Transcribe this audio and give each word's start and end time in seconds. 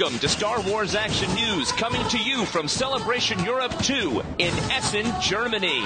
Welcome 0.00 0.18
to 0.20 0.28
Star 0.30 0.62
Wars 0.62 0.94
Action 0.94 1.30
News, 1.34 1.72
coming 1.72 2.02
to 2.08 2.16
you 2.16 2.46
from 2.46 2.68
Celebration 2.68 3.44
Europe 3.44 3.78
2 3.82 4.22
in 4.38 4.54
Essen, 4.70 5.12
Germany. 5.20 5.82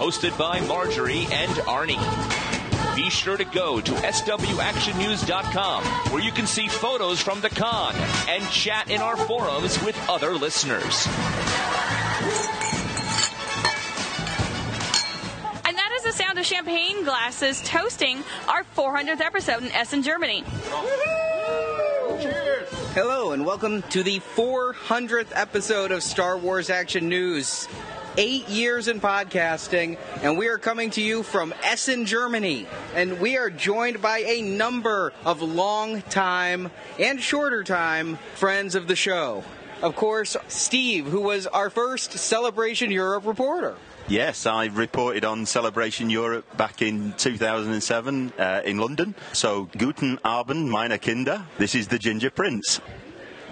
Hosted 0.00 0.36
by 0.36 0.58
Marjorie 0.66 1.28
and 1.30 1.52
Arnie. 1.60 1.96
Be 2.96 3.08
sure 3.08 3.36
to 3.36 3.44
go 3.44 3.80
to 3.80 3.92
swactionnews.com 3.92 5.84
where 6.12 6.20
you 6.20 6.32
can 6.32 6.48
see 6.48 6.66
photos 6.66 7.20
from 7.20 7.40
the 7.40 7.50
con 7.50 7.94
and 8.28 8.42
chat 8.50 8.90
in 8.90 9.00
our 9.00 9.16
forums 9.16 9.80
with 9.84 9.96
other 10.08 10.34
listeners. 10.34 11.06
And 15.64 15.76
that 15.76 15.92
is 15.98 16.02
the 16.02 16.12
sound 16.12 16.36
of 16.36 16.46
champagne 16.46 17.04
glasses 17.04 17.62
toasting 17.62 18.24
our 18.48 18.64
400th 18.76 19.20
episode 19.20 19.62
in 19.62 19.70
Essen, 19.70 20.02
Germany. 20.02 20.42
Hello, 22.92 23.30
and 23.30 23.46
welcome 23.46 23.82
to 23.82 24.02
the 24.02 24.18
400th 24.18 25.28
episode 25.32 25.92
of 25.92 26.02
Star 26.02 26.36
Wars 26.36 26.70
Action 26.70 27.08
News. 27.08 27.68
Eight 28.18 28.48
years 28.48 28.88
in 28.88 29.00
podcasting, 29.00 29.96
and 30.24 30.36
we 30.36 30.48
are 30.48 30.58
coming 30.58 30.90
to 30.90 31.00
you 31.00 31.22
from 31.22 31.54
Essen, 31.62 32.04
Germany. 32.04 32.66
And 32.96 33.20
we 33.20 33.36
are 33.36 33.48
joined 33.48 34.02
by 34.02 34.24
a 34.26 34.42
number 34.42 35.12
of 35.24 35.40
long 35.40 36.02
time 36.02 36.72
and 36.98 37.20
shorter 37.20 37.62
time 37.62 38.18
friends 38.34 38.74
of 38.74 38.88
the 38.88 38.96
show. 38.96 39.44
Of 39.82 39.94
course, 39.94 40.36
Steve, 40.48 41.06
who 41.06 41.20
was 41.20 41.46
our 41.46 41.70
first 41.70 42.14
Celebration 42.14 42.90
Europe 42.90 43.24
reporter. 43.24 43.76
Yes, 44.10 44.44
I 44.44 44.64
reported 44.64 45.24
on 45.24 45.46
Celebration 45.46 46.10
Europe 46.10 46.56
back 46.56 46.82
in 46.82 47.12
2007 47.12 48.32
uh, 48.36 48.60
in 48.64 48.76
London. 48.78 49.14
So, 49.32 49.68
guten 49.78 50.18
Abend, 50.24 50.68
meine 50.68 50.98
Kinder. 50.98 51.46
This 51.58 51.76
is 51.76 51.86
the 51.86 51.96
Ginger 51.96 52.30
Prince. 52.30 52.80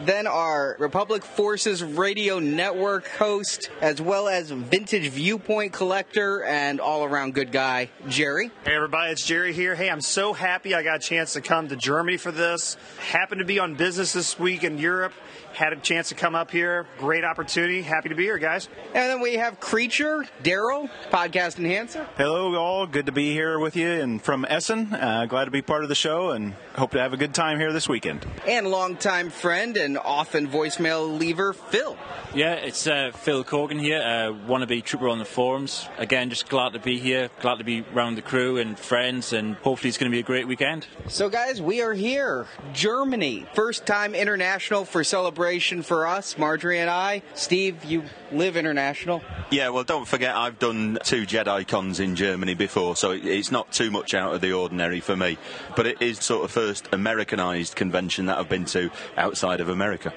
Then 0.05 0.27
our 0.27 0.77
Republic 0.81 1.25
Forces 1.25 1.85
Radio 1.85 2.41
Network 2.41 3.07
host, 3.07 3.71
as 3.81 4.01
well 4.01 4.27
as 4.27 4.51
vintage 4.51 5.09
viewpoint 5.11 5.73
collector 5.73 6.43
and 6.43 6.81
all 6.81 7.05
around 7.05 7.35
good 7.35 7.53
guy, 7.53 7.91
Jerry. 8.09 8.51
Hey 8.65 8.75
everybody, 8.75 9.13
it's 9.13 9.25
Jerry 9.25 9.53
here. 9.53 9.77
Hey, 9.77 9.91
I'm 9.91 10.01
so 10.01 10.33
happy 10.33 10.75
I 10.75 10.83
got 10.83 10.97
a 10.97 11.01
chance 11.01 11.35
to 11.35 11.41
come 11.41 11.69
to 11.69 11.77
Germany 11.77 12.17
for 12.17 12.33
this. 12.33 12.77
Happened 13.11 13.41
to 13.41 13.45
be 13.45 13.61
on 13.61 13.75
business 13.75 14.13
this 14.13 14.39
week 14.39 14.63
in 14.65 14.79
Europe. 14.79 15.13
Had 15.59 15.73
a 15.73 15.77
chance 15.77 16.11
to 16.11 16.15
come 16.15 16.37
up 16.37 16.53
here. 16.53 16.87
Great 16.99 17.25
opportunity. 17.25 17.83
Happy 17.83 18.11
to 18.11 18.15
be 18.15 18.23
here, 18.23 18.39
guys. 18.39 18.69
And 18.95 19.11
then 19.11 19.21
we 19.21 19.35
have 19.35 19.59
Creature, 19.59 20.29
Daryl, 20.45 20.89
podcast 21.11 21.59
enhancer. 21.59 22.07
Hello, 22.17 22.55
all. 22.55 22.87
Good 22.87 23.07
to 23.07 23.13
be 23.13 23.33
here 23.33 23.59
with 23.59 23.75
you 23.75 23.91
and 23.91 24.23
from 24.23 24.47
Essen. 24.49 24.95
Uh, 24.95 25.27
glad 25.27 25.47
to 25.47 25.51
be 25.51 25.61
part 25.61 25.83
of 25.83 25.89
the 25.89 25.97
show 25.97 26.31
and 26.31 26.53
hope 26.77 26.93
to 26.93 27.01
have 27.01 27.13
a 27.13 27.17
good 27.17 27.35
time 27.35 27.59
here 27.59 27.73
this 27.73 27.89
weekend. 27.89 28.25
And 28.47 28.69
longtime 28.69 29.31
friend 29.31 29.77
and 29.77 29.99
often 29.99 30.47
voicemail 30.47 31.19
leaver, 31.19 31.53
Phil. 31.53 31.97
Yeah, 32.37 32.53
it's 32.53 32.87
uh, 32.87 33.11
Phil 33.13 33.43
Corgan 33.43 33.81
here, 33.81 34.01
uh, 34.01 34.47
wannabe 34.47 34.85
trooper 34.85 35.09
on 35.09 35.19
the 35.19 35.25
forums. 35.25 35.89
Again, 35.97 36.31
just 36.31 36.49
glad 36.49 36.75
to 36.75 36.79
be 36.79 37.01
here, 37.01 37.31
glad 37.41 37.59
to 37.59 37.65
be 37.65 37.85
around 37.93 38.15
the 38.15 38.23
crew 38.23 38.59
and 38.59 38.79
friends, 38.79 39.33
and 39.33 39.57
hopefully 39.57 39.89
it's 39.89 39.99
going 39.99 40.09
to 40.13 40.15
be 40.15 40.21
a 40.21 40.23
great 40.23 40.47
weekend. 40.47 40.87
So, 41.09 41.29
guys, 41.29 41.61
we 41.61 41.83
are 41.83 41.95
here. 41.95 42.47
Germany. 42.73 43.45
First 43.55 43.87
time 43.87 44.15
international 44.15 44.85
for 44.85 45.03
celebration 45.03 45.48
for 45.83 46.07
us, 46.07 46.37
Marjorie 46.37 46.79
and 46.79 46.91
I. 46.91 47.23
Steve, 47.35 47.83
you 47.85 48.03
live 48.31 48.57
international. 48.57 49.23
Yeah, 49.51 49.71
well, 49.71 49.83
don't 49.83 50.07
forget 50.07 50.37
I've 50.37 50.59
done 50.59 50.99
two 51.05 51.25
Jedi 51.25 51.67
cons 51.67 52.01
in 52.01 52.17
Germany 52.17 52.53
before, 52.53 52.97
so 52.97 53.13
it's 53.13 53.51
not 53.51 53.73
too 53.73 53.91
much 53.91 54.13
out 54.13 54.35
of 54.35 54.43
the 54.43 54.53
ordinary 54.53 55.01
for 55.01 55.17
me. 55.17 55.39
But 55.75 55.87
it 55.87 56.03
is 56.03 56.19
sort 56.19 56.45
of 56.45 56.51
first 56.51 56.89
Americanized 56.93 57.77
convention 57.77 58.27
that 58.27 58.37
I've 58.37 58.49
been 58.51 58.67
to 58.67 58.91
outside 59.17 59.61
of 59.61 59.71
America. 59.71 60.13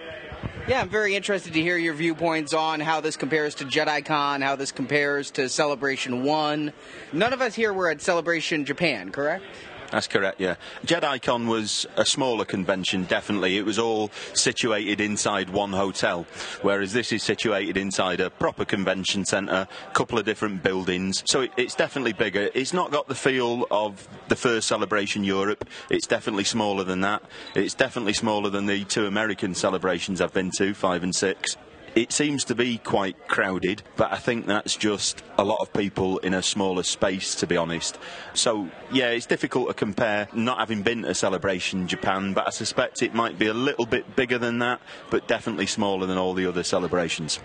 Yeah, 0.68 0.82
I'm 0.82 0.90
very 0.90 1.16
interested 1.16 1.54
to 1.54 1.62
hear 1.62 1.78
your 1.78 1.94
viewpoints 1.94 2.54
on 2.54 2.80
how 2.80 3.00
this 3.02 3.16
compares 3.16 3.56
to 3.56 3.66
JediCon, 3.66 4.44
how 4.44 4.56
this 4.56 4.72
compares 4.72 5.32
to 5.32 5.48
Celebration 5.50 6.24
1. 6.24 6.74
None 7.14 7.34
of 7.34 7.42
us 7.42 7.56
here 7.56 7.74
were 7.74 7.90
at 7.90 8.02
Celebration 8.02 8.66
Japan, 8.66 9.12
correct? 9.12 9.44
That's 9.92 10.08
correct, 10.08 10.40
yeah. 10.40 10.56
JediCon 10.86 11.48
was 11.48 11.86
a 11.98 12.06
smaller 12.06 12.46
convention, 12.46 13.04
definitely. 13.04 13.58
It 13.58 13.66
was 13.66 13.78
all 13.78 14.10
situated 14.34 15.02
inside 15.02 15.50
one 15.50 15.74
hotel, 15.74 16.26
whereas 16.62 16.94
this 16.94 17.12
is 17.12 17.24
situated 17.24 17.76
inside 17.76 18.22
a 18.22 18.30
proper 18.30 18.64
convention 18.64 19.26
centre, 19.26 19.68
a 19.90 19.94
couple 19.94 20.18
of 20.18 20.24
different 20.24 20.64
buildings. 20.64 21.24
So 21.26 21.42
it, 21.42 21.52
it's 21.58 21.76
definitely 21.76 22.14
bigger. 22.14 22.50
It's 22.54 22.72
not 22.72 22.92
got 22.92 23.10
the 23.10 23.16
feel 23.16 23.68
of 23.70 24.08
the 24.30 24.38
first 24.38 24.70
Celebration 24.70 25.26
Europe. 25.26 25.68
It's 25.90 26.08
definitely 26.08 26.46
smaller 26.46 26.86
than 26.86 27.02
that. 27.02 27.22
It's 27.54 27.74
definitely 27.74 28.14
smaller 28.14 28.50
than 28.50 28.68
the 28.68 28.86
two 28.86 29.08
American 29.08 29.54
celebrations 29.54 30.22
I've 30.22 30.34
been 30.34 30.52
to, 30.58 30.74
five 30.74 31.04
and 31.04 31.14
six. 31.14 31.58
It 31.94 32.14
seems 32.14 32.46
to 32.46 32.56
be 32.56 32.78
quite 32.78 33.28
crowded, 33.28 33.84
but 33.98 34.14
I 34.14 34.18
think 34.18 34.46
that's 34.46 34.78
just 34.78 35.24
a 35.38 35.44
lot 35.44 35.58
of 35.60 35.74
people 35.74 36.20
in 36.20 36.34
a 36.34 36.42
smaller 36.42 36.84
space, 36.84 37.36
to 37.36 37.48
be 37.48 37.58
honest. 37.58 37.98
So, 38.34 38.70
yeah, 38.94 39.10
it's 39.10 39.26
difficult 39.26 39.68
to 39.68 39.74
compare, 39.74 40.30
not 40.32 40.60
having 40.60 40.84
been 40.84 41.02
to 41.02 41.14
Celebration 41.14 41.90
Japan, 41.90 42.32
but 42.32 42.48
I 42.48 42.52
suspect 42.52 43.02
it 43.02 43.14
might 43.14 43.38
be 43.38 43.48
a 43.48 43.54
little 43.54 43.86
bit 43.86 44.16
bigger 44.16 44.38
than 44.38 44.60
that, 44.60 44.80
but 45.10 45.28
definitely 45.28 45.66
smaller 45.66 46.06
than 46.06 46.18
all 46.18 46.34
the 46.34 46.46
other 46.46 46.64
celebrations. 46.64 47.42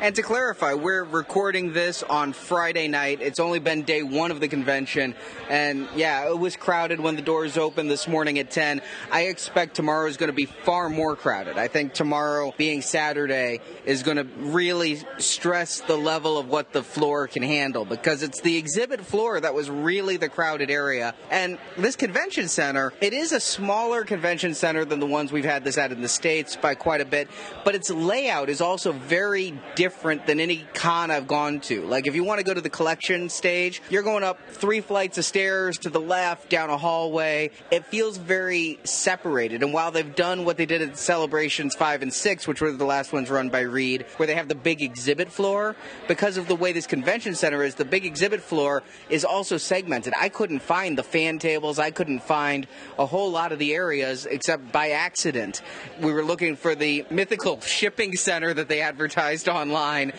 And 0.00 0.14
to 0.14 0.22
clarify, 0.22 0.74
we're 0.74 1.02
recording 1.02 1.72
this 1.72 2.04
on 2.04 2.32
Friday 2.32 2.86
night. 2.86 3.20
It's 3.20 3.40
only 3.40 3.58
been 3.58 3.82
day 3.82 4.04
one 4.04 4.30
of 4.30 4.38
the 4.38 4.46
convention. 4.46 5.16
And 5.50 5.88
yeah, 5.96 6.28
it 6.28 6.38
was 6.38 6.54
crowded 6.54 7.00
when 7.00 7.16
the 7.16 7.22
doors 7.22 7.58
opened 7.58 7.90
this 7.90 8.06
morning 8.06 8.38
at 8.38 8.48
10. 8.48 8.80
I 9.10 9.22
expect 9.22 9.74
tomorrow 9.74 10.06
is 10.06 10.16
going 10.16 10.28
to 10.28 10.36
be 10.36 10.44
far 10.44 10.88
more 10.88 11.16
crowded. 11.16 11.58
I 11.58 11.66
think 11.66 11.94
tomorrow, 11.94 12.54
being 12.56 12.80
Saturday, 12.80 13.58
is 13.84 14.04
going 14.04 14.18
to 14.18 14.24
really 14.36 15.00
stress 15.18 15.80
the 15.80 15.96
level 15.96 16.38
of 16.38 16.46
what 16.46 16.72
the 16.72 16.84
floor 16.84 17.26
can 17.26 17.42
handle 17.42 17.84
because 17.84 18.22
it's 18.22 18.40
the 18.40 18.56
exhibit 18.56 19.00
floor 19.00 19.40
that 19.40 19.52
was 19.52 19.68
really 19.68 20.16
the 20.16 20.28
crowded 20.28 20.70
area. 20.70 21.12
And 21.28 21.58
this 21.76 21.96
convention 21.96 22.46
center, 22.46 22.92
it 23.00 23.12
is 23.12 23.32
a 23.32 23.40
smaller 23.40 24.04
convention 24.04 24.54
center 24.54 24.84
than 24.84 25.00
the 25.00 25.06
ones 25.06 25.32
we've 25.32 25.44
had 25.44 25.64
this 25.64 25.76
at 25.76 25.90
in 25.90 26.02
the 26.02 26.08
States 26.08 26.54
by 26.54 26.76
quite 26.76 27.00
a 27.00 27.04
bit, 27.04 27.28
but 27.64 27.74
its 27.74 27.90
layout 27.90 28.48
is 28.48 28.60
also 28.60 28.92
very 28.92 29.60
different 29.74 29.87
than 30.26 30.40
any 30.40 30.66
con 30.74 31.10
I've 31.10 31.28
gone 31.28 31.60
to. 31.60 31.82
Like 31.82 32.06
if 32.06 32.14
you 32.14 32.24
want 32.24 32.38
to 32.38 32.44
go 32.44 32.54
to 32.54 32.60
the 32.60 32.70
collection 32.70 33.28
stage, 33.28 33.82
you're 33.90 34.02
going 34.02 34.24
up 34.24 34.38
three 34.50 34.80
flights 34.80 35.18
of 35.18 35.24
stairs 35.24 35.78
to 35.78 35.90
the 35.90 36.00
left, 36.00 36.48
down 36.50 36.70
a 36.70 36.78
hallway. 36.78 37.50
It 37.70 37.86
feels 37.86 38.16
very 38.16 38.78
separated. 38.84 39.62
And 39.62 39.72
while 39.72 39.90
they've 39.90 40.14
done 40.14 40.44
what 40.44 40.56
they 40.56 40.66
did 40.66 40.82
at 40.82 40.98
Celebrations 40.98 41.74
5 41.74 42.02
and 42.02 42.12
6, 42.12 42.48
which 42.48 42.60
were 42.60 42.72
the 42.72 42.84
last 42.84 43.12
ones 43.12 43.30
run 43.30 43.48
by 43.48 43.60
Reed, 43.60 44.06
where 44.16 44.26
they 44.26 44.34
have 44.34 44.48
the 44.48 44.54
big 44.54 44.82
exhibit 44.82 45.30
floor, 45.30 45.76
because 46.06 46.36
of 46.36 46.48
the 46.48 46.56
way 46.56 46.72
this 46.72 46.86
convention 46.86 47.34
center 47.34 47.62
is, 47.62 47.74
the 47.74 47.84
big 47.84 48.04
exhibit 48.04 48.40
floor 48.40 48.82
is 49.08 49.24
also 49.24 49.56
segmented. 49.56 50.12
I 50.18 50.28
couldn't 50.28 50.60
find 50.60 50.96
the 50.96 51.02
fan 51.02 51.38
tables, 51.38 51.78
I 51.78 51.90
couldn't 51.90 52.20
find 52.20 52.66
a 52.98 53.06
whole 53.06 53.30
lot 53.30 53.52
of 53.52 53.58
the 53.58 53.74
areas 53.74 54.26
except 54.26 54.72
by 54.72 54.90
accident. 54.90 55.62
We 56.00 56.12
were 56.12 56.24
looking 56.24 56.56
for 56.56 56.74
the 56.74 57.06
mythical 57.10 57.60
shipping 57.78 58.14
center 58.14 58.54
that 58.54 58.68
they 58.68 58.80
advertised 58.80 59.48
online, 59.48 59.77
and 59.78 60.12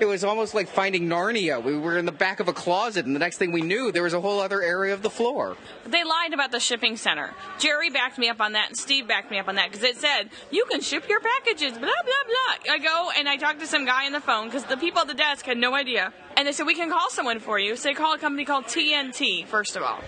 it 0.00 0.06
was 0.06 0.24
almost 0.24 0.54
like 0.54 0.68
finding 0.68 1.08
Narnia. 1.08 1.62
We 1.62 1.76
were 1.78 1.98
in 1.98 2.06
the 2.06 2.12
back 2.12 2.40
of 2.40 2.48
a 2.48 2.52
closet, 2.52 3.06
and 3.06 3.14
the 3.14 3.20
next 3.20 3.38
thing 3.38 3.52
we 3.52 3.62
knew, 3.62 3.92
there 3.92 4.02
was 4.02 4.14
a 4.14 4.20
whole 4.20 4.40
other 4.40 4.62
area 4.62 4.94
of 4.94 5.02
the 5.02 5.10
floor. 5.10 5.56
They 5.86 6.04
lied 6.04 6.32
about 6.32 6.50
the 6.50 6.60
shipping 6.60 6.96
center. 6.96 7.34
Jerry 7.58 7.90
backed 7.90 8.18
me 8.18 8.28
up 8.28 8.40
on 8.40 8.52
that, 8.52 8.68
and 8.68 8.76
Steve 8.76 9.06
backed 9.08 9.30
me 9.30 9.38
up 9.38 9.48
on 9.48 9.56
that 9.56 9.70
because 9.70 9.84
it 9.84 9.96
said 9.96 10.30
you 10.50 10.64
can 10.70 10.80
ship 10.80 11.08
your 11.08 11.20
packages. 11.20 11.72
Blah 11.72 11.80
blah 11.80 11.88
blah. 12.26 12.74
I 12.74 12.78
go 12.78 13.10
and 13.16 13.28
I 13.28 13.36
talked 13.36 13.60
to 13.60 13.66
some 13.66 13.84
guy 13.84 14.06
on 14.06 14.12
the 14.12 14.20
phone 14.20 14.46
because 14.46 14.64
the 14.64 14.76
people 14.76 15.00
at 15.02 15.08
the 15.08 15.14
desk 15.14 15.46
had 15.46 15.58
no 15.58 15.74
idea, 15.74 16.12
and 16.36 16.46
they 16.46 16.52
said 16.52 16.66
we 16.66 16.74
can 16.74 16.90
call 16.90 17.10
someone 17.10 17.40
for 17.40 17.58
you. 17.58 17.76
So 17.76 17.88
they 17.88 17.94
call 17.94 18.14
a 18.14 18.18
company 18.18 18.44
called 18.44 18.64
TNT 18.64 19.46
first 19.46 19.76
of 19.76 19.82
all. 19.82 20.00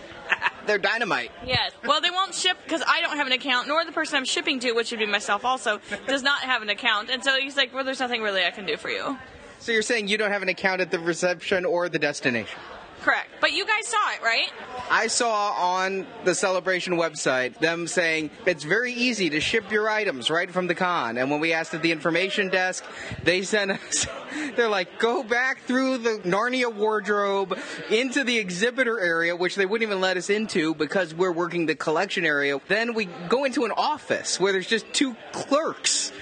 They're 0.70 0.78
dynamite. 0.78 1.32
Yes. 1.44 1.72
Well, 1.84 2.00
they 2.00 2.11
won't 2.11 2.32
ship 2.32 2.56
because 2.62 2.81
I 2.87 3.00
don't 3.00 3.17
have 3.17 3.26
an 3.26 3.32
account, 3.32 3.67
nor 3.67 3.84
the 3.84 3.90
person 3.90 4.17
I'm 4.17 4.25
shipping 4.25 4.61
to, 4.61 4.70
which 4.70 4.93
would 4.93 5.00
be 5.00 5.06
myself 5.06 5.44
also, 5.44 5.81
does 6.06 6.22
not 6.22 6.43
have 6.43 6.62
an 6.62 6.69
account. 6.69 7.11
And 7.11 7.25
so 7.25 7.40
he's 7.40 7.56
like, 7.56 7.75
well, 7.75 7.82
there's 7.82 7.99
nothing 7.99 8.22
really 8.22 8.44
I 8.44 8.52
can 8.52 8.67
do 8.67 8.76
for 8.76 8.88
you. 8.88 9.19
So 9.58 9.72
you're 9.72 9.82
saying 9.82 10.06
you 10.06 10.17
don't 10.17 10.31
have 10.31 10.43
an 10.43 10.49
account 10.49 10.81
at 10.81 10.93
the 10.93 11.00
reception 11.00 11.64
or 11.64 11.88
the 11.88 11.99
destination? 11.99 12.56
Correct. 13.02 13.29
But 13.41 13.52
you 13.52 13.64
guys 13.67 13.87
saw 13.87 14.12
it, 14.14 14.23
right? 14.23 14.50
I 14.91 15.06
saw 15.06 15.52
on 15.52 16.06
the 16.25 16.35
celebration 16.35 16.94
website 16.94 17.58
them 17.58 17.87
saying 17.87 18.31
it's 18.44 18.64
very 18.64 18.93
easy 18.93 19.31
to 19.31 19.41
ship 19.41 19.70
your 19.70 19.88
items 19.88 20.29
right 20.29 20.50
from 20.50 20.67
the 20.67 20.75
con. 20.75 21.17
And 21.17 21.31
when 21.31 21.41
we 21.41 21.55
asked 21.55 21.73
at 21.73 21.81
the 21.81 21.93
information 21.93 22.50
desk, 22.50 22.85
they 23.23 23.43
sent 23.43 23.70
us, 23.70 24.06
they're 24.56 24.69
like, 24.69 24.99
go 24.99 25.23
back 25.23 25.62
through 25.62 25.99
the 25.99 26.20
Narnia 26.25 26.73
wardrobe 26.75 27.58
into 27.91 28.23
the 28.23 28.37
exhibitor 28.38 29.00
area, 29.00 29.35
which 29.35 29.55
they 29.55 29.64
wouldn't 29.64 29.88
even 29.88 30.00
let 30.00 30.19
us 30.19 30.29
into 30.29 30.75
because 30.75 31.14
we're 31.14 31.32
working 31.32 31.64
the 31.67 31.75
collection 31.75 32.26
area. 32.26 32.61
Then 32.69 32.93
we 32.93 33.06
go 33.29 33.44
into 33.44 33.64
an 33.64 33.73
office 33.73 34.38
where 34.38 34.53
there's 34.53 34.67
just 34.67 34.93
two 34.93 35.17
clerks. 35.32 36.12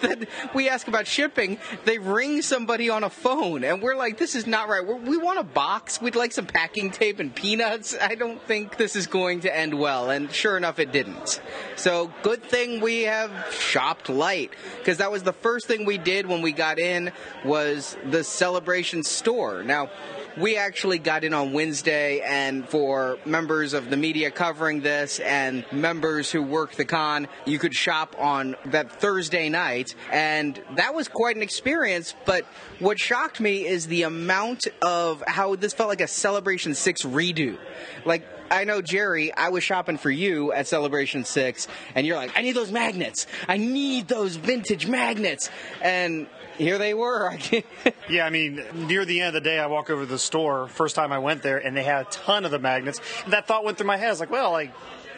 Then 0.00 0.26
we 0.54 0.68
ask 0.68 0.88
about 0.88 1.06
shipping. 1.06 1.58
They 1.84 1.98
ring 1.98 2.42
somebody 2.42 2.90
on 2.90 3.04
a 3.04 3.10
phone, 3.10 3.64
and 3.64 3.82
we're 3.82 3.96
like, 3.96 4.18
"This 4.18 4.34
is 4.34 4.46
not 4.46 4.68
right. 4.68 4.86
We're, 4.86 4.96
we 4.96 5.16
want 5.16 5.38
a 5.38 5.44
box. 5.44 6.00
We'd 6.00 6.16
like 6.16 6.32
some 6.32 6.46
packing 6.46 6.90
tape 6.90 7.20
and 7.20 7.34
peanuts. 7.34 7.96
I 8.00 8.14
don't 8.14 8.42
think 8.42 8.76
this 8.76 8.96
is 8.96 9.06
going 9.06 9.40
to 9.40 9.56
end 9.56 9.74
well." 9.74 10.10
And 10.10 10.32
sure 10.32 10.56
enough, 10.56 10.78
it 10.78 10.92
didn't. 10.92 11.40
So 11.76 12.12
good 12.22 12.42
thing 12.42 12.80
we 12.80 13.02
have 13.02 13.30
shopped 13.52 14.08
light 14.08 14.50
because 14.78 14.98
that 14.98 15.10
was 15.10 15.22
the 15.22 15.32
first 15.32 15.66
thing 15.66 15.84
we 15.84 15.98
did 15.98 16.26
when 16.26 16.42
we 16.42 16.52
got 16.52 16.78
in 16.78 17.12
was 17.44 17.96
the 18.10 18.24
celebration 18.24 19.02
store. 19.02 19.62
Now 19.62 19.90
we 20.36 20.56
actually 20.56 20.98
got 20.98 21.24
in 21.24 21.34
on 21.34 21.52
Wednesday, 21.52 22.20
and 22.20 22.68
for 22.68 23.18
members 23.24 23.74
of 23.74 23.90
the 23.90 23.96
media 23.96 24.30
covering 24.30 24.80
this 24.80 25.20
and 25.20 25.64
members 25.72 26.30
who 26.30 26.42
work 26.42 26.72
the 26.74 26.84
con, 26.84 27.28
you 27.44 27.58
could 27.58 27.74
shop 27.74 28.16
on 28.18 28.56
that 28.66 28.90
Thursday 29.00 29.48
night, 29.48 29.94
and 30.10 30.60
that 30.76 30.94
was 30.94 31.08
quite 31.08 31.36
an 31.36 31.42
experience. 31.42 32.14
But 32.24 32.44
what 32.78 32.98
shocked 32.98 33.40
me 33.40 33.66
is 33.66 33.86
the 33.86 34.02
amount 34.02 34.68
of 34.80 35.22
how 35.26 35.56
this 35.56 35.72
felt 35.72 35.88
like 35.88 36.00
a 36.00 36.08
Celebration 36.08 36.74
6 36.74 37.02
redo. 37.02 37.58
Like, 38.04 38.26
I 38.50 38.64
know, 38.64 38.82
Jerry, 38.82 39.32
I 39.32 39.48
was 39.48 39.64
shopping 39.64 39.96
for 39.96 40.10
you 40.10 40.52
at 40.52 40.66
Celebration 40.66 41.24
6, 41.24 41.68
and 41.94 42.06
you're 42.06 42.16
like, 42.16 42.32
I 42.36 42.42
need 42.42 42.52
those 42.52 42.70
magnets. 42.70 43.26
I 43.48 43.56
need 43.56 44.08
those 44.08 44.36
vintage 44.36 44.86
magnets. 44.86 45.48
And 45.80 46.26
here 46.56 46.78
they 46.78 46.94
were. 46.94 47.36
yeah, 48.10 48.26
I 48.26 48.30
mean, 48.30 48.62
near 48.74 49.04
the 49.04 49.20
end 49.20 49.28
of 49.28 49.34
the 49.34 49.48
day, 49.48 49.58
I 49.58 49.66
walk 49.66 49.90
over 49.90 50.02
to 50.02 50.10
the 50.10 50.18
store, 50.18 50.68
first 50.68 50.94
time 50.94 51.12
I 51.12 51.18
went 51.18 51.42
there, 51.42 51.58
and 51.58 51.76
they 51.76 51.82
had 51.82 52.06
a 52.06 52.10
ton 52.10 52.44
of 52.44 52.50
the 52.50 52.58
magnets. 52.58 53.00
And 53.24 53.32
that 53.32 53.46
thought 53.46 53.64
went 53.64 53.78
through 53.78 53.86
my 53.86 53.96
head. 53.96 54.08
I 54.08 54.10
was 54.10 54.20
like, 54.20 54.30
well, 54.30 54.54
I 54.54 54.70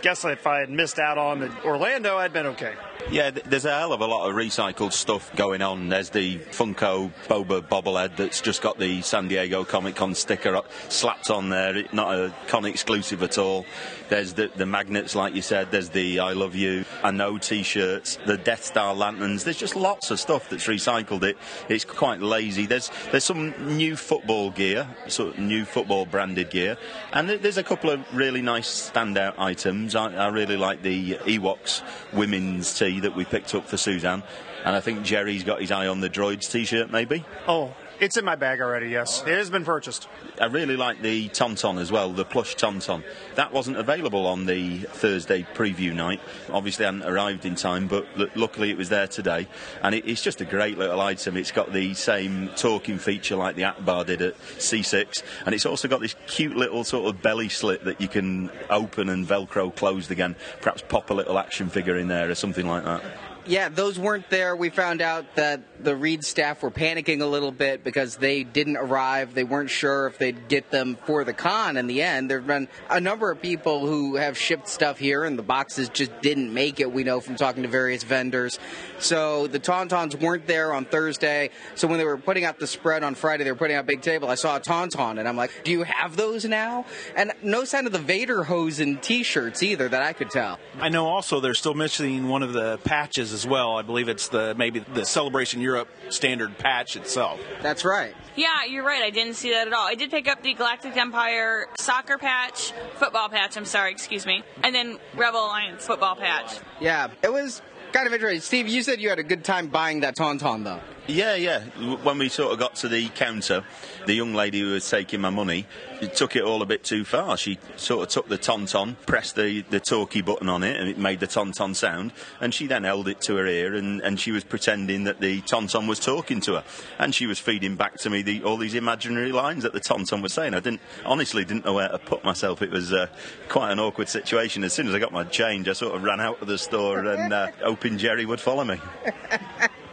guess 0.05 0.23
if 0.27 0.47
I 0.47 0.61
had 0.61 0.69
missed 0.69 0.99
out 0.99 1.17
on 1.17 1.51
Orlando, 1.65 2.19
I'd 2.19 2.35
been 2.35 2.45
okay. 2.49 2.75
Yeah, 3.11 3.31
there's 3.31 3.65
a 3.65 3.75
hell 3.75 3.95
of 3.95 4.03
a 4.03 4.07
lot 4.07 4.29
of 4.29 4.37
recycled 4.37 4.93
stuff 4.93 5.35
going 5.35 5.63
on. 5.63 5.89
There's 5.89 6.11
the 6.11 6.39
Funko 6.39 7.11
Boba 7.27 7.63
bobblehead 7.63 8.17
that's 8.17 8.43
just 8.43 8.61
got 8.61 8.79
the 8.79 9.01
San 9.01 9.29
Diego 9.29 9.65
Comic 9.65 9.97
Con 9.97 10.15
sticker 10.15 10.61
slapped 10.91 11.31
on 11.31 11.49
there, 11.49 11.85
not 11.95 12.15
a 12.15 12.35
con 12.49 12.67
exclusive 12.67 13.23
at 13.23 13.39
all. 13.39 13.65
There's 14.09 14.35
the, 14.35 14.51
the 14.55 14.67
magnets, 14.67 15.15
like 15.15 15.35
you 15.35 15.43
said. 15.43 15.71
There's 15.71 15.89
the 15.89 16.21
I 16.21 16.33
Love 16.33 16.55
You, 16.55 16.85
I 17.03 17.11
Know 17.11 17.39
T-shirts, 17.39 18.19
the 18.27 18.37
Death 18.37 18.65
Star 18.65 18.95
lanterns. 18.95 19.45
There's 19.45 19.57
just 19.57 19.77
lots 19.77 20.11
of 20.11 20.21
stuff 20.21 20.49
that's 20.51 20.67
recycled. 20.67 21.23
It 21.23 21.39
it's 21.69 21.85
quite 21.85 22.21
lazy. 22.21 22.67
There's 22.67 22.91
there's 23.11 23.25
some 23.25 23.77
new 23.77 23.97
football 23.97 24.51
gear, 24.51 24.89
sort 25.09 25.35
of 25.35 25.39
new 25.39 25.65
football 25.65 26.07
branded 26.07 26.51
gear, 26.51 26.77
and 27.13 27.29
there's 27.29 27.59
a 27.59 27.63
couple 27.63 27.91
of 27.91 28.01
really 28.15 28.43
nice 28.43 28.91
standout 28.91 29.35
items. 29.39 29.95
I, 29.95 30.15
I 30.15 30.29
really 30.29 30.57
like 30.57 30.83
the 30.83 31.15
Ewoks 31.15 31.83
women's 32.13 32.79
tee 32.79 33.01
that 33.01 33.17
we 33.17 33.25
picked 33.25 33.55
up 33.55 33.67
for 33.67 33.77
Suzanne. 33.77 34.23
And 34.65 34.75
I 34.75 34.81
think 34.81 35.03
Jerry's 35.03 35.45
got 35.45 35.61
his 35.61 35.71
eye 35.71 35.89
on 35.89 36.01
the 36.01 36.09
Droids 36.09 36.51
t 36.51 36.65
shirt, 36.65 36.91
maybe. 36.91 37.23
Oh, 37.47 37.75
it's 38.01 38.17
in 38.17 38.25
my 38.25 38.37
bag 38.37 38.61
already, 38.61 38.89
yes. 38.89 39.23
It 39.23 39.37
has 39.37 39.51
been 39.51 39.65
purchased. 39.65 40.09
I 40.41 40.47
really 40.47 40.77
like 40.77 41.01
the 41.03 41.29
Tauntaun 41.29 41.81
as 41.81 41.93
well, 41.93 42.13
the 42.13 42.25
plush 42.25 42.57
Tauntaun. 42.57 43.03
That 43.37 43.53
wasn't 43.53 43.77
available 43.77 44.27
on 44.27 44.47
the 44.47 44.79
Thursday 44.79 45.47
preview 45.55 45.95
night. 45.95 46.21
Obviously, 46.51 46.85
I 46.85 46.93
hadn't 46.93 47.09
arrived 47.09 47.45
in 47.45 47.55
time, 47.55 47.87
but 47.87 48.07
l- 48.19 48.27
luckily 48.35 48.71
it 48.71 48.77
was 48.77 48.89
there 48.89 49.07
today. 49.07 49.47
And 49.83 49.95
it, 49.95 50.07
it's 50.07 50.23
just 50.23 50.41
a 50.41 50.45
great 50.45 50.79
little 50.79 51.01
item. 51.01 51.37
It's 51.37 51.53
got 51.53 51.73
the 51.73 51.95
same 51.95 52.51
talking 52.57 52.99
feature 52.99 53.37
like 53.37 53.57
the 53.57 53.63
Ackbar 53.63 54.07
did 54.07 54.23
at 54.23 54.39
C6, 54.59 55.23
and 55.47 55.55
it's 55.55 55.67
also 55.67 55.89
got 55.89 56.01
this 56.01 56.17
cute 56.27 56.57
little 56.57 56.85
sort 56.85 57.13
of 57.13 57.23
belly 57.23 57.49
slit 57.49 57.85
that 57.85 58.01
you 58.01 58.09
can 58.09 58.51
open 58.71 59.09
and 59.09 59.27
Velcro 59.27 59.75
closed 59.75 60.11
again. 60.11 60.37
Perhaps 60.61 60.83
pop 60.89 61.11
a 61.11 61.15
little 61.15 61.39
action 61.39 61.69
figure 61.69 61.97
in 61.97 62.09
there 62.09 62.31
or 62.31 62.35
something 62.35 62.67
like 62.67 62.85
that 62.85 63.03
yeah, 63.47 63.69
those 63.69 63.99
weren't 63.99 64.31
there. 64.31 64.57
We 64.57 64.71
found 64.71 65.01
out 65.03 65.37
that 65.37 65.85
the 65.85 65.95
Reed 65.95 66.25
staff 66.25 66.63
were 66.63 66.71
panicking 66.71 67.21
a 67.21 67.27
little 67.27 67.53
bit 67.53 67.85
because 67.85 68.17
they 68.17 68.43
didn't 68.43 68.77
arrive. 68.77 69.35
They 69.35 69.45
weren't 69.45 69.71
sure 69.71 70.07
if 70.07 70.19
they'd 70.19 70.49
get 70.49 70.71
them 70.71 70.97
for 71.05 71.25
the 71.25 71.33
con 71.33 71.77
in 71.77 71.87
the 71.87 72.03
end. 72.03 72.31
There 72.31 72.39
have 72.39 72.47
been 72.47 72.69
a 72.89 73.01
number 73.01 73.31
of 73.31 73.43
people 73.43 73.87
who 73.87 74.17
have 74.17 74.39
shipped 74.39 74.69
stuff 74.69 74.99
here 74.99 75.25
and 75.25 75.39
the 75.39 75.43
boxes 75.43 75.89
just 75.89 76.21
didn't 76.23 76.53
make 76.55 76.81
it, 76.81 76.91
we 76.91 77.05
know 77.05 77.21
from 77.21 77.37
talking 77.37 77.63
to 77.65 77.69
various 77.69 78.03
vendors. 78.03 78.59
So 78.99 79.47
the 79.47 79.61
Tauntauns 79.61 80.19
weren't 80.19 80.47
there 80.47 80.73
on 80.73 80.87
Thursday. 80.87 81.51
So 81.75 81.87
when 81.87 81.99
they 81.99 82.05
were 82.05 82.17
putting 82.17 82.45
out 82.45 82.59
the 82.59 82.67
spread 82.67 83.03
on 83.03 83.15
Friday, 83.15 83.45
they 83.45 83.53
were 83.53 83.59
putting 83.59 83.77
out 83.77 83.87
Big 83.87 84.01
Table. 84.01 84.29
I 84.29 84.37
saw 84.37 84.57
a 84.57 84.61
Tauntaun 84.61 85.19
and 85.19 85.29
I'm 85.29 85.37
like, 85.37 85.51
do 85.65 85.71
you 85.71 85.83
have 85.83 86.17
those 86.17 86.45
now? 86.45 86.87
And 87.15 87.33
no 87.43 87.65
sign 87.65 87.87
of 87.87 87.93
the 87.93 87.99
Vader 87.99 88.45
Hosen 88.45 88.99
t 88.99 89.23
shirts 89.23 89.63
either 89.63 89.89
that 89.89 90.03
I 90.03 90.15
could 90.15 90.31
tell. 90.31 90.59
I 90.79 90.89
know 90.89 91.07
also 91.07 91.41
they're 91.41 91.55
still 91.55 91.75
missing 91.75 92.29
one 92.29 92.43
of 92.43 92.53
the 92.53 92.79
patches 92.79 93.34
as 93.35 93.47
well. 93.47 93.77
I 93.77 93.83
believe 93.83 94.09
it's 94.09 94.29
the 94.29 94.55
maybe 94.55 94.79
the 94.79 95.05
Celebration 95.05 95.61
Europe 95.61 95.89
standard 96.09 96.57
patch 96.57 96.97
itself. 96.97 97.39
That's 97.61 97.85
right. 97.85 98.15
Yeah, 98.37 98.65
you're 98.69 98.85
right. 98.85 99.03
I 99.03 99.11
didn't 99.11 99.35
see 99.35 99.51
that 99.51 99.67
at 99.67 99.73
all. 99.73 99.87
I 99.87 99.95
did 99.95 100.11
pick 100.11 100.27
up 100.29 100.43
the 100.43 100.55
Galactic 100.55 100.97
Empire 100.97 101.67
soccer 101.79 102.17
patch, 102.17 102.73
football 102.95 103.29
patch. 103.29 103.57
I'm 103.57 103.65
sorry, 103.67 103.93
excuse 103.93 104.25
me, 104.25 104.43
and 104.63 104.75
then 104.75 104.99
Rebel 105.15 105.45
Alliance 105.45 105.87
football 105.87 106.17
patch. 106.17 106.59
Yeah, 106.81 107.09
it 107.23 107.33
was 107.33 107.61
kind 107.93 108.07
of 108.07 108.13
interesting. 108.13 108.41
Steve, 108.41 108.69
you 108.69 108.83
said 108.83 109.01
you 109.01 109.09
had 109.09 109.19
a 109.19 109.25
good 109.25 109.45
time 109.45 109.69
buying 109.69 110.01
that 110.01 110.17
Tauntaun, 110.17 110.65
though. 110.65 110.81
Yeah, 111.07 111.35
yeah. 111.35 111.61
When 112.03 112.17
we 112.17 112.31
sort 112.31 112.55
of 112.55 112.59
got 112.59 112.77
to 112.77 112.89
the 112.89 113.11
counter, 113.11 113.63
the 114.07 114.15
young 114.15 114.33
lady 114.33 114.61
who 114.61 114.73
was 114.73 114.89
taking 114.89 115.21
my 115.21 115.29
money 115.29 115.67
took 116.15 116.35
it 116.35 116.43
all 116.43 116.63
a 116.63 116.67
bit 116.67 116.83
too 116.83 117.05
far. 117.05 117.37
She 117.37 117.59
sort 117.77 118.05
of 118.05 118.09
took 118.09 118.29
the 118.29 118.39
tauntaun, 118.39 118.97
pressed 119.05 119.37
the, 119.37 119.61
the 119.69 119.81
talkie 119.81 120.23
button 120.23 120.49
on 120.49 120.63
it, 120.63 120.81
and 120.81 120.89
it 120.89 120.97
made 120.97 121.21
the 121.21 121.27
tauntaun 121.27 121.77
sound. 121.77 122.13
And 122.41 122.55
she 122.55 122.67
then 122.67 122.85
held 122.85 123.07
it 123.09 123.21
to 123.23 123.37
her 123.37 123.47
ear, 123.47 123.75
and, 123.75 124.01
and 124.01 124.19
she 124.19 124.33
was 124.33 124.45
pretending 124.45 125.05
that 125.05 125.21
the 125.21 125.43
tauntaun 125.43 125.87
was 125.87 126.01
talking 126.01 126.41
to 126.43 126.55
her. 126.55 126.65
And 126.99 127.15
she 127.15 127.27
was 127.27 127.39
feeding 127.39 127.77
back 127.77 127.97
to 127.99 128.09
me 128.09 128.23
the, 128.23 128.43
all 128.43 128.57
these 128.57 128.75
imaginary 128.75 129.31
lines 129.31 129.63
that 129.65 129.75
the 129.75 129.81
tauntaun 129.81 130.23
was 130.23 130.33
saying. 130.33 130.55
I 130.55 130.61
didn't 130.61 130.81
honestly 131.05 131.45
didn't 131.45 131.67
know 131.67 131.75
where 131.75 131.89
to 131.89 131.99
put 131.99 132.25
myself. 132.25 132.63
It 132.63 132.71
was 132.71 132.95
uh, 132.95 133.09
quite 133.51 133.73
an 133.73 133.79
awkward 133.79 134.09
situation. 134.09 134.65
As 134.65 134.73
soon 134.73 134.89
as 134.89 134.95
I 134.95 135.01
got 135.01 135.13
my 135.13 135.25
change, 135.25 135.69
I 135.69 135.75
sort 135.75 135.95
of 135.95 136.03
ran 136.03 136.21
out 136.21 136.41
of 136.41 136.49
the 136.49 136.57
store 136.57 137.01
and 137.01 137.31
uh, 137.31 137.49
hoping 137.63 137.99
Jerry 137.99 138.25
would 138.25 138.41
follow 138.41 138.65
me. 138.65 138.81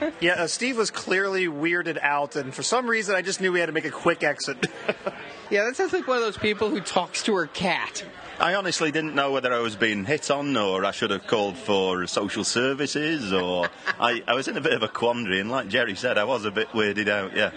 yeah, 0.20 0.34
uh, 0.34 0.46
Steve 0.46 0.76
was 0.76 0.90
clearly 0.90 1.46
weirded 1.46 1.98
out, 2.00 2.36
and 2.36 2.54
for 2.54 2.62
some 2.62 2.86
reason, 2.86 3.14
I 3.14 3.22
just 3.22 3.40
knew 3.40 3.52
we 3.52 3.60
had 3.60 3.66
to 3.66 3.72
make 3.72 3.84
a 3.84 3.90
quick 3.90 4.22
exit. 4.22 4.66
yeah, 5.50 5.64
that 5.64 5.76
sounds 5.76 5.92
like 5.92 6.06
one 6.06 6.18
of 6.18 6.22
those 6.22 6.38
people 6.38 6.70
who 6.70 6.80
talks 6.80 7.22
to 7.24 7.34
her 7.34 7.46
cat. 7.46 8.04
I 8.40 8.54
honestly 8.54 8.92
didn't 8.92 9.16
know 9.16 9.32
whether 9.32 9.52
I 9.52 9.58
was 9.58 9.74
being 9.74 10.04
hit 10.04 10.30
on 10.30 10.56
or 10.56 10.84
I 10.84 10.92
should 10.92 11.10
have 11.10 11.26
called 11.26 11.56
for 11.56 12.06
social 12.06 12.44
services 12.44 13.32
or 13.32 13.68
I, 13.98 14.22
I 14.28 14.34
was 14.34 14.46
in 14.46 14.56
a 14.56 14.60
bit 14.60 14.74
of 14.74 14.84
a 14.84 14.88
quandary 14.88 15.40
and 15.40 15.50
like 15.50 15.66
Jerry 15.66 15.96
said 15.96 16.18
I 16.18 16.22
was 16.22 16.44
a 16.44 16.52
bit 16.52 16.68
weirded 16.68 17.08
out 17.08 17.34
yeah 17.36 17.50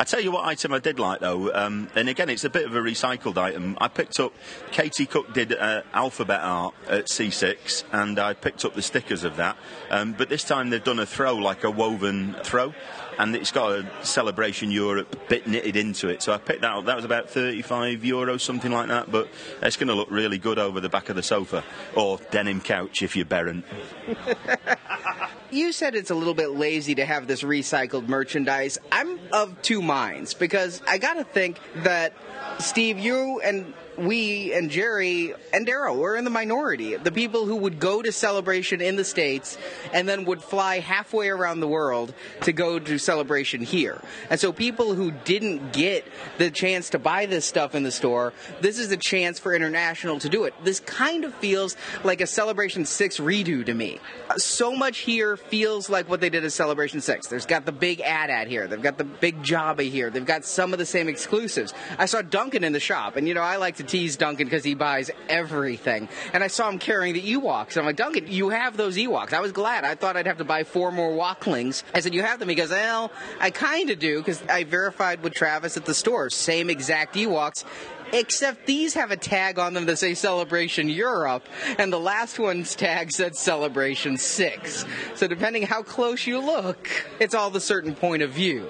I 0.00 0.04
tell 0.04 0.20
you 0.20 0.30
what 0.30 0.44
item 0.44 0.72
I 0.72 0.78
did 0.78 1.00
like 1.00 1.18
though, 1.18 1.52
um, 1.52 1.88
and 1.96 2.08
again 2.08 2.28
it's 2.28 2.44
a 2.44 2.50
bit 2.50 2.64
of 2.64 2.76
a 2.76 2.78
recycled 2.78 3.36
item. 3.36 3.76
I 3.80 3.88
picked 3.88 4.20
up 4.20 4.32
Katie 4.70 5.06
Cook 5.06 5.34
did 5.34 5.52
uh, 5.52 5.82
alphabet 5.92 6.40
art 6.40 6.74
at 6.86 7.06
C6, 7.06 7.82
and 7.90 8.16
I 8.20 8.34
picked 8.34 8.64
up 8.64 8.74
the 8.74 8.82
stickers 8.82 9.24
of 9.24 9.34
that. 9.38 9.56
Um, 9.90 10.12
but 10.12 10.28
this 10.28 10.44
time 10.44 10.70
they've 10.70 10.84
done 10.84 11.00
a 11.00 11.06
throw 11.06 11.34
like 11.34 11.64
a 11.64 11.70
woven 11.72 12.36
throw, 12.44 12.74
and 13.18 13.34
it's 13.34 13.50
got 13.50 13.72
a 13.72 14.04
Celebration 14.04 14.70
Europe 14.70 15.28
bit 15.28 15.48
knitted 15.48 15.74
into 15.74 16.08
it. 16.08 16.22
So 16.22 16.32
I 16.32 16.38
picked 16.38 16.60
that 16.60 16.76
up. 16.76 16.84
That 16.84 16.94
was 16.94 17.04
about 17.04 17.28
35 17.28 17.98
euros, 18.02 18.40
something 18.42 18.70
like 18.70 18.86
that. 18.86 19.10
But 19.10 19.28
it's 19.62 19.76
going 19.76 19.88
to 19.88 19.94
look 19.94 20.12
really 20.12 20.38
good 20.38 20.60
over 20.60 20.78
the 20.78 20.88
back 20.88 21.08
of 21.08 21.16
the 21.16 21.24
sofa 21.24 21.64
or 21.96 22.20
denim 22.30 22.60
couch 22.60 23.02
if 23.02 23.16
you're 23.16 23.26
Baron. 23.26 23.64
you 25.50 25.72
said 25.72 25.94
it's 25.94 26.10
a 26.10 26.14
little 26.14 26.34
bit 26.34 26.50
lazy 26.50 26.94
to 26.96 27.04
have 27.04 27.26
this 27.26 27.42
recycled 27.42 28.08
merchandise. 28.08 28.78
I'm 28.92 29.18
of 29.32 29.60
two 29.62 29.82
minds 29.82 30.34
because 30.34 30.82
I 30.86 30.98
got 30.98 31.14
to 31.14 31.24
think 31.24 31.58
that 31.76 32.12
Steve, 32.58 32.98
you 32.98 33.40
and 33.40 33.72
we 33.98 34.54
and 34.54 34.70
Jerry 34.70 35.34
and 35.52 35.66
Daryl 35.66 35.96
were 35.96 36.16
in 36.16 36.24
the 36.24 36.30
minority. 36.30 36.96
The 36.96 37.12
people 37.12 37.46
who 37.46 37.56
would 37.56 37.80
go 37.80 38.02
to 38.02 38.12
celebration 38.12 38.80
in 38.80 38.96
the 38.96 39.04
States 39.04 39.58
and 39.92 40.08
then 40.08 40.24
would 40.24 40.42
fly 40.42 40.80
halfway 40.80 41.28
around 41.28 41.60
the 41.60 41.68
world 41.68 42.14
to 42.42 42.52
go 42.52 42.78
to 42.78 42.98
celebration 42.98 43.62
here. 43.62 44.00
And 44.30 44.38
so 44.38 44.52
people 44.52 44.94
who 44.94 45.10
didn't 45.10 45.72
get 45.72 46.06
the 46.38 46.50
chance 46.50 46.90
to 46.90 46.98
buy 46.98 47.26
this 47.26 47.44
stuff 47.44 47.74
in 47.74 47.82
the 47.82 47.90
store, 47.90 48.32
this 48.60 48.78
is 48.78 48.90
a 48.92 48.96
chance 48.96 49.38
for 49.38 49.54
international 49.54 50.18
to 50.20 50.28
do 50.28 50.44
it. 50.44 50.54
This 50.64 50.80
kind 50.80 51.24
of 51.24 51.34
feels 51.34 51.76
like 52.04 52.20
a 52.20 52.26
Celebration 52.26 52.84
6 52.84 53.18
redo 53.18 53.64
to 53.66 53.74
me. 53.74 53.98
So 54.36 54.74
much 54.74 54.98
here 54.98 55.36
feels 55.36 55.88
like 55.90 56.08
what 56.08 56.20
they 56.20 56.30
did 56.30 56.44
at 56.44 56.52
Celebration 56.52 57.00
6. 57.00 57.26
There's 57.26 57.46
got 57.46 57.66
the 57.66 57.72
big 57.72 58.00
ad 58.00 58.30
ad 58.30 58.48
here. 58.48 58.66
They've 58.66 58.80
got 58.80 58.98
the 58.98 59.04
big 59.04 59.42
Jabba 59.42 59.90
here. 59.90 60.10
They've 60.10 60.24
got 60.24 60.44
some 60.44 60.72
of 60.72 60.78
the 60.78 60.86
same 60.86 61.08
exclusives. 61.08 61.74
I 61.98 62.06
saw 62.06 62.22
Duncan 62.22 62.64
in 62.64 62.72
the 62.72 62.80
shop, 62.80 63.16
and 63.16 63.26
you 63.26 63.34
know, 63.34 63.42
I 63.42 63.56
like 63.56 63.76
to 63.76 63.87
tease 63.88 64.16
Duncan 64.16 64.46
because 64.46 64.64
he 64.64 64.74
buys 64.74 65.10
everything. 65.28 66.08
And 66.32 66.44
I 66.44 66.46
saw 66.46 66.68
him 66.68 66.78
carrying 66.78 67.14
the 67.14 67.22
Ewoks. 67.22 67.76
I'm 67.76 67.86
like, 67.86 67.96
Duncan, 67.96 68.26
you 68.28 68.50
have 68.50 68.76
those 68.76 68.96
Ewoks. 68.96 69.32
I 69.32 69.40
was 69.40 69.52
glad. 69.52 69.84
I 69.84 69.94
thought 69.94 70.16
I'd 70.16 70.26
have 70.26 70.38
to 70.38 70.44
buy 70.44 70.64
four 70.64 70.92
more 70.92 71.12
Woklings. 71.12 71.82
I 71.94 72.00
said, 72.00 72.14
You 72.14 72.22
have 72.22 72.38
them? 72.38 72.48
He 72.48 72.54
goes, 72.54 72.70
Well, 72.70 73.10
I 73.40 73.50
kind 73.50 73.90
of 73.90 73.98
do 73.98 74.18
because 74.18 74.42
I 74.42 74.64
verified 74.64 75.22
with 75.22 75.34
Travis 75.34 75.76
at 75.76 75.84
the 75.84 75.94
store. 75.94 76.30
Same 76.30 76.70
exact 76.70 77.14
Ewoks 77.14 77.64
except 78.12 78.66
these 78.66 78.94
have 78.94 79.10
a 79.10 79.16
tag 79.16 79.58
on 79.58 79.74
them 79.74 79.86
that 79.86 79.98
say 79.98 80.14
Celebration 80.14 80.88
Europe, 80.88 81.46
and 81.78 81.92
the 81.92 82.00
last 82.00 82.38
one's 82.38 82.74
tag 82.74 83.12
said 83.12 83.36
Celebration 83.36 84.16
6. 84.16 84.84
So 85.14 85.26
depending 85.26 85.64
how 85.64 85.82
close 85.82 86.26
you 86.26 86.40
look, 86.40 86.88
it's 87.20 87.34
all 87.34 87.50
the 87.50 87.60
certain 87.60 87.94
point 87.94 88.22
of 88.22 88.30
view. 88.30 88.66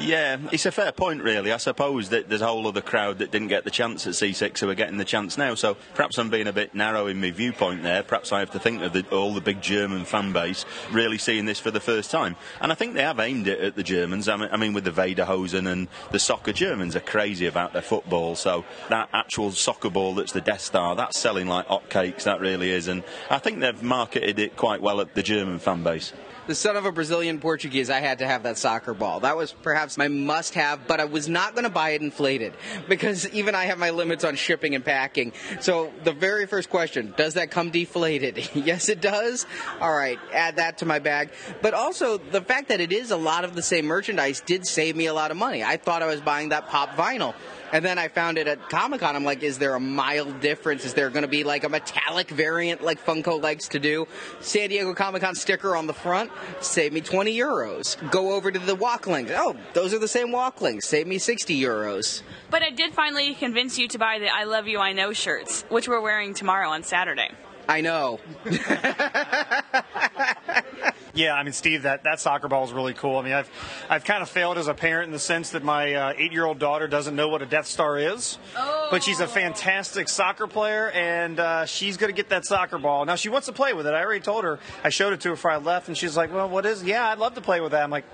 Yeah, 0.00 0.38
it's 0.50 0.64
a 0.64 0.72
fair 0.72 0.92
point, 0.92 1.22
really. 1.22 1.52
I 1.52 1.58
suppose 1.58 2.08
that 2.08 2.30
there's 2.30 2.40
a 2.40 2.46
whole 2.46 2.66
other 2.66 2.80
crowd 2.80 3.18
that 3.18 3.30
didn't 3.30 3.48
get 3.48 3.64
the 3.64 3.70
chance 3.70 4.06
at 4.06 4.14
C6 4.14 4.58
who 4.58 4.70
are 4.70 4.74
getting 4.74 4.96
the 4.96 5.04
chance 5.04 5.36
now. 5.36 5.54
So 5.54 5.76
perhaps 5.94 6.18
I'm 6.18 6.30
being 6.30 6.46
a 6.46 6.54
bit 6.54 6.74
narrow 6.74 7.06
in 7.06 7.20
my 7.20 7.30
viewpoint 7.30 7.82
there. 7.82 8.02
Perhaps 8.02 8.32
I 8.32 8.40
have 8.40 8.50
to 8.52 8.58
think 8.58 8.80
of 8.80 8.94
the, 8.94 9.06
all 9.10 9.34
the 9.34 9.42
big 9.42 9.60
German 9.60 10.06
fan 10.06 10.32
base 10.32 10.64
really 10.90 11.18
seeing 11.18 11.44
this 11.44 11.60
for 11.60 11.70
the 11.70 11.80
first 11.80 12.10
time. 12.10 12.36
And 12.62 12.72
I 12.72 12.74
think 12.76 12.94
they 12.94 13.02
have 13.02 13.20
aimed 13.20 13.46
it 13.46 13.60
at 13.60 13.76
the 13.76 13.82
Germans. 13.82 14.26
I 14.26 14.36
mean, 14.36 14.48
I 14.50 14.56
mean 14.56 14.72
with 14.72 14.84
the 14.84 14.90
Lederhosen 14.90 15.70
and 15.70 15.86
the 16.12 16.18
soccer, 16.18 16.54
Germans 16.54 16.96
are 16.96 17.00
crazy 17.00 17.46
about 17.46 17.74
their 17.74 17.82
football. 17.82 18.36
So 18.36 18.64
that 18.88 19.10
actual 19.12 19.50
soccer 19.52 19.90
ball 19.90 20.14
that's 20.14 20.32
the 20.32 20.40
Death 20.40 20.62
Star, 20.62 20.96
that's 20.96 21.18
selling 21.18 21.46
like 21.46 21.68
hotcakes. 21.68 22.22
That 22.22 22.40
really 22.40 22.70
is. 22.70 22.88
And 22.88 23.04
I 23.28 23.38
think 23.38 23.60
they've 23.60 23.82
marketed 23.82 24.38
it 24.38 24.56
quite 24.56 24.80
well 24.80 25.02
at 25.02 25.14
the 25.14 25.22
German 25.22 25.58
fan 25.58 25.82
base 25.82 26.14
the 26.50 26.56
son 26.56 26.76
of 26.76 26.84
a 26.84 26.90
Brazilian 26.90 27.38
Portuguese, 27.38 27.90
I 27.90 28.00
had 28.00 28.18
to 28.18 28.26
have 28.26 28.42
that 28.42 28.58
soccer 28.58 28.92
ball. 28.92 29.20
That 29.20 29.36
was 29.36 29.52
perhaps 29.52 29.96
my 29.96 30.08
must 30.08 30.54
have, 30.54 30.88
but 30.88 30.98
I 30.98 31.04
was 31.04 31.28
not 31.28 31.54
going 31.54 31.62
to 31.62 31.70
buy 31.70 31.90
it 31.90 32.02
inflated 32.02 32.54
because 32.88 33.28
even 33.30 33.54
I 33.54 33.66
have 33.66 33.78
my 33.78 33.90
limits 33.90 34.24
on 34.24 34.34
shipping 34.34 34.74
and 34.74 34.84
packing. 34.84 35.32
So 35.60 35.92
the 36.02 36.10
very 36.10 36.46
first 36.46 36.68
question, 36.68 37.14
does 37.16 37.34
that 37.34 37.52
come 37.52 37.70
deflated? 37.70 38.50
yes, 38.54 38.88
it 38.88 39.00
does. 39.00 39.46
All 39.80 39.94
right, 39.94 40.18
add 40.32 40.56
that 40.56 40.78
to 40.78 40.86
my 40.86 40.98
bag. 40.98 41.30
But 41.62 41.72
also 41.72 42.18
the 42.18 42.42
fact 42.42 42.66
that 42.68 42.80
it 42.80 42.90
is 42.90 43.12
a 43.12 43.16
lot 43.16 43.44
of 43.44 43.54
the 43.54 43.62
same 43.62 43.86
merchandise 43.86 44.40
did 44.40 44.66
save 44.66 44.96
me 44.96 45.06
a 45.06 45.14
lot 45.14 45.30
of 45.30 45.36
money. 45.36 45.62
I 45.62 45.76
thought 45.76 46.02
I 46.02 46.06
was 46.06 46.20
buying 46.20 46.48
that 46.48 46.68
pop 46.68 46.96
vinyl. 46.96 47.32
And 47.72 47.84
then 47.84 47.98
I 47.98 48.08
found 48.08 48.38
it 48.38 48.48
at 48.48 48.68
Comic 48.68 49.00
Con. 49.00 49.14
I'm 49.14 49.24
like, 49.24 49.42
is 49.42 49.58
there 49.58 49.74
a 49.74 49.80
mild 49.80 50.40
difference? 50.40 50.84
Is 50.84 50.94
there 50.94 51.10
going 51.10 51.22
to 51.22 51.28
be 51.28 51.44
like 51.44 51.64
a 51.64 51.68
metallic 51.68 52.30
variant 52.30 52.82
like 52.82 53.04
Funko 53.04 53.40
likes 53.40 53.68
to 53.68 53.78
do? 53.78 54.06
San 54.40 54.68
Diego 54.68 54.94
Comic 54.94 55.22
Con 55.22 55.34
sticker 55.34 55.76
on 55.76 55.86
the 55.86 55.94
front, 55.94 56.30
save 56.60 56.92
me 56.92 57.00
20 57.00 57.36
euros. 57.36 58.10
Go 58.10 58.32
over 58.32 58.50
to 58.50 58.58
the 58.58 58.74
Woklings. 58.74 59.30
Oh, 59.34 59.56
those 59.72 59.94
are 59.94 59.98
the 59.98 60.08
same 60.08 60.28
Woklings. 60.28 60.84
Save 60.84 61.06
me 61.06 61.18
60 61.18 61.60
euros. 61.60 62.22
But 62.50 62.62
I 62.62 62.70
did 62.70 62.92
finally 62.92 63.34
convince 63.34 63.78
you 63.78 63.88
to 63.88 63.98
buy 63.98 64.18
the 64.18 64.28
I 64.28 64.44
Love 64.44 64.66
You, 64.66 64.80
I 64.80 64.92
Know 64.92 65.12
shirts, 65.12 65.64
which 65.68 65.88
we're 65.88 66.00
wearing 66.00 66.34
tomorrow 66.34 66.70
on 66.70 66.82
Saturday. 66.82 67.30
I 67.68 67.82
know. 67.82 68.18
Yeah, 71.14 71.34
I 71.34 71.42
mean, 71.42 71.52
Steve, 71.52 71.82
that, 71.82 72.04
that 72.04 72.20
soccer 72.20 72.48
ball 72.48 72.64
is 72.64 72.72
really 72.72 72.94
cool. 72.94 73.18
I 73.18 73.22
mean, 73.22 73.32
I've 73.32 73.50
I've 73.88 74.04
kind 74.04 74.22
of 74.22 74.28
failed 74.28 74.58
as 74.58 74.68
a 74.68 74.74
parent 74.74 75.06
in 75.06 75.12
the 75.12 75.18
sense 75.18 75.50
that 75.50 75.64
my 75.64 75.94
uh, 75.94 76.12
eight 76.16 76.32
year 76.32 76.44
old 76.44 76.58
daughter 76.58 76.86
doesn't 76.86 77.16
know 77.16 77.28
what 77.28 77.42
a 77.42 77.46
Death 77.46 77.66
Star 77.66 77.98
is, 77.98 78.38
oh. 78.56 78.88
but 78.90 79.02
she's 79.02 79.20
a 79.20 79.26
fantastic 79.26 80.08
soccer 80.08 80.46
player, 80.46 80.90
and 80.90 81.40
uh, 81.40 81.66
she's 81.66 81.96
going 81.96 82.12
to 82.12 82.16
get 82.16 82.28
that 82.30 82.44
soccer 82.44 82.78
ball. 82.78 83.04
Now 83.04 83.16
she 83.16 83.28
wants 83.28 83.46
to 83.46 83.52
play 83.52 83.72
with 83.72 83.86
it. 83.86 83.94
I 83.94 84.02
already 84.02 84.20
told 84.20 84.44
her. 84.44 84.58
I 84.84 84.90
showed 84.90 85.12
it 85.12 85.20
to 85.22 85.30
her 85.30 85.34
before 85.34 85.50
I 85.50 85.56
left, 85.56 85.88
and 85.88 85.96
she's 85.96 86.16
like, 86.16 86.32
"Well, 86.32 86.48
what 86.48 86.66
is? 86.66 86.82
Yeah, 86.84 87.08
I'd 87.08 87.18
love 87.18 87.34
to 87.34 87.40
play 87.40 87.60
with 87.60 87.72
that." 87.72 87.82
I'm 87.82 87.90
like, 87.90 88.04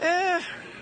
"Eh." 0.00 0.40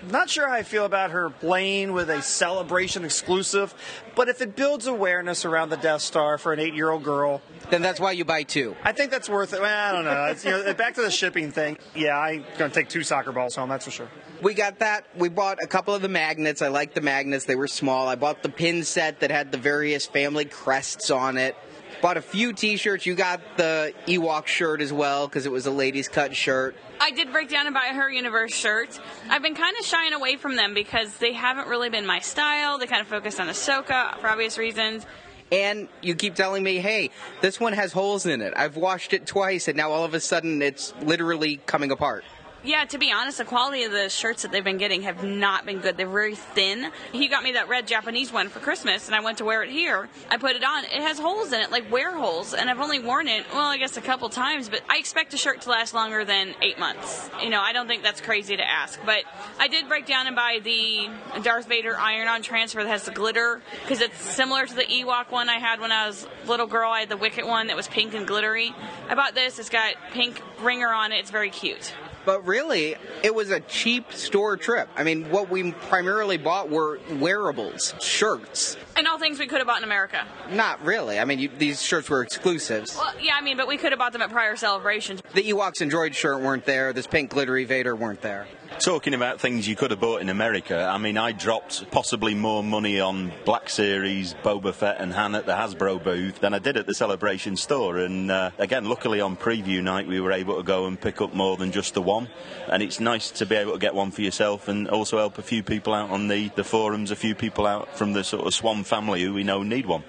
Not 0.09 0.29
sure 0.29 0.47
how 0.47 0.53
I 0.53 0.63
feel 0.63 0.85
about 0.85 1.11
her 1.11 1.29
playing 1.29 1.93
with 1.93 2.09
a 2.09 2.21
celebration 2.21 3.03
exclusive, 3.05 3.73
but 4.15 4.29
if 4.29 4.41
it 4.41 4.55
builds 4.55 4.85
awareness 4.85 5.45
around 5.45 5.69
the 5.69 5.77
Death 5.77 6.01
Star 6.01 6.37
for 6.37 6.53
an 6.53 6.59
eight 6.59 6.75
year 6.75 6.91
old 6.91 7.03
girl, 7.03 7.41
then 7.71 7.81
that's 7.81 7.99
why 7.99 8.11
you 8.11 8.23
buy 8.23 8.43
two. 8.43 8.75
I 8.83 8.91
think 8.91 9.09
that's 9.09 9.29
worth 9.29 9.53
it. 9.53 9.61
Well, 9.61 9.89
I 9.89 9.91
don't 9.91 10.05
know. 10.05 10.25
It's, 10.25 10.45
you 10.45 10.51
know. 10.51 10.73
Back 10.75 10.95
to 10.95 11.01
the 11.01 11.09
shipping 11.09 11.51
thing. 11.51 11.77
Yeah, 11.95 12.17
I'm 12.17 12.45
going 12.57 12.69
to 12.69 12.75
take 12.75 12.89
two 12.89 13.03
soccer 13.03 13.31
balls 13.31 13.55
home, 13.55 13.69
that's 13.69 13.85
for 13.85 13.91
sure. 13.91 14.09
We 14.41 14.53
got 14.53 14.79
that. 14.79 15.07
We 15.15 15.29
bought 15.29 15.63
a 15.63 15.67
couple 15.67 15.95
of 15.95 16.01
the 16.01 16.09
magnets. 16.09 16.61
I 16.61 16.67
like 16.67 16.93
the 16.93 17.01
magnets, 17.01 17.45
they 17.45 17.55
were 17.55 17.67
small. 17.67 18.07
I 18.07 18.15
bought 18.15 18.43
the 18.43 18.49
pin 18.49 18.83
set 18.83 19.21
that 19.21 19.31
had 19.31 19.51
the 19.51 19.57
various 19.57 20.05
family 20.05 20.45
crests 20.45 21.09
on 21.09 21.37
it. 21.37 21.55
Bought 22.01 22.17
a 22.17 22.21
few 22.21 22.53
T-shirts. 22.53 23.05
You 23.05 23.15
got 23.15 23.57
the 23.57 23.93
Ewok 24.05 24.47
shirt 24.47 24.81
as 24.81 24.93
well 24.93 25.27
because 25.27 25.45
it 25.45 25.51
was 25.51 25.65
a 25.65 25.71
ladies' 25.71 26.07
cut 26.07 26.35
shirt. 26.35 26.75
I 26.99 27.11
did 27.11 27.31
break 27.31 27.49
down 27.49 27.65
and 27.65 27.73
buy 27.73 27.87
a 27.91 27.93
her 27.93 28.09
universe 28.09 28.53
shirt. 28.53 28.99
I've 29.29 29.41
been 29.41 29.55
kind 29.55 29.75
of 29.79 29.85
shying 29.85 30.13
away 30.13 30.35
from 30.35 30.55
them 30.55 30.73
because 30.73 31.15
they 31.17 31.33
haven't 31.33 31.67
really 31.67 31.89
been 31.89 32.05
my 32.05 32.19
style. 32.19 32.77
They 32.77 32.87
kind 32.87 33.01
of 33.01 33.07
focus 33.07 33.39
on 33.39 33.47
Ahsoka 33.47 34.19
for 34.19 34.27
obvious 34.27 34.57
reasons. 34.57 35.05
And 35.51 35.87
you 36.01 36.15
keep 36.15 36.35
telling 36.35 36.63
me, 36.63 36.77
hey, 36.77 37.11
this 37.41 37.59
one 37.59 37.73
has 37.73 37.91
holes 37.91 38.25
in 38.25 38.41
it. 38.41 38.53
I've 38.55 38.77
washed 38.77 39.13
it 39.13 39.27
twice, 39.27 39.67
and 39.67 39.77
now 39.77 39.91
all 39.91 40.03
of 40.03 40.13
a 40.13 40.19
sudden 40.19 40.61
it's 40.61 40.93
literally 41.01 41.57
coming 41.65 41.91
apart 41.91 42.23
yeah, 42.65 42.85
to 42.85 42.97
be 42.97 43.11
honest, 43.11 43.37
the 43.37 43.45
quality 43.45 43.83
of 43.83 43.91
the 43.91 44.09
shirts 44.09 44.41
that 44.41 44.51
they've 44.51 44.63
been 44.63 44.77
getting 44.77 45.03
have 45.03 45.23
not 45.23 45.65
been 45.65 45.79
good. 45.79 45.97
They're 45.97 46.07
very 46.07 46.35
thin. 46.35 46.91
He 47.11 47.27
got 47.27 47.43
me 47.43 47.53
that 47.53 47.69
red 47.69 47.87
Japanese 47.87 48.33
one 48.33 48.49
for 48.49 48.59
Christmas, 48.59 49.07
and 49.07 49.15
I 49.15 49.21
went 49.21 49.37
to 49.37 49.45
wear 49.45 49.63
it 49.63 49.69
here. 49.69 50.09
I 50.29 50.37
put 50.37 50.55
it 50.55 50.63
on. 50.63 50.83
It 50.85 50.91
has 50.91 51.19
holes 51.19 51.53
in 51.53 51.61
it, 51.61 51.71
like 51.71 51.91
wear 51.91 52.17
holes, 52.17 52.53
and 52.53 52.69
I've 52.69 52.79
only 52.79 52.99
worn 52.99 53.27
it, 53.27 53.45
well, 53.53 53.67
I 53.67 53.77
guess 53.77 53.97
a 53.97 54.01
couple 54.01 54.29
times, 54.29 54.69
but 54.69 54.81
I 54.89 54.97
expect 54.97 55.33
a 55.33 55.37
shirt 55.37 55.61
to 55.61 55.69
last 55.69 55.93
longer 55.93 56.25
than 56.25 56.55
eight 56.61 56.79
months. 56.79 57.29
You 57.41 57.49
know, 57.49 57.61
I 57.61 57.73
don't 57.73 57.87
think 57.87 58.03
that's 58.03 58.21
crazy 58.21 58.57
to 58.57 58.63
ask, 58.67 58.99
but 59.05 59.23
I 59.59 59.67
did 59.67 59.87
break 59.87 60.05
down 60.05 60.27
and 60.27 60.35
buy 60.35 60.59
the 60.63 61.09
Darth 61.43 61.67
Vader 61.67 61.97
iron 61.97 62.27
on 62.27 62.41
transfer 62.41 62.83
that 62.83 62.89
has 62.89 63.03
the 63.03 63.11
glitter, 63.11 63.61
because 63.81 64.01
it's 64.01 64.17
similar 64.17 64.65
to 64.65 64.73
the 64.73 64.83
Ewok 64.83 65.31
one 65.31 65.49
I 65.49 65.59
had 65.59 65.79
when 65.79 65.91
I 65.91 66.07
was 66.07 66.27
little 66.47 66.67
girl. 66.67 66.91
I 66.91 67.01
had 67.01 67.09
the 67.09 67.17
Wicket 67.17 67.45
one 67.45 67.67
that 67.67 67.75
was 67.75 67.87
pink 67.87 68.13
and 68.13 68.27
glittery. 68.27 68.73
I 69.09 69.15
bought 69.15 69.35
this. 69.35 69.59
It's 69.59 69.69
got 69.69 69.95
pink 70.11 70.41
ringer 70.61 70.91
on 70.91 71.11
it. 71.11 71.19
It's 71.19 71.31
very 71.31 71.49
cute. 71.49 71.93
But 72.25 72.45
really, 72.45 72.95
it 73.23 73.33
was 73.33 73.51
a 73.51 73.59
cheap 73.59 74.11
store 74.11 74.57
trip. 74.57 74.89
I 74.95 75.03
mean, 75.03 75.29
what 75.29 75.49
we 75.49 75.71
primarily 75.71 76.37
bought 76.37 76.69
were 76.69 76.99
wearables, 77.19 77.93
shirts. 78.01 78.77
And 78.97 79.07
all 79.07 79.19
things 79.19 79.39
we 79.39 79.47
could 79.47 79.59
have 79.59 79.67
bought 79.67 79.77
in 79.77 79.83
America. 79.83 80.25
Not 80.49 80.83
really. 80.83 81.19
I 81.19 81.25
mean, 81.25 81.39
you, 81.39 81.49
these 81.49 81.81
shirts 81.81 82.09
were 82.09 82.21
exclusives. 82.21 82.95
Well, 82.95 83.13
yeah, 83.21 83.35
I 83.35 83.41
mean, 83.41 83.57
but 83.57 83.67
we 83.67 83.77
could 83.77 83.91
have 83.91 83.99
bought 83.99 84.13
them 84.13 84.21
at 84.21 84.31
prior 84.31 84.55
celebrations. 84.55 85.21
The 85.33 85.43
Ewoks 85.43 85.81
and 85.81 85.91
Droid 85.91 86.13
shirt 86.13 86.41
weren't 86.41 86.65
there. 86.65 86.93
This 86.93 87.07
pink 87.07 87.29
glittery 87.29 87.65
Vader 87.65 87.95
weren't 87.95 88.21
there. 88.21 88.47
Talking 88.79 89.13
about 89.13 89.39
things 89.39 89.67
you 89.67 89.75
could 89.75 89.91
have 89.91 90.01
bought 90.01 90.21
in 90.21 90.29
America, 90.29 90.77
I 90.77 90.97
mean, 90.97 91.17
I 91.17 91.31
dropped 91.31 91.89
possibly 91.91 92.35
more 92.35 92.61
money 92.61 92.99
on 92.99 93.31
Black 93.45 93.69
Series, 93.69 94.33
Boba 94.43 94.73
Fett, 94.73 94.99
and 94.99 95.13
Han 95.13 95.33
at 95.33 95.45
the 95.45 95.53
Hasbro 95.53 96.03
booth 96.03 96.41
than 96.41 96.53
I 96.53 96.59
did 96.59 96.75
at 96.75 96.85
the 96.85 96.93
Celebration 96.93 97.55
store. 97.55 97.97
And 97.97 98.29
uh, 98.29 98.51
again, 98.59 98.85
luckily 98.85 99.21
on 99.21 99.37
preview 99.37 99.81
night, 99.81 100.07
we 100.07 100.19
were 100.19 100.33
able 100.33 100.57
to 100.57 100.63
go 100.63 100.85
and 100.87 100.99
pick 100.99 101.21
up 101.21 101.33
more 101.33 101.55
than 101.57 101.71
just 101.71 101.93
the 101.93 102.01
one. 102.01 102.27
And 102.67 102.83
it's 102.83 102.99
nice 102.99 103.31
to 103.31 103.45
be 103.45 103.55
able 103.55 103.73
to 103.73 103.79
get 103.79 103.95
one 103.95 104.11
for 104.11 104.21
yourself 104.21 104.67
and 104.67 104.89
also 104.89 105.17
help 105.17 105.37
a 105.37 105.43
few 105.43 105.63
people 105.63 105.93
out 105.93 106.09
on 106.09 106.27
the, 106.27 106.49
the 106.49 106.63
forums, 106.63 107.11
a 107.11 107.15
few 107.15 107.33
people 107.33 107.65
out 107.65 107.97
from 107.97 108.13
the 108.13 108.23
sort 108.23 108.45
of 108.45 108.53
Swan 108.53 108.83
family 108.83 109.23
who 109.23 109.33
we 109.33 109.43
know 109.43 109.63
need 109.63 109.85
one. 109.85 110.03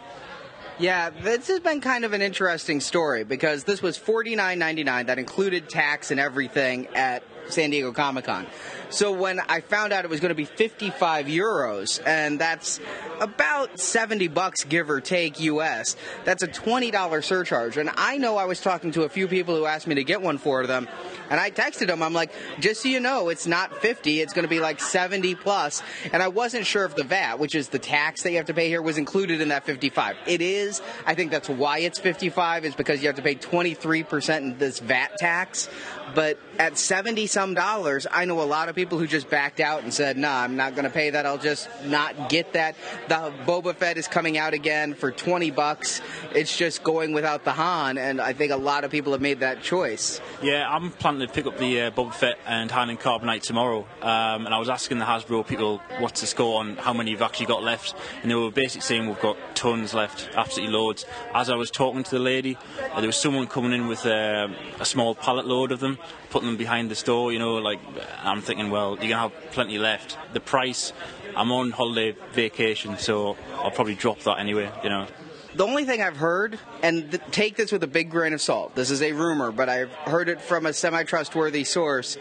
Yeah, 0.78 1.08
this 1.08 1.48
has 1.48 1.60
been 1.60 1.80
kind 1.80 2.04
of 2.04 2.12
an 2.12 2.20
interesting 2.20 2.80
story 2.80 3.24
because 3.24 3.64
this 3.64 3.80
was 3.80 3.96
$49.99. 3.98 5.06
That 5.06 5.18
included 5.18 5.70
tax 5.70 6.10
and 6.10 6.20
everything 6.20 6.88
at 6.88 7.22
San 7.48 7.70
Diego 7.70 7.92
Comic 7.92 8.24
Con. 8.24 8.46
So 8.88 9.12
when 9.12 9.40
I 9.40 9.60
found 9.60 9.92
out 9.92 10.04
it 10.04 10.10
was 10.10 10.20
going 10.20 10.30
to 10.30 10.36
be 10.36 10.44
55 10.44 11.26
euros, 11.26 12.00
and 12.06 12.40
that's 12.40 12.80
about 13.20 13.80
70 13.80 14.28
bucks, 14.28 14.64
give 14.64 14.90
or 14.90 15.00
take, 15.00 15.40
US, 15.40 15.96
that's 16.24 16.42
a 16.42 16.48
$20 16.48 17.24
surcharge. 17.24 17.76
And 17.76 17.90
I 17.96 18.18
know 18.18 18.36
I 18.36 18.44
was 18.44 18.60
talking 18.60 18.92
to 18.92 19.02
a 19.02 19.08
few 19.08 19.26
people 19.26 19.56
who 19.56 19.66
asked 19.66 19.86
me 19.86 19.96
to 19.96 20.04
get 20.04 20.22
one 20.22 20.38
for 20.38 20.66
them, 20.66 20.88
and 21.30 21.40
I 21.40 21.50
texted 21.50 21.88
them, 21.88 22.02
I'm 22.02 22.12
like, 22.12 22.32
just 22.60 22.82
so 22.82 22.88
you 22.88 23.00
know, 23.00 23.28
it's 23.28 23.46
not 23.46 23.74
50, 23.78 24.20
it's 24.20 24.32
going 24.32 24.44
to 24.44 24.48
be 24.48 24.60
like 24.60 24.80
70 24.80 25.34
plus. 25.34 25.82
And 26.12 26.22
I 26.22 26.28
wasn't 26.28 26.66
sure 26.66 26.84
if 26.84 26.94
the 26.94 27.04
VAT, 27.04 27.38
which 27.40 27.54
is 27.56 27.68
the 27.68 27.80
tax 27.80 28.22
that 28.22 28.30
you 28.30 28.36
have 28.36 28.46
to 28.46 28.54
pay 28.54 28.68
here, 28.68 28.80
was 28.80 28.98
included 28.98 29.40
in 29.40 29.48
that 29.48 29.64
55. 29.64 30.16
It 30.26 30.40
is. 30.40 30.80
I 31.04 31.14
think 31.14 31.32
that's 31.32 31.48
why 31.48 31.78
it's 31.78 31.98
55, 31.98 32.64
is 32.64 32.76
because 32.76 33.02
you 33.02 33.08
have 33.08 33.16
to 33.16 33.22
pay 33.22 33.34
23% 33.34 34.38
in 34.38 34.58
this 34.58 34.78
VAT 34.78 35.16
tax. 35.18 35.68
But 36.14 36.38
at 36.58 36.78
70 36.78 37.26
some 37.26 37.54
dollars. 37.54 38.06
I 38.10 38.24
know 38.24 38.40
a 38.40 38.44
lot 38.44 38.68
of 38.68 38.74
people 38.74 38.98
who 38.98 39.06
just 39.06 39.28
backed 39.30 39.60
out 39.60 39.82
and 39.82 39.92
said, 39.92 40.16
"Nah, 40.16 40.42
I'm 40.42 40.56
not 40.56 40.74
going 40.74 40.84
to 40.84 40.90
pay 40.90 41.10
that. 41.10 41.26
I'll 41.26 41.38
just 41.38 41.68
not 41.84 42.28
get 42.28 42.52
that." 42.54 42.76
The 43.08 43.32
Boba 43.44 43.74
Fett 43.74 43.96
is 43.96 44.08
coming 44.08 44.38
out 44.38 44.54
again 44.54 44.94
for 44.94 45.10
20 45.10 45.50
bucks. 45.50 46.00
It's 46.34 46.56
just 46.56 46.82
going 46.82 47.12
without 47.12 47.44
the 47.44 47.52
Han, 47.52 47.98
and 47.98 48.20
I 48.20 48.32
think 48.32 48.52
a 48.52 48.56
lot 48.56 48.84
of 48.84 48.90
people 48.90 49.12
have 49.12 49.20
made 49.20 49.40
that 49.40 49.62
choice. 49.62 50.20
Yeah, 50.42 50.68
I'm 50.68 50.90
planning 50.90 51.26
to 51.26 51.32
pick 51.32 51.46
up 51.46 51.58
the 51.58 51.82
uh, 51.82 51.90
Boba 51.90 52.14
Fett 52.14 52.38
and 52.46 52.70
Han 52.70 52.90
and 52.90 53.00
Carbonite 53.00 53.42
tomorrow. 53.42 53.86
Um, 54.02 54.46
and 54.46 54.54
I 54.54 54.58
was 54.58 54.68
asking 54.68 54.98
the 54.98 55.04
Hasbro 55.04 55.46
people 55.46 55.80
what's 55.98 56.20
the 56.20 56.26
score 56.26 56.60
on 56.60 56.76
how 56.76 56.92
many 56.92 57.10
you've 57.10 57.22
actually 57.22 57.46
got 57.46 57.62
left, 57.62 57.94
and 58.22 58.30
they 58.30 58.34
were 58.34 58.50
basically 58.50 58.82
saying 58.82 59.06
we've 59.06 59.20
got 59.20 59.36
tons 59.54 59.94
left, 59.94 60.28
absolutely 60.36 60.74
loads. 60.74 61.04
As 61.34 61.50
I 61.50 61.56
was 61.56 61.70
talking 61.70 62.02
to 62.02 62.10
the 62.10 62.18
lady, 62.18 62.58
uh, 62.92 63.00
there 63.00 63.08
was 63.08 63.16
someone 63.16 63.46
coming 63.46 63.72
in 63.72 63.86
with 63.86 64.04
uh, 64.06 64.48
a 64.80 64.84
small 64.84 65.14
pallet 65.14 65.46
load 65.46 65.72
of 65.72 65.80
them, 65.80 65.98
putting 66.30 66.48
them 66.48 66.56
behind 66.56 66.90
the 66.90 66.94
store. 66.94 67.32
You 67.32 67.38
know, 67.38 67.54
like 67.56 67.80
I'm 68.22 68.42
thinking, 68.42 68.70
well, 68.70 68.96
you're 69.00 69.08
gonna 69.08 69.28
have 69.28 69.50
plenty 69.52 69.78
left. 69.78 70.16
The 70.32 70.40
price, 70.40 70.92
I'm 71.36 71.52
on 71.52 71.70
holiday 71.70 72.16
vacation, 72.32 72.98
so 72.98 73.36
I'll 73.54 73.70
probably 73.70 73.94
drop 73.94 74.20
that 74.20 74.38
anyway. 74.38 74.70
You 74.82 74.90
know. 74.90 75.06
The 75.54 75.64
only 75.64 75.86
thing 75.86 76.02
I've 76.02 76.18
heard, 76.18 76.58
and 76.82 77.10
th- 77.10 77.22
take 77.30 77.56
this 77.56 77.72
with 77.72 77.82
a 77.82 77.86
big 77.86 78.10
grain 78.10 78.34
of 78.34 78.42
salt, 78.42 78.74
this 78.74 78.90
is 78.90 79.00
a 79.00 79.12
rumor, 79.12 79.50
but 79.50 79.70
I've 79.70 79.90
heard 79.90 80.28
it 80.28 80.42
from 80.42 80.66
a 80.66 80.72
semi 80.74 81.02
trustworthy 81.04 81.64
source, 81.64 82.18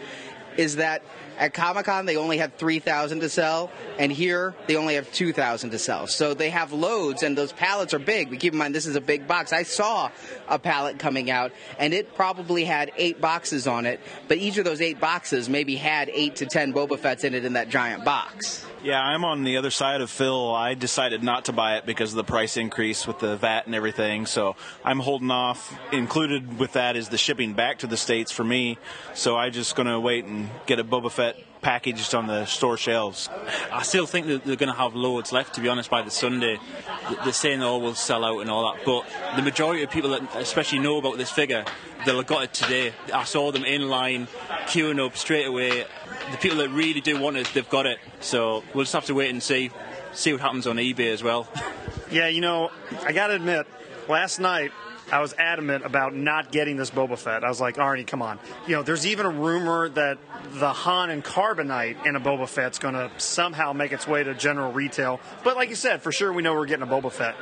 is 0.56 0.76
that 0.76 1.02
at 1.38 1.54
Comic 1.54 1.86
Con 1.86 2.06
they 2.06 2.16
only 2.16 2.38
had 2.38 2.56
3,000 2.58 3.20
to 3.20 3.28
sell, 3.28 3.70
and 3.98 4.10
here 4.10 4.54
they 4.66 4.76
only 4.76 4.94
have 4.94 5.10
2,000 5.12 5.70
to 5.70 5.78
sell. 5.78 6.06
So 6.06 6.34
they 6.34 6.50
have 6.50 6.72
loads, 6.72 7.22
and 7.22 7.36
those 7.36 7.52
pallets 7.52 7.94
are 7.94 7.98
big. 7.98 8.30
But 8.30 8.40
keep 8.40 8.52
in 8.52 8.58
mind, 8.58 8.74
this 8.74 8.86
is 8.86 8.96
a 8.96 9.00
big 9.00 9.26
box. 9.26 9.52
I 9.52 9.62
saw 9.62 10.10
a 10.48 10.58
pallet 10.58 10.98
coming 10.98 11.30
out, 11.30 11.52
and 11.78 11.94
it 11.94 12.14
probably 12.14 12.64
had 12.64 12.92
eight 12.96 13.20
boxes 13.20 13.66
on 13.66 13.86
it, 13.86 14.00
but 14.28 14.38
each 14.38 14.58
of 14.58 14.64
those 14.64 14.80
eight 14.80 15.00
boxes 15.00 15.48
maybe 15.48 15.76
had 15.76 16.08
eight 16.10 16.36
to 16.36 16.46
ten 16.46 16.72
Boba 16.72 16.98
Fett's 16.98 17.24
in 17.24 17.34
it 17.34 17.44
in 17.44 17.54
that 17.54 17.68
giant 17.68 18.04
box. 18.04 18.64
Yeah, 18.86 19.02
I'm 19.02 19.24
on 19.24 19.42
the 19.42 19.56
other 19.56 19.72
side 19.72 20.00
of 20.00 20.10
Phil. 20.10 20.54
I 20.54 20.74
decided 20.74 21.20
not 21.20 21.46
to 21.46 21.52
buy 21.52 21.76
it 21.76 21.86
because 21.86 22.12
of 22.12 22.18
the 22.18 22.22
price 22.22 22.56
increase 22.56 23.04
with 23.04 23.18
the 23.18 23.36
VAT 23.36 23.66
and 23.66 23.74
everything. 23.74 24.26
So 24.26 24.54
I'm 24.84 25.00
holding 25.00 25.32
off. 25.32 25.76
Included 25.90 26.60
with 26.60 26.74
that 26.74 26.94
is 26.94 27.08
the 27.08 27.18
shipping 27.18 27.54
back 27.54 27.80
to 27.80 27.88
the 27.88 27.96
States 27.96 28.30
for 28.30 28.44
me. 28.44 28.78
So 29.12 29.36
I'm 29.36 29.50
just 29.50 29.74
going 29.74 29.88
to 29.88 29.98
wait 29.98 30.24
and 30.26 30.48
get 30.66 30.78
a 30.78 30.84
Boba 30.84 31.10
Fett 31.10 31.36
packaged 31.62 32.14
on 32.14 32.28
the 32.28 32.44
store 32.44 32.76
shelves. 32.76 33.28
I 33.72 33.82
still 33.82 34.06
think 34.06 34.28
that 34.28 34.44
they're 34.44 34.54
going 34.54 34.72
to 34.72 34.78
have 34.78 34.94
loads 34.94 35.32
left, 35.32 35.56
to 35.56 35.60
be 35.60 35.68
honest, 35.68 35.90
by 35.90 36.02
the 36.02 36.12
Sunday. 36.12 36.60
They're 37.24 37.32
saying 37.32 37.60
all 37.64 37.80
will 37.80 37.96
sell 37.96 38.24
out 38.24 38.38
and 38.38 38.48
all 38.48 38.72
that, 38.72 38.84
but 38.84 39.04
the 39.34 39.42
majority 39.42 39.82
of 39.82 39.90
people 39.90 40.10
that 40.10 40.36
especially 40.36 40.78
know 40.78 40.98
about 40.98 41.18
this 41.18 41.32
figure, 41.32 41.64
they'll 42.04 42.18
have 42.18 42.26
got 42.28 42.44
it 42.44 42.54
today. 42.54 42.92
I 43.12 43.24
saw 43.24 43.50
them 43.50 43.64
in 43.64 43.88
line, 43.88 44.28
queuing 44.66 45.04
up 45.04 45.16
straight 45.16 45.46
away. 45.46 45.86
The 46.30 46.38
people 46.38 46.58
that 46.58 46.70
really 46.70 47.00
do 47.00 47.20
want 47.20 47.36
it, 47.36 47.48
they've 47.54 47.68
got 47.68 47.86
it. 47.86 47.98
So 48.20 48.64
we'll 48.74 48.84
just 48.84 48.94
have 48.94 49.06
to 49.06 49.14
wait 49.14 49.30
and 49.30 49.42
see, 49.42 49.70
see 50.12 50.32
what 50.32 50.40
happens 50.40 50.66
on 50.66 50.76
eBay 50.76 51.12
as 51.12 51.22
well. 51.22 51.48
Yeah, 52.10 52.28
you 52.28 52.40
know, 52.40 52.70
I 53.04 53.12
got 53.12 53.28
to 53.28 53.34
admit, 53.34 53.66
last 54.08 54.38
night 54.38 54.72
I 55.10 55.20
was 55.20 55.34
adamant 55.34 55.84
about 55.84 56.14
not 56.14 56.50
getting 56.50 56.76
this 56.76 56.90
Boba 56.90 57.16
Fett. 57.16 57.44
I 57.44 57.48
was 57.48 57.60
like, 57.60 57.76
Arnie, 57.76 58.06
come 58.06 58.22
on. 58.22 58.40
You 58.66 58.76
know, 58.76 58.82
there's 58.82 59.06
even 59.06 59.24
a 59.24 59.30
rumor 59.30 59.88
that 59.90 60.18
the 60.54 60.72
Han 60.72 61.10
and 61.10 61.22
Carbonite 61.24 62.06
in 62.06 62.16
a 62.16 62.20
Boba 62.20 62.48
Fett's 62.48 62.80
going 62.80 62.94
to 62.94 63.10
somehow 63.18 63.72
make 63.72 63.92
its 63.92 64.08
way 64.08 64.24
to 64.24 64.34
general 64.34 64.72
retail. 64.72 65.20
But 65.44 65.56
like 65.56 65.68
you 65.68 65.76
said, 65.76 66.02
for 66.02 66.10
sure 66.10 66.32
we 66.32 66.42
know 66.42 66.54
we're 66.54 66.66
getting 66.66 66.82
a 66.82 66.90
Boba 66.90 67.12
Fett. 67.12 67.36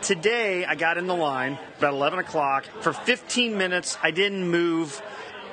Today 0.00 0.64
I 0.64 0.76
got 0.76 0.96
in 0.96 1.08
the 1.08 1.16
line 1.16 1.58
about 1.78 1.94
11 1.94 2.20
o'clock. 2.20 2.66
For 2.80 2.92
15 2.92 3.58
minutes, 3.58 3.98
I 4.00 4.12
didn't 4.12 4.48
move 4.48 5.02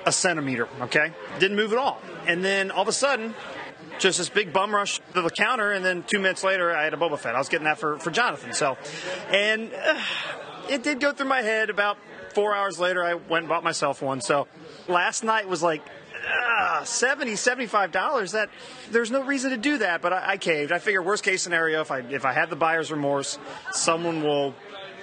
a 0.06 0.12
centimeter, 0.12 0.68
okay? 0.82 1.12
Didn't 1.40 1.58
move 1.58 1.72
at 1.72 1.80
all. 1.80 2.02
And 2.28 2.44
then 2.44 2.72
all 2.72 2.84
of 2.84 2.88
a 2.88 2.94
sudden, 2.94 3.34
just 4.00 4.18
this 4.18 4.30
big 4.30 4.54
bum 4.54 4.74
rush 4.74 5.00
to 5.14 5.22
the 5.22 5.30
counter, 5.30 5.72
and 5.72 5.84
then 5.84 6.04
two 6.04 6.20
minutes 6.20 6.44
later, 6.44 6.76
I 6.76 6.84
had 6.84 6.94
a 6.94 6.98
Boba 6.98 7.18
Fett. 7.18 7.36
I 7.36 7.40
was 7.40 7.50
getting 7.50 7.66
that 7.66 7.80
for, 7.80 7.98
for 8.00 8.12
Jonathan. 8.12 8.54
So, 8.54 8.78
and 9.30 9.72
uh, 9.74 10.00
it 10.70 10.84
did 10.84 11.00
go 11.00 11.12
through 11.12 11.28
my 11.28 11.42
head. 11.42 11.70
About 11.70 11.98
four 12.34 12.54
hours 12.54 12.80
later, 12.80 13.04
I 13.04 13.16
went 13.16 13.44
and 13.44 13.50
bought 13.50 13.64
myself 13.64 14.02
one. 14.02 14.22
So, 14.22 14.48
last 14.88 15.24
night 15.24 15.48
was 15.48 15.64
like 15.64 15.82
uh, 16.28 16.84
70 16.84 17.36
75 17.36 17.92
dollars 17.92 18.32
that 18.32 18.50
there's 18.90 19.12
no 19.12 19.24
reason 19.24 19.52
to 19.52 19.58
do 19.58 19.78
that 19.78 20.02
but 20.02 20.12
I, 20.12 20.32
I 20.32 20.38
caved 20.38 20.72
i 20.72 20.80
figure 20.80 21.04
worst 21.04 21.24
case 21.24 21.44
scenario 21.44 21.82
if 21.82 21.92
i 21.92 22.00
if 22.00 22.26
i 22.26 22.34
had 22.34 22.50
the 22.50 22.56
buyer's 22.56 22.92
remorse 22.92 23.38
someone 23.72 24.24
will 24.24 24.56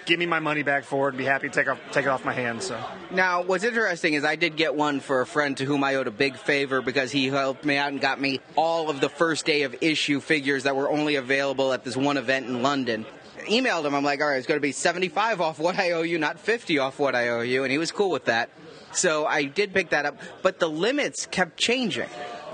give 0.07 0.19
me 0.19 0.27
my 0.27 0.41
money 0.41 0.63
back 0.63 0.85
for 0.85 1.09
it 1.09 1.11
and 1.11 1.19
be 1.19 1.25
happy 1.25 1.49
to 1.49 1.55
take 1.55 1.69
off 1.69 1.79
take 1.93 2.07
it 2.07 2.09
off 2.09 2.25
my 2.25 2.33
hands 2.33 2.67
so 2.67 2.79
Now, 3.11 3.43
what's 3.43 3.65
interesting 3.65 4.15
is 4.15 4.25
I 4.25 4.37
did 4.37 4.57
get 4.57 4.75
one 4.75 5.01
for 5.01 5.21
a 5.21 5.27
friend 5.27 5.57
to 5.59 5.65
whom 5.65 5.85
I 5.85 5.97
owed 5.97 6.07
a 6.07 6.11
big 6.13 6.37
favor 6.37 6.83
because 6.83 7.13
he 7.13 7.29
helped 7.29 7.65
me 7.65 7.77
out 7.77 7.89
and 7.93 8.01
got 8.01 8.21
me 8.21 8.41
all 8.57 8.91
of 8.91 9.01
the 9.01 9.09
first 9.09 9.45
day 9.45 9.63
of 9.63 9.77
issue 9.81 10.21
figures 10.21 10.65
that 10.65 10.77
were 10.77 10.91
only 10.91 11.17
available 11.17 11.73
at 11.73 11.85
this 11.85 11.97
one 11.97 12.17
event 12.17 12.47
in 12.47 12.63
London. 12.63 13.05
Emailed 13.49 13.85
him, 13.85 13.95
I'm 13.95 14.05
like, 14.05 14.21
all 14.21 14.29
right, 14.29 14.39
it's 14.39 14.47
going 14.47 14.59
to 14.59 14.63
be 14.63 14.73
75 14.73 15.41
off 15.41 15.59
what 15.59 15.79
I 15.79 15.91
owe 15.93 16.03
you, 16.03 16.17
not 16.19 16.38
50 16.38 16.79
off 16.79 16.99
what 16.99 17.15
I 17.15 17.29
owe 17.29 17.41
you, 17.41 17.65
and 17.65 17.73
he 17.73 17.79
was 17.79 17.91
cool 17.91 18.11
with 18.11 18.27
that. 18.27 18.51
So 18.93 19.27
I 19.27 19.45
did 19.45 19.75
pick 19.75 19.91
that 19.91 20.07
up, 20.07 20.19
but 20.43 20.61
the 20.61 20.69
limits 20.69 21.27
kept 21.27 21.59
changing. 21.59 22.09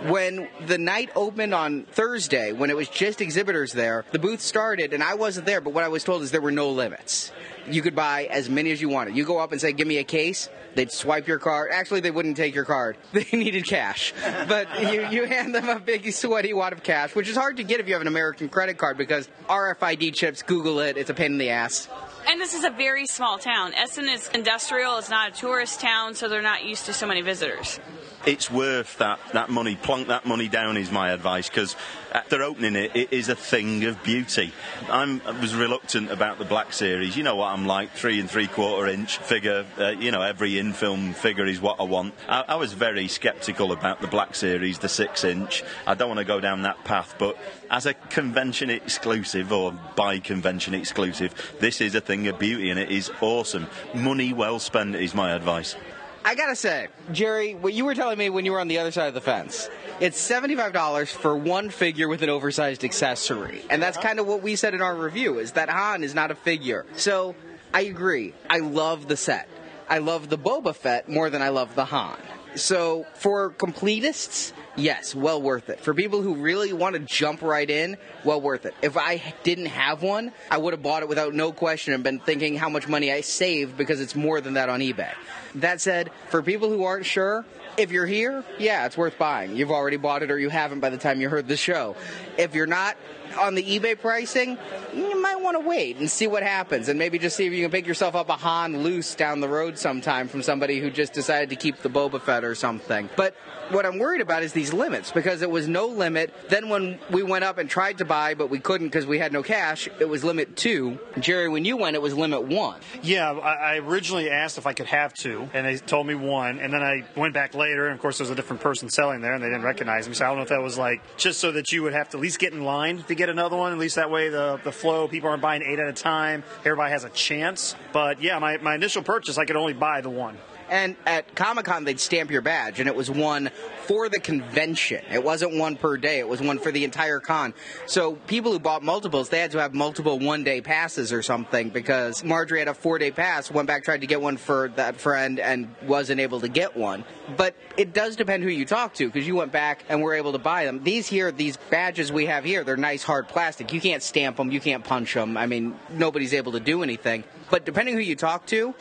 When 0.06 0.48
the 0.66 0.78
night 0.78 1.10
opened 1.16 1.54
on 1.54 1.84
Thursday, 1.84 2.52
when 2.52 2.70
it 2.70 2.76
was 2.76 2.88
just 2.88 3.20
exhibitors 3.20 3.72
there, 3.72 4.04
the 4.12 4.18
booth 4.18 4.40
started, 4.40 4.92
and 4.92 5.02
I 5.02 5.14
wasn't 5.14 5.46
there, 5.46 5.60
but 5.60 5.72
what 5.72 5.84
I 5.84 5.88
was 5.88 6.04
told 6.04 6.22
is 6.22 6.30
there 6.30 6.40
were 6.40 6.52
no 6.52 6.70
limits. 6.70 7.32
You 7.68 7.82
could 7.82 7.96
buy 7.96 8.24
as 8.30 8.48
many 8.48 8.70
as 8.70 8.80
you 8.80 8.88
wanted. 8.88 9.16
You 9.16 9.24
go 9.24 9.38
up 9.38 9.52
and 9.52 9.60
say, 9.60 9.72
Give 9.72 9.86
me 9.86 9.98
a 9.98 10.04
case. 10.04 10.48
They'd 10.74 10.92
swipe 10.92 11.26
your 11.26 11.38
card. 11.38 11.70
Actually, 11.72 12.00
they 12.00 12.10
wouldn't 12.10 12.36
take 12.36 12.54
your 12.54 12.64
card. 12.64 12.96
They 13.12 13.26
needed 13.32 13.66
cash. 13.66 14.14
But 14.46 14.92
you, 14.92 15.08
you 15.08 15.24
hand 15.24 15.54
them 15.54 15.68
a 15.68 15.80
big, 15.80 16.10
sweaty 16.12 16.52
wad 16.52 16.72
of 16.72 16.82
cash, 16.82 17.14
which 17.16 17.28
is 17.28 17.36
hard 17.36 17.56
to 17.56 17.64
get 17.64 17.80
if 17.80 17.88
you 17.88 17.94
have 17.94 18.02
an 18.02 18.08
American 18.08 18.48
credit 18.48 18.78
card 18.78 18.96
because 18.96 19.28
RFID 19.48 20.14
chips, 20.14 20.42
Google 20.42 20.78
it, 20.78 20.96
it's 20.96 21.10
a 21.10 21.14
pain 21.14 21.32
in 21.32 21.38
the 21.38 21.50
ass. 21.50 21.88
And 22.30 22.38
this 22.38 22.52
is 22.52 22.62
a 22.64 22.70
very 22.70 23.06
small 23.06 23.38
town. 23.38 23.72
Essen 23.72 24.06
is 24.06 24.28
industrial. 24.34 24.98
It's 24.98 25.08
not 25.08 25.30
a 25.30 25.32
tourist 25.32 25.80
town, 25.80 26.14
so 26.14 26.28
they're 26.28 26.42
not 26.42 26.62
used 26.62 26.84
to 26.86 26.92
so 26.92 27.06
many 27.06 27.22
visitors. 27.22 27.80
it's 28.26 28.50
worth 28.50 28.98
that, 28.98 29.18
that 29.32 29.48
money. 29.48 29.76
Plunk 29.76 30.08
that 30.08 30.26
money 30.26 30.48
down 30.48 30.76
is 30.76 30.90
my 30.92 31.10
advice 31.12 31.48
because 31.48 31.74
after 32.12 32.42
opening 32.42 32.76
it, 32.76 32.94
it 32.94 33.12
is 33.12 33.30
a 33.30 33.34
thing 33.34 33.84
of 33.84 34.02
beauty. 34.02 34.52
I'm, 34.90 35.22
I 35.24 35.40
was 35.40 35.54
reluctant 35.54 36.10
about 36.10 36.38
the 36.38 36.44
Black 36.44 36.74
Series. 36.74 37.16
You 37.16 37.22
know 37.22 37.36
what 37.36 37.52
I'm 37.52 37.66
like, 37.66 37.92
three 37.92 38.20
and 38.20 38.30
three 38.30 38.46
quarter 38.46 38.88
inch 38.90 39.16
figure. 39.18 39.64
Uh, 39.78 39.88
you 39.90 40.10
know, 40.10 40.20
every 40.20 40.58
in 40.58 40.74
film 40.74 41.14
figure 41.14 41.46
is 41.46 41.60
what 41.62 41.80
I 41.80 41.84
want. 41.84 42.12
I, 42.28 42.44
I 42.48 42.54
was 42.56 42.74
very 42.74 43.08
sceptical 43.08 43.72
about 43.72 44.02
the 44.02 44.06
Black 44.06 44.34
Series, 44.34 44.78
the 44.78 44.88
six 44.90 45.24
inch. 45.24 45.62
I 45.86 45.94
don't 45.94 46.08
want 46.08 46.18
to 46.18 46.26
go 46.26 46.40
down 46.40 46.62
that 46.62 46.84
path, 46.84 47.14
but 47.18 47.38
as 47.70 47.86
a 47.86 47.94
convention 47.94 48.70
exclusive 48.70 49.52
or 49.52 49.72
by 49.96 50.18
convention 50.18 50.74
exclusive, 50.74 51.34
this 51.60 51.80
is 51.80 51.94
a 51.94 52.00
thing 52.00 52.26
of 52.28 52.38
beauty 52.38 52.70
and 52.70 52.78
it 52.78 52.90
is 52.90 53.10
awesome. 53.20 53.66
Money 53.94 54.32
well 54.32 54.58
spent 54.58 54.94
is 54.96 55.14
my 55.14 55.32
advice. 55.32 55.76
I 56.24 56.34
gotta 56.34 56.56
say, 56.56 56.88
Jerry, 57.12 57.54
what 57.54 57.72
you 57.72 57.84
were 57.84 57.94
telling 57.94 58.18
me 58.18 58.28
when 58.28 58.44
you 58.44 58.52
were 58.52 58.60
on 58.60 58.68
the 58.68 58.78
other 58.78 58.90
side 58.90 59.08
of 59.08 59.14
the 59.14 59.20
fence, 59.20 59.70
it's 60.00 60.20
$75 60.20 61.08
for 61.10 61.36
one 61.36 61.70
figure 61.70 62.08
with 62.08 62.22
an 62.22 62.28
oversized 62.28 62.84
accessory. 62.84 63.62
And 63.70 63.82
that's 63.82 63.96
kind 63.96 64.18
of 64.18 64.26
what 64.26 64.42
we 64.42 64.56
said 64.56 64.74
in 64.74 64.82
our 64.82 64.94
review, 64.94 65.38
is 65.38 65.52
that 65.52 65.70
Han 65.70 66.04
is 66.04 66.14
not 66.14 66.30
a 66.30 66.34
figure. 66.34 66.84
So, 66.96 67.34
I 67.72 67.82
agree. 67.82 68.34
I 68.50 68.58
love 68.58 69.08
the 69.08 69.16
set. 69.16 69.48
I 69.88 69.98
love 69.98 70.28
the 70.28 70.38
Boba 70.38 70.74
Fett 70.74 71.08
more 71.08 71.30
than 71.30 71.40
I 71.40 71.48
love 71.48 71.74
the 71.74 71.86
Han. 71.86 72.18
So, 72.54 73.06
for 73.14 73.50
completists, 73.50 74.52
yes, 74.76 75.14
well 75.14 75.40
worth 75.40 75.68
it. 75.68 75.80
For 75.80 75.94
people 75.94 76.22
who 76.22 76.34
really 76.36 76.72
want 76.72 76.94
to 76.94 77.00
jump 77.00 77.42
right 77.42 77.68
in, 77.68 77.96
well 78.24 78.40
worth 78.40 78.66
it. 78.66 78.74
If 78.82 78.96
I 78.96 79.34
didn't 79.42 79.66
have 79.66 80.02
one, 80.02 80.32
I 80.50 80.58
would 80.58 80.72
have 80.72 80.82
bought 80.82 81.02
it 81.02 81.08
without 81.08 81.34
no 81.34 81.52
question 81.52 81.94
and 81.94 82.02
been 82.02 82.20
thinking 82.20 82.56
how 82.56 82.68
much 82.68 82.88
money 82.88 83.12
I 83.12 83.20
saved 83.20 83.76
because 83.76 84.00
it's 84.00 84.14
more 84.14 84.40
than 84.40 84.54
that 84.54 84.68
on 84.68 84.80
eBay. 84.80 85.12
That 85.56 85.80
said, 85.80 86.10
for 86.30 86.42
people 86.42 86.68
who 86.68 86.84
aren't 86.84 87.06
sure, 87.06 87.44
if 87.76 87.92
you're 87.92 88.06
here, 88.06 88.44
yeah, 88.58 88.86
it's 88.86 88.96
worth 88.96 89.18
buying. 89.18 89.56
You've 89.56 89.70
already 89.70 89.96
bought 89.96 90.22
it 90.22 90.30
or 90.30 90.38
you 90.38 90.48
haven't 90.48 90.80
by 90.80 90.90
the 90.90 90.98
time 90.98 91.20
you 91.20 91.28
heard 91.28 91.48
the 91.48 91.56
show. 91.56 91.96
If 92.36 92.54
you're 92.54 92.66
not 92.66 92.96
on 93.38 93.54
the 93.54 93.62
eBay 93.62 93.98
pricing, 93.98 94.58
you 94.94 95.20
might 95.20 95.40
want 95.40 95.60
to 95.60 95.68
wait 95.68 95.96
and 95.96 96.10
see 96.10 96.26
what 96.26 96.42
happens 96.42 96.88
and 96.88 96.98
maybe 96.98 97.18
just 97.18 97.36
see 97.36 97.46
if 97.46 97.52
you 97.52 97.62
can 97.62 97.70
pick 97.70 97.86
yourself 97.86 98.14
up 98.14 98.28
a 98.28 98.36
Han 98.36 98.82
loose 98.82 99.14
down 99.14 99.40
the 99.40 99.48
road 99.48 99.78
sometime 99.78 100.28
from 100.28 100.42
somebody 100.42 100.80
who 100.80 100.90
just 100.90 101.12
decided 101.12 101.50
to 101.50 101.56
keep 101.56 101.78
the 101.78 101.90
Boba 101.90 102.20
Fett 102.20 102.44
or 102.44 102.54
something. 102.54 103.08
But 103.16 103.34
what 103.70 103.84
I'm 103.84 103.98
worried 103.98 104.20
about 104.20 104.42
is 104.42 104.52
these 104.52 104.72
limits 104.72 105.12
because 105.12 105.42
it 105.42 105.50
was 105.50 105.68
no 105.68 105.86
limit. 105.86 106.34
Then 106.48 106.68
when 106.68 106.98
we 107.10 107.22
went 107.22 107.44
up 107.44 107.58
and 107.58 107.68
tried 107.68 107.98
to 107.98 108.04
buy, 108.04 108.34
but 108.34 108.50
we 108.50 108.58
couldn't 108.58 108.88
because 108.88 109.06
we 109.06 109.18
had 109.18 109.32
no 109.32 109.42
cash, 109.42 109.88
it 110.00 110.08
was 110.08 110.24
limit 110.24 110.56
two. 110.56 110.98
Jerry, 111.18 111.48
when 111.48 111.64
you 111.64 111.76
went, 111.76 111.96
it 111.96 112.02
was 112.02 112.14
limit 112.14 112.44
one. 112.44 112.80
Yeah, 113.02 113.30
I 113.30 113.78
originally 113.78 114.30
asked 114.30 114.58
if 114.58 114.66
I 114.66 114.72
could 114.72 114.86
have 114.86 115.14
two, 115.14 115.48
and 115.52 115.66
they 115.66 115.76
told 115.76 116.06
me 116.06 116.14
one. 116.14 116.58
And 116.58 116.72
then 116.72 116.82
I 116.82 117.04
went 117.16 117.34
back 117.34 117.54
later, 117.54 117.86
and 117.86 117.94
of 117.94 118.00
course, 118.00 118.18
there 118.18 118.24
was 118.24 118.30
a 118.30 118.34
different 118.34 118.62
person 118.62 118.88
selling 118.88 119.20
there, 119.20 119.34
and 119.34 119.42
they 119.42 119.48
didn't 119.48 119.62
recognize 119.62 120.08
me. 120.08 120.14
So 120.14 120.24
I 120.24 120.28
don't 120.28 120.38
know 120.38 120.42
if 120.44 120.48
that 120.48 120.62
was 120.62 120.78
like 120.78 121.02
just 121.16 121.40
so 121.40 121.52
that 121.52 121.72
you 121.72 121.82
would 121.82 121.92
have 121.92 122.08
to 122.10 122.16
at 122.16 122.22
least 122.22 122.38
get 122.38 122.52
in 122.52 122.64
line 122.64 123.02
to 123.04 123.14
get 123.18 123.28
another 123.28 123.56
one. 123.56 123.72
At 123.72 123.78
least 123.78 123.96
that 123.96 124.10
way, 124.10 124.30
the 124.30 124.58
the 124.64 124.72
flow, 124.72 125.08
people 125.08 125.28
aren't 125.28 125.42
buying 125.42 125.62
eight 125.62 125.78
at 125.78 125.88
a 125.88 125.92
time. 125.92 126.44
Everybody 126.60 126.92
has 126.92 127.04
a 127.04 127.10
chance. 127.10 127.74
But 127.92 128.22
yeah, 128.22 128.38
my, 128.38 128.56
my 128.58 128.74
initial 128.74 129.02
purchase, 129.02 129.36
I 129.36 129.44
could 129.44 129.56
only 129.56 129.74
buy 129.74 130.00
the 130.00 130.10
one. 130.10 130.38
And 130.70 130.96
at 131.06 131.34
Comic 131.34 131.64
Con, 131.66 131.84
they'd 131.84 132.00
stamp 132.00 132.30
your 132.30 132.42
badge, 132.42 132.80
and 132.80 132.88
it 132.88 132.94
was 132.94 133.10
one 133.10 133.50
for 133.86 134.08
the 134.08 134.20
convention. 134.20 135.02
It 135.10 135.24
wasn't 135.24 135.56
one 135.56 135.76
per 135.76 135.96
day, 135.96 136.18
it 136.18 136.28
was 136.28 136.42
one 136.42 136.58
for 136.58 136.70
the 136.70 136.84
entire 136.84 137.20
con. 137.20 137.54
So 137.86 138.16
people 138.26 138.52
who 138.52 138.58
bought 138.58 138.82
multiples, 138.82 139.30
they 139.30 139.40
had 139.40 139.52
to 139.52 139.60
have 139.60 139.72
multiple 139.72 140.18
one 140.18 140.44
day 140.44 140.60
passes 140.60 141.10
or 141.12 141.22
something 141.22 141.70
because 141.70 142.22
Marjorie 142.22 142.58
had 142.58 142.68
a 142.68 142.74
four 142.74 142.98
day 142.98 143.10
pass, 143.10 143.50
went 143.50 143.66
back, 143.66 143.84
tried 143.84 144.02
to 144.02 144.06
get 144.06 144.20
one 144.20 144.36
for 144.36 144.68
that 144.76 144.96
friend, 144.96 145.40
and 145.40 145.74
wasn't 145.82 146.20
able 146.20 146.40
to 146.40 146.48
get 146.48 146.76
one. 146.76 147.04
But 147.36 147.54
it 147.78 147.94
does 147.94 148.16
depend 148.16 148.42
who 148.42 148.50
you 148.50 148.66
talk 148.66 148.94
to 148.94 149.06
because 149.06 149.26
you 149.26 149.36
went 149.36 149.52
back 149.52 149.84
and 149.88 150.02
were 150.02 150.14
able 150.14 150.32
to 150.32 150.38
buy 150.38 150.66
them. 150.66 150.84
These 150.84 151.06
here, 151.06 151.32
these 151.32 151.56
badges 151.70 152.12
we 152.12 152.26
have 152.26 152.44
here, 152.44 152.64
they're 152.64 152.76
nice 152.76 153.02
hard 153.02 153.28
plastic. 153.28 153.72
You 153.72 153.80
can't 153.80 154.02
stamp 154.02 154.36
them, 154.36 154.50
you 154.50 154.60
can't 154.60 154.84
punch 154.84 155.14
them. 155.14 155.38
I 155.38 155.46
mean, 155.46 155.78
nobody's 155.90 156.34
able 156.34 156.52
to 156.52 156.60
do 156.60 156.82
anything. 156.82 157.24
But 157.50 157.64
depending 157.64 157.94
who 157.94 158.00
you 158.00 158.16
talk 158.16 158.44
to, 158.46 158.74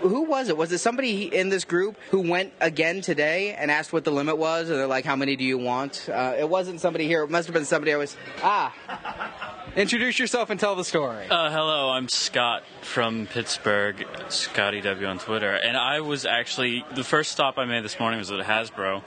who 0.00 0.22
was 0.22 0.48
it? 0.48 0.56
Was 0.56 0.72
it 0.72 0.78
somebody 0.78 1.24
in 1.24 1.48
this 1.48 1.64
group 1.64 1.96
who 2.10 2.28
went 2.28 2.52
again 2.60 3.00
today 3.00 3.54
and 3.54 3.70
asked 3.70 3.92
what 3.92 4.04
the 4.04 4.10
limit 4.10 4.38
was? 4.38 4.68
And 4.68 4.78
they're 4.78 4.86
like, 4.86 5.04
how 5.04 5.16
many 5.16 5.36
do 5.36 5.44
you 5.44 5.58
want? 5.58 6.08
Uh, 6.08 6.34
it 6.38 6.48
wasn't 6.48 6.80
somebody 6.80 7.06
here. 7.06 7.22
It 7.22 7.30
must 7.30 7.46
have 7.48 7.54
been 7.54 7.64
somebody 7.64 7.92
I 7.92 7.96
was. 7.96 8.16
Ah. 8.42 8.74
Introduce 9.76 10.18
yourself 10.18 10.48
and 10.48 10.58
tell 10.58 10.74
the 10.74 10.84
story. 10.84 11.26
Uh, 11.28 11.50
hello, 11.50 11.90
I'm 11.90 12.08
Scott 12.08 12.62
from 12.80 13.26
Pittsburgh, 13.26 14.06
Scotty 14.30 14.80
W 14.80 15.06
on 15.06 15.18
Twitter. 15.18 15.54
And 15.54 15.76
I 15.76 16.00
was 16.00 16.24
actually, 16.24 16.84
the 16.94 17.04
first 17.04 17.32
stop 17.32 17.58
I 17.58 17.66
made 17.66 17.84
this 17.84 18.00
morning 18.00 18.18
was 18.18 18.30
at 18.30 18.40
Hasbro. 18.40 19.02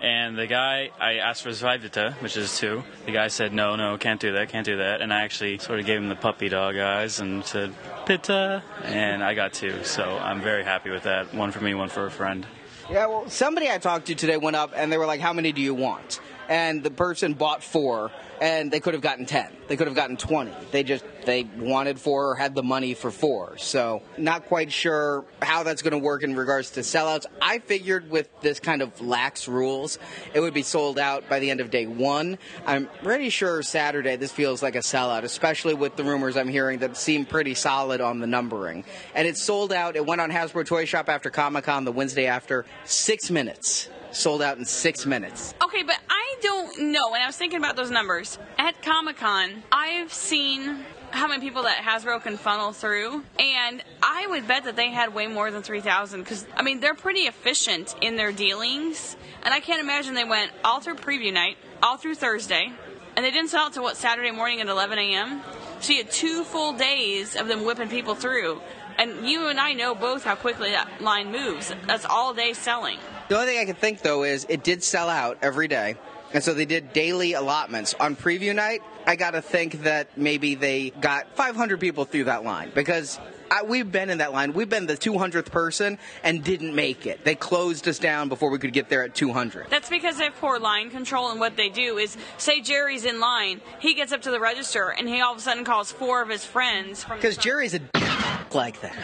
And 0.00 0.36
the 0.36 0.46
guy, 0.46 0.90
I 1.00 1.14
asked 1.14 1.42
for 1.42 1.48
his 1.48 1.62
which 1.62 2.36
is 2.36 2.58
two. 2.58 2.82
The 3.06 3.12
guy 3.12 3.28
said, 3.28 3.52
no, 3.52 3.76
no, 3.76 3.96
can't 3.96 4.20
do 4.20 4.32
that, 4.32 4.50
can't 4.50 4.66
do 4.66 4.76
that. 4.78 5.00
And 5.00 5.12
I 5.12 5.22
actually 5.22 5.58
sort 5.58 5.80
of 5.80 5.86
gave 5.86 5.98
him 5.98 6.08
the 6.08 6.16
puppy 6.16 6.48
dog 6.48 6.76
eyes 6.76 7.20
and 7.20 7.44
said, 7.44 7.72
Pitta. 8.04 8.62
And 8.82 9.24
I 9.24 9.34
got 9.34 9.52
two. 9.52 9.84
So 9.84 10.04
I'm 10.04 10.40
very 10.42 10.64
happy 10.64 10.90
with 10.90 11.04
that. 11.04 11.32
One 11.32 11.52
for 11.52 11.60
me, 11.60 11.74
one 11.74 11.88
for 11.88 12.06
a 12.06 12.10
friend. 12.10 12.46
Yeah, 12.90 13.06
well, 13.06 13.30
somebody 13.30 13.70
I 13.70 13.78
talked 13.78 14.06
to 14.08 14.14
today 14.14 14.36
went 14.36 14.56
up 14.56 14.72
and 14.76 14.92
they 14.92 14.98
were 14.98 15.06
like, 15.06 15.20
how 15.20 15.32
many 15.32 15.52
do 15.52 15.62
you 15.62 15.74
want? 15.74 16.20
and 16.48 16.82
the 16.82 16.90
person 16.90 17.34
bought 17.34 17.62
four 17.62 18.10
and 18.44 18.70
they 18.70 18.78
could 18.78 18.92
have 18.92 19.02
gotten 19.02 19.24
10 19.24 19.50
they 19.68 19.76
could 19.76 19.86
have 19.86 19.96
gotten 19.96 20.16
20 20.16 20.52
they 20.70 20.82
just 20.82 21.04
they 21.24 21.44
wanted 21.58 21.98
four 21.98 22.30
or 22.30 22.34
had 22.34 22.54
the 22.54 22.62
money 22.62 22.94
for 22.94 23.10
four. 23.10 23.56
So 23.58 24.02
not 24.18 24.46
quite 24.46 24.72
sure 24.72 25.24
how 25.42 25.62
that's 25.62 25.82
going 25.82 25.92
to 25.92 25.98
work 25.98 26.22
in 26.22 26.36
regards 26.36 26.72
to 26.72 26.80
sellouts. 26.80 27.26
I 27.40 27.58
figured 27.58 28.10
with 28.10 28.28
this 28.40 28.60
kind 28.60 28.82
of 28.82 29.00
lax 29.00 29.48
rules 29.48 29.98
it 30.32 30.40
would 30.40 30.54
be 30.54 30.62
sold 30.62 30.98
out 30.98 31.28
by 31.28 31.40
the 31.40 31.50
end 31.50 31.60
of 31.60 31.70
day 31.70 31.86
one. 31.86 32.38
I'm 32.66 32.88
pretty 33.02 33.30
sure 33.30 33.62
saturday 33.62 34.16
this 34.16 34.32
feels 34.32 34.62
like 34.62 34.76
a 34.76 34.80
sellout 34.80 35.22
especially 35.22 35.74
with 35.74 35.96
the 35.96 36.04
rumors 36.04 36.36
i'm 36.36 36.48
hearing 36.48 36.80
that 36.80 36.96
seem 36.96 37.24
pretty 37.24 37.54
solid 37.54 38.00
on 38.00 38.20
the 38.20 38.26
numbering. 38.26 38.84
And 39.14 39.26
it 39.26 39.36
sold 39.36 39.72
out 39.72 39.96
it 39.96 40.04
went 40.04 40.20
on 40.20 40.30
hasbro 40.30 40.66
toy 40.66 40.84
shop 40.84 41.08
after 41.08 41.30
comic-con 41.30 41.84
the 41.84 41.92
wednesday 41.92 42.26
after. 42.26 42.64
Six 42.84 43.30
minutes. 43.30 43.88
Sold 44.12 44.42
out 44.42 44.58
in 44.58 44.64
six 44.64 45.06
minutes. 45.06 45.54
Okay, 45.60 45.82
but 45.82 45.98
I 46.08 46.36
don't 46.40 46.92
know. 46.92 47.14
and 47.14 47.22
I 47.22 47.26
was 47.26 47.36
thinking 47.36 47.58
about 47.58 47.74
those 47.74 47.90
numbers 47.90 48.33
at 48.58 48.82
Comic 48.82 49.16
Con, 49.16 49.62
I've 49.70 50.12
seen 50.12 50.84
how 51.10 51.28
many 51.28 51.40
people 51.40 51.62
that 51.62 51.78
Hasbro 51.78 52.22
can 52.22 52.36
funnel 52.36 52.72
through, 52.72 53.22
and 53.38 53.82
I 54.02 54.26
would 54.26 54.48
bet 54.48 54.64
that 54.64 54.76
they 54.76 54.90
had 54.90 55.14
way 55.14 55.26
more 55.26 55.50
than 55.50 55.62
3,000 55.62 56.20
because, 56.20 56.44
I 56.56 56.62
mean, 56.62 56.80
they're 56.80 56.94
pretty 56.94 57.22
efficient 57.22 57.94
in 58.00 58.16
their 58.16 58.32
dealings, 58.32 59.16
and 59.44 59.54
I 59.54 59.60
can't 59.60 59.80
imagine 59.80 60.14
they 60.14 60.24
went 60.24 60.50
all 60.64 60.80
through 60.80 60.96
preview 60.96 61.32
night, 61.32 61.56
all 61.82 61.96
through 61.96 62.16
Thursday, 62.16 62.72
and 63.16 63.24
they 63.24 63.30
didn't 63.30 63.50
sell 63.50 63.66
out 63.66 63.74
to 63.74 63.82
what, 63.82 63.96
Saturday 63.96 64.32
morning 64.32 64.60
at 64.60 64.66
11 64.66 64.98
a.m.? 64.98 65.40
So 65.80 65.92
you 65.92 65.98
had 65.98 66.10
two 66.10 66.44
full 66.44 66.72
days 66.72 67.36
of 67.36 67.46
them 67.46 67.64
whipping 67.64 67.88
people 67.88 68.14
through. 68.14 68.60
And 68.96 69.28
you 69.28 69.48
and 69.48 69.58
I 69.58 69.72
know 69.72 69.94
both 69.94 70.24
how 70.24 70.34
quickly 70.34 70.70
that 70.70 71.00
line 71.00 71.32
moves. 71.32 71.72
That's 71.86 72.04
all 72.04 72.32
day 72.32 72.52
selling. 72.52 72.98
The 73.28 73.36
only 73.36 73.48
thing 73.48 73.58
I 73.60 73.64
can 73.64 73.74
think 73.74 74.02
though 74.02 74.22
is 74.22 74.46
it 74.48 74.62
did 74.62 74.82
sell 74.82 75.08
out 75.08 75.38
every 75.42 75.68
day. 75.68 75.96
And 76.34 76.42
so 76.42 76.52
they 76.52 76.64
did 76.66 76.92
daily 76.92 77.34
allotments. 77.34 77.94
On 78.00 78.16
preview 78.16 78.54
night, 78.54 78.82
I 79.06 79.14
got 79.14 79.30
to 79.30 79.40
think 79.40 79.84
that 79.84 80.18
maybe 80.18 80.56
they 80.56 80.90
got 80.90 81.36
500 81.36 81.78
people 81.78 82.04
through 82.04 82.24
that 82.24 82.44
line 82.44 82.72
because 82.74 83.20
I, 83.52 83.62
we've 83.62 83.90
been 83.90 84.10
in 84.10 84.18
that 84.18 84.32
line. 84.32 84.52
We've 84.52 84.68
been 84.68 84.86
the 84.86 84.96
200th 84.96 85.52
person 85.52 85.96
and 86.24 86.42
didn't 86.42 86.74
make 86.74 87.06
it. 87.06 87.24
They 87.24 87.36
closed 87.36 87.86
us 87.86 88.00
down 88.00 88.28
before 88.28 88.50
we 88.50 88.58
could 88.58 88.72
get 88.72 88.88
there 88.88 89.04
at 89.04 89.14
200. 89.14 89.68
That's 89.70 89.88
because 89.88 90.18
they 90.18 90.24
have 90.24 90.34
poor 90.40 90.58
line 90.58 90.90
control, 90.90 91.30
and 91.30 91.38
what 91.38 91.56
they 91.56 91.68
do 91.68 91.98
is, 91.98 92.16
say 92.36 92.60
Jerry's 92.60 93.04
in 93.04 93.20
line, 93.20 93.60
he 93.78 93.94
gets 93.94 94.12
up 94.12 94.22
to 94.22 94.32
the 94.32 94.40
register, 94.40 94.88
and 94.88 95.08
he 95.08 95.20
all 95.20 95.32
of 95.32 95.38
a 95.38 95.40
sudden 95.40 95.64
calls 95.64 95.92
four 95.92 96.20
of 96.20 96.28
his 96.28 96.44
friends. 96.44 97.04
Because 97.08 97.36
Jerry's 97.36 97.74
a 97.74 97.80
like 98.52 98.80
that. 98.80 98.96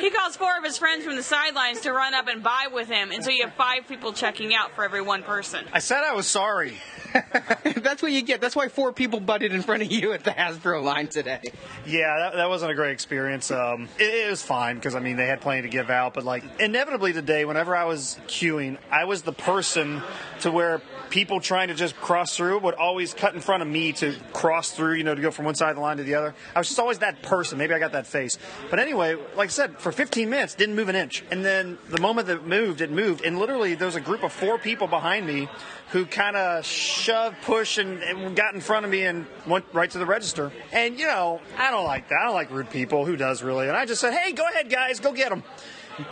he 0.01 0.11
calls 0.11 0.37
four 0.37 0.57
of 0.59 0.65
his 0.65 0.79
friends 0.79 1.05
from 1.05 1.17
the 1.17 1.23
sidelines 1.23 1.81
to 1.83 1.93
run 1.93 2.15
up 2.15 2.29
and 2.29 2.43
buy 2.43 2.69
with 2.73 2.89
him, 2.89 3.11
and 3.11 3.25
so 3.25 3.31
you 3.31 3.45
have 3.45 3.55
five 3.55 3.89
people 3.89 4.13
checking 4.13 4.55
out 4.55 4.73
for 4.73 4.85
every 4.85 5.03
one 5.03 5.23
person. 5.23 5.65
I 5.73 5.79
said 5.79 6.03
I 6.05 6.15
was 6.15 6.27
sorry. 6.27 6.77
That's 7.77 8.03
what 8.03 8.13
you 8.13 8.23
get. 8.23 8.41
That's 8.41 8.57
why 8.57 8.69
four 8.69 8.93
people 8.93 9.21
butted 9.21 9.53
in 9.53 9.63
front 9.63 9.83
of 9.83 9.91
you 9.91 10.13
at 10.13 10.25
the 10.25 10.31
Hasbro 10.31 10.83
line 10.83 11.09
today. 11.09 11.41
Yeah, 11.87 12.17
that, 12.19 12.35
that 12.37 12.49
wasn't 12.49 12.73
a 12.73 12.75
great 12.75 12.93
experience. 12.93 13.51
Um, 13.51 13.89
it, 13.99 14.27
it 14.27 14.31
was 14.31 14.43
fine 14.43 14.77
because 14.77 14.95
I 14.95 15.01
mean 15.01 15.17
they 15.17 15.27
had 15.27 15.41
plenty 15.41 15.63
to 15.63 15.69
give 15.69 15.91
out, 15.91 16.15
but 16.15 16.25
like 16.25 16.45
inevitably 16.61 17.13
today, 17.13 17.45
whenever 17.45 17.75
I 17.75 17.85
was 17.85 18.19
queuing, 18.27 18.79
I 18.91 19.05
was 19.05 19.23
the 19.23 19.33
person 19.33 20.03
to 20.41 20.51
where 20.51 20.81
people 21.11 21.41
trying 21.41 21.69
to 21.69 21.75
just 21.75 21.97
cross 21.97 22.37
through 22.37 22.59
would 22.61 22.75
always 22.75 23.15
cut 23.15 23.35
in 23.35 23.41
front 23.41 23.63
of 23.63 23.69
me 23.69 23.93
to 23.95 24.15
cross 24.33 24.71
through, 24.71 24.95
you 24.95 25.05
know, 25.05 25.15
to 25.15 25.23
go 25.23 25.31
from 25.31 25.45
one 25.45 25.55
side 25.55 25.71
of 25.71 25.77
the 25.77 25.83
line 25.83 25.97
to 25.99 26.03
the 26.03 26.15
other. 26.15 26.35
I 26.55 26.59
was 26.59 26.69
just 26.69 26.79
always 26.79 26.99
that 26.99 27.23
person. 27.23 27.59
Maybe 27.59 27.75
I 27.75 27.79
got 27.79 27.93
that 27.93 28.07
face. 28.07 28.39
But 28.71 28.79
anyway, 28.79 29.17
like 29.37 29.49
I 29.49 29.53
said, 29.53 29.79
for 29.79 29.93
15 29.93 30.29
minutes, 30.29 30.55
didn't 30.55 30.75
move 30.75 30.89
an 30.89 30.97
inch. 30.97 31.25
And 31.31 31.45
then 31.45 31.79
the 31.89 32.01
moment 32.01 32.27
that 32.29 32.39
it 32.39 32.47
moved, 32.47 32.81
it 32.81 32.91
moved. 32.91 33.25
And 33.25 33.39
literally, 33.39 33.75
there 33.75 33.87
was 33.87 33.97
a 33.97 34.01
group 34.01 34.23
of 34.23 34.33
four 34.33 34.59
people 34.59 34.87
behind 34.87 35.27
me 35.27 35.49
who 35.91 36.05
kind 36.05 36.37
of 36.37 36.65
shoved, 36.65 37.37
pushed, 37.43 37.79
and, 37.79 38.03
and, 38.03 38.35
got 38.35 38.55
in 38.55 38.61
front 38.61 38.85
of 38.85 38.91
me 38.91 39.05
and 39.05 39.27
went 39.47 39.65
right 39.73 39.91
to 39.91 39.99
the 39.99 40.07
register. 40.07 40.51
And, 40.73 40.99
you 40.99 41.07
know, 41.07 41.41
I 41.57 41.71
don't 41.71 41.85
like 41.85 42.09
that. 42.09 42.19
I 42.21 42.25
don't 42.27 42.35
like 42.35 42.51
rude 42.51 42.71
people. 42.71 43.05
Who 43.05 43.17
does 43.17 43.43
really? 43.43 43.69
And 43.69 43.77
I 43.77 43.87
just 43.87 44.01
said, 44.01 44.13
hey, 44.13 44.33
go 44.33 44.47
ahead, 44.49 44.69
guys, 44.69 44.99
go 44.99 45.13
get 45.13 45.31
them. 45.31 45.45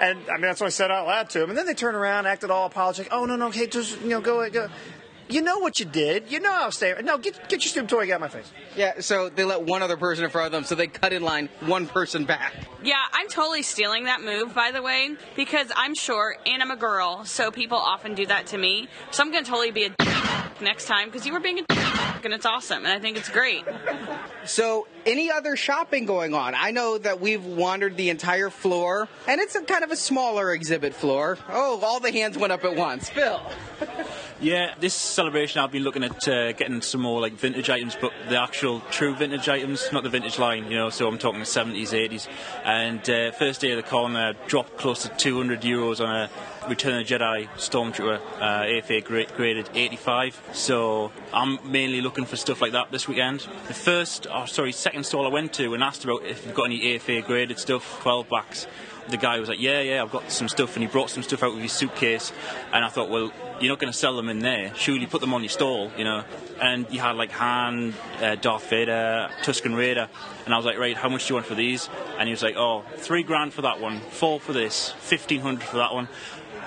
And 0.00 0.18
I 0.30 0.32
mean, 0.34 0.42
that's 0.42 0.60
what 0.60 0.66
I 0.66 0.70
said 0.70 0.90
out 0.90 1.06
loud 1.06 1.30
to 1.30 1.42
him. 1.42 1.50
And 1.50 1.58
then 1.58 1.66
they 1.66 1.74
turned 1.74 1.96
around, 1.96 2.26
acted 2.26 2.50
all 2.50 2.66
apologetic. 2.66 3.12
Oh, 3.12 3.24
no, 3.26 3.36
no, 3.36 3.48
okay, 3.48 3.66
just, 3.66 4.00
you 4.00 4.08
know, 4.08 4.20
go, 4.20 4.48
go. 4.50 4.68
You 5.28 5.40
know 5.40 5.58
what 5.58 5.80
you 5.80 5.86
did. 5.86 6.30
You 6.30 6.40
know 6.40 6.52
I 6.52 6.66
was 6.66 6.76
staying. 6.76 7.02
No, 7.04 7.16
get 7.16 7.48
get 7.48 7.64
your 7.64 7.70
stupid 7.70 7.88
toy 7.88 8.02
out 8.12 8.16
of 8.16 8.20
my 8.20 8.28
face. 8.28 8.50
Yeah, 8.76 9.00
so 9.00 9.30
they 9.30 9.44
let 9.44 9.62
one 9.62 9.82
other 9.82 9.96
person 9.96 10.22
in 10.22 10.30
front 10.30 10.46
of 10.46 10.52
them, 10.52 10.64
so 10.64 10.74
they 10.74 10.86
cut 10.86 11.14
in 11.14 11.22
line 11.22 11.48
one 11.60 11.86
person 11.86 12.26
back. 12.26 12.52
Yeah, 12.82 12.96
I'm 13.10 13.28
totally 13.28 13.62
stealing 13.62 14.04
that 14.04 14.20
move, 14.20 14.54
by 14.54 14.70
the 14.70 14.82
way, 14.82 15.16
because 15.34 15.68
I'm 15.74 15.94
short 15.94 16.40
and 16.46 16.62
I'm 16.62 16.70
a 16.70 16.76
girl, 16.76 17.24
so 17.24 17.50
people 17.50 17.78
often 17.78 18.14
do 18.14 18.26
that 18.26 18.48
to 18.48 18.58
me. 18.58 18.88
So 19.12 19.22
I'm 19.22 19.32
going 19.32 19.44
to 19.44 19.50
totally 19.50 19.70
be 19.70 19.84
a 19.84 19.90
next 20.60 20.86
time 20.86 21.08
because 21.08 21.26
you 21.26 21.32
were 21.32 21.40
being 21.40 21.58
a 21.58 21.64
and 22.24 22.32
it's 22.32 22.46
awesome, 22.46 22.84
and 22.84 22.88
I 22.88 22.98
think 22.98 23.16
it's 23.16 23.28
great. 23.28 23.64
So, 24.46 24.86
any 25.06 25.30
other 25.30 25.56
shopping 25.56 26.06
going 26.06 26.34
on? 26.34 26.54
I 26.54 26.70
know 26.70 26.98
that 26.98 27.20
we've 27.20 27.44
wandered 27.44 27.96
the 27.96 28.10
entire 28.10 28.50
floor, 28.50 29.08
and 29.28 29.40
it's 29.40 29.54
a 29.54 29.62
kind 29.62 29.84
of 29.84 29.90
a 29.90 29.96
smaller 29.96 30.52
exhibit 30.52 30.94
floor. 30.94 31.38
Oh, 31.48 31.80
all 31.82 32.00
the 32.00 32.12
hands 32.12 32.38
went 32.38 32.52
up 32.52 32.64
at 32.64 32.76
once. 32.76 33.08
Phil. 33.08 33.40
Yeah, 34.40 34.74
this 34.80 34.94
celebration 34.94 35.60
I've 35.60 35.70
been 35.70 35.84
looking 35.84 36.04
at 36.04 36.28
uh, 36.28 36.52
getting 36.52 36.82
some 36.82 37.00
more 37.00 37.20
like 37.20 37.34
vintage 37.34 37.70
items, 37.70 37.96
but 37.98 38.12
the 38.28 38.40
actual 38.40 38.80
true 38.90 39.14
vintage 39.14 39.48
items, 39.48 39.88
not 39.92 40.02
the 40.02 40.10
vintage 40.10 40.38
line, 40.38 40.70
you 40.70 40.76
know. 40.76 40.90
So 40.90 41.06
I'm 41.08 41.18
talking 41.18 41.40
70s, 41.40 41.90
80s. 41.90 42.28
And 42.64 43.08
uh, 43.08 43.30
first 43.32 43.60
day 43.60 43.70
of 43.70 43.76
the 43.76 43.82
con, 43.82 44.16
uh, 44.16 44.32
dropped 44.46 44.76
close 44.76 45.02
to 45.04 45.08
200 45.08 45.62
euros 45.62 46.04
on 46.04 46.14
a 46.14 46.30
Return 46.68 47.00
of 47.00 47.06
the 47.06 47.14
Jedi 47.14 47.48
Stormtrooper 47.56 48.20
uh, 48.40 48.78
AFA 48.78 49.00
graded 49.02 49.68
85. 49.74 50.50
So 50.52 51.12
I'm 51.32 51.58
mainly 51.70 52.00
looking 52.00 52.24
for 52.24 52.36
stuff 52.36 52.60
like 52.60 52.72
that 52.72 52.90
this 52.90 53.06
weekend. 53.06 53.46
The 53.68 53.74
first, 53.74 54.26
oh 54.30 54.46
sorry, 54.46 54.72
second 54.72 55.04
stall 55.04 55.26
I 55.26 55.30
went 55.30 55.52
to 55.54 55.74
and 55.74 55.82
asked 55.82 56.04
about 56.04 56.24
if 56.24 56.44
you've 56.46 56.54
got 56.54 56.64
any 56.64 56.96
AFA 56.96 57.22
graded 57.22 57.58
stuff, 57.58 58.00
12 58.02 58.28
backs 58.28 58.66
the 59.08 59.16
guy 59.16 59.38
was 59.38 59.48
like, 59.48 59.60
"Yeah, 59.60 59.80
yeah, 59.80 60.02
I've 60.02 60.10
got 60.10 60.30
some 60.30 60.48
stuff," 60.48 60.76
and 60.76 60.82
he 60.82 60.90
brought 60.90 61.10
some 61.10 61.22
stuff 61.22 61.42
out 61.42 61.52
with 61.52 61.62
his 61.62 61.72
suitcase. 61.72 62.32
And 62.72 62.84
I 62.84 62.88
thought, 62.88 63.10
well, 63.10 63.32
you're 63.60 63.70
not 63.70 63.78
going 63.78 63.92
to 63.92 63.98
sell 63.98 64.16
them 64.16 64.28
in 64.28 64.38
there. 64.38 64.72
Surely 64.74 65.06
put 65.06 65.20
them 65.20 65.34
on 65.34 65.42
your 65.42 65.50
stall, 65.50 65.90
you 65.96 66.04
know. 66.04 66.24
And 66.60 66.86
you 66.90 67.00
had 67.00 67.16
like 67.16 67.30
Han, 67.32 67.94
uh, 68.20 68.36
Darth 68.36 68.68
Vader, 68.70 69.30
Tusken 69.42 69.76
Raider, 69.76 70.08
and 70.44 70.54
I 70.54 70.56
was 70.56 70.66
like, 70.66 70.78
right, 70.78 70.96
how 70.96 71.08
much 71.08 71.26
do 71.26 71.32
you 71.32 71.34
want 71.36 71.46
for 71.46 71.54
these? 71.54 71.88
And 72.18 72.28
he 72.28 72.32
was 72.32 72.42
like, 72.42 72.56
oh, 72.56 72.84
three 72.96 73.22
grand 73.22 73.52
for 73.52 73.62
that 73.62 73.80
one, 73.80 74.00
four 74.00 74.40
for 74.40 74.52
this, 74.52 74.92
fifteen 74.98 75.40
hundred 75.40 75.64
for 75.64 75.76
that 75.76 75.92
one. 75.92 76.08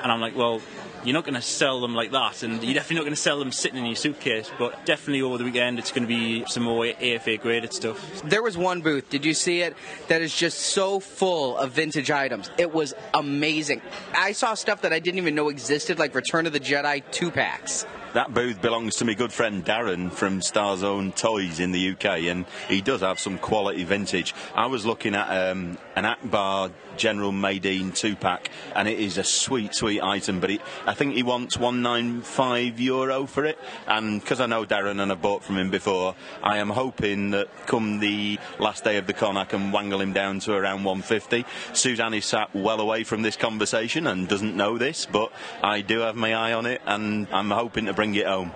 And 0.04 0.12
I'm 0.12 0.22
like, 0.22 0.36
well, 0.36 0.62
you're 1.04 1.14
not 1.14 1.24
going 1.24 1.36
to 1.36 1.42
sell 1.42 1.80
them 1.80 1.96
like 1.96 2.12
that, 2.12 2.44
and 2.44 2.64
you're 2.64 2.74
definitely 2.74 2.98
not 2.98 3.04
going 3.04 3.16
to 3.16 3.22
sell 3.22 3.40
them 3.40 3.52
sitting 3.52 3.78
in 3.78 3.86
your 3.86 3.96
suitcase. 3.96 4.52
But 4.58 4.86
definitely 4.86 5.22
over 5.22 5.38
the 5.38 5.44
weekend, 5.44 5.80
it's 5.80 5.92
going 5.92 6.04
to 6.04 6.08
be 6.08 6.46
some 6.48 6.64
more 6.64 6.86
AFA 6.86 7.38
graded 7.38 7.74
stuff. 7.74 8.22
There 8.24 8.44
was 8.44 8.58
one 8.58 8.82
booth, 8.82 9.10
did 9.10 9.24
you 9.24 9.34
see 9.34 9.62
it? 9.62 9.76
That 10.08 10.22
is 10.22 10.36
just 10.36 10.60
so 10.60 11.00
full 11.00 11.58
of 11.58 11.72
vintage 11.72 12.12
items. 12.12 12.50
It 12.58 12.74
was 12.74 12.94
amazing. 13.14 13.82
I 14.14 14.34
saw 14.34 14.54
stuff 14.54 14.82
that 14.82 14.94
I 14.94 15.00
didn't 15.00 15.20
even 15.20 15.36
know 15.36 15.50
existed, 15.50 16.00
like 16.00 16.14
Return 16.16 16.46
of 16.46 16.54
the 16.54 16.60
Jedi 16.60 17.04
two 17.12 17.32
packs 17.32 17.86
that 18.18 18.34
booth 18.34 18.60
belongs 18.64 18.96
to 18.96 19.06
my 19.06 19.14
good 19.14 19.32
friend 19.32 19.64
Darren 19.64 20.12
from 20.12 20.40
Starzone 20.40 21.16
Toys 21.16 21.60
in 21.60 21.72
the 21.72 21.92
UK, 21.92 22.06
and 22.24 22.46
he 22.68 22.82
does 22.82 23.02
have 23.02 23.20
some 23.20 23.38
quality 23.38 23.84
vintage. 23.84 24.34
I 24.56 24.66
was 24.66 24.88
looking 24.88 25.14
at 25.14 25.52
um, 25.52 25.78
an 25.98 26.04
Ackbar 26.04 26.72
General 26.96 27.32
Madine 27.32 27.92
two 27.92 28.16
pack, 28.16 28.52
and 28.76 28.88
it 28.88 29.00
is 29.00 29.18
a 29.18 29.24
sweet, 29.24 29.74
sweet 29.74 30.00
item. 30.00 30.40
But 30.40 30.52
it, 30.52 30.62
I 30.86 30.94
think 30.94 31.16
he 31.16 31.24
wants 31.24 31.58
195 31.58 32.80
euro 32.80 33.26
for 33.26 33.46
it, 33.46 33.58
and 33.88 34.22
because 34.22 34.40
I 34.40 34.46
know 34.46 34.64
Darren 34.64 35.02
and 35.02 35.12
I 35.12 35.16
bought 35.16 35.44
from 35.44 35.58
him 35.58 35.72
before, 35.72 36.14
I 36.44 36.60
am 36.60 36.70
hoping 36.70 37.32
that 37.32 37.48
come 37.66 38.00
the 38.00 38.38
last 38.60 38.84
day 38.84 38.98
of 38.98 39.08
the 39.08 39.14
con, 39.14 39.38
I 39.38 39.46
can 39.46 39.72
wangle 39.72 40.00
him 40.00 40.14
down 40.14 40.40
to 40.42 40.54
around 40.54 40.84
150. 40.84 41.46
Suzanne 41.74 42.14
is 42.14 42.26
sat 42.26 42.54
well 42.54 42.80
away 42.80 43.04
from 43.04 43.24
this 43.24 43.36
conversation 43.36 44.06
and 44.06 44.28
doesn't 44.28 44.56
know 44.56 44.78
this, 44.78 45.08
but 45.08 45.32
I 45.64 45.82
do 45.82 46.02
have 46.02 46.16
my 46.16 46.36
eye 46.36 46.54
on 46.54 46.68
it, 46.68 46.80
and 46.86 47.28
I'm 47.32 47.50
hoping 47.50 47.88
to 47.88 47.94
bring 47.94 48.14
it 48.14 48.28
home. 48.28 48.52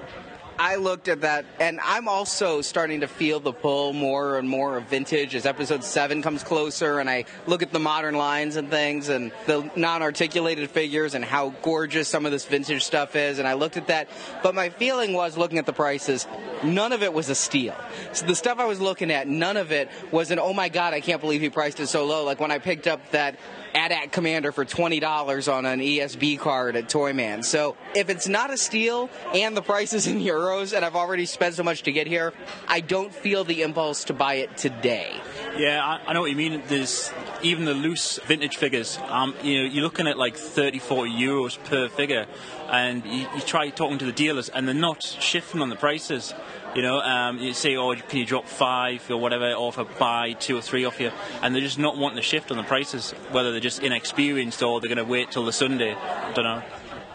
I 0.61 0.75
looked 0.75 1.07
at 1.07 1.21
that, 1.21 1.45
and 1.59 1.79
I'm 1.83 2.07
also 2.07 2.61
starting 2.61 2.99
to 2.99 3.07
feel 3.07 3.39
the 3.39 3.51
pull 3.51 3.93
more 3.93 4.37
and 4.37 4.47
more 4.47 4.77
of 4.77 4.83
vintage 4.83 5.33
as 5.33 5.47
episode 5.47 5.83
seven 5.83 6.21
comes 6.21 6.43
closer, 6.43 6.99
and 6.99 7.09
I 7.09 7.25
look 7.47 7.63
at 7.63 7.71
the 7.71 7.79
modern 7.79 8.13
lines 8.13 8.57
and 8.57 8.69
things, 8.69 9.09
and 9.09 9.31
the 9.47 9.67
non-articulated 9.75 10.69
figures, 10.69 11.15
and 11.15 11.25
how 11.25 11.49
gorgeous 11.63 12.07
some 12.07 12.27
of 12.27 12.31
this 12.31 12.45
vintage 12.45 12.83
stuff 12.83 13.15
is. 13.15 13.39
And 13.39 13.47
I 13.47 13.53
looked 13.53 13.75
at 13.75 13.87
that, 13.87 14.07
but 14.43 14.53
my 14.53 14.69
feeling 14.69 15.13
was 15.13 15.35
looking 15.35 15.57
at 15.57 15.65
the 15.65 15.73
prices, 15.73 16.27
none 16.63 16.93
of 16.93 17.01
it 17.01 17.11
was 17.11 17.27
a 17.29 17.35
steal. 17.35 17.75
So 18.13 18.27
the 18.27 18.35
stuff 18.35 18.59
I 18.59 18.65
was 18.65 18.79
looking 18.79 19.09
at, 19.09 19.27
none 19.27 19.57
of 19.57 19.71
it 19.71 19.89
was 20.11 20.29
an 20.29 20.37
oh 20.37 20.53
my 20.53 20.69
god, 20.69 20.93
I 20.93 21.01
can't 21.01 21.21
believe 21.21 21.41
he 21.41 21.49
priced 21.49 21.79
it 21.79 21.87
so 21.87 22.05
low. 22.05 22.23
Like 22.23 22.39
when 22.39 22.51
I 22.51 22.59
picked 22.59 22.85
up 22.85 23.01
that 23.13 23.39
AT-AT 23.73 24.11
Commander 24.11 24.51
for 24.51 24.65
$20 24.65 25.53
on 25.53 25.65
an 25.65 25.79
ESB 25.79 26.39
card 26.39 26.75
at 26.75 26.89
Toyman. 26.89 27.43
So 27.43 27.75
if 27.95 28.09
it's 28.09 28.27
not 28.27 28.51
a 28.51 28.57
steal 28.57 29.09
and 29.33 29.55
the 29.55 29.61
price 29.61 29.93
is 29.93 30.07
in 30.07 30.19
euros 30.19 30.75
and 30.75 30.83
I've 30.83 30.95
already 30.95 31.25
spent 31.25 31.55
so 31.55 31.63
much 31.63 31.83
to 31.83 31.91
get 31.91 32.07
here, 32.07 32.33
I 32.67 32.81
don't 32.81 33.13
feel 33.13 33.43
the 33.43 33.61
impulse 33.61 34.05
to 34.05 34.13
buy 34.13 34.35
it 34.35 34.57
today. 34.57 35.13
Yeah, 35.57 35.83
I, 35.83 36.01
I 36.07 36.13
know 36.13 36.21
what 36.21 36.31
you 36.31 36.37
mean. 36.37 36.63
There's 36.67 37.11
even 37.43 37.65
the 37.65 37.73
loose 37.73 38.19
vintage 38.25 38.57
figures. 38.57 38.97
Um, 39.07 39.35
you 39.43 39.61
know, 39.61 39.69
you're 39.69 39.83
looking 39.83 40.07
at 40.07 40.17
like 40.17 40.35
30, 40.37 40.79
40 40.79 41.11
euros 41.11 41.63
per 41.65 41.89
figure, 41.89 42.25
and 42.69 43.05
you, 43.05 43.27
you 43.35 43.41
try 43.41 43.69
talking 43.69 43.97
to 43.97 44.05
the 44.05 44.11
dealers, 44.11 44.49
and 44.49 44.67
they're 44.67 44.75
not 44.75 45.03
shifting 45.03 45.61
on 45.61 45.69
the 45.69 45.75
prices. 45.75 46.33
You 46.75 46.81
know, 46.81 47.01
um, 47.01 47.39
you 47.39 47.53
say, 47.53 47.75
oh, 47.75 47.93
can 47.95 48.19
you 48.19 48.25
drop 48.25 48.45
five 48.45 49.09
or 49.11 49.17
whatever, 49.17 49.51
or 49.53 49.73
for 49.73 49.83
buy 49.83 50.33
two 50.33 50.57
or 50.57 50.61
three 50.61 50.85
off 50.85 51.01
you, 51.01 51.11
and 51.41 51.53
they're 51.53 51.61
just 51.61 51.77
not 51.77 51.97
wanting 51.97 52.15
to 52.15 52.21
shift 52.21 52.49
on 52.49 52.57
the 52.57 52.63
prices, 52.63 53.11
whether 53.31 53.51
they're 53.51 53.59
just 53.59 53.83
inexperienced 53.83 54.63
or 54.63 54.79
they're 54.79 54.87
going 54.87 55.05
to 55.05 55.11
wait 55.11 55.31
till 55.31 55.43
the 55.43 55.51
Sunday. 55.51 55.93
I 55.93 56.31
don't 56.31 56.45
know. 56.45 56.63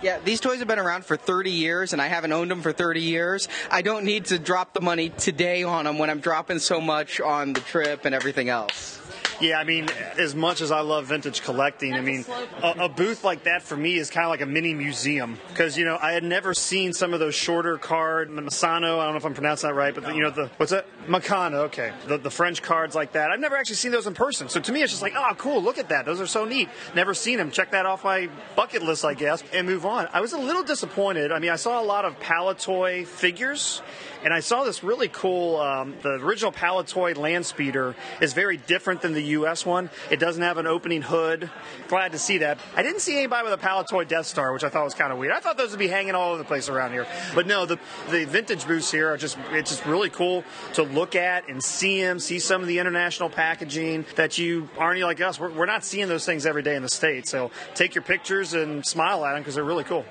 Yeah, 0.02 0.18
these 0.22 0.40
toys 0.40 0.58
have 0.58 0.68
been 0.68 0.78
around 0.78 1.06
for 1.06 1.16
30 1.16 1.50
years, 1.50 1.94
and 1.94 2.02
I 2.02 2.08
haven't 2.08 2.32
owned 2.32 2.50
them 2.50 2.60
for 2.60 2.72
30 2.72 3.00
years. 3.00 3.48
I 3.70 3.80
don't 3.80 4.04
need 4.04 4.26
to 4.26 4.38
drop 4.38 4.74
the 4.74 4.82
money 4.82 5.08
today 5.08 5.62
on 5.62 5.86
them 5.86 5.98
when 5.98 6.10
I'm 6.10 6.20
dropping 6.20 6.58
so 6.58 6.80
much 6.80 7.18
on 7.18 7.54
the 7.54 7.60
trip 7.60 8.04
and 8.04 8.14
everything 8.14 8.50
else. 8.50 8.95
Yeah, 9.40 9.58
I 9.58 9.64
mean, 9.64 9.88
as 10.18 10.34
much 10.34 10.60
as 10.60 10.70
I 10.70 10.80
love 10.80 11.06
vintage 11.06 11.42
collecting, 11.42 11.94
I 11.94 12.00
mean, 12.00 12.24
a, 12.62 12.84
a 12.84 12.88
booth 12.88 13.22
like 13.22 13.44
that 13.44 13.62
for 13.62 13.76
me 13.76 13.96
is 13.96 14.08
kind 14.08 14.24
of 14.24 14.30
like 14.30 14.40
a 14.40 14.46
mini 14.46 14.72
museum 14.72 15.38
because 15.48 15.76
you 15.76 15.84
know 15.84 15.98
I 16.00 16.12
had 16.12 16.24
never 16.24 16.54
seen 16.54 16.92
some 16.94 17.12
of 17.12 17.20
those 17.20 17.34
shorter 17.34 17.76
card 17.76 18.30
Masano. 18.30 18.98
I 18.98 19.04
don't 19.04 19.12
know 19.12 19.18
if 19.18 19.26
I'm 19.26 19.34
pronouncing 19.34 19.68
that 19.68 19.74
right, 19.74 19.94
but 19.94 20.04
the, 20.04 20.14
you 20.14 20.22
know 20.22 20.30
the 20.30 20.50
what's 20.56 20.72
that 20.72 20.86
Meccano? 21.06 21.66
Okay, 21.66 21.92
the, 22.06 22.18
the 22.18 22.30
French 22.30 22.62
cards 22.62 22.94
like 22.94 23.12
that. 23.12 23.30
I've 23.30 23.40
never 23.40 23.56
actually 23.56 23.76
seen 23.76 23.92
those 23.92 24.06
in 24.06 24.14
person, 24.14 24.48
so 24.48 24.60
to 24.60 24.72
me 24.72 24.82
it's 24.82 24.92
just 24.92 25.02
like, 25.02 25.14
oh, 25.16 25.34
cool, 25.36 25.62
look 25.62 25.78
at 25.78 25.90
that. 25.90 26.06
Those 26.06 26.20
are 26.20 26.26
so 26.26 26.44
neat. 26.44 26.68
Never 26.94 27.12
seen 27.12 27.36
them. 27.36 27.50
Check 27.50 27.72
that 27.72 27.84
off 27.84 28.04
my 28.04 28.30
bucket 28.56 28.82
list, 28.82 29.04
I 29.04 29.14
guess, 29.14 29.44
and 29.52 29.66
move 29.66 29.84
on. 29.84 30.08
I 30.12 30.20
was 30.20 30.32
a 30.32 30.38
little 30.38 30.62
disappointed. 30.62 31.30
I 31.30 31.38
mean, 31.40 31.50
I 31.50 31.56
saw 31.56 31.80
a 31.80 31.84
lot 31.84 32.04
of 32.04 32.18
Palitoy 32.20 33.06
figures 33.06 33.82
and 34.26 34.34
I 34.34 34.40
saw 34.40 34.64
this 34.64 34.82
really 34.82 35.06
cool. 35.06 35.58
Um, 35.60 35.94
the 36.02 36.14
original 36.14 36.50
Palitoy 36.50 37.16
land 37.16 37.46
speeder 37.46 37.94
is 38.20 38.32
very 38.32 38.56
different 38.56 39.00
than 39.00 39.12
the 39.12 39.22
U.S. 39.22 39.64
one. 39.64 39.88
It 40.10 40.18
doesn't 40.18 40.42
have 40.42 40.58
an 40.58 40.66
opening 40.66 41.00
hood. 41.00 41.48
Glad 41.86 42.10
to 42.10 42.18
see 42.18 42.38
that. 42.38 42.58
I 42.74 42.82
didn't 42.82 43.02
see 43.02 43.16
anybody 43.16 43.48
with 43.48 43.52
a 43.52 43.64
Palitoy 43.64 44.08
Death 44.08 44.26
Star, 44.26 44.52
which 44.52 44.64
I 44.64 44.68
thought 44.68 44.82
was 44.82 44.94
kind 44.94 45.12
of 45.12 45.20
weird. 45.20 45.32
I 45.32 45.38
thought 45.38 45.56
those 45.56 45.70
would 45.70 45.78
be 45.78 45.86
hanging 45.86 46.16
all 46.16 46.30
over 46.30 46.38
the 46.38 46.44
place 46.44 46.68
around 46.68 46.90
here. 46.90 47.06
But 47.36 47.46
no, 47.46 47.66
the 47.66 47.78
the 48.10 48.24
vintage 48.24 48.66
booths 48.66 48.90
here 48.90 49.12
are 49.12 49.16
just 49.16 49.38
it's 49.52 49.70
just 49.70 49.86
really 49.86 50.10
cool 50.10 50.42
to 50.74 50.82
look 50.82 51.14
at 51.14 51.48
and 51.48 51.62
see 51.62 52.02
them, 52.02 52.18
see 52.18 52.40
some 52.40 52.60
of 52.60 52.66
the 52.66 52.80
international 52.80 53.30
packaging 53.30 54.06
that 54.16 54.38
you 54.38 54.68
aren't 54.76 55.00
like 55.02 55.20
us. 55.20 55.38
We're, 55.38 55.52
we're 55.52 55.66
not 55.66 55.84
seeing 55.84 56.08
those 56.08 56.26
things 56.26 56.46
every 56.46 56.64
day 56.64 56.74
in 56.74 56.82
the 56.82 56.88
states. 56.88 57.30
So 57.30 57.52
take 57.76 57.94
your 57.94 58.02
pictures 58.02 58.54
and 58.54 58.84
smile 58.84 59.24
at 59.24 59.34
them 59.34 59.42
because 59.42 59.54
they're 59.54 59.62
really 59.62 59.84
cool. 59.84 60.04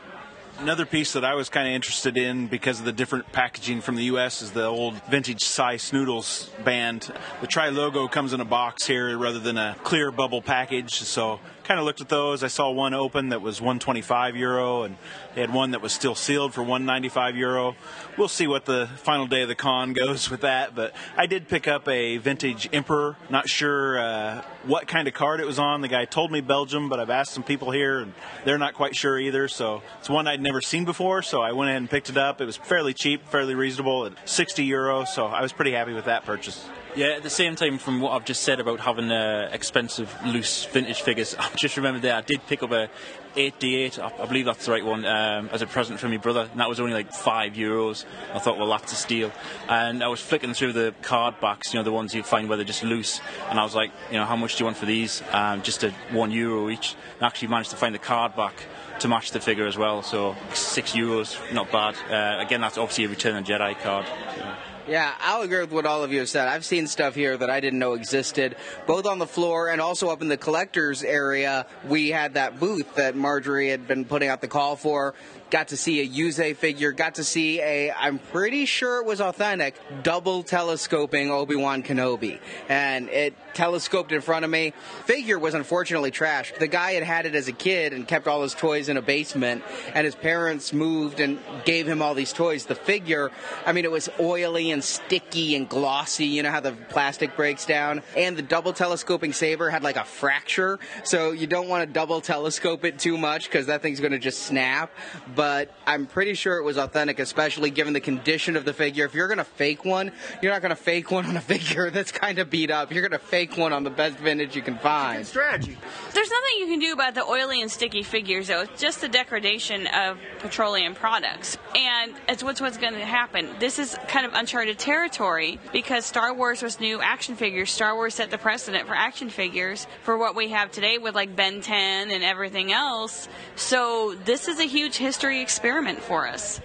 Another 0.59 0.85
piece 0.85 1.13
that 1.13 1.25
I 1.25 1.35
was 1.35 1.49
kind 1.49 1.67
of 1.67 1.73
interested 1.73 2.15
in 2.15 2.47
because 2.47 2.79
of 2.79 2.85
the 2.85 2.93
different 2.93 3.29
packaging 3.33 3.81
from 3.81 3.97
the 3.97 4.05
U.S. 4.05 4.41
is 4.41 4.51
the 4.51 4.63
old 4.63 4.93
vintage 5.09 5.43
Sy 5.43 5.75
Snootles 5.75 6.49
band. 6.63 7.11
The 7.41 7.47
Tri 7.47 7.69
logo 7.69 8.07
comes 8.07 8.31
in 8.31 8.39
a 8.39 8.45
box 8.45 8.87
here 8.87 9.17
rather 9.17 9.39
than 9.39 9.57
a 9.57 9.75
clear 9.83 10.11
bubble 10.11 10.41
package, 10.41 10.93
so 10.93 11.41
kind 11.65 11.79
of 11.79 11.85
looked 11.85 11.99
at 11.99 12.09
those. 12.09 12.43
I 12.43 12.47
saw 12.47 12.69
one 12.69 12.93
open 12.93 13.29
that 13.29 13.41
was 13.41 13.59
125 13.59 14.35
euro, 14.35 14.83
and 14.83 14.97
they 15.33 15.41
had 15.41 15.51
one 15.51 15.71
that 15.71 15.81
was 15.81 15.91
still 15.93 16.13
sealed 16.13 16.53
for 16.53 16.61
195 16.61 17.35
euro. 17.35 17.75
We'll 18.17 18.27
see 18.27 18.45
what 18.45 18.65
the 18.65 18.87
final 18.97 19.25
day 19.25 19.41
of 19.41 19.47
the 19.47 19.55
con 19.55 19.93
goes 20.05 20.29
with 20.29 20.41
that, 20.41 20.75
but 20.75 20.93
I 21.17 21.25
did 21.25 21.47
pick 21.47 21.67
up 21.67 21.87
a 21.87 22.17
vintage 22.17 22.69
Emperor. 22.71 23.17
Not 23.29 23.49
sure 23.49 23.97
uh, 23.97 24.43
what 24.63 24.87
kind 24.87 25.07
of 25.07 25.13
card 25.15 25.39
it 25.39 25.47
was 25.47 25.57
on. 25.57 25.81
The 25.81 25.87
guy 25.87 26.05
told 26.05 26.31
me 26.31 26.39
Belgium, 26.41 26.87
but 26.87 26.99
I've 26.99 27.09
asked 27.09 27.33
some 27.33 27.43
people 27.43 27.71
here, 27.71 27.99
and 27.99 28.13
they're 28.45 28.59
not 28.59 28.75
quite 28.75 28.95
sure 28.95 29.19
either. 29.19 29.47
So 29.47 29.81
it's 29.99 30.09
one 30.09 30.27
I'd 30.27 30.41
never 30.41 30.61
seen 30.61 30.85
before, 30.85 31.23
so 31.23 31.41
I 31.41 31.51
went 31.51 31.69
ahead 31.69 31.81
and 31.81 31.89
picked 31.89 32.09
it 32.09 32.17
up. 32.17 32.41
It 32.41 32.45
was 32.45 32.57
fairly 32.57 32.93
cheap, 32.93 33.27
fairly 33.27 33.55
reasonable 33.55 34.05
at 34.05 34.29
60 34.29 34.63
euro, 34.63 35.03
so 35.05 35.25
I 35.25 35.41
was 35.41 35.51
pretty 35.51 35.71
happy 35.71 35.93
with 35.93 36.05
that 36.05 36.25
purchase. 36.25 36.69
Yeah, 36.95 37.07
at 37.07 37.23
the 37.23 37.29
same 37.29 37.57
time, 37.57 37.77
from 37.77 37.99
what 37.99 38.13
I've 38.13 38.23
just 38.23 38.43
said 38.43 38.61
about 38.61 38.79
having 38.79 39.11
uh, 39.11 39.49
expensive 39.51 40.15
loose 40.25 40.63
vintage 40.63 41.01
figures, 41.01 41.35
I've 41.39 41.57
just 41.57 41.75
remembered 41.75 42.03
that 42.03 42.15
I 42.15 42.21
did 42.21 42.47
pick 42.47 42.63
up 42.63 42.71
a 42.71 42.89
8D8, 43.35 43.99
I, 43.99 44.23
I 44.23 44.25
believe 44.25 44.45
that's 44.45 44.65
the 44.65 44.71
right 44.71 44.85
one, 44.85 45.03
um, 45.03 45.49
as 45.51 45.61
a 45.61 45.67
present 45.67 45.99
from 45.99 46.11
my 46.11 46.17
brother, 46.17 46.47
and 46.49 46.57
that 46.57 46.69
was 46.69 46.79
only 46.79 46.93
like 46.93 47.11
five 47.11 47.53
euros. 47.53 48.05
I 48.33 48.39
thought, 48.39 48.57
well, 48.57 48.69
that's 48.69 48.93
a 48.93 48.95
steal. 48.95 49.33
And 49.67 50.01
I 50.01 50.07
was 50.07 50.21
flicking 50.21 50.53
through 50.53 50.71
the 50.71 50.95
card 51.01 51.37
backs, 51.41 51.73
you 51.73 51.81
know, 51.81 51.83
the 51.83 51.91
ones 51.91 52.15
you 52.15 52.23
find 52.23 52.47
where 52.47 52.55
they're 52.55 52.65
just 52.65 52.83
loose, 52.83 53.19
and 53.49 53.59
I 53.59 53.63
was 53.63 53.75
like, 53.75 53.91
you 54.09 54.17
know, 54.17 54.23
how 54.23 54.37
much 54.37 54.55
do 54.55 54.61
you 54.61 54.65
want 54.65 54.77
for 54.77 54.85
these? 54.85 55.21
Um, 55.33 55.63
just 55.63 55.83
a 55.83 55.91
one 56.11 56.31
euro 56.31 56.69
each. 56.69 56.95
And 57.15 57.23
I 57.23 57.27
actually 57.27 57.49
managed 57.49 57.71
to 57.71 57.75
find 57.75 57.93
the 57.93 57.99
card 57.99 58.37
back 58.37 58.53
to 58.99 59.09
match 59.09 59.31
the 59.31 59.41
figure 59.41 59.67
as 59.67 59.77
well, 59.77 60.01
so 60.01 60.33
six 60.53 60.93
euros, 60.93 61.35
not 61.53 61.69
bad. 61.73 61.97
Uh, 62.09 62.41
again, 62.41 62.61
that's 62.61 62.77
obviously 62.77 63.03
a 63.03 63.09
Return 63.09 63.35
of 63.35 63.43
Jedi 63.43 63.77
card. 63.81 64.05
So. 64.37 64.74
Yeah, 64.87 65.15
I'll 65.19 65.41
agree 65.41 65.61
with 65.61 65.71
what 65.71 65.87
all 65.87 66.03
of 66.03 66.13
you 66.13 66.19
have 66.19 66.29
said. 66.29 66.47
I've 66.47 66.63
seen 66.63 66.85
stuff 66.85 67.15
here 67.15 67.35
that 67.35 67.49
I 67.49 67.59
didn't 67.59 67.79
know 67.79 67.93
existed, 67.93 68.55
both 68.85 69.07
on 69.07 69.17
the 69.17 69.25
floor 69.25 69.69
and 69.69 69.81
also 69.81 70.09
up 70.09 70.21
in 70.21 70.27
the 70.27 70.37
collectors 70.37 71.01
area. 71.01 71.65
We 71.87 72.09
had 72.09 72.35
that 72.35 72.59
booth 72.59 72.93
that 72.93 73.15
Marjorie 73.15 73.69
had 73.69 73.87
been 73.87 74.05
putting 74.05 74.29
out 74.29 74.41
the 74.41 74.47
call 74.47 74.75
for 74.75 75.15
got 75.49 75.69
to 75.69 75.77
see 75.77 76.01
a 76.01 76.07
Yuze 76.07 76.55
figure, 76.55 76.91
got 76.91 77.15
to 77.15 77.23
see 77.23 77.61
a, 77.61 77.91
I'm 77.91 78.19
pretty 78.19 78.65
sure 78.65 78.99
it 78.99 79.05
was 79.05 79.21
authentic, 79.21 79.75
double 80.03 80.43
telescoping 80.43 81.31
Obi-Wan 81.31 81.83
Kenobi. 81.83 82.39
And 82.69 83.09
it 83.09 83.35
telescoped 83.53 84.11
in 84.11 84.21
front 84.21 84.45
of 84.45 84.51
me. 84.51 84.73
Figure 85.05 85.39
was 85.39 85.53
unfortunately 85.53 86.11
trashed. 86.11 86.59
The 86.59 86.67
guy 86.67 86.93
had 86.93 87.03
had 87.03 87.25
it 87.25 87.35
as 87.35 87.47
a 87.47 87.51
kid 87.53 87.93
and 87.93 88.07
kept 88.07 88.27
all 88.27 88.41
his 88.41 88.53
toys 88.53 88.89
in 88.89 88.97
a 88.97 89.01
basement, 89.01 89.63
and 89.93 90.05
his 90.05 90.15
parents 90.15 90.73
moved 90.73 91.19
and 91.19 91.39
gave 91.63 91.87
him 91.87 92.01
all 92.01 92.13
these 92.13 92.33
toys. 92.33 92.65
The 92.65 92.75
figure, 92.75 93.31
I 93.65 93.71
mean, 93.71 93.85
it 93.85 93.91
was 93.91 94.09
oily 94.19 94.71
and 94.71 94.83
sticky 94.83 95.55
and 95.55 95.69
glossy. 95.69 96.25
You 96.25 96.43
know 96.43 96.51
how 96.51 96.59
the 96.59 96.73
plastic 96.73 97.35
breaks 97.35 97.65
down? 97.65 98.01
And 98.17 98.35
the 98.35 98.41
double 98.41 98.73
telescoping 98.73 99.33
saber 99.33 99.69
had 99.69 99.83
like 99.83 99.95
a 99.95 100.03
fracture, 100.03 100.79
so 101.03 101.31
you 101.31 101.47
don't 101.47 101.69
want 101.69 101.87
to 101.87 101.91
double 101.91 102.21
telescope 102.21 102.83
it 102.83 102.99
too 102.99 103.17
much 103.17 103.45
because 103.45 103.67
that 103.67 103.81
thing's 103.81 103.99
going 103.99 104.11
to 104.11 104.19
just 104.19 104.43
snap 104.43 104.91
but 105.35 105.71
I'm 105.85 106.05
pretty 106.07 106.33
sure 106.33 106.57
it 106.57 106.63
was 106.63 106.77
authentic, 106.77 107.19
especially 107.19 107.69
given 107.69 107.93
the 107.93 107.99
condition 107.99 108.55
of 108.55 108.65
the 108.65 108.73
figure. 108.73 109.05
If 109.05 109.13
you're 109.13 109.27
going 109.27 109.37
to 109.37 109.43
fake 109.43 109.85
one, 109.85 110.11
you're 110.41 110.51
not 110.51 110.61
going 110.61 110.69
to 110.69 110.75
fake 110.75 111.11
one 111.11 111.25
on 111.25 111.37
a 111.37 111.41
figure 111.55 111.89
that's 111.89 112.11
kind 112.11 112.39
of 112.39 112.49
beat 112.49 112.71
up. 112.71 112.91
You're 112.91 113.07
going 113.07 113.19
to 113.19 113.25
fake 113.25 113.57
one 113.57 113.73
on 113.73 113.83
the 113.83 113.89
best 113.89 114.17
vintage 114.17 114.55
you 114.55 114.61
can 114.61 114.77
find. 114.77 115.19
Good 115.19 115.27
strategy. 115.27 115.77
There's 116.13 116.29
nothing 116.29 116.59
you 116.59 116.67
can 116.67 116.79
do 116.79 116.93
about 116.93 117.15
the 117.15 117.23
oily 117.23 117.61
and 117.61 117.69
sticky 117.69 118.03
figures, 118.03 118.47
though. 118.47 118.61
It's 118.61 118.81
just 118.81 119.01
the 119.01 119.09
degradation 119.09 119.87
of 119.87 120.17
petroleum 120.39 120.95
products. 120.95 121.57
And 121.75 122.13
it's 122.29 122.43
what's 122.43 122.61
what's 122.61 122.77
going 122.77 122.93
to 122.93 123.05
happen. 123.05 123.49
This 123.59 123.79
is 123.79 123.97
kind 124.07 124.25
of 124.25 124.33
uncharted 124.33 124.79
territory 124.79 125.59
because 125.73 126.05
Star 126.05 126.33
Wars 126.33 126.61
was 126.61 126.79
new 126.79 127.01
action 127.01 127.35
figures. 127.35 127.71
Star 127.71 127.95
Wars 127.95 128.15
set 128.15 128.31
the 128.31 128.37
precedent 128.37 128.87
for 128.87 128.95
action 128.95 129.29
figures 129.29 129.87
for 130.03 130.17
what 130.17 130.35
we 130.35 130.49
have 130.49 130.71
today 130.71 130.97
with 130.97 131.15
like 131.15 131.35
Ben 131.35 131.61
10 131.61 132.11
and 132.11 132.23
everything 132.23 132.71
else. 132.71 133.27
So 133.55 134.15
this 134.25 134.47
is 134.47 134.59
a 134.59 134.65
huge 134.65 134.95
history 134.95 135.24
experiment 135.31 135.99
for 135.99 136.27
us. 136.27 136.59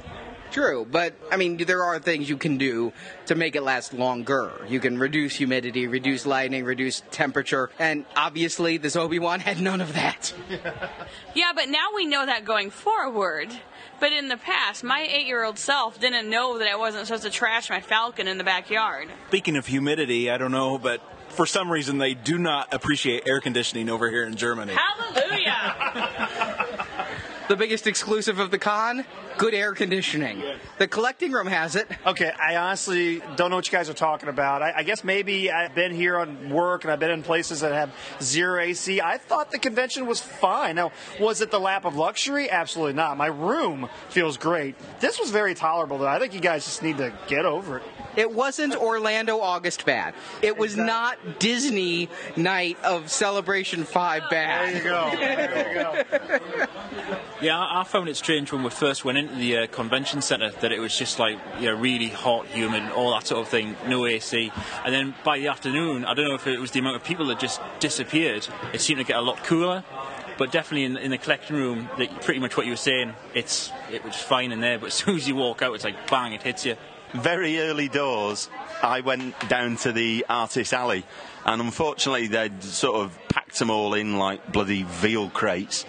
True, 0.50 0.84
but 0.90 1.14
I 1.30 1.36
mean, 1.36 1.58
there 1.58 1.84
are 1.84 2.00
things 2.00 2.28
you 2.28 2.36
can 2.36 2.58
do 2.58 2.92
to 3.26 3.36
make 3.36 3.54
it 3.54 3.62
last 3.62 3.92
longer. 3.92 4.52
You 4.68 4.80
can 4.80 4.98
reduce 4.98 5.36
humidity, 5.36 5.86
reduce 5.86 6.26
lighting, 6.26 6.64
reduce 6.64 7.02
temperature, 7.12 7.70
and 7.78 8.04
obviously, 8.16 8.76
this 8.76 8.96
Obi 8.96 9.20
Wan 9.20 9.38
had 9.38 9.60
none 9.60 9.80
of 9.80 9.94
that. 9.94 10.34
Yeah, 11.34 11.52
but 11.54 11.68
now 11.68 11.88
we 11.94 12.06
know 12.06 12.26
that 12.26 12.44
going 12.44 12.70
forward. 12.70 13.48
But 14.00 14.12
in 14.12 14.28
the 14.28 14.36
past, 14.36 14.82
my 14.82 15.06
eight 15.08 15.26
year 15.26 15.44
old 15.44 15.58
self 15.58 16.00
didn't 16.00 16.28
know 16.28 16.58
that 16.58 16.66
I 16.66 16.74
wasn't 16.76 17.06
supposed 17.06 17.22
to 17.22 17.30
trash 17.30 17.70
my 17.70 17.80
falcon 17.80 18.26
in 18.26 18.36
the 18.38 18.44
backyard. 18.44 19.08
Speaking 19.28 19.56
of 19.56 19.66
humidity, 19.66 20.30
I 20.30 20.38
don't 20.38 20.50
know, 20.50 20.78
but 20.78 21.00
for 21.28 21.46
some 21.46 21.70
reason 21.70 21.98
they 21.98 22.14
do 22.14 22.38
not 22.38 22.72
appreciate 22.74 23.28
air 23.28 23.40
conditioning 23.40 23.88
over 23.88 24.10
here 24.10 24.24
in 24.24 24.34
Germany. 24.36 24.74
Hallelujah! 24.74 26.08
The 27.50 27.56
biggest 27.56 27.88
exclusive 27.88 28.38
of 28.38 28.52
the 28.52 28.58
con 28.58 29.04
good 29.40 29.54
air 29.54 29.72
conditioning. 29.72 30.42
The 30.76 30.86
collecting 30.86 31.32
room 31.32 31.46
has 31.46 31.74
it. 31.74 31.90
Okay, 32.04 32.30
I 32.30 32.56
honestly 32.56 33.22
don't 33.36 33.48
know 33.48 33.56
what 33.56 33.66
you 33.66 33.72
guys 33.72 33.88
are 33.88 33.94
talking 33.94 34.28
about. 34.28 34.60
I, 34.60 34.74
I 34.76 34.82
guess 34.82 35.02
maybe 35.02 35.50
I've 35.50 35.74
been 35.74 35.94
here 35.94 36.18
on 36.18 36.50
work 36.50 36.84
and 36.84 36.92
I've 36.92 37.00
been 37.00 37.10
in 37.10 37.22
places 37.22 37.60
that 37.60 37.72
have 37.72 37.90
zero 38.20 38.60
AC. 38.60 39.00
I 39.00 39.16
thought 39.16 39.50
the 39.50 39.58
convention 39.58 40.04
was 40.04 40.20
fine. 40.20 40.76
Now, 40.76 40.92
was 41.18 41.40
it 41.40 41.50
the 41.50 41.58
lap 41.58 41.86
of 41.86 41.96
luxury? 41.96 42.50
Absolutely 42.50 42.92
not. 42.92 43.16
My 43.16 43.28
room 43.28 43.88
feels 44.10 44.36
great. 44.36 44.74
This 45.00 45.18
was 45.18 45.30
very 45.30 45.54
tolerable, 45.54 45.96
though. 45.96 46.06
I 46.06 46.18
think 46.18 46.34
you 46.34 46.40
guys 46.40 46.66
just 46.66 46.82
need 46.82 46.98
to 46.98 47.10
get 47.26 47.46
over 47.46 47.78
it. 47.78 47.82
It 48.16 48.30
wasn't 48.30 48.76
Orlando 48.76 49.40
August 49.40 49.86
bad. 49.86 50.14
It 50.42 50.58
was 50.58 50.76
not 50.76 51.38
Disney 51.38 52.10
night 52.36 52.76
of 52.84 53.10
Celebration 53.10 53.84
5 53.84 54.24
bad. 54.28 54.74
There 54.74 54.76
you 54.76 54.82
go. 54.82 55.10
There 55.16 56.48
you 56.48 56.56
go. 56.58 56.66
Yeah, 57.40 57.58
I 57.58 57.80
I 57.80 57.84
found 57.84 58.10
it 58.10 58.16
strange 58.16 58.52
when 58.52 58.62
we 58.62 58.68
first 58.68 59.06
went 59.06 59.16
the 59.36 59.58
uh, 59.58 59.66
convention 59.68 60.22
centre 60.22 60.50
that 60.50 60.72
it 60.72 60.80
was 60.80 60.96
just 60.96 61.18
like 61.18 61.38
you 61.58 61.66
know 61.66 61.74
really 61.74 62.08
hot, 62.08 62.46
humid, 62.46 62.90
all 62.92 63.12
that 63.12 63.26
sort 63.26 63.40
of 63.40 63.48
thing, 63.48 63.76
no 63.86 64.06
AC. 64.06 64.50
And 64.84 64.94
then 64.94 65.14
by 65.24 65.38
the 65.38 65.48
afternoon, 65.48 66.04
I 66.04 66.14
don't 66.14 66.28
know 66.28 66.34
if 66.34 66.46
it 66.46 66.58
was 66.58 66.70
the 66.70 66.80
amount 66.80 66.96
of 66.96 67.04
people 67.04 67.26
that 67.26 67.38
just 67.38 67.60
disappeared. 67.78 68.46
It 68.72 68.80
seemed 68.80 68.98
to 68.98 69.04
get 69.04 69.16
a 69.16 69.22
lot 69.22 69.42
cooler. 69.44 69.84
But 70.38 70.52
definitely 70.52 70.84
in, 70.84 70.96
in 70.96 71.10
the 71.10 71.18
collection 71.18 71.56
room, 71.56 71.90
that 71.98 72.22
pretty 72.22 72.40
much 72.40 72.56
what 72.56 72.64
you 72.64 72.72
were 72.72 72.76
saying, 72.76 73.12
it's 73.34 73.70
it 73.92 74.02
was 74.02 74.16
fine 74.16 74.52
in 74.52 74.60
there. 74.60 74.78
But 74.78 74.86
as 74.92 74.94
soon 74.94 75.16
as 75.16 75.28
you 75.28 75.34
walk 75.34 75.60
out, 75.60 75.74
it's 75.74 75.84
like 75.84 76.08
bang, 76.10 76.32
it 76.32 76.42
hits 76.42 76.64
you. 76.64 76.76
very 77.12 77.58
early 77.60 77.88
doors, 77.88 78.48
I 78.82 79.00
went 79.00 79.34
down 79.48 79.76
to 79.78 79.92
the 79.92 80.24
artist 80.30 80.72
alley, 80.72 81.04
and 81.44 81.60
unfortunately, 81.60 82.28
they'd 82.28 82.62
sort 82.62 83.04
of 83.04 83.18
packed 83.28 83.58
them 83.58 83.68
all 83.68 83.92
in 83.94 84.16
like 84.16 84.50
bloody 84.52 84.84
veal 84.84 85.28
crates. 85.28 85.84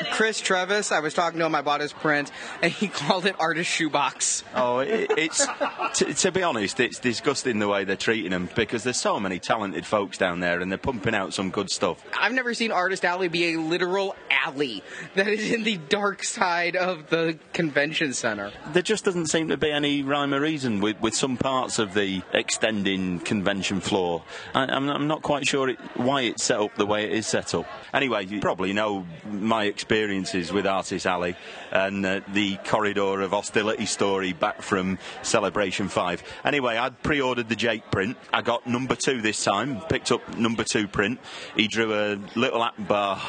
Chris 0.12 0.40
Trevas, 0.40 0.92
I 0.92 1.00
was 1.00 1.14
talking 1.14 1.38
to 1.40 1.46
him, 1.46 1.54
I 1.54 1.62
bought 1.62 1.80
his 1.80 1.92
print, 1.92 2.30
and 2.62 2.72
he 2.72 2.88
called 2.88 3.26
it 3.26 3.36
Artist 3.38 3.70
Shoebox. 3.70 4.44
Oh, 4.54 4.78
it, 4.78 5.10
it's 5.16 5.46
to, 5.94 6.14
to 6.14 6.32
be 6.32 6.42
honest, 6.42 6.80
it's 6.80 6.98
disgusting 6.98 7.58
the 7.58 7.68
way 7.68 7.84
they're 7.84 7.96
treating 7.96 8.30
them 8.30 8.48
because 8.54 8.84
there's 8.84 9.00
so 9.00 9.20
many 9.20 9.38
talented 9.38 9.86
folks 9.86 10.18
down 10.18 10.40
there, 10.40 10.60
and 10.60 10.70
they're 10.70 10.78
pumping 10.78 11.14
out 11.14 11.34
some 11.34 11.50
good 11.50 11.70
stuff. 11.70 12.02
I've 12.18 12.32
never 12.32 12.54
seen 12.54 12.72
Artist 12.72 13.04
Alley 13.04 13.28
be 13.28 13.54
a 13.54 13.60
literal 13.60 14.16
alley 14.30 14.82
that 15.14 15.28
is 15.28 15.50
in 15.50 15.64
the 15.64 15.76
dark 15.76 16.24
side 16.24 16.76
of 16.76 17.10
the 17.10 17.38
convention 17.52 18.12
center. 18.12 18.52
There 18.72 18.82
just 18.82 19.04
doesn't 19.04 19.26
seem 19.26 19.48
to 19.48 19.56
be 19.56 19.70
any 19.70 20.02
rhyme 20.02 20.32
or 20.32 20.40
reason 20.40 20.80
with, 20.80 21.00
with 21.00 21.14
some 21.14 21.36
parts 21.36 21.78
of 21.78 21.94
the 21.94 22.22
extending 22.32 23.20
convention 23.20 23.80
floor. 23.80 24.22
I, 24.54 24.64
I'm, 24.64 24.88
I'm 24.88 25.06
not 25.06 25.22
quite 25.22 25.46
sure 25.46 25.68
it, 25.68 25.78
why 25.96 26.22
it's 26.22 26.44
set 26.44 26.58
up 26.58 26.74
the 26.76 26.86
way 26.86 27.04
it 27.04 27.12
is 27.12 27.26
set 27.26 27.54
up. 27.54 27.66
Anyway, 27.92 28.26
you 28.26 28.40
probably 28.40 28.72
know 28.72 29.06
my 29.30 29.64
experiences 29.90 30.52
with 30.52 30.68
Artist 30.68 31.04
Alley 31.04 31.34
and 31.72 32.06
uh, 32.06 32.20
the 32.32 32.56
corridor 32.58 33.22
of 33.22 33.32
hostility 33.32 33.86
story 33.86 34.32
back 34.32 34.62
from 34.62 35.00
Celebration 35.22 35.88
5. 35.88 36.22
Anyway, 36.44 36.76
I'd 36.76 37.02
pre 37.02 37.20
ordered 37.20 37.48
the 37.48 37.56
Jake 37.56 37.90
print. 37.90 38.16
I 38.32 38.42
got 38.42 38.64
number 38.68 38.94
two 38.94 39.20
this 39.20 39.42
time, 39.42 39.80
picked 39.88 40.12
up 40.12 40.38
number 40.38 40.62
two 40.62 40.86
print. 40.86 41.18
He 41.56 41.66
drew 41.66 41.92
a 41.92 42.20
little 42.36 42.62
app 42.62 42.76
bar 42.86 43.20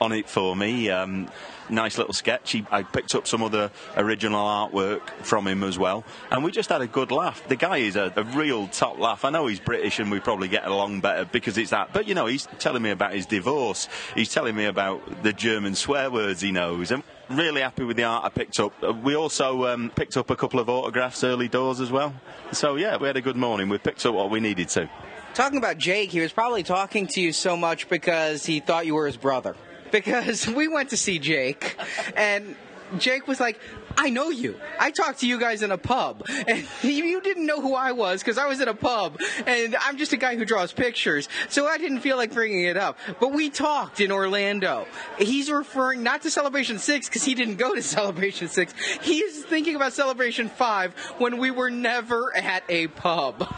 on 0.00 0.12
it 0.12 0.26
for 0.26 0.56
me. 0.56 0.88
Um, 0.88 1.28
nice 1.68 1.98
little 1.98 2.12
sketch. 2.12 2.52
He, 2.52 2.64
I 2.70 2.82
picked 2.82 3.14
up 3.14 3.26
some 3.26 3.42
other 3.42 3.70
original 3.96 4.44
artwork 4.44 5.08
from 5.22 5.46
him 5.46 5.62
as 5.62 5.78
well, 5.78 6.04
and 6.30 6.44
we 6.44 6.50
just 6.50 6.68
had 6.68 6.80
a 6.80 6.86
good 6.86 7.10
laugh. 7.10 7.46
The 7.48 7.56
guy 7.56 7.78
is 7.78 7.96
a, 7.96 8.12
a 8.16 8.22
real 8.22 8.68
top 8.68 8.98
laugh. 8.98 9.24
I 9.24 9.30
know 9.30 9.46
he's 9.46 9.60
British 9.60 9.98
and 9.98 10.10
we 10.10 10.20
probably 10.20 10.48
get 10.48 10.66
along 10.66 11.00
better 11.00 11.24
because 11.24 11.58
it's 11.58 11.70
that, 11.70 11.92
but 11.92 12.06
you 12.08 12.14
know, 12.14 12.26
he's 12.26 12.48
telling 12.58 12.82
me 12.82 12.90
about 12.90 13.12
his 13.12 13.26
divorce. 13.26 13.88
He's 14.14 14.32
telling 14.32 14.54
me 14.56 14.66
about 14.66 15.22
the 15.22 15.32
German 15.32 15.74
swear 15.74 16.10
words 16.10 16.40
he 16.40 16.52
knows, 16.52 16.90
and 16.90 17.02
really 17.28 17.60
happy 17.60 17.84
with 17.84 17.96
the 17.96 18.04
art 18.04 18.24
I 18.24 18.28
picked 18.28 18.60
up. 18.60 18.72
Uh, 18.82 18.92
We 18.92 19.16
also 19.16 19.66
um, 19.66 19.90
picked 19.94 20.16
up 20.16 20.30
a 20.30 20.36
couple 20.36 20.60
of 20.60 20.68
autographs 20.68 21.24
early 21.24 21.48
doors 21.48 21.80
as 21.80 21.90
well. 21.90 22.14
So 22.52 22.76
yeah, 22.76 22.96
we 22.96 23.06
had 23.06 23.16
a 23.16 23.20
good 23.20 23.36
morning. 23.36 23.68
We 23.68 23.78
picked 23.78 24.06
up 24.06 24.14
what 24.14 24.30
we 24.30 24.40
needed 24.40 24.68
to. 24.70 24.88
Talking 25.34 25.58
about 25.58 25.76
Jake, 25.76 26.10
he 26.10 26.20
was 26.20 26.32
probably 26.32 26.62
talking 26.62 27.06
to 27.08 27.20
you 27.20 27.30
so 27.32 27.56
much 27.58 27.90
because 27.90 28.46
he 28.46 28.60
thought 28.60 28.86
you 28.86 28.94
were 28.94 29.06
his 29.06 29.18
brother. 29.18 29.54
Because 29.90 30.46
we 30.46 30.68
went 30.68 30.90
to 30.90 30.96
see 30.96 31.18
Jake, 31.18 31.76
and 32.16 32.56
Jake 32.98 33.26
was 33.26 33.40
like, 33.40 33.60
I 33.98 34.10
know 34.10 34.28
you. 34.28 34.56
I 34.78 34.90
talked 34.90 35.20
to 35.20 35.26
you 35.26 35.38
guys 35.40 35.62
in 35.62 35.72
a 35.72 35.78
pub. 35.78 36.26
And 36.48 36.66
you 36.82 37.20
didn't 37.20 37.46
know 37.46 37.60
who 37.60 37.74
I 37.74 37.92
was 37.92 38.22
because 38.22 38.38
I 38.38 38.46
was 38.46 38.60
in 38.60 38.68
a 38.68 38.74
pub. 38.74 39.18
And 39.46 39.74
I'm 39.76 39.96
just 39.96 40.12
a 40.12 40.16
guy 40.16 40.36
who 40.36 40.44
draws 40.44 40.72
pictures. 40.72 41.28
So 41.48 41.66
I 41.66 41.78
didn't 41.78 42.00
feel 42.00 42.16
like 42.16 42.32
bringing 42.32 42.64
it 42.64 42.76
up. 42.76 42.98
But 43.18 43.32
we 43.32 43.50
talked 43.50 44.00
in 44.00 44.12
Orlando. 44.12 44.86
He's 45.18 45.50
referring 45.50 46.02
not 46.02 46.22
to 46.22 46.30
Celebration 46.30 46.78
6 46.78 47.08
because 47.08 47.24
he 47.24 47.34
didn't 47.34 47.56
go 47.56 47.74
to 47.74 47.82
Celebration 47.96 48.48
6. 48.48 48.74
He's 49.02 49.44
thinking 49.44 49.74
about 49.76 49.92
Celebration 49.92 50.48
5 50.48 50.94
when 51.18 51.38
we 51.38 51.50
were 51.50 51.70
never 51.70 52.36
at 52.36 52.62
a 52.68 52.86
pub. 52.88 53.52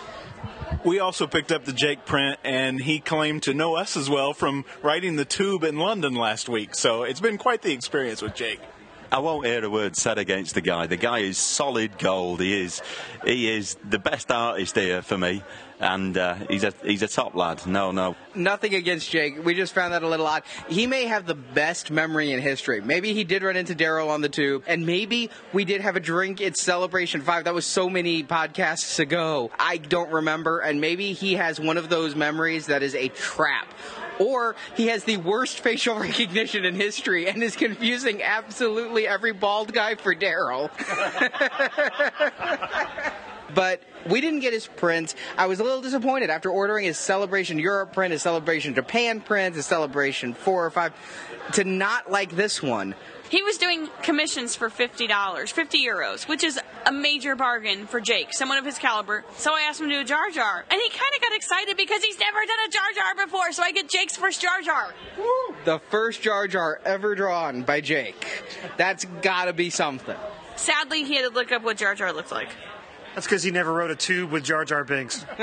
We 0.85 1.01
also 1.01 1.27
picked 1.27 1.51
up 1.51 1.65
the 1.65 1.73
Jake 1.73 2.05
print, 2.05 2.39
and 2.45 2.81
he 2.81 3.01
claimed 3.01 3.43
to 3.45 3.55
know 3.55 3.75
us 3.75 3.97
as 3.97 4.09
well 4.09 4.33
from 4.33 4.65
writing 4.81 5.17
the 5.17 5.25
Tube 5.25 5.65
in 5.65 5.77
London 5.77 6.15
last 6.15 6.49
week. 6.49 6.75
So 6.75 7.03
it's 7.03 7.21
been 7.21 7.37
quite 7.37 7.63
the 7.63 7.73
experience 7.73 8.23
with 8.23 8.35
Jake. 8.35 8.61
I 9.11 9.19
won't 9.19 9.47
hear 9.47 9.65
a 9.65 9.71
word 9.71 9.97
said 9.97 10.19
against 10.19 10.55
the 10.55 10.61
guy. 10.61 10.87
The 10.87 10.97
guy 10.97 11.21
is 11.21 11.37
solid 11.39 11.99
gold. 11.99 12.41
He 12.41 12.61
is. 12.61 12.83
He 13.25 13.51
is 13.51 13.77
the 13.89 13.99
best 13.99 14.31
artist 14.31 14.77
here 14.77 15.03
for 15.03 15.19
me, 15.19 15.43
and 15.81 16.17
uh, 16.17 16.35
he's 16.49 16.65
a 16.65 16.73
he's 16.83 17.03
a 17.03 17.09
top 17.09 17.35
lad. 17.35 17.67
No, 17.67 17.91
no. 17.93 18.17
Nothing 18.35 18.75
against 18.75 19.11
Jake. 19.11 19.45
We 19.45 19.55
just 19.55 19.75
found 19.75 19.93
that 19.93 20.03
a 20.03 20.09
little 20.09 20.27
odd. 20.27 20.43
He 20.69 20.87
may 20.87 21.07
have 21.07 21.27
the 21.27 21.35
best 21.35 21.91
memory 21.91 22.33
in 22.33 22.41
history. 22.41 22.81
Maybe 22.81 23.15
he 23.15 23.25
did 23.25 23.43
run 23.43 23.57
into 23.57 23.75
Daryl 23.75 24.09
on 24.09 24.21
the 24.21 24.29
tube, 24.29 24.65
and 24.67 24.87
maybe 24.87 25.31
we 25.53 25.65
did 25.65 25.81
have 25.81 25.97
a 25.97 26.01
drink 26.01 26.41
at 26.41 26.57
Celebration 26.57 27.21
5. 27.21 27.45
That 27.45 27.55
was 27.55 27.67
so 27.67 27.89
many 27.89 28.25
podcasts 28.25 28.99
ago. 28.99 29.51
I 29.59 29.77
don't 29.77 30.11
remember, 30.11 30.61
and 30.61 30.81
maybe 30.81 31.13
he 31.13 31.35
has 31.35 31.61
one 31.61 31.77
of 31.77 31.89
those 31.89 32.15
memories 32.15 32.67
that 32.67 32.83
is 32.83 32.95
a 32.95 33.09
trap. 33.09 33.73
Or 34.19 34.57
he 34.77 34.89
has 34.89 35.05
the 35.05 35.17
worst 35.17 35.61
facial 35.65 35.97
recognition 35.99 36.65
in 36.65 36.75
history 36.75 37.29
and 37.29 37.43
is 37.43 37.55
confusing 37.55 38.23
absolutely 38.23 39.07
every 39.07 39.33
bald 39.33 39.73
guy 39.73 39.95
for 39.95 40.15
Daryl. 40.15 40.71
but 43.55 43.83
we 44.09 44.21
didn't 44.21 44.41
get 44.41 44.53
his 44.53 44.67
print. 44.67 45.15
I 45.37 45.47
was 45.47 45.61
a 45.61 45.65
little 45.65 45.81
disappointed 45.81 46.31
after 46.31 46.51
ordering 46.51 46.85
his 46.85 46.99
Celebration 46.99 47.59
Europe 47.59 47.93
print, 47.93 48.13
his 48.13 48.23
Celebration 48.23 48.75
Japan 48.75 49.21
print, 49.21 49.57
his 49.57 49.67
Celebration 49.67 50.35
4 50.35 50.67
or 50.67 50.71
5, 50.71 50.93
to 51.55 51.65
not 51.65 52.11
like 52.11 52.37
this 52.37 52.63
one. 52.63 52.95
He 53.31 53.43
was 53.43 53.59
doing 53.59 53.89
commissions 54.03 54.55
for 54.55 54.71
$50, 54.71 55.53
50 55.53 55.87
euros, 55.87 56.27
which 56.27 56.43
is 56.43 56.59
a 56.87 56.93
major 56.93 57.37
bargain 57.37 57.87
for 57.87 58.01
Jake, 58.01 58.33
someone 58.33 58.57
of 58.57 58.65
his 58.65 58.79
caliber. 58.79 59.23
So 59.37 59.53
I 59.53 59.63
asked 59.63 59.81
him 59.81 59.89
to 59.91 59.97
do 59.97 60.01
a 60.01 60.05
Jar 60.05 60.31
Jar. 60.31 60.65
And 60.71 60.81
he 60.81 60.89
kind 60.89 61.11
of 61.15 61.21
got 61.21 61.37
excited 61.37 61.77
because 61.77 62.03
he's 62.03 62.19
never 62.19 62.39
done 62.39 62.57
a 62.67 62.71
Jar 62.71 62.87
Jar 62.95 63.27
before, 63.27 63.53
so 63.53 63.63
I 63.63 63.73
get 63.73 63.89
Jake's 63.91 64.17
first 64.17 64.41
Jar 64.41 64.63
Jar. 64.63 64.95
The 65.67 65.79
first 65.91 66.23
Jar 66.23 66.49
Jar 66.49 66.81
ever 66.87 67.15
drawn 67.15 67.63
by 67.63 67.83
Jake. 67.83 68.45
That's 68.79 69.05
gotta 69.21 69.53
be 69.53 69.69
something. 69.69 70.17
Sadly, 70.57 71.05
he 71.05 71.17
had 71.17 71.29
to 71.29 71.35
look 71.35 71.53
up 71.53 71.63
what 71.63 71.77
Jar 71.77 71.95
Jar 71.95 72.15
looked 72.15 72.33
like. 72.33 72.49
That's 73.19 73.27
because 73.27 73.43
he 73.43 73.51
never 73.51 73.73
wrote 73.73 73.91
a 73.91 73.97
tube 73.97 74.31
with 74.31 74.45
Jar 74.45 74.65
Jar 74.65 74.85
Binks. 74.85 75.27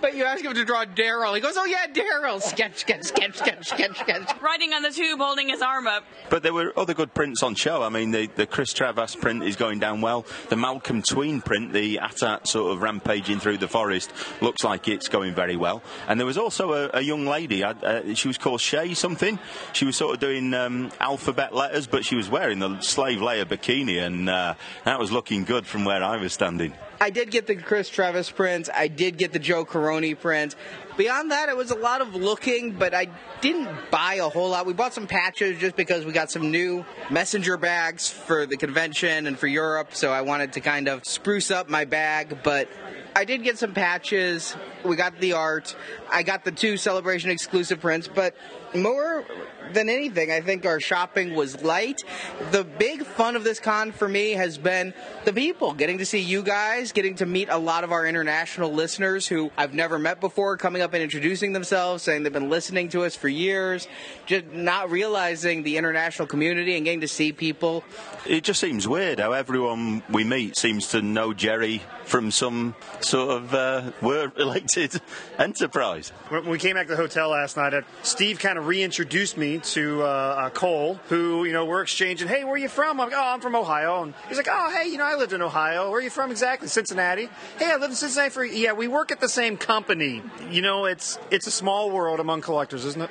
But 0.00 0.16
you 0.16 0.24
ask 0.24 0.44
him 0.44 0.54
to 0.54 0.64
draw 0.64 0.84
Daryl. 0.84 1.34
He 1.34 1.40
goes, 1.40 1.56
oh 1.56 1.64
yeah, 1.64 1.86
Daryl. 1.86 2.40
Sketch, 2.40 2.78
sketch, 2.78 3.04
sketch, 3.04 3.36
sketch, 3.36 3.66
sketch, 3.68 3.98
sketch. 3.98 4.42
Riding 4.42 4.72
on 4.72 4.82
the 4.82 4.90
tube, 4.90 5.18
holding 5.18 5.48
his 5.48 5.62
arm 5.62 5.86
up. 5.86 6.04
But 6.28 6.42
there 6.42 6.52
were 6.52 6.72
other 6.76 6.94
good 6.94 7.14
prints 7.14 7.42
on 7.42 7.54
show. 7.54 7.82
I 7.82 7.88
mean, 7.88 8.10
the, 8.10 8.26
the 8.26 8.46
Chris 8.46 8.72
Trevas 8.72 9.18
print 9.18 9.42
is 9.42 9.56
going 9.56 9.78
down 9.78 10.00
well. 10.00 10.26
The 10.48 10.56
Malcolm 10.56 11.02
Tween 11.02 11.40
print, 11.40 11.72
the 11.72 11.98
AT-AT 11.98 12.46
sort 12.46 12.72
of 12.72 12.82
rampaging 12.82 13.40
through 13.40 13.58
the 13.58 13.68
forest, 13.68 14.12
looks 14.40 14.64
like 14.64 14.88
it's 14.88 15.08
going 15.08 15.34
very 15.34 15.56
well. 15.56 15.82
And 16.08 16.20
there 16.20 16.26
was 16.26 16.38
also 16.38 16.72
a, 16.72 16.90
a 16.94 17.00
young 17.00 17.26
lady. 17.26 17.64
I, 17.64 17.70
uh, 17.70 18.14
she 18.14 18.28
was 18.28 18.38
called 18.38 18.60
Shay 18.60 18.94
something. 18.94 19.38
She 19.72 19.84
was 19.84 19.96
sort 19.96 20.14
of 20.14 20.20
doing 20.20 20.52
um, 20.54 20.92
alphabet 21.00 21.54
letters, 21.54 21.86
but 21.86 22.04
she 22.04 22.16
was 22.16 22.28
wearing 22.28 22.58
the 22.58 22.80
slave 22.80 23.18
Leia 23.20 23.44
bikini, 23.44 24.04
and 24.04 24.28
uh, 24.28 24.54
that 24.84 24.98
was 24.98 25.10
looking 25.10 25.44
good 25.44 25.66
from 25.66 25.84
where 25.84 26.02
I 26.02 26.16
was 26.16 26.32
standing. 26.32 26.72
I 27.00 27.10
did 27.10 27.30
get 27.30 27.46
the 27.46 27.56
Chris 27.56 27.90
Trevas 27.90 28.34
print. 28.34 28.68
I 28.72 28.88
did 28.88 29.18
get 29.18 29.32
the 29.32 29.38
Joe 29.38 29.64
Corroney 29.64 30.18
print. 30.18 30.54
beyond 30.96 31.30
that, 31.30 31.48
it 31.48 31.56
was 31.56 31.70
a 31.70 31.76
lot 31.76 32.00
of 32.00 32.14
looking, 32.14 32.72
but 32.72 32.94
I 32.94 33.08
didn't 33.42 33.90
buy 33.90 34.14
a 34.14 34.28
whole 34.28 34.50
lot. 34.50 34.64
We 34.64 34.72
bought 34.72 34.94
some 34.94 35.06
patches 35.06 35.58
just 35.58 35.76
because 35.76 36.06
we 36.06 36.12
got 36.12 36.30
some 36.30 36.50
new 36.50 36.86
messenger 37.10 37.58
bags 37.58 38.08
for 38.08 38.46
the 38.46 38.56
convention 38.56 39.26
and 39.26 39.38
for 39.38 39.46
Europe, 39.46 39.94
so 39.94 40.10
I 40.10 40.22
wanted 40.22 40.54
to 40.54 40.60
kind 40.60 40.88
of 40.88 41.04
spruce 41.04 41.50
up 41.50 41.68
my 41.68 41.84
bag, 41.84 42.38
but 42.42 42.68
I 43.14 43.24
did 43.24 43.42
get 43.42 43.58
some 43.58 43.74
patches. 43.74 44.56
We 44.84 44.96
got 44.96 45.20
the 45.20 45.34
art. 45.34 45.76
I 46.10 46.22
got 46.22 46.44
the 46.44 46.52
two 46.52 46.76
celebration 46.76 47.30
exclusive 47.30 47.80
prints, 47.80 48.08
but 48.08 48.34
more 48.74 49.24
than 49.72 49.88
anything, 49.88 50.30
I 50.30 50.40
think 50.40 50.64
our 50.64 50.80
shopping 50.80 51.34
was 51.34 51.62
light. 51.62 52.02
The 52.50 52.64
big 52.64 53.04
fun 53.04 53.36
of 53.36 53.44
this 53.44 53.60
con 53.60 53.92
for 53.92 54.08
me 54.08 54.32
has 54.32 54.58
been 54.58 54.94
the 55.24 55.32
people, 55.32 55.74
getting 55.74 55.98
to 55.98 56.06
see 56.06 56.20
you 56.20 56.42
guys, 56.42 56.92
getting 56.92 57.16
to 57.16 57.26
meet 57.26 57.48
a 57.48 57.58
lot 57.58 57.84
of 57.84 57.92
our 57.92 58.06
international 58.06 58.72
listeners 58.72 59.26
who 59.26 59.50
I've 59.56 59.74
never 59.74 59.98
met 59.98 60.20
before, 60.20 60.56
coming 60.56 60.82
up 60.82 60.94
and 60.94 61.02
introducing 61.02 61.52
themselves, 61.52 62.02
saying 62.02 62.22
they've 62.22 62.32
been 62.32 62.50
listening 62.50 62.88
to 62.90 63.04
us 63.04 63.16
for 63.16 63.28
years, 63.28 63.88
just 64.26 64.46
not 64.46 64.90
realizing 64.90 65.62
the 65.62 65.76
international 65.76 66.28
community 66.28 66.76
and 66.76 66.84
getting 66.84 67.00
to 67.00 67.08
see 67.08 67.32
people. 67.32 67.84
It 68.26 68.44
just 68.44 68.60
seems 68.60 68.86
weird 68.86 69.20
how 69.20 69.32
everyone 69.32 70.02
we 70.10 70.24
meet 70.24 70.56
seems 70.56 70.88
to 70.88 71.02
know 71.02 71.32
Jerry 71.32 71.82
from 72.04 72.30
some 72.30 72.74
sort 73.00 73.30
of 73.30 73.54
uh, 73.54 73.90
word-related 74.00 75.00
enterprise. 75.38 76.10
When 76.28 76.46
we 76.46 76.58
came 76.58 76.74
back 76.74 76.86
to 76.86 76.92
the 76.92 76.96
hotel 76.96 77.30
last 77.30 77.56
night, 77.56 77.74
uh, 77.74 77.82
Steve 78.02 78.38
kind 78.38 78.58
of 78.58 78.65
reintroduced 78.66 79.36
me 79.36 79.58
to 79.58 80.02
uh, 80.02 80.06
uh, 80.06 80.50
Cole, 80.50 80.94
who 81.08 81.44
you 81.44 81.52
know 81.52 81.64
we're 81.64 81.82
exchanging. 81.82 82.28
Hey, 82.28 82.44
where 82.44 82.54
are 82.54 82.58
you 82.58 82.68
from? 82.68 83.00
I'm 83.00 83.08
like, 83.08 83.16
oh, 83.16 83.34
I'm 83.34 83.40
from 83.40 83.54
Ohio. 83.54 84.02
And 84.02 84.14
he's 84.28 84.36
like, 84.36 84.48
oh, 84.50 84.70
hey, 84.76 84.88
you 84.88 84.98
know, 84.98 85.04
I 85.04 85.14
lived 85.14 85.32
in 85.32 85.42
Ohio. 85.42 85.90
Where 85.90 86.00
are 86.00 86.02
you 86.02 86.10
from 86.10 86.30
exactly? 86.30 86.68
Cincinnati. 86.68 87.28
Hey, 87.58 87.70
I 87.70 87.76
lived 87.76 87.92
in 87.92 87.96
Cincinnati 87.96 88.30
for 88.30 88.44
yeah. 88.44 88.72
We 88.72 88.88
work 88.88 89.12
at 89.12 89.20
the 89.20 89.28
same 89.28 89.56
company. 89.56 90.22
You 90.50 90.62
know, 90.62 90.84
it's 90.84 91.18
it's 91.30 91.46
a 91.46 91.50
small 91.50 91.90
world 91.90 92.20
among 92.20 92.42
collectors, 92.42 92.84
isn't 92.84 93.02
it? 93.02 93.10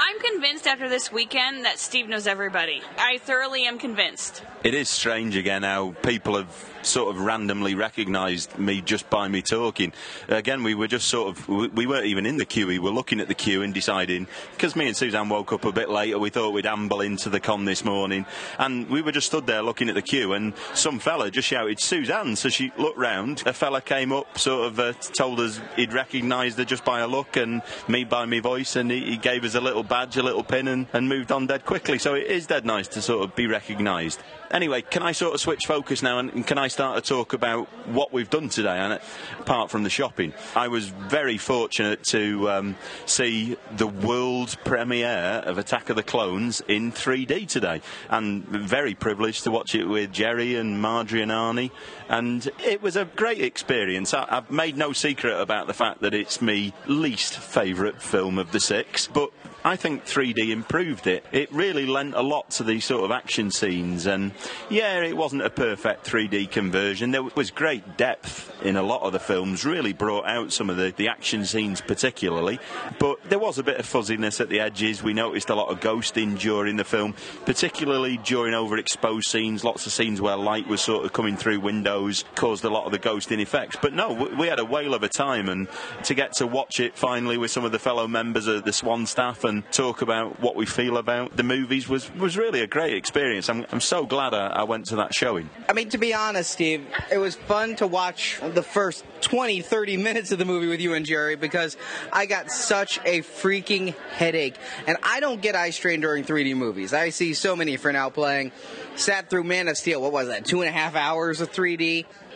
I'm 0.00 0.20
convinced 0.20 0.66
after 0.66 0.88
this 0.88 1.10
weekend 1.10 1.64
that 1.64 1.78
Steve 1.78 2.08
knows 2.08 2.28
everybody. 2.28 2.82
I 2.96 3.18
thoroughly 3.18 3.64
am 3.64 3.78
convinced. 3.78 4.42
It 4.62 4.74
is 4.74 4.88
strange 4.88 5.34
again 5.34 5.64
how 5.64 5.96
people 6.02 6.36
have 6.36 6.48
sort 6.88 7.14
of 7.14 7.20
randomly 7.20 7.74
recognised 7.74 8.58
me 8.58 8.80
just 8.80 9.08
by 9.10 9.28
me 9.28 9.42
talking. 9.42 9.92
Again, 10.28 10.62
we 10.62 10.74
were 10.74 10.88
just 10.88 11.08
sort 11.08 11.28
of, 11.28 11.48
we 11.48 11.86
weren't 11.86 12.06
even 12.06 12.26
in 12.26 12.36
the 12.36 12.44
queue, 12.44 12.66
we 12.66 12.78
were 12.78 12.90
looking 12.90 13.20
at 13.20 13.28
the 13.28 13.34
queue 13.34 13.62
and 13.62 13.74
deciding, 13.74 14.26
because 14.52 14.74
me 14.74 14.86
and 14.86 14.96
Suzanne 14.96 15.28
woke 15.28 15.52
up 15.52 15.64
a 15.64 15.72
bit 15.72 15.90
later, 15.90 16.18
we 16.18 16.30
thought 16.30 16.52
we'd 16.52 16.66
amble 16.66 17.00
into 17.00 17.28
the 17.28 17.40
con 17.40 17.64
this 17.64 17.84
morning, 17.84 18.26
and 18.58 18.88
we 18.88 19.02
were 19.02 19.12
just 19.12 19.26
stood 19.26 19.46
there 19.46 19.62
looking 19.62 19.88
at 19.88 19.94
the 19.94 20.02
queue, 20.02 20.32
and 20.32 20.54
some 20.74 20.98
fella 20.98 21.30
just 21.30 21.48
shouted, 21.48 21.80
Suzanne, 21.80 22.36
so 22.36 22.48
she 22.48 22.72
looked 22.78 22.98
round, 22.98 23.42
a 23.46 23.52
fella 23.52 23.80
came 23.80 24.12
up, 24.12 24.38
sort 24.38 24.66
of 24.66 24.78
uh, 24.78 24.92
told 24.92 25.40
us 25.40 25.60
he'd 25.76 25.92
recognised 25.92 26.58
her 26.58 26.64
just 26.64 26.84
by 26.84 27.00
a 27.00 27.06
look, 27.06 27.36
and 27.36 27.62
me 27.86 28.04
by 28.04 28.24
my 28.24 28.40
voice, 28.40 28.76
and 28.76 28.90
he, 28.90 29.04
he 29.04 29.16
gave 29.16 29.44
us 29.44 29.54
a 29.54 29.60
little 29.60 29.82
badge, 29.82 30.16
a 30.16 30.22
little 30.22 30.44
pin, 30.44 30.68
and, 30.68 30.86
and 30.92 31.08
moved 31.08 31.32
on 31.32 31.46
dead 31.46 31.64
quickly, 31.64 31.98
so 31.98 32.14
it 32.14 32.26
is 32.26 32.46
dead 32.46 32.64
nice 32.64 32.88
to 32.88 33.02
sort 33.02 33.24
of 33.24 33.34
be 33.36 33.46
recognised. 33.46 34.20
Anyway, 34.50 34.80
can 34.80 35.02
I 35.02 35.12
sort 35.12 35.34
of 35.34 35.40
switch 35.40 35.66
focus 35.66 36.02
now 36.02 36.18
and, 36.18 36.32
and 36.32 36.46
can 36.46 36.56
I 36.56 36.68
start 36.68 37.02
to 37.02 37.06
talk 37.06 37.34
about 37.34 37.66
what 37.86 38.12
we've 38.12 38.30
done 38.30 38.48
today? 38.48 38.98
Apart 39.40 39.70
from 39.70 39.82
the 39.82 39.90
shopping, 39.90 40.32
I 40.56 40.68
was 40.68 40.88
very 40.88 41.36
fortunate 41.36 42.02
to 42.04 42.48
um, 42.50 42.76
see 43.04 43.56
the 43.76 43.86
world 43.86 44.56
premiere 44.64 45.42
of 45.44 45.58
Attack 45.58 45.90
of 45.90 45.96
the 45.96 46.02
Clones 46.02 46.62
in 46.66 46.92
3D 46.92 47.46
today, 47.46 47.82
and 48.08 48.44
very 48.46 48.94
privileged 48.94 49.44
to 49.44 49.50
watch 49.50 49.74
it 49.74 49.84
with 49.84 50.12
Jerry 50.12 50.56
and 50.56 50.80
Marjorie 50.80 51.22
and 51.22 51.30
Arnie, 51.30 51.70
and 52.08 52.50
it 52.64 52.82
was 52.82 52.96
a 52.96 53.04
great 53.04 53.40
experience. 53.40 54.14
I, 54.14 54.26
I've 54.28 54.50
made 54.50 54.76
no 54.76 54.92
secret 54.92 55.38
about 55.38 55.66
the 55.66 55.74
fact 55.74 56.00
that 56.00 56.14
it's 56.14 56.40
my 56.40 56.72
least 56.86 57.38
favourite 57.38 58.00
film 58.00 58.38
of 58.38 58.52
the 58.52 58.60
six, 58.60 59.06
but 59.06 59.30
I 59.64 59.76
think 59.76 60.06
3D 60.06 60.50
improved 60.50 61.06
it. 61.06 61.26
It 61.32 61.52
really 61.52 61.84
lent 61.84 62.14
a 62.14 62.22
lot 62.22 62.50
to 62.52 62.64
these 62.64 62.84
sort 62.84 63.04
of 63.04 63.10
action 63.10 63.50
scenes, 63.50 64.06
and 64.06 64.32
yeah, 64.70 65.02
it 65.02 65.16
wasn't 65.16 65.42
a 65.42 65.50
perfect 65.50 66.06
3D 66.06 66.50
conversion. 66.50 67.10
There 67.10 67.24
was 67.24 67.50
great 67.50 67.96
depth 67.96 68.50
in 68.62 68.76
a 68.76 68.82
lot 68.82 69.02
of 69.02 69.12
the 69.12 69.18
films, 69.18 69.64
really 69.64 69.92
brought 69.92 70.26
out 70.26 70.52
some 70.52 70.70
of 70.70 70.76
the, 70.76 70.94
the 70.96 71.08
action 71.08 71.44
scenes 71.44 71.80
particularly, 71.80 72.60
but 72.98 73.22
there 73.28 73.38
was 73.38 73.58
a 73.58 73.62
bit 73.62 73.78
of 73.78 73.84
fuzziness 73.84 74.40
at 74.40 74.48
the 74.48 74.60
edges. 74.60 75.02
We 75.02 75.12
noticed 75.12 75.50
a 75.50 75.54
lot 75.54 75.68
of 75.68 75.80
ghosting 75.80 76.38
during 76.38 76.76
the 76.76 76.84
film, 76.84 77.14
particularly 77.44 78.16
during 78.18 78.54
overexposed 78.54 79.24
scenes, 79.24 79.64
lots 79.64 79.86
of 79.86 79.92
scenes 79.92 80.20
where 80.20 80.36
light 80.36 80.68
was 80.68 80.80
sort 80.80 81.04
of 81.04 81.12
coming 81.12 81.36
through 81.36 81.60
windows, 81.60 81.97
caused 82.34 82.64
a 82.64 82.70
lot 82.70 82.86
of 82.86 82.92
the 82.92 82.98
ghosting 82.98 83.40
effects. 83.40 83.76
But 83.80 83.92
no, 83.92 84.30
we 84.38 84.46
had 84.46 84.58
a 84.58 84.64
whale 84.64 84.94
of 84.94 85.02
a 85.02 85.08
time, 85.08 85.48
and 85.48 85.68
to 86.04 86.14
get 86.14 86.34
to 86.34 86.46
watch 86.46 86.80
it 86.80 86.96
finally 86.96 87.36
with 87.38 87.50
some 87.50 87.64
of 87.64 87.72
the 87.72 87.78
fellow 87.78 88.06
members 88.06 88.46
of 88.46 88.64
the 88.64 88.72
Swan 88.72 89.06
staff 89.06 89.44
and 89.44 89.64
talk 89.72 90.02
about 90.02 90.40
what 90.40 90.56
we 90.56 90.66
feel 90.66 90.96
about 90.96 91.36
the 91.36 91.42
movies 91.42 91.88
was, 91.88 92.12
was 92.14 92.36
really 92.36 92.60
a 92.60 92.66
great 92.66 92.94
experience. 92.94 93.48
I'm, 93.48 93.66
I'm 93.70 93.80
so 93.80 94.06
glad 94.06 94.34
I, 94.34 94.48
I 94.48 94.62
went 94.64 94.86
to 94.86 94.96
that 94.96 95.14
showing. 95.14 95.50
I 95.68 95.72
mean, 95.72 95.88
to 95.90 95.98
be 95.98 96.14
honest, 96.14 96.50
Steve, 96.50 96.86
it 97.10 97.18
was 97.18 97.34
fun 97.34 97.76
to 97.76 97.86
watch 97.86 98.40
the 98.42 98.62
first 98.62 99.04
20, 99.20 99.62
30 99.62 99.96
minutes 99.96 100.32
of 100.32 100.38
the 100.38 100.44
movie 100.44 100.68
with 100.68 100.80
you 100.80 100.94
and 100.94 101.04
Jerry 101.04 101.36
because 101.36 101.76
I 102.12 102.26
got 102.26 102.50
such 102.50 102.98
a 103.04 103.22
freaking 103.22 103.94
headache. 104.12 104.56
And 104.86 104.96
I 105.02 105.20
don't 105.20 105.40
get 105.40 105.54
eye 105.54 105.70
strain 105.70 106.00
during 106.00 106.24
3D 106.24 106.56
movies. 106.56 106.92
I 106.92 107.10
see 107.10 107.34
so 107.34 107.56
many 107.56 107.76
for 107.76 107.92
now 107.92 108.10
playing. 108.10 108.52
Sat 108.96 109.30
through 109.30 109.44
Man 109.44 109.68
of 109.68 109.76
Steel, 109.76 110.02
what 110.02 110.12
was 110.12 110.28
that, 110.28 110.44
two 110.44 110.60
and 110.60 110.68
a 110.68 110.72
half 110.72 110.96
hours 110.96 111.40
of 111.40 111.52
3D? 111.52 111.78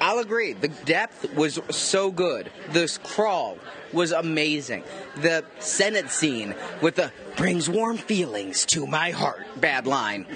I'll 0.00 0.18
agree. 0.18 0.52
The 0.52 0.68
depth 0.68 1.34
was 1.34 1.60
so 1.70 2.10
good. 2.10 2.50
This 2.70 2.98
crawl 2.98 3.58
was 3.92 4.12
amazing. 4.12 4.84
The 5.16 5.44
Senate 5.58 6.10
scene 6.10 6.54
with 6.80 6.96
the 6.96 7.12
brings 7.36 7.68
warm 7.68 7.96
feelings 7.96 8.66
to 8.66 8.86
my 8.86 9.10
heart 9.10 9.46
bad 9.60 9.86
line. 9.86 10.26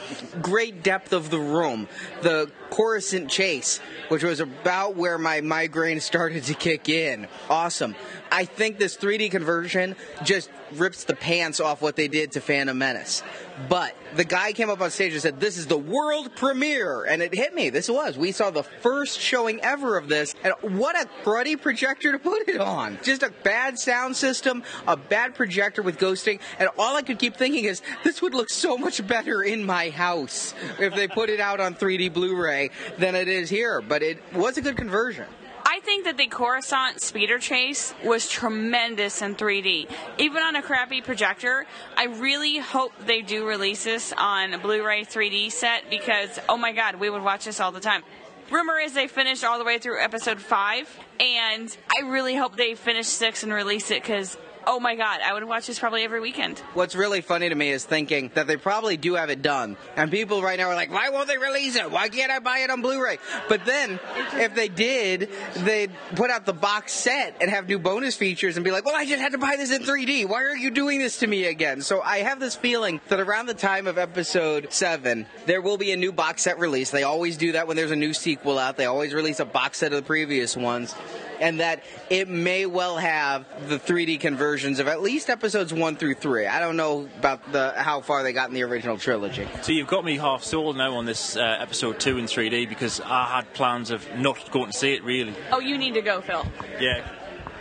Great 0.40 0.82
depth 0.82 1.12
of 1.12 1.30
the 1.30 1.38
room. 1.38 1.88
The 2.22 2.50
Coruscant 2.70 3.30
chase, 3.30 3.78
which 4.08 4.22
was 4.22 4.40
about 4.40 4.96
where 4.96 5.18
my 5.18 5.40
migraine 5.40 6.00
started 6.00 6.44
to 6.44 6.54
kick 6.54 6.88
in. 6.88 7.28
Awesome. 7.48 7.94
I 8.30 8.44
think 8.44 8.78
this 8.78 8.96
3D 8.96 9.30
conversion 9.30 9.96
just 10.24 10.50
rips 10.72 11.04
the 11.04 11.14
pants 11.14 11.60
off 11.60 11.80
what 11.80 11.96
they 11.96 12.08
did 12.08 12.32
to 12.32 12.40
Phantom 12.40 12.76
Menace. 12.76 13.22
But 13.68 13.94
the 14.16 14.24
guy 14.24 14.52
came 14.52 14.68
up 14.68 14.80
on 14.80 14.90
stage 14.90 15.12
and 15.12 15.22
said, 15.22 15.40
This 15.40 15.56
is 15.56 15.66
the 15.66 15.78
world 15.78 16.34
premiere. 16.36 17.04
And 17.04 17.22
it 17.22 17.34
hit 17.34 17.54
me. 17.54 17.70
This 17.70 17.88
was. 17.88 18.18
We 18.18 18.32
saw 18.32 18.50
the 18.50 18.62
first 18.62 19.18
showing 19.18 19.60
ever 19.62 19.96
of 19.96 20.08
this. 20.08 20.34
And 20.42 20.54
what 20.78 21.00
a 21.00 21.08
cruddy 21.24 21.60
projector 21.60 22.12
to 22.12 22.18
put 22.18 22.48
it 22.48 22.60
on. 22.60 22.98
Just 23.02 23.22
a 23.22 23.30
bad 23.46 23.78
sound 23.78 24.16
system, 24.16 24.64
a 24.88 24.96
bad 24.96 25.36
projector 25.36 25.80
with 25.80 25.98
ghosting. 25.98 26.40
And 26.58 26.68
all 26.76 26.96
I 26.96 27.02
could 27.02 27.20
keep 27.20 27.36
thinking 27.36 27.64
is, 27.64 27.80
This 28.02 28.20
would 28.20 28.34
look 28.34 28.50
so 28.50 28.76
much 28.76 29.06
better 29.06 29.42
in 29.42 29.64
my 29.64 29.90
house 29.90 30.52
if 30.80 30.94
they 30.96 31.06
put 31.06 31.30
it 31.30 31.38
out 31.38 31.60
on 31.60 31.76
3D 31.76 32.12
Blu 32.12 32.36
ray 32.36 32.70
than 32.98 33.14
it 33.14 33.28
is 33.28 33.48
here. 33.48 33.80
But 33.80 34.02
it 34.02 34.18
was 34.34 34.58
a 34.58 34.62
good 34.62 34.76
conversion. 34.76 35.26
I 35.68 35.80
think 35.80 36.04
that 36.04 36.16
the 36.16 36.26
Coruscant 36.26 37.00
speeder 37.00 37.38
chase 37.38 37.92
was 38.04 38.28
tremendous 38.28 39.20
in 39.20 39.34
3D. 39.34 39.90
Even 40.18 40.42
on 40.42 40.56
a 40.56 40.62
crappy 40.62 41.00
projector, 41.00 41.66
I 41.96 42.04
really 42.04 42.58
hope 42.58 42.92
they 43.04 43.20
do 43.22 43.46
release 43.46 43.84
this 43.84 44.12
on 44.16 44.54
a 44.54 44.58
Blu-ray 44.58 45.04
3D 45.04 45.52
set 45.52 45.90
because 45.90 46.38
oh 46.48 46.56
my 46.56 46.72
god, 46.72 46.96
we 46.96 47.10
would 47.10 47.22
watch 47.22 47.44
this 47.44 47.60
all 47.60 47.72
the 47.72 47.80
time. 47.80 48.02
Rumor 48.50 48.78
is 48.78 48.92
they 48.92 49.08
finished 49.08 49.42
all 49.44 49.58
the 49.58 49.64
way 49.64 49.78
through 49.78 50.00
episode 50.00 50.40
5 50.40 51.00
and 51.18 51.76
I 51.96 52.08
really 52.08 52.36
hope 52.36 52.56
they 52.56 52.74
finish 52.74 53.08
6 53.08 53.42
and 53.42 53.52
release 53.52 53.90
it 53.90 54.04
cuz 54.04 54.36
oh 54.66 54.80
my 54.80 54.96
god, 54.96 55.20
I 55.24 55.32
would 55.32 55.44
watch 55.44 55.66
this 55.66 55.78
probably 55.78 56.02
every 56.02 56.20
weekend. 56.20 56.58
What's 56.74 56.94
really 56.94 57.20
funny 57.20 57.48
to 57.48 57.54
me 57.54 57.70
is 57.70 57.84
thinking 57.84 58.30
that 58.34 58.46
they 58.46 58.56
probably 58.56 58.96
do 58.96 59.14
have 59.14 59.30
it 59.30 59.42
done. 59.42 59.76
And 59.94 60.10
people 60.10 60.42
right 60.42 60.58
now 60.58 60.68
are 60.68 60.74
like, 60.74 60.90
why 60.90 61.10
won't 61.10 61.28
they 61.28 61.38
release 61.38 61.76
it? 61.76 61.90
Why 61.90 62.08
can't 62.08 62.32
I 62.32 62.40
buy 62.40 62.58
it 62.58 62.70
on 62.70 62.82
Blu 62.82 63.02
ray? 63.02 63.18
But 63.48 63.64
then, 63.64 64.00
if 64.34 64.54
they 64.54 64.68
did, 64.68 65.30
they'd 65.56 65.92
put 66.16 66.30
out 66.30 66.46
the 66.46 66.52
box 66.52 66.92
set 66.92 67.36
and 67.40 67.50
have 67.50 67.68
new 67.68 67.78
bonus 67.78 68.16
features 68.16 68.56
and 68.56 68.64
be 68.64 68.70
like, 68.70 68.84
well, 68.84 68.96
I 68.96 69.06
just 69.06 69.20
had 69.20 69.32
to 69.32 69.38
buy 69.38 69.54
this 69.56 69.70
in 69.70 69.82
3D. 69.82 70.28
Why 70.28 70.42
are 70.42 70.56
you 70.56 70.70
doing 70.70 70.98
this 70.98 71.18
to 71.18 71.26
me 71.26 71.46
again? 71.46 71.80
So 71.82 72.00
I 72.00 72.18
have 72.18 72.40
this 72.40 72.56
feeling 72.56 73.00
that 73.08 73.20
around 73.20 73.46
the 73.46 73.54
time 73.54 73.86
of 73.86 73.98
episode 73.98 74.72
7, 74.72 75.26
there 75.46 75.60
will 75.60 75.78
be 75.78 75.92
a 75.92 75.96
new 75.96 76.12
box 76.12 76.42
set 76.42 76.58
release. 76.58 76.90
They 76.90 77.04
always 77.04 77.36
do 77.36 77.52
that 77.52 77.68
when 77.68 77.76
there's 77.76 77.90
a 77.92 77.96
new 77.96 78.14
sequel 78.14 78.58
out, 78.58 78.76
they 78.76 78.86
always 78.86 79.14
release 79.14 79.40
a 79.40 79.44
box 79.44 79.78
set 79.78 79.92
of 79.92 80.02
the 80.02 80.06
previous 80.06 80.56
ones 80.56 80.94
and 81.40 81.60
that 81.60 81.82
it 82.10 82.28
may 82.28 82.66
well 82.66 82.96
have 82.96 83.46
the 83.68 83.78
3D 83.78 84.20
conversions 84.56 84.78
of 84.78 84.88
at 84.88 85.02
least 85.02 85.28
episodes 85.28 85.74
one 85.74 85.96
through 85.96 86.14
three. 86.14 86.46
I 86.46 86.60
don't 86.60 86.78
know 86.78 87.06
about 87.18 87.52
the 87.52 87.72
how 87.76 88.00
far 88.00 88.22
they 88.22 88.32
got 88.32 88.48
in 88.48 88.54
the 88.54 88.62
original 88.62 88.96
trilogy. 88.96 89.46
So 89.60 89.72
you've 89.72 89.86
got 89.86 90.02
me 90.02 90.16
half 90.16 90.42
sold 90.44 90.78
now 90.78 90.94
on 90.94 91.04
this 91.04 91.36
uh, 91.36 91.58
episode 91.60 92.00
two 92.00 92.16
in 92.16 92.24
3D 92.24 92.66
because 92.66 93.02
I 93.02 93.24
had 93.24 93.52
plans 93.52 93.90
of 93.90 94.02
not 94.16 94.50
going 94.50 94.70
to 94.70 94.72
see 94.72 94.94
it 94.94 95.04
really. 95.04 95.34
Oh, 95.52 95.60
you 95.60 95.76
need 95.76 95.92
to 95.92 96.00
go, 96.00 96.22
Phil. 96.22 96.46
Yeah. 96.80 97.06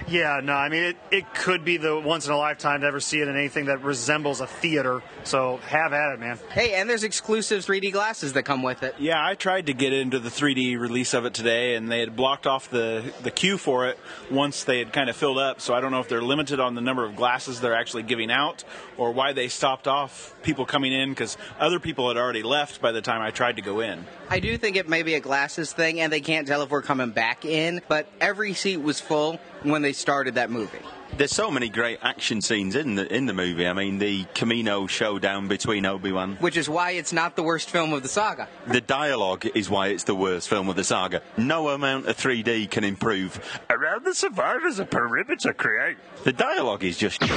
Yeah, 0.08 0.39
no, 0.43 0.53
I 0.53 0.70
mean, 0.70 0.84
it, 0.84 0.97
it 1.10 1.34
could 1.34 1.66
be 1.66 1.78
the 1.78 1.99
once 1.99 2.28
in 2.28 2.34
a 2.34 2.38
lifetime 2.38 2.82
to 2.82 2.88
ever 2.88 2.99
see 2.99 3.22
it 3.22 3.28
in 3.28 3.36
anything 3.36 3.66
that 3.66 3.82
resembles 3.84 4.39
a 4.39 4.45
theater. 4.45 5.01
So 5.24 5.58
have 5.68 5.93
at 5.93 6.14
it, 6.14 6.20
man. 6.20 6.38
Hey, 6.51 6.76
and 6.76 6.88
there's 6.88 7.03
exclusive 7.03 7.66
3D 7.66 7.91
glasses 7.91 8.34
that 8.34 8.43
come 8.43 8.62
with 8.62 8.84
it. 8.84 8.95
Yeah, 8.99 9.26
I 9.26 9.34
tried 9.34 9.66
to 9.66 9.74
get 9.74 9.93
into 9.93 10.20
the 10.20 10.30
3D 10.30 10.80
release 10.80 11.16
of 11.16 11.26
it 11.26 11.34
today, 11.34 11.76
and 11.76 11.91
they 11.91 11.99
had 11.99 12.16
blocked 12.16 12.45
off 12.45 12.70
the, 12.70 13.14
the 13.24 13.32
queue 13.32 13.58
for 13.58 13.88
it 13.88 13.97
once 14.30 14.64
they 14.64 14.78
had 14.78 14.93
kind 14.93 15.10
of 15.10 15.16
filled 15.16 15.39
up. 15.39 15.60
So 15.60 15.74
I 15.74 15.82
don't 15.82 15.91
know 15.91 16.01
if 16.01 16.08
they're 16.08 16.22
limited 16.22 16.60
on 16.60 16.76
the 16.76 16.82
number 16.82 17.03
of 17.03 17.16
glasses 17.16 17.60
they're 17.60 17.76
actually 17.76 18.03
giving 18.03 18.30
out 18.30 18.64
or 18.97 19.12
why 19.12 19.34
they 19.34 19.47
stopped 19.47 19.88
off 19.88 20.36
people 20.43 20.66
coming 20.66 20.93
in 20.93 21.10
because 21.10 21.36
other 21.60 21.80
people 21.80 22.10
had 22.10 22.18
already 22.18 22.43
left 22.43 22.80
by 22.80 22.91
the 22.91 23.01
time 23.01 23.22
I 23.22 23.32
tried 23.32 23.56
to 23.56 23.64
go 23.64 23.80
in. 23.80 24.06
I 24.30 24.39
do 24.39 24.56
think 24.58 24.76
it 24.76 24.88
may 24.88 25.01
be 25.01 25.16
a 25.16 25.20
glasses 25.20 25.74
thing, 25.74 25.99
and 25.99 26.14
they 26.14 26.22
can't 26.22 26.47
tell 26.47 26.62
if 26.62 26.70
we're 26.70 26.84
coming 26.84 27.10
back 27.10 27.43
in, 27.43 27.82
but 27.88 28.08
every 28.22 28.53
seat 28.53 28.78
was 28.78 28.99
full 28.99 29.39
when 29.72 29.82
they 29.82 29.93
started 29.93 30.36
that 30.36 30.49
movie. 30.49 30.80
There's 31.18 31.32
so 31.32 31.49
many 31.49 31.70
great 31.70 31.99
action 32.01 32.41
scenes 32.41 32.76
in 32.76 32.95
the 32.95 33.13
in 33.13 33.26
the 33.26 33.34
movie. 33.34 33.68
I 33.68 33.74
mean, 33.74 33.99
the 33.99 34.26
Kamino 34.36 34.89
showdown 34.89 35.47
between 35.47 35.86
Obi 35.86 36.11
Wan, 36.11 36.36
which 36.38 36.57
is 36.57 36.68
why 36.68 36.91
it's 36.91 37.13
not 37.13 37.36
the 37.36 37.43
worst 37.43 37.70
film 37.70 37.93
of 37.93 38.03
the 38.03 38.09
saga. 38.09 38.49
The 38.68 38.82
dialogue 38.82 39.45
is 39.55 39.70
why 39.70 39.88
it's 39.88 40.03
the 40.03 40.16
worst 40.16 40.49
film 40.49 40.68
of 40.68 40.76
the 40.76 40.84
saga. 40.84 41.22
No 41.38 41.70
amount 41.70 42.07
of 42.07 42.18
3D 42.18 42.70
can 42.70 42.84
improve. 42.84 43.39
Around 43.70 44.05
the 44.05 44.13
survivors, 44.13 44.80
a 44.80 44.86
perimeter 44.86 45.53
create. 45.53 45.97
The 46.24 46.34
dialogue 46.34 46.84
is 46.84 46.97
just. 46.97 47.22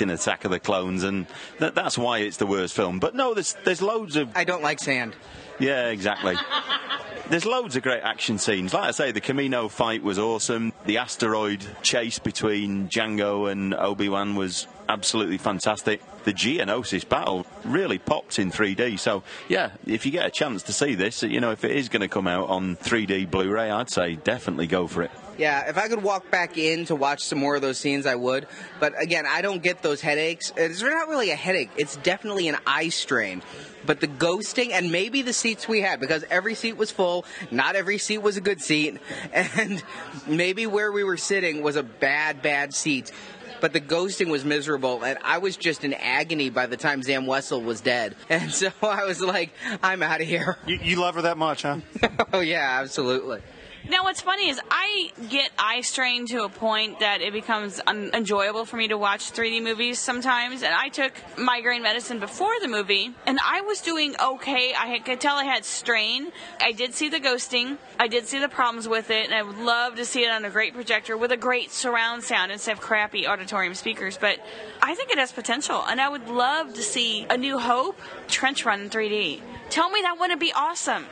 in 0.00 0.10
Attack 0.10 0.44
of 0.44 0.50
the 0.50 0.60
Clones, 0.60 1.04
and 1.04 1.26
that, 1.58 1.74
that's 1.74 1.96
why 1.96 2.18
it's 2.18 2.36
the 2.36 2.46
worst 2.46 2.74
film. 2.74 2.98
But 2.98 3.14
no, 3.14 3.32
there's 3.34 3.56
there's 3.64 3.82
loads 3.82 4.16
of. 4.16 4.30
I 4.36 4.44
don't 4.44 4.62
like 4.62 4.78
sand. 4.78 5.16
Yeah, 5.58 5.88
exactly. 5.88 6.36
There's 7.28 7.44
loads 7.44 7.74
of 7.74 7.82
great 7.82 8.02
action 8.04 8.38
scenes. 8.38 8.72
Like 8.72 8.84
I 8.84 8.90
say, 8.92 9.10
the 9.10 9.20
Kamino 9.20 9.68
fight 9.68 10.00
was 10.04 10.16
awesome. 10.16 10.72
The 10.84 10.98
asteroid 10.98 11.66
chase 11.82 12.20
between 12.20 12.88
Jango 12.88 13.50
and 13.50 13.74
Obi 13.74 14.08
Wan 14.08 14.36
was 14.36 14.68
absolutely 14.88 15.36
fantastic. 15.36 16.00
The 16.22 16.32
Geonosis 16.32 17.08
battle 17.08 17.44
really 17.64 17.98
popped 17.98 18.38
in 18.38 18.52
3D. 18.52 19.00
So, 19.00 19.24
yeah, 19.48 19.70
if 19.88 20.06
you 20.06 20.12
get 20.12 20.24
a 20.24 20.30
chance 20.30 20.62
to 20.64 20.72
see 20.72 20.94
this, 20.94 21.24
you 21.24 21.40
know, 21.40 21.50
if 21.50 21.64
it 21.64 21.72
is 21.72 21.88
going 21.88 22.02
to 22.02 22.08
come 22.08 22.28
out 22.28 22.48
on 22.48 22.76
3D 22.76 23.28
Blu 23.28 23.50
ray, 23.50 23.72
I'd 23.72 23.90
say 23.90 24.14
definitely 24.14 24.68
go 24.68 24.86
for 24.86 25.02
it. 25.02 25.10
Yeah, 25.38 25.68
if 25.68 25.76
I 25.76 25.88
could 25.88 26.02
walk 26.02 26.30
back 26.30 26.56
in 26.56 26.86
to 26.86 26.94
watch 26.94 27.24
some 27.24 27.38
more 27.38 27.56
of 27.56 27.62
those 27.62 27.78
scenes, 27.78 28.06
I 28.06 28.14
would. 28.14 28.46
But 28.80 29.00
again, 29.00 29.26
I 29.26 29.42
don't 29.42 29.62
get 29.62 29.82
those 29.82 30.00
headaches. 30.00 30.52
It's 30.56 30.80
not 30.80 31.08
really 31.08 31.30
a 31.30 31.36
headache, 31.36 31.70
it's 31.76 31.96
definitely 31.96 32.48
an 32.48 32.56
eye 32.66 32.88
strain 32.88 33.42
but 33.84 34.00
the 34.00 34.08
ghosting 34.08 34.72
and 34.72 34.90
maybe 34.90 35.22
the 35.22 35.32
seats 35.32 35.68
we 35.68 35.80
had 35.80 36.00
because 36.00 36.24
every 36.28 36.56
seat 36.56 36.76
was 36.76 36.90
full 36.90 37.24
not 37.52 37.76
every 37.76 37.98
seat 37.98 38.18
was 38.18 38.36
a 38.36 38.40
good 38.40 38.60
seat 38.60 38.98
and 39.32 39.80
maybe 40.26 40.66
where 40.66 40.90
we 40.90 41.04
were 41.04 41.16
sitting 41.16 41.62
was 41.62 41.76
a 41.76 41.84
bad 41.84 42.42
bad 42.42 42.74
seat 42.74 43.12
but 43.60 43.72
the 43.72 43.80
ghosting 43.80 44.28
was 44.28 44.44
miserable 44.44 45.02
and 45.04 45.18
I 45.22 45.38
was 45.38 45.56
just 45.56 45.84
in 45.84 45.94
agony 45.94 46.50
by 46.50 46.66
the 46.66 46.76
time 46.76 47.02
Zam 47.02 47.24
Wesell 47.24 47.64
was 47.64 47.80
dead. 47.80 48.14
And 48.28 48.52
so 48.52 48.70
I 48.82 49.04
was 49.04 49.20
like, 49.20 49.50
I'm 49.82 50.02
out 50.02 50.20
of 50.20 50.26
here. 50.26 50.58
You, 50.66 50.78
you 50.82 51.00
love 51.00 51.14
her 51.14 51.22
that 51.22 51.38
much, 51.38 51.62
huh? 51.62 51.78
oh 52.32 52.40
yeah, 52.40 52.80
absolutely. 52.80 53.40
Now, 53.88 54.02
what's 54.02 54.20
funny 54.20 54.48
is 54.48 54.60
I 54.68 55.12
get 55.28 55.52
eye 55.56 55.80
strain 55.82 56.26
to 56.28 56.42
a 56.42 56.48
point 56.48 56.98
that 56.98 57.20
it 57.20 57.32
becomes 57.32 57.80
unenjoyable 57.86 58.64
for 58.64 58.76
me 58.76 58.88
to 58.88 58.98
watch 58.98 59.30
3D 59.32 59.62
movies 59.62 60.00
sometimes. 60.00 60.64
And 60.64 60.74
I 60.74 60.88
took 60.88 61.12
migraine 61.38 61.82
medicine 61.82 62.18
before 62.18 62.58
the 62.60 62.66
movie, 62.66 63.14
and 63.26 63.38
I 63.44 63.60
was 63.60 63.80
doing 63.80 64.16
okay. 64.20 64.74
I 64.76 64.98
could 64.98 65.20
tell 65.20 65.36
I 65.36 65.44
had 65.44 65.64
strain. 65.64 66.32
I 66.60 66.72
did 66.72 66.94
see 66.94 67.08
the 67.08 67.20
ghosting. 67.20 67.78
I 68.00 68.08
did 68.08 68.26
see 68.26 68.40
the 68.40 68.48
problems 68.48 68.88
with 68.88 69.10
it, 69.10 69.24
and 69.24 69.34
I 69.34 69.42
would 69.42 69.58
love 69.58 69.94
to 69.96 70.04
see 70.04 70.24
it 70.24 70.30
on 70.30 70.44
a 70.44 70.50
great 70.50 70.74
projector 70.74 71.16
with 71.16 71.30
a 71.30 71.36
great 71.36 71.70
surround 71.70 72.24
sound 72.24 72.50
instead 72.50 72.72
of 72.72 72.80
crappy 72.80 73.24
auditorium 73.28 73.74
speakers. 73.74 74.18
But 74.18 74.40
I 74.82 74.96
think 74.96 75.12
it 75.12 75.18
has 75.18 75.30
potential, 75.30 75.84
and 75.86 76.00
I 76.00 76.08
would 76.08 76.28
love 76.28 76.74
to 76.74 76.82
see 76.82 77.24
A 77.30 77.36
New 77.36 77.58
Hope 77.60 78.00
trench 78.26 78.64
run 78.64 78.80
in 78.80 78.90
3D. 78.90 79.42
Tell 79.70 79.90
me 79.90 80.00
that 80.02 80.18
wouldn't 80.18 80.40
be 80.40 80.52
awesome. 80.52 81.06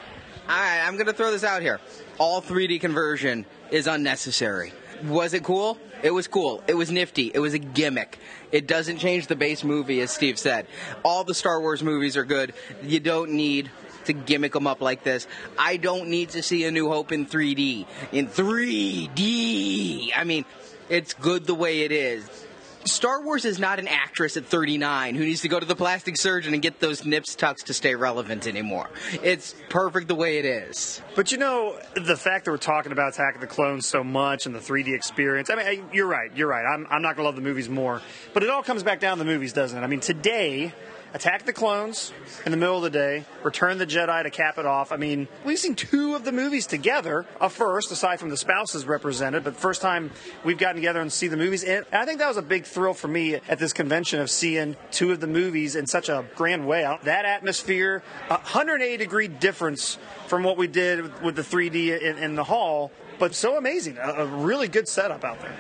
All 0.47 0.55
right, 0.55 0.87
I'm 0.87 0.95
going 0.95 1.07
to 1.07 1.15
throw 1.15 1.31
this 1.31 1.45
out 1.45 1.63
here 1.63 1.81
all 2.19 2.41
3D 2.41 2.81
conversion 2.81 3.47
is 3.71 3.87
unnecessary. 3.87 4.73
Was 5.05 5.35
it 5.35 5.43
cool? 5.43 5.79
It 6.03 6.11
was 6.11 6.29
cool. 6.29 6.63
It 6.67 6.75
was 6.75 6.91
nifty. 6.91 7.31
It 7.35 7.39
was 7.39 7.55
a 7.55 7.59
gimmick. 7.59 8.19
It 8.53 8.67
doesn't 8.67 8.99
change 8.99 9.27
the 9.27 9.37
base 9.37 9.65
movie, 9.65 10.01
as 10.01 10.11
Steve 10.11 10.39
said. 10.39 10.67
All 11.03 11.25
the 11.25 11.35
Star 11.35 11.61
Wars 11.61 11.83
movies 11.83 12.17
are 12.17 12.25
good. 12.25 12.53
You 12.83 13.01
don't 13.01 13.33
need 13.33 13.71
to 14.05 14.13
gimmick 14.13 14.53
them 14.53 14.67
up 14.67 14.81
like 14.81 15.03
this. 15.03 15.27
I 15.59 15.79
don't 15.79 16.09
need 16.09 16.31
to 16.31 16.43
see 16.43 16.65
A 16.65 16.71
New 16.71 16.89
Hope 16.89 17.11
in 17.11 17.27
3D. 17.27 17.87
In 18.13 18.27
3D! 18.29 20.11
I 20.15 20.25
mean, 20.25 20.45
it's 20.89 21.15
good 21.15 21.47
the 21.47 21.55
way 21.55 21.83
it 21.83 21.91
is. 21.91 22.44
Star 22.85 23.23
Wars 23.23 23.45
is 23.45 23.59
not 23.59 23.79
an 23.79 23.89
actress 23.89 24.37
at 24.37 24.45
39 24.45 25.15
who 25.15 25.25
needs 25.25 25.41
to 25.41 25.49
go 25.49 25.59
to 25.59 25.67
the 25.67 25.77
plastic 25.77 26.17
surgeon 26.17 26.53
and 26.53 26.63
get 26.63 26.81
those 26.81 27.05
nips 27.05 27.35
tucks 27.35 27.63
to 27.65 27.75
stay 27.75 27.95
relevant 27.95 28.47
anymore. 28.47 28.91
It's 29.23 29.55
perfect 29.71 30.09
the 30.09 30.15
way 30.15 30.39
it 30.39 30.45
is. 30.45 31.01
But 31.15 31.33
you 31.33 31.39
know, 31.39 31.79
the 31.95 32.17
fact 32.17 32.45
that 32.45 32.51
we're 32.51 32.59
talking 32.59 32.93
about 32.93 33.15
Attack 33.15 33.37
of 33.37 33.41
the 33.41 33.47
Clones 33.47 33.87
so 33.87 34.05
much 34.05 34.47
and 34.47 34.55
the 34.55 34.59
3D 34.59 34.95
experience, 34.95 35.51
I 35.51 35.57
mean, 35.57 35.89
you're 35.93 36.07
right, 36.07 36.31
you're 36.37 36.49
right. 36.49 36.65
I'm, 36.65 36.87
I'm 36.91 37.03
not 37.03 37.17
going 37.17 37.25
to 37.25 37.29
love 37.29 37.37
the 37.37 37.43
movies 37.43 37.69
more. 37.69 38.03
But 38.33 38.43
it 38.43 38.51
all 38.51 38.63
comes 38.63 38.83
back 38.83 39.01
down 39.01 39.17
to 39.19 39.25
the 39.25 39.31
movies, 39.31 39.53
doesn't 39.53 39.79
it? 39.79 39.83
I 39.83 39.87
mean, 39.87 40.01
today, 40.01 40.73
attack 41.15 41.47
the 41.47 41.53
clones 41.53 42.13
in 42.45 42.51
the 42.51 42.59
middle 42.59 42.77
of 42.77 42.83
the 42.83 42.91
day, 42.91 43.25
return 43.45 43.79
the 43.79 43.87
Jedi 43.87 44.25
to 44.25 44.31
cap 44.31 44.59
it 44.59 44.67
off. 44.67 44.91
I 44.91 44.97
mean, 44.97 45.29
we've 45.45 45.59
seen 45.59 45.77
two 45.77 46.17
of 46.17 46.25
the 46.25 46.33
movies 46.33 46.67
together, 46.67 47.25
a 47.41 47.49
first, 47.49 47.93
aside 47.93 48.19
from 48.19 48.29
the 48.29 48.37
spouses 48.37 48.85
represented, 48.85 49.45
but 49.45 49.57
first 49.57 49.81
time 49.81 50.11
we've 50.45 50.59
gotten 50.59 50.77
together 50.77 51.01
and 51.01 51.13
see 51.13 51.29
the 51.29 51.37
movies. 51.37 51.63
And 51.63 51.87
I 51.93 52.05
think 52.05 52.19
that 52.19 52.29
was 52.29 52.37
a 52.37 52.43
big 52.43 52.65
thrill 52.65 52.95
for 52.95 53.09
me 53.09 53.37
at 53.37 53.59
this 53.61 53.73
convention 53.73 54.21
of 54.21 54.29
seeing 54.29 54.77
two 54.91 55.13
of 55.13 55.21
the 55.21 55.29
movies 55.29 55.77
in 55.77 55.87
such 55.87 56.09
a 56.09 56.25
grand 56.35 56.67
way. 56.67 56.85
Uh, 56.85 56.99
that 57.05 57.25
atmosphere, 57.25 58.03
180 58.27 58.97
degree 58.97 59.29
difference 59.29 59.99
from 60.27 60.43
what 60.43 60.57
we 60.57 60.67
did 60.67 61.23
with 61.23 61.37
the 61.37 61.43
3D 61.43 62.01
in, 62.03 62.19
in 62.19 62.35
the 62.35 62.45
hall, 62.45 62.91
but 63.21 63.35
so 63.35 63.57
amazing. 63.57 63.97
A, 63.99 64.11
a 64.11 64.27
really 64.27 64.67
good 64.67 64.89
setup 64.89 65.23
out 65.25 65.41
there. 65.41 65.55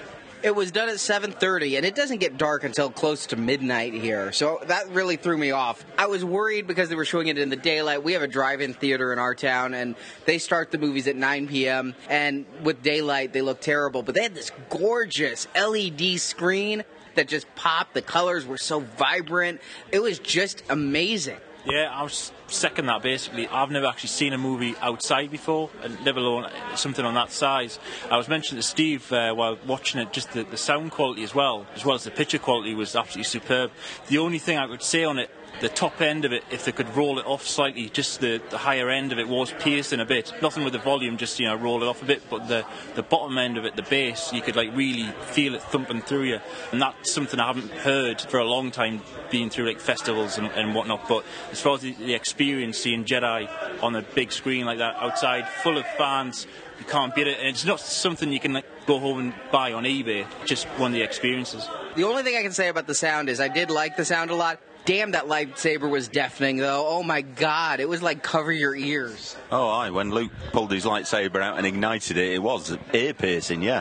It 0.45 0.55
was 0.55 0.71
done 0.71 0.91
at 0.91 0.97
7:30 0.97 1.79
and 1.79 1.87
it 1.87 1.95
doesn't 1.95 2.19
get 2.19 2.37
dark 2.37 2.65
until 2.65 2.91
close 2.91 3.25
to 3.29 3.37
midnight 3.37 3.95
here. 3.95 4.31
So 4.31 4.61
that 4.67 4.91
really 4.91 5.17
threw 5.17 5.39
me 5.39 5.53
off. 5.53 5.83
I 5.97 6.05
was 6.05 6.23
worried 6.23 6.67
because 6.67 6.91
they 6.91 6.97
were 6.97 7.07
showing 7.07 7.29
it 7.29 7.39
in 7.39 7.49
the 7.49 7.57
daylight. 7.57 8.05
We 8.05 8.13
have 8.13 8.21
a 8.21 8.29
drive-in 8.29 8.75
theater 8.75 9.11
in 9.15 9.19
our 9.19 9.35
town 9.35 9.73
and 9.73 9.97
they 10.27 10.37
start 10.37 10.71
the 10.71 10.77
movies 10.77 11.09
at 11.09 11.17
9 11.17 11.49
p.m. 11.49 11.95
and 12.11 12.45
with 12.63 12.83
daylight 12.83 13.33
they 13.33 13.41
look 13.41 13.63
terrible, 13.63 14.03
but 14.03 14.15
they 14.15 14.23
had 14.23 14.35
this 14.35 14.53
gorgeous 14.69 15.49
LED 15.57 16.21
screen 16.21 16.85
that 17.15 17.27
just 17.27 17.47
popped. 17.55 17.95
The 17.95 18.03
colors 18.03 18.45
were 18.45 18.59
so 18.59 18.81
vibrant. 18.81 19.63
It 19.93 20.03
was 20.03 20.19
just 20.19 20.63
amazing. 20.69 21.39
Yeah, 21.67 21.91
I 21.91 22.03
was 22.03 22.31
second 22.49 22.87
that 22.87 23.03
basically. 23.03 23.49
I've 23.49 23.71
never 23.71 23.87
actually 23.87 24.11
seen 24.11 24.35
a 24.35 24.39
movie 24.39 24.75
outside 24.83 25.31
before, 25.31 25.71
let 26.05 26.15
alone 26.15 26.47
something 26.77 27.05
on 27.05 27.15
that 27.15 27.33
size. 27.33 27.79
I 28.11 28.19
was 28.19 28.29
mentioning 28.29 28.61
to 28.61 28.69
Steve 28.69 29.11
uh, 29.11 29.33
while 29.33 29.57
watching 29.67 29.99
it, 30.01 30.13
just 30.13 30.33
the, 30.33 30.43
the 30.43 30.59
sound 30.59 30.91
quality 30.91 31.23
as 31.25 31.35
well, 31.35 31.67
as 31.75 31.83
well 31.83 31.95
as 31.95 32.05
the 32.05 32.11
picture 32.11 32.39
quality 32.39 32.75
was 32.75 32.95
absolutely 32.95 33.25
superb. 33.25 33.71
The 34.09 34.19
only 34.19 34.39
thing 34.39 34.59
I 34.59 34.67
could 34.67 34.83
say 34.83 35.05
on 35.05 35.19
it 35.19 35.31
the 35.65 35.71
top 35.71 36.03
end 36.03 36.27
of 36.27 36.33
it, 36.35 36.45
if 36.51 36.67
they 36.67 36.73
could 36.73 36.95
roll 36.95 37.19
it 37.19 37.25
off 37.25 37.47
slightly, 37.47 37.89
just 37.89 38.21
the, 38.21 38.39
the 38.51 38.59
higher 38.59 38.91
end 38.91 39.13
of 39.13 39.19
it 39.19 39.27
was 39.27 39.51
piercing 39.61 39.99
a 39.99 40.05
bit. 40.05 40.31
Nothing 40.43 40.63
with 40.63 40.75
the 40.75 40.79
volume, 40.79 41.17
just 41.17 41.41
you 41.41 41.47
know 41.47 41.57
roll 41.57 41.83
it 41.83 41.87
off 41.87 42.03
a 42.03 42.05
bit. 42.05 42.29
But 42.29 42.49
the 42.49 42.67
the 42.95 43.03
bottom 43.03 43.39
end 43.39 43.57
of 43.57 43.65
it, 43.65 43.75
the 43.75 43.83
bass, 43.83 44.31
you 44.31 44.43
could 44.43 44.57
like 44.57 44.77
really 44.77 45.11
feel 45.31 45.55
it 45.55 45.63
thumping 45.63 46.03
through 46.03 46.25
you, 46.25 46.41
and 46.71 46.83
that's 46.83 47.11
something 47.11 47.41
I 47.41 47.47
haven't 47.47 47.71
heard 47.71 48.21
for 48.21 48.37
a 48.37 48.45
long 48.45 48.73
time, 48.73 49.01
being 49.31 49.49
through 49.49 49.67
like 49.67 49.81
festivals 49.81 50.37
and, 50.37 50.49
and 50.49 50.75
whatnot. 50.75 51.09
But 51.09 51.25
as 51.51 51.63
far 51.63 51.77
as 51.77 51.81
the, 51.81 51.95
the 51.95 52.13
experience, 52.13 52.77
seeing 52.77 53.07
Jedi 53.07 53.49
on 53.83 53.97
a 53.97 54.03
big 54.03 54.33
screen 54.33 54.67
like 54.67 54.79
that 54.79 54.97
outside, 54.97 55.49
full 55.49 55.79
of 55.79 55.87
fans, 55.97 56.47
you 56.79 56.85
can't 56.85 57.15
beat 57.15 57.27
it. 57.27 57.39
And 57.39 57.49
it's 57.49 57.65
not 57.65 57.81
something 57.81 58.31
you 58.31 58.41
can 58.41 58.53
like, 58.53 58.67
go 58.85 58.99
home 58.99 59.19
and 59.19 59.35
buy 59.51 59.73
on 59.73 59.85
eBay. 59.85 60.27
Just 60.45 60.67
one 60.77 60.91
of 60.91 60.95
the 60.95 61.03
experiences. 61.03 61.67
The 61.97 62.05
only 62.05 62.23
thing 62.23 62.37
I 62.37 62.43
can 62.43 62.53
say 62.53 62.69
about 62.69 62.87
the 62.87 62.95
sound 62.95 63.31
is 63.31 63.41
I 63.41 63.49
did 63.49 63.71
like 63.71 63.97
the 63.97 64.05
sound 64.05 64.31
a 64.31 64.35
lot. 64.35 64.61
Damn, 64.87 65.13
that 65.13 65.25
lightsaber 65.27 65.89
was 65.89 66.09
deafening, 66.09 66.59
though. 66.59 66.87
Oh 66.87 67.03
my 67.03 67.23
god, 67.23 67.81
it 67.81 67.89
was 67.89 68.03
like 68.03 68.23
cover 68.23 68.53
your 68.53 68.77
ears. 68.77 69.35
Oh, 69.51 69.69
aye. 69.69 69.89
When 69.91 70.11
Luke 70.11 70.31
pulled 70.53 70.71
his 70.71 70.85
lightsaber 70.85 71.41
out 71.41 71.57
and 71.57 71.67
ignited 71.67 72.19
it, 72.19 72.35
it 72.35 72.43
was 72.43 72.77
ear 72.93 73.15
piercing, 73.15 73.63
yeah. 73.63 73.81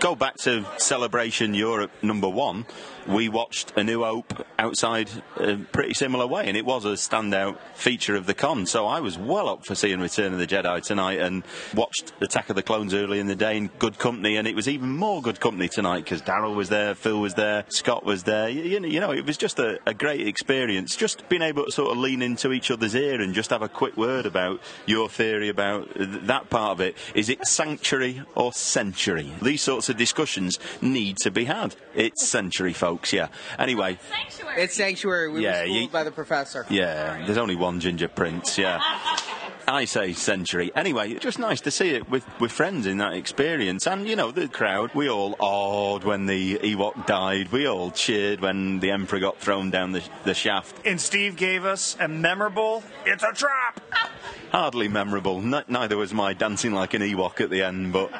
Go 0.00 0.16
back 0.16 0.36
to 0.38 0.66
Celebration 0.76 1.54
Europe 1.54 1.92
number 2.02 2.28
one 2.28 2.66
we 3.06 3.28
watched 3.28 3.72
A 3.76 3.84
New 3.84 4.04
Hope 4.04 4.46
outside 4.58 5.10
a 5.36 5.56
pretty 5.56 5.94
similar 5.94 6.26
way, 6.26 6.46
and 6.46 6.56
it 6.56 6.64
was 6.64 6.84
a 6.84 6.92
standout 6.92 7.58
feature 7.74 8.16
of 8.16 8.26
the 8.26 8.34
con. 8.34 8.66
So 8.66 8.86
I 8.86 9.00
was 9.00 9.18
well 9.18 9.48
up 9.48 9.64
for 9.64 9.74
seeing 9.74 10.00
Return 10.00 10.32
of 10.32 10.38
the 10.38 10.46
Jedi 10.46 10.82
tonight 10.82 11.18
and 11.18 11.42
watched 11.74 12.12
Attack 12.20 12.50
of 12.50 12.56
the 12.56 12.62
Clones 12.62 12.94
early 12.94 13.18
in 13.18 13.26
the 13.26 13.36
day 13.36 13.56
in 13.56 13.68
good 13.78 13.98
company, 13.98 14.36
and 14.36 14.46
it 14.46 14.54
was 14.54 14.68
even 14.68 14.90
more 14.90 15.22
good 15.22 15.40
company 15.40 15.68
tonight 15.68 16.04
because 16.04 16.22
Daryl 16.22 16.54
was 16.54 16.68
there, 16.68 16.94
Phil 16.94 17.20
was 17.20 17.34
there, 17.34 17.64
Scott 17.68 18.04
was 18.04 18.24
there. 18.24 18.48
You, 18.48 18.80
you, 18.86 19.00
know, 19.00 19.12
it 19.12 19.26
was 19.26 19.36
just 19.36 19.58
a, 19.58 19.78
a 19.86 19.94
great 19.94 20.26
experience 20.26 20.50
experience, 20.50 20.96
just 20.96 21.28
being 21.28 21.42
able 21.42 21.64
to 21.64 21.70
sort 21.70 21.92
of 21.92 21.98
lean 21.98 22.22
into 22.22 22.52
each 22.52 22.70
other's 22.70 22.94
ear 22.94 23.20
and 23.20 23.34
just 23.34 23.50
have 23.50 23.62
a 23.62 23.68
quick 23.68 23.96
word 23.96 24.26
about 24.26 24.60
your 24.84 25.08
theory 25.08 25.48
about 25.48 25.88
that 25.96 26.50
part 26.50 26.72
of 26.72 26.80
it. 26.80 26.96
Is 27.14 27.28
it 27.28 27.46
sanctuary 27.46 28.22
or 28.34 28.52
century? 28.52 29.32
These 29.40 29.62
sorts 29.62 29.88
of 29.88 29.96
discussions 29.96 30.58
need 30.82 31.18
to 31.18 31.30
be 31.30 31.44
had. 31.44 31.76
It's 31.94 32.26
century, 32.26 32.72
folks. 32.72 32.89
Yeah. 33.12 33.28
Anyway. 33.58 33.98
Sanctuary. 34.10 34.62
It's 34.62 34.74
Sanctuary. 34.74 35.30
We 35.30 35.42
Yeah, 35.42 35.60
were 35.60 35.66
schooled 35.66 35.82
you- 35.82 35.88
by 35.88 36.04
the 36.04 36.10
professor. 36.10 36.66
Yeah, 36.70 37.24
there's 37.26 37.38
only 37.38 37.56
one 37.56 37.80
Ginger 37.80 38.08
Prince, 38.08 38.58
yeah. 38.58 38.80
I 39.68 39.84
say 39.84 40.14
century. 40.14 40.72
Anyway, 40.74 41.14
just 41.14 41.38
nice 41.38 41.60
to 41.60 41.70
see 41.70 41.90
it 41.90 42.10
with, 42.10 42.24
with 42.40 42.50
friends 42.50 42.86
in 42.86 42.98
that 42.98 43.12
experience. 43.12 43.86
And, 43.86 44.08
you 44.08 44.16
know, 44.16 44.32
the 44.32 44.48
crowd, 44.48 44.92
we 44.94 45.08
all 45.08 45.36
awed 45.38 46.02
when 46.02 46.26
the 46.26 46.56
Ewok 46.58 47.06
died. 47.06 47.52
We 47.52 47.68
all 47.68 47.92
cheered 47.92 48.40
when 48.40 48.80
the 48.80 48.90
Emperor 48.90 49.20
got 49.20 49.38
thrown 49.38 49.70
down 49.70 49.92
the, 49.92 50.02
the 50.24 50.34
shaft. 50.34 50.74
And 50.84 51.00
Steve 51.00 51.36
gave 51.36 51.64
us 51.64 51.96
a 52.00 52.08
memorable 52.08 52.82
"It's 53.06 53.22
a 53.22 53.32
trap." 53.32 53.80
Hardly 54.52 54.88
memorable. 54.88 55.38
N- 55.38 55.64
neither 55.68 55.96
was 55.96 56.12
my 56.12 56.34
dancing 56.34 56.72
like 56.72 56.94
an 56.94 57.02
Ewok 57.02 57.40
at 57.40 57.50
the 57.50 57.62
end, 57.62 57.92
but. 57.92 58.10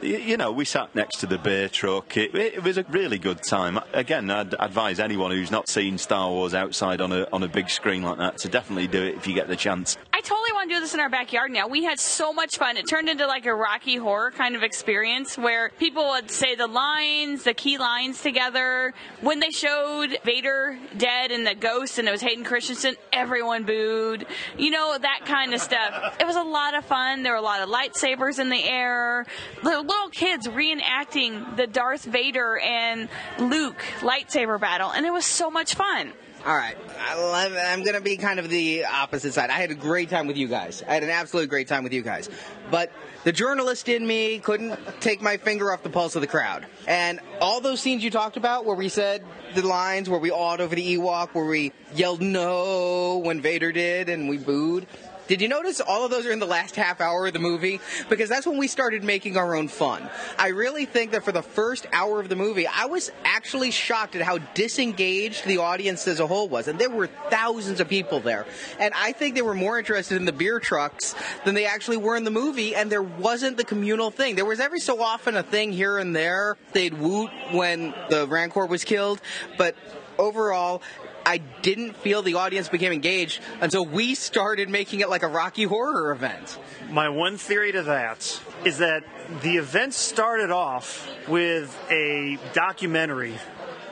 You 0.00 0.38
know, 0.38 0.50
we 0.50 0.64
sat 0.64 0.94
next 0.94 1.18
to 1.18 1.26
the 1.26 1.36
beer 1.36 1.68
truck. 1.68 2.16
It, 2.16 2.34
it 2.34 2.62
was 2.62 2.78
a 2.78 2.82
really 2.84 3.18
good 3.18 3.42
time. 3.42 3.78
Again, 3.92 4.30
I'd 4.30 4.54
advise 4.58 4.98
anyone 4.98 5.32
who's 5.32 5.50
not 5.50 5.68
seen 5.68 5.98
Star 5.98 6.30
Wars 6.30 6.54
outside 6.54 7.02
on 7.02 7.12
a 7.12 7.28
on 7.30 7.42
a 7.42 7.48
big 7.48 7.68
screen 7.68 8.02
like 8.02 8.16
that 8.16 8.38
to 8.38 8.48
definitely 8.48 8.86
do 8.86 9.02
it 9.02 9.16
if 9.16 9.26
you 9.26 9.34
get 9.34 9.48
the 9.48 9.54
chance. 9.54 9.98
I 10.10 10.22
totally 10.22 10.52
want 10.54 10.70
to 10.70 10.76
do 10.76 10.80
this 10.80 10.94
in 10.94 11.00
our 11.00 11.10
backyard 11.10 11.50
now. 11.50 11.68
We 11.68 11.84
had 11.84 12.00
so 12.00 12.32
much 12.32 12.56
fun. 12.56 12.78
It 12.78 12.88
turned 12.88 13.10
into 13.10 13.26
like 13.26 13.44
a 13.44 13.54
Rocky 13.54 13.96
Horror 13.96 14.30
kind 14.30 14.56
of 14.56 14.62
experience 14.62 15.36
where 15.36 15.68
people 15.78 16.08
would 16.08 16.30
say 16.30 16.54
the 16.54 16.66
lines, 16.66 17.44
the 17.44 17.52
key 17.54 17.76
lines 17.76 18.22
together. 18.22 18.94
When 19.20 19.40
they 19.40 19.50
showed 19.50 20.16
Vader 20.24 20.78
dead 20.96 21.32
and 21.32 21.46
the 21.46 21.54
ghost 21.54 21.98
and 21.98 22.08
it 22.08 22.12
was 22.12 22.22
Hayden 22.22 22.44
Christensen, 22.44 22.94
everyone 23.12 23.64
booed. 23.64 24.24
You 24.56 24.70
know, 24.70 24.96
that 24.98 25.26
kind 25.26 25.51
of 25.54 25.60
stuff. 25.60 26.16
It 26.20 26.26
was 26.26 26.36
a 26.36 26.42
lot 26.42 26.74
of 26.74 26.84
fun. 26.84 27.22
There 27.22 27.32
were 27.32 27.38
a 27.38 27.42
lot 27.42 27.62
of 27.62 27.68
lightsabers 27.68 28.38
in 28.38 28.48
the 28.48 28.62
air. 28.62 29.26
The 29.62 29.80
little 29.80 30.08
kids 30.10 30.48
reenacting 30.48 31.56
the 31.56 31.66
Darth 31.66 32.04
Vader 32.04 32.58
and 32.58 33.08
Luke 33.38 33.82
lightsaber 34.00 34.60
battle. 34.60 34.90
And 34.90 35.06
it 35.06 35.12
was 35.12 35.26
so 35.26 35.50
much 35.50 35.74
fun. 35.74 36.12
All 36.44 36.56
right, 36.56 36.76
I 36.98 37.72
I'm 37.72 37.84
going 37.84 37.94
to 37.94 38.00
be 38.00 38.16
kind 38.16 38.40
of 38.40 38.48
the 38.48 38.84
opposite 38.86 39.32
side. 39.32 39.50
I 39.50 39.60
had 39.60 39.70
a 39.70 39.76
great 39.76 40.10
time 40.10 40.26
with 40.26 40.36
you 40.36 40.48
guys. 40.48 40.82
I 40.82 40.94
had 40.94 41.04
an 41.04 41.10
absolute 41.10 41.48
great 41.48 41.68
time 41.68 41.84
with 41.84 41.92
you 41.92 42.02
guys. 42.02 42.28
But 42.68 42.90
the 43.22 43.30
journalist 43.30 43.88
in 43.88 44.04
me 44.04 44.40
couldn't 44.40 44.76
take 45.00 45.22
my 45.22 45.36
finger 45.36 45.72
off 45.72 45.84
the 45.84 45.90
pulse 45.90 46.16
of 46.16 46.20
the 46.20 46.26
crowd. 46.26 46.66
And 46.88 47.20
all 47.40 47.60
those 47.60 47.80
scenes 47.80 48.02
you 48.02 48.10
talked 48.10 48.36
about 48.36 48.64
where 48.64 48.74
we 48.74 48.88
said 48.88 49.22
the 49.54 49.64
lines, 49.64 50.10
where 50.10 50.18
we 50.18 50.32
awed 50.32 50.60
over 50.60 50.74
the 50.74 50.96
Ewok, 50.96 51.28
where 51.32 51.44
we 51.44 51.72
yelled 51.94 52.20
no 52.20 53.18
when 53.18 53.40
Vader 53.40 53.70
did 53.70 54.08
and 54.08 54.28
we 54.28 54.38
booed. 54.38 54.88
Did 55.32 55.40
you 55.40 55.48
notice 55.48 55.80
all 55.80 56.04
of 56.04 56.10
those 56.10 56.26
are 56.26 56.30
in 56.30 56.40
the 56.40 56.46
last 56.46 56.76
half 56.76 57.00
hour 57.00 57.26
of 57.26 57.32
the 57.32 57.38
movie? 57.38 57.80
Because 58.10 58.28
that's 58.28 58.46
when 58.46 58.58
we 58.58 58.68
started 58.68 59.02
making 59.02 59.38
our 59.38 59.56
own 59.56 59.66
fun. 59.66 60.10
I 60.38 60.48
really 60.48 60.84
think 60.84 61.12
that 61.12 61.24
for 61.24 61.32
the 61.32 61.40
first 61.40 61.86
hour 61.90 62.20
of 62.20 62.28
the 62.28 62.36
movie, 62.36 62.66
I 62.66 62.84
was 62.84 63.10
actually 63.24 63.70
shocked 63.70 64.14
at 64.14 64.20
how 64.20 64.36
disengaged 64.52 65.46
the 65.46 65.56
audience 65.56 66.06
as 66.06 66.20
a 66.20 66.26
whole 66.26 66.50
was. 66.50 66.68
And 66.68 66.78
there 66.78 66.90
were 66.90 67.06
thousands 67.30 67.80
of 67.80 67.88
people 67.88 68.20
there. 68.20 68.44
And 68.78 68.92
I 68.94 69.12
think 69.12 69.34
they 69.34 69.40
were 69.40 69.54
more 69.54 69.78
interested 69.78 70.18
in 70.18 70.26
the 70.26 70.34
beer 70.34 70.60
trucks 70.60 71.14
than 71.46 71.54
they 71.54 71.64
actually 71.64 71.96
were 71.96 72.14
in 72.14 72.24
the 72.24 72.30
movie. 72.30 72.76
And 72.76 72.92
there 72.92 73.02
wasn't 73.02 73.56
the 73.56 73.64
communal 73.64 74.10
thing. 74.10 74.36
There 74.36 74.44
was 74.44 74.60
every 74.60 74.80
so 74.80 75.00
often 75.00 75.34
a 75.34 75.42
thing 75.42 75.72
here 75.72 75.96
and 75.96 76.14
there. 76.14 76.58
They'd 76.74 76.92
woot 76.92 77.30
when 77.52 77.94
the 78.10 78.26
Rancor 78.28 78.66
was 78.66 78.84
killed. 78.84 79.22
But 79.56 79.76
overall, 80.18 80.82
I 81.24 81.38
didn't 81.38 81.96
feel 81.96 82.22
the 82.22 82.34
audience 82.34 82.68
became 82.68 82.92
engaged 82.92 83.40
until 83.60 83.84
we 83.84 84.14
started 84.14 84.68
making 84.68 85.00
it 85.00 85.08
like 85.08 85.22
a 85.22 85.28
Rocky 85.28 85.64
Horror 85.64 86.12
event. 86.12 86.58
My 86.90 87.08
one 87.08 87.36
theory 87.36 87.72
to 87.72 87.82
that 87.84 88.40
is 88.64 88.78
that 88.78 89.04
the 89.42 89.56
event 89.56 89.94
started 89.94 90.50
off 90.50 91.08
with 91.28 91.76
a 91.90 92.38
documentary 92.52 93.34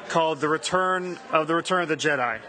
called 0.09 0.41
"The 0.41 0.49
Return 0.49 1.19
of 1.31 1.47
the 1.47 1.55
Return 1.55 1.83
of 1.83 1.89
the 1.89 1.97
Jedi." 1.97 2.41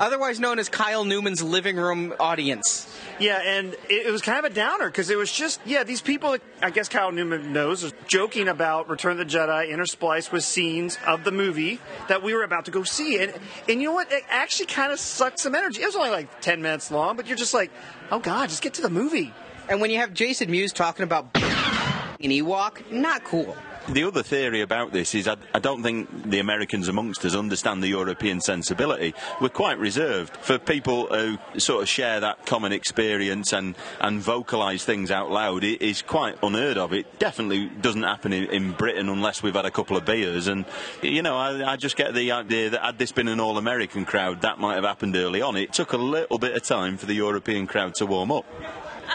Otherwise 0.00 0.40
known 0.40 0.58
as 0.58 0.70
Kyle 0.70 1.04
Newman's 1.04 1.42
living 1.42 1.76
room 1.76 2.14
audience. 2.18 2.88
Yeah, 3.18 3.38
and 3.44 3.74
it, 3.90 4.06
it 4.06 4.10
was 4.10 4.22
kind 4.22 4.38
of 4.38 4.50
a 4.50 4.54
downer 4.54 4.86
because 4.86 5.10
it 5.10 5.18
was 5.18 5.30
just 5.30 5.60
yeah 5.66 5.84
these 5.84 6.00
people 6.00 6.36
I 6.62 6.70
guess 6.70 6.88
Kyle 6.88 7.12
Newman 7.12 7.52
knows 7.52 7.84
are 7.84 7.92
joking 8.06 8.48
about 8.48 8.88
Return 8.88 9.12
of 9.12 9.18
the 9.18 9.26
Jedi 9.26 9.70
interspliced 9.70 10.32
with 10.32 10.42
scenes 10.42 10.98
of 11.06 11.24
the 11.24 11.30
movie 11.32 11.80
that 12.08 12.22
we 12.22 12.32
were 12.34 12.42
about 12.44 12.64
to 12.64 12.70
go 12.70 12.82
see, 12.82 13.22
and 13.22 13.34
and 13.68 13.82
you 13.82 13.88
know 13.88 13.94
what? 13.94 14.10
It 14.10 14.24
actually 14.30 14.66
kind 14.66 14.90
of 14.90 14.98
sucked 14.98 15.38
some 15.38 15.54
energy. 15.54 15.82
It 15.82 15.86
was 15.86 15.96
only 15.96 16.10
like 16.10 16.40
ten 16.40 16.62
minutes 16.62 16.90
long, 16.90 17.16
but 17.16 17.26
you're 17.26 17.36
just 17.36 17.52
like, 17.52 17.70
oh 18.10 18.20
god, 18.20 18.48
just 18.48 18.62
get 18.62 18.74
to 18.74 18.82
the 18.82 18.90
movie. 18.90 19.34
And 19.68 19.82
when 19.82 19.90
you 19.90 19.98
have 19.98 20.14
Jason 20.14 20.50
Mewes 20.50 20.72
talking 20.72 21.04
about 21.04 21.28
an 21.34 21.42
Ewok, 22.20 22.90
not 22.90 23.22
cool. 23.24 23.54
The 23.88 24.04
other 24.04 24.22
theory 24.22 24.60
about 24.60 24.92
this 24.92 25.14
is 25.14 25.26
I, 25.26 25.36
I 25.54 25.58
don't 25.58 25.82
think 25.82 26.30
the 26.30 26.38
Americans 26.38 26.88
amongst 26.88 27.24
us 27.24 27.34
understand 27.34 27.82
the 27.82 27.88
European 27.88 28.40
sensibility. 28.40 29.14
We're 29.40 29.48
quite 29.48 29.78
reserved. 29.78 30.36
For 30.36 30.58
people 30.58 31.06
who 31.06 31.38
sort 31.58 31.82
of 31.82 31.88
share 31.88 32.20
that 32.20 32.46
common 32.46 32.72
experience 32.72 33.52
and, 33.52 33.74
and 34.00 34.20
vocalise 34.20 34.84
things 34.84 35.10
out 35.10 35.30
loud, 35.30 35.64
it 35.64 35.82
is 35.82 36.02
quite 36.02 36.36
unheard 36.42 36.76
of. 36.76 36.92
It 36.92 37.18
definitely 37.18 37.66
doesn't 37.80 38.02
happen 38.02 38.32
in, 38.32 38.44
in 38.50 38.72
Britain 38.72 39.08
unless 39.08 39.42
we've 39.42 39.54
had 39.54 39.66
a 39.66 39.70
couple 39.70 39.96
of 39.96 40.04
beers. 40.04 40.46
And, 40.46 40.66
you 41.02 41.22
know, 41.22 41.36
I, 41.36 41.72
I 41.72 41.76
just 41.76 41.96
get 41.96 42.14
the 42.14 42.32
idea 42.32 42.70
that 42.70 42.82
had 42.82 42.98
this 42.98 43.12
been 43.12 43.28
an 43.28 43.40
all 43.40 43.58
American 43.58 44.04
crowd, 44.04 44.42
that 44.42 44.58
might 44.58 44.74
have 44.74 44.84
happened 44.84 45.16
early 45.16 45.40
on. 45.42 45.56
It 45.56 45.72
took 45.72 45.94
a 45.94 45.98
little 45.98 46.38
bit 46.38 46.54
of 46.54 46.62
time 46.62 46.96
for 46.96 47.06
the 47.06 47.14
European 47.14 47.66
crowd 47.66 47.94
to 47.96 48.06
warm 48.06 48.30
up. 48.30 48.44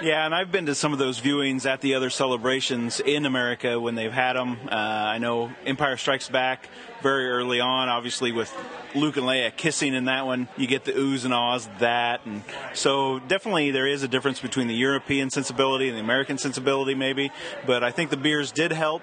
Yeah, 0.01 0.25
and 0.25 0.35
I've 0.35 0.51
been 0.51 0.65
to 0.65 0.75
some 0.75 0.91
of 0.91 0.99
those 0.99 1.21
viewings 1.21 1.65
at 1.65 1.79
the 1.79 1.95
other 1.95 2.09
celebrations 2.09 2.99
in 2.99 3.25
America 3.25 3.79
when 3.79 3.95
they've 3.95 4.11
had 4.11 4.33
them. 4.33 4.57
Uh, 4.69 4.75
I 4.75 5.19
know 5.19 5.51
Empire 5.65 5.95
Strikes 5.95 6.27
Back 6.27 6.67
very 7.01 7.29
early 7.29 7.61
on, 7.61 7.87
obviously 7.87 8.31
with 8.31 8.53
Luke 8.93 9.15
and 9.15 9.25
Leia 9.25 9.55
kissing 9.55 9.93
in 9.93 10.05
that 10.05 10.25
one, 10.25 10.47
you 10.57 10.67
get 10.67 10.85
the 10.85 10.91
oohs 10.91 11.23
and 11.23 11.33
ahs 11.33 11.69
that, 11.79 12.25
and 12.25 12.43
so 12.73 13.19
definitely 13.19 13.71
there 13.71 13.87
is 13.87 14.03
a 14.03 14.07
difference 14.07 14.39
between 14.39 14.67
the 14.67 14.75
European 14.75 15.29
sensibility 15.29 15.87
and 15.87 15.97
the 15.97 16.01
American 16.01 16.37
sensibility, 16.37 16.95
maybe. 16.95 17.31
But 17.65 17.83
I 17.83 17.91
think 17.91 18.09
the 18.09 18.17
beers 18.17 18.51
did 18.51 18.71
help. 18.71 19.01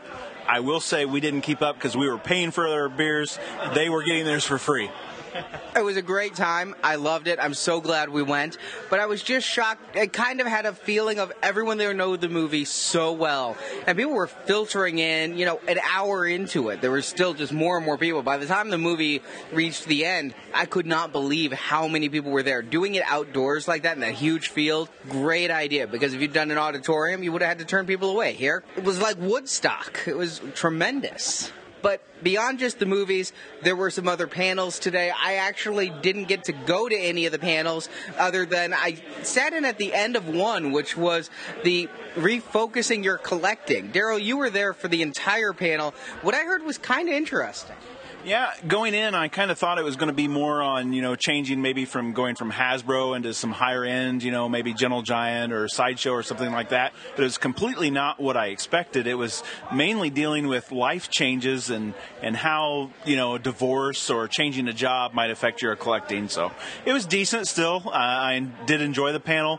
I 0.49 0.61
will 0.61 0.81
say 0.81 1.05
we 1.05 1.21
didn't 1.21 1.43
keep 1.43 1.63
up 1.63 1.77
because 1.77 1.97
we 1.97 2.09
were 2.09 2.19
paying 2.19 2.51
for 2.51 2.67
our 2.67 2.89
beers; 2.89 3.39
they 3.75 3.89
were 3.89 4.03
getting 4.03 4.25
theirs 4.25 4.45
for 4.45 4.59
free. 4.59 4.91
It 5.75 5.83
was 5.85 5.97
a 5.97 6.03
great 6.03 6.35
time. 6.35 6.75
I 6.85 6.97
loved 6.97 7.29
it. 7.29 7.39
I'm 7.41 7.55
so 7.55 7.81
glad 7.81 8.11
we 8.11 8.23
went. 8.23 8.59
But 8.91 9.01
I 9.01 9.07
was 9.07 9.23
just 9.23 9.47
shocked. 9.49 9.97
I 9.97 10.07
kind 10.07 10.41
of 10.41 10.47
had 10.47 10.67
a 10.67 10.75
feeling 10.75 11.19
of 11.19 11.33
everyone 11.43 11.79
there 11.79 11.95
know 11.95 12.15
the 12.17 12.29
movie 12.29 12.67
so 12.67 13.13
well. 13.13 13.57
And 13.87 13.97
people 13.97 14.13
were 14.13 14.27
filtering 14.27 14.99
in, 14.99 15.39
you 15.39 15.47
know, 15.47 15.61
an 15.67 15.79
hour 15.91 16.27
into 16.27 16.69
it. 16.69 16.83
There 16.83 16.91
was 16.91 17.07
still 17.07 17.33
just 17.33 17.53
more 17.55 17.79
and 17.79 17.87
more 17.87 17.97
people. 17.97 18.23
By 18.23 18.37
the 18.37 18.47
time 18.47 18.69
the 18.69 18.79
movie 18.79 19.23
reached 19.53 19.87
the 19.87 20.05
end, 20.05 20.35
I 20.55 20.67
could 20.67 20.87
not 20.87 21.11
believe 21.11 21.53
how 21.53 21.89
many 21.89 22.11
people 22.11 22.31
were 22.31 22.43
there. 22.43 22.61
Doing 22.61 22.95
it 22.95 23.05
outdoors 23.07 23.67
like 23.67 23.83
that 23.85 23.97
in 23.97 24.01
that 24.01 24.15
huge 24.15 24.51
field, 24.51 24.91
great 25.09 25.51
idea. 25.51 25.87
Because 25.87 26.13
if 26.13 26.21
you'd 26.21 26.35
done 26.35 26.51
an 26.51 26.59
auditorium, 26.59 27.23
you 27.23 27.33
would 27.33 27.41
have 27.41 27.49
had 27.49 27.59
to 27.61 27.65
turn 27.65 27.87
people 27.87 28.11
away. 28.11 28.35
Here, 28.35 28.63
it 28.77 28.85
was 28.85 29.01
like 29.01 29.17
Woodstock. 29.19 30.01
It 30.07 30.17
was 30.17 30.43
tremendous. 30.55 31.51
But 31.83 32.01
beyond 32.23 32.61
just 32.61 32.79
the 32.79 32.87
movies, 32.87 33.33
there 33.63 33.77
were 33.77 33.91
some 33.91 34.09
other 34.09 34.27
panels 34.27 34.79
today. 34.79 35.11
I 35.11 35.35
actually 35.35 35.91
didn't 35.91 36.25
get 36.25 36.45
to 36.45 36.53
go 36.53 36.89
to 36.89 36.97
any 36.97 37.27
of 37.27 37.33
the 37.33 37.39
panels 37.39 37.89
other 38.19 38.47
than 38.47 38.73
I 38.73 39.03
sat 39.23 39.53
in 39.53 39.65
at 39.65 39.79
the 39.79 39.93
end 39.93 40.17
of 40.17 40.29
one, 40.29 40.73
which 40.73 40.97
was 40.97 41.29
the 41.65 41.89
refocusing 42.15 43.03
your 43.03 43.19
collecting. 43.19 43.91
Daryl, 43.91 44.23
you 44.23 44.37
were 44.37 44.51
there 44.51 44.73
for 44.73 44.89
the 44.89 45.03
entire 45.03 45.53
panel. 45.53 45.95
What 46.23 46.35
I 46.35 46.45
heard 46.45 46.63
was 46.63 46.79
kind 46.79 47.09
of 47.09 47.15
interesting. 47.15 47.77
Yeah, 48.25 48.53
going 48.69 48.95
in, 48.95 49.17
I 49.17 49.27
kind 49.27 49.51
of 49.51 49.59
thought 49.59 49.79
it 49.79 49.85
was 49.85 49.97
going 49.97 50.07
to 50.07 50.15
be 50.15 50.29
more 50.29 50.63
on, 50.63 50.93
you 50.93 51.03
know, 51.03 51.17
changing 51.17 51.61
maybe 51.61 51.85
from 51.85 52.13
going 52.13 52.37
from 52.37 52.53
Hasbro 52.53 53.17
into 53.17 53.35
some 53.35 53.51
higher 53.51 53.85
end, 53.85 54.23
you 54.23 54.31
know, 54.31 54.49
maybe 54.49 54.73
Gentle 54.73 55.03
Giant 55.03 55.53
or 55.53 55.67
Sideshow 55.67 56.13
or 56.13 56.23
something 56.23 56.53
like 56.53 56.69
that. 56.69 56.93
But 57.17 57.23
it 57.23 57.25
was 57.25 57.37
completely 57.37 57.91
not 57.91 58.21
what 58.21 58.37
I 58.37 58.47
expected. 58.47 59.09
It 59.09 59.15
was 59.15 59.43
mainly 59.75 60.09
dealing 60.09 60.47
with 60.47 60.71
life 60.71 61.11
changes 61.11 61.69
and, 61.69 61.95
and 62.23 62.37
how, 62.37 62.93
you 63.05 63.17
know, 63.17 63.35
a 63.35 63.39
divorce 63.41 64.09
or 64.09 64.29
changing 64.29 64.69
a 64.69 64.73
job 64.73 65.15
might 65.15 65.33
affect 65.33 65.61
your 65.61 65.75
collecting. 65.75 66.29
So 66.29 66.53
it 66.85 66.93
was 66.93 67.07
decent 67.07 67.49
still. 67.49 67.83
Uh, 67.87 67.91
I 67.91 68.47
did 68.67 68.83
enjoy 68.83 69.11
the 69.11 69.21
panel 69.21 69.59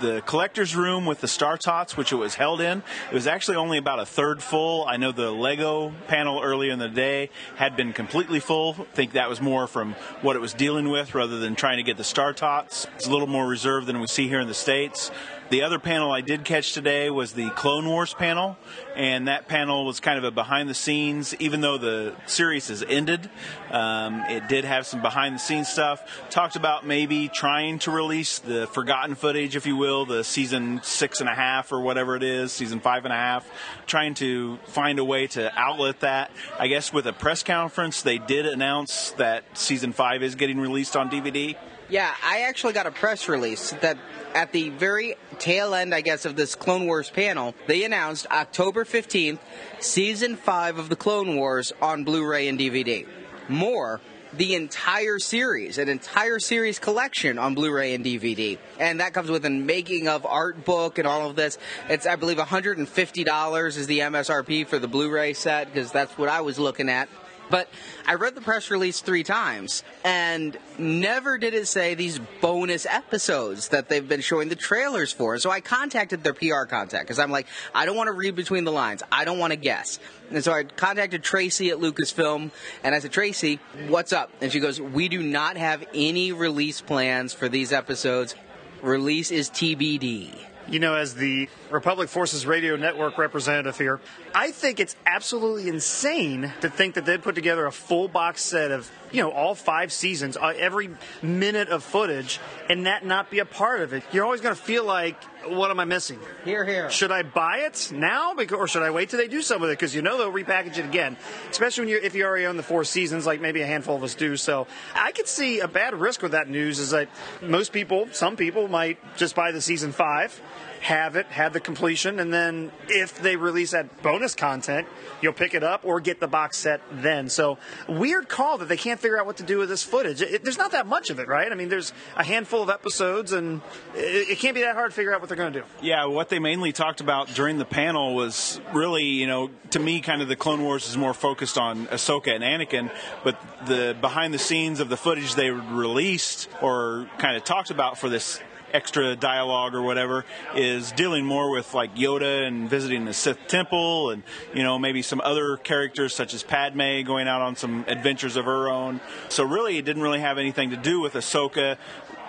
the 0.00 0.22
collector's 0.26 0.74
room 0.74 1.06
with 1.06 1.20
the 1.20 1.28
Star 1.28 1.56
Tots, 1.56 1.96
which 1.96 2.12
it 2.12 2.16
was 2.16 2.34
held 2.34 2.60
in, 2.60 2.82
it 3.10 3.14
was 3.14 3.26
actually 3.26 3.56
only 3.56 3.78
about 3.78 4.00
a 4.00 4.06
third 4.06 4.42
full. 4.42 4.84
I 4.86 4.96
know 4.96 5.12
the 5.12 5.30
Lego 5.30 5.92
panel 6.08 6.40
earlier 6.42 6.72
in 6.72 6.78
the 6.78 6.88
day 6.88 7.30
had 7.56 7.76
been 7.76 7.92
completely 7.92 8.40
full. 8.40 8.76
I 8.78 8.84
think 8.94 9.12
that 9.12 9.28
was 9.28 9.40
more 9.40 9.66
from 9.66 9.94
what 10.22 10.36
it 10.36 10.40
was 10.40 10.54
dealing 10.54 10.90
with 10.90 11.14
rather 11.14 11.38
than 11.38 11.54
trying 11.54 11.78
to 11.78 11.82
get 11.82 11.96
the 11.96 12.04
Star 12.04 12.32
Tots. 12.32 12.86
It's 12.96 13.06
a 13.06 13.10
little 13.10 13.26
more 13.26 13.46
reserved 13.46 13.86
than 13.86 14.00
we 14.00 14.06
see 14.06 14.28
here 14.28 14.40
in 14.40 14.48
the 14.48 14.54
States. 14.54 15.10
The 15.54 15.62
other 15.62 15.78
panel 15.78 16.10
I 16.10 16.20
did 16.20 16.44
catch 16.44 16.72
today 16.72 17.10
was 17.10 17.32
the 17.32 17.48
Clone 17.50 17.86
Wars 17.86 18.12
panel, 18.12 18.56
and 18.96 19.28
that 19.28 19.46
panel 19.46 19.86
was 19.86 20.00
kind 20.00 20.18
of 20.18 20.24
a 20.24 20.32
behind 20.32 20.68
the 20.68 20.74
scenes. 20.74 21.32
Even 21.38 21.60
though 21.60 21.78
the 21.78 22.16
series 22.26 22.66
has 22.66 22.82
ended, 22.82 23.30
um, 23.70 24.20
it 24.22 24.48
did 24.48 24.64
have 24.64 24.84
some 24.84 25.00
behind 25.00 25.36
the 25.36 25.38
scenes 25.38 25.68
stuff. 25.68 26.28
Talked 26.28 26.56
about 26.56 26.84
maybe 26.84 27.28
trying 27.28 27.78
to 27.78 27.92
release 27.92 28.40
the 28.40 28.66
forgotten 28.66 29.14
footage, 29.14 29.54
if 29.54 29.64
you 29.64 29.76
will, 29.76 30.06
the 30.06 30.24
season 30.24 30.80
six 30.82 31.20
and 31.20 31.28
a 31.28 31.34
half 31.36 31.70
or 31.70 31.80
whatever 31.80 32.16
it 32.16 32.24
is, 32.24 32.50
season 32.50 32.80
five 32.80 33.04
and 33.04 33.14
a 33.14 33.16
half. 33.16 33.48
Trying 33.86 34.14
to 34.14 34.56
find 34.66 34.98
a 34.98 35.04
way 35.04 35.28
to 35.28 35.56
outlet 35.56 36.00
that. 36.00 36.32
I 36.58 36.66
guess 36.66 36.92
with 36.92 37.06
a 37.06 37.12
press 37.12 37.44
conference, 37.44 38.02
they 38.02 38.18
did 38.18 38.44
announce 38.44 39.12
that 39.18 39.44
season 39.56 39.92
five 39.92 40.24
is 40.24 40.34
getting 40.34 40.58
released 40.58 40.96
on 40.96 41.08
DVD. 41.08 41.54
Yeah, 41.88 42.14
I 42.24 42.42
actually 42.42 42.72
got 42.72 42.86
a 42.86 42.90
press 42.90 43.28
release 43.28 43.70
that 43.82 43.98
at 44.34 44.52
the 44.52 44.70
very 44.70 45.16
tail 45.34 45.74
end, 45.74 45.94
I 45.94 46.00
guess, 46.00 46.24
of 46.24 46.36
this 46.36 46.54
Clone 46.54 46.86
Wars 46.86 47.10
panel, 47.10 47.54
they 47.66 47.84
announced 47.84 48.26
October 48.30 48.84
15th, 48.84 49.38
season 49.80 50.36
5 50.36 50.78
of 50.78 50.88
the 50.88 50.96
Clone 50.96 51.36
Wars 51.36 51.72
on 51.82 52.04
Blu 52.04 52.26
ray 52.26 52.48
and 52.48 52.58
DVD. 52.58 53.06
More, 53.48 54.00
the 54.36 54.54
entire 54.54 55.18
series, 55.18 55.78
an 55.78 55.88
entire 55.88 56.38
series 56.38 56.78
collection 56.78 57.38
on 57.38 57.54
Blu-ray 57.54 57.94
and 57.94 58.04
DVD, 58.04 58.58
and 58.78 59.00
that 59.00 59.14
comes 59.14 59.30
with 59.30 59.44
a 59.44 59.50
making 59.50 60.08
of 60.08 60.26
art 60.26 60.64
book 60.64 60.98
and 60.98 61.06
all 61.06 61.28
of 61.28 61.36
this. 61.36 61.58
It's 61.88 62.06
I 62.06 62.16
believe 62.16 62.38
$150 62.38 63.76
is 63.76 63.86
the 63.86 63.98
MSRP 64.00 64.66
for 64.66 64.78
the 64.78 64.88
Blu-ray 64.88 65.34
set 65.34 65.72
because 65.72 65.92
that's 65.92 66.16
what 66.18 66.28
I 66.28 66.40
was 66.40 66.58
looking 66.58 66.88
at. 66.88 67.08
But 67.54 67.68
I 68.04 68.14
read 68.14 68.34
the 68.34 68.40
press 68.40 68.68
release 68.68 68.98
three 69.00 69.22
times, 69.22 69.84
and 70.04 70.58
never 70.76 71.38
did 71.38 71.54
it 71.54 71.68
say 71.68 71.94
these 71.94 72.18
bonus 72.40 72.84
episodes 72.84 73.68
that 73.68 73.88
they've 73.88 74.08
been 74.08 74.22
showing 74.22 74.48
the 74.48 74.56
trailers 74.56 75.12
for. 75.12 75.38
So 75.38 75.52
I 75.52 75.60
contacted 75.60 76.24
their 76.24 76.34
PR 76.34 76.64
contact 76.64 77.04
because 77.04 77.20
I'm 77.20 77.30
like, 77.30 77.46
I 77.72 77.86
don't 77.86 77.96
want 77.96 78.08
to 78.08 78.12
read 78.12 78.34
between 78.34 78.64
the 78.64 78.72
lines. 78.72 79.04
I 79.12 79.24
don't 79.24 79.38
want 79.38 79.52
to 79.52 79.56
guess. 79.56 80.00
And 80.32 80.42
so 80.42 80.50
I 80.50 80.64
contacted 80.64 81.22
Tracy 81.22 81.70
at 81.70 81.78
Lucasfilm, 81.78 82.50
and 82.82 82.92
I 82.92 82.98
said, 82.98 83.12
Tracy, 83.12 83.60
what's 83.86 84.12
up? 84.12 84.32
And 84.40 84.50
she 84.50 84.58
goes, 84.58 84.80
We 84.80 85.08
do 85.08 85.22
not 85.22 85.56
have 85.56 85.84
any 85.94 86.32
release 86.32 86.80
plans 86.80 87.32
for 87.34 87.48
these 87.48 87.72
episodes. 87.72 88.34
Release 88.82 89.30
is 89.30 89.48
TBD 89.48 90.34
you 90.68 90.78
know, 90.78 90.94
as 90.94 91.14
the 91.14 91.48
Republic 91.70 92.08
Forces 92.08 92.46
Radio 92.46 92.76
Network 92.76 93.18
representative 93.18 93.78
here, 93.78 94.00
I 94.34 94.50
think 94.50 94.80
it's 94.80 94.96
absolutely 95.06 95.68
insane 95.68 96.52
to 96.60 96.70
think 96.70 96.94
that 96.94 97.04
they'd 97.04 97.22
put 97.22 97.34
together 97.34 97.66
a 97.66 97.72
full 97.72 98.08
box 98.08 98.42
set 98.42 98.70
of, 98.70 98.90
you 99.12 99.22
know, 99.22 99.30
all 99.30 99.54
five 99.54 99.92
seasons, 99.92 100.36
uh, 100.36 100.52
every 100.56 100.90
minute 101.22 101.68
of 101.68 101.82
footage, 101.82 102.40
and 102.68 102.86
that 102.86 103.04
not 103.04 103.30
be 103.30 103.38
a 103.38 103.44
part 103.44 103.80
of 103.80 103.92
it. 103.92 104.02
You're 104.12 104.24
always 104.24 104.40
going 104.40 104.54
to 104.54 104.60
feel 104.60 104.84
like, 104.84 105.22
what 105.48 105.70
am 105.70 105.80
I 105.80 105.84
missing? 105.84 106.18
Here, 106.44 106.64
here. 106.64 106.90
Should 106.90 107.10
I 107.10 107.22
buy 107.22 107.58
it 107.60 107.90
now, 107.92 108.34
or 108.34 108.68
should 108.68 108.82
I 108.82 108.90
wait 108.90 109.10
till 109.10 109.18
they 109.18 109.28
do 109.28 109.42
something 109.42 109.62
with 109.62 109.70
it? 109.70 109.78
Because 109.78 109.94
you 109.94 110.02
know 110.02 110.18
they'll 110.18 110.32
repackage 110.32 110.78
it 110.78 110.84
again, 110.84 111.16
especially 111.50 111.82
when 111.82 111.88
you 111.88 112.00
if 112.02 112.14
you 112.14 112.24
already 112.24 112.46
own 112.46 112.56
the 112.56 112.62
four 112.62 112.84
seasons, 112.84 113.26
like 113.26 113.40
maybe 113.40 113.62
a 113.62 113.66
handful 113.66 113.96
of 113.96 114.02
us 114.02 114.14
do. 114.14 114.36
So 114.36 114.66
I 114.94 115.12
could 115.12 115.28
see 115.28 115.60
a 115.60 115.68
bad 115.68 115.94
risk 115.94 116.22
with 116.22 116.32
that 116.32 116.48
news 116.48 116.78
is 116.78 116.90
that 116.90 117.08
most 117.42 117.72
people, 117.72 118.08
some 118.12 118.36
people, 118.36 118.68
might 118.68 118.98
just 119.16 119.34
buy 119.34 119.52
the 119.52 119.60
season 119.60 119.92
five 119.92 120.40
have 120.84 121.16
it, 121.16 121.24
have 121.28 121.54
the 121.54 121.60
completion, 121.60 122.20
and 122.20 122.30
then 122.30 122.70
if 122.88 123.18
they 123.18 123.36
release 123.36 123.70
that 123.70 124.02
bonus 124.02 124.34
content, 124.34 124.86
you'll 125.22 125.32
pick 125.32 125.54
it 125.54 125.64
up 125.64 125.80
or 125.82 125.98
get 125.98 126.20
the 126.20 126.28
box 126.28 126.58
set 126.58 126.82
then. 126.92 127.30
So 127.30 127.56
weird 127.88 128.28
call 128.28 128.58
that 128.58 128.68
they 128.68 128.76
can't 128.76 129.00
figure 129.00 129.18
out 129.18 129.24
what 129.24 129.38
to 129.38 129.44
do 129.44 129.56
with 129.56 129.70
this 129.70 129.82
footage. 129.82 130.20
It, 130.20 130.42
there's 130.44 130.58
not 130.58 130.72
that 130.72 130.86
much 130.86 131.08
of 131.08 131.18
it, 131.18 131.26
right? 131.26 131.50
I 131.50 131.54
mean, 131.54 131.70
there's 131.70 131.94
a 132.18 132.22
handful 132.22 132.62
of 132.62 132.68
episodes, 132.68 133.32
and 133.32 133.62
it, 133.94 134.32
it 134.32 134.38
can't 134.40 134.54
be 134.54 134.60
that 134.60 134.74
hard 134.74 134.90
to 134.90 134.94
figure 134.94 135.14
out 135.14 135.20
what 135.22 135.28
they're 135.28 135.38
going 135.38 135.54
to 135.54 135.60
do. 135.60 135.64
Yeah, 135.80 136.04
what 136.04 136.28
they 136.28 136.38
mainly 136.38 136.72
talked 136.72 137.00
about 137.00 137.28
during 137.28 137.56
the 137.56 137.64
panel 137.64 138.14
was 138.14 138.60
really, 138.74 139.04
you 139.04 139.26
know, 139.26 139.48
to 139.70 139.78
me, 139.78 140.02
kind 140.02 140.20
of 140.20 140.28
the 140.28 140.36
Clone 140.36 140.62
Wars 140.62 140.86
is 140.86 140.98
more 140.98 141.14
focused 141.14 141.56
on 141.56 141.86
Ahsoka 141.86 142.28
and 142.28 142.44
Anakin, 142.44 142.90
but 143.24 143.40
the 143.66 143.96
behind 144.02 144.34
the 144.34 144.38
scenes 144.38 144.80
of 144.80 144.90
the 144.90 144.98
footage 144.98 145.34
they 145.34 145.50
released 145.50 146.50
or 146.60 147.08
kind 147.16 147.38
of 147.38 147.44
talked 147.44 147.70
about 147.70 147.96
for 147.96 148.10
this 148.10 148.38
extra 148.74 149.14
dialogue 149.14 149.74
or 149.74 149.80
whatever 149.80 150.24
is 150.54 150.92
dealing 150.92 151.24
more 151.24 151.50
with 151.50 151.72
like 151.72 151.94
Yoda 151.94 152.46
and 152.46 152.68
visiting 152.68 153.04
the 153.04 153.14
Sith 153.14 153.38
temple 153.46 154.10
and 154.10 154.22
you 154.52 154.62
know 154.62 154.78
maybe 154.78 155.00
some 155.00 155.20
other 155.22 155.56
characters 155.56 156.14
such 156.14 156.34
as 156.34 156.42
Padme 156.42 157.02
going 157.02 157.28
out 157.28 157.40
on 157.40 157.56
some 157.56 157.84
adventures 157.88 158.36
of 158.36 158.44
her 158.44 158.68
own. 158.68 159.00
So 159.28 159.44
really 159.44 159.78
it 159.78 159.84
didn't 159.84 160.02
really 160.02 160.20
have 160.20 160.36
anything 160.36 160.70
to 160.70 160.76
do 160.76 161.00
with 161.00 161.14
Ahsoka 161.14 161.78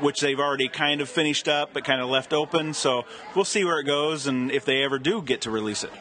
which 0.01 0.21
they've 0.21 0.39
already 0.39 0.67
kind 0.67 1.01
of 1.01 1.09
finished 1.09 1.47
up 1.47 1.73
but 1.73 1.83
kind 1.83 2.01
of 2.01 2.09
left 2.09 2.31
open. 2.31 2.73
So 2.73 3.05
we'll 3.35 3.45
see 3.45 3.65
where 3.65 3.79
it 3.79 3.85
goes 3.85 4.27
and 4.27 4.51
if 4.51 4.65
they 4.65 4.83
ever 4.83 4.99
do 4.99 5.21
get 5.21 5.41
to 5.41 5.51
release 5.51 5.83
it. 5.83 5.91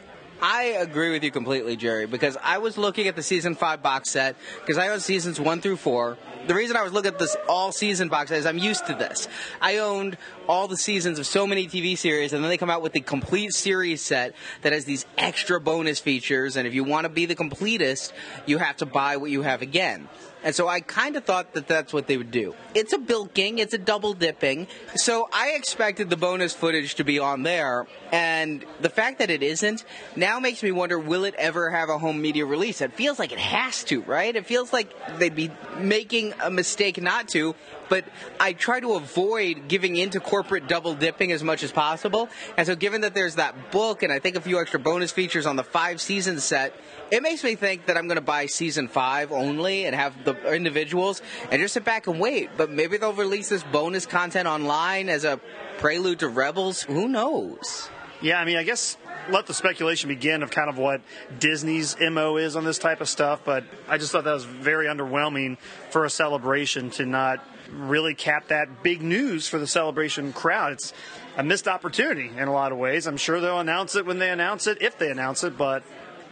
I 0.41 0.63
agree 0.63 1.11
with 1.11 1.23
you 1.23 1.31
completely, 1.31 1.75
Jerry, 1.75 2.05
because 2.07 2.37
I 2.43 2.57
was 2.57 2.77
looking 2.77 3.07
at 3.07 3.15
the 3.15 3.23
season 3.23 3.55
five 3.55 3.81
box 3.81 4.09
set 4.09 4.35
because 4.59 4.77
I 4.77 4.89
own 4.89 4.99
seasons 4.99 5.39
one 5.39 5.61
through 5.61 5.77
four. 5.77 6.17
The 6.47 6.53
reason 6.53 6.75
I 6.75 6.83
was 6.83 6.93
looking 6.93 7.13
at 7.13 7.19
this 7.19 7.35
all 7.47 7.71
season 7.71 8.09
box 8.09 8.29
set 8.29 8.39
is 8.39 8.45
I'm 8.45 8.57
used 8.57 8.85
to 8.87 8.93
this. 8.93 9.27
I 9.61 9.77
owned 9.77 10.17
all 10.47 10.67
the 10.67 10.77
seasons 10.77 11.19
of 11.19 11.25
so 11.25 11.47
many 11.47 11.67
TV 11.67 11.97
series, 11.97 12.33
and 12.33 12.43
then 12.43 12.49
they 12.49 12.57
come 12.57 12.69
out 12.69 12.81
with 12.81 12.93
the 12.93 13.01
complete 13.01 13.53
series 13.53 14.01
set 14.01 14.35
that 14.61 14.73
has 14.73 14.85
these 14.85 15.05
extra 15.17 15.59
bonus 15.59 15.99
features. 15.99 16.57
And 16.57 16.67
if 16.67 16.73
you 16.73 16.83
want 16.83 17.05
to 17.05 17.09
be 17.09 17.25
the 17.25 17.35
completest, 17.35 18.13
you 18.45 18.57
have 18.57 18.77
to 18.77 18.85
buy 18.85 19.17
what 19.17 19.31
you 19.31 19.41
have 19.41 19.61
again. 19.61 20.09
And 20.45 20.53
so 20.53 20.67
I 20.67 20.79
kind 20.79 21.15
of 21.15 21.25
thought 21.25 21.53
that 21.55 21.67
that's 21.67 21.91
what 21.91 22.05
they 22.05 22.17
would 22.17 22.29
do. 22.29 22.53
It's 22.75 22.93
a 22.93 22.99
bilking, 22.99 23.57
it's 23.57 23.73
a 23.73 23.79
double 23.79 24.13
dipping. 24.13 24.67
So 24.93 25.27
I 25.33 25.53
expected 25.55 26.11
the 26.11 26.17
bonus 26.17 26.53
footage 26.53 26.93
to 26.95 27.03
be 27.03 27.17
on 27.17 27.41
there. 27.41 27.87
And 28.11 28.63
the 28.79 28.91
fact 28.91 29.17
that 29.19 29.31
it 29.31 29.41
isn't 29.41 29.83
now 30.15 30.39
makes 30.39 30.61
me 30.61 30.71
wonder 30.71 30.99
will 30.99 31.25
it 31.25 31.33
ever 31.33 31.71
have 31.71 31.89
a 31.89 31.97
home 31.97 32.21
media 32.21 32.45
release? 32.45 32.79
It 32.81 32.93
feels 32.93 33.17
like 33.17 33.31
it 33.31 33.39
has 33.39 33.83
to, 33.85 34.03
right? 34.03 34.35
It 34.35 34.45
feels 34.45 34.71
like 34.71 34.93
they'd 35.17 35.35
be 35.35 35.49
making 35.79 36.35
a 36.39 36.51
mistake 36.51 37.01
not 37.01 37.27
to. 37.29 37.55
But 37.89 38.05
I 38.39 38.53
try 38.53 38.79
to 38.79 38.93
avoid 38.93 39.67
giving 39.67 39.95
into 39.95 40.19
corporate 40.19 40.67
double 40.67 40.93
dipping 40.93 41.31
as 41.31 41.43
much 41.43 41.63
as 41.63 41.71
possible. 41.71 42.29
And 42.57 42.67
so, 42.67 42.75
given 42.75 43.01
that 43.01 43.13
there's 43.13 43.35
that 43.35 43.71
book 43.71 44.03
and 44.03 44.11
I 44.11 44.19
think 44.19 44.35
a 44.35 44.41
few 44.41 44.59
extra 44.59 44.79
bonus 44.79 45.11
features 45.11 45.45
on 45.45 45.55
the 45.55 45.63
five 45.63 46.01
season 46.01 46.39
set, 46.39 46.73
it 47.11 47.21
makes 47.21 47.43
me 47.43 47.55
think 47.55 47.85
that 47.85 47.97
I'm 47.97 48.07
going 48.07 48.15
to 48.15 48.21
buy 48.21 48.47
season 48.47 48.87
five 48.87 49.31
only 49.31 49.85
and 49.85 49.95
have 49.95 50.23
the 50.23 50.35
individuals 50.53 51.21
and 51.51 51.61
just 51.61 51.73
sit 51.73 51.83
back 51.83 52.07
and 52.07 52.19
wait. 52.19 52.49
But 52.57 52.69
maybe 52.69 52.97
they'll 52.97 53.13
release 53.13 53.49
this 53.49 53.63
bonus 53.63 54.05
content 54.05 54.47
online 54.47 55.09
as 55.09 55.23
a 55.23 55.39
prelude 55.77 56.19
to 56.19 56.27
Rebels. 56.27 56.83
Who 56.83 57.07
knows? 57.07 57.89
Yeah, 58.21 58.39
I 58.39 58.45
mean, 58.45 58.57
I 58.57 58.63
guess 58.63 58.97
let 59.29 59.45
the 59.45 59.53
speculation 59.53 60.07
begin 60.07 60.43
of 60.43 60.51
kind 60.51 60.69
of 60.69 60.77
what 60.77 61.01
Disney's 61.39 61.95
MO 61.99 62.37
is 62.37 62.55
on 62.55 62.63
this 62.63 62.77
type 62.77 63.01
of 63.01 63.09
stuff, 63.09 63.41
but 63.43 63.63
I 63.87 63.97
just 63.97 64.11
thought 64.11 64.23
that 64.23 64.33
was 64.33 64.45
very 64.45 64.85
underwhelming 64.87 65.57
for 65.89 66.05
a 66.05 66.09
celebration 66.09 66.89
to 66.91 67.05
not 67.05 67.43
really 67.71 68.13
cap 68.13 68.49
that 68.49 68.83
big 68.83 69.01
news 69.01 69.47
for 69.47 69.57
the 69.57 69.67
celebration 69.67 70.33
crowd. 70.33 70.73
It's 70.73 70.93
a 71.37 71.43
missed 71.43 71.67
opportunity 71.67 72.29
in 72.35 72.47
a 72.47 72.53
lot 72.53 72.71
of 72.71 72.77
ways. 72.77 73.07
I'm 73.07 73.17
sure 73.17 73.39
they'll 73.39 73.59
announce 73.59 73.95
it 73.95 74.05
when 74.05 74.19
they 74.19 74.29
announce 74.29 74.67
it, 74.67 74.81
if 74.81 74.97
they 74.97 75.09
announce 75.09 75.43
it, 75.43 75.57
but 75.57 75.83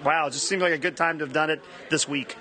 wow, 0.04 0.28
it 0.28 0.32
just 0.34 0.48
seemed 0.48 0.62
like 0.62 0.74
a 0.74 0.78
good 0.78 0.98
time 0.98 1.20
to 1.20 1.26
have 1.26 1.34
done 1.34 1.50
it 1.50 1.62
this 1.90 2.08
week. 2.08 2.36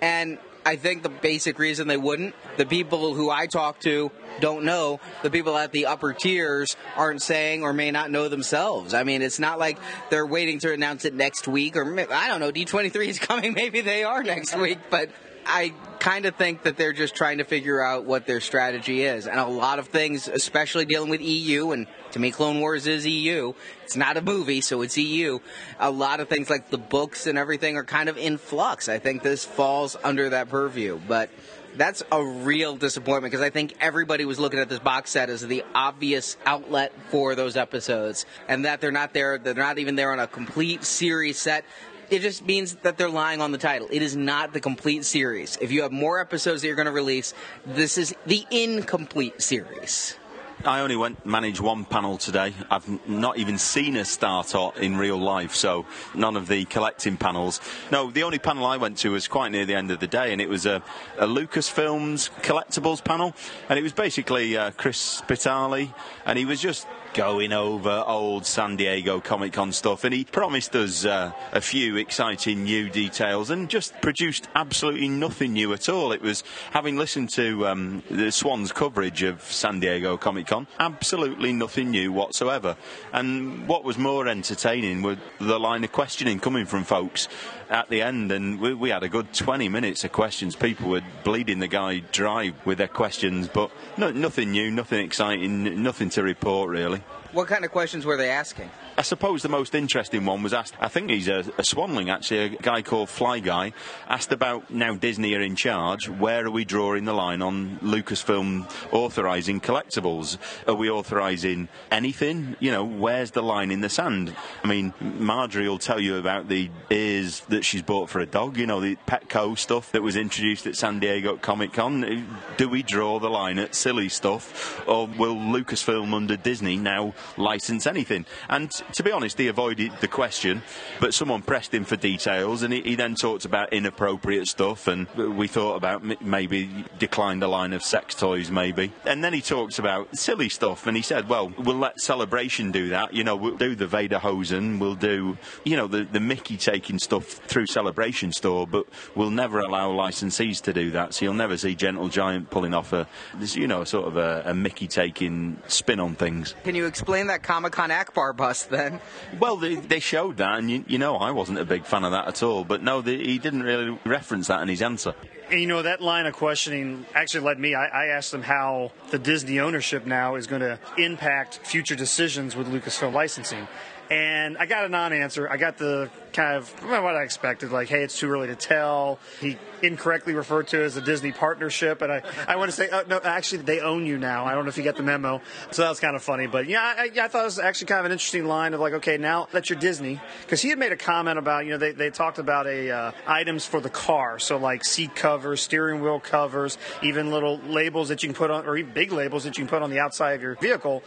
And 0.00 0.38
I 0.64 0.76
think 0.76 1.02
the 1.02 1.08
basic 1.08 1.58
reason 1.58 1.88
they 1.88 1.96
wouldn't, 1.96 2.34
the 2.56 2.66
people 2.66 3.14
who 3.14 3.30
I 3.30 3.46
talk 3.46 3.80
to 3.80 4.10
don't 4.40 4.64
know. 4.64 5.00
The 5.22 5.30
people 5.30 5.56
at 5.56 5.72
the 5.72 5.86
upper 5.86 6.12
tiers 6.12 6.76
aren't 6.96 7.22
saying 7.22 7.62
or 7.62 7.72
may 7.72 7.90
not 7.90 8.10
know 8.10 8.28
themselves. 8.28 8.94
I 8.94 9.02
mean, 9.02 9.22
it's 9.22 9.38
not 9.38 9.58
like 9.58 9.78
they're 10.10 10.26
waiting 10.26 10.58
to 10.60 10.72
announce 10.72 11.04
it 11.04 11.14
next 11.14 11.48
week 11.48 11.76
or 11.76 11.84
I 12.12 12.28
don't 12.28 12.40
know, 12.40 12.52
D23 12.52 13.06
is 13.06 13.18
coming. 13.18 13.52
Maybe 13.54 13.80
they 13.80 14.04
are 14.04 14.22
next 14.22 14.56
week, 14.56 14.78
but 14.90 15.10
I 15.46 15.72
kind 15.98 16.26
of 16.26 16.36
think 16.36 16.62
that 16.62 16.76
they're 16.76 16.92
just 16.92 17.14
trying 17.14 17.38
to 17.38 17.44
figure 17.44 17.82
out 17.82 18.04
what 18.04 18.26
their 18.26 18.40
strategy 18.40 19.02
is. 19.02 19.26
And 19.26 19.38
a 19.38 19.46
lot 19.46 19.78
of 19.78 19.88
things, 19.88 20.28
especially 20.28 20.84
dealing 20.84 21.10
with 21.10 21.20
EU, 21.20 21.72
and 21.72 21.86
to 22.12 22.18
me, 22.18 22.30
Clone 22.30 22.60
Wars 22.60 22.86
is 22.86 23.06
EU. 23.06 23.52
It's 23.84 23.96
not 23.96 24.16
a 24.16 24.22
movie, 24.22 24.60
so 24.60 24.82
it's 24.82 24.96
EU. 24.96 25.38
A 25.78 25.90
lot 25.90 26.20
of 26.20 26.28
things 26.28 26.48
like 26.48 26.70
the 26.70 26.78
books 26.78 27.26
and 27.26 27.36
everything 27.36 27.76
are 27.76 27.84
kind 27.84 28.08
of 28.08 28.16
in 28.16 28.38
flux. 28.38 28.88
I 28.88 28.98
think 28.98 29.22
this 29.22 29.44
falls 29.44 29.96
under 30.04 30.30
that 30.30 30.48
purview. 30.48 31.00
But 31.06 31.30
that's 31.76 32.02
a 32.12 32.22
real 32.22 32.76
disappointment 32.76 33.32
because 33.32 33.44
I 33.44 33.50
think 33.50 33.74
everybody 33.80 34.24
was 34.24 34.38
looking 34.38 34.60
at 34.60 34.68
this 34.68 34.78
box 34.78 35.10
set 35.10 35.30
as 35.30 35.40
the 35.40 35.64
obvious 35.74 36.36
outlet 36.44 36.92
for 37.08 37.34
those 37.34 37.56
episodes, 37.56 38.26
and 38.48 38.64
that 38.64 38.80
they're 38.80 38.92
not 38.92 39.14
there. 39.14 39.38
They're 39.38 39.54
not 39.54 39.78
even 39.78 39.96
there 39.96 40.12
on 40.12 40.20
a 40.20 40.26
complete 40.26 40.84
series 40.84 41.38
set 41.38 41.64
it 42.12 42.20
just 42.20 42.44
means 42.44 42.74
that 42.82 42.98
they're 42.98 43.08
lying 43.08 43.40
on 43.40 43.52
the 43.52 43.58
title. 43.58 43.88
It 43.90 44.02
is 44.02 44.14
not 44.14 44.52
the 44.52 44.60
complete 44.60 45.06
series. 45.06 45.56
If 45.62 45.72
you 45.72 45.80
have 45.80 45.92
more 45.92 46.20
episodes 46.20 46.60
that 46.60 46.66
you're 46.66 46.76
going 46.76 46.84
to 46.84 46.92
release, 46.92 47.32
this 47.64 47.96
is 47.96 48.14
the 48.26 48.44
incomplete 48.50 49.40
series. 49.40 50.18
I 50.64 50.80
only 50.80 50.94
went 50.94 51.26
manage 51.26 51.60
one 51.60 51.84
panel 51.84 52.18
today. 52.18 52.54
I've 52.70 53.08
not 53.08 53.38
even 53.38 53.58
seen 53.58 53.96
a 53.96 54.04
starter 54.04 54.68
in 54.80 54.96
real 54.96 55.16
life, 55.16 55.54
so 55.54 55.86
none 56.14 56.36
of 56.36 56.46
the 56.46 56.64
collecting 56.66 57.16
panels. 57.16 57.60
No, 57.90 58.10
the 58.10 58.22
only 58.22 58.38
panel 58.38 58.64
I 58.66 58.76
went 58.76 58.98
to 58.98 59.10
was 59.10 59.26
quite 59.26 59.50
near 59.50 59.64
the 59.64 59.74
end 59.74 59.90
of 59.90 59.98
the 59.98 60.06
day, 60.06 60.32
and 60.32 60.40
it 60.40 60.48
was 60.48 60.64
a, 60.64 60.82
a 61.18 61.26
Lucasfilms 61.26 62.30
collectibles 62.42 63.02
panel, 63.02 63.34
and 63.68 63.78
it 63.78 63.82
was 63.82 63.92
basically 63.92 64.56
uh, 64.56 64.70
Chris 64.72 65.22
Spitali, 65.26 65.92
and 66.26 66.38
he 66.38 66.44
was 66.44 66.60
just 66.60 66.86
going 67.14 67.52
over 67.52 68.04
old 68.06 68.46
San 68.46 68.76
Diego 68.76 69.20
Comic 69.20 69.52
Con 69.52 69.72
stuff, 69.72 70.04
and 70.04 70.14
he 70.14 70.24
promised 70.24 70.74
us 70.74 71.04
uh, 71.04 71.32
a 71.52 71.60
few 71.60 71.96
exciting 71.96 72.64
new 72.64 72.88
details, 72.88 73.50
and 73.50 73.68
just 73.68 73.92
produced 74.00 74.48
absolutely 74.54 75.08
nothing 75.08 75.52
new 75.52 75.72
at 75.72 75.88
all. 75.88 76.12
It 76.12 76.22
was 76.22 76.42
having 76.70 76.96
listened 76.96 77.30
to 77.30 77.66
um, 77.66 78.02
the 78.10 78.30
Swans 78.32 78.72
coverage 78.72 79.22
of 79.22 79.42
San 79.42 79.80
Diego 79.80 80.16
Comic 80.16 80.46
Con, 80.46 80.66
absolutely 80.78 81.52
nothing 81.52 81.90
new 81.90 82.12
whatsoever. 82.12 82.76
And 83.12 83.68
what 83.68 83.84
was 83.84 83.98
more 83.98 84.26
entertaining 84.28 85.02
were 85.02 85.18
the 85.38 85.60
line 85.60 85.84
of 85.84 85.92
questioning 85.92 86.40
coming 86.40 86.66
from 86.66 86.84
folks 86.84 87.28
at 87.72 87.88
the 87.88 88.02
end, 88.02 88.30
and 88.30 88.60
we, 88.60 88.74
we, 88.74 88.90
had 88.90 89.02
a 89.02 89.08
good 89.08 89.32
20 89.32 89.68
minutes 89.70 90.04
of 90.04 90.12
questions. 90.12 90.54
People 90.54 90.90
were 90.90 91.00
bleeding 91.24 91.58
the 91.58 91.66
guy 91.66 92.00
dry 92.12 92.52
with 92.66 92.76
their 92.76 92.86
questions, 92.86 93.48
but 93.48 93.70
no, 93.96 94.10
nothing 94.10 94.50
new, 94.52 94.70
nothing 94.70 95.02
exciting, 95.04 95.82
nothing 95.82 96.10
to 96.10 96.22
report 96.22 96.68
really. 96.68 97.02
What 97.32 97.48
kind 97.48 97.64
of 97.64 97.70
questions 97.70 98.04
were 98.04 98.18
they 98.18 98.28
asking? 98.28 98.70
I 98.96 99.02
suppose 99.02 99.42
the 99.42 99.48
most 99.48 99.74
interesting 99.74 100.26
one 100.26 100.42
was 100.42 100.52
asked, 100.52 100.74
I 100.78 100.88
think 100.88 101.10
he's 101.10 101.28
a, 101.28 101.38
a 101.38 101.62
Swanling 101.62 102.12
actually, 102.12 102.40
a 102.40 102.48
guy 102.50 102.82
called 102.82 103.08
Fly 103.08 103.40
Guy, 103.40 103.72
asked 104.06 104.32
about 104.32 104.70
now 104.70 104.94
Disney 104.94 105.34
are 105.34 105.40
in 105.40 105.56
charge, 105.56 106.10
where 106.10 106.44
are 106.46 106.50
we 106.50 106.66
drawing 106.66 107.04
the 107.06 107.14
line 107.14 107.40
on 107.40 107.78
Lucasfilm 107.78 108.70
authorising 108.92 109.60
collectibles? 109.60 110.36
Are 110.68 110.74
we 110.74 110.90
authorising 110.90 111.68
anything? 111.90 112.56
You 112.60 112.70
know, 112.70 112.84
where's 112.84 113.30
the 113.30 113.42
line 113.42 113.70
in 113.70 113.80
the 113.80 113.88
sand? 113.88 114.36
I 114.62 114.68
mean, 114.68 114.92
Marjorie 115.00 115.68
will 115.68 115.78
tell 115.78 115.98
you 115.98 116.16
about 116.16 116.48
the 116.48 116.70
ears 116.90 117.40
that 117.48 117.64
she's 117.64 117.82
bought 117.82 118.10
for 118.10 118.20
a 118.20 118.26
dog, 118.26 118.58
you 118.58 118.66
know, 118.66 118.80
the 118.80 118.96
Petco 119.06 119.56
stuff 119.56 119.90
that 119.92 120.02
was 120.02 120.16
introduced 120.16 120.66
at 120.66 120.76
San 120.76 121.00
Diego 121.00 121.38
Comic 121.38 121.72
Con. 121.72 122.26
Do 122.58 122.68
we 122.68 122.82
draw 122.82 123.18
the 123.18 123.30
line 123.30 123.58
at 123.58 123.74
silly 123.74 124.10
stuff, 124.10 124.86
or 124.86 125.06
will 125.06 125.36
Lucasfilm 125.36 126.12
under 126.12 126.36
Disney 126.36 126.76
now 126.76 127.14
license 127.38 127.86
anything? 127.86 128.26
And 128.50 128.70
to 128.92 129.02
be 129.02 129.12
honest, 129.12 129.38
he 129.38 129.48
avoided 129.48 129.92
the 130.00 130.08
question, 130.08 130.62
but 131.00 131.14
someone 131.14 131.42
pressed 131.42 131.72
him 131.72 131.84
for 131.84 131.96
details, 131.96 132.62
and 132.62 132.72
he, 132.72 132.82
he 132.82 132.94
then 132.94 133.14
talked 133.14 133.44
about 133.44 133.72
inappropriate 133.72 134.48
stuff, 134.48 134.88
and 134.88 135.08
we 135.14 135.48
thought 135.48 135.76
about 135.76 136.22
maybe 136.22 136.84
decline 136.98 137.40
the 137.40 137.48
line 137.48 137.72
of 137.72 137.82
sex 137.82 138.14
toys, 138.14 138.50
maybe. 138.50 138.92
And 139.04 139.22
then 139.22 139.32
he 139.32 139.40
talks 139.40 139.78
about 139.78 140.16
silly 140.16 140.48
stuff, 140.48 140.86
and 140.86 140.96
he 140.96 141.02
said, 141.02 141.28
well, 141.28 141.52
we'll 141.58 141.76
let 141.76 142.00
Celebration 142.00 142.72
do 142.72 142.88
that. 142.90 143.14
You 143.14 143.24
know, 143.24 143.36
we'll 143.36 143.56
do 143.56 143.74
the 143.74 143.86
Vader 143.86 144.18
Hosen, 144.18 144.78
we'll 144.78 144.94
do, 144.94 145.38
you 145.64 145.76
know, 145.76 145.86
the, 145.86 146.04
the 146.04 146.20
Mickey 146.20 146.56
taking 146.56 146.98
stuff 146.98 147.24
through 147.24 147.66
Celebration 147.66 148.32
store, 148.32 148.66
but 148.66 148.86
we'll 149.14 149.30
never 149.30 149.60
allow 149.60 149.90
licensees 149.90 150.60
to 150.62 150.72
do 150.72 150.90
that. 150.92 151.14
So 151.14 151.24
you'll 151.24 151.34
never 151.34 151.56
see 151.56 151.74
Gentle 151.74 152.08
Giant 152.08 152.50
pulling 152.50 152.74
off 152.74 152.92
a, 152.92 153.06
you 153.40 153.66
know, 153.66 153.84
sort 153.84 154.08
of 154.08 154.16
a, 154.16 154.42
a 154.46 154.54
Mickey 154.54 154.88
taking 154.88 155.58
spin 155.68 156.00
on 156.00 156.14
things. 156.14 156.54
Can 156.64 156.74
you 156.74 156.86
explain 156.86 157.28
that 157.28 157.42
Comic 157.42 157.72
Con 157.72 157.90
Ackbar 157.90 158.36
bust 158.36 158.70
then? 158.72 159.00
Well, 159.38 159.56
they, 159.56 159.76
they 159.76 160.00
showed 160.00 160.38
that, 160.38 160.58
and 160.58 160.68
you, 160.68 160.84
you, 160.88 160.98
know, 160.98 161.16
I 161.16 161.30
wasn't 161.30 161.58
a 161.58 161.64
big 161.64 161.84
fan 161.84 162.02
of 162.02 162.10
that 162.10 162.26
at 162.26 162.42
all. 162.42 162.64
But 162.64 162.82
no, 162.82 163.00
he 163.02 163.38
didn't 163.38 163.62
really 163.62 163.96
reference 164.04 164.48
that 164.48 164.60
in 164.62 164.68
his 164.68 164.82
answer. 164.82 165.14
And 165.50 165.60
you 165.60 165.66
know, 165.66 165.82
that 165.82 166.00
line 166.00 166.26
of 166.26 166.34
questioning 166.34 167.06
actually 167.14 167.44
led 167.44 167.58
me. 167.60 167.74
I, 167.74 167.86
I 167.86 168.06
asked 168.06 168.32
them 168.32 168.42
how 168.42 168.90
the 169.10 169.18
Disney 169.18 169.60
ownership 169.60 170.06
now 170.06 170.34
is 170.34 170.46
going 170.46 170.62
to 170.62 170.78
impact 170.98 171.60
future 171.62 171.94
decisions 171.94 172.56
with 172.56 172.66
Lucasfilm 172.66 173.12
licensing. 173.12 173.68
And 174.12 174.58
I 174.58 174.66
got 174.66 174.84
a 174.84 174.90
non 174.90 175.14
answer. 175.14 175.48
I 175.48 175.56
got 175.56 175.78
the 175.78 176.10
kind 176.34 176.56
of 176.56 176.68
what 176.82 177.16
I 177.16 177.22
expected, 177.22 177.72
like, 177.72 177.88
hey, 177.88 178.02
it's 178.02 178.18
too 178.18 178.28
early 178.30 178.48
to 178.48 178.54
tell. 178.54 179.18
He 179.40 179.56
incorrectly 179.82 180.34
referred 180.34 180.68
to 180.68 180.82
as 180.82 180.98
a 180.98 181.00
Disney 181.00 181.32
partnership, 181.32 182.02
and 182.02 182.12
I, 182.12 182.22
I 182.46 182.56
want 182.56 182.70
to 182.70 182.76
say, 182.76 182.88
oh, 182.92 183.04
no, 183.08 183.20
actually, 183.22 183.62
they 183.62 183.80
own 183.80 184.04
you 184.04 184.18
now. 184.18 184.44
I 184.44 184.54
don't 184.54 184.64
know 184.64 184.68
if 184.68 184.76
you 184.76 184.84
got 184.84 184.96
the 184.96 185.02
memo. 185.02 185.40
So 185.70 185.82
that 185.82 185.88
was 185.88 185.98
kind 185.98 186.14
of 186.14 186.22
funny. 186.22 186.46
But 186.46 186.66
yeah, 186.66 186.82
I, 186.82 187.10
I 187.22 187.28
thought 187.28 187.40
it 187.40 187.44
was 187.44 187.58
actually 187.58 187.86
kind 187.86 188.00
of 188.00 188.06
an 188.06 188.12
interesting 188.12 188.44
line 188.44 188.74
of 188.74 188.80
like, 188.80 188.92
okay, 188.94 189.16
now 189.16 189.48
that 189.52 189.70
you're 189.70 189.78
Disney, 189.78 190.20
because 190.42 190.60
he 190.60 190.68
had 190.68 190.78
made 190.78 190.92
a 190.92 190.96
comment 190.96 191.38
about, 191.38 191.64
you 191.64 191.70
know, 191.70 191.78
they, 191.78 191.92
they 191.92 192.10
talked 192.10 192.38
about 192.38 192.66
a 192.66 192.90
uh, 192.90 193.12
items 193.26 193.64
for 193.64 193.80
the 193.80 193.90
car, 193.90 194.38
so 194.38 194.58
like 194.58 194.84
seat 194.84 195.14
covers, 195.16 195.62
steering 195.62 196.02
wheel 196.02 196.20
covers, 196.20 196.76
even 197.02 197.30
little 197.30 197.58
labels 197.66 198.10
that 198.10 198.22
you 198.22 198.28
can 198.28 198.36
put 198.36 198.50
on, 198.50 198.66
or 198.66 198.76
even 198.76 198.92
big 198.92 199.10
labels 199.10 199.44
that 199.44 199.56
you 199.56 199.64
can 199.64 199.70
put 199.70 199.80
on 199.80 199.88
the 199.88 200.00
outside 200.00 200.32
of 200.32 200.42
your 200.42 200.56
vehicle. 200.56 201.02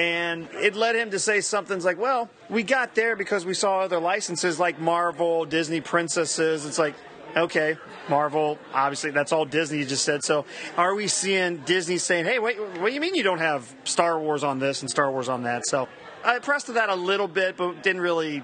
And 0.00 0.48
it 0.54 0.76
led 0.76 0.96
him 0.96 1.10
to 1.10 1.18
say 1.18 1.42
something 1.42 1.78
like, 1.82 1.98
well, 1.98 2.30
we 2.48 2.62
got 2.62 2.94
there 2.94 3.16
because 3.16 3.44
we 3.44 3.52
saw 3.52 3.80
other 3.80 4.00
licenses 4.00 4.58
like 4.58 4.80
Marvel, 4.80 5.44
Disney 5.44 5.82
princesses. 5.82 6.64
It's 6.64 6.78
like, 6.78 6.94
okay, 7.36 7.76
Marvel, 8.08 8.58
obviously 8.72 9.10
that's 9.10 9.30
all 9.30 9.44
Disney 9.44 9.80
you 9.80 9.84
just 9.84 10.06
said. 10.06 10.24
So 10.24 10.46
are 10.78 10.94
we 10.94 11.06
seeing 11.06 11.58
Disney 11.58 11.98
saying, 11.98 12.24
hey, 12.24 12.38
wait, 12.38 12.58
what 12.58 12.86
do 12.86 12.94
you 12.94 13.00
mean 13.00 13.14
you 13.14 13.22
don't 13.22 13.40
have 13.40 13.74
Star 13.84 14.18
Wars 14.18 14.42
on 14.42 14.58
this 14.58 14.80
and 14.80 14.90
Star 14.90 15.12
Wars 15.12 15.28
on 15.28 15.42
that? 15.42 15.66
So 15.66 15.86
I 16.24 16.38
pressed 16.38 16.66
to 16.66 16.72
that 16.72 16.88
a 16.88 16.94
little 16.94 17.28
bit, 17.28 17.58
but 17.58 17.82
didn't 17.82 18.00
really 18.00 18.42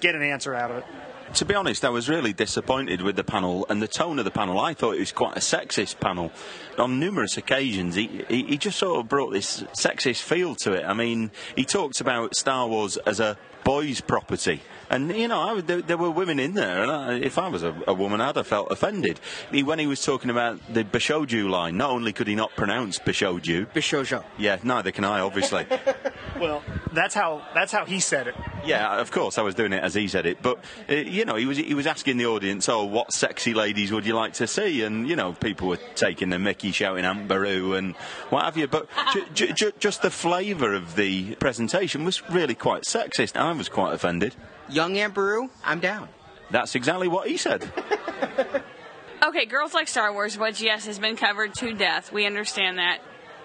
get 0.00 0.14
an 0.14 0.20
answer 0.20 0.54
out 0.54 0.70
of 0.70 0.76
it. 0.76 0.84
To 1.34 1.44
be 1.44 1.54
honest, 1.54 1.84
I 1.84 1.90
was 1.90 2.08
really 2.08 2.32
disappointed 2.32 3.02
with 3.02 3.14
the 3.14 3.22
panel 3.22 3.66
and 3.68 3.82
the 3.82 3.86
tone 3.86 4.18
of 4.18 4.24
the 4.24 4.30
panel. 4.30 4.58
I 4.58 4.72
thought 4.72 4.94
it 4.96 5.00
was 5.00 5.12
quite 5.12 5.36
a 5.36 5.40
sexist 5.40 6.00
panel. 6.00 6.32
On 6.78 6.98
numerous 6.98 7.36
occasions, 7.36 7.94
he, 7.94 8.24
he, 8.28 8.44
he 8.44 8.56
just 8.56 8.78
sort 8.78 8.98
of 8.98 9.08
brought 9.08 9.32
this 9.32 9.62
sexist 9.74 10.22
feel 10.22 10.54
to 10.56 10.72
it. 10.72 10.84
I 10.84 10.94
mean, 10.94 11.30
he 11.54 11.64
talked 11.64 12.00
about 12.00 12.34
Star 12.34 12.66
Wars 12.66 12.96
as 12.98 13.20
a 13.20 13.36
boys' 13.62 14.00
property. 14.00 14.62
And, 14.90 15.14
you 15.14 15.28
know, 15.28 15.40
I, 15.40 15.60
there, 15.60 15.82
there, 15.82 15.96
were 15.96 16.10
women 16.10 16.38
in 16.38 16.54
there, 16.54 16.82
and 16.82 16.90
I, 16.90 17.14
if 17.18 17.36
I 17.38 17.48
was 17.48 17.62
a, 17.62 17.74
a, 17.86 17.92
woman, 17.92 18.20
I'd 18.20 18.36
have 18.36 18.46
felt 18.46 18.72
offended. 18.72 19.20
He, 19.52 19.62
when 19.62 19.78
he 19.78 19.86
was 19.86 20.02
talking 20.02 20.30
about 20.30 20.60
the 20.72 20.82
Bishoujo 20.82 21.48
line, 21.48 21.76
not 21.76 21.90
only 21.90 22.12
could 22.12 22.26
he 22.26 22.34
not 22.34 22.56
pronounce 22.56 22.98
Bishoujo. 22.98 23.66
Bishoujo. 23.72 24.24
Yeah, 24.38 24.58
neither 24.62 24.90
can 24.90 25.04
I, 25.04 25.20
obviously. 25.20 25.66
well, 26.40 26.62
that's 26.92 27.14
how, 27.14 27.42
that's 27.54 27.70
how 27.70 27.84
he 27.84 28.00
said 28.00 28.28
it. 28.28 28.34
Yeah, 28.64 28.98
of 28.98 29.10
course, 29.10 29.36
I 29.36 29.42
was 29.42 29.54
doing 29.54 29.72
it 29.72 29.82
as 29.82 29.94
he 29.94 30.08
said 30.08 30.24
it. 30.24 30.40
But, 30.40 30.58
uh, 30.88 30.94
you 30.94 31.24
know, 31.24 31.36
he 31.36 31.44
was, 31.44 31.58
he 31.58 31.74
was 31.74 31.86
asking 31.86 32.16
the 32.16 32.26
audience, 32.26 32.68
oh, 32.68 32.84
what 32.84 33.12
sexy 33.12 33.52
ladies 33.52 33.92
would 33.92 34.06
you 34.06 34.14
like 34.14 34.32
to 34.34 34.46
see? 34.46 34.82
And, 34.82 35.08
you 35.08 35.16
know, 35.16 35.34
people 35.34 35.68
were 35.68 35.78
taking 35.96 36.30
the 36.30 36.38
mickey, 36.38 36.72
shouting 36.72 37.04
Aunt 37.04 37.28
Beru 37.28 37.74
and 37.74 37.94
what 38.30 38.44
have 38.44 38.56
you. 38.56 38.66
But 38.66 38.88
j- 39.34 39.52
j- 39.52 39.72
just 39.78 40.02
the 40.02 40.10
flavour 40.10 40.72
of 40.72 40.96
the 40.96 41.34
presentation 41.36 42.04
was 42.04 42.28
really 42.30 42.54
quite 42.54 42.84
sexist. 42.84 43.36
I 43.36 43.52
was 43.52 43.68
quite 43.68 43.92
offended. 43.92 44.34
Young 44.70 44.96
Aunt 44.96 45.14
Beru, 45.14 45.50
I'm 45.64 45.80
down. 45.80 46.08
That's 46.50 46.74
exactly 46.74 47.08
what 47.08 47.28
he 47.28 47.36
said. 47.36 47.70
okay, 49.26 49.46
girls 49.46 49.74
like 49.74 49.88
Star 49.88 50.12
Wars, 50.12 50.38
which 50.38 50.60
yes 50.60 50.86
has 50.86 50.98
been 50.98 51.16
covered 51.16 51.54
to 51.54 51.74
death. 51.74 52.12
We 52.12 52.26
understand 52.26 52.78
that. 52.78 53.00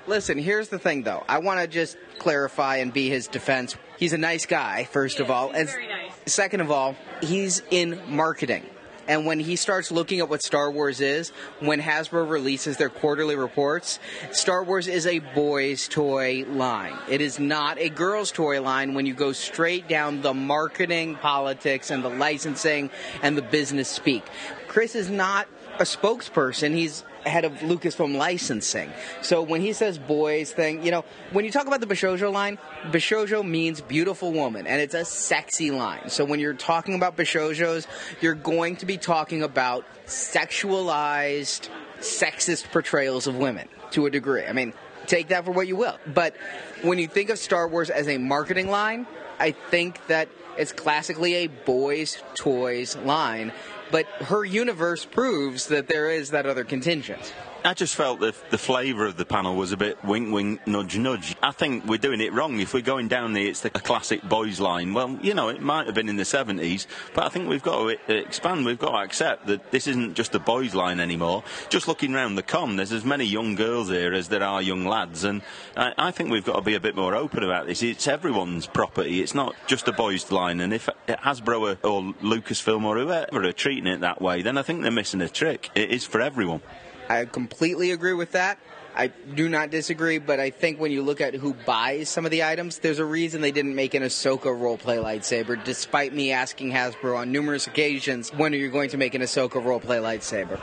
Listen, 0.06 0.38
here's 0.38 0.70
the 0.70 0.80
thing 0.80 1.04
though. 1.04 1.24
I 1.28 1.40
want 1.40 1.62
to 1.62 1.68
just 1.68 1.98
clarify 2.20 2.78
and 2.78 2.92
be 2.92 3.10
his 3.10 3.28
defense. 3.28 3.76
He's 3.98 4.14
a 4.14 4.18
nice 4.18 4.46
guy, 4.46 4.84
first 4.86 5.18
he 5.18 5.24
of 5.24 5.32
all, 5.32 5.52
and 5.52 5.68
nice. 5.68 6.34
second 6.34 6.62
of 6.62 6.72
all, 6.72 6.96
he's 7.22 7.62
in 7.72 8.00
marketing. 8.08 8.66
And 9.08 9.26
when 9.26 9.40
he 9.40 9.56
starts 9.56 9.92
looking 9.92 10.20
at 10.20 10.30
what 10.30 10.42
Star 10.42 10.72
Wars 10.72 11.02
is, 11.02 11.32
when 11.60 11.82
Hasbro 11.82 12.30
releases 12.30 12.78
their 12.78 12.90
quarterly 12.90 13.36
reports, 13.36 14.00
Star 14.32 14.64
Wars 14.64 14.88
is 14.88 15.06
a 15.06 15.20
boys' 15.20 15.88
toy 15.88 16.46
line. 16.48 16.98
It 17.10 17.22
is 17.22 17.40
not 17.40 17.78
a 17.78 17.90
girls' 17.90 18.32
toy 18.32 18.62
line 18.62 18.94
when 18.94 19.06
you 19.06 19.14
go 19.14 19.32
straight 19.32 19.88
down 19.88 20.22
the 20.22 20.34
marketing, 20.34 21.16
politics, 21.16 21.92
and 21.92 22.04
the 22.04 22.10
licensing 22.10 22.90
and 23.22 23.38
the 23.38 23.42
business 23.42 23.90
speak. 23.90 24.24
Chris 24.68 24.96
is 24.96 25.10
not 25.10 25.48
a 25.80 25.84
spokesperson. 25.84 26.74
He's 26.74 27.04
head 27.26 27.46
of 27.46 27.54
Lucasfilm 27.60 28.16
licensing. 28.16 28.92
So 29.22 29.42
when 29.42 29.62
he 29.62 29.74
says 29.74 29.98
boys 29.98 30.52
thing, 30.52 30.84
you 30.84 30.92
know, 30.92 31.06
when 31.32 31.46
you 31.46 31.52
talk 31.52 31.68
about 31.68 31.80
the 31.80 31.88
Bishoujo 31.88 32.32
line, 32.32 32.58
Bishoujo 32.92 33.48
means 33.48 33.82
beautiful 33.82 34.32
woman, 34.32 34.68
and 34.68 34.82
it's 34.82 34.94
a 34.94 35.06
sexy 35.06 35.72
line. 35.72 36.10
So 36.10 36.26
when 36.26 36.40
you're 36.40 36.54
talking 36.54 36.96
about 36.96 37.18
Bishoujos, 37.18 37.88
you're 38.22 38.36
going 38.36 38.78
to 38.78 38.86
be 38.86 38.98
talking 38.98 39.44
about 39.44 39.86
sexualized, 40.06 41.70
sexist 42.00 42.72
portrayals 42.72 43.28
of 43.28 43.36
women 43.38 43.68
to 43.92 44.06
a 44.06 44.10
degree. 44.10 44.46
I 44.46 44.54
mean, 44.54 44.74
take 45.08 45.30
that 45.30 45.46
for 45.46 45.52
what 45.52 45.68
you 45.68 45.76
will. 45.76 45.98
But 46.06 46.36
when 46.82 47.00
you 47.00 47.08
think 47.08 47.30
of 47.30 47.40
Star 47.40 47.68
Wars 47.68 47.90
as 47.90 48.08
a 48.08 48.18
marketing 48.18 48.70
line, 48.70 49.08
I 49.40 49.52
think 49.52 50.06
that 50.08 50.30
it's 50.58 50.72
classically 50.72 51.36
a 51.36 51.48
boys' 51.48 52.22
toys 52.36 52.96
line 52.98 53.52
but 53.94 54.08
her 54.24 54.44
universe 54.44 55.06
proves 55.06 55.68
that 55.68 55.88
there 55.88 56.10
is 56.10 56.32
that 56.32 56.48
other 56.48 56.64
contingent. 56.64 57.32
I 57.66 57.74
just 57.74 57.96
felt 57.96 58.20
that 58.20 58.36
the 58.52 58.58
flavour 58.58 59.06
of 59.06 59.16
the 59.16 59.24
panel 59.24 59.56
was 59.56 59.72
a 59.72 59.78
bit 59.78 60.04
wink, 60.04 60.34
wink, 60.34 60.68
nudge, 60.68 60.98
nudge. 60.98 61.38
I 61.42 61.52
think 61.52 61.86
we're 61.86 61.98
doing 61.98 62.20
it 62.20 62.34
wrong. 62.34 62.60
If 62.60 62.74
we're 62.74 62.82
going 62.82 63.08
down 63.08 63.32
the 63.32 63.48
it's 63.48 63.62
the 63.62 63.70
classic 63.70 64.22
boys 64.22 64.60
line, 64.60 64.94
well, 64.94 65.18
you 65.22 65.34
know, 65.34 65.48
it 65.48 65.62
might 65.62 65.86
have 65.86 65.96
been 65.96 66.10
in 66.10 66.18
the 66.18 66.24
70s, 66.24 66.88
but 67.14 67.24
I 67.24 67.30
think 67.30 67.48
we've 67.48 67.64
got 67.64 67.84
to 67.84 68.14
expand. 68.14 68.66
We've 68.66 68.78
got 68.78 68.92
to 68.92 68.98
accept 68.98 69.48
that 69.48 69.72
this 69.72 69.88
isn't 69.88 70.16
just 70.16 70.36
a 70.36 70.40
boys 70.40 70.76
line 70.76 71.00
anymore. 71.00 71.46
Just 71.70 71.88
looking 71.88 72.14
around 72.14 72.36
the 72.36 72.44
con, 72.44 72.76
there's 72.76 72.92
as 72.92 73.06
many 73.06 73.24
young 73.24 73.56
girls 73.56 73.88
here 73.88 74.14
as 74.14 74.28
there 74.28 74.44
are 74.44 74.62
young 74.62 74.86
lads, 74.86 75.24
and 75.24 75.42
I, 75.78 75.94
I 75.98 76.12
think 76.12 76.32
we've 76.32 76.44
got 76.44 76.58
to 76.58 76.62
be 76.62 76.76
a 76.76 76.82
bit 76.82 76.98
more 76.98 77.16
open 77.16 77.44
about 77.44 77.68
this. 77.68 77.82
It's 77.82 78.10
everyone's 78.10 78.68
property. 78.68 79.22
It's 79.22 79.34
not 79.34 79.56
just 79.68 79.88
a 79.88 79.94
boys 79.94 80.30
line, 80.34 80.60
and 80.60 80.74
if 80.74 80.90
Hasbro 81.08 81.78
or 81.84 82.14
Lucasfilm 82.22 82.84
or 82.84 82.98
whoever 82.98 83.48
are 83.48 83.54
treating 83.54 83.88
it 83.88 84.02
that 84.02 84.22
way, 84.22 84.42
then 84.42 84.58
I 84.58 84.64
think 84.64 84.82
they're 84.82 84.92
missing 84.92 85.22
a 85.22 85.30
trick. 85.30 85.70
It 85.76 85.92
is 85.92 86.04
for 86.04 86.20
everyone. 86.20 86.62
I 87.10 87.26
completely 87.26 87.92
agree 87.92 88.14
with 88.14 88.32
that. 88.32 88.58
I 88.96 89.08
do 89.08 89.50
not 89.50 89.72
disagree, 89.72 90.20
but 90.20 90.40
I 90.40 90.52
think 90.52 90.80
when 90.80 90.92
you 90.92 91.02
look 91.02 91.20
at 91.20 91.34
who 91.34 91.54
buys 91.54 92.10
some 92.10 92.26
of 92.26 92.32
the 92.32 92.44
items, 92.44 92.78
there's 92.80 93.00
a 93.00 93.06
reason 93.06 93.42
they 93.42 93.52
didn't 93.52 93.76
make 93.76 93.96
an 93.96 94.04
Ahsoka 94.04 94.46
roleplay 94.46 95.04
lightsaber, 95.04 95.64
despite 95.64 96.14
me 96.14 96.32
asking 96.32 96.72
Hasbro 96.72 97.18
on 97.18 97.32
numerous 97.32 97.66
occasions, 97.66 98.32
when 98.32 98.54
are 98.54 98.58
you 98.58 98.70
going 98.70 98.90
to 98.92 98.98
make 98.98 99.16
an 99.16 99.22
Ahsoka 99.22 99.54
roleplay 99.64 100.00
lightsaber? 100.00 100.60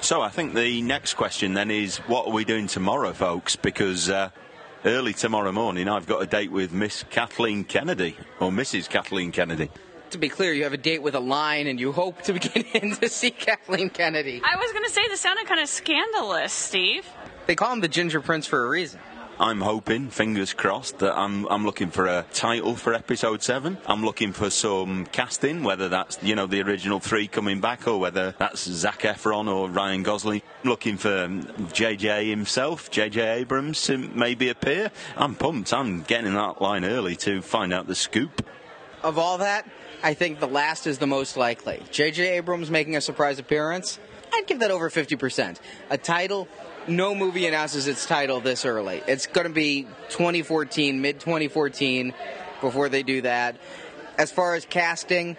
So 0.00 0.20
I 0.20 0.28
think 0.28 0.54
the 0.54 0.82
next 0.82 1.14
question 1.14 1.54
then 1.54 1.70
is, 1.70 1.96
what 1.98 2.28
are 2.28 2.32
we 2.32 2.44
doing 2.44 2.68
tomorrow, 2.68 3.12
folks? 3.12 3.56
Because 3.56 4.08
uh, 4.08 4.30
early 4.84 5.12
tomorrow 5.12 5.50
morning, 5.50 5.88
I've 5.88 6.06
got 6.06 6.22
a 6.22 6.26
date 6.26 6.52
with 6.52 6.72
Miss 6.72 7.04
Kathleen 7.10 7.64
Kennedy, 7.64 8.16
or 8.38 8.50
Mrs. 8.50 8.88
Kathleen 8.88 9.32
Kennedy. 9.32 9.70
To 10.14 10.18
be 10.18 10.28
clear, 10.28 10.52
you 10.52 10.62
have 10.62 10.72
a 10.72 10.76
date 10.76 11.02
with 11.02 11.16
a 11.16 11.20
line 11.20 11.66
and 11.66 11.80
you 11.80 11.90
hope 11.90 12.22
to 12.22 12.32
get 12.38 12.72
in 12.76 12.94
to 12.94 13.08
see 13.08 13.32
Kathleen 13.32 13.90
Kennedy. 13.90 14.40
I 14.44 14.54
was 14.54 14.70
going 14.70 14.84
to 14.84 14.90
say 14.90 15.08
this 15.08 15.20
sounded 15.20 15.44
kind 15.46 15.60
of 15.60 15.68
scandalous, 15.68 16.52
Steve. 16.52 17.04
They 17.48 17.56
call 17.56 17.72
him 17.72 17.80
the 17.80 17.88
Ginger 17.88 18.20
Prince 18.20 18.46
for 18.46 18.64
a 18.64 18.68
reason. 18.68 19.00
I'm 19.40 19.60
hoping, 19.60 20.10
fingers 20.10 20.52
crossed, 20.52 21.00
that 21.00 21.18
I'm 21.18 21.46
I'm 21.46 21.64
looking 21.64 21.90
for 21.90 22.06
a 22.06 22.24
title 22.32 22.76
for 22.76 22.94
episode 22.94 23.42
seven. 23.42 23.76
I'm 23.86 24.04
looking 24.04 24.32
for 24.32 24.50
some 24.50 25.06
casting, 25.06 25.64
whether 25.64 25.88
that's 25.88 26.22
you 26.22 26.36
know 26.36 26.46
the 26.46 26.62
original 26.62 27.00
three 27.00 27.26
coming 27.26 27.60
back 27.60 27.88
or 27.88 27.98
whether 27.98 28.36
that's 28.38 28.62
Zac 28.62 29.00
Efron 29.00 29.52
or 29.52 29.68
Ryan 29.68 30.04
Gosling. 30.04 30.42
Looking 30.62 30.96
for 30.96 31.24
um, 31.24 31.42
JJ 31.42 32.30
himself, 32.30 32.88
JJ 32.92 33.38
Abrams 33.38 33.82
to 33.86 33.98
maybe 33.98 34.48
appear. 34.48 34.92
I'm 35.16 35.34
pumped. 35.34 35.74
I'm 35.74 36.02
getting 36.02 36.28
in 36.28 36.34
that 36.34 36.62
line 36.62 36.84
early 36.84 37.16
to 37.16 37.42
find 37.42 37.72
out 37.72 37.88
the 37.88 37.96
scoop. 37.96 38.46
Of 39.04 39.18
all 39.18 39.36
that, 39.38 39.68
I 40.02 40.14
think 40.14 40.40
the 40.40 40.48
last 40.48 40.86
is 40.86 40.96
the 40.96 41.06
most 41.06 41.36
likely. 41.36 41.76
JJ 41.92 42.20
Abrams 42.30 42.70
making 42.70 42.96
a 42.96 43.02
surprise 43.02 43.38
appearance. 43.38 43.98
I'd 44.32 44.46
give 44.46 44.60
that 44.60 44.70
over 44.70 44.88
50%. 44.88 45.58
A 45.90 45.98
title, 45.98 46.48
no 46.88 47.14
movie 47.14 47.46
announces 47.46 47.86
its 47.86 48.06
title 48.06 48.40
this 48.40 48.64
early. 48.64 49.02
It's 49.06 49.26
going 49.26 49.46
to 49.46 49.52
be 49.52 49.82
2014, 50.08 51.02
mid 51.02 51.20
2014, 51.20 52.14
before 52.62 52.88
they 52.88 53.02
do 53.02 53.20
that. 53.20 53.58
As 54.16 54.32
far 54.32 54.54
as 54.54 54.64
casting, 54.64 55.36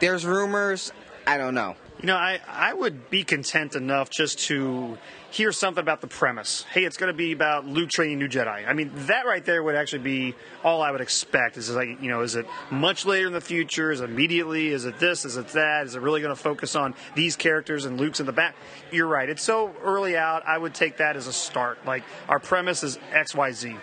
there's 0.00 0.24
rumors. 0.24 0.90
I 1.26 1.36
don't 1.36 1.54
know. 1.54 1.76
You 2.00 2.06
know, 2.06 2.16
I, 2.16 2.40
I 2.48 2.72
would 2.72 3.10
be 3.10 3.22
content 3.22 3.74
enough 3.74 4.08
just 4.08 4.38
to 4.46 4.96
hear 5.34 5.50
something 5.50 5.82
about 5.82 6.00
the 6.00 6.06
premise. 6.06 6.64
Hey, 6.70 6.84
it's 6.84 6.96
going 6.96 7.12
to 7.12 7.16
be 7.16 7.32
about 7.32 7.66
Luke 7.66 7.90
training 7.90 8.20
new 8.20 8.28
Jedi. 8.28 8.68
I 8.68 8.72
mean, 8.72 8.92
that 9.06 9.26
right 9.26 9.44
there 9.44 9.64
would 9.64 9.74
actually 9.74 10.02
be 10.02 10.34
all 10.62 10.80
I 10.80 10.92
would 10.92 11.00
expect. 11.00 11.56
Is 11.56 11.68
like, 11.70 12.00
you 12.00 12.08
know, 12.08 12.20
is 12.20 12.36
it 12.36 12.46
much 12.70 13.04
later 13.04 13.26
in 13.26 13.32
the 13.32 13.40
future? 13.40 13.90
Is 13.90 14.00
it 14.00 14.04
immediately? 14.04 14.68
Is 14.68 14.84
it 14.84 15.00
this? 15.00 15.24
Is 15.24 15.36
it 15.36 15.48
that? 15.48 15.86
Is 15.86 15.96
it 15.96 16.02
really 16.02 16.20
going 16.20 16.34
to 16.34 16.40
focus 16.40 16.76
on 16.76 16.94
these 17.16 17.34
characters 17.34 17.84
and 17.84 17.98
Luke's 17.98 18.20
in 18.20 18.26
the 18.26 18.32
back? 18.32 18.54
You're 18.92 19.08
right. 19.08 19.28
It's 19.28 19.42
so 19.42 19.74
early 19.82 20.16
out. 20.16 20.44
I 20.46 20.56
would 20.56 20.72
take 20.72 20.98
that 20.98 21.16
as 21.16 21.26
a 21.26 21.32
start. 21.32 21.84
Like, 21.84 22.04
our 22.28 22.38
premise 22.38 22.84
is 22.84 22.98
X, 23.12 23.34
Y, 23.34 23.50
Z. 23.50 23.76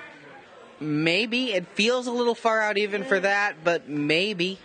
Maybe 0.80 1.52
it 1.52 1.68
feels 1.76 2.08
a 2.08 2.12
little 2.12 2.34
far 2.34 2.62
out 2.62 2.78
even 2.78 3.04
for 3.04 3.20
that, 3.20 3.58
but 3.64 3.90
maybe. 3.90 4.58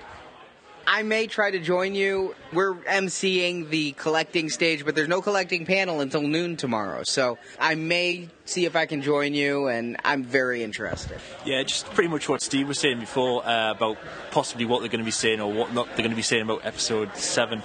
I 0.87 1.03
may 1.03 1.27
try 1.27 1.51
to 1.51 1.59
join 1.59 1.95
you. 1.95 2.35
We're 2.53 2.75
emceeing 2.75 3.69
the 3.71 3.93
collecting 3.93 4.49
stage, 4.49 4.85
but 4.85 4.95
there's 4.95 5.09
no 5.09 5.21
collecting 5.21 5.67
panel 5.67 6.01
until 6.01 6.23
noon 6.23 6.57
tomorrow. 6.57 7.03
So 7.03 7.39
I 7.59 7.75
may 7.75 8.29
see 8.45 8.67
if 8.67 8.77
I 8.77 8.87
can 8.87 9.03
join 9.03 9.35
you, 9.35 9.67
and 9.67 9.97
I'm 10.05 10.23
very 10.23 10.63
interested. 10.63 11.19
Yeah, 11.45 11.63
just 11.65 11.87
pretty 11.91 12.09
much 12.09 12.29
what 12.29 12.41
Steve 12.41 12.69
was 12.69 12.79
saying 12.79 13.01
before 13.01 13.45
uh, 13.47 13.73
about 13.73 13.99
possibly 14.31 14.65
what 14.65 14.81
they're 14.81 14.89
going 14.89 15.01
to 15.01 15.05
be 15.05 15.11
saying 15.11 15.41
or 15.41 15.53
what 15.53 15.75
not 15.75 15.87
they're 15.89 15.97
going 15.99 16.11
to 16.11 16.17
be 16.17 16.23
saying 16.23 16.43
about 16.43 16.65
episode 16.65 17.17
seven. 17.17 17.63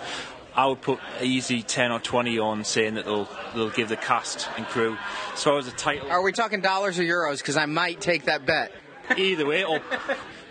I 0.53 0.65
would 0.65 0.81
put 0.81 0.99
easy 1.21 1.61
10 1.61 1.91
or 1.91 1.99
20 1.99 2.39
on 2.39 2.65
saying 2.65 2.95
that 2.95 3.05
they'll 3.05 3.29
they'll 3.53 3.69
give 3.69 3.87
the 3.87 3.95
cast 3.97 4.49
and 4.57 4.65
crew. 4.65 4.97
As 5.33 5.43
far 5.43 5.57
as 5.59 5.65
the 5.65 5.71
title, 5.71 6.09
Are 6.11 6.21
we 6.21 6.31
talking 6.33 6.59
dollars 6.59 6.99
or 6.99 7.03
euros? 7.03 7.37
Because 7.37 7.55
I 7.55 7.67
might 7.67 8.01
take 8.01 8.25
that 8.25 8.45
bet. 8.45 8.73
either 9.15 9.45
way, 9.45 9.63
or, 9.63 9.79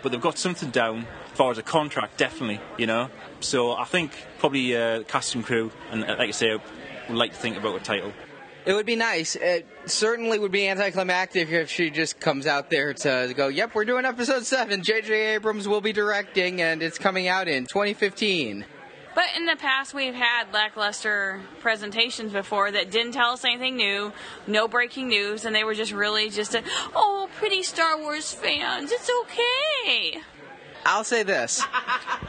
but 0.01 0.11
they've 0.11 0.21
got 0.21 0.37
something 0.37 0.69
down 0.71 1.05
as 1.31 1.37
far 1.37 1.51
as 1.51 1.57
a 1.57 1.63
contract, 1.63 2.17
definitely, 2.17 2.59
you 2.77 2.87
know. 2.87 3.09
So 3.39 3.73
I 3.73 3.85
think 3.85 4.11
probably 4.39 4.75
uh, 4.75 5.03
cast 5.03 5.35
and 5.35 5.45
crew, 5.45 5.71
and 5.89 6.03
uh, 6.03 6.15
like 6.19 6.29
I 6.29 6.31
say, 6.31 6.51
I 6.51 6.59
would 7.07 7.17
like 7.17 7.31
to 7.31 7.37
think 7.37 7.57
about 7.57 7.75
a 7.75 7.83
title. 7.83 8.11
It 8.63 8.73
would 8.73 8.85
be 8.85 8.95
nice. 8.95 9.35
It 9.35 9.65
certainly 9.85 10.37
would 10.37 10.51
be 10.51 10.67
anticlimactic 10.67 11.49
if 11.49 11.71
she 11.71 11.89
just 11.89 12.19
comes 12.19 12.45
out 12.45 12.69
there 12.69 12.93
to 12.93 13.33
go, 13.35 13.47
yep, 13.47 13.73
we're 13.73 13.85
doing 13.85 14.05
episode 14.05 14.45
7. 14.45 14.83
J.J. 14.83 15.33
Abrams 15.33 15.67
will 15.67 15.81
be 15.81 15.93
directing, 15.93 16.61
and 16.61 16.83
it's 16.83 16.99
coming 16.99 17.27
out 17.27 17.47
in 17.47 17.65
2015. 17.65 18.65
But 19.15 19.25
in 19.35 19.47
the 19.47 19.55
past, 19.55 19.95
we've 19.95 20.13
had 20.13 20.53
lackluster 20.53 21.41
presentations 21.59 22.31
before 22.31 22.71
that 22.71 22.91
didn't 22.91 23.13
tell 23.13 23.31
us 23.31 23.43
anything 23.43 23.75
new, 23.77 24.13
no 24.45 24.67
breaking 24.67 25.07
news, 25.07 25.43
and 25.43 25.55
they 25.55 25.63
were 25.63 25.73
just 25.73 25.91
really 25.91 26.29
just 26.29 26.53
a, 26.53 26.63
oh, 26.95 27.29
pretty 27.37 27.63
Star 27.63 27.97
Wars 27.97 28.31
fans, 28.31 28.91
it's 28.91 29.09
okay. 29.23 30.21
I'll 30.85 31.03
say 31.03 31.23
this. 31.23 31.63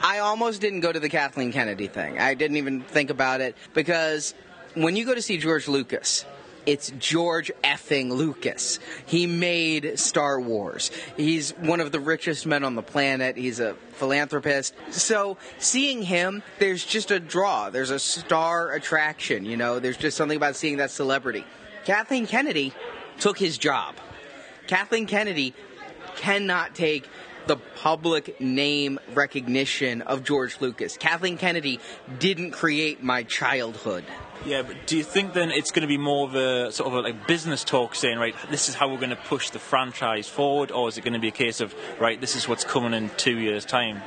I 0.02 0.18
almost 0.18 0.60
didn't 0.60 0.80
go 0.80 0.92
to 0.92 1.00
the 1.00 1.08
Kathleen 1.08 1.52
Kennedy 1.52 1.86
thing. 1.86 2.18
I 2.18 2.34
didn't 2.34 2.56
even 2.56 2.82
think 2.82 3.10
about 3.10 3.40
it 3.40 3.56
because 3.72 4.34
when 4.74 4.96
you 4.96 5.04
go 5.04 5.14
to 5.14 5.22
see 5.22 5.38
George 5.38 5.68
Lucas, 5.68 6.24
it's 6.64 6.92
George 6.98 7.50
effing 7.64 8.10
Lucas. 8.10 8.78
He 9.06 9.26
made 9.26 9.98
Star 9.98 10.40
Wars. 10.40 10.90
He's 11.16 11.50
one 11.52 11.80
of 11.80 11.90
the 11.92 11.98
richest 11.98 12.46
men 12.46 12.62
on 12.62 12.76
the 12.76 12.82
planet. 12.82 13.36
He's 13.36 13.58
a 13.58 13.74
philanthropist. 13.94 14.74
So 14.90 15.38
seeing 15.58 16.02
him, 16.02 16.42
there's 16.58 16.84
just 16.84 17.10
a 17.10 17.18
draw. 17.18 17.70
There's 17.70 17.90
a 17.90 17.98
star 17.98 18.72
attraction, 18.72 19.44
you 19.44 19.56
know? 19.56 19.80
There's 19.80 19.96
just 19.96 20.16
something 20.16 20.36
about 20.36 20.54
seeing 20.54 20.76
that 20.76 20.90
celebrity. 20.90 21.44
Kathleen 21.84 22.26
Kennedy 22.26 22.72
took 23.18 23.38
his 23.38 23.58
job. 23.58 23.96
Kathleen 24.68 25.06
Kennedy 25.06 25.54
cannot 26.14 26.74
take 26.74 27.08
the 27.46 27.56
public 27.56 28.40
name 28.40 28.98
recognition 29.14 30.02
of 30.02 30.22
George 30.24 30.60
Lucas. 30.60 30.96
Kathleen 30.96 31.38
Kennedy 31.38 31.80
didn't 32.18 32.52
create 32.52 33.02
my 33.02 33.22
childhood. 33.24 34.04
Yeah, 34.44 34.62
but 34.62 34.86
do 34.86 34.96
you 34.96 35.04
think 35.04 35.34
then 35.34 35.50
it's 35.50 35.70
going 35.70 35.82
to 35.82 35.88
be 35.88 35.98
more 35.98 36.26
of 36.26 36.34
a 36.34 36.72
sort 36.72 36.88
of 36.88 36.94
a 36.94 37.00
like 37.00 37.28
business 37.28 37.62
talk 37.62 37.94
saying, 37.94 38.18
right, 38.18 38.34
this 38.50 38.68
is 38.68 38.74
how 38.74 38.88
we're 38.88 38.96
going 38.96 39.10
to 39.10 39.16
push 39.16 39.50
the 39.50 39.60
franchise 39.60 40.28
forward, 40.28 40.72
or 40.72 40.88
is 40.88 40.98
it 40.98 41.02
going 41.02 41.12
to 41.14 41.20
be 41.20 41.28
a 41.28 41.32
case 41.32 41.60
of, 41.60 41.74
right, 42.00 42.20
this 42.20 42.34
is 42.34 42.48
what's 42.48 42.64
coming 42.64 42.92
in 42.92 43.10
two 43.16 43.38
years' 43.38 43.64
time? 43.64 44.02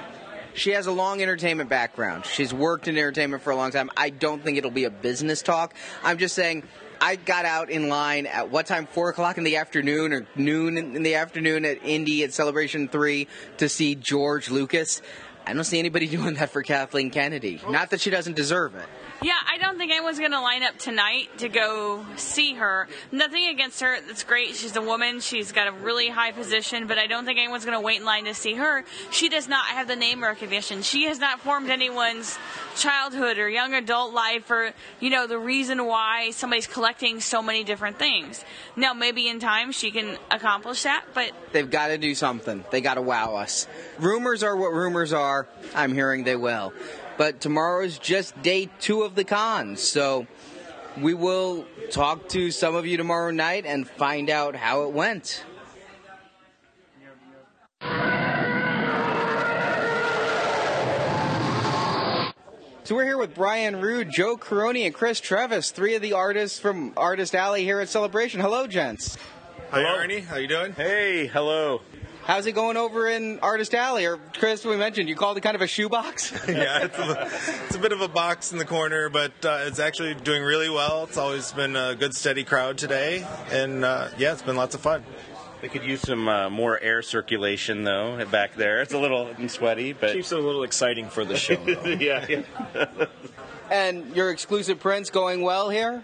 She 0.54 0.72
has 0.72 0.88
a 0.88 0.92
long 0.92 1.22
entertainment 1.22 1.70
background. 1.70 2.26
She's 2.26 2.54
worked 2.54 2.88
in 2.88 2.98
entertainment 2.98 3.44
for 3.44 3.52
a 3.52 3.58
long 3.58 3.72
time. 3.72 3.90
I 3.98 4.10
don't 4.10 4.42
think 4.42 4.58
it'll 4.58 4.72
be 4.72 4.86
a 4.86 4.90
business 4.90 5.42
talk. 5.42 5.74
I'm 6.02 6.18
just 6.18 6.34
saying, 6.34 6.64
I 7.06 7.18
got 7.18 7.45
out 7.45 7.70
in 7.70 7.88
line 7.88 8.26
at 8.26 8.49
what 8.49 8.66
time? 8.66 8.88
Four 8.88 9.10
o'clock 9.10 9.38
in 9.38 9.43
the 9.43 9.58
afternoon 9.58 10.12
or 10.12 10.26
noon 10.36 10.76
in 10.76 11.03
the 11.03 11.14
afternoon 11.14 11.64
at 11.64 11.86
Indy 11.86 12.24
at 12.24 12.34
Celebration 12.34 12.88
3 12.88 13.28
to 13.58 13.70
see 13.70 13.93
George 13.93 14.49
Lucas. 14.49 15.03
I 15.45 15.53
don't 15.53 15.64
see 15.66 15.78
anybody 15.78 16.08
doing 16.18 16.34
that 16.34 16.49
for 16.49 16.64
Kathleen 16.64 17.12
Kennedy. 17.12 17.62
Oh. 17.64 17.70
Not 17.70 17.91
that 17.91 18.01
she 18.01 18.10
doesn't 18.10 18.36
deserve 18.36 18.74
it. 18.74 18.88
Yeah, 19.26 19.34
I 19.51 19.57
don't 19.57 19.80
think 19.80 19.91
anyone's 19.91 20.19
going 20.19 20.34
to 20.34 20.39
line 20.39 20.61
up 20.61 20.78
tonight 20.78 21.36
to 21.39 21.49
go 21.49 22.05
see 22.15 22.53
her. 22.53 22.88
Nothing 23.11 23.47
against 23.47 23.80
her. 23.82 23.97
That's 24.05 24.23
great. 24.23 24.53
She's 24.53 24.76
a 24.76 24.84
woman. 24.84 25.19
She's 25.19 25.51
got 25.51 25.67
a 25.67 25.71
really 25.71 26.09
high 26.09 26.32
position, 26.32 26.86
but 26.86 26.99
I 26.99 27.07
don't 27.07 27.26
think 27.26 27.39
anyone's 27.39 27.65
going 27.65 27.76
to 27.76 27.82
wait 27.82 27.97
in 27.97 28.05
line 28.05 28.26
to 28.26 28.36
see 28.36 28.53
her. 28.53 28.86
She 29.09 29.28
does 29.28 29.47
not 29.47 29.65
have 29.65 29.88
the 29.88 29.95
name 29.95 30.21
recognition. 30.21 30.84
She 30.84 31.05
has 31.05 31.17
not 31.17 31.39
formed 31.39 31.71
anyone's 31.71 32.38
childhood 32.76 33.39
or 33.39 33.49
young 33.49 33.73
adult 33.73 34.13
life 34.13 34.51
or, 34.51 34.73
you 34.99 35.09
know, 35.09 35.26
the 35.26 35.39
reason 35.39 35.88
why 35.88 36.30
somebody's 36.30 36.67
collecting 36.67 37.19
so 37.19 37.41
many 37.41 37.63
different 37.63 37.97
things. 37.97 38.45
Now, 38.76 38.93
maybe 38.93 39.28
in 39.28 39.39
time 39.39 39.71
she 39.71 39.89
can 39.89 40.19
accomplish 40.30 40.84
that, 40.84 41.03
but 41.15 41.32
They've 41.51 41.67
got 41.67 41.88
to 41.88 41.97
do 41.97 42.13
something. 42.13 42.63
They 42.69 42.80
got 42.80 42.93
to 42.93 43.01
wow 43.01 43.38
us. 43.38 43.65
Rumors 43.97 44.43
are 44.43 44.55
what 44.55 44.71
rumors 44.71 45.13
are. 45.13 45.47
I'm 45.73 45.93
hearing 45.93 46.26
they 46.26 46.36
will. 46.36 46.73
But 47.18 47.39
tomorrow's 47.39 47.97
just 47.97 48.41
day 48.41 48.70
two 48.80 49.03
of 49.03 49.16
the 49.16 49.24
con, 49.24 49.78
so 49.78 50.28
we 50.97 51.13
will 51.13 51.66
talk 51.91 52.28
to 52.30 52.51
some 52.51 52.76
of 52.76 52.86
you 52.86 52.97
tomorrow 52.97 53.32
night 53.32 53.66
and 53.66 53.88
find 53.88 54.30
out 54.30 54.55
how 54.55 54.84
it 54.84 54.91
went. 54.91 55.43
So 62.84 62.93
we're 62.93 63.05
here 63.05 63.18
with 63.18 63.34
Brian 63.34 63.82
Rood, 63.82 64.09
Joe 64.11 64.38
Corroney, 64.38 64.86
and 64.86 64.93
Chris 64.93 65.20
Trevas, 65.20 65.72
three 65.72 65.95
of 65.95 66.03
the 66.03 66.13
artists 66.13 66.59
from 66.59 66.93
Artist 66.95 67.34
Alley 67.34 67.63
here 67.63 67.80
at 67.80 67.89
Celebration. 67.89 68.41
Hello, 68.41 68.68
gents. 68.68 69.18
Hi, 69.72 69.82
Arnie. 69.82 70.24
How 70.24 70.36
you 70.36 70.47
doing? 70.47 70.74
Hey, 70.74 71.26
hello. 71.26 71.82
How's 72.26 72.47
it 72.47 72.53
going 72.53 72.76
over 72.76 73.07
in 73.07 73.38
Artist 73.41 73.76
Alley? 73.76 74.07
Or 74.07 74.17
Chris, 74.34 74.65
we 74.65 74.76
mentioned 74.78 75.07
you 75.07 75.15
called 75.15 75.38
it 75.38 75.41
kind 75.41 75.55
of 75.55 75.61
a 75.61 75.67
shoebox. 75.67 76.32
yeah, 76.47 76.86
it's 76.86 76.97
a, 76.97 77.30
it's 77.67 77.76
a 77.76 77.80
bit 77.80 77.91
of 77.91 78.01
a 78.01 78.07
box 78.07 78.51
in 78.51 78.57
the 78.57 78.65
corner, 78.65 79.09
but 79.09 79.32
uh, 79.45 79.59
it's 79.65 79.78
actually 79.78 80.15
doing 80.15 80.41
really 80.41 80.67
well. 80.67 81.03
It's 81.03 81.17
always 81.17 81.51
been 81.51 81.76
a 81.76 81.93
good, 81.93 82.15
steady 82.15 82.43
crowd 82.43 82.80
today, 82.80 83.28
and 83.51 83.86
uh, 83.86 84.07
yeah, 84.17 84.32
it's 84.32 84.41
been 84.41 84.55
lots 84.55 84.73
of 84.73 84.82
fun. 84.82 85.03
They 85.61 85.67
could 85.67 85.84
use 85.84 86.01
some 86.01 86.28
uh, 86.28 86.49
more 86.49 86.82
air 86.82 87.03
circulation 87.03 87.84
though 87.84 88.26
back 88.26 88.55
there. 88.55 88.82
It's 88.82 88.93
a 88.93 88.99
little 88.99 89.30
sweaty, 89.47 89.93
but 89.93 90.13
Keeps 90.13 90.32
it 90.32 90.39
a 90.39 90.41
little 90.41 90.63
exciting 90.63 91.09
for 91.09 91.26
the 91.26 91.38
show. 91.38 91.61
yeah, 91.86 92.26
yeah. 92.28 93.05
and 93.69 94.15
your 94.15 94.32
exclusive 94.32 94.80
prints 94.80 95.11
going 95.11 95.41
well 95.41 95.69
here. 95.69 96.03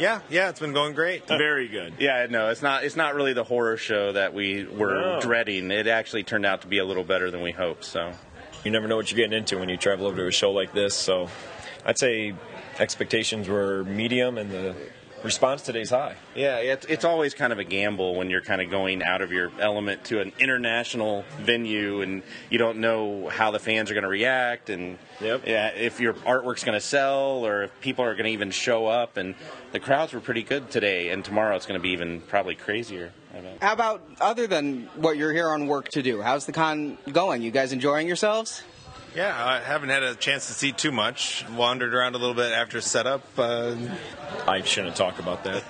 Yeah, 0.00 0.20
yeah, 0.30 0.48
it's 0.48 0.58
been 0.60 0.72
going 0.72 0.94
great. 0.94 1.26
Very 1.28 1.68
good. 1.68 1.94
Yeah, 1.98 2.26
no, 2.30 2.48
it's 2.48 2.62
not. 2.62 2.84
It's 2.84 2.96
not 2.96 3.14
really 3.14 3.34
the 3.34 3.44
horror 3.44 3.76
show 3.76 4.12
that 4.12 4.32
we 4.34 4.64
were 4.64 4.94
No. 4.94 5.20
dreading. 5.20 5.70
It 5.70 5.86
actually 5.86 6.24
turned 6.24 6.46
out 6.46 6.62
to 6.62 6.66
be 6.68 6.78
a 6.78 6.84
little 6.84 7.04
better 7.04 7.30
than 7.30 7.42
we 7.42 7.52
hoped. 7.52 7.84
So 7.84 8.12
You 8.64 8.70
never 8.70 8.88
know 8.88 8.96
what 8.96 9.10
you're 9.10 9.16
getting 9.16 9.36
into 9.38 9.58
when 9.58 9.68
you 9.68 9.76
travel 9.76 10.06
over 10.06 10.16
to 10.16 10.26
a 10.26 10.32
show 10.32 10.50
like 10.52 10.72
this. 10.72 10.94
So 10.94 11.28
I'd 11.84 11.98
say 11.98 12.34
expectations 12.78 13.48
were 13.48 13.84
medium 13.84 14.36
and 14.38 14.50
the 14.50 14.74
response 15.22 15.62
today's 15.62 15.90
high. 15.90 16.14
yeah, 16.34 16.56
it's 16.58 16.86
it's 16.86 17.04
always 17.04 17.34
kind 17.34 17.52
of 17.52 17.58
a 17.58 17.64
gamble 17.64 18.14
when 18.14 18.30
you're 18.30 18.40
kind 18.40 18.60
of 18.60 18.70
going 18.70 19.02
out 19.02 19.20
of 19.22 19.32
your 19.32 19.50
element 19.60 20.04
to 20.04 20.20
an 20.20 20.32
international 20.38 21.24
venue 21.40 22.00
and 22.02 22.22
you 22.50 22.58
don't 22.58 22.78
know 22.78 23.28
how 23.28 23.50
the 23.50 23.58
fans 23.58 23.90
are 23.90 23.94
going 23.94 24.04
to 24.04 24.08
react 24.10 24.70
and 24.70 24.98
Yep. 25.20 25.42
yeah, 25.46 25.68
if 25.68 26.00
your 26.00 26.14
artwork's 26.14 26.64
going 26.64 26.76
to 26.78 26.84
sell 26.84 27.44
or 27.44 27.64
if 27.64 27.80
people 27.82 28.04
are 28.06 28.14
going 28.14 28.24
to 28.24 28.30
even 28.30 28.50
show 28.50 28.86
up. 28.86 29.18
And 29.18 29.34
the 29.72 29.78
crowds 29.78 30.14
were 30.14 30.20
pretty 30.20 30.42
good 30.42 30.70
today, 30.70 31.10
and 31.10 31.22
tomorrow 31.22 31.54
it's 31.56 31.66
going 31.66 31.78
to 31.78 31.82
be 31.82 31.90
even 31.90 32.22
probably 32.22 32.54
crazier. 32.54 33.12
How 33.60 33.74
about 33.74 34.02
other 34.18 34.46
than 34.46 34.88
what 34.96 35.18
you're 35.18 35.32
here 35.34 35.50
on 35.50 35.66
work 35.66 35.90
to 35.90 36.02
do? 36.02 36.22
How's 36.22 36.46
the 36.46 36.52
con 36.52 36.96
going? 37.12 37.42
You 37.42 37.50
guys 37.50 37.72
enjoying 37.74 38.06
yourselves? 38.08 38.62
Yeah, 39.14 39.34
I 39.44 39.58
haven't 39.60 39.88
had 39.88 40.02
a 40.04 40.14
chance 40.14 40.46
to 40.46 40.52
see 40.52 40.70
too 40.70 40.92
much. 40.92 41.44
Wandered 41.56 41.94
around 41.94 42.14
a 42.14 42.18
little 42.18 42.34
bit 42.34 42.52
after 42.52 42.80
setup. 42.80 43.22
Uh, 43.36 43.74
I 44.46 44.62
shouldn't 44.62 44.94
talk 44.94 45.18
about 45.18 45.42
that. 45.44 45.64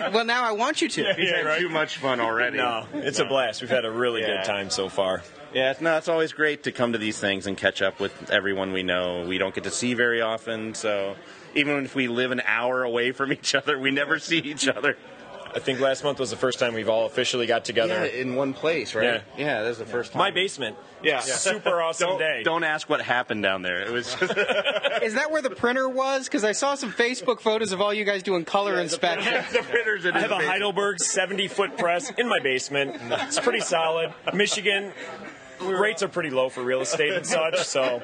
Well, 0.12 0.24
now 0.24 0.44
I 0.44 0.52
want 0.52 0.80
you 0.82 0.88
to. 0.88 1.14
He's 1.14 1.30
had 1.30 1.58
too 1.58 1.68
much 1.68 1.96
fun 1.96 2.20
already. 2.20 2.58
No, 2.58 2.86
it's 2.94 3.18
a 3.18 3.24
blast. 3.24 3.60
We've 3.60 3.70
had 3.70 3.84
a 3.84 3.90
really 3.90 4.20
Yeah. 4.20 4.36
good 4.38 4.44
time 4.44 4.70
so 4.70 4.88
far. 4.88 5.22
Yeah, 5.52 5.74
no, 5.80 5.96
it's 5.96 6.08
always 6.08 6.32
great 6.32 6.62
to 6.64 6.72
come 6.72 6.92
to 6.92 6.98
these 6.98 7.18
things 7.18 7.46
and 7.46 7.56
catch 7.56 7.82
up 7.82 7.98
with 7.98 8.30
everyone 8.30 8.72
we 8.72 8.82
know. 8.82 9.24
We 9.26 9.38
don't 9.38 9.54
get 9.54 9.64
to 9.64 9.70
see 9.70 9.94
very 9.94 10.20
often, 10.20 10.74
so 10.74 11.16
even 11.54 11.84
if 11.84 11.94
we 11.94 12.08
live 12.08 12.30
an 12.30 12.42
hour 12.44 12.82
away 12.84 13.12
from 13.12 13.32
each 13.32 13.54
other, 13.54 13.78
we 13.78 13.90
never 13.90 14.18
see 14.18 14.38
each 14.38 14.68
other. 14.68 14.96
I 15.56 15.58
think 15.58 15.80
last 15.80 16.04
month 16.04 16.20
was 16.20 16.28
the 16.28 16.36
first 16.36 16.58
time 16.58 16.74
we've 16.74 16.90
all 16.90 17.06
officially 17.06 17.46
got 17.46 17.64
together. 17.64 18.04
Yeah, 18.04 18.20
in 18.20 18.34
one 18.34 18.52
place, 18.52 18.94
right? 18.94 19.04
Yeah. 19.04 19.20
Yeah, 19.38 19.62
that 19.62 19.68
was 19.70 19.78
the 19.78 19.86
first 19.86 20.12
time. 20.12 20.18
My 20.18 20.30
basement. 20.30 20.76
Yeah. 21.02 21.20
Super 21.20 21.80
awesome 21.82 22.10
don't, 22.10 22.18
day. 22.18 22.42
Don't 22.42 22.62
ask 22.62 22.90
what 22.90 23.00
happened 23.00 23.42
down 23.42 23.62
there. 23.62 23.80
It 23.80 23.90
was 23.90 24.14
just 24.16 24.36
Is 25.02 25.14
that 25.14 25.30
where 25.30 25.40
the 25.40 25.48
printer 25.48 25.88
was? 25.88 26.26
Because 26.26 26.44
I 26.44 26.52
saw 26.52 26.74
some 26.74 26.92
Facebook 26.92 27.40
photos 27.40 27.72
of 27.72 27.80
all 27.80 27.94
you 27.94 28.04
guys 28.04 28.22
doing 28.22 28.44
color 28.44 28.78
inspection. 28.78 29.32
the 29.50 29.62
printers 29.62 30.04
in 30.04 30.14
I 30.14 30.20
have 30.20 30.30
a 30.30 30.34
basement. 30.34 30.50
Heidelberg 30.50 31.00
70 31.00 31.48
foot 31.48 31.78
press 31.78 32.10
in 32.10 32.28
my 32.28 32.38
basement. 32.40 33.00
It's 33.02 33.40
pretty 33.40 33.60
solid. 33.60 34.12
Michigan 34.34 34.92
rates 35.60 36.02
are 36.02 36.08
pretty 36.08 36.30
low 36.30 36.48
for 36.48 36.62
real 36.62 36.80
estate 36.80 37.12
and 37.12 37.26
such, 37.26 37.58
so 37.64 38.02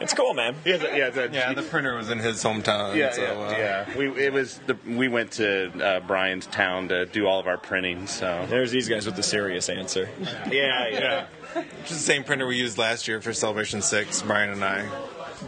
it's 0.00 0.14
cool, 0.14 0.34
man. 0.34 0.54
Yeah, 0.64 0.76
the- 0.78 0.96
yeah, 0.96 1.10
the- 1.10 1.30
yeah, 1.32 1.52
the 1.52 1.62
printer 1.62 1.94
was 1.96 2.10
in 2.10 2.18
his 2.18 2.42
hometown. 2.42 2.96
yeah, 2.96 3.12
so, 3.12 3.22
yeah, 3.22 3.28
uh, 3.30 3.50
yeah. 3.50 3.96
We 3.98 4.08
it 4.24 4.32
was 4.32 4.58
the, 4.66 4.76
we 4.86 5.08
went 5.08 5.32
to 5.32 5.70
uh, 5.84 6.00
Brian's 6.00 6.46
town 6.46 6.88
to 6.88 7.06
do 7.06 7.26
all 7.26 7.40
of 7.40 7.46
our 7.46 7.58
printing. 7.58 8.06
So 8.06 8.46
There's 8.48 8.70
these 8.70 8.88
guys 8.88 9.06
with 9.06 9.16
the 9.16 9.22
serious 9.22 9.68
answer. 9.68 10.08
yeah, 10.50 10.88
yeah. 10.88 11.26
Which 11.54 11.90
is 11.90 11.98
the 11.98 12.02
same 12.02 12.24
printer 12.24 12.46
we 12.46 12.56
used 12.56 12.78
last 12.78 13.06
year 13.06 13.20
for 13.20 13.32
Celebration 13.32 13.80
6, 13.82 14.22
Brian 14.22 14.50
and 14.50 14.64
I. 14.64 14.88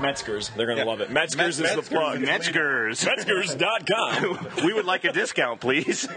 Metzger's. 0.00 0.50
They're 0.50 0.66
going 0.66 0.78
to 0.78 0.84
love 0.84 1.00
it. 1.00 1.10
Metzger's 1.10 1.60
is 1.60 1.74
the 1.74 1.82
plug. 1.82 2.20
Metzger's. 2.20 3.04
Metzger's.com. 3.04 4.48
we 4.64 4.72
would 4.72 4.84
like 4.84 5.04
a 5.04 5.12
discount, 5.12 5.60
please. 5.60 6.08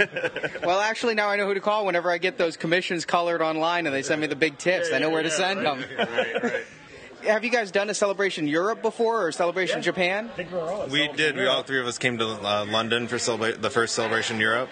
Well, 0.64 0.80
actually, 0.80 1.16
now 1.16 1.30
I 1.30 1.36
know 1.38 1.46
who 1.46 1.54
to 1.54 1.62
call 1.62 1.86
whenever 1.86 2.12
I 2.12 2.18
get 2.18 2.38
those 2.38 2.58
commissions 2.58 3.06
colored 3.06 3.42
online 3.42 3.88
and 3.88 3.96
they 3.96 4.04
send 4.04 4.22
me 4.22 4.28
the 4.28 4.36
big 4.36 4.58
tips. 4.58 4.92
I 4.94 5.00
know 5.00 5.10
where 5.10 5.24
to 5.24 5.32
send 5.32 5.66
them. 5.66 5.84
Have 7.24 7.44
you 7.44 7.50
guys 7.50 7.72
done 7.72 7.90
a 7.90 7.94
Celebration 7.94 8.48
Europe 8.48 8.82
before 8.82 9.26
or 9.26 9.32
Celebration 9.32 9.82
Japan? 9.82 10.30
We 10.90 11.08
did. 11.10 11.36
We 11.36 11.48
all 11.48 11.64
three 11.64 11.80
of 11.80 11.88
us 11.88 11.98
came 11.98 12.18
to 12.18 12.26
uh, 12.26 12.66
London 12.70 13.08
for 13.08 13.18
celebra- 13.18 13.60
the 13.62 13.70
first 13.70 13.96
Celebration 13.96 14.40
Europe. 14.40 14.70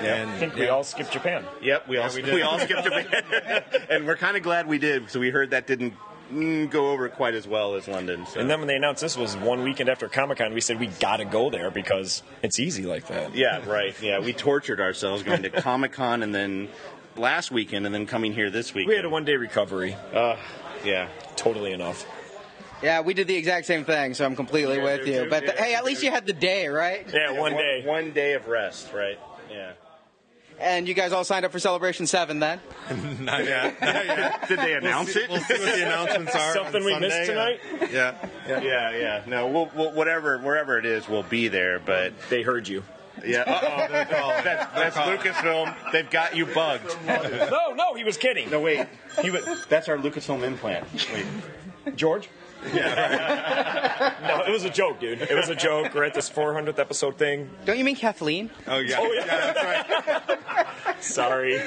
And 0.00 0.30
I 0.30 0.38
think 0.38 0.54
we 0.56 0.68
all 0.68 0.82
skipped 0.84 1.12
Japan. 1.12 1.44
Yep, 1.62 1.88
we 1.88 1.98
all 1.98 2.08
we 2.10 2.16
we, 2.16 2.22
did. 2.22 2.42
all 2.42 2.58
skipped 2.58 2.84
Japan, 2.84 3.64
and 3.90 4.06
we're 4.06 4.16
kind 4.16 4.36
of 4.36 4.42
glad 4.42 4.66
we 4.66 4.78
did. 4.78 5.10
So 5.10 5.20
we 5.20 5.30
heard 5.30 5.50
that 5.50 5.66
didn't 5.66 5.94
mm, 6.32 6.70
go 6.70 6.90
over 6.90 7.08
quite 7.08 7.34
as 7.34 7.46
well 7.46 7.74
as 7.74 7.88
London. 7.88 8.26
So. 8.26 8.40
And 8.40 8.48
then 8.48 8.58
when 8.58 8.68
they 8.68 8.76
announced 8.76 9.02
this 9.02 9.16
was 9.16 9.36
one 9.36 9.62
weekend 9.62 9.88
after 9.88 10.08
Comic 10.08 10.38
Con, 10.38 10.54
we 10.54 10.60
said 10.60 10.80
we 10.80 10.86
got 10.86 11.18
to 11.18 11.24
go 11.24 11.50
there 11.50 11.70
because 11.70 12.22
it's 12.42 12.58
easy 12.58 12.84
like 12.84 13.06
that. 13.08 13.34
yeah, 13.34 13.68
right. 13.68 13.94
Yeah, 14.02 14.20
we 14.20 14.32
tortured 14.32 14.80
ourselves 14.80 15.22
going 15.22 15.42
to 15.42 15.50
Comic 15.50 15.92
Con 15.92 16.22
and 16.22 16.34
then 16.34 16.68
last 17.16 17.50
weekend 17.50 17.86
and 17.86 17.94
then 17.94 18.06
coming 18.06 18.32
here 18.32 18.50
this 18.50 18.74
week. 18.74 18.86
We 18.88 18.94
had 18.94 19.04
a 19.04 19.10
one 19.10 19.24
day 19.24 19.36
recovery. 19.36 19.96
Uh, 20.12 20.36
yeah. 20.84 21.08
Totally 21.36 21.72
enough. 21.72 22.06
Yeah, 22.82 23.00
we 23.00 23.12
did 23.12 23.26
the 23.26 23.34
exact 23.34 23.66
same 23.66 23.84
thing, 23.84 24.14
so 24.14 24.24
I'm 24.24 24.36
completely 24.36 24.80
with 24.80 25.06
you. 25.06 25.26
But 25.28 25.46
the, 25.46 25.52
hey, 25.52 25.74
at 25.74 25.84
least 25.84 26.02
you 26.02 26.12
had 26.12 26.26
the 26.26 26.32
day, 26.32 26.68
right? 26.68 27.04
Yeah, 27.12 27.32
one 27.32 27.52
day. 27.52 27.82
One 27.84 28.12
day 28.12 28.34
of 28.34 28.46
rest, 28.46 28.92
right? 28.92 29.18
Yeah. 29.50 29.72
And 30.60 30.88
you 30.88 30.94
guys 30.94 31.12
all 31.12 31.22
signed 31.24 31.44
up 31.44 31.52
for 31.52 31.58
Celebration 31.60 32.06
7 32.06 32.40
then? 32.40 32.60
Not 33.20 33.44
yet. 33.44 33.80
Not 33.80 34.06
yet. 34.06 34.48
Did 34.48 34.58
they 34.58 34.74
announce 34.74 35.06
we'll 35.06 35.14
see, 35.14 35.20
it? 35.20 35.30
We'll 35.30 35.40
see 35.40 35.54
what 35.54 35.74
the 35.76 35.82
announcements 35.86 36.34
are. 36.34 36.52
Something 36.54 36.82
on 36.82 36.84
we 36.86 36.92
Sunday. 36.92 37.08
missed 37.08 37.30
tonight? 37.30 37.60
Yeah. 37.92 38.28
yeah. 38.48 38.60
Yeah, 38.62 38.96
yeah. 38.96 39.22
No, 39.26 39.46
we'll, 39.46 39.70
we'll, 39.74 39.92
whatever, 39.92 40.38
wherever 40.38 40.76
it 40.78 40.84
is, 40.86 41.08
we'll 41.08 41.22
be 41.22 41.46
there. 41.48 41.78
But 41.78 42.12
They 42.28 42.42
heard 42.42 42.66
you. 42.66 42.82
yeah, 43.24 43.42
uh-oh, 43.42 44.40
that's, 44.44 44.74
that's 44.74 44.96
Lucasfilm. 44.96 45.92
They've 45.92 46.10
got 46.10 46.36
you 46.36 46.46
bugged. 46.46 46.96
No, 47.06 47.74
no, 47.74 47.94
he 47.94 48.02
was 48.04 48.16
kidding. 48.16 48.50
No, 48.50 48.60
wait. 48.60 48.86
He 49.22 49.30
was, 49.30 49.44
that's 49.68 49.88
our 49.88 49.96
Lucasfilm 49.96 50.42
implant. 50.42 50.86
Wait. 51.12 51.96
George? 51.96 52.28
No, 52.64 54.42
it 54.46 54.50
was 54.50 54.64
a 54.64 54.70
joke, 54.70 55.00
dude. 55.00 55.22
It 55.22 55.34
was 55.34 55.48
a 55.48 55.54
joke. 55.54 55.94
We're 55.94 56.04
at 56.04 56.14
this 56.14 56.28
400th 56.28 56.78
episode 56.78 57.18
thing. 57.18 57.50
Don't 57.64 57.78
you 57.78 57.84
mean 57.84 57.96
Kathleen? 57.96 58.50
Oh, 58.66 58.78
yeah. 58.78 58.96
Oh 58.98 59.12
yeah. 59.12 59.24
that's 59.26 59.64
right. 59.64 60.66
Sorry. 61.00 61.60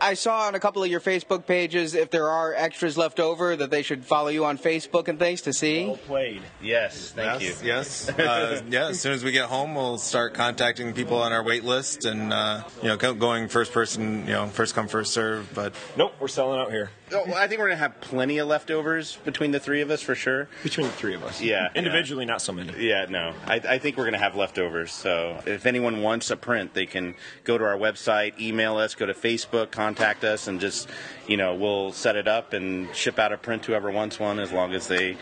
I 0.00 0.14
saw 0.14 0.46
on 0.48 0.54
a 0.54 0.60
couple 0.60 0.82
of 0.82 0.90
your 0.90 1.00
Facebook 1.00 1.46
pages 1.46 1.94
if 1.94 2.10
there 2.10 2.28
are 2.28 2.52
extras 2.54 2.98
left 2.98 3.20
over 3.20 3.56
that 3.56 3.70
they 3.70 3.82
should 3.82 4.04
follow 4.04 4.28
you 4.28 4.44
on 4.44 4.58
Facebook 4.58 5.08
and 5.08 5.18
things 5.18 5.42
to 5.42 5.52
see. 5.52 5.96
Played. 6.06 6.42
Yes, 6.60 7.12
thank 7.12 7.40
yes, 7.40 7.62
you. 7.62 7.68
Yes. 7.68 8.10
Uh, 8.24 8.62
yeah. 8.70 8.88
As 8.88 9.00
soon 9.00 9.12
as 9.12 9.22
we 9.22 9.32
get 9.32 9.46
home, 9.46 9.74
we'll 9.74 9.98
start 9.98 10.34
contacting 10.34 10.92
people 10.94 11.18
on 11.18 11.32
our 11.32 11.42
wait 11.42 11.62
list, 11.62 12.04
and 12.04 12.32
uh, 12.32 12.62
you 12.82 12.88
know, 12.88 12.96
going 12.96 13.48
first 13.48 13.72
person, 13.72 14.20
you 14.26 14.32
know, 14.32 14.46
first 14.46 14.74
come 14.74 14.88
first 14.88 15.12
serve. 15.12 15.50
But 15.54 15.74
Nope, 15.96 16.14
we're 16.20 16.28
selling 16.28 16.58
out 16.58 16.70
here. 16.70 16.90
Oh, 17.14 17.24
well, 17.26 17.36
I 17.36 17.46
think 17.46 17.60
we're 17.60 17.68
gonna 17.68 17.78
have 17.78 18.00
plenty 18.00 18.38
of 18.38 18.48
leftovers 18.48 19.16
between 19.24 19.50
the 19.52 19.60
three 19.60 19.80
of 19.80 19.90
us 19.90 20.02
for 20.02 20.14
sure. 20.14 20.48
Between 20.62 20.86
the 20.86 20.92
three 20.92 21.14
of 21.14 21.22
us. 21.22 21.40
Yeah, 21.40 21.68
Individually, 21.74 22.24
not 22.24 22.42
so 22.42 22.52
many. 22.52 22.72
Yeah, 22.86 23.06
no. 23.08 23.34
I, 23.46 23.54
I 23.56 23.78
think 23.78 23.96
we're 23.96 24.04
going 24.04 24.14
to 24.14 24.18
have 24.18 24.34
leftovers. 24.36 24.92
So 24.92 25.40
if 25.46 25.66
anyone 25.66 26.02
wants 26.02 26.30
a 26.30 26.36
print, 26.36 26.74
they 26.74 26.86
can 26.86 27.14
go 27.44 27.56
to 27.58 27.64
our 27.64 27.76
website, 27.76 28.38
email 28.40 28.76
us, 28.76 28.94
go 28.94 29.06
to 29.06 29.14
Facebook, 29.14 29.70
contact 29.70 30.24
us, 30.24 30.48
and 30.48 30.60
just, 30.60 30.88
you 31.26 31.36
know, 31.36 31.54
we'll 31.54 31.92
set 31.92 32.16
it 32.16 32.26
up 32.28 32.52
and 32.52 32.94
ship 32.94 33.18
out 33.18 33.32
a 33.32 33.36
print 33.36 33.62
to 33.64 33.72
whoever 33.72 33.90
wants 33.90 34.18
one 34.18 34.38
as 34.38 34.52
long 34.52 34.72
as 34.72 34.88
they 34.88 35.16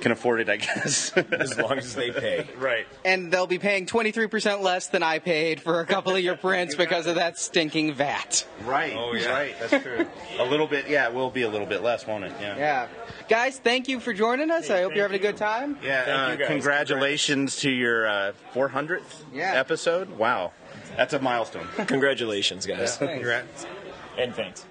can 0.00 0.12
afford 0.12 0.40
it, 0.40 0.48
I 0.48 0.56
guess. 0.56 1.12
As 1.16 1.56
long 1.58 1.78
as 1.78 1.94
they 1.94 2.10
pay. 2.10 2.46
right. 2.58 2.86
And 3.04 3.32
they'll 3.32 3.46
be 3.46 3.58
paying 3.58 3.86
23% 3.86 4.62
less 4.62 4.88
than 4.88 5.02
I 5.02 5.18
paid 5.18 5.60
for 5.60 5.80
a 5.80 5.86
couple 5.86 6.14
of 6.14 6.22
your 6.22 6.36
prints 6.36 6.74
because 6.74 7.06
of 7.06 7.16
that 7.16 7.38
stinking 7.38 7.94
VAT. 7.94 8.46
Right. 8.64 8.94
Oh, 8.96 9.14
yeah. 9.14 9.30
Right. 9.30 9.54
That's 9.60 9.82
true. 9.82 10.06
a 10.38 10.44
little 10.44 10.66
bit, 10.66 10.88
yeah, 10.88 11.08
it 11.08 11.14
will 11.14 11.30
be 11.36 11.42
a 11.42 11.48
little 11.48 11.66
bit 11.66 11.82
less, 11.82 12.06
won't 12.06 12.24
it? 12.24 12.32
Yeah. 12.40 12.56
Yeah. 12.56 12.88
Guys, 13.28 13.58
thank 13.58 13.86
you 13.88 14.00
for 14.00 14.12
joining 14.12 14.50
us. 14.50 14.70
I 14.70 14.80
hope 14.82 14.94
you're 14.94 15.04
having 15.04 15.20
a 15.20 15.22
good 15.22 15.36
time. 15.36 15.78
Yeah, 15.82 16.04
Thank 16.04 16.18
uh, 16.18 16.32
you, 16.32 16.38
guys. 16.38 16.46
congratulations 16.48 17.56
to 17.56 17.70
your 17.70 18.08
uh, 18.08 18.32
400th 18.54 19.02
Yeah. 19.32 19.52
episode. 19.54 20.10
Wow. 20.18 20.52
That's 20.96 21.12
a 21.12 21.20
milestone. 21.20 21.68
Congratulations, 21.86 22.66
guys. 22.66 22.96
congrats. 22.96 23.66
And 24.18 24.34
thanks. 24.34 24.64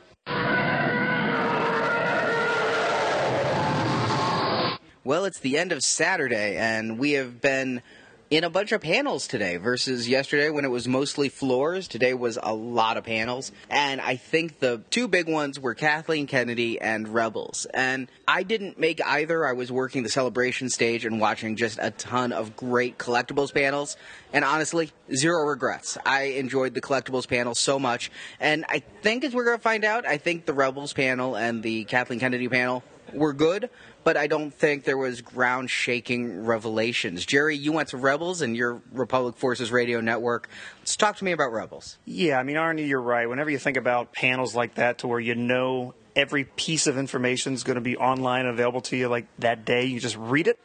Well, 5.04 5.26
it's 5.26 5.38
the 5.40 5.60
end 5.60 5.72
of 5.72 5.84
Saturday, 5.84 6.58
and 6.58 6.98
we 6.98 7.12
have 7.12 7.40
been 7.40 7.84
in 8.30 8.44
a 8.44 8.50
bunch 8.50 8.72
of 8.72 8.82
panels 8.82 9.28
today 9.28 9.58
versus 9.58 10.10
yesterday 10.10 10.50
when 10.50 10.66
it 10.66 10.72
was 10.72 10.88
mostly 10.88 11.30
floors. 11.30 11.88
Today 11.88 12.14
was 12.14 12.40
a 12.42 12.54
lot 12.54 12.98
of 12.98 13.04
panels. 13.04 13.52
And 13.70 14.02
I 14.02 14.16
think 14.16 14.60
the 14.60 14.82
two 14.90 15.08
big 15.08 15.30
ones 15.30 15.60
were 15.60 15.76
Kathleen 15.76 16.26
Kennedy 16.26 16.82
and 16.82 17.08
Rebels. 17.08 17.68
And 17.74 18.08
I 18.28 18.44
didn't 18.44 18.80
make 18.80 19.00
either. 19.06 19.46
I 19.46 19.54
was 19.54 19.72
working 19.72 20.04
the 20.04 20.10
celebration 20.10 20.70
stage 20.70 21.06
and 21.06 21.20
watching 21.20 21.56
just 21.56 21.78
a 21.82 21.92
ton 21.92 22.32
of 22.32 22.56
great 22.56 22.98
collectibles 22.98 23.54
panels. 23.54 23.96
And 24.34 24.44
honestly, 24.44 24.92
zero 25.14 25.48
regrets. 25.48 25.98
I 26.06 26.24
enjoyed 26.24 26.74
the 26.74 26.82
collectibles 26.82 27.28
panel 27.28 27.54
so 27.54 27.78
much. 27.78 28.12
And 28.40 28.66
I 28.70 28.80
think 28.80 29.24
as 29.24 29.36
we're 29.36 29.46
going 29.46 29.58
to 29.58 29.64
find 29.64 29.86
out, 29.86 30.08
I 30.08 30.18
think 30.18 30.46
the 30.46 30.54
Rebels 30.54 30.94
panel 30.94 31.36
and 31.36 31.62
the 31.62 31.84
Kathleen 31.84 32.20
Kennedy 32.20 32.50
panel 32.50 32.84
were 33.14 33.34
good, 33.34 33.70
but 34.04 34.18
I 34.18 34.28
don't 34.28 34.54
think 34.54 34.84
there 34.84 34.98
was 34.98 35.22
ground 35.22 35.70
shaking 35.70 36.46
revelations. 36.46 37.26
Jerry, 37.26 37.56
you 37.56 37.72
went 37.72 37.90
to 37.90 37.98
Rebels 37.98 38.42
and 38.42 38.56
your 38.56 38.82
Republic 38.92 39.38
Forces 39.38 39.72
Radio 39.72 40.02
Network. 40.02 40.50
Let's 40.80 40.96
talk 40.96 41.18
to 41.18 41.24
me 41.24 41.32
about 41.32 41.52
Rebels. 41.52 41.98
Yeah, 42.06 42.40
I 42.40 42.44
mean, 42.44 42.56
Arnie, 42.56 42.88
you're 42.88 43.02
right. 43.02 43.28
Whenever 43.28 43.50
you 43.50 43.58
think 43.58 43.78
about 43.78 44.14
panels 44.14 44.56
like 44.56 44.76
that, 44.76 45.00
to 45.00 45.08
where 45.08 45.20
you 45.20 45.36
know 45.36 45.94
every 46.16 46.46
piece 46.46 46.88
of 46.88 46.98
information 46.98 47.54
is 47.54 47.64
going 47.64 47.76
to 47.76 47.82
be 47.82 47.98
online 47.98 48.46
available 48.46 48.82
to 48.82 48.96
you 48.96 49.08
like 49.08 49.28
that 49.40 49.66
day, 49.66 49.86
you 49.86 50.00
just 50.00 50.18
read 50.18 50.48
it. 50.48 50.60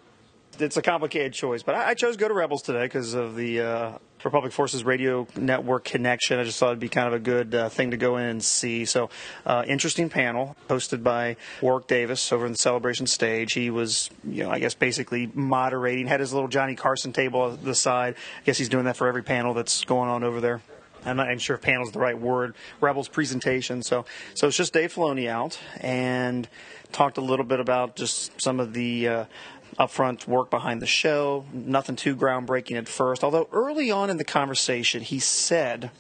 It's 0.60 0.76
a 0.76 0.82
complicated 0.82 1.32
choice, 1.32 1.62
but 1.62 1.74
I, 1.74 1.90
I 1.90 1.94
chose 1.94 2.16
Go 2.16 2.28
to 2.28 2.34
Rebels 2.34 2.62
today 2.62 2.82
because 2.82 3.14
of 3.14 3.36
the 3.36 3.60
uh, 3.60 3.92
Republic 4.24 4.52
Forces 4.52 4.84
Radio 4.84 5.26
Network 5.36 5.84
connection. 5.84 6.38
I 6.38 6.44
just 6.44 6.58
thought 6.58 6.68
it'd 6.68 6.78
be 6.80 6.88
kind 6.88 7.08
of 7.08 7.14
a 7.14 7.18
good 7.18 7.54
uh, 7.54 7.68
thing 7.68 7.92
to 7.92 7.96
go 7.96 8.16
in 8.16 8.26
and 8.26 8.44
see. 8.44 8.84
So, 8.84 9.10
uh, 9.46 9.64
interesting 9.66 10.08
panel 10.08 10.56
hosted 10.68 11.02
by 11.02 11.36
Warwick 11.62 11.86
Davis 11.86 12.32
over 12.32 12.46
in 12.46 12.52
the 12.52 12.58
celebration 12.58 13.06
stage. 13.06 13.52
He 13.52 13.70
was, 13.70 14.10
you 14.24 14.44
know, 14.44 14.50
I 14.50 14.58
guess 14.58 14.74
basically 14.74 15.30
moderating, 15.34 16.06
had 16.06 16.20
his 16.20 16.32
little 16.32 16.48
Johnny 16.48 16.74
Carson 16.74 17.12
table 17.12 17.52
at 17.52 17.64
the 17.64 17.74
side. 17.74 18.14
I 18.14 18.44
guess 18.44 18.58
he's 18.58 18.68
doing 18.68 18.84
that 18.84 18.96
for 18.96 19.08
every 19.08 19.22
panel 19.22 19.54
that's 19.54 19.84
going 19.84 20.08
on 20.08 20.24
over 20.24 20.40
there. 20.40 20.60
I'm 21.04 21.16
not 21.16 21.26
even 21.28 21.38
sure 21.38 21.56
if 21.56 21.62
panel 21.62 21.84
is 21.84 21.92
the 21.92 21.98
right 21.98 22.18
word. 22.18 22.54
Rebels 22.80 23.08
presentation. 23.08 23.82
So, 23.82 24.04
so 24.34 24.48
it's 24.48 24.56
just 24.56 24.72
Dave 24.72 24.94
Filoni 24.94 25.28
out 25.28 25.58
and 25.80 26.48
talked 26.92 27.16
a 27.16 27.22
little 27.22 27.44
bit 27.44 27.60
about 27.60 27.96
just 27.96 28.40
some 28.40 28.60
of 28.60 28.72
the 28.72 29.08
uh, 29.08 29.24
upfront 29.80 30.28
work 30.28 30.50
behind 30.50 30.82
the 30.82 30.86
show. 30.86 31.46
Nothing 31.52 31.96
too 31.96 32.14
groundbreaking 32.14 32.76
at 32.76 32.88
first. 32.88 33.24
Although 33.24 33.48
early 33.50 33.90
on 33.90 34.10
in 34.10 34.18
the 34.18 34.24
conversation, 34.24 35.02
he 35.02 35.18
said 35.18 35.90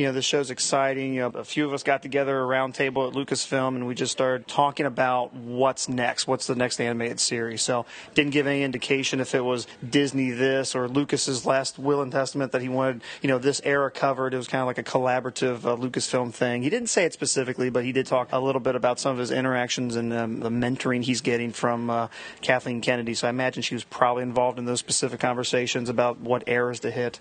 you 0.00 0.06
know, 0.06 0.12
the 0.12 0.22
show's 0.22 0.50
exciting. 0.50 1.12
You 1.12 1.20
know, 1.20 1.38
a 1.38 1.44
few 1.44 1.66
of 1.66 1.74
us 1.74 1.82
got 1.82 2.00
together 2.00 2.40
a 2.40 2.46
round 2.46 2.74
table 2.74 3.06
at 3.06 3.12
Lucasfilm 3.12 3.76
and 3.76 3.86
we 3.86 3.94
just 3.94 4.12
started 4.12 4.48
talking 4.48 4.86
about 4.86 5.34
what's 5.34 5.90
next, 5.90 6.26
what's 6.26 6.46
the 6.46 6.54
next 6.54 6.80
animated 6.80 7.20
series. 7.20 7.60
So 7.60 7.84
didn't 8.14 8.32
give 8.32 8.46
any 8.46 8.62
indication 8.62 9.20
if 9.20 9.34
it 9.34 9.42
was 9.42 9.66
Disney 9.86 10.30
this 10.30 10.74
or 10.74 10.88
Lucas's 10.88 11.44
last 11.44 11.78
will 11.78 12.00
and 12.00 12.10
testament 12.10 12.52
that 12.52 12.62
he 12.62 12.70
wanted, 12.70 13.02
you 13.20 13.28
know, 13.28 13.36
this 13.36 13.60
era 13.62 13.90
covered. 13.90 14.32
It 14.32 14.38
was 14.38 14.48
kind 14.48 14.62
of 14.62 14.68
like 14.68 14.78
a 14.78 14.82
collaborative 14.82 15.66
uh, 15.66 15.76
Lucasfilm 15.76 16.32
thing. 16.32 16.62
He 16.62 16.70
didn't 16.70 16.88
say 16.88 17.04
it 17.04 17.12
specifically, 17.12 17.68
but 17.68 17.84
he 17.84 17.92
did 17.92 18.06
talk 18.06 18.30
a 18.32 18.40
little 18.40 18.62
bit 18.62 18.76
about 18.76 18.98
some 18.98 19.12
of 19.12 19.18
his 19.18 19.30
interactions 19.30 19.96
and 19.96 20.14
um, 20.14 20.40
the 20.40 20.48
mentoring 20.48 21.02
he's 21.02 21.20
getting 21.20 21.52
from 21.52 21.90
uh, 21.90 22.08
Kathleen 22.40 22.80
Kennedy. 22.80 23.12
So 23.12 23.26
I 23.26 23.30
imagine 23.30 23.62
she 23.62 23.74
was 23.74 23.84
probably 23.84 24.22
involved 24.22 24.58
in 24.58 24.64
those 24.64 24.78
specific 24.78 25.20
conversations 25.20 25.90
about 25.90 26.20
what 26.20 26.44
eras 26.46 26.80
to 26.80 26.90
hit 26.90 27.20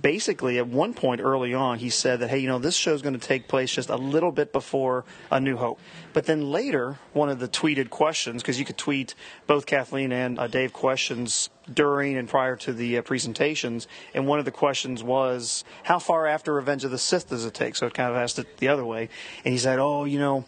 basically 0.00 0.58
at 0.58 0.66
one 0.66 0.94
point 0.94 1.20
early 1.20 1.54
on 1.54 1.78
he 1.78 1.90
said 1.90 2.15
that 2.16 2.30
hey 2.30 2.38
you 2.38 2.48
know 2.48 2.58
this 2.58 2.76
show 2.76 2.94
is 2.94 3.02
going 3.02 3.18
to 3.18 3.26
take 3.26 3.48
place 3.48 3.72
just 3.72 3.88
a 3.88 3.96
little 3.96 4.32
bit 4.32 4.52
before 4.52 5.04
a 5.30 5.40
new 5.40 5.56
hope 5.56 5.78
but 6.12 6.26
then 6.26 6.50
later 6.50 6.98
one 7.12 7.28
of 7.28 7.38
the 7.38 7.48
tweeted 7.48 7.90
questions 7.90 8.42
because 8.42 8.58
you 8.58 8.64
could 8.64 8.78
tweet 8.78 9.14
both 9.46 9.66
kathleen 9.66 10.12
and 10.12 10.38
uh, 10.38 10.46
dave 10.46 10.72
questions 10.72 11.50
during 11.72 12.16
and 12.16 12.28
prior 12.28 12.56
to 12.56 12.72
the 12.72 12.98
uh, 12.98 13.02
presentations 13.02 13.88
and 14.14 14.26
one 14.26 14.38
of 14.38 14.44
the 14.44 14.50
questions 14.50 15.02
was 15.02 15.64
how 15.84 15.98
far 15.98 16.26
after 16.26 16.52
revenge 16.52 16.84
of 16.84 16.90
the 16.90 16.98
sith 16.98 17.28
does 17.28 17.44
it 17.44 17.54
take 17.54 17.76
so 17.76 17.86
it 17.86 17.94
kind 17.94 18.10
of 18.10 18.16
asked 18.16 18.38
it 18.38 18.56
the 18.58 18.68
other 18.68 18.84
way 18.84 19.08
and 19.44 19.52
he 19.52 19.58
said 19.58 19.78
oh 19.78 20.04
you 20.04 20.18
know 20.18 20.44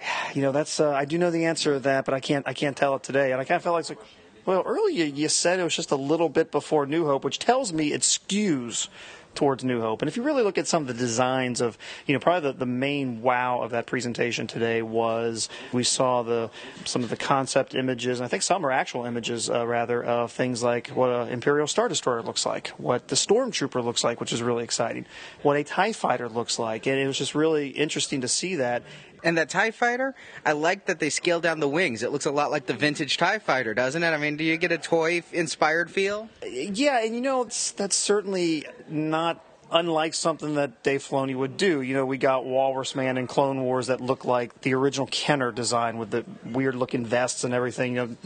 you 0.34 0.42
know 0.42 0.52
that's 0.52 0.80
uh, 0.80 0.90
I 0.90 1.04
do 1.04 1.18
know 1.18 1.30
the 1.30 1.44
answer 1.46 1.74
to 1.74 1.80
that, 1.80 2.04
but 2.04 2.14
I 2.14 2.20
can't 2.20 2.46
I 2.46 2.54
can't 2.54 2.76
tell 2.76 2.94
it 2.96 3.02
today. 3.02 3.32
And 3.32 3.40
I 3.40 3.44
kind 3.44 3.56
of 3.56 3.62
felt 3.62 3.74
like, 3.74 3.88
like 3.88 4.06
well, 4.44 4.62
earlier 4.64 5.04
you 5.04 5.28
said 5.28 5.58
it 5.58 5.64
was 5.64 5.74
just 5.74 5.90
a 5.90 5.96
little 5.96 6.28
bit 6.28 6.52
before 6.52 6.86
New 6.86 7.06
Hope, 7.06 7.24
which 7.24 7.38
tells 7.38 7.72
me 7.72 7.92
it 7.92 8.02
skews 8.02 8.88
towards 9.36 9.62
New 9.62 9.80
Hope. 9.80 10.02
And 10.02 10.08
if 10.08 10.16
you 10.16 10.22
really 10.22 10.42
look 10.42 10.58
at 10.58 10.66
some 10.66 10.82
of 10.82 10.88
the 10.88 10.94
designs 10.94 11.60
of, 11.60 11.78
you 12.06 12.14
know, 12.14 12.20
probably 12.20 12.50
the, 12.50 12.58
the 12.58 12.66
main 12.66 13.22
wow 13.22 13.60
of 13.62 13.70
that 13.70 13.86
presentation 13.86 14.46
today 14.46 14.82
was 14.82 15.48
we 15.72 15.84
saw 15.84 16.22
the 16.22 16.50
some 16.84 17.04
of 17.04 17.10
the 17.10 17.16
concept 17.16 17.74
images, 17.74 18.18
and 18.18 18.24
I 18.24 18.28
think 18.28 18.42
some 18.42 18.64
are 18.66 18.70
actual 18.70 19.04
images, 19.04 19.48
uh, 19.48 19.66
rather, 19.66 20.02
of 20.02 20.32
things 20.32 20.62
like 20.62 20.88
what 20.88 21.10
an 21.10 21.28
Imperial 21.28 21.66
Star 21.66 21.88
Destroyer 21.88 22.22
looks 22.22 22.44
like, 22.44 22.68
what 22.78 23.08
the 23.08 23.16
Stormtrooper 23.16 23.84
looks 23.84 24.02
like, 24.02 24.20
which 24.20 24.32
is 24.32 24.42
really 24.42 24.64
exciting, 24.64 25.06
what 25.42 25.56
a 25.56 25.64
TIE 25.64 25.92
Fighter 25.92 26.28
looks 26.28 26.58
like. 26.58 26.86
And 26.86 26.98
it 26.98 27.06
was 27.06 27.18
just 27.18 27.34
really 27.34 27.68
interesting 27.68 28.22
to 28.22 28.28
see 28.28 28.56
that. 28.56 28.82
And 29.26 29.36
that 29.38 29.48
TIE 29.48 29.72
fighter, 29.72 30.14
I 30.44 30.52
like 30.52 30.86
that 30.86 31.00
they 31.00 31.10
scaled 31.10 31.42
down 31.42 31.58
the 31.58 31.68
wings. 31.68 32.04
It 32.04 32.12
looks 32.12 32.26
a 32.26 32.30
lot 32.30 32.52
like 32.52 32.66
the 32.66 32.74
vintage 32.74 33.16
TIE 33.16 33.40
fighter, 33.40 33.74
doesn't 33.74 34.00
it? 34.00 34.10
I 34.10 34.18
mean, 34.18 34.36
do 34.36 34.44
you 34.44 34.56
get 34.56 34.70
a 34.70 34.78
toy 34.78 35.24
inspired 35.32 35.90
feel? 35.90 36.28
Yeah, 36.48 37.04
and 37.04 37.12
you 37.12 37.20
know, 37.20 37.42
that's 37.42 37.96
certainly 37.96 38.66
not 38.88 39.44
unlike 39.72 40.14
something 40.14 40.54
that 40.54 40.84
Dave 40.84 41.02
Filoni 41.02 41.34
would 41.34 41.56
do. 41.56 41.82
You 41.82 41.94
know, 41.94 42.06
we 42.06 42.18
got 42.18 42.44
Walrus 42.44 42.94
Man 42.94 43.18
and 43.18 43.28
Clone 43.28 43.62
Wars 43.62 43.88
that 43.88 44.00
look 44.00 44.24
like 44.24 44.60
the 44.60 44.74
original 44.74 45.08
Kenner 45.08 45.50
design 45.50 45.98
with 45.98 46.12
the 46.12 46.24
weird 46.44 46.76
looking 46.76 47.04
vests 47.04 47.42
and 47.42 47.52
everything. 47.52 47.96
You 47.96 48.06
know, 48.06 48.16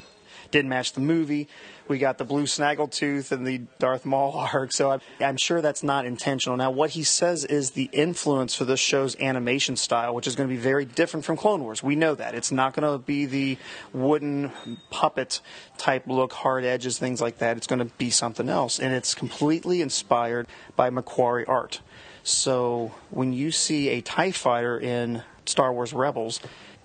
didn't 0.51 0.68
match 0.68 0.93
the 0.93 1.01
movie. 1.01 1.48
We 1.91 1.99
got 1.99 2.19
the 2.19 2.25
blue 2.25 2.45
snaggletooth 2.45 3.33
and 3.33 3.45
the 3.45 3.62
Darth 3.81 4.07
Maul 4.07 4.33
arc, 4.33 4.71
so 4.71 4.93
I'm, 4.93 5.01
I'm 5.19 5.37
sure 5.37 5.61
that's 5.61 5.83
not 5.83 6.07
intentional. 6.07 6.57
Now, 6.57 6.71
what 6.71 6.91
he 6.91 7.03
says 7.03 7.45
is 7.45 7.73
the 7.73 7.91
influence 7.93 8.55
for 8.55 8.65
this 8.65 8.79
show's 8.79 9.19
animation 9.21 9.75
style, 9.75 10.15
which 10.15 10.29
is 10.29 10.37
going 10.37 10.49
to 10.49 10.55
be 10.55 10.61
very 10.61 10.85
different 10.85 11.27
from 11.27 11.37
Clone 11.37 11.65
Wars. 11.65 11.83
We 11.83 11.97
know 11.97 12.15
that. 12.15 12.37
It's 12.37 12.53
not 12.53 12.75
going 12.75 12.89
to 12.89 13.05
be 13.05 13.27
the 13.27 13.59
wooden 13.93 14.53
puppet 14.91 15.41
type 15.79 16.07
look, 16.07 16.33
hard 16.33 16.65
edges, 16.65 16.97
things 16.97 17.21
like 17.21 17.39
that. 17.39 17.57
It's 17.57 17.67
going 17.67 17.81
to 17.81 17.93
be 17.97 18.11
something 18.11 18.49
else, 18.49 18.79
and 18.79 18.95
it's 18.95 19.12
completely 19.12 19.83
inspired 19.83 20.47
by 20.77 20.91
McQuarrie 20.91 21.49
art. 21.49 21.81
So 22.23 22.95
when 23.11 23.33
you 23.33 23.51
see 23.51 23.89
a 23.89 24.01
TIE 24.01 24.31
fighter 24.31 24.79
in 24.79 25.25
Star 25.45 25.73
Wars 25.73 25.93
Rebels, 25.93 26.39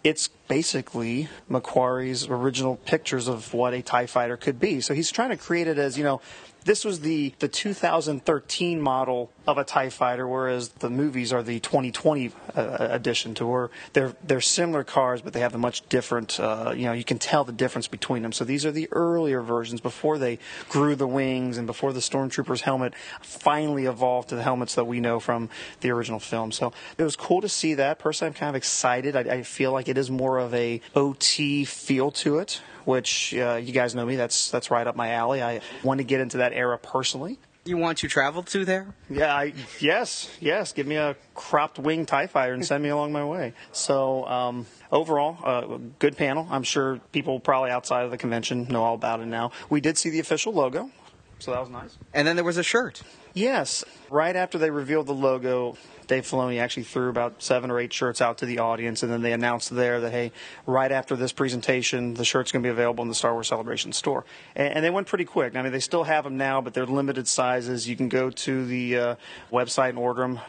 it's 0.05 0.27
basically 0.47 1.27
McQuarrie's 1.49 2.27
original 2.27 2.75
pictures 2.75 3.27
of 3.27 3.51
what 3.55 3.73
a 3.73 3.81
TIE 3.81 4.05
fighter 4.05 4.37
could 4.37 4.59
be. 4.59 4.79
So 4.79 4.93
he's 4.93 5.11
trying 5.11 5.31
to 5.31 5.37
create 5.37 5.67
it 5.67 5.79
as, 5.79 5.97
you 5.97 6.03
know, 6.03 6.21
this 6.65 6.83
was 6.83 7.01
the, 7.01 7.33
the 7.39 7.47
2013 7.47 8.81
model 8.81 9.31
of 9.47 9.59
a 9.59 9.63
TIE 9.63 9.89
fighter, 9.89 10.27
whereas 10.27 10.69
the 10.69 10.89
movies 10.89 11.31
are 11.31 11.43
the 11.43 11.59
2020 11.59 12.31
uh, 12.55 12.77
edition 12.79 13.35
to 13.35 13.45
where 13.45 13.69
they're, 13.93 14.15
they're 14.23 14.41
similar 14.41 14.83
cars, 14.83 15.21
but 15.21 15.33
they 15.33 15.41
have 15.41 15.53
a 15.53 15.59
much 15.59 15.87
different, 15.89 16.39
uh, 16.39 16.73
you 16.75 16.85
know, 16.85 16.93
you 16.93 17.03
can 17.03 17.19
tell 17.19 17.43
the 17.43 17.51
difference 17.51 17.87
between 17.87 18.23
them. 18.23 18.31
So 18.31 18.43
these 18.43 18.65
are 18.65 18.71
the 18.71 18.89
earlier 18.91 19.41
versions 19.41 19.79
before 19.79 20.17
they 20.17 20.39
grew 20.67 20.95
the 20.95 21.07
wings 21.07 21.57
and 21.59 21.67
before 21.67 21.93
the 21.93 21.99
Stormtrooper's 21.99 22.61
helmet 22.61 22.95
finally 23.21 23.85
evolved 23.85 24.29
to 24.29 24.35
the 24.35 24.43
helmets 24.43 24.73
that 24.73 24.85
we 24.85 24.99
know 24.99 25.19
from 25.19 25.49
the 25.81 25.91
original 25.91 26.19
film. 26.19 26.51
So 26.51 26.73
it 26.97 27.03
was 27.03 27.15
cool 27.15 27.41
to 27.41 27.49
see 27.49 27.75
that. 27.75 27.99
Personally, 27.99 28.29
I'm 28.29 28.33
kind 28.33 28.49
of 28.49 28.55
excited. 28.55 29.15
I, 29.15 29.19
I 29.19 29.43
feel 29.43 29.71
like 29.71 29.87
it 29.87 29.99
is 29.99 30.09
more 30.09 30.39
of 30.39 30.51
a 30.55 30.81
OT 30.95 31.63
feel 31.63 32.09
to 32.11 32.39
it 32.39 32.59
which 32.85 33.33
uh, 33.35 33.55
you 33.55 33.73
guys 33.73 33.95
know 33.95 34.05
me. 34.05 34.15
That's 34.15 34.49
that's 34.51 34.71
right 34.71 34.85
up 34.85 34.95
my 34.95 35.11
alley. 35.11 35.43
I 35.43 35.61
want 35.83 35.99
to 35.99 36.03
get 36.03 36.21
into 36.21 36.37
that 36.37 36.53
era 36.53 36.77
personally. 36.77 37.39
You 37.67 37.77
want 37.77 37.97
to 37.99 38.07
travel 38.07 38.43
to 38.43 38.63
there? 38.63 38.93
Yeah, 39.09 39.35
I, 39.35 39.53
yes, 39.79 40.29
yes. 40.39 40.71
Give 40.71 40.85
me 40.85 40.97
a 40.97 41.15
cropped 41.33 41.79
wing 41.79 42.05
Tie 42.05 42.27
Fighter 42.27 42.53
and 42.53 42.63
send 42.63 42.83
me 42.83 42.89
along 42.89 43.11
my 43.11 43.25
way. 43.25 43.53
So 43.71 44.23
um, 44.27 44.67
overall, 44.91 45.37
uh, 45.43 45.79
good 45.97 46.15
panel. 46.15 46.47
I'm 46.51 46.61
sure 46.61 46.99
people 47.11 47.39
probably 47.39 47.71
outside 47.71 48.05
of 48.05 48.11
the 48.11 48.17
convention 48.17 48.67
know 48.69 48.83
all 48.83 48.93
about 48.93 49.19
it 49.19 49.25
now. 49.25 49.51
We 49.71 49.81
did 49.81 49.97
see 49.97 50.11
the 50.11 50.19
official 50.19 50.53
logo, 50.53 50.91
so 51.39 51.51
that 51.51 51.59
was 51.59 51.71
nice. 51.71 51.97
And 52.13 52.27
then 52.27 52.35
there 52.35 52.45
was 52.45 52.57
a 52.57 52.63
shirt. 52.63 53.01
Yes, 53.35 53.83
right 54.09 54.33
after 54.33 54.57
they 54.57 54.69
revealed 54.69 55.07
the 55.07 55.13
logo, 55.13 55.75
Dave 56.07 56.23
Filoni 56.23 56.57
actually 56.57 56.83
threw 56.83 57.09
about 57.09 57.43
seven 57.43 57.69
or 57.69 57.77
eight 57.81 57.91
shirts 57.91 58.21
out 58.21 58.37
to 58.37 58.45
the 58.45 58.59
audience, 58.59 59.03
and 59.03 59.11
then 59.11 59.23
they 59.23 59.33
announced 59.33 59.75
there 59.75 59.99
that 59.99 60.11
hey, 60.11 60.31
right 60.65 60.89
after 60.89 61.17
this 61.17 61.33
presentation, 61.33 62.13
the 62.13 62.23
shirt's 62.23 62.53
going 62.53 62.63
to 62.63 62.67
be 62.67 62.71
available 62.71 63.01
in 63.01 63.09
the 63.09 63.13
Star 63.13 63.33
Wars 63.33 63.49
Celebration 63.49 63.91
store, 63.91 64.23
and, 64.55 64.75
and, 64.75 64.85
they 64.85 64.89
went 64.89 65.07
pretty 65.07 65.25
quick. 65.25 65.53
I 65.57 65.61
mean, 65.63 65.73
they 65.73 65.81
still 65.81 66.05
have 66.05 66.23
them 66.23 66.37
now, 66.37 66.61
but 66.61 66.73
they're 66.73 66.85
limited 66.85 67.27
sizes. 67.27 67.89
You 67.89 67.97
can 67.97 68.07
go 68.07 68.29
to 68.29 68.65
the 68.65 68.97
uh, 68.97 69.15
website 69.51 69.89
and 69.89 69.97
order 69.97 70.21
them. 70.21 70.39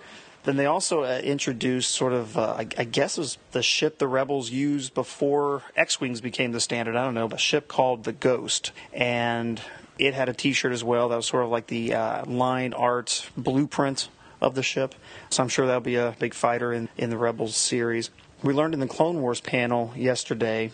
Then 0.45 0.55
they 0.55 0.67
also 0.67 1.03
uh, 1.03 1.21
introduced 1.25 1.91
sort 1.91 2.13
of, 2.13 2.39
uh, 2.39 2.53
I, 2.53 2.69
I, 2.79 2.85
guess 2.85 3.19
it 3.19 3.21
was 3.21 3.39
the 3.51 3.65
ship 3.65 3.99
the 3.99 4.07
rebels 4.07 4.53
used 4.53 4.95
before 4.95 5.65
X-wings 5.75 6.21
became 6.21 6.53
the 6.53 6.61
standard. 6.61 6.95
I 6.95 7.05
don't 7.05 7.15
know, 7.15 7.27
a 7.27 7.37
ship 7.37 7.67
called 7.67 8.05
the 8.05 8.13
Ghost, 8.13 8.71
and 8.93 9.61
it 9.99 10.15
had 10.15 10.29
a 10.29 10.35
T-shirt 10.35 10.73
as 10.73 10.85
well. 10.85 11.09
That 11.09 11.17
was 11.17 11.27
sort 11.27 11.45
of 11.45 11.51
like 11.51 11.67
the 11.67 11.95
uh, 11.95 12.25
line 12.27 12.73
art 12.73 13.29
blueprint 13.37 14.09
of 14.41 14.55
the 14.55 14.63
ship. 14.63 14.95
So 15.31 15.43
I'm 15.43 15.49
sure 15.49 15.67
that'll 15.67 15.81
be 15.81 15.97
a 15.97 16.15
big 16.19 16.35
fighter 16.35 16.73
in, 16.73 16.89
in 16.97 17.11
the 17.11 17.17
Rebels 17.17 17.57
series. 17.57 18.11
We 18.43 18.53
learned 18.53 18.75
in 18.75 18.81
the 18.81 18.87
Clone 18.87 19.21
Wars 19.21 19.41
panel 19.41 19.93
yesterday, 19.97 20.71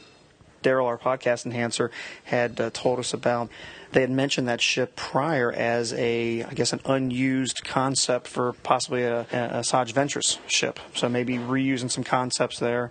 Daryl, 0.62 0.86
our 0.86 0.98
podcast 0.98 1.46
enhancer, 1.46 1.90
had 2.24 2.60
uh, 2.60 2.70
told 2.72 2.98
us 2.98 3.14
about. 3.14 3.50
They 3.92 4.00
had 4.00 4.10
mentioned 4.10 4.48
that 4.48 4.60
ship 4.60 4.96
prior 4.96 5.52
as 5.52 5.92
a, 5.92 6.42
I 6.44 6.54
guess, 6.54 6.72
an 6.72 6.80
unused 6.84 7.62
concept 7.64 8.26
for 8.26 8.54
possibly 8.54 9.02
a, 9.02 9.20
a 9.20 9.60
Asajj 9.60 9.92
Ventress 9.92 10.38
ship. 10.46 10.80
So 10.94 11.08
maybe 11.08 11.36
reusing 11.36 11.90
some 11.90 12.04
concepts 12.04 12.58
there. 12.58 12.90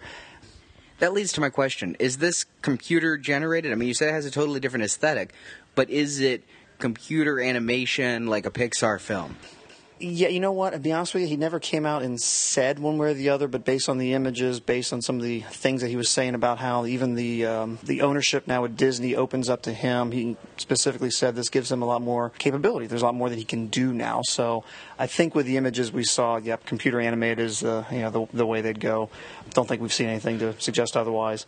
That 0.99 1.13
leads 1.13 1.33
to 1.33 1.41
my 1.41 1.49
question: 1.49 1.95
Is 1.99 2.19
this 2.19 2.45
computer 2.61 3.17
generated? 3.17 3.71
I 3.71 3.75
mean, 3.75 3.87
you 3.87 3.95
said 3.95 4.09
it 4.09 4.13
has 4.13 4.27
a 4.27 4.31
totally 4.31 4.59
different 4.59 4.85
aesthetic, 4.85 5.33
but 5.75 5.89
is 5.89 6.19
it 6.19 6.43
computer 6.79 7.39
animation 7.39 8.27
like 8.27 8.45
a 8.45 8.51
Pixar 8.51 8.99
film? 8.99 9.37
Yeah, 10.03 10.29
you 10.29 10.39
know 10.39 10.51
what? 10.51 10.71
To 10.71 10.79
be 10.79 10.91
honest 10.91 11.13
with 11.13 11.21
you, 11.21 11.29
he 11.29 11.37
never 11.37 11.59
came 11.59 11.85
out 11.85 12.01
and 12.01 12.19
said 12.19 12.79
one 12.79 12.97
way 12.97 13.11
or 13.11 13.13
the 13.13 13.29
other, 13.29 13.47
but 13.47 13.63
based 13.63 13.87
on 13.87 13.99
the 13.99 14.13
images, 14.13 14.59
based 14.59 14.93
on 14.93 15.03
some 15.03 15.17
of 15.17 15.21
the 15.21 15.41
things 15.41 15.81
that 15.81 15.89
he 15.89 15.95
was 15.95 16.09
saying 16.09 16.33
about 16.33 16.57
how 16.57 16.87
even 16.87 17.13
the 17.13 17.45
um, 17.45 17.77
the 17.83 18.01
ownership 18.01 18.47
now 18.47 18.63
with 18.63 18.75
Disney 18.75 19.15
opens 19.15 19.47
up 19.47 19.61
to 19.63 19.73
him, 19.73 20.11
he 20.11 20.37
specifically 20.57 21.11
said 21.11 21.35
this 21.35 21.49
gives 21.49 21.71
him 21.71 21.83
a 21.83 21.85
lot 21.85 22.01
more 22.01 22.31
capability. 22.39 22.87
There's 22.87 23.03
a 23.03 23.05
lot 23.05 23.13
more 23.13 23.29
that 23.29 23.37
he 23.37 23.43
can 23.43 23.67
do 23.67 23.93
now. 23.93 24.21
So 24.23 24.63
I 24.97 25.05
think 25.05 25.35
with 25.35 25.45
the 25.45 25.57
images 25.57 25.91
we 25.91 26.03
saw, 26.03 26.37
yep, 26.37 26.65
computer 26.65 26.99
animated 26.99 27.45
is 27.45 27.63
uh, 27.63 27.85
you 27.91 27.99
know 27.99 28.09
the, 28.09 28.27
the 28.33 28.45
way 28.45 28.61
they'd 28.61 28.79
go. 28.79 29.11
Don't 29.51 29.67
think 29.67 29.83
we've 29.83 29.93
seen 29.93 30.09
anything 30.09 30.39
to 30.39 30.59
suggest 30.59 30.97
otherwise, 30.97 31.45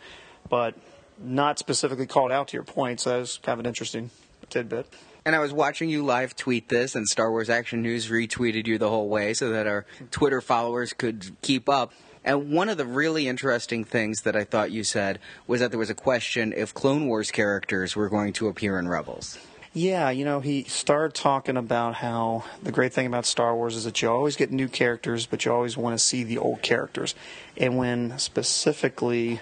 but 0.47 0.75
not 1.23 1.59
specifically 1.59 2.07
called 2.07 2.31
out 2.31 2.49
to 2.49 2.57
your 2.57 2.63
point. 2.63 2.99
So 2.99 3.11
that 3.11 3.17
was 3.17 3.39
kind 3.41 3.53
of 3.53 3.59
an 3.61 3.65
interesting. 3.65 4.11
tidbit. 4.49 4.87
And 5.25 5.35
I 5.35 5.39
was 5.39 5.53
watching 5.53 5.89
you 5.89 6.03
live 6.03 6.35
tweet 6.35 6.69
this, 6.69 6.95
and 6.95 7.07
Star 7.07 7.31
Wars 7.31 7.49
Action 7.49 7.81
News 7.81 8.09
retweeted 8.09 8.67
you 8.67 8.77
the 8.77 8.89
whole 8.89 9.07
way 9.07 9.33
so 9.33 9.49
that 9.51 9.67
our 9.67 9.85
Twitter 10.11 10.41
followers 10.41 10.93
could 10.93 11.31
keep 11.41 11.69
up. 11.69 11.93
And 12.25 12.51
one 12.51 12.69
of 12.69 12.77
the 12.77 12.85
really 12.85 13.27
interesting 13.27 13.83
things 13.83 14.21
that 14.21 14.35
I 14.35 14.43
thought 14.43 14.71
you 14.71 14.83
said 14.83 15.19
was 15.47 15.59
that 15.59 15.71
there 15.71 15.79
was 15.79 15.89
a 15.89 15.95
question 15.95 16.53
if 16.55 16.73
Clone 16.73 17.07
Wars 17.07 17.31
characters 17.31 17.95
were 17.95 18.09
going 18.09 18.33
to 18.33 18.47
appear 18.47 18.77
in 18.79 18.87
Rebels. 18.87 19.37
Yeah, 19.73 20.09
you 20.11 20.23
know, 20.23 20.39
he 20.39 20.63
started 20.65 21.15
talking 21.15 21.57
about 21.57 21.95
how 21.95 22.43
the 22.61 22.71
great 22.71 22.93
thing 22.93 23.07
about 23.07 23.25
Star 23.25 23.55
Wars 23.55 23.75
is 23.75 23.85
that 23.85 24.01
you 24.01 24.09
always 24.09 24.35
get 24.35 24.51
new 24.51 24.67
characters, 24.67 25.25
but 25.25 25.45
you 25.45 25.51
always 25.51 25.75
want 25.75 25.97
to 25.97 26.03
see 26.03 26.23
the 26.23 26.37
old 26.37 26.61
characters. 26.61 27.15
And 27.57 27.75
when 27.77 28.19
specifically, 28.19 29.41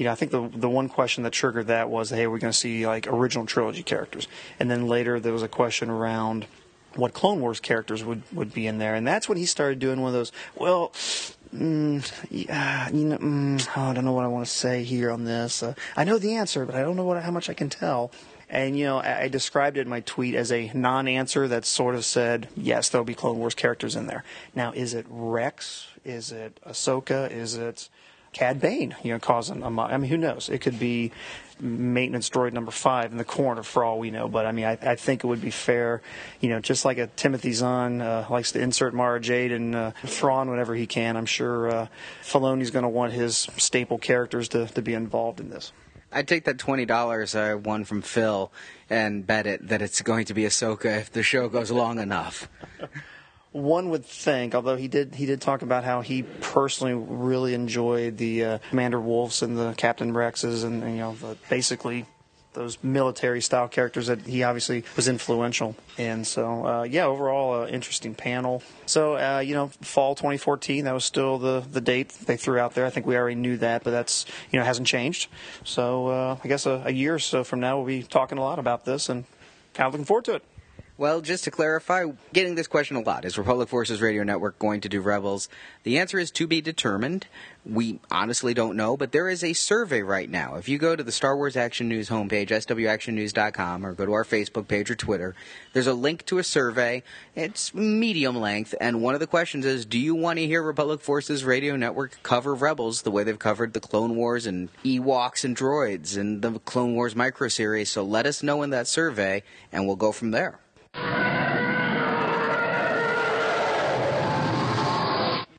you 0.00 0.06
know, 0.06 0.12
I 0.12 0.14
think 0.14 0.30
the 0.30 0.48
the 0.48 0.70
one 0.70 0.88
question 0.88 1.24
that 1.24 1.34
triggered 1.34 1.66
that 1.66 1.90
was, 1.90 2.08
hey, 2.08 2.26
we're 2.26 2.38
going 2.38 2.52
to 2.52 2.58
see 2.58 2.86
like 2.86 3.06
original 3.06 3.44
trilogy 3.44 3.82
characters. 3.82 4.28
And 4.58 4.70
then 4.70 4.86
later 4.86 5.20
there 5.20 5.34
was 5.34 5.42
a 5.42 5.48
question 5.48 5.90
around 5.90 6.46
what 6.94 7.12
Clone 7.12 7.40
Wars 7.40 7.60
characters 7.60 8.02
would, 8.02 8.22
would 8.32 8.54
be 8.54 8.66
in 8.66 8.78
there. 8.78 8.94
And 8.94 9.06
that's 9.06 9.28
when 9.28 9.36
he 9.36 9.44
started 9.44 9.78
doing 9.78 10.00
one 10.00 10.08
of 10.08 10.14
those, 10.14 10.32
well, 10.56 10.92
Mm, 11.52 12.08
yeah, 12.30 12.88
you 12.90 13.06
know, 13.06 13.18
mm, 13.18 13.68
oh, 13.76 13.80
I 13.80 13.92
don't 13.92 14.04
know 14.04 14.12
what 14.12 14.24
I 14.24 14.28
want 14.28 14.46
to 14.46 14.52
say 14.52 14.84
here 14.84 15.10
on 15.10 15.24
this. 15.24 15.64
Uh, 15.64 15.74
I 15.96 16.04
know 16.04 16.16
the 16.16 16.36
answer, 16.36 16.64
but 16.64 16.76
I 16.76 16.82
don't 16.82 16.94
know 16.94 17.02
what, 17.02 17.20
how 17.20 17.32
much 17.32 17.50
I 17.50 17.54
can 17.54 17.68
tell. 17.68 18.12
And 18.48 18.78
you 18.78 18.84
know, 18.84 18.98
I, 18.98 19.22
I 19.22 19.28
described 19.28 19.76
it 19.76 19.80
in 19.80 19.88
my 19.88 19.98
tweet 19.98 20.36
as 20.36 20.52
a 20.52 20.70
non-answer 20.72 21.48
that 21.48 21.64
sort 21.64 21.96
of 21.96 22.04
said, 22.04 22.46
yes, 22.56 22.88
there'll 22.88 23.04
be 23.04 23.14
Clone 23.14 23.38
Wars 23.38 23.56
characters 23.56 23.96
in 23.96 24.06
there. 24.06 24.22
Now, 24.54 24.70
is 24.70 24.94
it 24.94 25.06
Rex? 25.10 25.88
Is 26.04 26.30
it 26.30 26.60
Ahsoka? 26.64 27.28
Is 27.32 27.56
it 27.56 27.88
Cad 28.32 28.60
Bane? 28.60 28.94
You 29.02 29.12
know, 29.12 29.18
causing 29.18 29.62
a, 29.62 29.80
I 29.80 29.96
mean, 29.96 30.10
who 30.10 30.16
knows? 30.16 30.48
It 30.48 30.58
could 30.60 30.78
be 30.78 31.12
maintenance 31.60 32.30
droid 32.30 32.52
number 32.52 32.70
five 32.70 33.12
in 33.12 33.18
the 33.18 33.24
corner 33.24 33.62
for 33.62 33.84
all 33.84 33.98
we 33.98 34.10
know. 34.10 34.28
But 34.28 34.46
I 34.46 34.52
mean, 34.52 34.64
I, 34.64 34.78
I 34.80 34.94
think 34.96 35.24
it 35.24 35.26
would 35.26 35.40
be 35.40 35.50
fair, 35.50 36.02
you 36.40 36.48
know, 36.48 36.60
just 36.60 36.84
like 36.84 36.98
a 36.98 37.08
Timothy 37.08 37.52
Zahn 37.52 38.00
uh, 38.00 38.26
likes 38.30 38.52
to 38.52 38.60
insert 38.60 38.94
Mara 38.94 39.20
Jade 39.20 39.52
and 39.52 39.74
uh, 39.74 39.90
Thrawn 40.04 40.50
whenever 40.50 40.74
he 40.74 40.86
can. 40.86 41.16
I'm 41.16 41.26
sure 41.26 41.68
uh, 41.70 41.86
Filoni's 42.22 42.70
going 42.70 42.84
to 42.84 42.88
want 42.88 43.12
his 43.12 43.48
staple 43.56 43.98
characters 43.98 44.48
to, 44.50 44.66
to 44.68 44.82
be 44.82 44.94
involved 44.94 45.40
in 45.40 45.50
this. 45.50 45.72
I'd 46.12 46.26
take 46.26 46.44
that 46.44 46.58
twenty 46.58 46.86
dollars 46.86 47.36
I 47.36 47.54
won 47.54 47.84
from 47.84 48.02
Phil 48.02 48.50
and 48.88 49.24
bet 49.24 49.46
it 49.46 49.68
that 49.68 49.80
it's 49.80 50.02
going 50.02 50.24
to 50.26 50.34
be 50.34 50.42
Ahsoka 50.42 50.98
if 50.98 51.12
the 51.12 51.22
show 51.22 51.48
goes 51.48 51.70
long 51.70 52.00
enough. 52.00 52.48
One 53.52 53.90
would 53.90 54.04
think, 54.04 54.54
although 54.54 54.76
he 54.76 54.86
did 54.86 55.16
he 55.16 55.26
did 55.26 55.40
talk 55.40 55.62
about 55.62 55.82
how 55.82 56.02
he 56.02 56.22
personally 56.22 56.94
really 56.94 57.52
enjoyed 57.54 58.16
the 58.16 58.44
uh, 58.44 58.58
Commander 58.70 59.00
Wolfs 59.00 59.42
and 59.42 59.58
the 59.58 59.74
Captain 59.76 60.12
Rexes 60.12 60.64
and, 60.64 60.84
and 60.84 60.92
you 60.92 61.00
know 61.00 61.14
the, 61.16 61.36
basically 61.48 62.06
those 62.52 62.82
military 62.82 63.40
style 63.40 63.68
characters 63.68 64.08
that 64.08 64.22
he 64.22 64.42
obviously 64.42 64.84
was 64.96 65.08
influential 65.08 65.76
in. 65.96 66.24
So 66.24 66.66
uh, 66.66 66.82
yeah, 66.82 67.06
overall 67.06 67.62
uh, 67.62 67.66
interesting 67.66 68.14
panel. 68.14 68.62
So 68.86 69.16
uh, 69.16 69.40
you 69.40 69.54
know, 69.54 69.68
fall 69.80 70.14
2014 70.14 70.84
that 70.84 70.94
was 70.94 71.04
still 71.04 71.38
the 71.38 71.60
the 71.60 71.80
date 71.80 72.10
they 72.26 72.36
threw 72.36 72.58
out 72.58 72.74
there. 72.74 72.86
I 72.86 72.90
think 72.90 73.06
we 73.06 73.16
already 73.16 73.36
knew 73.36 73.56
that, 73.58 73.84
but 73.84 73.90
that's 73.90 74.26
you 74.50 74.58
know 74.58 74.64
hasn't 74.64 74.88
changed. 74.88 75.28
So 75.64 76.08
uh, 76.08 76.36
I 76.42 76.48
guess 76.48 76.66
a, 76.66 76.82
a 76.86 76.92
year 76.92 77.14
or 77.14 77.18
so 77.18 77.44
from 77.44 77.60
now 77.60 77.78
we'll 77.78 77.86
be 77.86 78.02
talking 78.02 78.38
a 78.38 78.42
lot 78.42 78.58
about 78.58 78.84
this 78.84 79.08
and 79.08 79.24
kind 79.74 79.86
of 79.86 79.92
looking 79.92 80.06
forward 80.06 80.24
to 80.26 80.34
it. 80.34 80.44
Well, 81.00 81.22
just 81.22 81.44
to 81.44 81.50
clarify, 81.50 82.04
getting 82.34 82.56
this 82.56 82.66
question 82.66 82.98
a 82.98 83.00
lot 83.00 83.24
is 83.24 83.38
Republic 83.38 83.70
Forces 83.70 84.02
Radio 84.02 84.22
Network 84.22 84.58
going 84.58 84.82
to 84.82 84.88
do 84.90 85.00
Rebels? 85.00 85.48
The 85.82 85.98
answer 85.98 86.18
is 86.18 86.30
to 86.32 86.46
be 86.46 86.60
determined. 86.60 87.26
We 87.64 88.00
honestly 88.10 88.52
don't 88.52 88.76
know, 88.76 88.98
but 88.98 89.10
there 89.10 89.30
is 89.30 89.42
a 89.42 89.54
survey 89.54 90.02
right 90.02 90.28
now. 90.28 90.56
If 90.56 90.68
you 90.68 90.76
go 90.76 90.94
to 90.94 91.02
the 91.02 91.10
Star 91.10 91.34
Wars 91.34 91.56
Action 91.56 91.88
News 91.88 92.10
homepage, 92.10 92.48
swactionnews.com, 92.48 93.86
or 93.86 93.94
go 93.94 94.04
to 94.04 94.12
our 94.12 94.26
Facebook 94.26 94.68
page 94.68 94.90
or 94.90 94.94
Twitter, 94.94 95.34
there's 95.72 95.86
a 95.86 95.94
link 95.94 96.26
to 96.26 96.36
a 96.36 96.44
survey. 96.44 97.02
It's 97.34 97.72
medium 97.72 98.36
length, 98.36 98.74
and 98.78 99.00
one 99.00 99.14
of 99.14 99.20
the 99.20 99.26
questions 99.26 99.64
is 99.64 99.86
Do 99.86 99.98
you 99.98 100.14
want 100.14 100.38
to 100.38 100.46
hear 100.46 100.62
Republic 100.62 101.00
Forces 101.00 101.44
Radio 101.44 101.76
Network 101.76 102.22
cover 102.22 102.54
Rebels 102.54 103.00
the 103.00 103.10
way 103.10 103.24
they've 103.24 103.38
covered 103.38 103.72
the 103.72 103.80
Clone 103.80 104.16
Wars 104.16 104.44
and 104.44 104.68
Ewoks 104.84 105.46
and 105.46 105.56
droids 105.56 106.18
and 106.18 106.42
the 106.42 106.58
Clone 106.58 106.94
Wars 106.94 107.16
micro 107.16 107.48
series? 107.48 107.88
So 107.88 108.02
let 108.02 108.26
us 108.26 108.42
know 108.42 108.60
in 108.60 108.68
that 108.68 108.86
survey, 108.86 109.42
and 109.72 109.86
we'll 109.86 109.96
go 109.96 110.12
from 110.12 110.32
there. 110.32 110.60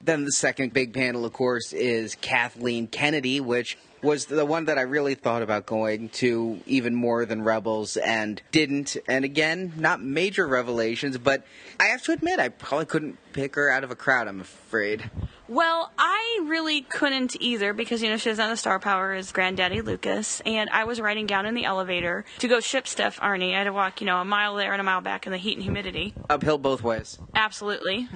Then 0.03 0.25
the 0.25 0.31
second 0.31 0.73
big 0.73 0.93
panel, 0.93 1.25
of 1.25 1.33
course, 1.33 1.73
is 1.73 2.15
Kathleen 2.15 2.87
Kennedy, 2.87 3.39
which 3.39 3.77
was 4.01 4.25
the 4.25 4.45
one 4.45 4.65
that 4.65 4.77
I 4.77 4.81
really 4.81 5.15
thought 5.15 5.41
about 5.41 5.65
going 5.65 6.09
to 6.09 6.59
even 6.65 6.95
more 6.95 7.25
than 7.25 7.43
Rebels 7.43 7.97
and 7.97 8.41
didn't. 8.51 8.97
And 9.07 9.25
again, 9.25 9.73
not 9.77 10.01
major 10.01 10.47
revelations, 10.47 11.17
but 11.17 11.45
I 11.79 11.85
have 11.85 12.03
to 12.03 12.11
admit, 12.11 12.39
I 12.39 12.49
probably 12.49 12.85
couldn't 12.85 13.17
pick 13.33 13.55
her 13.55 13.69
out 13.69 13.83
of 13.83 13.91
a 13.91 13.95
crowd, 13.95 14.27
I'm 14.27 14.41
afraid. 14.41 15.09
Well, 15.47 15.91
I 15.97 16.41
really 16.43 16.81
couldn't 16.81 17.35
either 17.41 17.73
because, 17.73 18.01
you 18.01 18.09
know, 18.09 18.17
she's 18.17 18.39
on 18.39 18.49
the 18.49 18.57
star 18.57 18.79
power 18.79 19.13
as 19.13 19.31
Granddaddy 19.31 19.81
Lucas, 19.81 20.41
and 20.45 20.69
I 20.69 20.85
was 20.85 21.01
riding 21.01 21.25
down 21.25 21.45
in 21.45 21.55
the 21.55 21.65
elevator 21.65 22.23
to 22.39 22.47
go 22.47 22.59
ship 22.61 22.87
stuff, 22.87 23.19
Arnie. 23.19 23.53
I 23.53 23.57
had 23.57 23.63
to 23.65 23.73
walk, 23.73 23.99
you 23.99 24.07
know, 24.07 24.17
a 24.19 24.25
mile 24.25 24.55
there 24.55 24.71
and 24.71 24.79
a 24.79 24.83
mile 24.83 25.01
back 25.01 25.25
in 25.25 25.31
the 25.31 25.37
heat 25.37 25.55
and 25.55 25.63
humidity. 25.63 26.13
Uphill 26.29 26.57
both 26.57 26.83
ways. 26.83 27.19
Absolutely. 27.35 28.07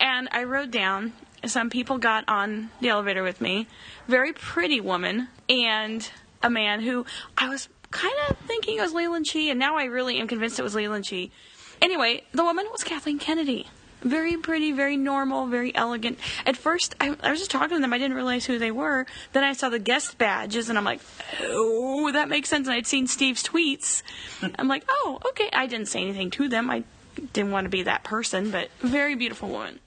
And 0.00 0.28
I 0.32 0.44
rode 0.44 0.70
down. 0.70 1.12
Some 1.46 1.70
people 1.70 1.98
got 1.98 2.24
on 2.28 2.70
the 2.80 2.88
elevator 2.88 3.22
with 3.22 3.40
me. 3.40 3.66
Very 4.08 4.32
pretty 4.32 4.80
woman 4.80 5.28
and 5.48 6.08
a 6.42 6.50
man 6.50 6.80
who 6.80 7.04
I 7.36 7.48
was 7.48 7.68
kind 7.90 8.14
of 8.28 8.36
thinking 8.38 8.78
it 8.78 8.82
was 8.82 8.92
Leland 8.92 9.26
Chee, 9.26 9.50
and 9.50 9.58
now 9.58 9.76
I 9.76 9.84
really 9.84 10.18
am 10.18 10.26
convinced 10.26 10.58
it 10.58 10.62
was 10.62 10.74
Leland 10.74 11.04
Chee. 11.04 11.30
Anyway, 11.80 12.24
the 12.32 12.44
woman 12.44 12.66
was 12.70 12.84
Kathleen 12.84 13.18
Kennedy. 13.18 13.68
Very 14.00 14.36
pretty, 14.36 14.72
very 14.72 14.96
normal, 14.96 15.46
very 15.46 15.72
elegant. 15.74 16.18
At 16.44 16.56
first, 16.56 16.96
I, 17.00 17.16
I 17.22 17.30
was 17.30 17.38
just 17.38 17.52
talking 17.52 17.76
to 17.76 17.80
them. 17.80 17.92
I 17.92 17.98
didn't 17.98 18.16
realize 18.16 18.44
who 18.44 18.58
they 18.58 18.72
were. 18.72 19.06
Then 19.32 19.44
I 19.44 19.52
saw 19.52 19.68
the 19.68 19.78
guest 19.78 20.18
badges, 20.18 20.68
and 20.68 20.76
I'm 20.76 20.84
like, 20.84 21.00
oh, 21.40 22.10
that 22.12 22.28
makes 22.28 22.48
sense. 22.48 22.66
And 22.66 22.74
I'd 22.74 22.86
seen 22.86 23.06
Steve's 23.06 23.44
tweets. 23.44 24.02
I'm 24.58 24.66
like, 24.66 24.84
oh, 24.88 25.20
okay. 25.28 25.48
I 25.52 25.66
didn't 25.66 25.86
say 25.86 26.00
anything 26.00 26.30
to 26.32 26.48
them. 26.48 26.68
I 26.68 26.82
didn't 27.32 27.52
want 27.52 27.66
to 27.66 27.70
be 27.70 27.84
that 27.84 28.02
person, 28.02 28.50
but 28.50 28.70
very 28.80 29.14
beautiful 29.14 29.48
woman. 29.48 29.78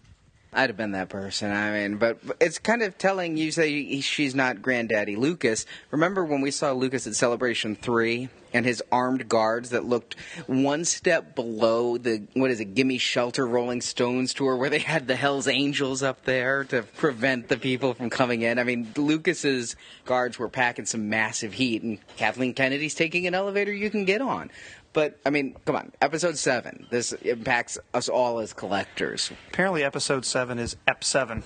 I'd 0.55 0.69
have 0.69 0.77
been 0.77 0.93
that 0.93 1.09
person. 1.09 1.51
I 1.51 1.71
mean, 1.71 1.97
but 1.97 2.17
it's 2.39 2.59
kind 2.59 2.81
of 2.81 2.97
telling 2.97 3.35
you 3.35 3.51
say 3.51 3.99
she's 3.99 4.33
not 4.33 4.61
Granddaddy 4.61 5.17
Lucas. 5.17 5.65
Remember 5.91 6.23
when 6.23 6.39
we 6.39 6.49
saw 6.49 6.71
Lucas 6.71 7.05
at 7.05 7.15
Celebration 7.15 7.75
3 7.75 8.29
and 8.53 8.65
his 8.65 8.81
armed 8.89 9.27
guards 9.27 9.71
that 9.71 9.83
looked 9.83 10.15
one 10.47 10.85
step 10.85 11.35
below 11.35 11.97
the, 11.97 12.25
what 12.35 12.51
is 12.51 12.61
it, 12.61 12.73
Gimme 12.73 12.97
Shelter 12.97 13.45
Rolling 13.45 13.81
Stones 13.81 14.33
tour 14.33 14.55
where 14.55 14.69
they 14.69 14.79
had 14.79 15.07
the 15.07 15.17
Hells 15.17 15.49
Angels 15.49 16.01
up 16.01 16.23
there 16.23 16.63
to 16.65 16.83
prevent 16.83 17.49
the 17.49 17.57
people 17.57 17.93
from 17.93 18.09
coming 18.09 18.41
in? 18.41 18.57
I 18.57 18.63
mean, 18.63 18.87
Lucas's 18.95 19.75
guards 20.05 20.39
were 20.39 20.47
packing 20.47 20.85
some 20.85 21.09
massive 21.09 21.51
heat 21.51 21.83
and 21.83 21.99
Kathleen 22.15 22.53
Kennedy's 22.53 22.95
taking 22.95 23.27
an 23.27 23.35
elevator 23.35 23.73
you 23.73 23.89
can 23.89 24.05
get 24.05 24.21
on. 24.21 24.49
But 24.95 25.19
I 25.25 25.29
mean, 25.29 25.57
come 25.65 25.75
on, 25.75 25.91
episode 26.01 26.37
seven. 26.37 26.87
This 26.89 27.11
impacts 27.11 27.77
us 27.93 28.07
all 28.07 28.39
as 28.39 28.53
collectors. 28.53 29.29
Apparently, 29.49 29.83
episode 29.83 30.23
seven 30.23 30.57
is 30.57 30.77
Ep 30.87 31.03
seven. 31.03 31.43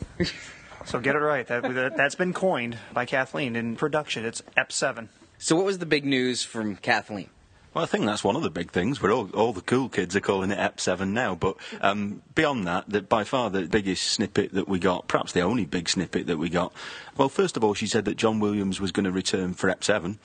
so 0.86 1.00
get 1.00 1.16
it 1.16 1.20
right. 1.20 1.48
That, 1.48 1.64
that 1.64 2.00
has 2.00 2.14
been 2.14 2.32
coined 2.32 2.78
by 2.94 3.06
Kathleen 3.06 3.56
in 3.56 3.76
production. 3.76 4.24
It's 4.24 4.44
Ep 4.56 4.72
seven. 4.72 5.10
So 5.40 5.56
what 5.56 5.66
was 5.66 5.80
the 5.80 5.88
big 5.88 6.06
news 6.06 6.44
from 6.44 6.76
Kathleen? 6.76 7.32
Well, 7.74 7.84
I 7.84 7.88
think 7.88 8.06
that's 8.06 8.24
one 8.24 8.36
of 8.36 8.44
the 8.44 8.52
big 8.52 8.72
things. 8.72 9.02
We're 9.02 9.14
all, 9.14 9.30
all 9.32 9.54
the 9.54 9.62
cool 9.62 9.90
kids 9.90 10.16
are 10.16 10.20
calling 10.20 10.52
it 10.52 10.58
Ep 10.58 10.80
7 10.80 11.14
now. 11.14 11.36
But 11.36 11.56
um, 11.82 12.24
beyond 12.34 12.66
that, 12.66 12.90
the, 12.90 13.02
by 13.04 13.24
far 13.24 13.52
the 13.52 13.68
biggest 13.68 14.06
snippet 14.06 14.54
that 14.54 14.68
we 14.68 14.80
got, 14.80 15.08
perhaps 15.08 15.34
the 15.34 15.42
only 15.42 15.66
big 15.66 15.88
snippet 15.88 16.26
that 16.28 16.38
we 16.38 16.50
got, 16.50 16.74
well, 17.16 17.30
first 17.30 17.58
of 17.58 17.64
all, 17.64 17.76
she 17.76 17.86
said 17.86 18.06
that 18.06 18.18
John 18.18 18.40
Williams 18.40 18.82
was 18.82 18.92
going 18.92 19.04
to 19.04 19.12
return 19.12 19.54
for 19.54 19.70
Ep 19.70 19.84
7. 19.84 20.18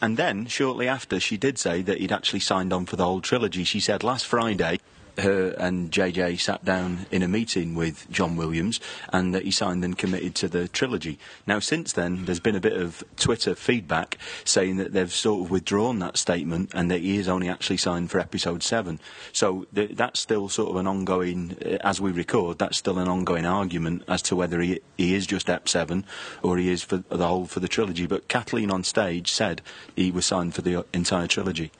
And 0.00 0.16
then, 0.16 0.46
shortly 0.46 0.88
after, 0.88 1.18
she 1.18 1.36
did 1.36 1.58
say 1.58 1.82
that 1.82 1.98
he'd 1.98 2.12
actually 2.12 2.40
signed 2.40 2.72
on 2.72 2.86
for 2.86 2.96
the 2.96 3.04
whole 3.04 3.20
trilogy. 3.20 3.64
She 3.64 3.80
said 3.80 4.04
last 4.04 4.26
Friday 4.26 4.78
her 5.18 5.54
and 5.58 5.90
JJ 5.90 6.40
sat 6.40 6.64
down 6.64 7.06
in 7.10 7.22
a 7.22 7.28
meeting 7.28 7.74
with 7.74 8.10
John 8.10 8.36
Williams 8.36 8.80
and 9.12 9.34
that 9.34 9.44
he 9.44 9.50
signed 9.50 9.84
and 9.84 9.96
committed 9.96 10.34
to 10.36 10.48
the 10.48 10.68
trilogy. 10.68 11.18
Now, 11.46 11.58
since 11.58 11.92
then, 11.92 12.24
there's 12.24 12.40
been 12.40 12.56
a 12.56 12.60
bit 12.60 12.76
of 12.76 13.04
Twitter 13.16 13.54
feedback 13.54 14.18
saying 14.44 14.76
that 14.76 14.92
they've 14.92 15.12
sort 15.12 15.44
of 15.44 15.50
withdrawn 15.50 15.98
that 16.00 16.16
statement 16.16 16.70
and 16.74 16.90
that 16.90 17.00
he 17.00 17.16
is 17.18 17.28
only 17.28 17.48
actually 17.48 17.78
signed 17.78 18.10
for 18.10 18.18
episode 18.18 18.62
7. 18.62 19.00
So 19.32 19.66
th- 19.74 19.92
that's 19.92 20.20
still 20.20 20.48
sort 20.48 20.70
of 20.70 20.76
an 20.76 20.86
ongoing, 20.86 21.56
uh, 21.64 21.78
as 21.80 22.00
we 22.00 22.10
record, 22.10 22.58
that's 22.58 22.78
still 22.78 22.98
an 22.98 23.08
ongoing 23.08 23.46
argument 23.46 24.02
as 24.08 24.22
to 24.22 24.36
whether 24.36 24.60
he, 24.60 24.80
he 24.96 25.14
is 25.14 25.26
just 25.26 25.48
Ep 25.48 25.68
7 25.68 26.04
or 26.42 26.58
he 26.58 26.70
is 26.70 26.82
for 26.82 26.98
the 26.98 27.26
whole 27.26 27.46
for 27.46 27.60
the 27.60 27.68
trilogy. 27.68 28.06
But 28.06 28.28
Kathleen 28.28 28.70
on 28.70 28.84
stage 28.84 29.32
said 29.32 29.62
he 29.94 30.10
was 30.10 30.26
signed 30.26 30.54
for 30.54 30.62
the 30.62 30.84
entire 30.92 31.26
trilogy. 31.26 31.70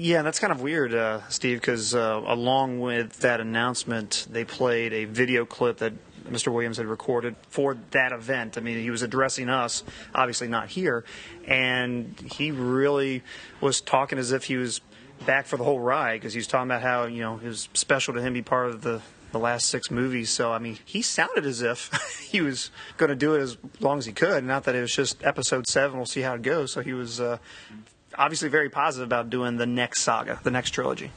Yeah, 0.00 0.22
that's 0.22 0.38
kind 0.38 0.52
of 0.52 0.60
weird, 0.60 0.94
uh, 0.94 1.28
Steve, 1.28 1.60
because 1.60 1.92
uh, 1.92 2.22
along 2.24 2.78
with 2.78 3.18
that 3.18 3.40
announcement, 3.40 4.28
they 4.30 4.44
played 4.44 4.92
a 4.92 5.06
video 5.06 5.44
clip 5.44 5.78
that 5.78 5.92
Mr. 6.24 6.52
Williams 6.52 6.76
had 6.76 6.86
recorded 6.86 7.34
for 7.48 7.76
that 7.90 8.12
event. 8.12 8.56
I 8.56 8.60
mean, 8.60 8.78
he 8.78 8.90
was 8.90 9.02
addressing 9.02 9.48
us, 9.48 9.82
obviously 10.14 10.46
not 10.46 10.68
here, 10.68 11.04
and 11.48 12.14
he 12.32 12.52
really 12.52 13.24
was 13.60 13.80
talking 13.80 14.18
as 14.18 14.30
if 14.30 14.44
he 14.44 14.56
was 14.56 14.80
back 15.26 15.46
for 15.46 15.56
the 15.56 15.64
whole 15.64 15.80
ride 15.80 16.20
because 16.20 16.32
he 16.32 16.38
was 16.38 16.46
talking 16.46 16.70
about 16.70 16.82
how 16.82 17.06
you 17.06 17.20
know 17.20 17.40
it 17.42 17.48
was 17.48 17.68
special 17.74 18.14
to 18.14 18.22
him 18.22 18.34
be 18.34 18.42
part 18.42 18.68
of 18.68 18.82
the 18.82 19.02
the 19.32 19.40
last 19.40 19.66
six 19.66 19.90
movies. 19.90 20.30
So 20.30 20.52
I 20.52 20.60
mean, 20.60 20.78
he 20.84 21.02
sounded 21.02 21.44
as 21.44 21.60
if 21.60 21.90
he 22.30 22.40
was 22.40 22.70
going 22.98 23.10
to 23.10 23.16
do 23.16 23.34
it 23.34 23.40
as 23.40 23.56
long 23.80 23.98
as 23.98 24.06
he 24.06 24.12
could. 24.12 24.44
Not 24.44 24.62
that 24.64 24.76
it 24.76 24.80
was 24.80 24.94
just 24.94 25.24
episode 25.24 25.66
seven. 25.66 25.96
We'll 25.96 26.06
see 26.06 26.20
how 26.20 26.34
it 26.34 26.42
goes. 26.42 26.72
So 26.72 26.82
he 26.82 26.92
was 26.92 27.20
uh, 27.20 27.38
obviously 28.18 28.48
very 28.48 28.68
positive 28.68 29.06
about 29.08 29.30
doing 29.30 29.56
the 29.56 29.66
next 29.66 30.02
saga, 30.02 30.40
the 30.42 30.50
next 30.50 30.70
trilogy. 30.70 31.10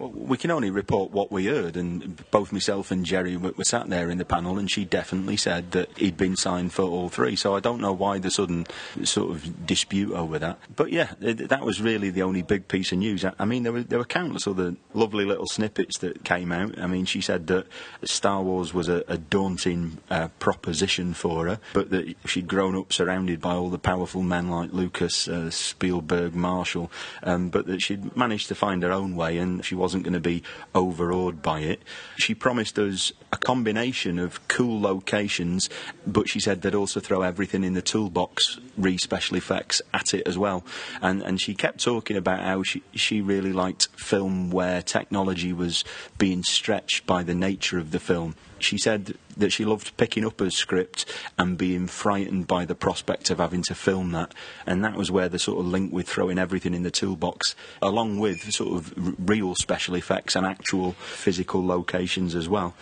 We 0.00 0.36
can 0.36 0.50
only 0.50 0.70
report 0.70 1.10
what 1.10 1.30
we 1.30 1.46
heard, 1.46 1.76
and 1.76 2.24
both 2.30 2.52
myself 2.52 2.90
and 2.90 3.04
Jerry 3.04 3.36
were, 3.36 3.52
were, 3.52 3.64
sat 3.64 3.88
there 3.88 4.10
in 4.10 4.18
the 4.18 4.24
panel, 4.24 4.58
and 4.58 4.70
she 4.70 4.84
definitely 4.84 5.36
said 5.36 5.72
that 5.72 5.96
he'd 5.98 6.16
been 6.16 6.36
signed 6.36 6.72
for 6.72 6.82
all 6.84 7.08
three. 7.08 7.36
So 7.36 7.54
I 7.54 7.60
don't 7.60 7.80
know 7.80 7.92
why 7.92 8.18
the 8.18 8.30
sudden 8.30 8.66
sort 9.04 9.30
of 9.30 9.66
dispute 9.66 10.12
over 10.12 10.38
that. 10.38 10.58
But 10.74 10.90
yeah, 10.90 11.12
that 11.20 11.62
was 11.62 11.80
really 11.80 12.10
the 12.10 12.22
only 12.22 12.42
big 12.42 12.68
piece 12.68 12.92
of 12.92 12.98
news. 12.98 13.24
I, 13.24 13.32
I 13.38 13.44
mean, 13.44 13.62
there 13.62 13.72
were 13.72 13.82
there 13.82 13.98
were 13.98 14.04
countless 14.04 14.46
other 14.46 14.74
lovely 14.94 15.24
little 15.24 15.46
snippets 15.46 15.98
that 15.98 16.24
came 16.24 16.52
out. 16.52 16.78
I 16.78 16.86
mean, 16.86 17.04
she 17.04 17.20
said 17.20 17.46
that 17.48 17.66
Star 18.04 18.42
Wars 18.42 18.72
was 18.72 18.88
a, 18.88 19.04
a 19.06 19.18
daunting 19.18 19.98
uh, 20.10 20.28
proposition 20.38 21.14
for 21.14 21.46
her, 21.46 21.60
but 21.72 21.90
that 21.90 22.14
she'd 22.26 22.48
grown 22.48 22.76
up 22.76 22.92
surrounded 22.92 23.40
by 23.40 23.54
all 23.54 23.70
the 23.70 23.78
powerful 23.78 24.22
men 24.22 24.48
like 24.48 24.72
Lucas, 24.72 25.28
uh, 25.28 25.50
Spielberg, 25.50 26.34
Marshall, 26.34 26.90
um, 27.22 27.48
but 27.48 27.66
that 27.66 27.82
she'd 27.82 28.16
managed 28.16 28.48
to 28.48 28.54
find 28.54 28.82
her 28.82 28.92
own 28.92 29.16
way, 29.16 29.38
and 29.38 29.64
she 29.64 29.74
was 29.74 29.89
wasn't 29.90 30.04
going 30.04 30.14
to 30.14 30.20
be 30.20 30.40
overawed 30.72 31.42
by 31.42 31.58
it. 31.58 31.82
She 32.16 32.32
promised 32.32 32.78
us 32.78 33.10
a 33.32 33.36
combination 33.36 34.18
of 34.18 34.46
cool 34.48 34.80
locations, 34.80 35.68
but 36.06 36.28
she 36.28 36.40
said 36.40 36.62
they'd 36.62 36.74
also 36.74 37.00
throw 37.00 37.22
everything 37.22 37.64
in 37.64 37.74
the 37.74 37.82
toolbox, 37.82 38.58
re 38.76 38.96
special 38.98 39.36
effects, 39.36 39.80
at 39.94 40.14
it 40.14 40.26
as 40.26 40.36
well. 40.36 40.64
And, 41.00 41.22
and 41.22 41.40
she 41.40 41.54
kept 41.54 41.82
talking 41.82 42.16
about 42.16 42.40
how 42.40 42.62
she, 42.62 42.82
she 42.94 43.20
really 43.20 43.52
liked 43.52 43.88
film 43.96 44.50
where 44.50 44.82
technology 44.82 45.52
was 45.52 45.84
being 46.18 46.42
stretched 46.42 47.06
by 47.06 47.22
the 47.22 47.34
nature 47.34 47.78
of 47.78 47.90
the 47.90 48.00
film 48.00 48.34
she 48.62 48.78
said 48.78 49.14
that 49.36 49.50
she 49.50 49.64
loved 49.64 49.96
picking 49.96 50.24
up 50.24 50.40
a 50.40 50.50
script 50.50 51.06
and 51.38 51.56
being 51.56 51.86
frightened 51.86 52.46
by 52.46 52.64
the 52.64 52.74
prospect 52.74 53.30
of 53.30 53.38
having 53.38 53.62
to 53.62 53.74
film 53.74 54.12
that. 54.12 54.34
And 54.66 54.84
that 54.84 54.96
was 54.96 55.10
where 55.10 55.28
the 55.28 55.38
sort 55.38 55.60
of 55.60 55.66
link 55.66 55.92
with 55.92 56.08
throwing 56.08 56.38
everything 56.38 56.74
in 56.74 56.82
the 56.82 56.90
toolbox, 56.90 57.54
along 57.80 58.18
with 58.18 58.52
sort 58.52 58.76
of 58.76 59.28
real 59.28 59.54
special 59.54 59.94
effects 59.94 60.36
and 60.36 60.46
actual 60.46 60.92
physical 60.92 61.64
locations 61.64 62.34
as 62.34 62.48
well. 62.48 62.74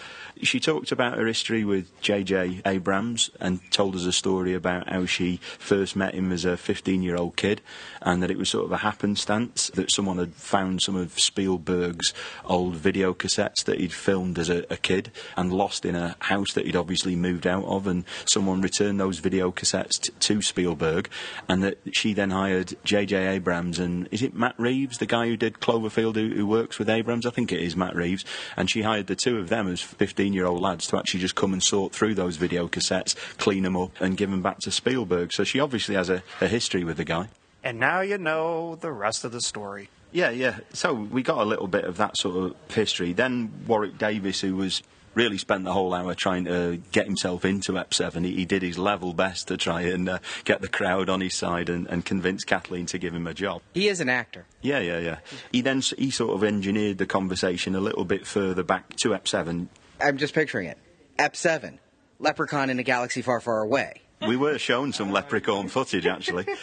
She 0.43 0.61
talked 0.61 0.93
about 0.93 1.19
her 1.19 1.27
history 1.27 1.65
with 1.65 1.89
J.J. 2.01 2.63
Abrams 2.65 3.31
and 3.41 3.61
told 3.71 3.95
us 3.95 4.05
a 4.05 4.13
story 4.13 4.55
about 4.55 4.89
how 4.89 5.07
she 5.07 5.41
first 5.59 5.97
met 5.97 6.15
him 6.15 6.33
as 6.33 6.45
a 6.45 6.57
15 6.57 7.03
year 7.03 7.17
old 7.17 7.37
kid 7.37 7.61
and 8.03 8.23
that 8.23 8.31
it 8.31 8.39
was 8.39 8.49
sort 8.49 8.65
of 8.65 8.73
a 8.73 8.79
happenstance 8.79 9.71
that 9.75 9.91
someone 9.91 10.19
had 10.19 10.35
found 10.35 10.83
some 10.83 10.97
of 10.97 11.19
Spielberg's 11.19 12.13
old 12.45 12.75
video 12.75 13.15
cassettes 13.15 13.65
that 13.65 13.81
he'd 13.81 13.93
filmed 13.93 14.39
as 14.39 14.49
a, 14.49 14.65
a 14.71 14.77
kid 14.77 15.11
and 15.37 15.53
lost 15.53 15.85
in 15.85 15.95
a 15.95 16.17
house 16.21 16.53
that 16.55 16.67
he'd 16.67 16.77
obviously 16.77 17.17
moved 17.17 17.47
out 17.47 17.65
of 17.65 17.87
and 17.87 18.05
someone 18.27 18.61
returned 18.61 19.01
those 19.01 19.19
video 19.19 19.51
cassettes 19.51 20.01
t- 20.01 20.13
to 20.19 20.43
Spielberg 20.43 21.09
and 21.49 21.63
that 21.63 21.79
she 21.93 22.13
then 22.13 22.31
hired 22.31 22.77
J.J. 22.85 23.27
Abrams 23.27 23.79
and 23.79 24.09
is 24.11 24.23
it 24.23 24.35
Matt 24.35 24.55
Reeves, 24.59 24.99
the 24.99 25.07
guy 25.07 25.27
who 25.27 25.37
did 25.37 25.55
Cloverfield 25.55 26.17
who, 26.17 26.35
who 26.35 26.47
works 26.47 26.79
with 26.79 26.89
Abrams? 26.89 27.27
I 27.27 27.31
think 27.31 27.53
it 27.53 27.61
is 27.61 27.77
Matt 27.77 27.95
Reeves. 27.95 28.25
And 28.57 28.71
she 28.71 28.83
hired 28.83 29.07
the 29.07 29.17
two 29.17 29.39
of 29.39 29.49
them 29.49 29.69
as 29.69 29.81
15 29.81 30.28
year 30.33 30.47
old 30.47 30.61
lads 30.61 30.87
to 30.89 30.99
actually 30.99 31.21
just 31.21 31.35
come 31.35 31.53
and 31.53 31.63
sort 31.63 31.93
through 31.93 32.15
those 32.15 32.37
video 32.37 32.69
cassettes, 32.69 33.15
clean 33.39 33.63
them 33.63 33.77
up, 33.77 33.93
and 34.01 34.17
give 34.17 34.31
them 34.31 34.43
back 34.43 34.59
to 34.61 34.71
Spielberg. 34.71 35.33
So 35.33 35.45
she 35.45 35.61
obviously 35.61 35.95
has 35.95 36.09
a, 36.09 36.23
a 36.41 36.49
history 36.49 36.85
with 36.85 36.97
the 36.97 37.05
guy. 37.05 37.29
And 37.63 37.79
now 37.79 38.01
you 38.01 38.19
know 38.19 38.77
the 38.77 38.93
rest 38.93 39.25
of 39.25 39.33
the 39.33 39.41
story. 39.41 39.91
Yeah, 40.13 40.31
yeah. 40.31 40.61
So 40.73 40.95
we 40.95 41.23
got 41.23 41.39
a 41.39 41.45
little 41.45 41.67
bit 41.67 41.85
of 41.85 41.97
that 41.99 42.17
sort 42.17 42.37
of 42.37 42.75
history. 42.75 43.13
Then 43.13 43.53
Warwick 43.67 43.99
Davis, 43.99 44.41
who 44.41 44.57
was 44.57 44.83
really 45.15 45.39
spent 45.39 45.65
the 45.65 45.73
whole 45.73 45.93
hour 45.93 46.15
trying 46.15 46.45
to 46.45 46.81
get 46.93 47.07
himself 47.07 47.45
into 47.45 47.73
Ep7. 47.73 48.25
He, 48.25 48.37
he 48.37 48.45
did 48.45 48.63
his 48.63 48.79
level 48.79 49.13
best 49.13 49.49
to 49.49 49.57
try 49.57 49.83
and 49.83 50.09
uh, 50.09 50.19
get 50.45 50.61
the 50.61 50.69
crowd 50.69 51.09
on 51.09 51.21
his 51.21 51.35
side 51.35 51.69
and, 51.69 51.89
and, 51.89 52.05
convince 52.05 52.45
Kathleen 52.45 52.87
to 52.87 52.99
give 52.99 53.15
him 53.15 53.27
a 53.27 53.35
job. 53.35 53.61
He 53.75 53.89
is 53.89 54.01
an 54.01 54.09
actor. 54.09 54.47
Yeah, 54.63 54.79
yeah, 54.79 54.99
yeah. 55.01 55.19
He 55.51 55.61
then 55.61 55.83
he 55.99 56.11
sort 56.11 56.35
of 56.35 56.45
engineered 56.45 56.99
the 56.99 57.07
conversation 57.07 57.75
a 57.75 57.81
little 57.81 58.05
bit 58.05 58.27
further 58.27 58.63
back 58.63 58.97
to 58.99 59.11
Ep7 59.11 59.67
I'm 60.01 60.17
just 60.17 60.35
picturing 60.35 60.69
it. 60.69 60.79
Ep 61.19 61.37
7, 61.37 61.79
Leprechaun 62.19 62.71
in 62.71 62.79
a 62.79 62.83
galaxy 62.83 63.23
far, 63.23 63.41
far 63.41 63.61
away. 63.61 64.03
We 64.27 64.37
were 64.37 64.59
shown 64.59 64.93
some 64.93 65.11
Leprechaun 65.13 65.69
footage, 65.69 66.07
actually. 66.07 66.47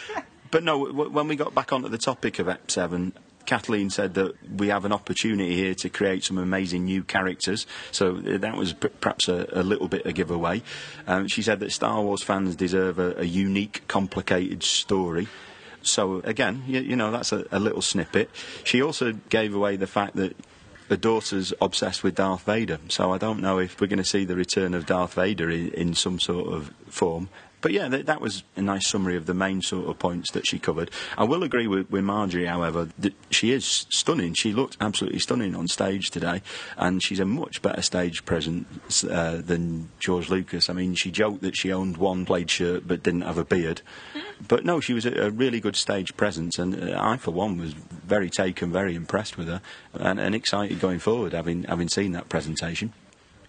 But 0.50 0.62
no, 0.62 0.86
w- 0.86 1.10
when 1.10 1.26
we 1.26 1.34
got 1.34 1.54
back 1.54 1.72
onto 1.72 1.88
the 1.88 1.98
topic 1.98 2.38
of 2.38 2.48
Ep 2.48 2.70
7, 2.70 3.12
Kathleen 3.46 3.90
said 3.90 4.14
that 4.14 4.34
we 4.58 4.68
have 4.68 4.84
an 4.84 4.92
opportunity 4.92 5.54
here 5.56 5.74
to 5.74 5.88
create 5.88 6.24
some 6.24 6.38
amazing 6.38 6.84
new 6.84 7.02
characters. 7.02 7.66
So 7.90 8.16
uh, 8.16 8.38
that 8.38 8.56
was 8.56 8.72
p- 8.72 8.88
perhaps 9.00 9.28
a, 9.28 9.48
a, 9.52 9.62
little 9.62 9.88
bit 9.88 10.06
a 10.06 10.12
giveaway. 10.12 10.62
Um, 11.06 11.28
she 11.28 11.42
said 11.42 11.60
that 11.60 11.72
Star 11.72 12.00
Wars 12.00 12.22
fans 12.22 12.56
deserve 12.56 12.98
a, 12.98 13.20
a 13.20 13.24
unique, 13.24 13.82
complicated 13.88 14.62
story. 14.62 15.28
So 15.82 16.20
again, 16.24 16.62
you, 16.66 16.80
you 16.80 16.96
know, 16.96 17.10
that's 17.10 17.32
a, 17.32 17.44
a 17.50 17.58
little 17.58 17.82
snippet. 17.82 18.30
She 18.64 18.82
also 18.82 19.12
gave 19.28 19.54
away 19.54 19.76
the 19.76 19.86
fact 19.86 20.16
that 20.16 20.36
the 20.88 20.96
daughter's 20.96 21.52
obsessed 21.60 22.02
with 22.02 22.14
Darth 22.14 22.42
Vader, 22.42 22.78
so 22.88 23.12
I 23.12 23.18
don't 23.18 23.40
know 23.40 23.58
if 23.58 23.80
we're 23.80 23.86
going 23.86 23.98
to 23.98 24.04
see 24.04 24.24
the 24.24 24.36
return 24.36 24.74
of 24.74 24.86
Darth 24.86 25.14
Vader 25.14 25.50
in, 25.50 25.68
in 25.70 25.94
some 25.94 26.20
sort 26.20 26.52
of 26.52 26.72
form. 26.88 27.28
But 27.66 27.72
yeah, 27.72 27.88
that, 27.88 28.06
that, 28.06 28.20
was 28.20 28.44
a 28.54 28.62
nice 28.62 28.86
summary 28.86 29.16
of 29.16 29.26
the 29.26 29.34
main 29.34 29.60
sort 29.60 29.88
of 29.88 29.98
points 29.98 30.30
that 30.30 30.46
she 30.46 30.60
covered. 30.60 30.88
I 31.18 31.24
will 31.24 31.42
agree 31.42 31.66
with, 31.66 31.90
with 31.90 32.04
Marjorie, 32.04 32.46
however, 32.46 32.90
that 33.00 33.14
she 33.32 33.50
is 33.50 33.86
stunning. 33.90 34.34
She 34.34 34.52
looked 34.52 34.76
absolutely 34.80 35.18
stunning 35.18 35.56
on 35.56 35.66
stage 35.66 36.12
today, 36.12 36.42
and 36.76 37.02
she's 37.02 37.18
a 37.18 37.24
much 37.24 37.62
better 37.62 37.82
stage 37.82 38.24
presence 38.24 39.02
uh, 39.02 39.42
than 39.44 39.88
George 39.98 40.30
Lucas. 40.30 40.70
I 40.70 40.74
mean, 40.74 40.94
she 40.94 41.10
joked 41.10 41.42
that 41.42 41.56
she 41.56 41.72
owned 41.72 41.96
one 41.96 42.24
plaid 42.24 42.52
shirt 42.52 42.86
but 42.86 43.02
didn't 43.02 43.22
have 43.22 43.36
a 43.36 43.44
beard. 43.44 43.82
But 44.46 44.66
no, 44.66 44.80
she 44.80 44.92
was 44.92 45.06
a, 45.06 45.12
a 45.12 45.30
really 45.30 45.60
good 45.60 45.76
stage 45.76 46.14
presence, 46.16 46.58
and 46.58 46.90
uh, 46.90 46.96
I, 47.00 47.16
for 47.16 47.30
one, 47.30 47.56
was 47.56 47.72
very 47.72 48.28
taken, 48.28 48.70
very 48.70 48.94
impressed 48.94 49.38
with 49.38 49.48
her, 49.48 49.62
and, 49.94 50.20
and 50.20 50.34
excited 50.34 50.78
going 50.78 50.98
forward, 50.98 51.32
having 51.32 51.62
having 51.64 51.88
seen 51.88 52.12
that 52.12 52.28
presentation 52.28 52.92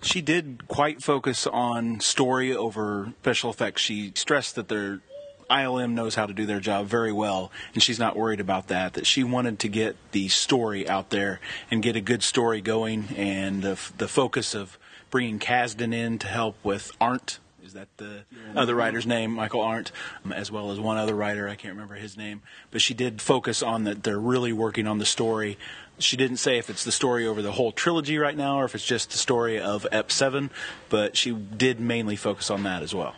she 0.02 0.22
did 0.22 0.68
quite 0.68 1.02
focus 1.02 1.48
on 1.48 2.00
story 2.00 2.56
over 2.56 3.14
special 3.22 3.50
effects. 3.50 3.82
She 3.82 4.12
stressed 4.16 4.56
that 4.56 4.68
their 4.68 5.02
ILM 5.50 5.92
knows 5.92 6.16
how 6.16 6.26
to 6.26 6.34
do 6.34 6.46
their 6.46 6.60
job 6.60 6.88
very 6.88 7.12
well, 7.12 7.52
and 7.74 7.82
she's 7.82 8.00
not 8.00 8.16
worried 8.16 8.40
about 8.40 8.68
that. 8.68 8.94
That 8.94 9.08
she 9.08 9.24
wanted 9.24 9.60
to 9.60 9.70
get 9.70 9.96
the 10.12 10.28
story 10.28 10.88
out 10.88 11.10
there 11.10 11.40
and 11.72 11.82
get 11.82 11.96
a 11.96 12.02
good 12.02 12.24
story 12.24 12.62
going, 12.62 13.06
and 13.16 13.62
the, 13.62 13.80
the 13.98 14.08
focus 14.08 14.54
of 14.54 14.78
bringing 15.10 15.40
Kasdan 15.40 15.94
in 15.94 16.20
to 16.20 16.28
help 16.28 16.58
with 16.64 16.92
Arndt. 17.00 17.40
Is 17.64 17.74
that 17.74 17.90
the 17.98 18.24
other 18.56 18.76
writer's 18.76 19.06
name, 19.06 19.32
Michael 19.32 19.62
Arndt, 19.62 19.92
um, 20.24 20.32
as 20.32 20.50
well 20.50 20.72
as 20.72 20.80
one 20.80 20.96
other 20.96 21.14
writer, 21.14 21.50
I 21.50 21.56
can't 21.56 21.74
remember 21.74 21.96
his 21.96 22.16
name. 22.16 22.42
But 22.72 22.82
she 22.82 22.94
did 22.94 23.22
focus 23.22 23.62
on 23.62 23.84
that 23.84 24.04
they're 24.04 24.20
really 24.20 24.54
working 24.54 24.88
on 24.88 25.00
the 25.00 25.06
story 25.06 25.58
she 26.00 26.18
didn't 26.18 26.38
say 26.38 26.58
if 26.58 26.70
it's 26.70 26.84
the 26.84 26.92
story 26.92 27.26
over 27.26 27.42
the 27.42 27.52
whole 27.52 27.72
trilogy 27.72 28.18
right 28.18 28.36
now 28.36 28.60
or 28.60 28.66
if 28.66 28.76
it's 28.76 28.86
just 28.86 29.12
the 29.12 29.18
story 29.18 29.60
of 29.60 29.88
Ep 29.92 30.12
7, 30.12 30.50
but 30.90 31.18
she 31.18 31.32
did 31.32 31.80
mainly 31.80 32.16
focus 32.16 32.50
on 32.50 32.64
that 32.64 32.84
as 32.84 32.94
well. 32.94 33.16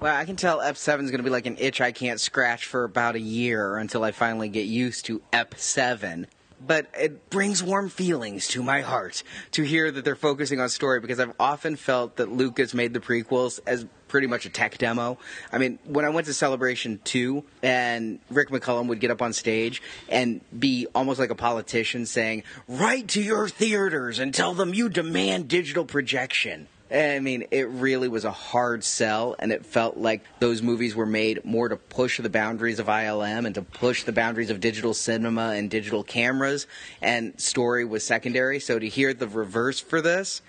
Well, 0.00 0.16
I 0.16 0.24
can 0.24 0.36
tell 0.36 0.60
Ep 0.60 0.76
7 0.76 1.04
is 1.04 1.10
going 1.10 1.18
to 1.18 1.24
be 1.24 1.30
like 1.30 1.46
an 1.46 1.56
itch 1.58 1.80
I 1.80 1.92
can't 1.92 2.20
scratch 2.20 2.64
for 2.66 2.84
about 2.84 3.16
a 3.16 3.20
year 3.20 3.76
until 3.76 4.02
I 4.02 4.12
finally 4.12 4.48
get 4.48 4.66
used 4.66 5.06
to 5.06 5.22
Ep 5.32 5.54
7 5.56 6.26
but 6.64 6.86
it 6.98 7.30
brings 7.30 7.62
warm 7.62 7.88
feelings 7.88 8.46
to 8.48 8.62
my 8.62 8.82
heart 8.82 9.22
to 9.52 9.62
hear 9.62 9.90
that 9.90 10.04
they're 10.04 10.14
focusing 10.14 10.60
on 10.60 10.68
story 10.68 11.00
because 11.00 11.18
I've 11.18 11.32
often 11.40 11.76
felt 11.76 12.16
that 12.16 12.30
Lucas 12.30 12.74
made 12.74 12.92
the 12.92 13.00
prequels 13.00 13.60
as 13.66 13.86
pretty 14.10 14.26
much 14.26 14.44
a 14.44 14.50
tech 14.50 14.76
demo. 14.76 15.16
I 15.52 15.58
mean, 15.58 15.78
when 15.84 16.04
I 16.04 16.10
went 16.10 16.26
to 16.26 16.34
Celebration 16.34 17.00
2 17.04 17.44
and 17.62 18.18
Rick 18.28 18.50
McCallum 18.50 18.88
would 18.88 19.00
get 19.00 19.10
up 19.10 19.22
on 19.22 19.32
stage 19.32 19.80
and 20.08 20.40
be 20.58 20.86
almost 20.94 21.20
like 21.20 21.30
a 21.30 21.34
politician 21.34 22.04
saying, 22.04 22.42
Write 22.68 23.08
to 23.08 23.22
your 23.22 23.48
theaters 23.48 24.18
and 24.18 24.34
tell 24.34 24.52
them 24.52 24.74
you 24.74 24.88
demand 24.88 25.48
digital 25.48 25.84
projection. 25.84 26.66
I 26.92 27.20
mean, 27.20 27.46
it 27.52 27.68
really 27.68 28.08
was 28.08 28.24
a 28.24 28.32
hard 28.32 28.82
sell, 28.82 29.36
and 29.38 29.52
it 29.52 29.64
felt 29.64 29.96
like 29.96 30.24
those 30.40 30.60
movies 30.60 30.96
were 30.96 31.06
made 31.06 31.44
more 31.44 31.68
to 31.68 31.76
push 31.76 32.18
the 32.18 32.28
boundaries 32.28 32.80
of 32.80 32.86
ILM 32.86 33.46
and 33.46 33.54
to 33.54 33.62
push 33.62 34.02
the 34.02 34.10
boundaries 34.10 34.50
of 34.50 34.58
digital 34.58 34.92
cinema 34.92 35.50
and 35.50 35.70
digital 35.70 36.02
cameras, 36.02 36.66
and 37.00 37.40
story 37.40 37.84
was 37.84 38.04
secondary. 38.04 38.58
So 38.58 38.80
to 38.80 38.88
hear 38.88 39.14
the 39.14 39.28
reverse 39.28 39.78
for 39.78 40.00
this, 40.00 40.42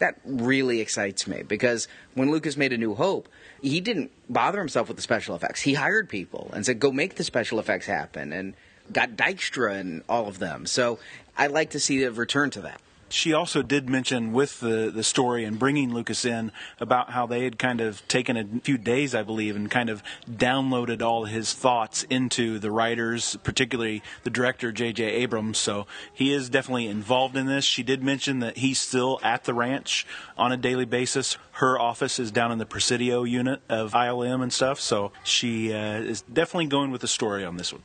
that 0.00 0.18
really 0.24 0.80
excites 0.80 1.26
me 1.26 1.42
because 1.42 1.88
when 2.14 2.30
Lucas 2.30 2.56
made 2.56 2.72
A 2.72 2.78
New 2.78 2.94
Hope, 2.94 3.28
he 3.62 3.80
didn't 3.80 4.10
bother 4.28 4.58
himself 4.58 4.88
with 4.88 4.96
the 4.96 5.02
special 5.02 5.36
effects. 5.36 5.60
He 5.60 5.74
hired 5.74 6.08
people 6.08 6.50
and 6.52 6.66
said, 6.66 6.80
go 6.80 6.90
make 6.90 7.14
the 7.14 7.24
special 7.24 7.58
effects 7.58 7.86
happen, 7.86 8.32
and 8.32 8.54
got 8.92 9.10
Dykstra 9.10 9.78
and 9.78 10.02
all 10.08 10.26
of 10.26 10.38
them. 10.38 10.66
So 10.66 10.98
I 11.36 11.46
like 11.46 11.70
to 11.70 11.80
see 11.80 12.02
a 12.02 12.10
return 12.10 12.50
to 12.50 12.62
that. 12.62 12.80
She 13.12 13.32
also 13.32 13.62
did 13.62 13.88
mention 13.88 14.32
with 14.32 14.60
the, 14.60 14.90
the 14.94 15.02
story 15.02 15.44
and 15.44 15.58
bringing 15.58 15.92
Lucas 15.92 16.24
in 16.24 16.52
about 16.78 17.10
how 17.10 17.26
they 17.26 17.42
had 17.42 17.58
kind 17.58 17.80
of 17.80 18.06
taken 18.06 18.36
a 18.36 18.46
few 18.62 18.78
days, 18.78 19.16
I 19.16 19.24
believe, 19.24 19.56
and 19.56 19.68
kind 19.68 19.90
of 19.90 20.02
downloaded 20.30 21.02
all 21.02 21.24
his 21.24 21.52
thoughts 21.52 22.04
into 22.04 22.60
the 22.60 22.70
writers, 22.70 23.36
particularly 23.42 24.02
the 24.22 24.30
director, 24.30 24.70
J.J. 24.70 25.04
Abrams. 25.04 25.58
So 25.58 25.88
he 26.12 26.32
is 26.32 26.48
definitely 26.48 26.86
involved 26.86 27.36
in 27.36 27.46
this. 27.46 27.64
She 27.64 27.82
did 27.82 28.02
mention 28.02 28.38
that 28.40 28.58
he's 28.58 28.78
still 28.78 29.18
at 29.24 29.42
the 29.42 29.54
ranch 29.54 30.06
on 30.38 30.52
a 30.52 30.56
daily 30.56 30.84
basis. 30.84 31.36
Her 31.52 31.80
office 31.80 32.20
is 32.20 32.30
down 32.30 32.52
in 32.52 32.58
the 32.58 32.66
Presidio 32.66 33.24
unit 33.24 33.60
of 33.68 33.92
ILM 33.92 34.40
and 34.40 34.52
stuff. 34.52 34.78
So 34.78 35.10
she 35.24 35.72
uh, 35.72 36.00
is 36.00 36.22
definitely 36.22 36.66
going 36.66 36.92
with 36.92 37.00
the 37.00 37.08
story 37.08 37.44
on 37.44 37.56
this 37.56 37.72
one. 37.72 37.82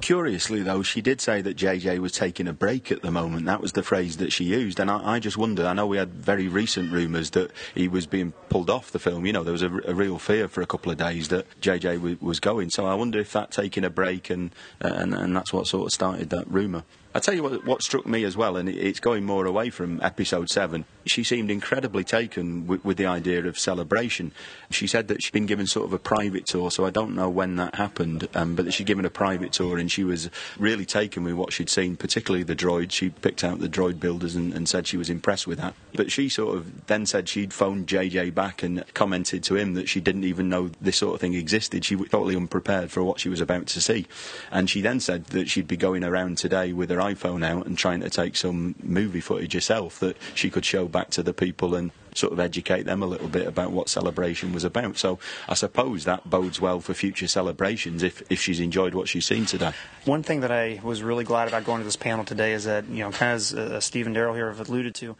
Curiously, 0.00 0.62
though, 0.62 0.82
she 0.82 1.00
did 1.00 1.20
say 1.20 1.42
that 1.42 1.56
JJ 1.56 1.98
was 1.98 2.12
taking 2.12 2.46
a 2.46 2.52
break 2.52 2.92
at 2.92 3.02
the 3.02 3.10
moment. 3.10 3.46
That 3.46 3.60
was 3.60 3.72
the 3.72 3.82
phrase 3.82 4.18
that 4.18 4.32
she 4.32 4.44
used. 4.44 4.78
And 4.78 4.90
I, 4.90 5.14
I 5.14 5.18
just 5.18 5.36
wonder, 5.36 5.66
I 5.66 5.72
know 5.72 5.86
we 5.86 5.96
had 5.96 6.10
very 6.10 6.46
recent 6.46 6.92
rumours 6.92 7.30
that 7.30 7.50
he 7.74 7.88
was 7.88 8.06
being 8.06 8.32
pulled 8.48 8.70
off 8.70 8.92
the 8.92 9.00
film. 9.00 9.26
You 9.26 9.32
know, 9.32 9.42
there 9.42 9.52
was 9.52 9.62
a, 9.62 9.70
a 9.86 9.94
real 9.94 10.18
fear 10.18 10.46
for 10.46 10.62
a 10.62 10.66
couple 10.66 10.92
of 10.92 10.98
days 10.98 11.28
that 11.28 11.46
JJ 11.60 11.96
w- 11.96 12.16
was 12.20 12.38
going. 12.38 12.70
So 12.70 12.86
I 12.86 12.94
wonder 12.94 13.18
if 13.18 13.32
that 13.32 13.50
taking 13.50 13.84
a 13.84 13.90
break 13.90 14.30
and, 14.30 14.50
and, 14.80 15.14
and 15.14 15.34
that's 15.34 15.52
what 15.52 15.66
sort 15.66 15.86
of 15.86 15.92
started 15.92 16.30
that 16.30 16.48
rumour. 16.48 16.84
I 17.18 17.20
tell 17.20 17.34
you 17.34 17.42
what, 17.42 17.64
what 17.64 17.82
struck 17.82 18.06
me 18.06 18.22
as 18.22 18.36
well, 18.36 18.56
and 18.56 18.68
it's 18.68 19.00
going 19.00 19.24
more 19.24 19.44
away 19.44 19.70
from 19.70 20.00
episode 20.02 20.48
seven. 20.48 20.84
She 21.04 21.24
seemed 21.24 21.50
incredibly 21.50 22.04
taken 22.04 22.68
with, 22.68 22.84
with, 22.84 22.96
the 22.96 23.06
idea 23.06 23.44
of 23.44 23.58
celebration. 23.58 24.30
She 24.70 24.86
said 24.86 25.08
that 25.08 25.20
she'd 25.20 25.32
been 25.32 25.46
given 25.46 25.66
sort 25.66 25.86
of 25.86 25.92
a 25.92 25.98
private 25.98 26.46
tour, 26.46 26.70
so 26.70 26.86
I 26.86 26.90
don't 26.90 27.16
know 27.16 27.28
when 27.28 27.56
that 27.56 27.74
happened, 27.74 28.28
um, 28.36 28.54
but 28.54 28.66
that 28.66 28.70
she'd 28.70 28.86
given 28.86 29.04
a 29.04 29.10
private 29.10 29.50
tour 29.50 29.78
and 29.78 29.90
she 29.90 30.04
was 30.04 30.30
really 30.60 30.84
taken 30.84 31.24
with 31.24 31.34
what 31.34 31.52
she'd 31.52 31.68
seen, 31.68 31.96
particularly 31.96 32.44
the 32.44 32.54
droid. 32.54 32.92
She 32.92 33.10
picked 33.10 33.42
out 33.42 33.58
the 33.58 33.68
droid 33.68 33.98
builders 33.98 34.36
and, 34.36 34.54
and 34.54 34.68
said 34.68 34.86
she 34.86 34.96
was 34.96 35.10
impressed 35.10 35.48
with 35.48 35.58
that. 35.58 35.74
But 35.94 36.12
she 36.12 36.28
sort 36.28 36.56
of 36.56 36.86
then 36.86 37.04
said 37.04 37.28
she'd 37.28 37.52
phoned 37.52 37.88
JJ 37.88 38.32
back 38.32 38.62
and 38.62 38.84
commented 38.94 39.42
to 39.44 39.56
him 39.56 39.74
that 39.74 39.88
she 39.88 40.00
didn't 40.00 40.22
even 40.22 40.48
know 40.48 40.70
this 40.80 40.98
sort 40.98 41.16
of 41.16 41.20
thing 41.20 41.34
existed. 41.34 41.84
She 41.84 41.96
was 41.96 42.10
totally 42.10 42.36
unprepared 42.36 42.92
for 42.92 43.02
what 43.02 43.18
she 43.18 43.28
was 43.28 43.40
about 43.40 43.66
to 43.68 43.80
see. 43.80 44.06
And 44.52 44.70
she 44.70 44.82
then 44.82 45.00
said 45.00 45.24
that 45.26 45.48
she'd 45.48 45.66
be 45.66 45.76
going 45.76 46.04
around 46.04 46.38
today 46.38 46.72
with 46.72 46.90
her 46.90 47.07
iPhone 47.14 47.44
out 47.44 47.66
and 47.66 47.76
trying 47.76 48.00
to 48.00 48.10
take 48.10 48.36
some 48.36 48.74
movie 48.82 49.20
footage 49.20 49.52
herself 49.52 50.00
that 50.00 50.16
she 50.34 50.50
could 50.50 50.64
show 50.64 50.86
back 50.86 51.10
to 51.10 51.22
the 51.22 51.32
people 51.32 51.74
and 51.74 51.90
sort 52.14 52.32
of 52.32 52.40
educate 52.40 52.82
them 52.84 53.02
a 53.02 53.06
little 53.06 53.28
bit 53.28 53.46
about 53.46 53.70
what 53.70 53.88
celebration 53.88 54.52
was 54.52 54.64
about. 54.64 54.98
So 54.98 55.18
I 55.48 55.54
suppose 55.54 56.04
that 56.04 56.28
bodes 56.28 56.60
well 56.60 56.80
for 56.80 56.94
future 56.94 57.28
celebrations 57.28 58.02
if, 58.02 58.22
if 58.30 58.40
she's 58.40 58.60
enjoyed 58.60 58.94
what 58.94 59.08
she's 59.08 59.26
seen 59.26 59.46
today. 59.46 59.72
One 60.04 60.22
thing 60.22 60.40
that 60.40 60.50
I 60.50 60.80
was 60.82 61.02
really 61.02 61.24
glad 61.24 61.48
about 61.48 61.64
going 61.64 61.80
to 61.80 61.84
this 61.84 61.96
panel 61.96 62.24
today 62.24 62.52
is 62.52 62.64
that, 62.64 62.88
you 62.88 63.04
know, 63.04 63.10
kind 63.12 63.32
of 63.32 63.36
as 63.36 63.54
uh, 63.54 63.80
Steve 63.80 64.06
and 64.06 64.16
Daryl 64.16 64.34
here 64.34 64.48
have 64.48 64.68
alluded 64.68 64.94
to, 64.96 65.16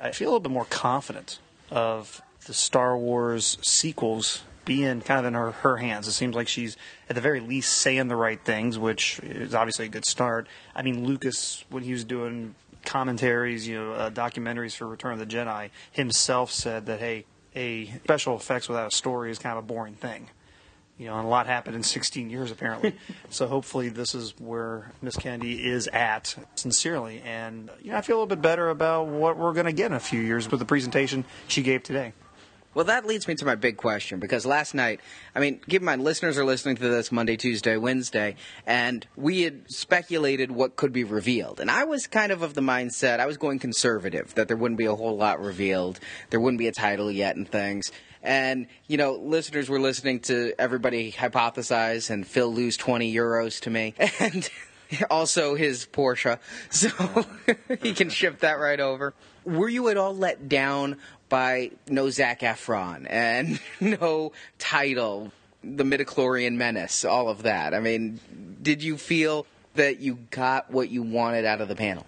I 0.00 0.12
feel 0.12 0.28
a 0.28 0.30
little 0.30 0.40
bit 0.40 0.52
more 0.52 0.66
confident 0.66 1.38
of 1.70 2.22
the 2.46 2.54
Star 2.54 2.96
Wars 2.96 3.58
sequels 3.60 4.42
being 4.68 5.00
kind 5.00 5.18
of 5.18 5.24
in 5.24 5.34
her, 5.34 5.50
her 5.50 5.78
hands. 5.78 6.06
It 6.06 6.12
seems 6.12 6.36
like 6.36 6.46
she's, 6.46 6.76
at 7.08 7.14
the 7.16 7.22
very 7.22 7.40
least, 7.40 7.72
saying 7.72 8.08
the 8.08 8.16
right 8.16 8.38
things, 8.44 8.78
which 8.78 9.18
is 9.20 9.54
obviously 9.54 9.86
a 9.86 9.88
good 9.88 10.04
start. 10.04 10.46
I 10.76 10.82
mean, 10.82 11.04
Lucas, 11.06 11.64
when 11.70 11.82
he 11.82 11.90
was 11.90 12.04
doing 12.04 12.54
commentaries, 12.84 13.66
you 13.66 13.76
know, 13.76 13.92
uh, 13.94 14.10
documentaries 14.10 14.76
for 14.76 14.86
Return 14.86 15.14
of 15.14 15.18
the 15.18 15.26
Jedi, 15.26 15.70
himself 15.90 16.52
said 16.52 16.84
that, 16.86 17.00
hey, 17.00 17.24
a 17.56 17.86
special 18.04 18.36
effects 18.36 18.68
without 18.68 18.92
a 18.92 18.94
story 18.94 19.30
is 19.30 19.38
kind 19.38 19.56
of 19.56 19.64
a 19.64 19.66
boring 19.66 19.94
thing. 19.94 20.28
You 20.98 21.06
know, 21.06 21.16
and 21.16 21.26
a 21.26 21.28
lot 21.28 21.46
happened 21.46 21.74
in 21.74 21.82
16 21.82 22.28
years 22.28 22.50
apparently. 22.50 22.94
so 23.30 23.46
hopefully 23.46 23.88
this 23.88 24.14
is 24.14 24.34
where 24.38 24.92
Miss 25.00 25.16
Kennedy 25.16 25.64
is 25.66 25.86
at, 25.88 26.36
sincerely. 26.56 27.22
And 27.24 27.70
you 27.80 27.92
know, 27.92 27.96
I 27.96 28.02
feel 28.02 28.16
a 28.16 28.18
little 28.18 28.36
bit 28.36 28.42
better 28.42 28.68
about 28.68 29.06
what 29.06 29.38
we're 29.38 29.54
going 29.54 29.66
to 29.66 29.72
get 29.72 29.86
in 29.86 29.92
a 29.94 30.00
few 30.00 30.20
years 30.20 30.50
with 30.50 30.60
the 30.60 30.66
presentation 30.66 31.24
she 31.46 31.62
gave 31.62 31.84
today. 31.84 32.12
Well, 32.74 32.84
that 32.84 33.06
leads 33.06 33.26
me 33.26 33.34
to 33.36 33.46
my 33.46 33.54
big 33.54 33.76
question 33.76 34.20
because 34.20 34.44
last 34.44 34.74
night, 34.74 35.00
I 35.34 35.40
mean, 35.40 35.60
keep 35.68 35.80
in 35.80 35.86
mind, 35.86 36.04
listeners 36.04 36.36
are 36.36 36.44
listening 36.44 36.76
to 36.76 36.88
this 36.88 37.10
Monday, 37.10 37.36
Tuesday, 37.36 37.76
Wednesday, 37.76 38.36
and 38.66 39.06
we 39.16 39.42
had 39.42 39.70
speculated 39.70 40.52
what 40.52 40.76
could 40.76 40.92
be 40.92 41.02
revealed. 41.02 41.60
And 41.60 41.70
I 41.70 41.84
was 41.84 42.06
kind 42.06 42.30
of 42.30 42.42
of 42.42 42.54
the 42.54 42.60
mindset, 42.60 43.20
I 43.20 43.26
was 43.26 43.38
going 43.38 43.58
conservative, 43.58 44.34
that 44.34 44.48
there 44.48 44.56
wouldn't 44.56 44.78
be 44.78 44.84
a 44.84 44.94
whole 44.94 45.16
lot 45.16 45.40
revealed, 45.40 45.98
there 46.30 46.40
wouldn't 46.40 46.58
be 46.58 46.68
a 46.68 46.72
title 46.72 47.10
yet 47.10 47.36
and 47.36 47.48
things. 47.48 47.90
And, 48.22 48.66
you 48.86 48.96
know, 48.96 49.14
listeners 49.14 49.70
were 49.70 49.80
listening 49.80 50.20
to 50.20 50.52
everybody 50.58 51.10
hypothesize 51.12 52.10
and 52.10 52.26
Phil 52.26 52.52
lose 52.52 52.76
20 52.76 53.12
euros 53.14 53.60
to 53.62 53.70
me. 53.70 53.94
And 54.20 54.48
also 55.10 55.54
his 55.54 55.86
Porsche, 55.86 56.38
so 56.70 56.88
he 57.82 57.92
can 57.92 58.08
ship 58.10 58.40
that 58.40 58.58
right 58.58 58.80
over. 58.80 59.14
Were 59.44 59.68
you 59.68 59.88
at 59.88 59.96
all 59.96 60.16
let 60.16 60.48
down 60.48 60.96
by 61.28 61.70
no 61.88 62.10
Zac 62.10 62.40
Efron 62.40 63.06
and 63.08 63.60
no 63.80 64.32
title, 64.58 65.32
the 65.62 65.84
midichlorian 65.84 66.54
menace, 66.54 67.04
all 67.04 67.28
of 67.28 67.42
that. 67.42 67.74
I 67.74 67.80
mean, 67.80 68.20
did 68.62 68.82
you 68.82 68.96
feel 68.96 69.46
that 69.74 70.00
you 70.00 70.18
got 70.30 70.70
what 70.70 70.90
you 70.90 71.02
wanted 71.02 71.44
out 71.44 71.60
of 71.60 71.68
the 71.68 71.76
panel? 71.76 72.06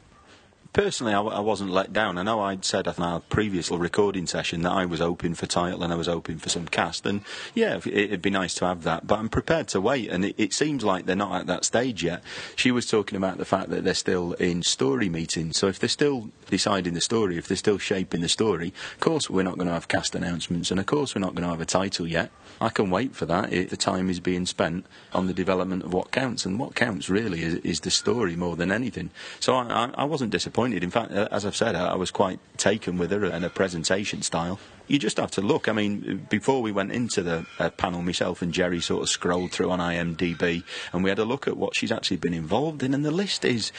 Personally, 0.73 1.15
I, 1.15 1.41
wasn't 1.41 1.73
let 1.73 1.93
down. 1.93 2.17
I 2.17 2.23
know 2.23 2.43
I'd 2.43 2.65
said 2.65 2.87
in 2.87 3.03
our 3.03 3.19
previous 3.19 3.73
recording 3.73 4.29
session 4.29 4.63
that 4.63 4.71
I 4.71 4.87
was 4.87 5.01
hoping 5.01 5.35
for 5.35 5.47
title 5.47 5.83
and 5.83 5.93
I 5.93 5.97
was 5.97 6.07
hoping 6.07 6.39
for 6.39 6.49
some 6.49 6.69
cast, 6.69 7.05
and 7.05 7.23
yeah, 7.57 7.81
it'd 7.85 8.23
be 8.23 8.31
nice 8.31 8.55
to 8.55 8.67
have 8.67 8.85
that. 8.85 9.05
But 9.05 9.19
I'm 9.19 9.29
prepared 9.29 9.67
to 9.69 9.81
wait, 9.81 10.11
and 10.11 10.25
it, 10.25 10.37
it 10.39 10.53
seems 10.53 10.85
like 10.85 11.07
they're 11.07 11.17
not 11.17 11.41
at 11.41 11.49
that 11.49 11.65
stage 11.65 12.05
yet. 12.05 12.23
She 12.55 12.71
was 12.71 12.87
talking 12.87 13.17
about 13.17 13.39
the 13.39 13.45
fact 13.45 13.71
that 13.71 13.83
they're 13.83 13.95
still 13.95 14.35
in 14.35 14.63
story 14.63 15.09
meetings, 15.09 15.59
so 15.59 15.67
if 15.67 15.81
they're 15.81 15.89
still 15.89 16.31
deciding 16.49 16.95
the 16.95 17.01
story, 17.01 17.37
if 17.37 17.49
they're 17.49 17.57
still 17.57 17.79
shaping 17.79 18.21
the 18.21 18.29
story, 18.29 18.73
of 18.95 19.01
course 19.01 19.29
we're 19.29 19.43
not 19.43 19.57
going 19.57 19.67
to 19.67 19.75
have 19.75 19.89
cast 19.89 20.15
announcements, 20.15 20.71
and 20.71 20.79
of 20.79 20.87
course 20.87 21.17
we're 21.17 21.21
not 21.21 21.35
going 21.35 21.43
to 21.43 21.51
have 21.51 21.61
a 21.61 21.67
title 21.67 22.07
yet. 22.07 22.31
I 22.61 22.69
can 22.69 22.91
wait 22.91 23.17
for 23.17 23.27
that 23.27 23.51
the 23.51 23.77
time 23.77 24.09
is 24.09 24.21
being 24.21 24.47
spent 24.47 24.87
on 25.13 25.27
the 25.27 25.35
development 25.35 25.83
of 25.83 25.93
what 25.93 26.13
counts, 26.13 26.47
and 26.47 26.61
what 26.61 26.77
counts 26.77 27.11
really 27.11 27.43
is, 27.43 27.55
is 27.57 27.81
the 27.81 27.91
story 27.91 28.37
more 28.37 28.55
than 28.55 28.71
anything. 28.71 29.11
So 29.41 29.57
I, 29.57 29.65
I, 29.65 29.91
I 29.95 30.05
wasn't 30.05 30.31
disappointed 30.31 30.60
disappointed. 30.61 30.85
In 30.85 30.91
fact, 30.91 31.13
as 31.33 31.47
I've 31.47 31.57
said, 31.57 31.75
I 31.75 31.97
was 31.97 32.11
quite 32.11 32.39
taken 32.57 32.99
with 32.99 33.11
her 33.11 33.25
and 33.25 33.45
her 33.45 33.51
presentation 33.51 34.23
style. 34.23 34.59
You 34.89 34.99
just 34.99 35.19
have 35.19 35.31
to 35.33 35.41
look. 35.41 35.69
I 35.69 35.73
mean, 35.73 36.27
before 36.29 36.61
we 36.61 36.73
went 36.73 36.93
into 36.93 37.23
the 37.23 37.47
uh, 37.59 37.71
panel, 37.71 38.03
myself 38.03 38.43
and 38.43 38.53
Jerry 38.53 38.81
sort 38.81 39.03
of 39.03 39.09
scrolled 39.09 39.53
through 39.53 39.71
on 39.71 39.79
IMDb 39.79 40.65
and 40.93 41.05
we 41.05 41.11
had 41.11 41.19
a 41.19 41.25
look 41.25 41.47
at 41.47 41.57
what 41.57 41.77
she's 41.77 41.93
actually 41.93 42.17
been 42.17 42.35
involved 42.35 42.83
in, 42.83 42.93
and 42.93 43.05
the 43.05 43.11
list 43.11 43.45
is 43.45 43.73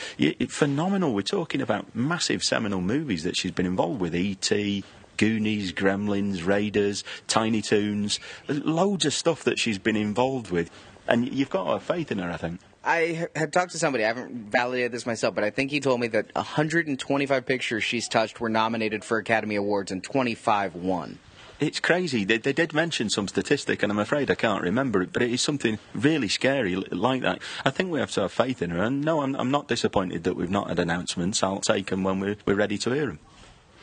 phenomenal. 0.49 1.13
We're 1.13 1.21
talking 1.21 1.61
about 1.61 1.95
massive 1.95 2.43
seminal 2.43 2.81
movies 2.81 3.23
that 3.23 3.35
she's 3.35 3.51
been 3.51 3.65
involved 3.65 3.99
with 3.99 4.15
E.T., 4.15 4.83
Goonies, 5.17 5.73
Gremlins, 5.73 6.45
Raiders, 6.45 7.03
Tiny 7.27 7.61
Toons, 7.61 8.19
loads 8.47 9.05
of 9.05 9.13
stuff 9.13 9.43
that 9.43 9.59
she's 9.59 9.77
been 9.77 9.97
involved 9.97 10.49
with. 10.49 10.71
And 11.07 11.31
you've 11.31 11.49
got 11.49 11.65
to 11.65 11.71
have 11.73 11.83
faith 11.83 12.11
in 12.11 12.17
her, 12.17 12.31
I 12.31 12.37
think. 12.37 12.59
I 12.83 13.27
had 13.35 13.53
talked 13.53 13.71
to 13.73 13.79
somebody. 13.79 14.03
I 14.03 14.07
haven't 14.07 14.51
validated 14.51 14.91
this 14.91 15.05
myself, 15.05 15.35
but 15.35 15.43
I 15.43 15.51
think 15.51 15.69
he 15.69 15.79
told 15.79 15.99
me 15.99 16.07
that 16.07 16.33
125 16.33 17.45
pictures 17.45 17.83
she's 17.83 18.07
touched 18.07 18.39
were 18.39 18.49
nominated 18.49 19.03
for 19.03 19.17
Academy 19.17 19.55
Awards 19.55 19.91
and 19.91 20.03
25 20.03 20.75
won. 20.75 21.19
It's 21.59 21.79
crazy. 21.79 22.23
They, 22.23 22.39
they 22.39 22.53
did 22.53 22.73
mention 22.73 23.11
some 23.11 23.27
statistic, 23.27 23.83
and 23.83 23.91
I'm 23.91 23.99
afraid 23.99 24.31
I 24.31 24.35
can't 24.35 24.63
remember 24.63 25.03
it, 25.03 25.13
but 25.13 25.21
it 25.21 25.29
is 25.29 25.43
something 25.43 25.77
really 25.93 26.27
scary 26.27 26.75
like 26.75 27.21
that. 27.21 27.39
I 27.63 27.69
think 27.69 27.91
we 27.91 27.99
have 27.99 28.09
to 28.11 28.21
have 28.21 28.31
faith 28.31 28.63
in 28.63 28.71
her, 28.71 28.81
and 28.81 29.05
no, 29.05 29.21
I'm, 29.21 29.35
I'm 29.35 29.51
not 29.51 29.67
disappointed 29.67 30.23
that 30.23 30.35
we've 30.35 30.49
not 30.49 30.69
had 30.69 30.79
announcements. 30.79 31.43
I'll 31.43 31.61
take 31.61 31.91
them 31.91 32.03
when 32.03 32.19
we're, 32.19 32.37
we're 32.47 32.55
ready 32.55 32.79
to 32.79 32.91
hear 32.91 33.05
them 33.05 33.19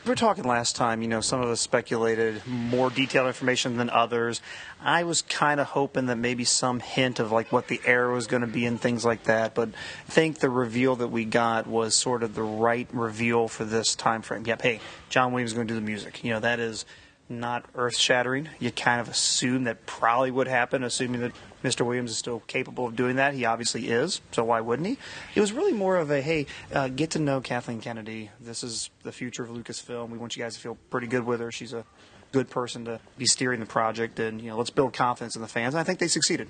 we 0.08 0.12
were 0.12 0.16
talking 0.16 0.44
last 0.44 0.74
time, 0.74 1.02
you 1.02 1.08
know, 1.08 1.20
some 1.20 1.42
of 1.42 1.50
us 1.50 1.60
speculated 1.60 2.40
more 2.46 2.88
detailed 2.88 3.26
information 3.26 3.76
than 3.76 3.90
others. 3.90 4.40
I 4.80 5.04
was 5.04 5.20
kind 5.20 5.60
of 5.60 5.66
hoping 5.66 6.06
that 6.06 6.16
maybe 6.16 6.44
some 6.44 6.80
hint 6.80 7.20
of 7.20 7.30
like 7.30 7.52
what 7.52 7.68
the 7.68 7.78
era 7.84 8.14
was 8.14 8.26
going 8.26 8.40
to 8.40 8.46
be 8.46 8.64
and 8.64 8.80
things 8.80 9.04
like 9.04 9.24
that, 9.24 9.54
but 9.54 9.68
I 9.68 10.10
think 10.10 10.38
the 10.38 10.48
reveal 10.48 10.96
that 10.96 11.08
we 11.08 11.26
got 11.26 11.66
was 11.66 11.94
sort 11.94 12.22
of 12.22 12.34
the 12.34 12.42
right 12.42 12.88
reveal 12.90 13.48
for 13.48 13.66
this 13.66 13.94
time 13.94 14.22
frame. 14.22 14.46
Yep, 14.46 14.62
hey, 14.62 14.80
John 15.10 15.32
Williams 15.32 15.50
is 15.50 15.54
going 15.54 15.68
to 15.68 15.74
do 15.74 15.78
the 15.78 15.84
music. 15.84 16.24
You 16.24 16.32
know, 16.32 16.40
that 16.40 16.58
is 16.58 16.86
not 17.28 17.66
earth 17.74 17.96
shattering. 17.96 18.48
You 18.58 18.70
kind 18.70 19.02
of 19.02 19.10
assume 19.10 19.64
that 19.64 19.84
probably 19.84 20.30
would 20.30 20.48
happen, 20.48 20.84
assuming 20.84 21.20
that 21.20 21.32
Mr. 21.62 21.84
Williams 21.84 22.10
is 22.10 22.16
still 22.16 22.40
capable 22.46 22.86
of 22.86 22.96
doing 22.96 23.16
that. 23.16 23.34
He 23.34 23.44
obviously 23.44 23.88
is, 23.88 24.20
so 24.32 24.44
why 24.44 24.60
wouldn't 24.60 24.86
he? 24.86 24.98
It 25.34 25.40
was 25.40 25.52
really 25.52 25.72
more 25.72 25.96
of 25.96 26.10
a 26.10 26.20
hey, 26.20 26.46
uh, 26.72 26.88
get 26.88 27.10
to 27.10 27.18
know 27.18 27.40
Kathleen 27.40 27.80
Kennedy. 27.80 28.30
This 28.40 28.62
is 28.62 28.90
the 29.02 29.12
future 29.12 29.42
of 29.42 29.50
Lucasfilm. 29.50 30.10
We 30.10 30.18
want 30.18 30.36
you 30.36 30.42
guys 30.42 30.54
to 30.54 30.60
feel 30.60 30.76
pretty 30.90 31.06
good 31.06 31.24
with 31.24 31.40
her. 31.40 31.50
She's 31.50 31.72
a 31.72 31.84
good 32.32 32.50
person 32.50 32.84
to 32.84 33.00
be 33.16 33.26
steering 33.26 33.60
the 33.60 33.66
project, 33.66 34.18
and 34.20 34.40
you 34.40 34.50
know, 34.50 34.56
let's 34.56 34.70
build 34.70 34.92
confidence 34.92 35.34
in 35.34 35.42
the 35.42 35.48
fans. 35.48 35.74
And 35.74 35.80
I 35.80 35.84
think 35.84 35.98
they 35.98 36.08
succeeded. 36.08 36.48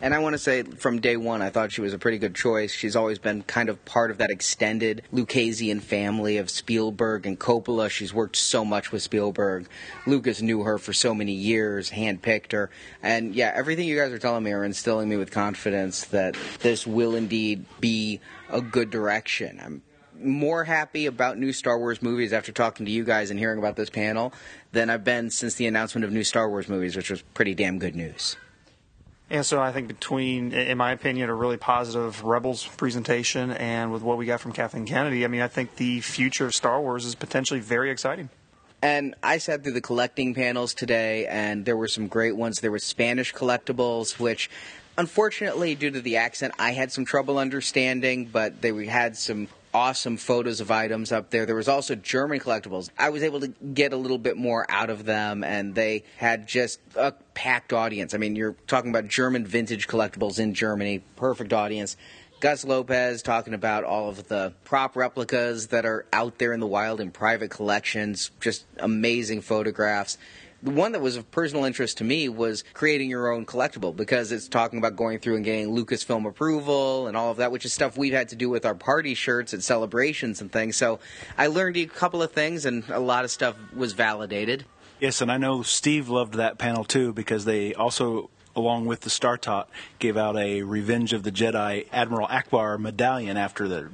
And 0.00 0.14
I 0.14 0.20
want 0.20 0.34
to 0.34 0.38
say 0.38 0.62
from 0.62 1.00
day 1.00 1.16
one, 1.16 1.42
I 1.42 1.50
thought 1.50 1.72
she 1.72 1.80
was 1.80 1.92
a 1.92 1.98
pretty 1.98 2.18
good 2.18 2.36
choice. 2.36 2.72
She's 2.72 2.94
always 2.94 3.18
been 3.18 3.42
kind 3.42 3.68
of 3.68 3.84
part 3.84 4.12
of 4.12 4.18
that 4.18 4.30
extended 4.30 5.02
Lucasian 5.12 5.80
family 5.80 6.36
of 6.36 6.50
Spielberg 6.50 7.26
and 7.26 7.38
Coppola. 7.38 7.90
She's 7.90 8.14
worked 8.14 8.36
so 8.36 8.64
much 8.64 8.92
with 8.92 9.02
Spielberg. 9.02 9.66
Lucas 10.06 10.40
knew 10.40 10.62
her 10.62 10.78
for 10.78 10.92
so 10.92 11.16
many 11.16 11.32
years, 11.32 11.90
handpicked 11.90 12.52
her. 12.52 12.70
And 13.02 13.34
yeah, 13.34 13.52
everything 13.52 13.88
you 13.88 13.98
guys 13.98 14.12
are 14.12 14.20
telling 14.20 14.44
me 14.44 14.52
are 14.52 14.64
instilling 14.64 15.08
me 15.08 15.16
with 15.16 15.32
confidence 15.32 16.04
that 16.06 16.36
this 16.60 16.86
will 16.86 17.16
indeed 17.16 17.64
be 17.80 18.20
a 18.50 18.60
good 18.60 18.90
direction. 18.90 19.60
I'm 19.60 19.82
more 20.16 20.62
happy 20.62 21.06
about 21.06 21.38
new 21.38 21.52
Star 21.52 21.76
Wars 21.76 22.02
movies 22.02 22.32
after 22.32 22.52
talking 22.52 22.86
to 22.86 22.92
you 22.92 23.02
guys 23.02 23.30
and 23.32 23.38
hearing 23.38 23.58
about 23.58 23.74
this 23.74 23.90
panel 23.90 24.32
than 24.70 24.90
I've 24.90 25.04
been 25.04 25.30
since 25.30 25.56
the 25.56 25.66
announcement 25.66 26.04
of 26.04 26.12
new 26.12 26.24
Star 26.24 26.48
Wars 26.48 26.68
movies, 26.68 26.94
which 26.94 27.10
was 27.10 27.22
pretty 27.34 27.56
damn 27.56 27.80
good 27.80 27.96
news. 27.96 28.36
And 29.30 29.44
so 29.44 29.60
I 29.60 29.72
think 29.72 29.88
between, 29.88 30.52
in 30.52 30.78
my 30.78 30.92
opinion, 30.92 31.28
a 31.28 31.34
really 31.34 31.58
positive 31.58 32.24
Rebels 32.24 32.66
presentation 32.66 33.50
and 33.50 33.92
with 33.92 34.02
what 34.02 34.16
we 34.16 34.24
got 34.24 34.40
from 34.40 34.52
Kathleen 34.52 34.86
Kennedy, 34.86 35.24
I 35.24 35.28
mean, 35.28 35.42
I 35.42 35.48
think 35.48 35.76
the 35.76 36.00
future 36.00 36.46
of 36.46 36.54
Star 36.54 36.80
Wars 36.80 37.04
is 37.04 37.14
potentially 37.14 37.60
very 37.60 37.90
exciting. 37.90 38.30
And 38.80 39.14
I 39.22 39.38
sat 39.38 39.64
through 39.64 39.72
the 39.72 39.80
collecting 39.80 40.34
panels 40.34 40.72
today, 40.72 41.26
and 41.26 41.64
there 41.64 41.76
were 41.76 41.88
some 41.88 42.06
great 42.06 42.36
ones. 42.36 42.60
There 42.60 42.70
were 42.70 42.78
Spanish 42.78 43.34
collectibles, 43.34 44.18
which 44.18 44.48
unfortunately, 44.96 45.74
due 45.74 45.90
to 45.90 46.00
the 46.00 46.16
accent, 46.16 46.54
I 46.58 46.70
had 46.70 46.92
some 46.92 47.04
trouble 47.04 47.38
understanding, 47.38 48.26
but 48.26 48.62
they 48.62 48.86
had 48.86 49.16
some 49.16 49.48
awesome 49.72 50.16
photos 50.16 50.60
of 50.60 50.70
items 50.70 51.12
up 51.12 51.30
there. 51.30 51.46
There 51.46 51.54
was 51.54 51.68
also 51.68 51.94
German 51.94 52.40
collectibles. 52.40 52.90
I 52.98 53.10
was 53.10 53.22
able 53.22 53.40
to 53.40 53.48
get 53.48 53.92
a 53.92 53.96
little 53.96 54.18
bit 54.18 54.36
more 54.36 54.66
out 54.68 54.90
of 54.90 55.04
them, 55.04 55.44
and 55.44 55.74
they 55.74 56.04
had 56.16 56.46
just 56.46 56.80
a 56.96 57.12
packed 57.34 57.72
audience. 57.72 58.14
I 58.14 58.18
mean, 58.18 58.36
you're 58.36 58.56
talking 58.66 58.90
about 58.90 59.08
German 59.08 59.46
vintage 59.46 59.88
collectibles 59.88 60.38
in 60.38 60.54
Germany, 60.54 61.02
perfect 61.16 61.52
audience. 61.52 61.96
Gus 62.40 62.64
Lopez 62.64 63.22
talking 63.22 63.52
about 63.52 63.82
all 63.82 64.08
of 64.08 64.28
the 64.28 64.52
prop 64.62 64.94
replicas 64.94 65.68
that 65.68 65.84
are 65.84 66.06
out 66.12 66.38
there 66.38 66.52
in 66.52 66.60
the 66.60 66.68
wild 66.68 67.00
in 67.00 67.10
private 67.10 67.50
collections, 67.50 68.30
just 68.40 68.64
amazing 68.78 69.40
photographs. 69.40 70.18
The 70.62 70.70
one 70.72 70.92
that 70.92 71.00
was 71.00 71.16
of 71.16 71.30
personal 71.30 71.64
interest 71.64 71.98
to 71.98 72.04
me 72.04 72.28
was 72.28 72.64
creating 72.74 73.08
your 73.08 73.32
own 73.32 73.46
collectible 73.46 73.94
because 73.94 74.32
it's 74.32 74.48
talking 74.48 74.78
about 74.78 74.96
going 74.96 75.20
through 75.20 75.36
and 75.36 75.44
getting 75.44 75.68
Lucasfilm 75.68 76.26
approval 76.26 77.06
and 77.06 77.16
all 77.16 77.30
of 77.30 77.36
that, 77.36 77.52
which 77.52 77.64
is 77.64 77.72
stuff 77.72 77.96
we've 77.96 78.12
had 78.12 78.28
to 78.30 78.36
do 78.36 78.48
with 78.50 78.66
our 78.66 78.74
party 78.74 79.14
shirts 79.14 79.54
at 79.54 79.62
celebrations 79.62 80.40
and 80.40 80.50
things. 80.50 80.76
So 80.76 80.98
I 81.36 81.46
learned 81.46 81.76
a 81.76 81.86
couple 81.86 82.22
of 82.22 82.32
things 82.32 82.66
and 82.66 82.82
a 82.88 82.98
lot 82.98 83.24
of 83.24 83.30
stuff 83.30 83.54
was 83.72 83.92
validated. 83.92 84.64
Yes, 84.98 85.20
and 85.20 85.30
I 85.30 85.36
know 85.36 85.62
Steve 85.62 86.08
loved 86.08 86.34
that 86.34 86.58
panel 86.58 86.82
too 86.82 87.12
because 87.12 87.44
they 87.44 87.72
also 87.74 88.30
along 88.56 88.86
with 88.86 89.02
the 89.02 89.10
Star 89.10 89.38
Tot, 89.38 89.70
gave 90.00 90.16
out 90.16 90.36
a 90.36 90.62
Revenge 90.62 91.12
of 91.12 91.22
the 91.22 91.30
Jedi 91.30 91.86
Admiral 91.92 92.26
Ackbar 92.26 92.78
medallion 92.78 93.36
after 93.36 93.68
the. 93.68 93.88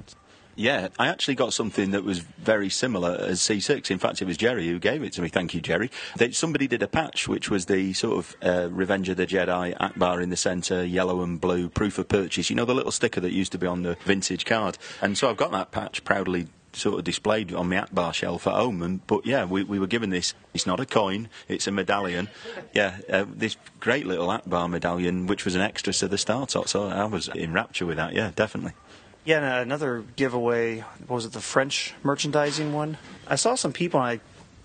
Yeah, 0.56 0.88
I 0.98 1.08
actually 1.08 1.34
got 1.34 1.52
something 1.52 1.90
that 1.90 2.04
was 2.04 2.20
very 2.20 2.70
similar 2.70 3.16
as 3.20 3.40
C6. 3.40 3.90
In 3.90 3.98
fact, 3.98 4.22
it 4.22 4.26
was 4.26 4.36
Jerry 4.36 4.68
who 4.68 4.78
gave 4.78 5.02
it 5.02 5.12
to 5.14 5.22
me. 5.22 5.28
Thank 5.28 5.54
you, 5.54 5.60
Jerry. 5.60 5.90
They, 6.16 6.30
somebody 6.30 6.66
did 6.66 6.82
a 6.82 6.88
patch, 6.88 7.28
which 7.28 7.50
was 7.50 7.66
the 7.66 7.92
sort 7.92 8.18
of 8.18 8.36
uh, 8.42 8.68
Revenge 8.70 9.08
of 9.08 9.16
the 9.16 9.26
Jedi 9.26 9.76
Ackbar 9.76 10.22
in 10.22 10.30
the 10.30 10.36
centre, 10.36 10.84
yellow 10.84 11.22
and 11.22 11.40
blue, 11.40 11.68
proof 11.68 11.98
of 11.98 12.08
purchase. 12.08 12.50
You 12.50 12.56
know, 12.56 12.64
the 12.64 12.74
little 12.74 12.92
sticker 12.92 13.20
that 13.20 13.32
used 13.32 13.52
to 13.52 13.58
be 13.58 13.66
on 13.66 13.82
the 13.82 13.96
vintage 14.04 14.44
card. 14.44 14.78
And 15.02 15.18
so 15.18 15.28
I've 15.28 15.36
got 15.36 15.52
that 15.52 15.72
patch 15.72 16.04
proudly 16.04 16.46
sort 16.76 16.98
of 16.98 17.04
displayed 17.04 17.52
on 17.52 17.70
the 17.70 17.76
Ackbar 17.76 18.12
shelf 18.12 18.46
at 18.46 18.54
home. 18.54 18.82
And, 18.82 19.06
but 19.06 19.26
yeah, 19.26 19.44
we, 19.44 19.62
we 19.64 19.78
were 19.78 19.86
given 19.86 20.10
this. 20.10 20.34
It's 20.52 20.66
not 20.66 20.80
a 20.80 20.86
coin; 20.86 21.28
it's 21.48 21.66
a 21.66 21.72
medallion. 21.72 22.28
Yeah, 22.72 22.98
uh, 23.08 23.24
this 23.28 23.56
great 23.80 24.06
little 24.06 24.28
Ackbar 24.28 24.68
medallion, 24.68 25.26
which 25.26 25.44
was 25.44 25.54
an 25.54 25.60
extra 25.60 25.92
to 25.94 26.08
the 26.08 26.18
Star 26.18 26.46
Tot. 26.46 26.68
So 26.68 26.88
I 26.88 27.04
was 27.04 27.28
in 27.28 27.52
rapture 27.52 27.86
with 27.86 27.96
that. 27.96 28.12
Yeah, 28.12 28.32
definitely. 28.34 28.72
Yeah, 29.24 29.36
and 29.38 29.62
another 29.62 30.04
giveaway. 30.16 30.80
What 31.06 31.16
was 31.16 31.24
it 31.24 31.32
the 31.32 31.40
French 31.40 31.94
merchandising 32.02 32.72
one? 32.72 32.98
I 33.26 33.36
saw 33.36 33.54
some 33.54 33.72
people. 33.72 34.00
and 34.00 34.20
I 34.20 34.20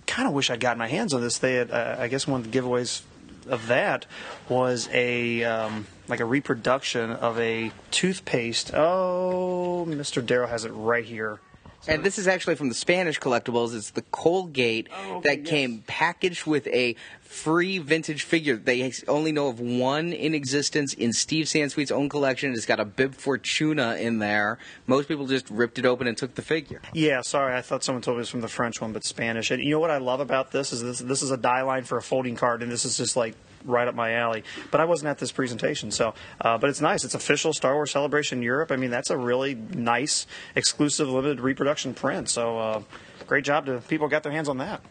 kind 0.06 0.28
of 0.28 0.34
wish 0.34 0.50
I'd 0.50 0.60
gotten 0.60 0.80
my 0.80 0.88
hands 0.88 1.14
on 1.14 1.22
this. 1.22 1.38
They 1.38 1.56
had, 1.56 1.72
uh, 1.72 1.96
I 1.98 2.08
guess, 2.08 2.28
one 2.28 2.42
of 2.42 2.52
the 2.52 2.60
giveaways 2.60 3.02
of 3.48 3.68
that 3.68 4.06
was 4.50 4.90
a 4.92 5.44
um, 5.44 5.88
like 6.08 6.20
a 6.20 6.26
reproduction 6.26 7.12
of 7.12 7.40
a 7.40 7.72
toothpaste. 7.92 8.72
Oh, 8.74 9.86
Mr. 9.88 10.26
Darrow 10.26 10.48
has 10.48 10.66
it 10.66 10.72
right 10.72 11.06
here. 11.06 11.40
And 11.88 12.04
this 12.04 12.20
is 12.20 12.28
actually 12.28 12.56
from 12.56 12.68
the 12.68 12.76
Spanish 12.76 13.20
collectibles. 13.20 13.74
It's 13.74 13.92
the 13.92 14.02
Colgate 14.02 14.90
Oh, 14.94 15.18
okay, 15.18 15.38
that 15.38 15.46
came 15.46 15.84
packaged 15.88 16.46
with 16.46 16.68
a 16.68 16.96
free 17.30 17.78
vintage 17.78 18.24
figure. 18.24 18.58
They 18.58 18.92
only 19.08 19.32
know 19.32 19.50
of 19.50 19.60
one 19.60 20.14
in 20.14 20.34
existence 20.34 20.96
in 20.96 21.14
Steve 21.14 21.46
Sansweet's 21.46 21.92
own 21.92 22.10
collection. 22.10 22.52
It's 22.54 22.66
got 22.66 22.80
a 22.80 22.86
Bib 22.86 23.14
Fortuna 23.14 23.98
in 23.98 24.18
there. 24.18 24.58
Most 24.88 25.08
people 25.08 25.28
just 25.28 25.48
ripped 25.52 25.78
it 25.78 25.86
open 25.86 26.08
and 26.08 26.18
took 26.18 26.34
the 26.34 26.42
figure. 26.42 26.82
Yeah, 26.92 27.22
sorry, 27.22 27.56
I 27.56 27.62
thought 27.62 27.84
someone 27.84 28.02
told 28.02 28.18
me 28.18 28.20
it 28.20 28.22
was 28.22 28.30
from 28.30 28.42
the 28.42 28.48
French 28.48 28.82
one, 28.82 28.94
but 28.94 29.04
Spanish. 29.04 29.52
And 29.52 29.64
you 29.64 29.70
know 29.70 29.80
what 29.80 29.92
I 29.92 30.00
love 30.00 30.22
about 30.22 30.52
this 30.52 30.74
is 30.74 30.82
this 30.82 31.00
this 31.00 31.22
is 31.22 31.30
a 31.30 31.38
die 31.38 31.62
line 31.62 31.84
for 31.84 32.00
a 32.00 32.02
folding 32.02 32.36
card, 32.36 32.64
and 32.64 32.72
this 32.72 32.84
is 32.84 32.98
just 32.98 33.16
like 33.16 33.36
right 33.64 33.88
up 33.88 33.94
my 33.94 34.14
alley. 34.14 34.44
But 34.72 34.82
I 34.82 34.86
wasn't 34.86 35.10
at 35.10 35.20
this 35.20 35.32
presentation, 35.32 35.92
so 35.92 36.16
uh, 36.42 36.58
but 36.58 36.72
it's 36.72 36.82
nice. 36.82 37.04
It's 37.06 37.14
official 37.14 37.54
Star 37.54 37.76
Wars 37.76 37.92
Celebration 37.92 38.42
Europe. 38.42 38.72
I 38.72 38.76
mean, 38.76 38.90
that's 38.90 39.12
a 39.12 39.18
really 39.18 39.54
nice, 39.54 40.26
exclusive, 40.56 41.08
limited 41.08 41.42
reproduction 41.42 41.94
print. 41.94 42.28
So 42.28 42.58
uh, 42.58 42.82
great 43.28 43.46
job 43.46 43.68
to 43.68 43.82
people 43.88 44.08
who 44.08 44.12
got 44.12 44.24
their 44.24 44.32
hands 44.32 44.50
on 44.50 44.58
that. 44.58 44.82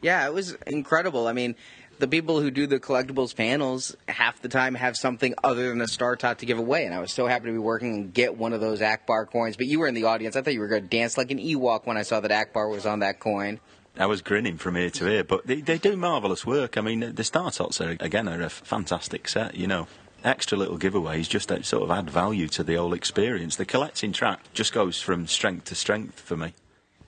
Yeah, 0.00 0.24
it 0.28 0.32
was 0.32 0.52
incredible. 0.66 1.26
I 1.26 1.32
mean, 1.32 1.56
the 1.98 2.08
people 2.08 2.40
who 2.40 2.50
do 2.50 2.66
the 2.66 2.80
collectibles 2.80 3.34
panels 3.34 3.96
half 4.08 4.40
the 4.40 4.48
time 4.48 4.74
have 4.74 4.96
something 4.96 5.34
other 5.42 5.68
than 5.68 5.80
a 5.80 5.88
Star 5.88 6.16
Tot 6.16 6.38
to 6.38 6.46
give 6.46 6.58
away, 6.58 6.84
and 6.84 6.94
I 6.94 7.00
was 7.00 7.12
so 7.12 7.26
happy 7.26 7.46
to 7.46 7.52
be 7.52 7.58
working 7.58 7.94
and 7.94 8.14
get 8.14 8.36
one 8.36 8.52
of 8.52 8.60
those 8.60 8.80
Ackbar 8.80 9.30
coins. 9.30 9.56
But 9.56 9.66
you 9.66 9.78
were 9.78 9.88
in 9.88 9.94
the 9.94 10.04
audience. 10.04 10.36
I 10.36 10.42
thought 10.42 10.54
you 10.54 10.60
were 10.60 10.68
going 10.68 10.82
to 10.82 10.88
dance 10.88 11.18
like 11.18 11.30
an 11.30 11.38
Ewok 11.38 11.86
when 11.86 11.96
I 11.96 12.02
saw 12.02 12.20
that 12.20 12.30
Ackbar 12.30 12.70
was 12.70 12.86
on 12.86 13.00
that 13.00 13.20
coin. 13.20 13.60
I 13.96 14.06
was 14.06 14.22
grinning 14.22 14.58
from 14.58 14.76
ear 14.76 14.90
to 14.90 15.08
ear, 15.08 15.24
but 15.24 15.46
they, 15.46 15.60
they 15.60 15.78
do 15.78 15.96
marvellous 15.96 16.46
work. 16.46 16.78
I 16.78 16.82
mean, 16.82 17.14
the 17.14 17.24
Star 17.24 17.50
Tots 17.50 17.80
are, 17.80 17.96
again, 17.98 18.28
are 18.28 18.42
a 18.42 18.50
fantastic 18.50 19.28
set, 19.28 19.56
you 19.56 19.66
know. 19.66 19.88
Extra 20.24 20.58
little 20.58 20.78
giveaways 20.78 21.28
just 21.28 21.48
to 21.48 21.62
sort 21.62 21.84
of 21.84 21.90
add 21.92 22.10
value 22.10 22.48
to 22.48 22.64
the 22.64 22.74
whole 22.74 22.92
experience. 22.92 23.54
The 23.54 23.64
collecting 23.64 24.12
track 24.12 24.40
just 24.52 24.72
goes 24.72 25.00
from 25.00 25.28
strength 25.28 25.66
to 25.66 25.76
strength 25.76 26.18
for 26.18 26.36
me. 26.36 26.54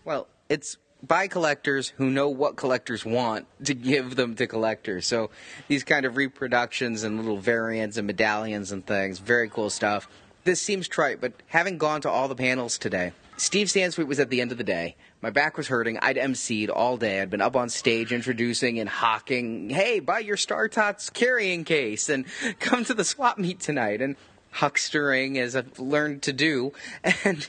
Well, 0.05 0.29
it's 0.49 0.77
by 1.07 1.29
collectors 1.29 1.91
who 1.97 2.11
know 2.11 2.29
what 2.29 2.57
collectors 2.57 3.05
want 3.05 3.47
to 3.65 3.75
give 3.75 4.17
them 4.17 4.35
to 4.37 4.47
collectors. 4.47 5.07
So 5.07 5.31
these 5.69 5.85
kind 5.85 6.07
of 6.07 6.17
reproductions 6.17 7.03
and 7.03 7.17
little 7.17 7.39
variants 7.39 7.97
and 7.97 8.07
medallions 8.07 8.73
and 8.73 8.85
things, 8.85 9.19
very 9.19 9.49
cool 9.49 9.71
stuff. 9.71 10.09
This 10.45 10.61
seems 10.61 10.89
trite, 10.89 11.21
but 11.21 11.33
having 11.49 11.79
gone 11.79 12.01
to 12.03 12.11
all 12.11 12.29
the 12.29 12.35
panels 12.35 12.79
today, 12.79 13.13
Steve 13.37 13.69
Sansweet 13.69 14.07
was 14.07 14.21
at 14.21 14.31
the 14.31 14.41
end 14.41 14.53
of 14.53 14.59
the 14.59 14.65
day. 14.65 14.97
My 15.23 15.31
back 15.31 15.57
was 15.57 15.69
hurting. 15.69 15.99
I'd 15.99 16.17
emceed 16.17 16.71
all 16.73 16.97
day. 16.97 17.21
I'd 17.21 17.31
been 17.31 17.41
up 17.41 17.57
on 17.57 17.69
stage 17.69 18.13
introducing 18.13 18.79
and 18.79 18.89
hawking, 18.89 19.71
hey, 19.71 20.01
buy 20.01 20.19
your 20.21 20.37
Star 20.37 20.69
Tots 20.69 21.11
carrying 21.11 21.65
case 21.65 22.09
and 22.09 22.27
come 22.59 22.85
to 22.85 22.95
the 22.95 23.05
swap 23.05 23.39
meet 23.39 23.61
tonight. 23.61 24.03
And 24.03 24.17
huckstering, 24.55 25.37
as 25.37 25.57
I've 25.57 25.79
learned 25.79 26.23
to 26.23 26.33
do. 26.33 26.73
And 27.25 27.49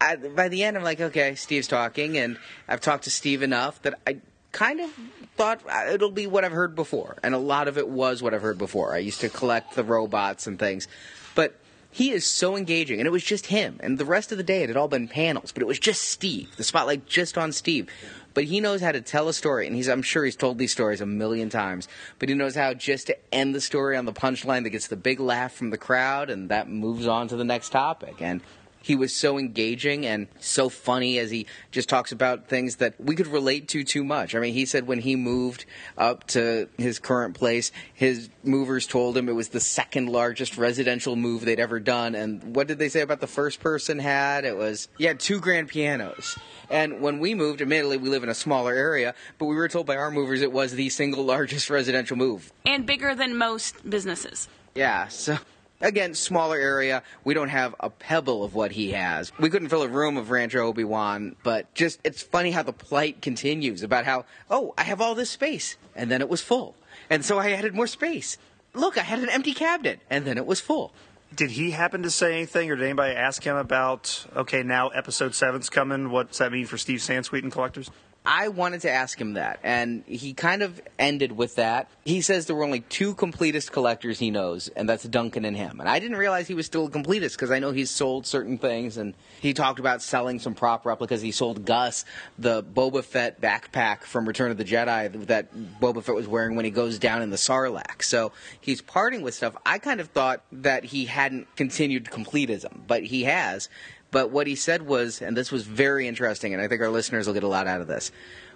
I, 0.00 0.16
by 0.16 0.48
the 0.48 0.62
end, 0.64 0.76
I'm 0.76 0.82
like, 0.82 1.00
okay, 1.00 1.34
Steve's 1.34 1.68
talking, 1.68 2.18
and 2.18 2.38
I've 2.68 2.80
talked 2.80 3.04
to 3.04 3.10
Steve 3.10 3.42
enough 3.42 3.80
that 3.82 3.98
I 4.06 4.18
kind 4.52 4.80
of 4.80 4.90
thought 5.36 5.60
uh, 5.68 5.92
it'll 5.92 6.10
be 6.10 6.26
what 6.26 6.44
I've 6.44 6.52
heard 6.52 6.74
before, 6.74 7.16
and 7.22 7.34
a 7.34 7.38
lot 7.38 7.68
of 7.68 7.78
it 7.78 7.88
was 7.88 8.22
what 8.22 8.34
I've 8.34 8.42
heard 8.42 8.58
before. 8.58 8.94
I 8.94 8.98
used 8.98 9.20
to 9.20 9.28
collect 9.28 9.74
the 9.74 9.84
robots 9.84 10.46
and 10.46 10.58
things, 10.58 10.88
but 11.34 11.58
he 11.90 12.10
is 12.10 12.26
so 12.26 12.56
engaging, 12.56 13.00
and 13.00 13.06
it 13.06 13.10
was 13.10 13.24
just 13.24 13.46
him. 13.46 13.80
And 13.82 13.96
the 13.96 14.04
rest 14.04 14.30
of 14.30 14.38
the 14.38 14.44
day, 14.44 14.62
it 14.62 14.68
had 14.68 14.76
all 14.76 14.88
been 14.88 15.08
panels, 15.08 15.50
but 15.50 15.62
it 15.62 15.66
was 15.66 15.78
just 15.78 16.02
Steve. 16.02 16.54
The 16.56 16.64
spotlight 16.64 17.06
just 17.06 17.38
on 17.38 17.52
Steve. 17.52 17.88
But 18.34 18.44
he 18.44 18.60
knows 18.60 18.82
how 18.82 18.92
to 18.92 19.00
tell 19.00 19.28
a 19.28 19.32
story, 19.32 19.66
and 19.66 19.74
he's 19.74 19.88
I'm 19.88 20.02
sure 20.02 20.22
he's 20.22 20.36
told 20.36 20.58
these 20.58 20.72
stories 20.72 21.00
a 21.00 21.06
million 21.06 21.48
times. 21.48 21.88
But 22.18 22.28
he 22.28 22.34
knows 22.34 22.54
how 22.54 22.74
just 22.74 23.06
to 23.06 23.16
end 23.34 23.54
the 23.54 23.62
story 23.62 23.96
on 23.96 24.04
the 24.04 24.12
punchline 24.12 24.64
that 24.64 24.70
gets 24.70 24.88
the 24.88 24.96
big 24.96 25.20
laugh 25.20 25.54
from 25.54 25.70
the 25.70 25.78
crowd, 25.78 26.28
and 26.28 26.50
that 26.50 26.68
moves 26.68 27.06
on 27.06 27.28
to 27.28 27.36
the 27.36 27.44
next 27.44 27.70
topic. 27.70 28.20
And 28.20 28.42
he 28.86 28.94
was 28.94 29.12
so 29.12 29.36
engaging 29.36 30.06
and 30.06 30.28
so 30.38 30.68
funny 30.68 31.18
as 31.18 31.28
he 31.28 31.44
just 31.72 31.88
talks 31.88 32.12
about 32.12 32.46
things 32.46 32.76
that 32.76 32.94
we 33.00 33.16
could 33.16 33.26
relate 33.26 33.66
to 33.66 33.82
too 33.82 34.04
much. 34.04 34.32
I 34.32 34.38
mean, 34.38 34.54
he 34.54 34.64
said 34.64 34.86
when 34.86 35.00
he 35.00 35.16
moved 35.16 35.64
up 35.98 36.24
to 36.28 36.68
his 36.78 37.00
current 37.00 37.34
place, 37.34 37.72
his 37.94 38.28
movers 38.44 38.86
told 38.86 39.16
him 39.16 39.28
it 39.28 39.32
was 39.32 39.48
the 39.48 39.58
second 39.58 40.08
largest 40.08 40.56
residential 40.56 41.16
move 41.16 41.44
they'd 41.44 41.58
ever 41.58 41.80
done. 41.80 42.14
And 42.14 42.54
what 42.54 42.68
did 42.68 42.78
they 42.78 42.88
say 42.88 43.00
about 43.00 43.20
the 43.20 43.26
first 43.26 43.58
person 43.58 43.98
had? 43.98 44.44
It 44.44 44.56
was, 44.56 44.86
yeah, 44.98 45.14
two 45.14 45.40
grand 45.40 45.66
pianos. 45.66 46.38
And 46.70 47.00
when 47.00 47.18
we 47.18 47.34
moved, 47.34 47.60
admittedly, 47.62 47.96
we 47.96 48.08
live 48.08 48.22
in 48.22 48.28
a 48.28 48.34
smaller 48.34 48.72
area, 48.72 49.16
but 49.38 49.46
we 49.46 49.56
were 49.56 49.66
told 49.66 49.86
by 49.86 49.96
our 49.96 50.12
movers 50.12 50.42
it 50.42 50.52
was 50.52 50.70
the 50.70 50.90
single 50.90 51.24
largest 51.24 51.70
residential 51.70 52.16
move. 52.16 52.52
And 52.64 52.86
bigger 52.86 53.16
than 53.16 53.36
most 53.36 53.90
businesses. 53.90 54.46
Yeah, 54.76 55.08
so 55.08 55.38
again, 55.80 56.14
smaller 56.14 56.56
area. 56.56 57.02
We 57.24 57.34
don't 57.34 57.48
have 57.48 57.74
a 57.80 57.90
pebble 57.90 58.44
of 58.44 58.54
what 58.54 58.72
he 58.72 58.92
has. 58.92 59.32
We 59.38 59.50
couldn't 59.50 59.68
fill 59.68 59.82
a 59.82 59.88
room 59.88 60.16
of 60.16 60.30
Rancho 60.30 60.60
Obi 60.60 60.84
Wan, 60.84 61.36
but 61.42 61.72
just 61.74 62.00
it's 62.04 62.22
funny 62.22 62.50
how 62.50 62.62
the 62.62 62.72
plight 62.72 63.22
continues 63.22 63.82
about 63.82 64.04
how, 64.04 64.24
oh, 64.50 64.74
I 64.76 64.82
have 64.84 65.00
all 65.00 65.14
this 65.14 65.30
space, 65.30 65.76
and 65.94 66.10
then 66.10 66.20
it 66.20 66.28
was 66.28 66.42
full. 66.42 66.74
And 67.10 67.24
so 67.24 67.38
I 67.38 67.50
added 67.52 67.74
more 67.74 67.86
space. 67.86 68.38
Look, 68.74 68.98
I 68.98 69.02
had 69.02 69.20
an 69.20 69.28
empty 69.28 69.54
cabinet, 69.54 70.00
and 70.10 70.24
then 70.24 70.36
it 70.36 70.46
was 70.46 70.60
full. 70.60 70.92
Did 71.34 71.50
he 71.50 71.72
happen 71.72 72.02
to 72.02 72.10
say 72.10 72.34
anything, 72.34 72.70
or 72.70 72.76
did 72.76 72.84
anybody 72.84 73.14
ask 73.14 73.42
him 73.42 73.56
about? 73.56 74.26
Okay, 74.36 74.62
now 74.62 74.88
episode 74.88 75.34
seven's 75.34 75.68
coming. 75.68 76.10
What's 76.10 76.38
that 76.38 76.52
mean 76.52 76.66
for 76.66 76.78
Steve 76.78 77.00
Sansweet 77.00 77.42
and 77.42 77.52
collectors? 77.52 77.90
I 78.26 78.48
wanted 78.48 78.80
to 78.80 78.90
ask 78.90 79.20
him 79.20 79.34
that, 79.34 79.60
and 79.62 80.02
he 80.06 80.34
kind 80.34 80.62
of 80.62 80.82
ended 80.98 81.30
with 81.32 81.54
that. 81.54 81.88
He 82.04 82.20
says 82.20 82.46
there 82.46 82.56
were 82.56 82.64
only 82.64 82.80
two 82.80 83.14
completist 83.14 83.70
collectors 83.70 84.18
he 84.18 84.32
knows, 84.32 84.66
and 84.68 84.88
that's 84.88 85.04
Duncan 85.04 85.44
and 85.44 85.56
him. 85.56 85.78
And 85.78 85.88
I 85.88 86.00
didn't 86.00 86.16
realize 86.16 86.48
he 86.48 86.54
was 86.54 86.66
still 86.66 86.86
a 86.86 86.90
completist 86.90 87.32
because 87.32 87.52
I 87.52 87.60
know 87.60 87.70
he's 87.70 87.90
sold 87.90 88.26
certain 88.26 88.58
things, 88.58 88.96
and 88.96 89.14
he 89.40 89.54
talked 89.54 89.78
about 89.78 90.02
selling 90.02 90.40
some 90.40 90.54
prop 90.54 90.84
replicas. 90.84 91.22
He 91.22 91.30
sold 91.30 91.64
Gus 91.64 92.04
the 92.36 92.64
Boba 92.64 93.04
Fett 93.04 93.40
backpack 93.40 94.02
from 94.02 94.26
Return 94.26 94.50
of 94.50 94.56
the 94.56 94.64
Jedi 94.64 95.26
that 95.26 95.54
Boba 95.80 96.02
Fett 96.02 96.16
was 96.16 96.26
wearing 96.26 96.56
when 96.56 96.64
he 96.64 96.72
goes 96.72 96.98
down 96.98 97.22
in 97.22 97.30
the 97.30 97.36
Sarlacc. 97.36 98.02
So 98.02 98.32
he's 98.60 98.82
parting 98.82 99.22
with 99.22 99.34
stuff. 99.34 99.56
I 99.64 99.78
kind 99.78 100.00
of 100.00 100.08
thought 100.08 100.42
that 100.50 100.84
he 100.84 101.04
hadn't 101.04 101.54
continued 101.54 102.06
completism, 102.06 102.80
but 102.88 103.04
he 103.04 103.22
has. 103.22 103.68
But 104.16 104.30
what 104.30 104.46
he 104.46 104.54
said 104.54 104.80
was, 104.80 105.20
and 105.20 105.36
this 105.36 105.52
was 105.52 105.66
very 105.66 106.08
interesting, 106.08 106.54
and 106.54 106.62
I 106.62 106.68
think 106.68 106.80
our 106.80 106.88
listeners 106.88 107.26
will 107.26 107.34
get 107.34 107.42
a 107.42 107.48
lot 107.48 107.66
out 107.66 107.82
of 107.82 107.86
this. 107.86 108.10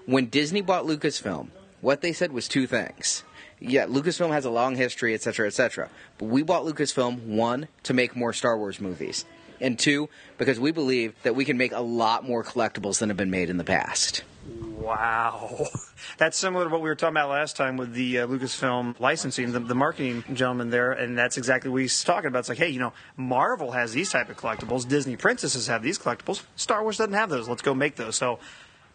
When 0.07 0.31
Disney 0.31 0.63
bought 0.63 0.87
Lucasfilm, 0.87 1.49
what 1.83 2.01
they 2.01 2.15
said 2.15 2.33
was 2.33 2.49
two 2.49 2.67
things. 2.67 3.25
Yeah, 3.59 3.85
Lucasfilm 3.85 4.31
has 4.31 4.47
a 4.47 4.51
long 4.51 4.75
history, 4.75 5.13
et 5.13 5.21
cetera, 5.21 5.47
et 5.47 5.53
cetera. 5.53 5.91
But 6.17 6.31
we 6.31 6.43
bought 6.43 6.65
Lucasfilm, 6.65 7.27
one, 7.27 7.69
to 7.83 7.93
make 7.93 8.17
more 8.17 8.33
Star 8.33 8.57
Wars 8.57 8.81
movies, 8.81 9.27
and 9.61 9.79
two, 9.79 10.09
because 10.39 10.59
we 10.59 10.73
believe 10.73 11.13
that 11.25 11.37
we 11.37 11.45
can 11.45 11.59
make 11.59 11.73
a 11.73 11.81
lot 11.81 12.25
more 12.25 12.43
collectibles 12.43 12.99
than 12.99 13.11
have 13.11 13.19
been 13.19 13.31
made 13.31 13.51
in 13.51 13.59
the 13.59 13.63
past. 13.63 14.25
Wow. 14.47 15.67
That's 16.19 16.39
similar 16.39 16.65
to 16.65 16.71
what 16.71 16.81
we 16.81 16.89
were 16.89 16.95
talking 16.95 17.17
about 17.17 17.31
last 17.31 17.57
time 17.57 17.77
with 17.77 17.93
the 17.93 18.21
uh, 18.21 18.27
Lucasfilm 18.27 18.99
licensing, 18.99 19.53
the, 19.53 19.61
the 19.61 19.75
marketing 19.75 20.25
gentleman 20.33 20.71
there, 20.71 20.93
and 20.93 21.17
that's 21.17 21.37
exactly 21.37 21.71
what 21.71 21.83
he's 21.83 22.03
talking 22.03 22.29
about. 22.29 22.41
It's 22.41 22.49
like, 22.49 22.59
hey, 22.59 22.71
you 22.71 22.81
know, 22.81 22.93
Marvel 23.17 23.73
has 23.73 23.93
these 23.93 24.11
type 24.11 24.31
of 24.31 24.37
collectibles, 24.37 24.89
Disney 24.89 25.17
princesses 25.17 25.67
have 25.67 25.83
these 25.83 25.99
collectibles, 25.99 26.43
Star 26.57 26.83
Wars 26.83 26.97
doesn't 26.97 27.13
have 27.13 27.29
those. 27.29 27.49
Let's 27.49 27.63
go 27.63 27.75
make 27.75 27.97
those. 27.97 28.17
So, 28.17 28.39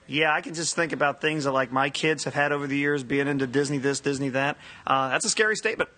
yeah, 0.08 0.34
I 0.34 0.42
can 0.42 0.56
just 0.56 0.76
think 0.76 0.92
about 0.92 1.22
things 1.22 1.44
that 1.44 1.52
like 1.52 1.72
my 1.72 1.90
kids 1.90 2.24
have 2.24 2.34
had 2.34 2.52
over 2.52 2.66
the 2.66 2.78
years, 2.78 3.04
being 3.04 3.28
into 3.28 3.46
Disney 3.48 3.78
this, 3.78 4.00
Disney 4.00 4.30
that. 4.30 4.58
Uh, 4.86 5.10
that's 5.10 5.26
a 5.26 5.30
scary 5.30 5.56
statement. 5.56 5.90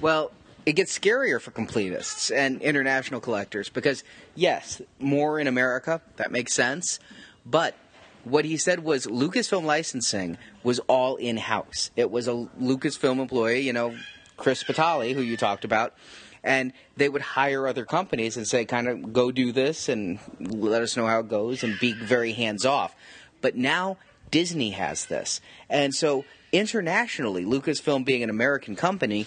Well, 0.00 0.30
it 0.64 0.74
gets 0.74 0.96
scarier 0.96 1.40
for 1.40 1.50
completists 1.50 2.34
and 2.34 2.60
international 2.62 3.20
collectors 3.20 3.68
because, 3.68 4.04
yes, 4.34 4.80
more 4.98 5.38
in 5.38 5.46
America, 5.46 6.00
that 6.16 6.30
makes 6.30 6.54
sense. 6.54 7.00
But 7.44 7.76
what 8.24 8.44
he 8.44 8.56
said 8.56 8.84
was 8.84 9.06
Lucasfilm 9.06 9.64
licensing 9.64 10.38
was 10.62 10.78
all 10.80 11.16
in 11.16 11.36
house. 11.36 11.90
It 11.96 12.10
was 12.10 12.28
a 12.28 12.48
Lucasfilm 12.60 13.20
employee, 13.20 13.60
you 13.60 13.72
know, 13.72 13.96
Chris 14.36 14.62
Patali, 14.64 15.14
who 15.14 15.20
you 15.20 15.36
talked 15.36 15.64
about, 15.64 15.94
and 16.42 16.72
they 16.96 17.08
would 17.08 17.22
hire 17.22 17.66
other 17.66 17.84
companies 17.84 18.36
and 18.36 18.46
say, 18.46 18.64
kind 18.64 18.88
of, 18.88 19.12
go 19.12 19.30
do 19.30 19.52
this 19.52 19.88
and 19.88 20.18
let 20.40 20.82
us 20.82 20.96
know 20.96 21.06
how 21.06 21.20
it 21.20 21.28
goes 21.28 21.62
and 21.62 21.78
be 21.78 21.92
very 21.92 22.32
hands 22.32 22.66
off. 22.66 22.94
But 23.40 23.56
now 23.56 23.98
Disney 24.30 24.70
has 24.70 25.06
this. 25.06 25.40
And 25.68 25.94
so 25.94 26.24
internationally, 26.52 27.44
Lucasfilm 27.44 28.04
being 28.04 28.22
an 28.22 28.30
American 28.30 28.74
company, 28.76 29.26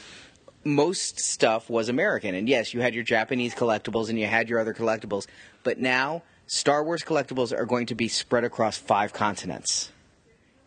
most 0.63 1.19
stuff 1.19 1.69
was 1.69 1.89
American. 1.89 2.35
And 2.35 2.49
yes, 2.49 2.73
you 2.73 2.81
had 2.81 2.95
your 2.95 3.03
Japanese 3.03 3.53
collectibles 3.53 4.09
and 4.09 4.19
you 4.19 4.25
had 4.25 4.49
your 4.49 4.59
other 4.59 4.73
collectibles. 4.73 5.27
But 5.63 5.79
now 5.79 6.23
Star 6.47 6.83
Wars 6.83 7.03
collectibles 7.03 7.57
are 7.57 7.65
going 7.65 7.87
to 7.87 7.95
be 7.95 8.07
spread 8.07 8.43
across 8.43 8.77
five 8.77 9.13
continents. 9.13 9.91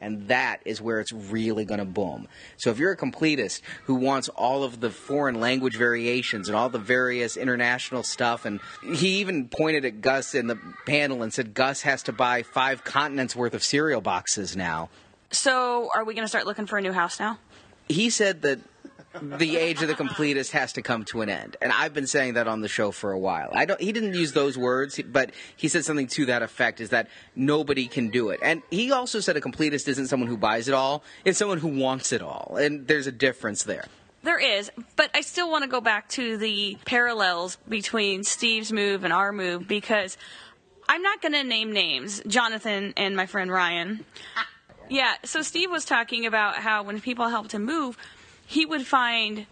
And 0.00 0.28
that 0.28 0.60
is 0.64 0.80
where 0.80 1.00
it's 1.00 1.12
really 1.12 1.64
going 1.64 1.80
to 1.80 1.84
boom. 1.84 2.28
So 2.56 2.70
if 2.70 2.78
you're 2.78 2.92
a 2.92 2.96
completist 2.96 3.62
who 3.84 3.96
wants 3.96 4.28
all 4.28 4.62
of 4.62 4.80
the 4.80 4.90
foreign 4.90 5.40
language 5.40 5.76
variations 5.76 6.48
and 6.48 6.56
all 6.56 6.68
the 6.68 6.78
various 6.78 7.36
international 7.36 8.04
stuff, 8.04 8.44
and 8.44 8.60
he 8.94 9.18
even 9.18 9.48
pointed 9.48 9.84
at 9.84 10.00
Gus 10.00 10.34
in 10.34 10.46
the 10.46 10.58
panel 10.86 11.22
and 11.22 11.32
said 11.32 11.52
Gus 11.52 11.82
has 11.82 12.04
to 12.04 12.12
buy 12.12 12.42
five 12.44 12.84
continents 12.84 13.34
worth 13.34 13.54
of 13.54 13.64
cereal 13.64 14.00
boxes 14.00 14.56
now. 14.56 14.88
So, 15.30 15.90
are 15.94 16.04
we 16.04 16.14
going 16.14 16.24
to 16.24 16.28
start 16.28 16.46
looking 16.46 16.66
for 16.66 16.78
a 16.78 16.82
new 16.82 16.92
house 16.92 17.18
now? 17.18 17.38
He 17.88 18.08
said 18.08 18.42
that 18.42 18.60
the 19.14 19.56
age 19.56 19.82
of 19.82 19.88
the 19.88 19.94
completist 19.94 20.50
has 20.50 20.72
to 20.74 20.82
come 20.82 21.04
to 21.06 21.22
an 21.22 21.28
end. 21.28 21.56
And 21.62 21.72
I've 21.72 21.94
been 21.94 22.06
saying 22.06 22.34
that 22.34 22.46
on 22.46 22.60
the 22.60 22.68
show 22.68 22.90
for 22.90 23.12
a 23.12 23.18
while. 23.18 23.50
I 23.52 23.64
don't 23.64 23.80
he 23.80 23.92
didn't 23.92 24.14
use 24.14 24.32
those 24.32 24.58
words, 24.58 25.00
but 25.06 25.30
he 25.56 25.68
said 25.68 25.84
something 25.84 26.06
to 26.08 26.26
that 26.26 26.42
effect 26.42 26.80
is 26.80 26.90
that 26.90 27.08
nobody 27.34 27.86
can 27.86 28.08
do 28.10 28.30
it. 28.30 28.40
And 28.42 28.62
he 28.70 28.92
also 28.92 29.20
said 29.20 29.36
a 29.36 29.40
completist 29.40 29.88
isn't 29.88 30.08
someone 30.08 30.28
who 30.28 30.36
buys 30.36 30.68
it 30.68 30.74
all, 30.74 31.02
it's 31.24 31.38
someone 31.38 31.58
who 31.58 31.68
wants 31.68 32.12
it 32.12 32.22
all. 32.22 32.56
And 32.60 32.86
there's 32.86 33.06
a 33.06 33.12
difference 33.12 33.64
there. 33.64 33.86
There 34.22 34.38
is, 34.38 34.70
but 34.96 35.10
I 35.14 35.20
still 35.20 35.50
want 35.50 35.62
to 35.62 35.70
go 35.70 35.80
back 35.80 36.08
to 36.10 36.36
the 36.36 36.76
parallels 36.84 37.56
between 37.68 38.24
Steve's 38.24 38.72
move 38.72 39.04
and 39.04 39.12
our 39.12 39.32
move 39.32 39.68
because 39.68 40.18
I'm 40.88 41.02
not 41.02 41.22
going 41.22 41.32
to 41.32 41.44
name 41.44 41.72
names, 41.72 42.20
Jonathan 42.26 42.94
and 42.96 43.14
my 43.14 43.26
friend 43.26 43.50
Ryan. 43.50 44.04
Yeah, 44.90 45.14
so 45.24 45.42
Steve 45.42 45.70
was 45.70 45.84
talking 45.84 46.26
about 46.26 46.56
how 46.56 46.82
when 46.82 47.00
people 47.00 47.28
helped 47.28 47.52
him 47.52 47.64
move, 47.64 47.96
he 48.48 48.64
would 48.64 48.86
find 48.86 49.44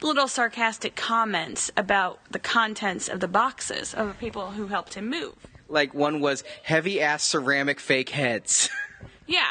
little 0.00 0.26
sarcastic 0.26 0.96
comments 0.96 1.70
about 1.76 2.18
the 2.30 2.38
contents 2.38 3.06
of 3.08 3.20
the 3.20 3.28
boxes 3.28 3.92
of 3.92 4.18
people 4.18 4.52
who 4.52 4.68
helped 4.68 4.94
him 4.94 5.10
move. 5.10 5.34
Like 5.68 5.92
one 5.92 6.20
was 6.20 6.44
heavy 6.62 6.98
ass 7.00 7.22
ceramic 7.24 7.78
fake 7.78 8.08
heads. 8.08 8.70
Yeah. 9.30 9.44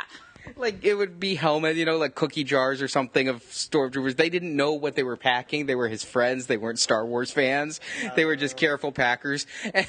like 0.55 0.83
it 0.83 0.95
would 0.95 1.19
be 1.19 1.35
helmet, 1.35 1.75
you 1.75 1.85
know, 1.85 1.97
like 1.97 2.15
cookie 2.15 2.43
jars 2.43 2.81
or 2.81 2.87
something 2.87 3.27
of 3.27 3.43
stormtroopers. 3.43 4.17
They 4.17 4.29
didn't 4.31 4.55
know 4.55 4.73
what 4.73 4.95
they 4.95 5.03
were 5.03 5.17
packing. 5.17 5.67
They 5.67 5.75
were 5.75 5.87
his 5.87 6.03
friends. 6.03 6.47
They 6.47 6.57
weren't 6.57 6.79
Star 6.79 7.05
Wars 7.05 7.29
fans. 7.29 7.79
They 8.15 8.25
were 8.25 8.35
just 8.35 8.57
careful 8.57 8.91
packers. 8.91 9.45
And 9.75 9.85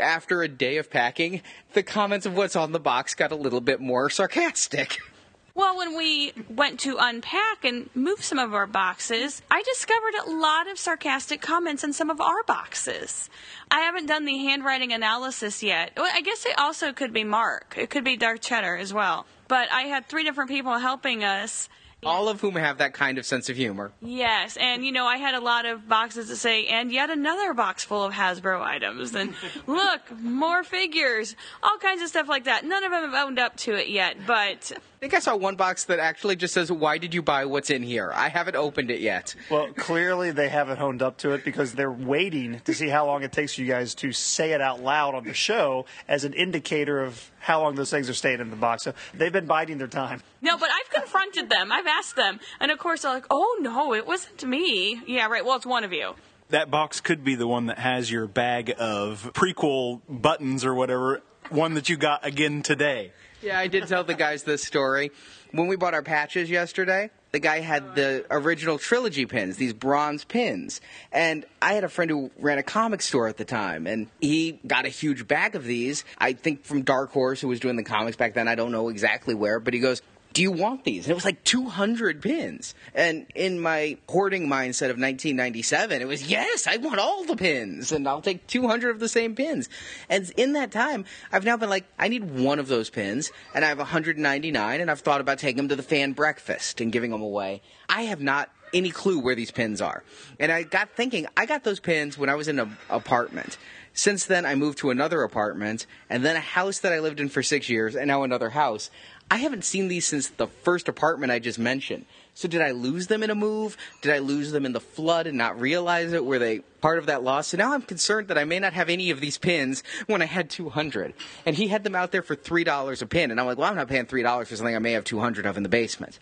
after 0.00 0.42
a 0.42 0.48
day 0.48 0.78
of 0.78 0.90
packing, 0.90 1.42
the 1.74 1.82
comments 1.82 2.24
of 2.24 2.34
what's 2.34 2.56
on 2.56 2.72
the 2.72 2.80
box 2.80 3.14
got 3.14 3.30
a 3.30 3.36
little 3.36 3.60
bit 3.60 3.78
more 3.78 4.08
sarcastic. 4.08 4.96
Well, 5.56 5.78
when 5.78 5.96
we 5.96 6.34
went 6.50 6.80
to 6.80 6.98
unpack 7.00 7.64
and 7.64 7.88
move 7.94 8.22
some 8.22 8.38
of 8.38 8.52
our 8.52 8.66
boxes, 8.66 9.40
I 9.50 9.62
discovered 9.62 10.12
a 10.26 10.30
lot 10.30 10.70
of 10.70 10.78
sarcastic 10.78 11.40
comments 11.40 11.82
in 11.82 11.94
some 11.94 12.10
of 12.10 12.20
our 12.20 12.42
boxes. 12.42 13.30
I 13.70 13.80
haven't 13.80 14.04
done 14.04 14.26
the 14.26 14.36
handwriting 14.36 14.92
analysis 14.92 15.62
yet. 15.62 15.92
Well, 15.96 16.10
I 16.12 16.20
guess 16.20 16.44
it 16.44 16.58
also 16.58 16.92
could 16.92 17.14
be 17.14 17.24
Mark. 17.24 17.74
It 17.78 17.88
could 17.88 18.04
be 18.04 18.18
Dark 18.18 18.42
Cheddar 18.42 18.76
as 18.76 18.92
well. 18.92 19.24
But 19.48 19.72
I 19.72 19.84
had 19.84 20.10
three 20.10 20.24
different 20.24 20.50
people 20.50 20.76
helping 20.76 21.24
us. 21.24 21.70
All 22.04 22.28
of 22.28 22.40
whom 22.40 22.54
have 22.56 22.78
that 22.78 22.92
kind 22.92 23.18
of 23.18 23.26
sense 23.26 23.48
of 23.48 23.56
humor. 23.56 23.90
Yes, 24.00 24.56
and 24.58 24.84
you 24.84 24.92
know, 24.92 25.06
I 25.06 25.16
had 25.16 25.34
a 25.34 25.40
lot 25.40 25.64
of 25.64 25.88
boxes 25.88 26.28
that 26.28 26.36
say, 26.36 26.66
and 26.66 26.92
yet 26.92 27.10
another 27.10 27.54
box 27.54 27.84
full 27.84 28.04
of 28.04 28.12
Hasbro 28.12 28.60
items, 28.60 29.14
and 29.14 29.34
look, 29.66 30.00
more 30.20 30.62
figures, 30.62 31.34
all 31.62 31.78
kinds 31.78 32.02
of 32.02 32.08
stuff 32.08 32.28
like 32.28 32.44
that. 32.44 32.64
None 32.64 32.84
of 32.84 32.92
them 32.92 33.10
have 33.10 33.26
owned 33.26 33.38
up 33.38 33.56
to 33.58 33.72
it 33.74 33.88
yet, 33.88 34.18
but 34.26 34.72
I 34.72 34.98
think 35.00 35.14
I 35.14 35.18
saw 35.18 35.36
one 35.36 35.56
box 35.56 35.84
that 35.84 35.98
actually 35.98 36.36
just 36.36 36.54
says, 36.54 36.70
Why 36.70 36.98
did 36.98 37.14
you 37.14 37.22
buy 37.22 37.44
what's 37.46 37.70
in 37.70 37.82
here? 37.82 38.12
I 38.14 38.28
haven't 38.28 38.56
opened 38.56 38.90
it 38.90 39.00
yet. 39.00 39.34
Well, 39.50 39.72
clearly 39.72 40.30
they 40.30 40.48
haven't 40.48 40.78
honed 40.78 41.02
up 41.02 41.18
to 41.18 41.32
it 41.32 41.44
because 41.44 41.72
they're 41.72 41.90
waiting 41.90 42.60
to 42.60 42.74
see 42.74 42.88
how 42.88 43.06
long 43.06 43.22
it 43.22 43.32
takes 43.32 43.58
you 43.58 43.66
guys 43.66 43.94
to 43.96 44.12
say 44.12 44.52
it 44.52 44.60
out 44.60 44.82
loud 44.82 45.14
on 45.14 45.24
the 45.24 45.34
show 45.34 45.86
as 46.08 46.24
an 46.24 46.34
indicator 46.34 47.02
of 47.02 47.30
how 47.46 47.62
long 47.62 47.76
those 47.76 47.92
things 47.92 48.10
are 48.10 48.14
staying 48.14 48.40
in 48.40 48.50
the 48.50 48.56
box. 48.56 48.82
So 48.82 48.92
they've 49.14 49.32
been 49.32 49.46
biding 49.46 49.78
their 49.78 49.86
time. 49.86 50.20
No, 50.42 50.58
but 50.58 50.68
I've 50.68 50.90
confronted 50.90 51.48
them. 51.48 51.70
I've 51.70 51.86
asked 51.86 52.16
them. 52.16 52.40
And 52.58 52.72
of 52.72 52.78
course 52.78 53.02
they're 53.02 53.12
like, 53.12 53.26
oh 53.30 53.58
no, 53.60 53.94
it 53.94 54.04
wasn't 54.04 54.42
me. 54.44 55.00
Yeah, 55.06 55.28
right. 55.28 55.44
Well, 55.44 55.54
it's 55.54 55.64
one 55.64 55.84
of 55.84 55.92
you. 55.92 56.16
That 56.48 56.72
box 56.72 57.00
could 57.00 57.22
be 57.22 57.36
the 57.36 57.46
one 57.46 57.66
that 57.66 57.78
has 57.78 58.10
your 58.10 58.26
bag 58.26 58.74
of 58.76 59.30
prequel 59.32 60.00
buttons 60.08 60.64
or 60.64 60.74
whatever, 60.74 61.22
one 61.50 61.74
that 61.74 61.88
you 61.88 61.96
got 61.96 62.26
again 62.26 62.62
today. 62.62 63.12
Yeah, 63.42 63.60
I 63.60 63.68
did 63.68 63.86
tell 63.86 64.02
the 64.02 64.14
guys 64.14 64.42
this 64.42 64.64
story. 64.64 65.12
When 65.52 65.68
we 65.68 65.76
bought 65.76 65.94
our 65.94 66.02
patches 66.02 66.50
yesterday, 66.50 67.10
the 67.32 67.38
guy 67.38 67.60
had 67.60 67.94
the 67.94 68.24
original 68.30 68.78
trilogy 68.78 69.26
pins, 69.26 69.56
these 69.56 69.72
bronze 69.72 70.24
pins. 70.24 70.80
And 71.12 71.44
I 71.60 71.74
had 71.74 71.84
a 71.84 71.88
friend 71.88 72.10
who 72.10 72.30
ran 72.38 72.58
a 72.58 72.62
comic 72.62 73.02
store 73.02 73.28
at 73.28 73.36
the 73.36 73.44
time, 73.44 73.86
and 73.86 74.08
he 74.20 74.60
got 74.66 74.86
a 74.86 74.88
huge 74.88 75.26
bag 75.28 75.54
of 75.54 75.64
these. 75.64 76.04
I 76.18 76.32
think 76.32 76.64
from 76.64 76.82
Dark 76.82 77.12
Horse, 77.12 77.40
who 77.40 77.48
was 77.48 77.60
doing 77.60 77.76
the 77.76 77.84
comics 77.84 78.16
back 78.16 78.34
then. 78.34 78.48
I 78.48 78.54
don't 78.54 78.72
know 78.72 78.88
exactly 78.88 79.34
where, 79.34 79.60
but 79.60 79.74
he 79.74 79.80
goes, 79.80 80.02
do 80.36 80.42
you 80.42 80.52
want 80.52 80.84
these? 80.84 81.06
And 81.06 81.12
it 81.12 81.14
was 81.14 81.24
like 81.24 81.42
200 81.44 82.20
pins. 82.20 82.74
And 82.94 83.24
in 83.34 83.58
my 83.58 83.96
hoarding 84.06 84.48
mindset 84.48 84.90
of 84.90 84.98
1997, 85.00 86.02
it 86.02 86.06
was, 86.06 86.28
yes, 86.28 86.66
I 86.66 86.76
want 86.76 87.00
all 87.00 87.24
the 87.24 87.36
pins 87.36 87.90
and 87.90 88.06
I'll 88.06 88.20
take 88.20 88.46
200 88.46 88.90
of 88.90 89.00
the 89.00 89.08
same 89.08 89.34
pins. 89.34 89.70
And 90.10 90.30
in 90.36 90.52
that 90.52 90.72
time, 90.72 91.06
I've 91.32 91.46
now 91.46 91.56
been 91.56 91.70
like, 91.70 91.86
I 91.98 92.08
need 92.08 92.38
one 92.38 92.58
of 92.58 92.68
those 92.68 92.90
pins 92.90 93.32
and 93.54 93.64
I 93.64 93.68
have 93.68 93.78
199 93.78 94.78
and 94.78 94.90
I've 94.90 95.00
thought 95.00 95.22
about 95.22 95.38
taking 95.38 95.56
them 95.56 95.68
to 95.68 95.76
the 95.76 95.82
fan 95.82 96.12
breakfast 96.12 96.82
and 96.82 96.92
giving 96.92 97.12
them 97.12 97.22
away. 97.22 97.62
I 97.88 98.02
have 98.02 98.20
not 98.20 98.50
any 98.74 98.90
clue 98.90 99.18
where 99.20 99.34
these 99.34 99.50
pins 99.50 99.80
are. 99.80 100.04
And 100.38 100.52
I 100.52 100.64
got 100.64 100.90
thinking, 100.90 101.26
I 101.34 101.46
got 101.46 101.64
those 101.64 101.80
pins 101.80 102.18
when 102.18 102.28
I 102.28 102.34
was 102.34 102.46
in 102.46 102.58
an 102.58 102.76
apartment. 102.90 103.56
Since 103.96 104.26
then, 104.26 104.44
I 104.44 104.56
moved 104.56 104.76
to 104.78 104.90
another 104.90 105.22
apartment, 105.22 105.86
and 106.10 106.22
then 106.22 106.36
a 106.36 106.40
house 106.40 106.80
that 106.80 106.92
I 106.92 106.98
lived 107.00 107.18
in 107.18 107.30
for 107.30 107.42
six 107.42 107.70
years, 107.70 107.96
and 107.96 108.08
now 108.08 108.24
another 108.24 108.50
house. 108.50 108.90
I 109.30 109.38
haven't 109.38 109.64
seen 109.64 109.88
these 109.88 110.06
since 110.06 110.28
the 110.28 110.46
first 110.46 110.88
apartment 110.88 111.32
I 111.32 111.40
just 111.40 111.58
mentioned. 111.58 112.06
So 112.34 112.46
did 112.48 112.60
I 112.60 112.70
lose 112.70 113.08
them 113.08 113.22
in 113.22 113.30
a 113.30 113.34
move? 113.34 113.76
Did 114.02 114.12
I 114.12 114.18
lose 114.18 114.52
them 114.52 114.64
in 114.64 114.72
the 114.72 114.80
flood 114.80 115.26
and 115.26 115.36
not 115.36 115.60
realize 115.60 116.12
it? 116.12 116.24
Were 116.24 116.38
they 116.38 116.60
part 116.80 116.98
of 116.98 117.06
that 117.06 117.24
loss? 117.24 117.48
So 117.48 117.56
now 117.56 117.72
I'm 117.72 117.82
concerned 117.82 118.28
that 118.28 118.38
I 118.38 118.44
may 118.44 118.60
not 118.60 118.74
have 118.74 118.88
any 118.88 119.10
of 119.10 119.20
these 119.20 119.38
pins 119.38 119.82
when 120.06 120.22
I 120.22 120.26
had 120.26 120.48
200. 120.50 121.14
And 121.44 121.56
he 121.56 121.68
had 121.68 121.82
them 121.82 121.94
out 121.94 122.12
there 122.12 122.22
for 122.22 122.36
$3 122.36 123.02
a 123.02 123.06
pin. 123.06 123.30
And 123.30 123.40
I'm 123.40 123.46
like, 123.46 123.58
well, 123.58 123.68
I'm 123.68 123.76
not 123.76 123.88
paying 123.88 124.06
$3 124.06 124.46
for 124.46 124.56
something 124.56 124.76
I 124.76 124.80
may 124.80 124.92
have 124.92 125.04
200 125.04 125.46
of 125.46 125.56
in 125.56 125.62
the 125.62 125.68
basement 125.68 126.18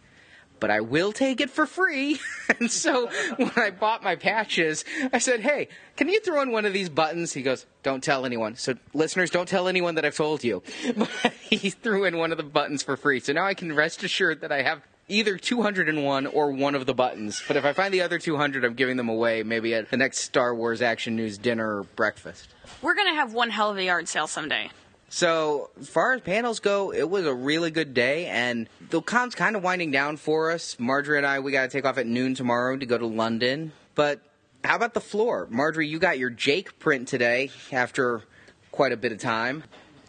but 0.61 0.71
I 0.71 0.81
will 0.81 1.13
take 1.13 1.41
it 1.41 1.51
for 1.51 1.67
free. 1.67 2.21
and 2.61 2.71
so 2.71 3.09
when 3.37 3.53
I 3.57 3.71
bought 3.71 4.03
my 4.03 4.17
patches, 4.17 4.85
I 5.13 5.19
said, 5.19 5.41
hey, 5.41 5.69
can 5.97 6.09
you 6.09 6.21
throw 6.21 6.43
in 6.43 6.51
one 6.51 6.65
of 6.65 6.73
these 6.73 6.89
buttons? 6.89 7.33
He 7.33 7.43
goes, 7.43 7.67
don't 7.83 8.03
tell 8.03 8.25
anyone. 8.25 8.57
So 8.57 8.75
listeners, 8.93 9.31
don't 9.31 9.49
tell 9.49 9.69
anyone 9.69 9.95
that 9.97 10.05
I've 10.05 10.17
told 10.17 10.45
you. 10.45 10.63
But 10.97 11.33
he 11.41 11.71
threw 11.71 12.05
in 12.05 12.19
one 12.19 12.31
of 12.31 12.39
the 12.39 12.45
buttons 12.45 12.83
for 12.83 12.97
free. 12.97 13.21
So 13.21 13.33
now 13.33 13.47
I 13.47 13.55
can 13.55 13.75
rest 13.75 14.03
assured 14.03 14.41
that 14.41 14.53
I 14.53 14.63
have 14.63 14.83
either 15.09 15.37
201 15.37 16.27
or 16.27 16.51
one 16.51 16.75
of 16.75 16.87
the 16.87 16.95
buttons. 16.95 17.43
But 17.47 17.57
if 17.57 17.65
I 17.65 17.73
find 17.73 17.93
the 17.93 18.01
other 18.03 18.19
200, 18.19 18.65
I'm 18.65 18.75
giving 18.75 18.97
them 18.97 19.09
away 19.09 19.43
maybe 19.43 19.75
at 19.75 19.91
the 19.91 19.97
next 19.97 20.19
Star 20.19 20.55
Wars 20.55 20.83
Action 20.83 21.17
News 21.17 21.39
dinner 21.39 21.79
or 21.79 21.83
breakfast. 21.83 22.49
We're 22.81 22.95
going 22.95 23.09
to 23.09 23.15
have 23.15 23.33
one 23.33 23.51
hell 23.51 23.71
of 23.71 23.77
a 23.77 23.85
yard 23.85 24.09
sale 24.09 24.27
someday. 24.27 24.71
So, 25.09 25.71
as 25.79 25.89
far 25.89 26.15
as 26.15 26.23
panels 26.23 26.59
go, 26.59 26.93
it 26.93 27.09
was 27.09 27.25
a 27.25 27.35
really 27.35 27.71
good 27.71 27.95
day, 27.95 28.27
and 28.27 28.69
the 28.91 29.01
con's 29.01 29.35
kind 29.35 29.55
of 29.55 29.63
winding 29.63 29.93
down 29.93 30.17
for 30.17 30.51
us. 30.51 30.77
Marjorie 30.79 31.19
and 31.19 31.27
I, 31.27 31.39
we 31.39 31.53
got 31.53 31.63
to 31.63 31.69
take 31.69 31.85
off 31.85 31.99
at 31.99 32.07
noon 32.07 32.35
tomorrow 32.35 32.77
to 32.77 32.87
go 32.87 32.99
to 32.99 33.07
London. 33.07 33.73
But 33.95 34.21
how 34.65 34.77
about 34.77 34.95
the 34.95 35.01
floor? 35.01 35.47
Marjorie, 35.51 35.87
you 35.87 35.99
got 35.99 36.19
your 36.19 36.31
Jake 36.31 36.79
print 36.79 37.07
today 37.07 37.51
after 37.71 38.23
quite 38.73 38.93
a 38.93 38.97
bit 38.97 39.13
of 39.13 39.19
time. 39.19 39.63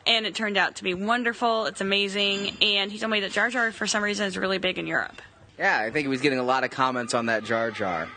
And 0.08 0.26
it 0.26 0.34
turned 0.34 0.58
out 0.58 0.76
to 0.78 0.84
be 0.84 0.94
wonderful. 0.94 1.66
It's 1.66 1.82
amazing. 1.82 2.58
And 2.62 2.92
he 2.92 2.98
told 2.98 3.12
me 3.12 3.20
that 3.22 3.32
Jar 3.32 3.50
Jar, 3.50 3.72
for 3.72 3.88
some 3.88 4.04
reason, 4.04 4.26
is 4.26 4.38
really 4.38 4.60
big 4.60 4.78
in 4.78 4.88
Europe. 4.88 5.22
Yeah, 5.58 5.80
I 5.80 5.92
think 5.92 6.06
he 6.06 6.08
was 6.08 6.22
getting 6.22 6.40
a 6.40 6.44
lot 6.44 6.64
of 6.64 6.72
comments 6.72 7.14
on 7.14 7.28
that 7.28 7.44
Jar 7.44 7.72
Jar. 7.72 8.08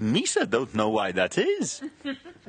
Misa 0.00 0.48
don't 0.48 0.74
know 0.74 0.88
why 0.88 1.12
that 1.12 1.38
is. 1.38 1.82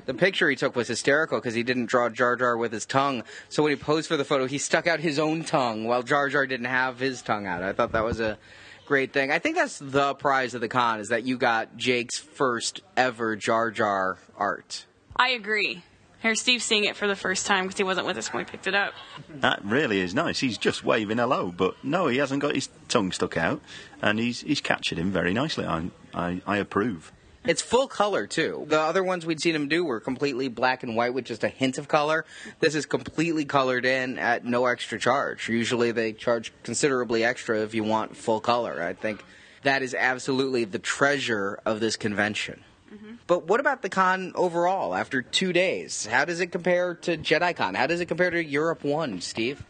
the 0.06 0.14
picture 0.14 0.50
he 0.50 0.56
took 0.56 0.76
was 0.76 0.88
hysterical 0.88 1.38
because 1.38 1.54
he 1.54 1.64
didn't 1.64 1.86
draw 1.86 2.10
Jar 2.10 2.36
Jar 2.36 2.58
with 2.58 2.72
his 2.72 2.86
tongue. 2.86 3.24
So 3.50 3.64
when 3.64 3.72
he 3.72 3.76
posed 3.76 4.08
for 4.08 4.18
the 4.18 4.26
photo, 4.26 4.48
he 4.48 4.58
stuck 4.58 4.88
out 4.88 5.00
his 5.00 5.20
own 5.20 5.44
tongue 5.44 5.86
while 5.86 6.04
Jar 6.04 6.30
Jar 6.30 6.48
didn't 6.48 6.66
have 6.66 7.00
his 7.00 7.22
tongue 7.22 7.46
out. 7.46 7.62
I 7.62 7.74
thought 7.74 7.92
that 7.92 8.04
was 8.04 8.20
a 8.20 8.38
great 8.86 9.14
thing. 9.14 9.32
I 9.32 9.40
think 9.40 9.56
that's 9.56 9.80
the 9.80 10.16
prize 10.16 10.54
of 10.54 10.62
the 10.62 10.68
con 10.68 11.00
is 11.00 11.10
that 11.10 11.24
you 11.24 11.38
got 11.38 11.78
Jake's 11.78 12.18
first 12.18 12.82
ever 12.96 13.36
Jar 13.36 13.70
Jar 13.70 14.18
art. 14.36 14.86
I 15.16 15.30
agree. 15.30 15.84
Here's 16.20 16.42
Steve 16.42 16.64
seeing 16.64 16.86
it 16.86 16.96
for 16.96 17.08
the 17.08 17.16
first 17.16 17.46
time 17.46 17.66
because 17.66 17.78
he 17.78 17.84
wasn't 17.84 18.08
with 18.08 18.18
us 18.18 18.34
when 18.34 18.42
we 18.44 18.50
picked 18.50 18.66
it 18.66 18.74
up. 18.74 18.94
That 19.30 19.64
really 19.64 20.00
is 20.00 20.16
nice. 20.16 20.40
He's 20.40 20.58
just 20.58 20.84
waving 20.84 21.20
hello, 21.20 21.54
but 21.56 21.76
no, 21.84 22.08
he 22.08 22.18
hasn't 22.18 22.42
got 22.42 22.56
his 22.56 22.70
tongue 22.88 23.12
stuck 23.12 23.38
out, 23.38 23.62
and 24.02 24.18
he's 24.18 24.42
he's 24.42 24.60
captured 24.60 24.98
him 24.98 25.12
very 25.12 25.32
nicely. 25.32 25.66
I 25.66 25.92
I, 26.16 26.42
I 26.48 26.58
approve. 26.58 27.12
It's 27.48 27.62
full 27.62 27.88
color 27.88 28.28
too. 28.28 28.66
The 28.68 28.80
other 28.80 29.04
ones 29.04 29.26
we'd 29.26 29.42
seen 29.42 29.56
him 29.56 29.68
do 29.68 29.86
were 29.86 30.00
completely 30.00 30.50
black 30.50 30.84
and 30.84 30.96
white 30.96 31.14
with 31.14 31.26
just 31.26 31.44
a 31.44 31.48
hint 31.48 31.78
of 31.78 31.88
color. 31.88 32.26
This 32.60 32.76
is 32.76 32.86
completely 32.86 33.46
colored 33.46 33.86
in 33.86 34.20
at 34.20 34.44
no 34.44 34.66
extra 34.66 35.00
charge. 35.00 35.48
Usually 35.48 35.92
they 35.92 36.14
charge 36.14 36.52
considerably 36.64 37.24
extra 37.24 37.62
if 37.62 37.74
you 37.74 37.84
want 37.84 38.18
full 38.18 38.42
color. 38.42 38.84
I 38.84 38.94
think 38.94 39.24
that 39.64 39.82
is 39.82 39.94
absolutely 39.94 40.66
the 40.66 40.80
treasure 40.80 41.60
of 41.66 41.80
this 41.80 41.96
convention. 41.96 42.64
Mm-hmm. 42.94 43.16
But 43.28 43.48
what 43.48 43.60
about 43.60 43.82
the 43.82 43.90
con 43.90 44.32
overall 44.36 44.96
after 44.96 45.22
two 45.22 45.52
days? 45.54 46.06
How 46.06 46.26
does 46.26 46.40
it 46.40 46.48
compare 46.48 46.96
to 46.96 47.18
JediCon? 47.18 47.76
How 47.76 47.88
does 47.88 48.00
it 48.00 48.06
compare 48.06 48.30
to 48.30 48.44
Europe 48.44 48.84
1, 48.84 49.22
Steve? 49.22 49.64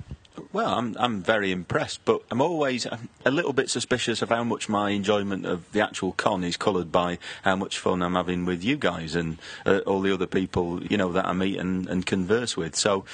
Well, 0.57 0.73
I'm 0.73 0.95
I'm 0.99 1.21
very 1.21 1.51
impressed, 1.51 2.03
but 2.03 2.23
I'm 2.31 2.41
always 2.41 2.87
a 3.23 3.29
little 3.29 3.53
bit 3.53 3.69
suspicious 3.69 4.23
of 4.23 4.29
how 4.29 4.43
much 4.43 4.67
my 4.67 4.89
enjoyment 4.89 5.45
of 5.45 5.71
the 5.71 5.81
actual 5.81 6.13
con 6.13 6.43
is 6.43 6.57
coloured 6.57 6.91
by 6.91 7.19
how 7.43 7.55
much 7.55 7.77
fun 7.77 8.01
I'm 8.01 8.15
having 8.15 8.43
with 8.43 8.63
you 8.63 8.75
guys 8.75 9.13
and 9.13 9.37
uh, 9.67 9.81
all 9.85 10.01
the 10.01 10.11
other 10.11 10.25
people 10.25 10.83
you 10.83 10.97
know 10.97 11.11
that 11.11 11.27
I 11.27 11.33
meet 11.33 11.59
and, 11.59 11.87
and 11.87 12.07
converse 12.07 12.57
with. 12.57 12.75
So, 12.75 13.05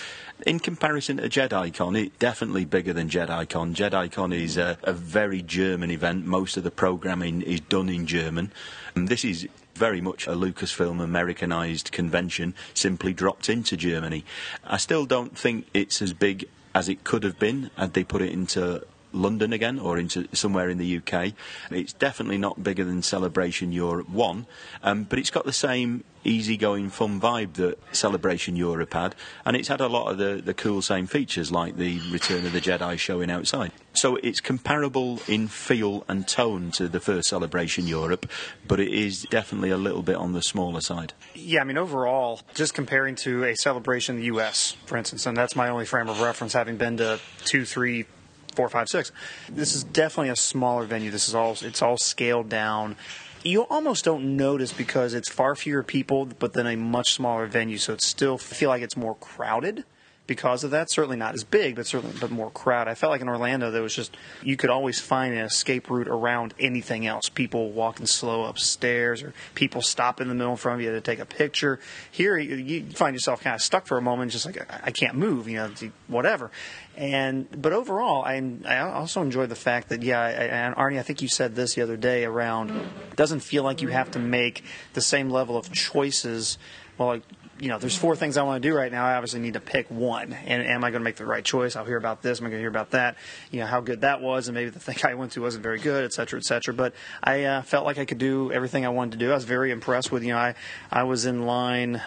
in 0.48 0.60
comparison 0.61 1.18
to 1.18 1.28
JediCon, 1.28 2.02
it's 2.02 2.18
definitely 2.18 2.64
bigger 2.64 2.94
than 2.94 3.10
JediCon. 3.10 3.76
JediCon 3.76 4.34
is 4.34 4.56
a, 4.56 4.78
a 4.84 4.94
very 4.94 5.41
German 5.41 5.91
event. 5.91 6.26
Most 6.26 6.56
of 6.56 6.64
the 6.64 6.72
programming 6.72 7.41
is 7.41 7.60
done 7.60 7.90
in 7.90 8.07
German. 8.07 8.53
And 8.95 9.10
this 9.10 9.26
is 9.26 9.49
very 9.76 9.99
much 9.99 10.28
a 10.28 10.32
Lucasfilm 10.32 11.03
Americanized 11.03 11.91
convention, 11.91 12.56
simply 12.74 13.11
dropped 13.11 13.49
into 13.49 13.76
Germany. 13.76 14.24
I 14.64 14.78
still 14.78 15.06
don't 15.06 15.38
think 15.38 15.68
it's 15.74 16.02
as 16.02 16.14
big 16.14 16.48
as 16.76 16.90
it 16.90 17.04
could 17.04 17.24
have 17.24 17.40
been 17.40 17.70
had 17.78 17.94
they 17.94 18.04
put 18.04 18.22
it 18.22 18.32
into 18.32 18.84
London 19.14 19.53
again 19.53 19.80
or 19.80 19.98
into 19.98 20.27
somewhere 20.34 20.69
in 20.69 20.77
the 20.77 20.98
UK. 20.98 21.34
It's 21.72 21.94
definitely 21.94 22.38
not 22.38 22.64
bigger 22.64 22.84
than 22.84 23.02
Celebration 23.02 23.72
Europe 23.72 24.10
1, 24.10 24.45
um, 24.84 25.03
but 25.03 25.19
it's 25.19 25.30
got 25.30 25.45
the 25.45 25.53
same 25.53 26.03
easygoing 26.26 26.90
fun 26.90 27.19
vibe 27.19 27.53
that 27.53 27.77
Celebration 27.94 28.56
Europe 28.56 28.94
had, 28.94 29.15
and 29.45 29.56
it's 29.56 29.68
had 29.68 29.81
a 29.81 29.88
lot 29.88 30.11
of 30.11 30.18
the, 30.18 30.41
the 30.44 30.53
cool 30.53 30.81
same 30.81 31.07
features 31.07 31.52
like 31.52 31.76
the 31.77 31.99
Return 32.11 32.45
of 32.45 32.53
the 32.53 32.61
Jedi 32.61 32.98
showing 32.98 33.30
outside. 33.30 33.72
So 33.94 34.15
it's 34.18 34.40
comparable 34.40 35.19
in 35.27 35.48
feel 35.48 36.03
and 36.07 36.27
tone 36.27 36.72
to 36.72 36.88
the 36.88 36.99
first 36.99 37.30
Celebration 37.30 37.88
Europe, 37.88 38.30
but 38.68 38.80
it 38.80 38.91
is 38.91 39.23
definitely 39.23 39.69
a 39.69 39.77
little 39.77 40.02
bit 40.02 40.15
on 40.15 40.34
the 40.34 40.41
smaller 40.41 40.81
side. 40.81 41.14
Yeah, 41.35 41.61
I 41.61 41.64
mean, 41.64 41.77
overall, 41.77 42.41
just 42.53 42.73
comparing 42.73 43.15
to 43.18 43.44
a 43.44 43.56
Celebration 43.56 44.15
in 44.15 44.22
the 44.22 44.27
U.S., 44.27 44.76
for 44.85 44.98
instance, 44.98 45.26
and 45.26 45.38
that's 45.38 45.56
my 45.56 45.69
only 45.69 45.85
frame 45.85 46.10
of 46.10 46.22
reference, 46.22 46.53
having 46.53 46.77
been 46.77 46.98
to 46.98 47.19
two, 47.45 47.65
three, 47.65 48.06
four, 48.54 48.70
five, 48.70 48.90
six. 48.90 49.12
This 49.50 49.76
is 49.76 49.84
definitely 49.84 50.30
a 50.30 50.36
smaller 50.36 50.86
venue. 50.86 51.12
This 51.12 51.28
is 51.28 51.36
all 51.36 51.58
it's 51.62 51.82
all 51.82 51.98
scaled 51.98 52.50
down. 52.50 52.96
You 53.44 53.64
almost 53.64 54.06
don't 54.06 54.38
notice 54.38 54.72
because 54.72 55.14
it's 55.14 55.28
far 55.28 55.56
fewer 55.56 55.84
people, 55.84 56.26
but 56.26 56.54
then 56.54 56.66
a 56.66 56.78
much 56.78 57.14
smaller 57.14 57.46
venue, 57.46 57.78
so 57.78 57.94
it 57.94 58.02
still 58.02 58.38
feel 58.38 58.70
like 58.70 58.82
it's 58.82 58.96
more 58.96 59.16
crowded 59.16 59.84
because 60.26 60.64
of 60.64 60.72
that. 60.72 60.90
Certainly 60.90 61.18
not 61.18 61.34
as 61.34 61.44
big, 61.44 61.76
but 61.76 61.86
certainly 61.86 62.16
but 62.20 62.32
more 62.32 62.50
crowd. 62.50 62.88
I 62.88 62.95
felt 62.95 63.12
like 63.12 63.22
in 63.22 63.30
Orlando 63.30 63.72
there 63.72 63.82
was 63.82 63.95
just 63.95 64.16
you 64.41 64.56
could 64.56 64.70
always 64.70 65.00
find 65.00 65.34
an 65.34 65.44
escape 65.44 65.90
route 65.90 66.08
around 66.08 66.54
anything 66.60 67.06
else. 67.06 67.30
People 67.30 67.72
walking 67.72 68.06
slow 68.06 68.45
upstairs, 68.45 69.22
or 69.22 69.34
people 69.56 69.82
stop 69.82 70.22
in 70.22 70.28
the 70.28 70.36
middle 70.36 70.52
in 70.52 70.58
front 70.58 70.80
of 70.80 70.86
you 70.86 70.91
to 70.91 71.02
take 71.02 71.20
a 71.20 71.26
picture. 71.26 71.80
Here 72.12 72.38
you, 72.38 72.56
you 72.56 72.86
find 72.91 73.16
yourself 73.16 73.41
kind 73.41 73.56
of 73.56 73.62
stuck 73.62 73.86
for 73.86 73.98
a 73.98 74.02
moment, 74.02 74.32
just 74.32 74.45
like 74.45 74.60
I, 74.72 74.82
I 74.86 74.91
can't 74.91 75.16
move, 75.16 75.48
you 75.48 75.58
know, 75.58 75.72
whatever. 76.08 76.52
And 76.95 77.48
but 77.62 77.74
overall, 77.74 78.24
I 78.24 78.41
I 78.66 78.80
also 78.80 79.22
enjoy 79.22 79.48
the 79.48 79.56
fact 79.56 79.90
that 79.90 80.04
yeah, 80.04 80.24
and 80.24 80.76
Arnie, 80.76 81.00
I 81.00 81.04
think 81.04 81.22
you 81.22 81.28
said 81.28 81.56
this 81.56 81.76
the 81.76 81.82
other 81.82 81.98
day 81.98 82.24
around. 82.24 82.70
It 82.70 83.16
doesn't 83.16 83.41
feel 83.41 83.64
like 83.64 83.82
you 83.82 83.90
have 83.90 84.12
to 84.12 84.20
make 84.20 84.64
the 84.94 85.02
same 85.02 85.30
level 85.30 85.58
of 85.58 85.72
choices. 85.72 86.58
Well, 86.98 87.08
like 87.08 87.24
you 87.64 87.69
know, 87.69 87.80
there's 87.80 87.95
four 87.95 88.14
things 88.18 88.35
I 88.35 88.44
want 88.44 88.61
to 88.61 88.69
do 88.69 88.76
right 88.76 88.91
now. 88.91 89.06
I 89.06 89.14
obviously 89.14 89.40
need 89.40 89.53
to 89.53 89.61
pick 89.61 89.90
one. 89.90 90.34
And 90.34 90.61
am 90.61 90.84
I 90.84 90.91
going 90.91 90.99
to 90.99 91.03
make 91.03 91.15
the 91.15 91.26
right 91.26 91.45
choice? 91.45 91.77
I'll 91.77 91.85
hear 91.85 91.95
about 91.95 92.22
this. 92.22 92.41
Am 92.41 92.45
I 92.45 92.49
going 92.49 92.60
to 92.60 92.61
hear 92.61 92.69
about 92.69 92.91
that? 92.91 93.15
You 93.52 93.61
know, 93.61 93.68
how 93.68 93.80
good 93.80 94.02
that 94.02 94.22
was, 94.22 94.49
and 94.49 94.56
maybe 94.56 94.69
the 94.69 94.81
thing 94.81 94.98
I 95.10 95.14
went 95.14 95.31
to 95.31 95.41
wasn't 95.41 95.64
very 95.64 95.80
good, 95.80 96.03
et 96.03 96.11
cetera, 96.11 96.38
et 96.38 96.44
cetera. 96.44 96.73
But 96.73 96.94
I 97.23 97.45
uh, 97.45 97.61
felt 97.61 97.85
like 97.85 97.98
I 97.98 98.03
could 98.03 98.18
do 98.18 98.52
everything 98.52 98.85
I 98.85 98.90
wanted 98.90 99.14
to 99.14 99.18
do. 99.18 99.31
I 99.31 99.35
was 99.35 99.45
very 99.45 99.72
impressed 99.72 100.11
with, 100.11 100.23
you 100.23 100.34
know, 100.34 100.40
I, 100.40 100.56
I 100.91 101.03
was 101.03 101.26
in 101.26 101.45
line 101.45 102.02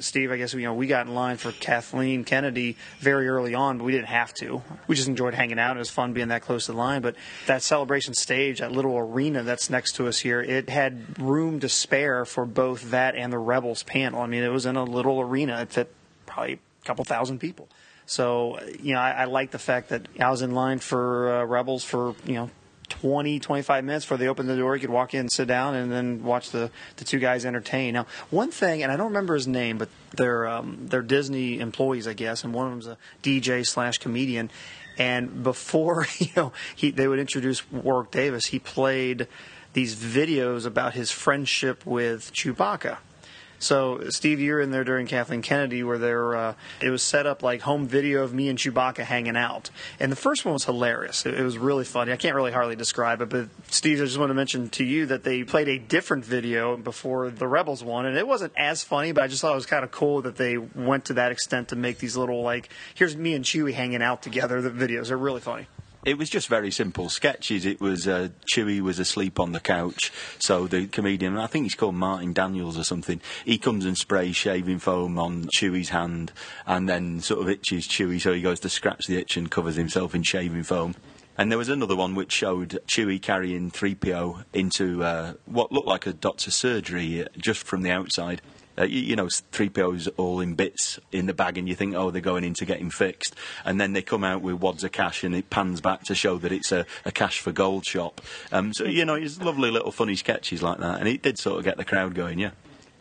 Steve, 0.00 0.30
I 0.30 0.36
guess 0.36 0.54
you 0.54 0.62
know 0.62 0.74
we 0.74 0.86
got 0.86 1.06
in 1.06 1.14
line 1.14 1.36
for 1.36 1.52
Kathleen 1.52 2.24
Kennedy 2.24 2.76
very 2.98 3.28
early 3.28 3.54
on, 3.54 3.78
but 3.78 3.84
we 3.84 3.92
didn't 3.92 4.08
have 4.08 4.32
to. 4.34 4.62
We 4.86 4.96
just 4.96 5.08
enjoyed 5.08 5.34
hanging 5.34 5.58
out. 5.58 5.76
It 5.76 5.78
was 5.78 5.90
fun 5.90 6.12
being 6.12 6.28
that 6.28 6.42
close 6.42 6.66
to 6.66 6.72
the 6.72 6.78
line. 6.78 7.02
But 7.02 7.16
that 7.46 7.62
celebration 7.62 8.14
stage, 8.14 8.60
that 8.60 8.72
little 8.72 8.96
arena 8.96 9.42
that's 9.42 9.70
next 9.70 9.96
to 9.96 10.08
us 10.08 10.18
here, 10.18 10.40
it 10.40 10.68
had 10.68 11.18
room 11.18 11.60
to 11.60 11.68
spare 11.68 12.24
for 12.24 12.44
both 12.44 12.90
that 12.90 13.14
and 13.14 13.32
the 13.32 13.38
Rebels 13.38 13.82
panel. 13.82 14.20
I 14.20 14.26
mean, 14.26 14.42
it 14.42 14.52
was 14.52 14.66
in 14.66 14.76
a 14.76 14.84
little 14.84 15.20
arena. 15.20 15.60
It 15.62 15.70
fit 15.70 15.94
probably 16.26 16.54
a 16.54 16.84
couple 16.84 17.04
thousand 17.04 17.38
people. 17.38 17.68
So 18.06 18.60
you 18.80 18.94
know, 18.94 19.00
I, 19.00 19.10
I 19.10 19.24
like 19.24 19.50
the 19.50 19.58
fact 19.58 19.88
that 19.88 20.06
I 20.20 20.30
was 20.30 20.42
in 20.42 20.52
line 20.52 20.78
for 20.78 21.40
uh, 21.40 21.44
Rebels 21.44 21.84
for 21.84 22.14
you 22.24 22.34
know 22.34 22.50
20, 23.06 23.38
25 23.38 23.84
minutes 23.84 24.04
before 24.04 24.16
they 24.16 24.26
opened 24.26 24.48
the 24.48 24.56
door. 24.56 24.74
You 24.74 24.80
could 24.80 24.90
walk 24.90 25.14
in, 25.14 25.28
sit 25.28 25.46
down, 25.46 25.76
and 25.76 25.92
then 25.92 26.24
watch 26.24 26.50
the, 26.50 26.72
the 26.96 27.04
two 27.04 27.20
guys 27.20 27.44
entertain. 27.44 27.94
Now, 27.94 28.06
one 28.30 28.50
thing, 28.50 28.82
and 28.82 28.90
I 28.90 28.96
don't 28.96 29.06
remember 29.06 29.34
his 29.34 29.46
name, 29.46 29.78
but 29.78 29.88
they're 30.16 30.48
um, 30.48 30.88
they're 30.88 31.02
Disney 31.02 31.60
employees, 31.60 32.08
I 32.08 32.14
guess, 32.14 32.42
and 32.42 32.52
one 32.52 32.66
of 32.66 32.72
them's 32.72 32.86
a 32.88 32.98
DJ 33.22 33.64
slash 33.64 33.98
comedian. 33.98 34.50
And 34.98 35.44
before 35.44 36.06
you 36.18 36.28
know, 36.36 36.52
he 36.74 36.90
they 36.90 37.06
would 37.06 37.20
introduce 37.20 37.70
Warwick 37.70 38.10
Davis. 38.10 38.46
He 38.46 38.58
played 38.58 39.28
these 39.72 39.94
videos 39.94 40.66
about 40.66 40.94
his 40.94 41.12
friendship 41.12 41.86
with 41.86 42.32
Chewbacca. 42.32 42.98
So, 43.58 44.08
Steve, 44.10 44.40
you 44.40 44.52
were 44.52 44.60
in 44.60 44.70
there 44.70 44.84
during 44.84 45.06
Kathleen 45.06 45.42
Kennedy, 45.42 45.82
where 45.82 45.98
there 45.98 46.36
uh, 46.36 46.54
it 46.80 46.90
was 46.90 47.02
set 47.02 47.26
up 47.26 47.42
like 47.42 47.62
home 47.62 47.86
video 47.86 48.22
of 48.22 48.34
me 48.34 48.48
and 48.48 48.58
Chewbacca 48.58 49.04
hanging 49.04 49.36
out. 49.36 49.70
And 49.98 50.12
the 50.12 50.16
first 50.16 50.44
one 50.44 50.52
was 50.52 50.64
hilarious. 50.64 51.24
It, 51.26 51.34
it 51.34 51.42
was 51.42 51.58
really 51.58 51.84
funny. 51.84 52.12
I 52.12 52.16
can't 52.16 52.34
really 52.34 52.52
hardly 52.52 52.76
describe 52.76 53.20
it, 53.22 53.28
but 53.28 53.48
Steve, 53.70 54.00
I 54.00 54.04
just 54.04 54.18
want 54.18 54.30
to 54.30 54.34
mention 54.34 54.68
to 54.70 54.84
you 54.84 55.06
that 55.06 55.24
they 55.24 55.44
played 55.44 55.68
a 55.68 55.78
different 55.78 56.24
video 56.24 56.76
before 56.76 57.30
the 57.30 57.48
Rebels 57.48 57.82
one, 57.82 58.06
and 58.06 58.16
it 58.16 58.26
wasn't 58.26 58.52
as 58.56 58.82
funny, 58.82 59.12
but 59.12 59.24
I 59.24 59.28
just 59.28 59.40
thought 59.40 59.52
it 59.52 59.56
was 59.56 59.66
kind 59.66 59.84
of 59.84 59.90
cool 59.90 60.22
that 60.22 60.36
they 60.36 60.58
went 60.58 61.06
to 61.06 61.14
that 61.14 61.32
extent 61.32 61.68
to 61.68 61.76
make 61.76 61.98
these 61.98 62.16
little 62.16 62.42
like, 62.42 62.68
here's 62.94 63.16
me 63.16 63.34
and 63.34 63.44
Chewie 63.44 63.74
hanging 63.74 64.02
out 64.02 64.22
together. 64.22 64.60
The 64.60 64.70
videos 64.70 65.10
are 65.10 65.18
really 65.18 65.40
funny. 65.40 65.66
It 66.06 66.18
was 66.18 66.30
just 66.30 66.46
very 66.46 66.70
simple 66.70 67.08
sketches. 67.08 67.66
It 67.66 67.80
was 67.80 68.06
uh, 68.06 68.28
Chewie 68.54 68.80
was 68.80 69.00
asleep 69.00 69.40
on 69.40 69.50
the 69.50 69.58
couch, 69.58 70.12
so 70.38 70.68
the 70.68 70.86
comedian, 70.86 71.36
I 71.36 71.48
think 71.48 71.64
he's 71.64 71.74
called 71.74 71.96
Martin 71.96 72.32
Daniels 72.32 72.78
or 72.78 72.84
something, 72.84 73.20
he 73.44 73.58
comes 73.58 73.84
and 73.84 73.98
sprays 73.98 74.36
shaving 74.36 74.78
foam 74.78 75.18
on 75.18 75.46
Chewie's 75.46 75.88
hand, 75.88 76.30
and 76.64 76.88
then 76.88 77.20
sort 77.22 77.40
of 77.40 77.48
itches 77.48 77.88
Chewie, 77.88 78.20
so 78.20 78.32
he 78.32 78.40
goes 78.40 78.60
to 78.60 78.68
scratch 78.68 79.08
the 79.08 79.16
itch 79.16 79.36
and 79.36 79.50
covers 79.50 79.74
himself 79.74 80.14
in 80.14 80.22
shaving 80.22 80.62
foam. 80.62 80.94
And 81.36 81.50
there 81.50 81.58
was 81.58 81.68
another 81.68 81.96
one 81.96 82.14
which 82.14 82.30
showed 82.30 82.78
Chewie 82.86 83.20
carrying 83.20 83.72
3PO 83.72 84.44
into 84.52 85.02
uh, 85.02 85.32
what 85.44 85.72
looked 85.72 85.88
like 85.88 86.06
a 86.06 86.12
doctor's 86.12 86.54
surgery 86.54 87.26
just 87.36 87.64
from 87.64 87.82
the 87.82 87.90
outside. 87.90 88.40
Uh, 88.78 88.84
you, 88.84 89.00
you, 89.00 89.16
know, 89.16 89.26
3PO's 89.26 90.08
all 90.16 90.40
in 90.40 90.54
bits 90.54 90.98
in 91.12 91.26
the 91.26 91.34
bag, 91.34 91.58
and 91.58 91.68
you 91.68 91.74
think, 91.74 91.94
oh, 91.94 92.10
they're 92.10 92.20
going 92.20 92.44
in 92.44 92.54
to 92.54 92.64
get 92.64 92.78
him 92.78 92.90
fixed. 92.90 93.34
And 93.64 93.80
then 93.80 93.92
they 93.92 94.02
come 94.02 94.24
out 94.24 94.42
with 94.42 94.56
wads 94.56 94.84
of 94.84 94.92
cash, 94.92 95.24
and 95.24 95.34
it 95.34 95.50
pans 95.50 95.80
back 95.80 96.04
to 96.04 96.14
show 96.14 96.38
that 96.38 96.52
it's 96.52 96.72
a, 96.72 96.86
a 97.04 97.12
cash 97.12 97.40
for 97.40 97.52
gold 97.52 97.84
shop. 97.84 98.20
Um, 98.52 98.72
so, 98.72 98.84
you 98.84 99.04
know, 99.04 99.14
it's 99.14 99.40
lovely 99.40 99.70
little 99.70 99.92
funny 99.92 100.16
sketches 100.16 100.62
like 100.62 100.78
that, 100.78 100.98
and 100.98 101.08
it 101.08 101.22
did 101.22 101.38
sort 101.38 101.58
of 101.58 101.64
get 101.64 101.76
the 101.76 101.84
crowd 101.84 102.14
going, 102.14 102.38
yeah. 102.38 102.50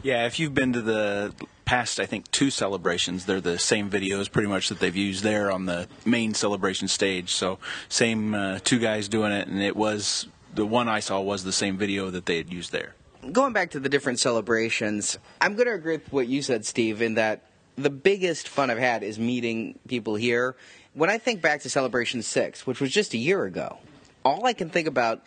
Yeah, 0.04 0.28
if 0.28 0.40
you've 0.40 0.54
been 0.54 0.74
to 0.74 0.82
the 0.82 1.34
past, 1.66 2.00
I 2.00 2.06
think, 2.06 2.30
two 2.30 2.52
celebrations, 2.52 3.26
they're 3.26 3.42
the 3.42 3.58
same 3.58 3.90
videos 3.90 4.32
pretty 4.32 4.48
much 4.48 4.70
that 4.70 4.80
they've 4.80 4.96
used 4.96 5.24
there 5.24 5.52
on 5.52 5.66
the 5.66 5.88
main 6.06 6.36
celebration 6.36 6.88
stage. 6.88 7.32
So, 7.32 7.58
same 7.90 8.36
uh, 8.36 8.60
two 8.64 8.78
guys 8.78 9.08
doing 9.08 9.32
it, 9.32 9.48
and 9.48 9.62
it 9.64 9.76
was 9.76 10.28
the 10.54 10.66
one 10.66 10.88
I 10.88 11.00
saw 11.00 11.20
was 11.22 11.44
the 11.44 11.52
same 11.52 11.78
video 11.78 12.12
that 12.12 12.28
they 12.28 12.38
had 12.38 12.54
used 12.54 12.72
there 12.72 12.94
going 13.32 13.54
back 13.54 13.72
to 13.72 13.80
the 13.80 13.90
different 13.90 14.20
celebrations, 14.20 15.18
I'm 15.42 15.56
going 15.56 15.68
to 15.68 15.74
agree 15.74 15.98
with 15.98 16.12
what 16.12 16.28
you 16.28 16.42
said, 16.42 16.66
Steve, 16.66 17.02
in 17.02 17.16
that 17.16 17.44
the 17.76 17.90
biggest 17.90 18.48
fun 18.48 18.70
I've 18.70 18.78
had 18.78 19.04
is 19.04 19.20
meeting 19.20 19.80
people 19.88 20.16
here. 20.16 20.56
When 20.94 21.10
I 21.10 21.18
think 21.18 21.42
back 21.42 21.62
to 21.62 21.70
Celebration 21.70 22.22
6, 22.22 22.66
which 22.66 22.80
was 22.80 22.92
just 22.92 23.14
a 23.14 23.18
year 23.18 23.44
ago, 23.44 23.78
all 24.24 24.46
I 24.46 24.54
can 24.54 24.70
think 24.70 24.88
about 24.88 25.24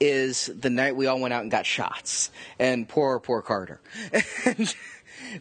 is 0.00 0.46
the 0.46 0.70
night 0.70 0.96
we 0.96 1.06
all 1.06 1.20
went 1.20 1.34
out 1.34 1.42
and 1.42 1.50
got 1.50 1.66
shots. 1.66 2.30
And 2.58 2.88
poor, 2.88 3.20
poor 3.20 3.42
Carter. 3.42 3.80
and 4.44 4.74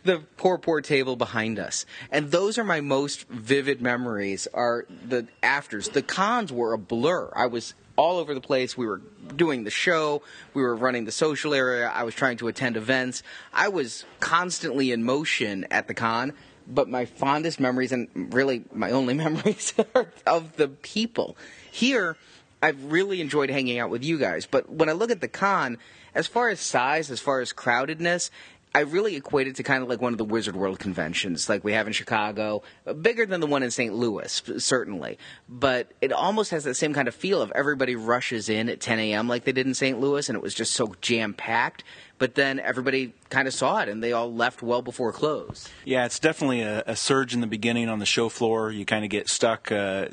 the 0.04 0.20
poor, 0.38 0.58
poor 0.58 0.82
table 0.82 1.16
behind 1.16 1.60
us. 1.60 1.86
And 2.12 2.30
those 2.30 2.58
are 2.58 2.64
my 2.64 2.82
most 2.82 3.28
vivid 3.30 3.82
memories 3.82 4.48
are 4.54 4.86
the 5.08 5.28
afters. 5.42 5.90
The 5.90 6.02
cons 6.02 6.52
were 6.52 6.74
a 6.74 6.78
blur. 6.78 7.32
I 7.36 7.48
was 7.48 7.74
all 8.00 8.18
over 8.18 8.34
the 8.34 8.40
place. 8.40 8.78
We 8.78 8.88
were 8.88 9.02
doing 9.36 9.66
the 9.66 9.70
show, 9.70 10.22
we 10.54 10.62
were 10.62 10.74
running 10.74 11.04
the 11.04 11.12
social 11.12 11.54
area, 11.54 11.92
I 11.94 12.04
was 12.04 12.16
trying 12.16 12.38
to 12.38 12.48
attend 12.48 12.78
events. 12.78 13.24
I 13.54 13.68
was 13.68 14.06
constantly 14.22 14.94
in 14.94 15.04
motion 15.04 15.68
at 15.70 15.90
the 15.90 15.94
con, 15.94 16.32
but 16.66 16.88
my 16.88 17.04
fondest 17.04 17.60
memories, 17.60 17.92
and 17.92 18.08
really 18.34 18.64
my 18.74 18.92
only 18.92 19.14
memories, 19.26 19.74
are 19.94 20.08
of 20.26 20.56
the 20.56 20.70
people. 20.70 21.36
Here, 21.70 22.16
I've 22.64 22.82
really 22.86 23.20
enjoyed 23.20 23.50
hanging 23.50 23.80
out 23.80 23.90
with 23.90 24.04
you 24.04 24.18
guys, 24.18 24.46
but 24.46 24.70
when 24.72 24.88
I 24.88 24.94
look 24.94 25.12
at 25.12 25.20
the 25.20 25.28
con, 25.28 25.78
as 26.16 26.26
far 26.26 26.48
as 26.48 26.62
size, 26.62 27.12
as 27.12 27.20
far 27.20 27.42
as 27.42 27.52
crowdedness, 27.52 28.30
I 28.74 28.82
really 28.82 29.16
equate 29.16 29.48
it 29.48 29.56
to 29.56 29.64
kind 29.64 29.82
of 29.82 29.90
like 29.90 30.00
one 30.00 30.14
of 30.14 30.20
the 30.20 30.26
Wizard 30.26 30.56
World 30.56 30.78
conventions, 30.78 31.50
like 31.50 31.64
we 31.64 31.74
have 31.74 31.88
in 31.88 31.94
Chicago, 31.94 32.62
bigger 33.02 33.26
than 33.26 33.42
the 33.42 33.48
one 33.48 33.64
in 33.64 33.72
St. 33.72 33.94
Louis, 33.96 34.42
certainly. 34.60 35.18
But 35.48 35.92
it 36.02 36.14
almost 36.14 36.52
has 36.52 36.66
that 36.66 36.76
same 36.76 36.94
kind 36.94 37.08
of 37.08 37.16
feel 37.16 37.42
of 37.42 37.52
everybody 37.56 37.96
rushes 37.96 38.48
in 38.48 38.70
at 38.70 38.80
10 38.80 39.00
a.m. 39.00 39.28
like 39.28 39.44
they 39.46 39.52
did 39.52 39.66
in 39.66 39.74
St. 39.74 40.00
Louis, 40.00 40.30
and 40.30 40.36
it 40.36 40.42
was 40.42 40.54
just 40.54 40.74
so 40.74 40.94
jam 41.02 41.34
packed. 41.34 41.84
But 42.20 42.36
then 42.36 42.60
everybody 42.60 43.14
kind 43.30 43.48
of 43.48 43.56
saw 43.56 43.80
it, 43.80 43.90
and 43.90 44.04
they 44.04 44.12
all 44.12 44.32
left 44.32 44.62
well 44.62 44.84
before 44.84 45.14
close. 45.14 45.68
Yeah, 45.84 46.06
it's 46.06 46.20
definitely 46.20 46.62
a, 46.62 46.84
a 46.86 46.96
surge 46.96 47.34
in 47.34 47.42
the 47.42 47.48
beginning 47.48 47.90
on 47.90 47.98
the 47.98 48.06
show 48.06 48.30
floor. 48.30 48.72
You 48.72 48.86
kind 48.86 49.04
of 49.04 49.10
get 49.10 49.30
stuck. 49.30 49.72
Uh, 49.72 50.10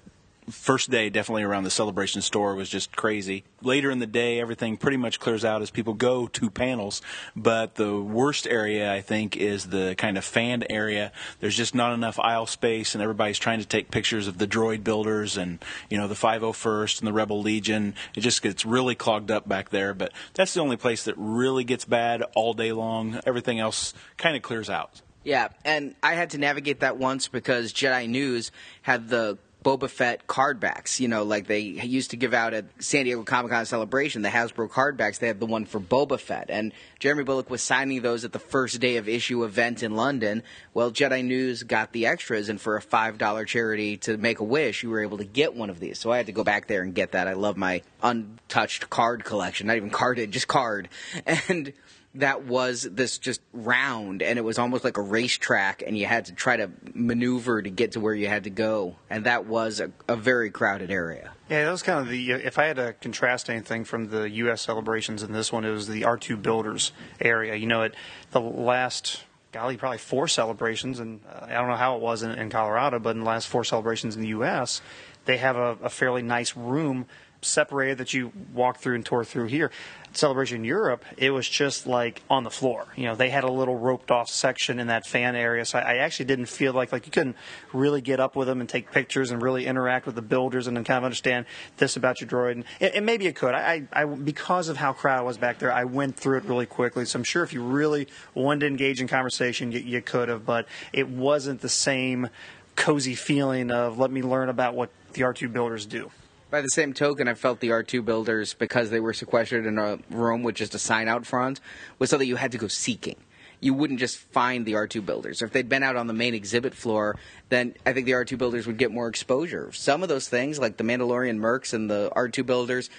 first 0.51 0.91
day 0.91 1.11
definitely 1.11 1.43
around 1.43 1.65
the 1.65 1.71
celebration 1.71 2.23
store 2.23 2.55
was 2.55 2.69
just 2.69 2.95
crazy. 2.95 3.45
Later 3.63 3.91
in 3.91 3.99
the 3.99 4.07
day, 4.07 4.41
everything 4.41 4.77
pretty 4.77 4.97
much 4.97 5.19
clears 5.21 5.45
out 5.45 5.63
as 5.63 5.71
people 5.71 5.95
go 5.95 6.27
to 6.29 6.51
panels. 6.51 7.03
But 7.35 7.75
the 7.75 8.01
worst 8.01 8.47
area, 8.47 8.93
I 8.93 9.01
think, 9.01 9.37
is 9.37 9.69
the 9.69 9.95
kind 9.97 10.17
of 10.17 10.25
fan 10.25 10.65
area. 10.71 11.13
There's 11.41 11.57
just 11.57 11.75
not 11.75 11.93
enough 11.93 12.19
aisle 12.19 12.47
space, 12.47 12.95
and 12.95 13.03
everybody's 13.03 13.39
trying 13.39 13.61
to 13.61 13.67
take 13.67 13.91
pictures 13.91 14.29
of 14.29 14.39
the 14.39 14.47
droid 14.47 14.85
builders 14.85 15.37
and 15.37 15.65
you 15.91 15.99
know 15.99 16.09
the 16.09 16.15
501st 16.15 17.01
and 17.01 17.09
the 17.09 17.13
Rebel 17.13 17.41
Legion. 17.41 17.95
It 18.15 18.21
just 18.21 18.43
gets 18.43 18.65
really 18.65 18.95
clogged 18.95 19.31
up 19.31 19.49
back 19.49 19.71
there. 19.71 19.95
But 19.95 20.13
that's 20.35 20.55
the 20.55 20.61
only 20.61 20.77
place 20.77 21.05
that 21.05 21.15
really 21.17 21.65
gets 21.65 21.85
bad 21.85 22.23
all 22.35 22.55
day 22.55 22.73
long. 22.73 23.21
Everything 23.27 23.59
else 23.59 23.95
kind 24.17 24.37
of 24.37 24.43
clears 24.43 24.71
out. 24.71 25.03
Yeah, 25.27 25.49
and 25.65 25.97
I 26.05 26.15
had 26.15 26.31
to 26.31 26.39
navigate 26.39 26.81
that 26.81 26.99
once 26.99 27.27
because 27.27 27.73
Jedi 27.73 28.09
News 28.09 28.53
had 28.83 29.09
the 29.09 29.39
Boba 29.67 29.91
Fett 29.91 30.29
card 30.29 30.61
backs. 30.61 31.01
You 31.01 31.09
know, 31.09 31.25
like 31.25 31.49
they 31.49 31.59
used 31.59 32.13
to 32.13 32.17
give 32.17 32.33
out 32.33 32.55
at 32.55 32.67
San 32.79 33.05
Diego 33.05 33.25
Comic 33.25 33.51
Con 33.51 33.67
celebration, 33.67 34.23
the 34.23 34.29
Hasbro 34.29 34.71
card 34.71 34.97
backs. 34.97 35.19
They 35.19 35.27
had 35.27 35.41
the 35.41 35.47
one 35.47 35.65
for 35.65 35.81
Boba 35.81 36.21
Fett, 36.21 36.51
and 36.51 36.73
Jeremy 37.01 37.25
Bulloch 37.25 37.51
was 37.51 37.63
signing 37.63 38.01
those 38.01 38.25
at 38.25 38.33
the 38.33 38.39
first 38.39 38.79
day 38.79 38.97
of 38.97 39.09
issue 39.09 39.43
event 39.43 39.83
in 39.83 39.97
London. 39.97 40.45
Well, 40.73 40.93
Jedi 40.93 41.25
News 41.25 41.65
got 41.65 41.91
the 41.91 42.07
extras, 42.07 42.49
and 42.49 42.61
for 42.61 42.77
a 42.77 42.81
five 42.81 43.19
dollar 43.19 43.45
charity 43.45 43.97
to 43.99 44.17
make 44.17 44.39
a 44.39 44.45
wish, 44.45 44.85
you 44.85 44.91
were 44.91 45.03
able 45.03 45.19
to 45.19 45.25
get 45.25 45.57
one 45.57 45.69
of 45.69 45.81
these. 45.81 45.99
So 45.99 46.13
I 46.13 46.19
had 46.19 46.27
to 46.27 46.33
go 46.33 46.45
back 46.45 46.69
there 46.69 46.83
and 46.83 46.95
get 46.95 47.11
that. 47.13 47.27
I 47.27 47.33
love 47.33 47.57
my 47.57 47.83
untouched 48.05 48.89
card 48.89 49.25
collection, 49.25 49.67
not 49.67 49.77
even 49.77 49.91
carded, 49.91 50.31
just 50.31 50.47
card, 50.47 50.89
and 51.49 51.73
that 52.17 52.45
was 52.45 52.83
this 52.83 53.19
just 53.19 53.41
round 53.53 54.23
and 54.23 54.39
it 54.39 54.43
was 54.43 54.59
almost 54.59 54.85
like 54.85 54.97
a 54.97 55.03
racetrack 55.03 55.83
and 55.87 55.97
you 55.97 56.07
had 56.07 56.27
to 56.27 56.33
try 56.33 56.57
to 56.57 56.71
maneuver 56.95 57.63
to 57.63 57.71
get 57.71 57.93
to 57.93 58.01
where 58.01 58.15
you 58.15 58.29
had 58.29 58.45
to 58.45 58.51
go. 58.51 58.97
And 59.11 59.25
that 59.25 59.47
was 59.47 59.81
a, 59.81 59.91
a, 60.09 60.17
very 60.17 60.51
crowded 60.51 60.91
area. 60.91 61.33
Yeah 61.49 61.65
that 61.65 61.71
was 61.71 61.83
kind 61.83 62.01
of 62.01 62.09
the 62.09 62.33
if 62.33 62.59
i 62.59 62.65
had 62.65 62.77
to 62.77 62.95
contrast 63.01 63.49
anything 63.49 63.85
from 63.85 64.09
the 64.09 64.29
us 64.29 64.63
celebrations 64.63 65.23
in 65.23 65.33
this 65.33 65.53
one 65.53 65.65
it 65.65 65.71
was 65.71 65.87
the 65.89 66.03
r2 66.03 66.41
builders 66.41 66.93
area. 67.21 67.55
You 67.55 67.67
know 67.67 67.83
at 67.83 67.95
the 68.31 68.41
last 68.41 69.23
golly 69.53 69.77
probably 69.77 69.99
four 69.99 70.27
celebrations 70.27 70.99
and 70.99 71.21
uh, 71.29 71.47
i 71.47 71.53
don't 71.53 71.69
know 71.69 71.77
how 71.77 71.97
it 71.97 72.03
was 72.03 72.23
in, 72.23 72.33
in, 72.33 72.51
colorado 72.51 72.99
but 72.99 73.11
in 73.11 73.21
the 73.21 73.27
last 73.27 73.47
four 73.47 73.65
celebrations 73.65 74.17
in 74.17 74.23
the 74.23 74.29
us 74.29 74.83
they 75.25 75.37
have 75.37 75.57
a, 75.57 75.79
a 75.83 75.89
fairly 75.89 76.23
nice 76.23 76.57
room 76.57 77.07
separated 77.47 77.99
that 77.99 78.13
you 78.13 78.33
walk 78.53 78.79
through 78.79 78.95
and 78.95 79.07
tour 79.07 79.25
through 79.25 79.47
here. 79.47 79.71
Celebration 80.17 80.65
Europe, 80.65 81.05
it 81.17 81.31
was 81.31 81.49
just 81.49 81.87
like 81.87 82.23
on 82.31 82.45
the 82.45 82.51
floor. 82.51 82.87
You 82.97 83.05
know, 83.05 83.15
they 83.15 83.31
had 83.31 83.45
a 83.45 83.51
little 83.51 83.77
roped 83.77 84.11
off 84.11 84.29
section 84.29 84.79
in 84.79 84.87
that 84.87 85.07
fan 85.07 85.37
area, 85.37 85.65
so 85.65 85.79
I, 85.79 85.95
I 85.95 85.97
actually 85.99 86.27
didn't 86.27 86.47
feel 86.47 86.73
like 86.73 86.93
like 86.93 87.07
you 87.07 87.13
couldn't 87.13 87.37
really 87.73 88.01
get 88.01 88.21
up 88.21 88.37
with 88.37 88.49
them 88.49 88.61
and 88.61 88.69
take 88.69 88.91
pictures 88.93 89.31
and 89.31 89.43
really 89.43 89.67
interact 89.67 90.07
with 90.07 90.15
the 90.15 90.23
builders 90.23 90.67
and 90.67 90.77
then 90.77 90.85
kind 90.85 90.99
of 90.99 91.05
understand 91.05 91.47
this 91.77 91.97
about 91.97 92.21
your 92.21 92.29
droid. 92.29 92.53
And, 92.53 92.95
and 92.95 93.07
maybe 93.07 93.27
it 93.27 93.37
could. 93.37 93.55
I, 93.55 93.85
I 93.93 94.05
because 94.05 94.69
of 94.69 94.77
how 94.77 94.93
crowded 94.93 95.25
was 95.25 95.39
back 95.39 95.59
there, 95.59 95.73
I 95.73 95.85
went 95.85 96.17
through 96.17 96.39
it 96.39 96.45
really 96.45 96.67
quickly. 96.67 97.05
So 97.05 97.19
I'm 97.19 97.25
sure 97.25 97.43
if 97.43 97.53
you 97.53 97.63
really 97.63 98.09
wanted 98.35 98.61
to 98.61 98.67
engage 98.67 99.01
in 99.01 99.09
conversation, 99.09 99.73
you, 99.73 99.81
you 99.81 100.03
could 100.03 100.29
have, 100.29 100.47
but 100.47 100.67
it 100.93 101.09
wasn't 101.09 101.61
the 101.61 101.69
same 101.69 102.29
cozy 102.77 103.15
feeling 103.15 103.71
of 103.71 103.99
let 103.99 104.11
me 104.11 104.23
learn 104.23 104.49
about 104.49 104.75
what 104.75 104.91
the 105.15 105.23
R2 105.23 105.53
builders 105.53 105.87
do. 105.87 106.11
By 106.49 106.61
the 106.61 106.69
same 106.69 106.93
token, 106.93 107.27
I 107.27 107.35
felt 107.35 107.59
the 107.59 107.71
R2 107.71 108.05
builders, 108.05 108.55
because 108.55 108.91
they 108.91 109.01
were 109.01 109.13
sequestered 109.13 109.67
in 109.67 109.79
a 109.79 109.99
room 110.11 110.45
with 110.45 110.55
just 110.55 110.77
a 110.77 110.79
sign 110.79 111.09
out 111.09 111.27
front, 111.27 111.61
was 111.99 112.11
something 112.11 112.29
you 112.29 112.37
had 112.37 112.53
to 112.53 112.59
go 112.59 112.69
seeking. 112.69 113.17
You 113.59 113.75
wouldn't 113.75 113.99
just 113.99 114.19
find 114.19 114.65
the 114.65 114.75
R2 114.75 115.05
builders. 115.05 115.43
If 115.43 115.51
they'd 115.51 115.69
been 115.69 115.83
out 115.83 115.97
on 115.97 116.07
the 116.07 116.13
main 116.13 116.35
exhibit 116.35 116.73
floor, 116.73 117.17
then 117.49 117.75
I 117.85 117.93
think 117.93 118.07
the 118.07 118.13
R2 118.13 118.39
builders 118.39 118.67
would 118.67 118.77
get 118.77 118.93
more 118.93 119.09
exposure. 119.09 119.73
Some 119.73 120.05
of 120.05 120.09
those 120.09 120.29
things, 120.29 120.59
like 120.61 120.77
the 120.77 120.85
Mandalorian 120.85 121.39
Mercs 121.39 121.75
and 121.75 121.91
the 121.91 122.13
R2 122.15 122.47
builders, 122.47 122.91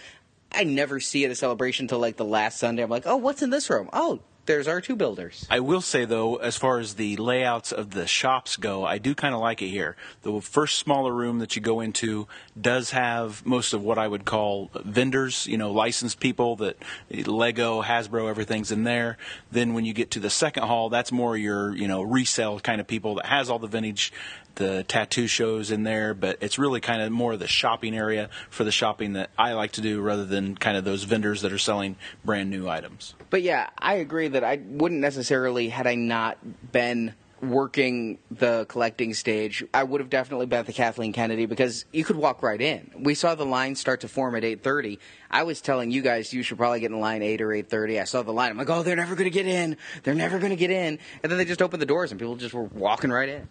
I 0.52 0.66
never 0.66 1.00
see 1.00 1.24
at 1.24 1.32
a 1.32 1.36
celebration 1.36 1.86
until 1.86 2.00
like 2.00 2.18
the 2.18 2.26
last 2.26 2.58
Sunday. 2.58 2.84
I'm 2.84 2.90
like, 2.90 3.08
oh, 3.08 3.18
what's 3.18 3.42
in 3.42 3.50
this 3.50 3.70
room? 3.70 3.90
Oh, 3.94 4.20
there's 4.48 4.68
R2 4.68 4.98
builders. 4.98 5.46
I 5.50 5.60
will 5.60 5.82
say 5.82 6.06
though, 6.06 6.38
as 6.38 6.58
far 6.58 6.80
as 6.80 6.96
the 6.96 7.16
layouts 7.18 7.72
of 7.72 7.92
the 7.92 8.08
shops 8.08 8.58
go, 8.58 8.86
I 8.86 8.98
do 8.98 9.14
kind 9.14 9.36
of 9.36 9.42
like 9.42 9.62
it 9.62 9.70
here. 9.70 9.96
The 10.24 10.42
first 10.42 10.80
smaller 10.80 11.14
room 11.14 11.40
that 11.40 11.56
you 11.56 11.62
go 11.62 11.80
into 11.80 12.28
does 12.60 12.92
have 12.92 13.46
most 13.46 13.74
of 13.74 13.84
what 13.84 13.98
I 13.98 14.08
would 14.08 14.26
call 14.26 14.72
vendors, 14.84 15.46
you 15.48 15.58
know, 15.58 15.72
licensed 15.72 16.20
people 16.20 16.56
that 16.58 16.78
Lego, 17.12 17.82
Hasbro, 17.82 18.30
everything's 18.30 18.72
in 18.72 18.84
there. 18.84 19.18
Then 19.52 19.74
when 19.74 19.86
you 19.86 19.94
get 19.94 20.12
to 20.12 20.20
the 20.20 20.30
second 20.30 20.64
hall, 20.64 20.90
that's 20.90 21.12
more 21.12 21.38
your, 21.38 21.76
you 21.76 21.88
know, 21.88 22.02
resale 22.02 22.60
kind 22.60 22.82
of 22.82 22.88
people 22.88 23.16
that 23.16 23.28
has 23.28 23.50
all 23.50 23.60
the 23.60 23.68
vintage 23.68 24.12
the 24.58 24.84
tattoo 24.84 25.28
shows 25.28 25.72
in 25.72 25.84
there, 25.84 26.14
but 26.14 26.38
it's 26.42 26.60
really 26.60 26.82
kind 26.82 27.02
of 27.02 27.12
more 27.12 27.34
of 27.34 27.40
the 27.40 27.48
shopping 27.48 27.96
area 27.96 28.30
for 28.50 28.64
the 28.64 28.72
shopping 28.72 29.14
that 29.14 29.30
I 29.38 29.54
like 29.54 29.72
to 29.74 29.82
do 29.82 30.02
rather 30.02 30.26
than 30.26 30.56
kind 30.56 30.78
of 30.78 30.84
those 30.84 31.04
vendors 31.04 31.42
that 31.42 31.54
are 31.54 31.58
selling 31.58 31.96
brand 32.26 32.50
new 32.50 32.68
items. 32.68 33.16
But 33.30 33.42
yeah, 33.42 33.70
I 33.78 33.96
agree 33.96 34.28
that 34.28 34.44
I 34.44 34.60
wouldn't 34.64 35.02
necessarily, 35.02 35.70
had 35.70 35.88
I 35.88 35.96
not 35.96 36.38
been 36.72 37.14
working 37.42 38.18
the 38.32 38.66
collecting 38.68 39.14
stage, 39.14 39.64
I 39.74 39.84
would 39.84 40.02
have 40.02 40.10
definitely 40.10 40.48
been 40.48 40.60
at 40.60 40.66
the 40.66 40.74
Kathleen 40.74 41.14
Kennedy 41.14 41.46
because 41.46 41.86
you 41.92 42.04
could 42.04 42.16
walk 42.16 42.42
right 42.42 42.60
in. 42.60 42.92
We 43.00 43.14
saw 43.14 43.36
the 43.36 43.46
line 43.46 43.76
start 43.76 44.02
to 44.02 44.08
form 44.08 44.36
at 44.36 44.44
8:30. 44.44 44.98
I 45.30 45.44
was 45.44 45.62
telling 45.62 45.92
you 45.92 46.02
guys 46.02 46.34
you 46.34 46.42
should 46.42 46.58
probably 46.58 46.80
get 46.80 46.92
in 46.92 47.00
line 47.00 47.22
8 47.22 47.42
or 47.42 47.50
8:30. 47.50 48.02
I 48.02 48.06
saw 48.06 48.24
the 48.24 48.34
line. 48.34 48.52
I'm 48.52 48.58
like, 48.58 48.70
"Oh, 48.70 48.82
they're 48.82 48.96
never 48.96 49.16
going 49.16 49.30
to 49.30 49.34
get 49.34 49.46
in. 49.46 49.78
They're 50.04 50.16
never 50.16 50.40
going 50.40 50.50
to 50.50 50.56
get 50.58 50.72
in." 50.72 51.00
And 51.22 51.32
then 51.32 51.38
they 51.38 51.46
just 51.46 51.62
opened 51.62 51.82
the 51.82 51.86
doors 51.86 52.12
and 52.12 52.20
people 52.20 52.36
just 52.38 52.54
were 52.54 52.64
walking 52.64 53.12
right 53.12 53.30
in. 53.30 53.48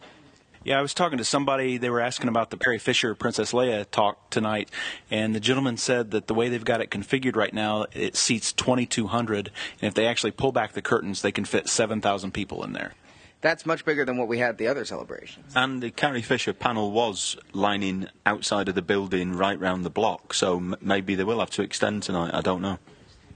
Yeah, 0.67 0.81
I 0.81 0.83
was 0.83 0.95
talking 0.95 1.19
to 1.19 1.25
somebody. 1.25 1.79
They 1.79 1.91
were 1.91 2.01
asking 2.01 2.29
about 2.29 2.51
the 2.51 2.57
Carrie 2.57 2.81
Fisher 2.81 3.15
Princess 3.15 3.53
Leia 3.53 3.89
talk 3.89 4.31
tonight, 4.31 4.69
and 5.13 5.33
the 5.33 5.39
gentleman 5.39 5.77
said 5.77 6.11
that 6.11 6.27
the 6.27 6.35
way 6.35 6.49
they've 6.49 6.65
got 6.65 6.81
it 6.81 6.91
configured 6.91 7.37
right 7.37 7.55
now, 7.55 7.87
it 7.93 8.17
seats 8.17 8.53
2,200, 8.53 9.53
and 9.81 9.89
if 9.89 9.95
they 9.95 10.09
actually 10.09 10.33
pull 10.33 10.51
back 10.51 10.73
the 10.73 10.83
curtains, 10.83 11.23
they 11.23 11.31
can 11.31 11.45
fit 11.45 11.69
7,000 11.69 12.33
people 12.33 12.65
in 12.65 12.73
there. 12.73 12.95
That's 13.43 13.65
much 13.65 13.85
bigger 13.85 14.05
than 14.05 14.17
what 14.17 14.27
we 14.27 14.39
had 14.39 14.49
at 14.49 14.59
the 14.59 14.67
other 14.67 14.85
celebrations. 14.85 15.53
And 15.55 15.81
the 15.81 15.93
Carrie 15.93 16.21
Fisher 16.21 16.53
panel 16.53 16.91
was 16.91 17.37
lining 17.53 18.09
outside 18.25 18.69
of 18.69 18.75
the 18.75 18.83
building 18.83 19.35
right 19.35 19.61
round 19.61 19.85
the 19.85 19.91
block, 19.91 20.35
so 20.35 20.57
m- 20.57 20.75
maybe 20.81 21.15
they 21.15 21.23
will 21.23 21.39
have 21.39 21.51
to 21.51 21.63
extend 21.63 22.03
tonight. 22.03 22.35
I 22.35 22.41
don't 22.41 22.61
know. 22.61 22.81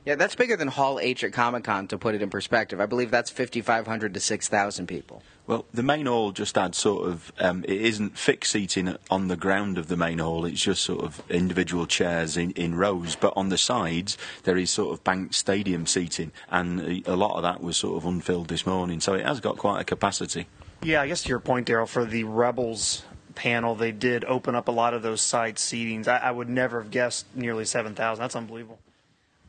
Yeah, 0.06 0.14
that's 0.14 0.34
bigger 0.34 0.56
than 0.56 0.68
Hall 0.68 0.98
H 0.98 1.22
at 1.24 1.32
Comic 1.32 1.64
Con, 1.64 1.86
to 1.88 1.98
put 1.98 2.14
it 2.14 2.22
in 2.22 2.30
perspective. 2.30 2.80
I 2.80 2.86
believe 2.86 3.10
that's 3.10 3.30
5,500 3.30 4.14
to 4.14 4.20
6,000 4.20 4.86
people. 4.86 5.22
Well, 5.46 5.66
the 5.74 5.82
main 5.82 6.06
hall 6.06 6.32
just 6.32 6.56
adds 6.56 6.78
sort 6.78 7.06
of, 7.06 7.32
um, 7.38 7.64
it 7.64 7.80
isn't 7.82 8.16
fixed 8.16 8.52
seating 8.52 8.96
on 9.10 9.28
the 9.28 9.36
ground 9.36 9.76
of 9.76 9.88
the 9.88 9.96
main 9.96 10.18
hall, 10.18 10.46
it's 10.46 10.62
just 10.62 10.82
sort 10.82 11.04
of 11.04 11.22
individual 11.28 11.86
chairs 11.86 12.36
in, 12.36 12.52
in 12.52 12.76
rows. 12.76 13.14
But 13.14 13.34
on 13.36 13.50
the 13.50 13.58
sides, 13.58 14.16
there 14.44 14.56
is 14.56 14.70
sort 14.70 14.94
of 14.94 15.04
banked 15.04 15.34
stadium 15.34 15.86
seating, 15.86 16.32
and 16.50 16.80
a 16.80 17.10
a 17.10 17.16
lot 17.16 17.36
of 17.36 17.42
that 17.42 17.62
was 17.62 17.76
sort 17.76 17.96
of 17.96 18.06
unfilled 18.06 18.48
this 18.48 18.64
morning, 18.64 19.00
so 19.00 19.14
it 19.14 19.26
has 19.26 19.40
got 19.40 19.58
quite 19.58 19.80
a 19.80 19.84
capacity. 19.84 20.46
Yeah, 20.82 21.02
I 21.02 21.08
guess 21.08 21.22
to 21.24 21.28
your 21.28 21.40
point, 21.40 21.66
Daryl, 21.66 21.88
for 21.88 22.04
the 22.04 22.24
Rebels 22.24 23.02
panel, 23.34 23.74
they 23.74 23.92
did 23.92 24.24
open 24.24 24.54
up 24.54 24.68
a 24.68 24.70
lot 24.70 24.94
of 24.94 25.02
those 25.02 25.20
side 25.20 25.56
seatings. 25.56 26.08
I, 26.08 26.18
I 26.18 26.30
would 26.30 26.48
never 26.48 26.80
have 26.80 26.90
guessed 26.90 27.26
nearly 27.34 27.64
7,000. 27.64 28.22
That's 28.22 28.36
unbelievable. 28.36 28.78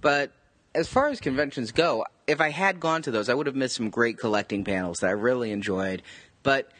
But 0.02 0.32
as 0.74 0.88
far 0.88 1.10
as 1.10 1.20
conventions 1.20 1.72
go, 1.72 2.06
if 2.28 2.40
I 2.40 2.50
had 2.50 2.80
gone 2.80 3.02
to 3.04 3.12
those, 3.12 3.30
I 3.30 3.34
would 3.34 3.48
have 3.48 3.56
missed 3.56 3.76
some 3.76 3.90
great 3.90 4.18
collecting 4.18 4.64
panels 4.64 5.00
that 5.00 5.08
I 5.08 5.12
really 5.12 5.52
enjoyed. 5.52 6.02
But 6.44 6.72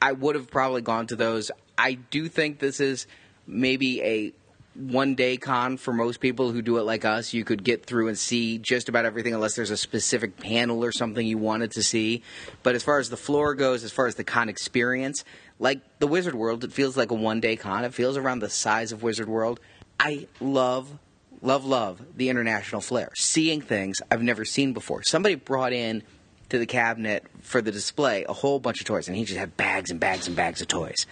I 0.00 0.12
would 0.12 0.34
have 0.34 0.50
probably 0.50 0.82
gone 0.82 1.06
to 1.08 1.16
those. 1.16 1.50
I 1.76 1.94
do 1.94 2.28
think 2.28 2.58
this 2.58 2.80
is 2.80 3.06
maybe 3.46 4.02
a 4.02 4.32
one 4.74 5.16
day 5.16 5.36
con 5.36 5.76
for 5.76 5.92
most 5.92 6.20
people 6.20 6.52
who 6.52 6.62
do 6.62 6.78
it 6.78 6.82
like 6.82 7.04
us. 7.04 7.34
You 7.34 7.44
could 7.44 7.64
get 7.64 7.84
through 7.84 8.08
and 8.08 8.16
see 8.16 8.58
just 8.58 8.88
about 8.88 9.04
everything 9.04 9.34
unless 9.34 9.56
there's 9.56 9.70
a 9.70 9.76
specific 9.76 10.36
panel 10.36 10.84
or 10.84 10.92
something 10.92 11.26
you 11.26 11.38
wanted 11.38 11.72
to 11.72 11.82
see. 11.82 12.22
But 12.62 12.74
as 12.74 12.84
far 12.84 12.98
as 12.98 13.10
the 13.10 13.16
floor 13.16 13.54
goes, 13.54 13.82
as 13.82 13.90
far 13.90 14.06
as 14.06 14.14
the 14.14 14.24
con 14.24 14.48
experience, 14.48 15.24
like 15.58 15.80
the 15.98 16.06
Wizard 16.06 16.34
World, 16.34 16.62
it 16.62 16.72
feels 16.72 16.96
like 16.96 17.10
a 17.10 17.14
one 17.14 17.40
day 17.40 17.56
con. 17.56 17.84
It 17.84 17.94
feels 17.94 18.16
around 18.16 18.40
the 18.40 18.50
size 18.50 18.92
of 18.92 19.02
Wizard 19.02 19.28
World. 19.28 19.58
I 19.98 20.28
love 20.40 20.98
love, 21.42 21.64
love 21.64 22.00
the 22.16 22.28
international 22.28 22.80
flair. 22.80 23.10
Seeing 23.14 23.60
things 23.60 24.00
I've 24.10 24.22
never 24.22 24.44
seen 24.44 24.72
before. 24.72 25.02
Somebody 25.02 25.34
brought 25.34 25.72
in 25.72 26.02
to 26.48 26.58
the 26.58 26.66
cabinet 26.66 27.24
for 27.42 27.60
the 27.60 27.72
display 27.72 28.24
a 28.28 28.32
whole 28.32 28.58
bunch 28.58 28.80
of 28.80 28.86
toys, 28.86 29.08
and 29.08 29.16
he 29.16 29.24
just 29.24 29.38
had 29.38 29.56
bags 29.56 29.90
and 29.90 30.00
bags 30.00 30.26
and 30.26 30.36
bags 30.36 30.60
of 30.60 30.68
toys. 30.68 31.06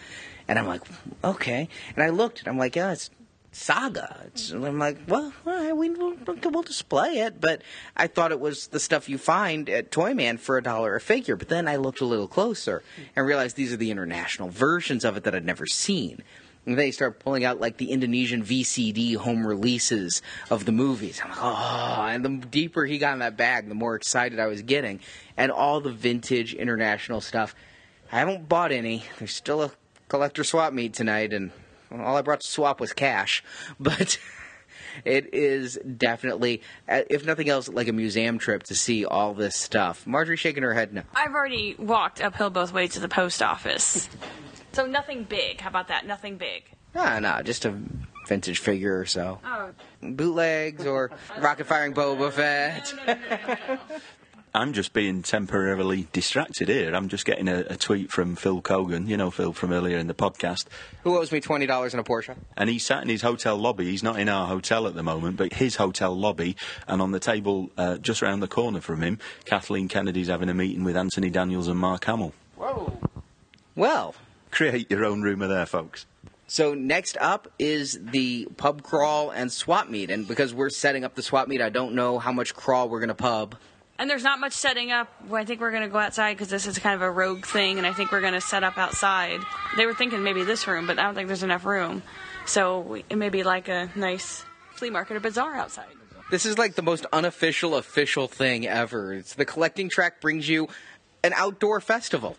And 0.49 0.59
I'm 0.59 0.67
like, 0.67 0.83
okay. 1.25 1.69
And 1.95 2.05
I 2.05 2.11
looked, 2.11 2.41
and 2.41 2.49
I'm 2.49 2.59
like, 2.59 2.77
yeah, 2.77 2.93
it's 2.93 3.11
Saga. 3.53 4.21
It's, 4.27 4.51
I'm 4.51 4.79
like, 4.79 4.99
well, 5.09 5.33
we, 5.45 5.91
we'll, 5.91 6.15
we'll 6.27 6.63
display 6.63 7.19
it, 7.21 7.41
but 7.41 7.63
I 7.97 8.07
thought 8.07 8.31
it 8.31 8.39
was 8.39 8.69
the 8.69 8.79
stuff 8.79 9.09
you 9.09 9.19
find 9.19 9.69
at 9.71 9.91
Toyman 9.91 10.39
for 10.39 10.59
a 10.59 10.63
dollar 10.63 10.95
a 10.95 11.01
figure. 11.01 11.37
But 11.37 11.49
then 11.49 11.67
I 11.67 11.77
looked 11.77 12.01
a 12.01 12.05
little 12.05 12.29
closer 12.29 12.83
and 13.17 13.27
realized 13.27 13.57
these 13.57 13.73
are 13.73 13.79
the 13.79 13.91
international 13.91 14.51
versions 14.51 15.05
of 15.05 15.17
it 15.17 15.25
that 15.25 15.35
I'd 15.35 15.45
never 15.45 15.67
seen. 15.67 16.23
And 16.67 16.77
they 16.77 16.91
start 16.91 17.21
pulling 17.21 17.45
out 17.45 17.61
like 17.61 17.77
the 17.77 17.93
Indonesian 17.93 18.43
VCD 18.43 19.17
home 19.17 19.47
releases 19.47 20.21
of 20.51 20.65
the 20.65 20.73
movies. 20.73 21.21
I'm 21.23 21.31
like, 21.31 21.39
oh, 21.41 22.07
and 22.09 22.25
the 22.25 22.47
deeper 22.47 22.85
he 22.85 22.99
got 22.99 23.13
in 23.13 23.21
that 23.21 23.37
bag, 23.37 23.69
the 23.69 23.75
more 23.75 23.95
excited 23.95 24.41
I 24.41 24.47
was 24.47 24.63
getting. 24.63 25.01
And 25.37 25.53
all 25.53 25.81
the 25.81 25.93
vintage 25.93 26.55
international 26.55 27.21
stuff. 27.21 27.55
I 28.11 28.19
haven't 28.19 28.49
bought 28.49 28.73
any. 28.73 29.05
There's 29.19 29.35
still 29.35 29.63
a 29.63 29.71
collector 30.09 30.45
swap 30.45 30.73
meet 30.73 30.95
tonight, 30.95 31.33
and 31.33 31.51
all 31.93 32.17
I 32.17 32.23
brought 32.23 32.41
to 32.41 32.47
swap 32.47 32.81
was 32.81 32.93
cash. 32.93 33.43
But 33.81 34.19
it 35.05 35.35
is 35.35 35.79
definitely, 35.79 36.63
uh, 36.89 37.03
if 37.11 37.25
nothing 37.25 37.49
else, 37.49 37.69
like 37.69 37.89
a 37.89 37.93
museum 37.93 38.39
trip 38.39 38.63
to 38.65 38.75
see 38.75 39.05
all 39.05 39.35
this 39.35 39.57
stuff. 39.57 40.07
Marjorie 40.07 40.37
shaking 40.37 40.63
her 40.63 40.75
head 40.75 40.93
no. 40.93 41.03
I've 41.15 41.35
already 41.35 41.75
walked 41.79 42.21
uphill 42.21 42.51
both 42.51 42.73
ways 42.73 42.95
to 42.95 43.01
the 43.01 43.09
post 43.09 43.43
office. 43.43 44.09
so 44.77 44.87
nothing 44.87 45.25
big. 45.25 45.61
How 45.61 45.71
about 45.71 45.89
that? 45.89 46.07
Nothing 46.07 46.37
big. 46.37 46.65
No, 46.95 47.19
no, 47.19 47.41
just 47.43 47.65
a 47.65 47.75
vintage 48.29 48.59
figure 48.59 48.99
or 49.01 49.07
so. 49.07 49.41
Oh. 49.45 49.71
Bootlegs 50.03 50.87
or 50.87 51.11
rocket 51.39 51.67
firing 51.67 51.95
Boba 51.95 52.31
Fett. 52.31 52.93
I'm 54.55 54.73
just 54.73 54.93
being 54.95 55.23
temporarily 55.23 56.09
distracted 56.13 56.69
here. 56.69 56.95
I'm 56.95 57.09
just 57.09 57.27
getting 57.27 57.47
a, 57.49 57.61
a 57.69 57.77
tweet 57.77 58.11
from 58.11 58.37
Phil 58.37 58.63
Cogan, 58.63 59.07
you 59.07 59.17
know 59.17 59.31
Phil 59.31 59.53
from 59.53 59.73
earlier 59.73 59.99
in 59.99 60.07
the 60.07 60.15
podcast, 60.15 60.67
Who 61.05 61.19
owes 61.19 61.31
me 61.33 61.41
twenty 61.41 61.67
dollars 61.67 61.93
in 61.93 62.01
a 62.01 62.05
Porsche? 62.05 62.37
and 62.57 62.71
he's 62.71 62.85
sat 62.85 63.03
in 63.03 63.09
his 63.09 63.21
hotel 63.23 63.57
lobby. 63.57 63.85
He's 63.87 64.03
not 64.03 64.19
in 64.19 64.29
our 64.31 64.47
hotel 64.47 64.87
at 64.87 64.95
the 64.95 65.03
moment, 65.03 65.37
but 65.37 65.53
his 65.55 65.77
hotel 65.77 66.15
lobby, 66.17 66.57
and 66.89 67.03
on 67.03 67.13
the 67.13 67.21
table 67.21 67.71
uh, 67.77 67.97
just 67.99 68.23
around 68.23 68.41
the 68.41 68.49
corner 68.49 68.81
from 68.81 69.03
him, 69.03 69.19
Kathleen 69.45 69.89
Kennedy's 69.89 70.29
having 70.29 70.49
a 70.49 70.55
meeting 70.55 70.85
with 70.85 70.97
Anthony 70.97 71.29
Daniels 71.31 71.69
and 71.69 71.79
Mark 71.79 72.05
Hamill. 72.07 72.33
Whoa. 72.57 72.99
Well, 73.75 74.15
Create 74.57 74.91
your 74.91 75.05
own 75.05 75.21
rumour 75.21 75.49
there, 75.49 75.67
folks. 75.67 76.07
so 76.47 76.73
next 76.73 77.19
up 77.21 77.47
is 77.59 77.99
the 78.01 78.47
pub 78.57 78.83
crawl 78.83 79.29
and 79.29 79.53
swap 79.53 79.91
meet, 79.91 80.11
and 80.11 80.27
because 80.27 80.55
we're 80.55 80.71
setting 80.71 81.05
up 81.05 81.15
the 81.15 81.23
swap 81.23 81.47
meet, 81.47 81.61
I 81.61 81.69
don't 81.69 81.95
know 81.95 82.19
how 82.19 82.33
much 82.33 82.55
crawl 82.55 82.89
we're 82.89 83.01
gonna 83.01 83.15
pub. 83.15 83.57
And 83.99 84.09
there's 84.09 84.25
not 84.25 84.41
much 84.41 84.55
setting 84.55 84.91
up. 84.91 85.13
Well, 85.29 85.43
I 85.43 85.45
think 85.45 85.61
we're 85.61 85.73
going 85.73 85.83
to 85.83 85.89
go 85.89 85.99
outside 85.99 86.35
because 86.35 86.49
this 86.49 86.67
is 86.67 86.79
kind 86.79 86.95
of 86.95 87.01
a 87.01 87.11
rogue 87.11 87.47
thing, 87.47 87.79
and 87.79 87.87
I 87.87 87.95
think 87.95 88.13
we're 88.13 88.21
going 88.21 88.35
to 88.35 88.43
set 88.43 88.63
up 88.63 88.77
outside. 88.77 89.41
They 89.79 89.87
were 89.87 89.95
thinking 89.95 90.23
maybe 90.23 90.45
this 90.45 90.67
room, 90.67 90.87
but 90.87 90.99
I 90.99 91.05
don't 91.05 91.15
think 91.15 91.29
there's 91.29 91.43
enough 91.43 91.65
room. 91.65 92.03
So 92.45 92.81
we, 92.81 93.05
it 93.09 93.17
may 93.17 93.31
be 93.31 93.43
like 93.43 93.69
a 93.69 93.91
nice 93.95 94.45
flea 94.75 94.91
market 94.91 95.17
or 95.17 95.21
bazaar 95.21 95.55
outside. 95.55 95.87
This 96.31 96.45
is 96.45 96.59
like 96.59 96.75
the 96.75 96.83
most 96.83 97.07
unofficial 97.11 97.75
official 97.75 98.29
thing 98.29 98.67
ever. 98.67 99.15
It's 99.15 99.35
the 99.35 99.47
collecting 99.47 99.89
track 99.89 100.21
brings 100.21 100.47
you 100.47 100.69
an 101.25 101.33
outdoor 101.35 101.81
festival. 101.81 102.37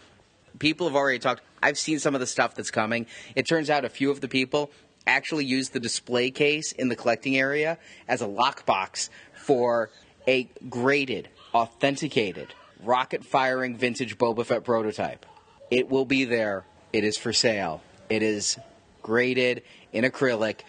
People 0.60 0.88
have 0.88 0.96
already 0.96 1.20
talked. 1.20 1.42
I've 1.62 1.78
seen 1.78 2.00
some 2.00 2.16
of 2.16 2.22
the 2.22 2.28
stuff 2.28 2.56
that's 2.56 2.72
coming. 2.72 3.08
It 3.36 3.48
turns 3.48 3.70
out 3.70 3.86
a 3.86 3.90
few 3.90 4.12
of 4.12 4.22
the 4.22 4.28
people 4.28 4.72
actually 5.06 5.46
use 5.46 5.70
the 5.70 5.80
display 5.80 6.32
case 6.32 6.72
in 6.74 6.90
the 6.90 6.96
collecting 6.96 7.38
area 7.38 7.78
as 8.08 8.22
a 8.22 8.28
lockbox 8.28 9.10
for 9.34 9.90
a 10.28 10.50
graded, 10.70 11.30
authenticated, 11.54 12.54
rocket 12.84 13.24
firing 13.24 13.78
vintage 13.78 14.18
Boba 14.18 14.46
Fett 14.46 14.64
prototype. 14.64 15.26
It 15.72 15.90
will 15.90 16.06
be 16.06 16.26
there. 16.26 16.66
It 16.94 17.04
is 17.04 17.18
for 17.18 17.34
sale. 17.34 17.82
It 18.10 18.22
is 18.22 18.58
graded 19.02 19.64
in 19.94 20.04
acrylic, 20.04 20.60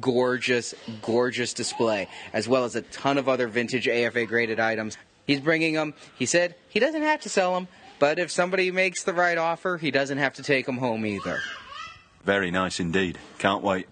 gorgeous, 0.00 0.74
gorgeous 1.02 1.54
display, 1.54 2.08
as 2.32 2.46
well 2.46 2.64
as 2.64 2.76
a 2.76 2.82
ton 2.82 3.16
of 3.18 3.28
other 3.28 3.48
vintage 3.48 3.88
AFA 3.88 4.26
graded 4.26 4.60
items. 4.60 4.98
He's 5.26 5.40
bringing 5.40 5.74
them. 5.74 5.94
He 6.18 6.26
said 6.26 6.54
he 6.68 6.78
doesn't 6.78 7.02
have 7.02 7.20
to 7.22 7.28
sell 7.28 7.54
them, 7.54 7.68
but 7.98 8.18
if 8.18 8.30
somebody 8.30 8.70
makes 8.70 9.04
the 9.04 9.12
right 9.12 9.38
offer, 9.38 9.76
he 9.76 9.90
doesn't 9.90 10.18
have 10.18 10.34
to 10.34 10.42
take 10.42 10.66
them 10.66 10.78
home 10.78 11.04
either. 11.06 11.40
Very 12.24 12.50
nice 12.50 12.80
indeed. 12.80 13.18
Can't 13.38 13.62
wait. 13.62 13.86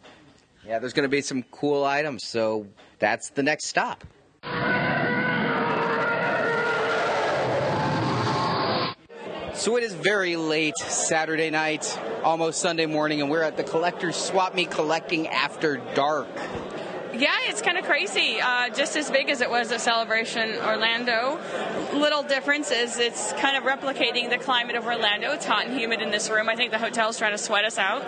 Yeah, 0.66 0.78
there's 0.78 0.93
going 0.93 1.05
to 1.05 1.10
be 1.10 1.20
some 1.20 1.43
cool 1.51 1.85
items, 1.85 2.26
so 2.26 2.66
that's 2.98 3.31
the 3.31 3.43
next 3.43 3.66
stop. 3.66 4.05
So 9.55 9.76
it 9.76 9.85
is 9.85 9.94
very 9.94 10.36
late 10.36 10.76
Saturday 10.76 11.48
night, 11.48 11.98
almost 12.22 12.60
Sunday 12.60 12.86
morning, 12.86 13.22
and 13.22 13.31
we're 13.31 13.43
at 13.43 13.56
the 13.56 13.62
Collector's 13.62 14.16
Swap 14.16 14.55
Meet 14.55 14.70
collecting 14.70 15.28
after 15.28 15.76
dark. 15.94 16.28
Yeah, 17.16 17.31
it's 17.43 17.62
kind 17.62 17.78
of 17.78 17.85
crazy. 17.85 18.41
Uh, 18.41 18.70
just 18.70 18.97
as 18.97 19.09
big 19.09 19.31
as 19.31 19.41
it 19.41 19.49
was 19.49 19.70
at 19.70 19.81
Celebration 19.81 20.57
Orlando. 20.59 21.39
Little 21.93 22.24
difference 22.24 22.73
is 22.73 22.99
it's 22.99 23.32
kind 23.35 23.57
of 23.57 23.62
replicating 23.62 24.31
the 24.31 24.39
climate 24.39 24.74
of 24.74 24.85
Orlando. 24.85 25.32
It's 25.32 25.45
hot 25.45 25.66
and 25.66 25.78
humid 25.78 26.03
in 26.03 26.11
this 26.11 26.28
room. 26.28 26.49
I 26.49 26.57
think 26.57 26.73
the 26.73 26.78
hotel's 26.78 27.16
trying 27.16 27.32
to 27.32 27.39
sweat 27.39 27.65
us 27.65 27.78
out. 27.78 28.03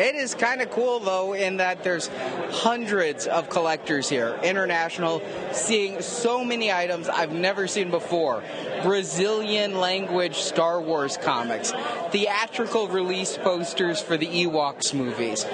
It 0.00 0.14
is 0.14 0.34
kind 0.34 0.62
of 0.62 0.70
cool 0.70 0.98
though, 1.00 1.34
in 1.34 1.58
that 1.58 1.84
there's 1.84 2.08
hundreds 2.52 3.26
of 3.26 3.50
collectors 3.50 4.08
here, 4.08 4.40
international, 4.42 5.20
seeing 5.52 6.00
so 6.00 6.42
many 6.42 6.72
items 6.72 7.10
I've 7.10 7.32
never 7.34 7.66
seen 7.66 7.90
before. 7.90 8.42
Brazilian 8.82 9.78
language 9.78 10.36
Star 10.36 10.80
Wars 10.80 11.18
comics, 11.18 11.74
theatrical 12.12 12.88
release 12.88 13.36
posters 13.36 14.00
for 14.00 14.16
the 14.16 14.26
Ewoks 14.26 14.94
movies, 14.94 15.44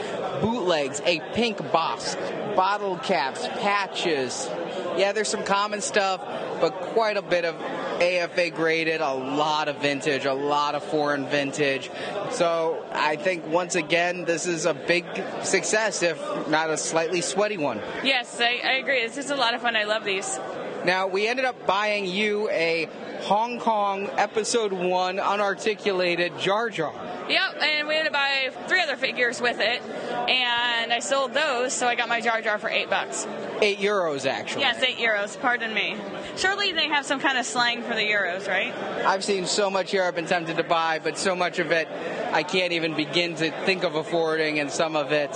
bootlegs, 0.41 1.01
a 1.05 1.19
pink 1.35 1.59
box, 1.73 2.15
bottle 2.55 2.99
caps, 2.99 3.49
patches, 3.49 4.49
Yeah, 4.97 5.13
there's 5.13 5.29
some 5.29 5.45
common 5.45 5.81
stuff, 5.81 6.21
but 6.61 6.71
quite 6.71 7.17
a 7.17 7.23
bit 7.23 7.45
of 7.45 7.55
AFA 8.01 8.51
graded, 8.51 9.01
a 9.01 9.13
lot 9.13 9.69
of 9.69 9.81
vintage, 9.81 10.25
a 10.25 10.33
lot 10.33 10.75
of 10.75 10.83
foreign 10.85 11.27
vintage. 11.27 11.91
So 12.31 12.85
I 12.93 13.17
think 13.17 13.47
once 13.47 13.75
again, 13.75 14.25
this 14.25 14.47
is 14.47 14.67
a 14.67 14.75
big 14.75 15.05
success, 15.43 16.03
if 16.03 16.19
not 16.49 16.71
a 16.71 16.77
slightly 16.77 17.21
sweaty 17.21 17.57
one. 17.59 17.81
Yes, 18.05 18.41
I, 18.41 18.61
I 18.65 18.73
agree. 18.75 19.07
This 19.07 19.19
is 19.19 19.31
a 19.31 19.37
lot 19.37 19.55
of 19.55 19.63
fun. 19.63 19.77
I 19.77 19.85
love 19.85 20.05
these. 20.05 20.39
Now, 20.85 21.07
we 21.09 21.27
ended 21.27 21.45
up 21.45 21.67
buying 21.67 22.07
you 22.07 22.49
a 22.51 22.89
Hong 23.25 23.59
Kong 23.59 24.09
Episode 24.17 24.73
1 24.73 25.17
unarticulated 25.17 26.39
Jar 26.41 26.71
Jar. 26.71 26.95
Yep, 27.29 27.63
and 27.63 27.89
we 27.89 27.97
had 27.97 28.05
to 28.07 28.13
buy 28.13 28.51
three 28.69 28.81
other 28.81 28.97
figures 28.97 29.41
with 29.41 29.59
it, 29.59 29.83
and 29.83 30.93
I 30.93 31.01
sold 31.01 31.35
those, 31.35 31.73
so 31.73 31.89
I 31.89 31.97
got 31.97 32.09
my 32.09 32.21
Jar 32.21 32.41
Jar 32.41 32.59
for 32.59 32.71
eight 32.71 32.89
bucks. 32.89 33.27
Eight 33.61 33.79
euros, 33.79 34.27
actually. 34.27 34.61
Yes, 34.61 34.83
eight 34.83 34.99
euros. 34.99 35.41
Pardon 35.41 35.75
me. 35.75 35.97
Surely 36.37 36.73
they 36.73 36.87
have 36.89 37.05
some 37.05 37.19
kind 37.19 37.37
of 37.37 37.45
slang 37.47 37.83
for 37.83 37.95
the 37.95 38.03
euros, 38.03 38.47
right? 38.47 38.73
I've 39.05 39.25
seen 39.25 39.47
so 39.47 39.71
much 39.71 39.91
here 39.91 40.05
I've 40.05 40.15
been 40.15 40.27
tempted 40.27 40.59
to 40.59 40.63
buy, 40.63 41.01
but 41.03 41.19
so 41.19 41.35
much 41.35 41.59
of 41.59 41.73
it 41.73 41.89
I 42.33 42.43
can't 42.43 42.73
even 42.73 42.95
begin 42.95 43.35
to 43.37 43.51
think 43.65 43.83
of 43.83 43.97
affording, 43.97 44.61
and 44.61 44.71
some 44.71 44.95
of 44.95 45.11
it 45.11 45.33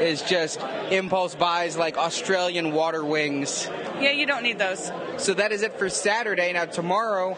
is 0.00 0.22
just 0.22 0.60
impulse 0.90 1.34
buys 1.34 1.76
like 1.76 1.96
Australian 1.96 2.72
water 2.72 3.04
wings. 3.04 3.68
Yeah, 4.00 4.12
you 4.12 4.26
don't 4.26 4.42
need 4.42 4.58
those. 4.58 4.90
So 5.16 5.34
that 5.34 5.52
is 5.52 5.62
it 5.62 5.78
for 5.78 5.88
Saturday. 5.88 6.52
Now, 6.52 6.66
tomorrow 6.66 7.36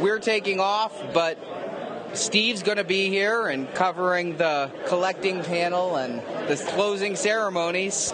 we're 0.00 0.18
taking 0.18 0.60
off, 0.60 0.92
but 1.12 1.38
Steve's 2.14 2.62
going 2.62 2.78
to 2.78 2.84
be 2.84 3.08
here 3.08 3.46
and 3.46 3.72
covering 3.74 4.36
the 4.36 4.70
collecting 4.86 5.42
panel 5.42 5.96
and 5.96 6.20
the 6.48 6.56
closing 6.68 7.16
ceremonies. 7.16 8.12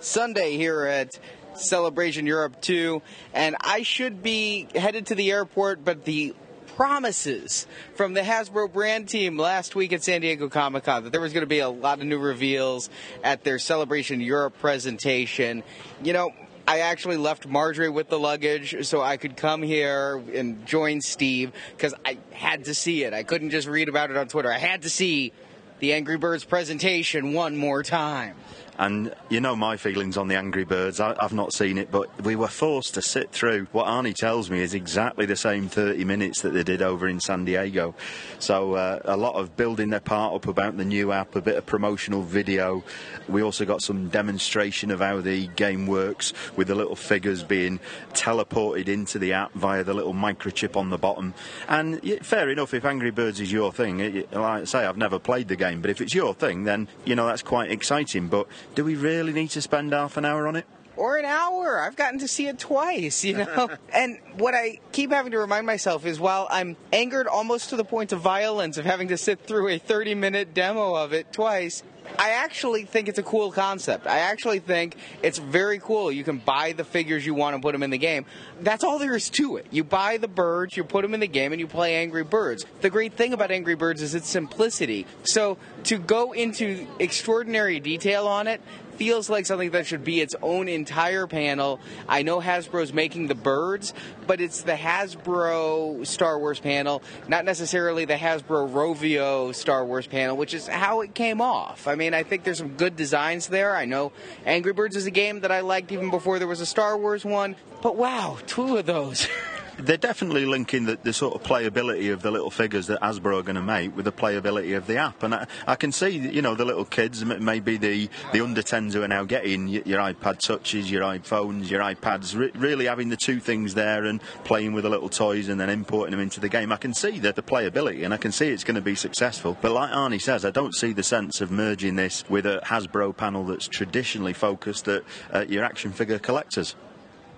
Sunday 0.00 0.56
here 0.56 0.84
at 0.84 1.18
Celebration 1.54 2.26
Europe 2.26 2.60
2, 2.60 3.02
and 3.34 3.56
I 3.60 3.82
should 3.82 4.22
be 4.22 4.66
headed 4.74 5.06
to 5.06 5.14
the 5.14 5.30
airport, 5.30 5.84
but 5.84 6.04
the 6.04 6.34
promises 6.76 7.66
from 7.94 8.14
the 8.14 8.20
Hasbro 8.20 8.72
brand 8.72 9.08
team 9.08 9.38
last 9.38 9.74
week 9.74 9.92
at 9.92 10.02
San 10.02 10.20
Diego 10.20 10.48
Comic 10.48 10.84
Con 10.84 11.04
that 11.04 11.10
there 11.10 11.20
was 11.20 11.32
going 11.32 11.42
to 11.42 11.48
be 11.48 11.58
a 11.58 11.68
lot 11.68 12.00
of 12.00 12.06
new 12.06 12.18
reveals 12.18 12.90
at 13.22 13.44
their 13.44 13.58
Celebration 13.58 14.20
Europe 14.20 14.58
presentation. 14.58 15.62
You 16.02 16.12
know, 16.12 16.30
I 16.66 16.80
actually 16.80 17.16
left 17.16 17.46
Marjorie 17.46 17.90
with 17.90 18.08
the 18.08 18.18
luggage 18.18 18.86
so 18.86 19.02
I 19.02 19.16
could 19.16 19.36
come 19.36 19.62
here 19.62 20.22
and 20.32 20.64
join 20.64 21.00
Steve 21.00 21.52
because 21.76 21.94
I 22.04 22.18
had 22.32 22.64
to 22.66 22.74
see 22.74 23.04
it. 23.04 23.12
I 23.12 23.22
couldn't 23.24 23.50
just 23.50 23.68
read 23.68 23.88
about 23.88 24.10
it 24.10 24.16
on 24.16 24.28
Twitter. 24.28 24.50
I 24.50 24.58
had 24.58 24.82
to 24.82 24.90
see 24.90 25.32
the 25.80 25.92
Angry 25.92 26.16
Birds 26.16 26.44
presentation 26.44 27.32
one 27.32 27.56
more 27.56 27.82
time. 27.82 28.36
And 28.78 29.14
you 29.28 29.40
know 29.40 29.54
my 29.54 29.76
feelings 29.76 30.16
on 30.16 30.28
the 30.28 30.36
Angry 30.36 30.64
Birds. 30.64 30.98
I, 30.98 31.14
have 31.20 31.32
not 31.32 31.52
seen 31.52 31.78
it, 31.78 31.90
but 31.90 32.08
we 32.24 32.36
were 32.36 32.48
forced 32.48 32.94
to 32.94 33.02
sit 33.02 33.30
through 33.30 33.66
what 33.72 33.86
Arnie 33.86 34.14
tells 34.14 34.50
me 34.50 34.60
is 34.60 34.74
exactly 34.74 35.26
the 35.26 35.36
same 35.36 35.68
30 35.68 36.04
minutes 36.04 36.42
that 36.42 36.50
they 36.50 36.62
did 36.62 36.82
over 36.82 37.06
in 37.06 37.20
San 37.20 37.44
Diego. 37.44 37.94
So 38.38 38.74
uh, 38.74 39.00
a 39.04 39.16
lot 39.16 39.34
of 39.34 39.56
building 39.56 39.90
their 39.90 40.00
part 40.00 40.34
up 40.34 40.46
about 40.46 40.76
the 40.76 40.84
new 40.84 41.12
app, 41.12 41.36
a 41.36 41.42
bit 41.42 41.56
of 41.56 41.66
promotional 41.66 42.22
video. 42.22 42.82
We 43.28 43.42
also 43.42 43.64
got 43.64 43.82
some 43.82 44.08
demonstration 44.08 44.90
of 44.90 45.00
how 45.00 45.20
the 45.20 45.48
game 45.48 45.86
works 45.86 46.32
with 46.56 46.68
the 46.68 46.74
little 46.74 46.96
figures 46.96 47.42
being 47.42 47.78
teleported 48.14 48.88
into 48.88 49.18
the 49.18 49.34
app 49.34 49.52
via 49.52 49.84
the 49.84 49.94
little 49.94 50.14
microchip 50.14 50.76
on 50.76 50.90
the 50.90 50.98
bottom. 50.98 51.34
And 51.68 52.00
fair 52.24 52.48
enough, 52.48 52.74
if 52.74 52.84
Angry 52.84 53.10
Birds 53.10 53.40
is 53.40 53.52
your 53.52 53.72
thing, 53.72 54.00
it, 54.00 54.32
like 54.32 54.62
I 54.62 54.64
say, 54.64 54.84
I've 54.84 54.96
never 54.96 55.18
played 55.18 55.48
the 55.48 55.56
game, 55.56 55.80
but 55.80 55.90
if 55.90 56.00
it's 56.00 56.14
your 56.14 56.34
thing, 56.34 56.64
then 56.64 56.88
you 57.04 57.14
know 57.14 57.26
that's 57.26 57.42
quite 57.42 57.70
exciting. 57.70 58.28
But 58.28 58.46
do 58.74 58.84
we 58.84 58.94
really 58.94 59.32
need 59.32 59.50
to 59.50 59.62
spend 59.62 59.92
half 59.92 60.16
an 60.16 60.24
hour 60.24 60.46
on 60.48 60.56
it? 60.56 60.66
Or 61.02 61.16
an 61.16 61.24
hour. 61.24 61.80
I've 61.80 61.96
gotten 61.96 62.20
to 62.20 62.28
see 62.28 62.46
it 62.46 62.60
twice, 62.60 63.24
you 63.24 63.36
know? 63.38 63.68
and 63.92 64.18
what 64.36 64.54
I 64.54 64.78
keep 64.92 65.10
having 65.10 65.32
to 65.32 65.38
remind 65.40 65.66
myself 65.66 66.06
is 66.06 66.20
while 66.20 66.46
I'm 66.48 66.76
angered 66.92 67.26
almost 67.26 67.70
to 67.70 67.76
the 67.76 67.82
point 67.82 68.12
of 68.12 68.20
violence 68.20 68.78
of 68.78 68.84
having 68.84 69.08
to 69.08 69.16
sit 69.16 69.40
through 69.40 69.66
a 69.70 69.78
30 69.78 70.14
minute 70.14 70.54
demo 70.54 70.94
of 70.94 71.12
it 71.12 71.32
twice, 71.32 71.82
I 72.18 72.30
actually 72.30 72.84
think 72.84 73.08
it's 73.08 73.18
a 73.18 73.22
cool 73.24 73.50
concept. 73.50 74.06
I 74.06 74.18
actually 74.18 74.60
think 74.60 74.96
it's 75.24 75.38
very 75.38 75.80
cool. 75.80 76.12
You 76.12 76.22
can 76.22 76.38
buy 76.38 76.70
the 76.70 76.84
figures 76.84 77.26
you 77.26 77.34
want 77.34 77.54
and 77.54 77.62
put 77.62 77.72
them 77.72 77.82
in 77.82 77.90
the 77.90 77.98
game. 77.98 78.24
That's 78.60 78.84
all 78.84 79.00
there 79.00 79.16
is 79.16 79.28
to 79.30 79.56
it. 79.56 79.66
You 79.72 79.82
buy 79.82 80.18
the 80.18 80.28
birds, 80.28 80.76
you 80.76 80.84
put 80.84 81.02
them 81.02 81.14
in 81.14 81.20
the 81.20 81.26
game, 81.26 81.52
and 81.52 81.60
you 81.60 81.66
play 81.66 81.96
Angry 81.96 82.22
Birds. 82.22 82.64
The 82.80 82.90
great 82.90 83.14
thing 83.14 83.32
about 83.32 83.50
Angry 83.50 83.74
Birds 83.74 84.02
is 84.02 84.14
its 84.14 84.28
simplicity. 84.28 85.06
So 85.24 85.58
to 85.84 85.98
go 85.98 86.32
into 86.32 86.86
extraordinary 87.00 87.80
detail 87.80 88.28
on 88.28 88.46
it 88.46 88.60
feels 89.02 89.28
like 89.28 89.44
something 89.44 89.72
that 89.72 89.84
should 89.84 90.04
be 90.04 90.20
its 90.20 90.36
own 90.42 90.68
entire 90.68 91.26
panel. 91.26 91.80
I 92.08 92.22
know 92.22 92.40
Hasbro's 92.40 92.92
making 92.92 93.26
the 93.26 93.34
birds, 93.34 93.92
but 94.28 94.40
it's 94.40 94.62
the 94.62 94.74
Hasbro 94.74 96.06
Star 96.06 96.38
Wars 96.38 96.60
panel, 96.60 97.02
not 97.26 97.44
necessarily 97.44 98.04
the 98.04 98.14
Hasbro 98.14 98.70
Rovio 98.70 99.52
Star 99.56 99.84
Wars 99.84 100.06
panel, 100.06 100.36
which 100.36 100.54
is 100.54 100.68
how 100.68 101.00
it 101.00 101.16
came 101.16 101.40
off. 101.40 101.88
I 101.88 101.96
mean, 101.96 102.14
I 102.14 102.22
think 102.22 102.44
there's 102.44 102.58
some 102.58 102.76
good 102.76 102.94
designs 102.94 103.48
there. 103.48 103.74
I 103.74 103.86
know 103.86 104.12
Angry 104.46 104.72
Birds 104.72 104.94
is 104.94 105.04
a 105.06 105.10
game 105.10 105.40
that 105.40 105.50
I 105.50 105.62
liked 105.62 105.90
even 105.90 106.10
before 106.10 106.38
there 106.38 106.46
was 106.46 106.60
a 106.60 106.66
Star 106.66 106.96
Wars 106.96 107.24
one, 107.24 107.56
but 107.82 107.96
wow, 107.96 108.38
two 108.46 108.76
of 108.76 108.86
those. 108.86 109.26
they're 109.84 109.96
definitely 109.96 110.46
linking 110.46 110.86
the, 110.86 110.98
the, 111.02 111.12
sort 111.12 111.34
of 111.34 111.42
playability 111.42 112.12
of 112.12 112.22
the 112.22 112.30
little 112.30 112.50
figures 112.50 112.86
that 112.86 113.00
Hasbro 113.00 113.40
are 113.40 113.42
going 113.42 113.56
to 113.56 113.62
make 113.62 113.94
with 113.94 114.04
the 114.04 114.12
playability 114.12 114.76
of 114.76 114.86
the 114.86 114.96
app. 114.96 115.22
And 115.22 115.34
I, 115.34 115.46
I, 115.66 115.76
can 115.76 115.92
see, 115.92 116.10
you 116.10 116.42
know, 116.42 116.54
the 116.54 116.64
little 116.64 116.84
kids, 116.84 117.24
maybe 117.24 117.76
the, 117.76 118.08
the 118.32 118.40
under 118.40 118.62
10s 118.62 118.92
who 118.92 119.02
are 119.02 119.08
now 119.08 119.24
getting 119.24 119.68
your 119.68 120.00
iPad 120.00 120.38
touches, 120.38 120.90
your 120.90 121.02
iPhones, 121.02 121.70
your 121.70 121.80
iPads, 121.80 122.36
re- 122.36 122.52
really 122.54 122.86
having 122.86 123.08
the 123.08 123.16
two 123.16 123.40
things 123.40 123.74
there 123.74 124.04
and 124.04 124.22
playing 124.44 124.72
with 124.72 124.84
the 124.84 124.90
little 124.90 125.08
toys 125.08 125.48
and 125.48 125.60
then 125.60 125.68
importing 125.68 126.12
them 126.12 126.20
into 126.20 126.40
the 126.40 126.48
game. 126.48 126.72
I 126.72 126.76
can 126.76 126.94
see 126.94 127.18
that 127.20 127.36
the 127.36 127.42
playability 127.42 128.04
and 128.04 128.14
I 128.14 128.16
can 128.16 128.32
see 128.32 128.48
it's 128.48 128.64
going 128.64 128.76
to 128.76 128.80
be 128.80 128.94
successful. 128.94 129.56
But 129.60 129.72
like 129.72 129.90
Arnie 129.90 130.20
says, 130.20 130.44
I 130.44 130.50
don't 130.50 130.74
see 130.74 130.92
the 130.92 131.02
sense 131.02 131.40
of 131.40 131.50
merging 131.50 131.96
this 131.96 132.24
with 132.28 132.46
a 132.46 132.60
Hasbro 132.64 133.16
panel 133.16 133.44
that's 133.44 133.68
traditionally 133.68 134.32
focused 134.32 134.88
at 134.88 135.50
your 135.50 135.64
action 135.64 135.92
figure 135.92 136.18
collectors 136.18 136.74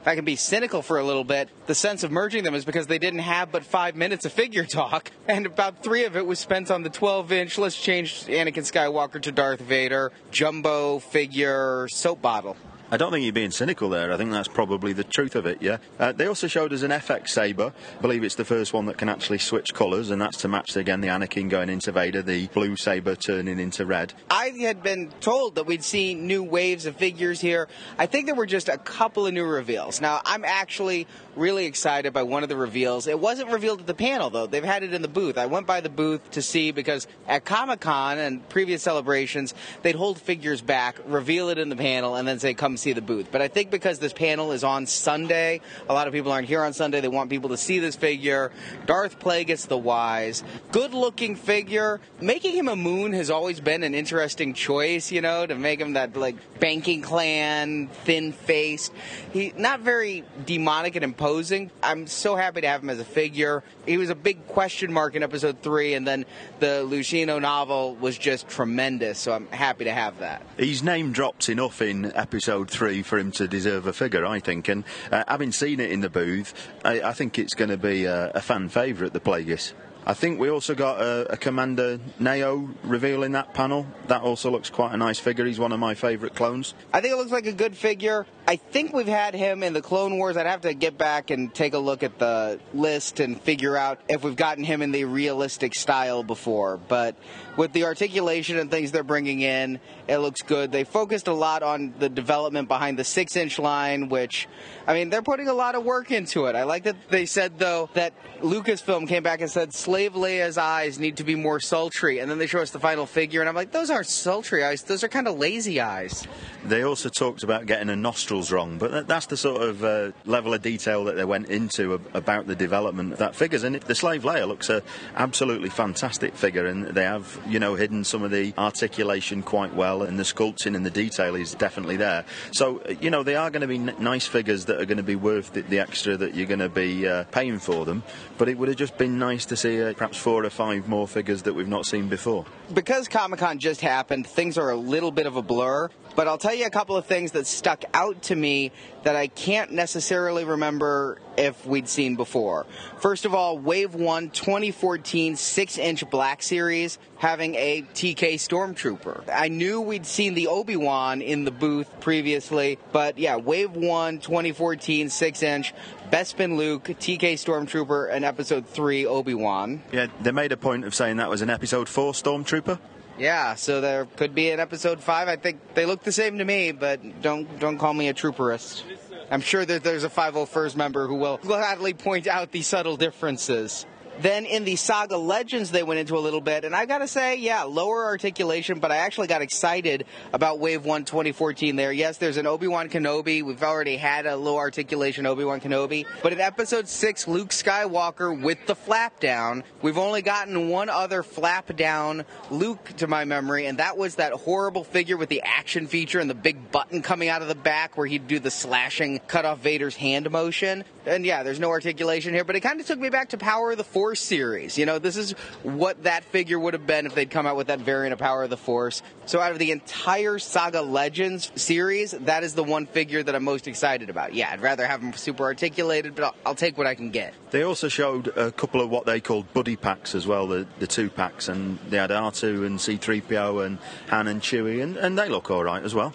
if 0.05 0.09
I 0.09 0.17
can 0.17 0.27
be 0.27 0.37
cynical 0.37 0.83
for 0.83 0.99
a 0.99 1.03
little 1.03 1.25
bit, 1.25 1.49
the 1.67 1.75
sense 1.75 2.03
of 2.03 2.11
merging 2.11 2.45
them 2.45 2.55
is 2.55 2.67
because 2.67 2.89
they 2.89 2.99
didn't 2.99 3.21
have 3.21 3.51
but 3.51 3.65
five 3.65 3.97
minutes 3.97 4.27
of 4.27 4.35
figure 4.35 4.67
talk, 4.67 5.11
and 5.29 5.47
about 5.47 5.83
three 5.83 6.05
of 6.05 6.15
it 6.15 6.27
was 6.27 6.39
spent 6.39 6.71
on 6.71 6.83
the 6.83 6.91
12 6.91 7.33
inch, 7.33 7.57
let's 7.57 7.81
change 7.81 8.25
Anakin 8.25 8.71
Skywalker 8.71 9.19
to 9.23 9.33
Darth 9.33 9.63
Vader, 9.63 10.13
jumbo 10.31 10.99
figure 10.99 11.89
soap 11.89 12.21
bottle. 12.21 12.55
I 12.90 12.97
don't 12.97 13.11
think 13.11 13.24
you're 13.24 13.32
being 13.32 13.51
cynical 13.51 13.89
there. 13.89 14.12
I 14.12 14.16
think 14.16 14.31
that's 14.31 14.48
probably 14.48 14.93
the 14.93 15.05
truth 15.05 15.35
of 15.36 15.47
it, 15.47 15.62
yeah. 15.62 15.78
Uh, 15.98 16.12
they 16.12 16.27
also 16.27 16.47
showed 16.47 16.73
us 16.73 16.82
an 16.82 16.90
FX 16.90 17.28
Saber. 17.28 17.73
I 17.98 18.02
believe 18.02 18.23
it's 18.23 18.35
the 18.35 18.44
first 18.44 18.73
one 18.73 18.86
that 18.86 18.98
can 18.98 19.09
actually 19.09 19.39
switch 19.39 19.73
colours, 19.73 20.11
and 20.11 20.20
that's 20.20 20.39
to 20.43 20.48
match, 20.48 20.77
again, 20.77 21.01
the 21.01 21.09
Anakin 21.09 21.48
going 21.48 21.70
into 21.70 21.93
Vader, 21.93 22.23
the 22.23 22.47
blue 22.48 22.77
Saber 22.77 23.16
turning 23.16 23.59
into 23.59 23.86
red. 23.86 24.12
I 24.31 24.48
had 24.61 24.82
been 24.82 25.11
told 25.20 25.55
that 25.55 25.65
we'd 25.65 25.82
see 25.82 26.15
new 26.15 26.43
waves 26.43 26.85
of 26.86 26.97
figures 26.97 27.40
here. 27.40 27.69
I 27.98 28.06
think 28.06 28.27
there 28.27 28.35
were 28.35 28.47
just 28.47 28.69
a 28.69 28.78
couple 28.78 29.27
of 29.27 29.32
new 29.32 29.44
reveals. 29.44 30.01
Now, 30.01 30.20
I'm 30.24 30.44
actually 30.44 31.06
really 31.36 31.65
excited 31.66 32.12
by 32.12 32.23
one 32.23 32.43
of 32.43 32.48
the 32.48 32.56
reveals. 32.56 33.06
It 33.06 33.19
wasn't 33.19 33.51
revealed 33.51 33.81
at 33.81 33.86
the 33.86 33.94
panel, 33.94 34.31
though. 34.31 34.47
They've 34.47 34.62
had 34.62 34.82
it 34.82 34.93
in 34.93 35.02
the 35.02 35.09
booth. 35.09 35.39
I 35.39 35.47
went 35.47 35.66
by 35.66 35.81
the 35.81 35.89
booth 35.89 36.31
to 36.32 36.43
see 36.43 36.70
because 36.70 37.06
at 37.27 37.44
Comic 37.44 37.81
Con 37.81 38.19
and 38.19 38.47
previous 38.48 38.82
celebrations, 38.82 39.55
they'd 39.82 39.94
hold 39.94 40.20
figures 40.20 40.61
back, 40.61 41.01
reveal 41.06 41.48
it 41.48 41.59
in 41.59 41.70
the 41.70 41.77
panel, 41.77 42.15
and 42.15 42.28
then 42.28 42.39
say, 42.39 42.55
come 42.55 42.74
see 42.77 42.93
the 42.93 43.03
booth. 43.03 43.29
But 43.31 43.43
I 43.43 43.49
think 43.49 43.71
because 43.71 43.99
this 43.99 44.13
panel 44.13 44.53
is 44.53 44.65
on 44.65 44.87
Sunday, 44.87 45.61
a 45.89 45.95
lot 45.95 46.07
of 46.07 46.13
people 46.13 46.33
aren't 46.33 46.49
here 46.49 46.63
on 46.63 46.73
Sunday. 46.73 47.01
They 47.01 47.09
want 47.09 47.31
people 47.31 47.51
to 47.51 47.57
see 47.57 47.79
this 47.79 47.97
figure. 47.97 48.53
Darth 48.87 49.19
Plagueis 49.19 49.67
the 49.69 49.79
Wise, 49.79 50.45
good 50.73 50.95
looking 50.95 51.37
figure. 51.37 52.01
Making 52.21 52.55
him 52.55 52.69
a 52.69 52.77
Muun 52.77 53.15
has 53.15 53.31
always 53.31 53.61
been 53.61 53.83
an 53.83 53.95
interesting 53.95 54.55
choice, 54.55 55.11
you 55.11 55.21
know, 55.21 55.47
to 55.47 55.55
make 55.55 55.81
him 55.81 55.95
that 55.95 56.17
like 56.17 56.37
banking 56.61 57.03
clan, 57.03 57.89
thin 57.89 58.33
faced. 58.33 58.93
He 59.33 59.53
not 59.57 59.81
very 59.81 60.25
demonic 60.45 60.97
and 60.97 61.05
imposing. 61.05 61.71
I'm 61.83 62.07
so 62.07 62.37
happy 62.37 62.63
to 62.63 62.69
have 62.69 62.83
him 62.83 62.91
as 62.91 63.01
a 63.01 63.05
figure. 63.05 63.63
He 63.87 63.99
was 63.99 64.11
a 64.11 64.15
big 64.15 64.47
question 64.49 64.93
mark 64.93 65.15
in 65.15 65.23
episode 65.23 65.63
three, 65.63 65.95
and 65.95 66.07
then 66.07 66.25
the 66.61 66.87
Luceno 66.89 67.41
novel 67.41 67.95
was 67.97 68.17
just 68.17 68.49
tremendous. 68.49 69.19
So 69.19 69.33
I'm 69.33 69.47
happy 69.49 69.85
to 69.85 69.93
have 69.93 70.19
that. 70.19 70.43
He's 70.57 70.83
name 70.83 71.13
dropped 71.13 71.49
enough 71.49 71.83
in 71.83 72.13
episode 72.15 72.64
three 72.70 73.03
for 73.03 73.19
him 73.19 73.31
to 73.32 73.49
deserve 73.49 73.86
a 73.86 73.93
figure, 73.93 74.24
I 74.24 74.41
think. 74.41 74.69
And 74.69 74.85
uh, 75.11 75.24
having 75.28 75.53
seen 75.53 75.81
it 75.81 75.91
in 75.91 76.01
the 76.01 76.11
booth, 76.11 76.55
I, 76.85 77.01
I 77.01 77.12
think 77.12 77.39
it's 77.39 77.55
going 77.55 77.70
to 77.70 77.77
be 77.77 78.05
a, 78.05 78.31
a 78.31 78.41
fan 78.41 78.69
favourite, 78.69 79.12
the 79.12 79.20
Plagueis. 79.20 79.73
I 80.07 80.12
think 80.12 80.39
we 80.39 80.51
also 80.51 80.74
got 80.74 81.01
a, 81.01 81.32
a 81.32 81.36
Commander 81.39 81.99
Neyo 82.20 82.74
reveal 82.82 83.23
in 83.23 83.32
that 83.32 83.55
panel. 83.55 83.86
That 84.09 84.20
also 84.20 84.51
looks 84.51 84.69
quite 84.69 84.93
a 84.93 84.99
nice 84.99 85.19
figure. 85.19 85.47
He's 85.47 85.59
one 85.59 85.73
of 85.73 85.81
my 85.81 85.95
favourite 85.95 86.35
clones. 86.35 86.74
I 86.93 87.01
think 87.01 87.15
it 87.15 87.16
looks 87.16 87.31
like 87.31 87.47
a 87.47 87.55
good 87.55 87.74
figure. 87.74 88.27
I 88.47 88.57
think 88.57 88.93
we've 88.93 89.07
had 89.09 89.35
him 89.35 89.62
in 89.62 89.73
the 89.73 89.81
Clone 89.81 90.19
Wars. 90.19 90.36
I'd 90.36 90.45
have 90.45 90.61
to 90.62 90.74
get 90.74 90.99
back 90.99 91.31
and 91.31 91.55
take 91.55 91.73
a 91.73 91.78
look 91.78 92.03
at 92.03 92.19
the 92.19 92.61
list 92.74 93.19
and 93.19 93.41
figure 93.41 93.78
out 93.78 93.99
if 94.07 94.23
we've 94.23 94.36
gotten 94.36 94.62
him 94.62 94.82
in 94.82 94.93
the 94.93 95.07
realistic 95.07 95.74
style 95.74 96.23
before. 96.23 96.77
But 96.77 97.16
with 97.57 97.73
the 97.73 97.85
articulation 97.85 98.59
and 98.59 98.71
things 98.71 98.93
they're 98.93 99.03
bringing 99.03 99.41
in, 99.41 99.81
it 100.09 100.19
looks 100.19 100.43
good. 100.43 100.73
They 100.73 100.85
focused 100.85 101.29
a 101.29 101.33
lot 101.33 101.63
on 101.63 101.95
the 101.99 102.09
development 102.09 102.69
behind 102.69 102.99
the 102.99 103.05
six 103.05 103.37
inch 103.37 103.59
line, 103.59 104.09
which, 104.09 104.49
I 104.87 104.95
mean, 104.95 105.11
they're 105.11 105.23
putting 105.23 105.49
a 105.49 105.55
lot 105.55 105.75
of 105.75 105.85
work 105.85 106.11
into 106.11 106.47
it. 106.47 106.57
I 106.57 106.65
like 106.65 106.85
that 106.85 106.97
they 107.11 107.27
said, 107.27 107.59
though, 107.59 107.89
that 107.95 108.13
Lucasfilm 108.41 109.09
came 109.09 109.23
back 109.23 109.41
and 109.41 109.51
said 109.51 109.73
Slave 109.73 110.15
Leia's 110.15 110.59
eyes 110.59 110.99
need 110.99 111.17
to 111.19 111.25
be 111.25 111.35
more 111.35 111.61
sultry. 111.61 112.19
And 112.19 112.31
then 112.31 112.39
they 112.39 112.47
show 112.47 112.61
us 112.61 112.71
the 112.71 112.81
final 112.81 113.07
figure, 113.07 113.41
and 113.41 113.49
I'm 113.49 113.55
like, 113.55 113.73
those 113.73 113.91
aren't 113.91 114.07
sultry 114.07 114.65
eyes, 114.65 114.83
those 114.83 115.05
are 115.05 115.09
kind 115.09 115.29
of 115.29 115.39
lazy 115.39 115.81
eyes. 115.81 116.27
They 116.65 116.83
also 116.83 117.09
talked 117.09 117.43
about 117.43 117.67
getting 117.67 117.91
a 117.91 117.97
nostrils 117.97 118.51
wrong, 118.51 118.79
but 118.79 119.07
that's 119.07 119.27
the 119.27 119.37
sort 119.37 119.63
of 119.63 119.85
uh, 119.85 120.13
level 120.25 120.55
of 120.55 120.63
detail 120.63 121.05
that 121.05 121.17
they 121.17 121.25
went 121.25 121.49
into 121.49 122.01
about 122.15 122.47
the 122.47 122.57
development 122.57 123.13
of 123.13 123.19
that 123.19 123.37
figures. 123.37 123.63
And 123.65 123.77
the 123.77 123.95
Slave 123.95 124.23
Leia 124.23 124.49
looks 124.49 124.71
a 124.71 124.83
absolutely 125.15 125.69
fantastic 125.69 126.35
figure, 126.35 126.67
and 126.67 126.87
they 126.87 127.05
have, 127.05 127.39
you 127.49 127.59
know, 127.59 127.75
hidden 127.75 128.05
some 128.05 128.23
of 128.23 128.31
the 128.31 128.55
articulation 128.59 129.43
quite 129.43 129.75
well, 129.75 130.03
and 130.03 130.19
the 130.19 130.23
sculpting 130.23 130.75
and 130.77 130.85
the 130.85 130.91
detail 130.91 131.35
is 131.35 131.55
definitely 131.55 131.97
there. 131.97 132.25
So, 132.53 132.83
you 133.01 133.11
know, 133.11 133.23
they 133.23 133.37
are 133.37 133.51
going 133.51 133.62
to 133.62 133.66
be 133.66 133.77
n- 133.77 133.95
nice 133.99 134.27
figures 134.27 134.66
that 134.66 134.81
are 134.81 134.87
going 134.87 134.99
to 134.99 135.03
be 135.03 135.16
worth 135.16 135.53
the, 135.53 135.62
the 135.62 135.79
extra 135.79 136.16
that 136.16 136.35
you're 136.35 136.47
going 136.47 136.61
to 136.61 136.69
be 136.69 137.07
uh, 137.07 137.25
paying 137.25 137.59
for 137.59 137.85
them. 137.85 138.03
But 138.39 138.49
it 138.49 138.59
would 138.59 138.69
have 138.69 138.77
just 138.77 138.97
been 138.99 139.19
nice 139.19 139.45
to 139.47 139.57
see 139.57 139.83
uh, 139.83 139.93
perhaps 139.95 140.16
four 140.16 140.45
or 140.45 140.51
five 140.51 140.89
more 140.89 141.07
figures 141.07 141.43
that 141.43 141.55
we've 141.55 141.69
not 141.69 141.87
seen 141.87 142.09
before. 142.09 142.45
Because 142.73 143.09
Comic 143.09 143.41
Con 143.41 143.59
just 143.59 143.81
happened, 143.81 144.27
things 144.27 144.59
are 144.59 144.71
a 144.71 144.77
little 144.77 145.11
bit 145.11 145.27
of 145.27 145.37
a 145.37 145.43
blur. 145.43 145.91
But 146.16 146.28
I'll 146.28 146.39
tell 146.39 146.55
you 146.55 146.66
a 146.66 146.70
couple 146.70 146.97
of 146.97 147.07
things 147.07 147.32
that 147.32 147.47
stuck 147.47 147.85
out 147.93 148.23
to 148.24 148.36
me 148.36 148.70
that 149.03 149.16
I 149.16 149.27
can't 149.27 149.73
necessarily 149.73 150.45
remember 150.45 151.19
if 151.36 151.66
we'd 151.66 151.89
seen 151.89 152.16
before. 152.16 152.66
First 152.99 153.24
of 153.24 153.35
all, 153.35 153.59
Wave 153.59 153.95
1 153.95 154.31
2014 154.31 155.36
6 155.36 155.78
inch 155.78 156.09
Black 156.11 156.43
Series 156.43 156.99
having 157.19 157.55
a 157.57 157.82
TK 157.95 158.35
Stormtrooper. 158.35 159.24
I 159.32 159.49
knew 159.49 159.81
we'd 159.81 160.07
seen 160.07 160.35
the 160.35 160.47
Obi 160.47 160.77
Wan 160.77 161.20
in 161.20 161.45
the 161.45 161.51
booth 161.51 162.01
previously, 162.01 162.78
but 162.93 163.19
yeah, 163.19 163.36
Wave 163.36 163.73
1 163.73 164.20
2014 164.20 165.09
6 165.09 165.43
inch 165.43 165.74
Bespin 166.11 166.57
Luke, 166.57 166.85
TK 166.85 167.35
Stormtrooper, 167.35 168.09
and 168.11 168.24
Episode 168.24 168.69
3 168.69 169.07
Obi 169.07 169.35
Wan. 169.35 169.82
Yeah, 169.91 170.07
they 170.20 170.31
made 170.31 170.53
a 170.53 170.57
point 170.57 170.85
of 170.85 170.95
saying 170.95 171.16
that 171.16 171.28
was 171.28 171.43
an 171.43 171.51
episode 171.51 171.89
four 171.89 172.12
Stormtrooper. 172.12 172.78
Yeah, 173.19 173.55
so 173.55 173.81
there 173.81 174.07
could 174.07 174.35
be 174.35 174.51
an 174.51 174.59
episode 174.59 175.01
five. 175.01 175.28
I 175.28 175.36
think 175.36 175.74
they 175.74 175.86
look 175.86 176.03
the 176.03 176.12
same 176.12 176.39
to 176.39 176.45
me, 176.45 176.73
but 176.73 177.23
don't 177.23 177.61
don't 177.61 177.78
call 177.78 177.95
me 177.95 178.09
a 178.09 178.15
trooperist. 178.15 178.82
I'm 179.31 179.41
sure 179.41 179.65
that 179.65 179.82
there's 179.82 180.05
a 180.05 180.11
501st 180.11 180.77
member 180.77 181.07
who 181.07 181.15
will 181.15 181.39
gladly 181.39 181.95
point 181.95 182.27
out 182.27 182.53
the 182.53 182.62
subtle 182.62 182.97
differences. 182.97 183.86
Then 184.20 184.47
in 184.47 184.65
the 184.65 184.77
Saga 184.77 185.16
Legends, 185.16 185.73
they 185.73 185.82
went 185.82 185.99
into 185.99 186.16
a 186.16 186.20
little 186.20 186.41
bit, 186.41 186.65
and 186.65 186.74
I 186.74 186.86
gotta 186.86 187.09
say, 187.09 187.36
yeah, 187.36 187.65
lower 187.65 188.05
articulation, 188.05 188.78
but 188.78 188.93
I 188.93 188.99
actually 188.99 189.27
got 189.27 189.43
excited 189.43 190.07
about 190.32 190.61
Wave 190.61 190.85
1 190.85 191.05
2014 191.05 191.74
there. 191.74 191.93
Yes, 191.93 192.19
there's 192.19 192.36
an 192.36 192.47
Obi 192.47 192.69
Wan 192.69 192.89
Kenobi. 192.89 193.43
We've 193.43 193.62
already 193.62 193.97
had 193.97 194.27
a 194.27 194.36
low 194.36 194.57
articulation 194.57 195.27
Obi 195.27 195.45
Wan 195.45 195.61
Kenobi. 195.61 196.07
But 196.23 196.32
in 196.32 196.41
Episode 196.41 196.89
6, 196.89 197.27
Luke 197.27 197.51
Skywalker 197.51 198.41
with 198.41 198.65
the 198.66 198.77
flap 198.77 199.19
down, 199.19 199.65
we've 199.82 199.99
only 199.99 200.23
gotten 200.23 200.69
one 200.69 200.89
other 200.89 201.24
flap 201.24 201.74
down 201.74 202.24
Luke 202.51 202.93
to 202.99 203.09
my 203.09 203.24
memory, 203.24 203.66
and 203.66 203.78
that 203.78 203.99
was 203.99 204.15
that 204.16 204.32
horrible 204.32 204.85
figure 204.85 205.16
with 205.16 205.28
the 205.28 205.43
action 205.43 205.89
feature 205.89 206.20
and 206.20 206.31
the 206.31 206.35
big 206.35 206.70
button 206.70 207.03
coming 207.03 207.28
out 207.28 207.43
of 207.43 207.49
the 207.49 207.55
back 207.57 207.97
where 207.97 208.07
he'd 208.07 208.28
do 208.28 208.39
the 208.39 208.51
slashing, 208.51 209.19
cut 209.27 209.45
off 209.45 209.59
Vader's 209.59 209.97
hand 209.97 210.31
motion. 210.31 210.85
And 211.05 211.27
yeah, 211.27 211.43
there's 211.43 211.61
no 211.61 211.70
articulation 211.70 212.32
here, 212.32 212.45
but 212.45 212.55
it 212.55 212.61
kind 212.61 212.81
of 212.81 212.86
took 212.86 212.99
me 212.99 213.11
back 213.11 213.31
to 213.31 213.39
Power 213.39 213.73
of 213.73 213.77
the 213.77 213.85
Force 213.85 214.04
series. 214.13 214.77
You 214.77 214.85
know, 214.85 214.99
this 214.99 215.17
is 215.17 215.33
what 215.63 216.03
that 216.03 216.25
figure 216.25 216.59
would 216.59 216.75
have 216.75 216.87
been 216.87 217.07
if 217.07 217.15
they'd 217.15 217.31
come 217.31 217.47
out 217.47 217.57
with 217.57 217.69
that 217.69 217.79
variant 217.79 218.13
of 218.13 218.19
Power 218.19 218.43
of 218.43 218.51
the 218.51 218.57
Force. 218.57 219.03
So 219.27 219.41
out 219.41 219.53
of 219.53 219.59
the 219.59 219.71
entire 219.71 220.39
Saga 220.39 220.83
Legends 220.83 221.51
series, 221.55 222.11
that 222.11 222.45
is 222.45 222.55
the 222.55 222.65
one 222.65 222.87
figure 222.87 223.23
that 223.23 223.35
I'm 223.35 223.45
most 223.45 223.67
excited 223.69 224.11
about. 224.11 224.35
Yeah, 224.35 224.51
I'd 224.51 224.61
rather 224.61 224.87
have 224.87 225.01
them 225.01 225.13
super 225.15 225.45
articulated, 225.45 226.15
but 226.15 226.25
I'll, 226.25 226.35
I'll 226.47 226.55
take 226.55 226.77
what 226.77 226.87
I 226.87 226.95
can 226.95 227.11
get. 227.11 227.35
They 227.51 227.63
also 227.63 227.89
showed 227.89 228.29
a 228.37 228.53
couple 228.53 228.81
of 228.81 228.91
what 228.91 229.07
they 229.07 229.21
called 229.21 229.53
buddy 229.55 229.77
packs 229.77 230.15
as 230.15 230.27
well, 230.27 230.47
the, 230.47 230.67
the 230.81 230.87
two 230.87 231.09
packs, 231.09 231.49
and 231.49 231.79
they 231.89 231.97
had 231.97 232.11
R2 232.11 232.67
and 232.67 232.79
C3PO 232.79 233.65
and 233.65 233.79
Han 234.09 234.29
and 234.29 234.41
Chewie, 234.41 234.83
and, 234.83 234.97
and 234.97 235.19
they 235.19 235.29
look 235.29 235.51
all 235.51 235.65
right 235.65 235.83
as 235.83 235.95
well. 235.95 236.13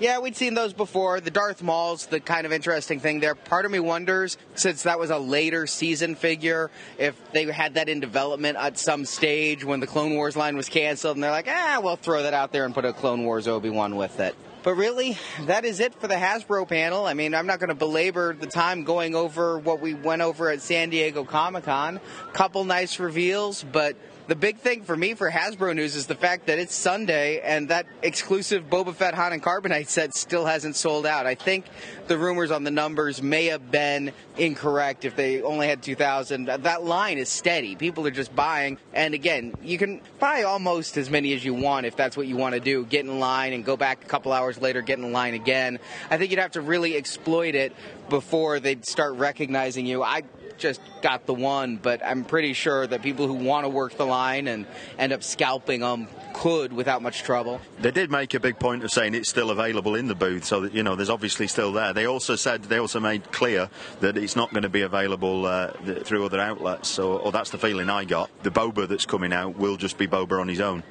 Yeah, 0.00 0.20
we'd 0.20 0.34
seen 0.34 0.54
those 0.54 0.72
before. 0.72 1.20
The 1.20 1.30
Darth 1.30 1.62
Maul's 1.62 2.06
the 2.06 2.20
kind 2.20 2.46
of 2.46 2.52
interesting 2.52 3.00
thing 3.00 3.20
there. 3.20 3.34
Part 3.34 3.66
of 3.66 3.70
me 3.70 3.80
wonders, 3.80 4.38
since 4.54 4.84
that 4.84 4.98
was 4.98 5.10
a 5.10 5.18
later 5.18 5.66
season 5.66 6.14
figure, 6.14 6.70
if 6.96 7.20
they 7.32 7.44
had 7.44 7.74
that 7.74 7.90
in 7.90 8.00
development 8.00 8.56
at 8.56 8.78
some 8.78 9.04
stage 9.04 9.62
when 9.62 9.80
the 9.80 9.86
Clone 9.86 10.14
Wars 10.14 10.36
line 10.36 10.56
was 10.56 10.70
canceled, 10.70 11.18
and 11.18 11.22
they're 11.22 11.30
like, 11.30 11.48
ah, 11.50 11.80
we'll 11.82 11.96
throw 11.96 12.22
that 12.22 12.32
out 12.32 12.50
there 12.50 12.64
and 12.64 12.72
put 12.72 12.86
a 12.86 12.94
Clone 12.94 13.24
Wars 13.24 13.46
Obi 13.46 13.68
Wan 13.68 13.94
with 13.94 14.20
it. 14.20 14.34
But 14.62 14.76
really, 14.76 15.18
that 15.42 15.66
is 15.66 15.80
it 15.80 15.94
for 15.94 16.08
the 16.08 16.14
Hasbro 16.14 16.66
panel. 16.66 17.04
I 17.04 17.12
mean, 17.12 17.34
I'm 17.34 17.46
not 17.46 17.60
going 17.60 17.68
to 17.68 17.74
belabor 17.74 18.34
the 18.34 18.46
time 18.46 18.84
going 18.84 19.14
over 19.14 19.58
what 19.58 19.82
we 19.82 19.92
went 19.92 20.22
over 20.22 20.48
at 20.48 20.62
San 20.62 20.88
Diego 20.88 21.24
Comic 21.24 21.64
Con. 21.64 22.00
Couple 22.32 22.64
nice 22.64 22.98
reveals, 22.98 23.64
but 23.64 23.96
the 24.30 24.36
big 24.36 24.58
thing 24.58 24.84
for 24.84 24.96
me 24.96 25.14
for 25.14 25.28
Hasbro 25.28 25.74
news 25.74 25.96
is 25.96 26.06
the 26.06 26.14
fact 26.14 26.46
that 26.46 26.60
it's 26.60 26.72
Sunday 26.72 27.40
and 27.40 27.70
that 27.70 27.86
exclusive 28.00 28.70
Boba 28.70 28.94
Fett 28.94 29.12
Han 29.14 29.32
and 29.32 29.42
Carbonite 29.42 29.88
set 29.88 30.14
still 30.14 30.46
hasn't 30.46 30.76
sold 30.76 31.04
out. 31.04 31.26
I 31.26 31.34
think 31.34 31.64
the 32.06 32.16
rumors 32.16 32.52
on 32.52 32.62
the 32.62 32.70
numbers 32.70 33.20
may 33.20 33.46
have 33.46 33.72
been 33.72 34.12
incorrect 34.38 35.04
if 35.04 35.16
they 35.16 35.42
only 35.42 35.66
had 35.66 35.82
2,000. 35.82 36.44
That 36.44 36.84
line 36.84 37.18
is 37.18 37.28
steady. 37.28 37.74
People 37.74 38.06
are 38.06 38.12
just 38.12 38.32
buying. 38.36 38.78
And 38.92 39.14
again, 39.14 39.52
you 39.64 39.78
can 39.78 40.00
buy 40.20 40.44
almost 40.44 40.96
as 40.96 41.10
many 41.10 41.32
as 41.32 41.44
you 41.44 41.52
want 41.52 41.86
if 41.86 41.96
that's 41.96 42.16
what 42.16 42.28
you 42.28 42.36
want 42.36 42.54
to 42.54 42.60
do. 42.60 42.84
Get 42.84 43.04
in 43.04 43.18
line 43.18 43.52
and 43.52 43.64
go 43.64 43.76
back 43.76 44.04
a 44.04 44.06
couple 44.06 44.32
hours 44.32 44.60
later, 44.60 44.80
get 44.80 45.00
in 45.00 45.12
line 45.12 45.34
again. 45.34 45.80
I 46.08 46.18
think 46.18 46.30
you'd 46.30 46.38
have 46.38 46.52
to 46.52 46.60
really 46.60 46.96
exploit 46.96 47.56
it 47.56 47.74
before 48.08 48.60
they'd 48.60 48.86
start 48.86 49.14
recognizing 49.14 49.86
you. 49.86 50.04
I 50.04 50.22
just 50.60 50.80
got 51.02 51.26
the 51.26 51.34
one, 51.34 51.76
but 51.76 52.04
I'm 52.04 52.24
pretty 52.24 52.52
sure 52.52 52.86
that 52.86 53.02
people 53.02 53.26
who 53.26 53.34
want 53.34 53.64
to 53.64 53.68
work 53.68 53.96
the 53.96 54.06
line 54.06 54.46
and 54.46 54.66
end 54.98 55.12
up 55.12 55.22
scalping 55.22 55.80
them 55.80 56.08
could 56.32 56.72
without 56.72 57.02
much 57.02 57.22
trouble. 57.22 57.60
They 57.80 57.90
did 57.90 58.10
make 58.10 58.34
a 58.34 58.40
big 58.40 58.58
point 58.58 58.84
of 58.84 58.90
saying 58.90 59.14
it's 59.14 59.28
still 59.28 59.50
available 59.50 59.94
in 59.94 60.06
the 60.06 60.14
booth, 60.14 60.44
so 60.44 60.60
that 60.60 60.72
you 60.72 60.82
know 60.82 60.94
there's 60.94 61.10
obviously 61.10 61.46
still 61.46 61.72
there. 61.72 61.92
They 61.92 62.06
also 62.06 62.36
said 62.36 62.64
they 62.64 62.78
also 62.78 63.00
made 63.00 63.32
clear 63.32 63.68
that 64.00 64.16
it's 64.16 64.36
not 64.36 64.50
going 64.50 64.62
to 64.62 64.68
be 64.68 64.82
available 64.82 65.46
uh, 65.46 65.72
through 66.04 66.24
other 66.24 66.40
outlets. 66.40 66.88
So, 66.88 67.16
or 67.16 67.32
that's 67.32 67.50
the 67.50 67.58
feeling 67.58 67.90
I 67.90 68.04
got. 68.04 68.30
The 68.42 68.50
Boba 68.50 68.88
that's 68.88 69.06
coming 69.06 69.32
out 69.32 69.56
will 69.56 69.76
just 69.76 69.98
be 69.98 70.06
Boba 70.06 70.40
on 70.40 70.48
his 70.48 70.60
own. 70.60 70.82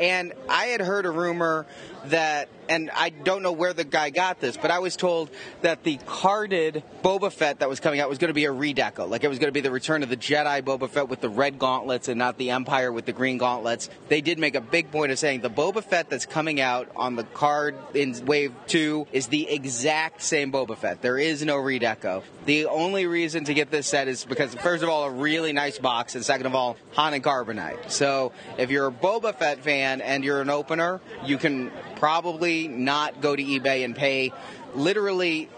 And 0.00 0.32
I 0.48 0.66
had 0.66 0.80
heard 0.80 1.06
a 1.06 1.10
rumor 1.10 1.66
that, 2.06 2.48
and 2.68 2.90
I 2.94 3.10
don't 3.10 3.42
know 3.42 3.52
where 3.52 3.72
the 3.72 3.84
guy 3.84 4.10
got 4.10 4.40
this, 4.40 4.56
but 4.56 4.70
I 4.70 4.78
was 4.78 4.96
told 4.96 5.30
that 5.62 5.82
the 5.84 5.98
carded 6.06 6.82
Boba 7.02 7.32
Fett 7.32 7.60
that 7.60 7.68
was 7.68 7.80
coming 7.80 8.00
out 8.00 8.08
was 8.08 8.18
going 8.18 8.28
to 8.28 8.34
be 8.34 8.44
a 8.44 8.52
redeco. 8.52 9.08
Like 9.08 9.24
it 9.24 9.28
was 9.28 9.38
going 9.38 9.48
to 9.48 9.52
be 9.52 9.60
the 9.60 9.70
Return 9.70 10.02
of 10.02 10.08
the 10.08 10.16
Jedi 10.16 10.62
Boba 10.62 10.88
Fett 10.88 11.08
with 11.08 11.20
the 11.20 11.28
red 11.28 11.58
gauntlets 11.58 12.08
and 12.08 12.18
not 12.18 12.38
the 12.38 12.50
Empire 12.50 12.92
with 12.92 13.06
the 13.06 13.12
green 13.12 13.38
gauntlets. 13.38 13.88
They 14.08 14.20
did 14.20 14.38
make 14.38 14.54
a 14.54 14.60
big 14.60 14.90
point 14.90 15.12
of 15.12 15.18
saying 15.18 15.40
the 15.40 15.50
Boba 15.50 15.82
Fett 15.82 16.10
that's 16.10 16.26
coming 16.26 16.60
out 16.60 16.88
on 16.96 17.16
the 17.16 17.24
card 17.24 17.76
in 17.94 18.24
Wave 18.26 18.52
2 18.66 19.08
is 19.12 19.28
the 19.28 19.48
exact 19.48 20.22
same 20.22 20.52
Boba 20.52 20.76
Fett. 20.76 21.02
There 21.02 21.18
is 21.18 21.44
no 21.44 21.56
redeco. 21.56 22.22
The 22.44 22.66
only 22.66 23.06
reason 23.06 23.44
to 23.44 23.54
get 23.54 23.70
this 23.70 23.86
set 23.86 24.08
is 24.08 24.24
because, 24.24 24.54
first 24.56 24.82
of 24.82 24.88
all, 24.88 25.04
a 25.04 25.10
really 25.10 25.52
nice 25.52 25.78
box, 25.78 26.14
and 26.14 26.24
second 26.24 26.46
of 26.46 26.54
all, 26.54 26.76
Han 26.92 27.14
and 27.14 27.22
Carbonite. 27.22 27.90
So 27.90 28.32
if 28.58 28.70
you're 28.70 28.88
a 28.88 28.92
Boba 28.92 29.34
Fett 29.34 29.60
fan 29.60 30.00
and 30.00 30.24
you're 30.24 30.40
an 30.40 30.50
opener, 30.50 31.00
you 31.24 31.38
can 31.38 31.70
probably 32.02 32.66
not 32.66 33.20
go 33.20 33.36
to 33.36 33.44
eBay 33.44 33.84
and 33.84 33.94
pay 33.94 34.32
literally 34.74 35.48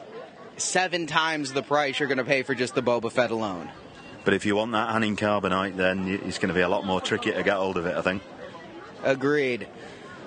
seven 0.59 1.07
times 1.07 1.55
the 1.55 1.63
price 1.63 1.99
you're 1.99 2.07
going 2.07 2.19
to 2.19 2.25
pay 2.25 2.43
for 2.43 2.55
just 2.55 2.75
the 2.75 2.83
Boba 2.83 3.11
Fett 3.11 3.31
alone. 3.31 3.71
But 4.27 4.35
if 4.35 4.45
you 4.45 4.55
want 4.55 4.73
that 4.73 4.91
Han 4.91 5.05
in 5.05 5.17
Carbonite, 5.17 5.77
then 5.77 6.07
it's 6.07 6.37
going 6.37 6.49
to 6.51 6.55
be 6.55 6.61
a 6.61 6.69
lot 6.69 6.85
more 6.85 7.01
tricky 7.01 7.33
to 7.33 7.43
get 7.43 7.57
hold 7.57 7.79
of 7.79 7.87
it, 7.87 7.97
I 7.97 8.03
think. 8.03 8.23
Agreed. 9.03 9.67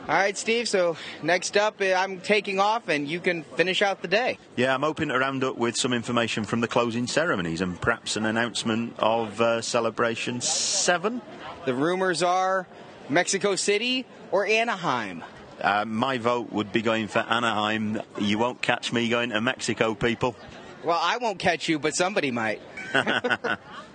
All 0.10 0.16
right, 0.16 0.36
Steve. 0.36 0.68
So 0.68 0.98
next 1.22 1.56
up, 1.56 1.80
uh, 1.82 1.94
I'm 1.94 2.20
taking 2.20 2.60
off, 2.60 2.90
and 2.90 3.08
you 3.08 3.20
can 3.20 3.44
finish 3.44 3.84
out 3.84 4.02
the 4.02 4.08
day. 4.08 4.40
Yeah, 4.56 4.74
I'm 4.74 4.82
hoping 4.82 5.10
to 5.10 5.20
round 5.20 5.44
up 5.44 5.56
with 5.56 5.78
some 5.78 5.94
information 5.94 6.46
from 6.46 6.62
the 6.62 6.68
closing 6.68 7.06
ceremonies 7.06 7.62
and 7.62 7.80
perhaps 7.80 8.16
an 8.16 8.26
announcement 8.26 8.96
of 8.98 9.40
uh, 9.40 9.62
Celebration 9.62 10.42
7. 10.42 11.22
The 11.68 11.76
rumors 11.76 12.24
are 12.24 12.66
Mexico 13.08 13.56
City 13.56 14.08
or 14.32 14.48
Anaheim. 14.48 15.24
Uh, 15.62 15.86
my 15.86 16.18
vote 16.18 16.52
would 16.52 16.72
be 16.72 16.82
going 16.82 17.08
for 17.08 17.20
Anaheim. 17.20 18.02
You 18.20 18.38
won't 18.38 18.62
catch 18.62 18.94
me 18.94 19.10
going 19.10 19.32
to 19.32 19.42
Mexico, 19.42 19.96
people. 19.96 20.36
Well, 20.84 21.00
I 21.02 21.18
won't 21.18 21.40
catch 21.40 21.68
you, 21.68 21.80
but 21.80 21.96
somebody 21.96 22.32
might. 22.32 22.62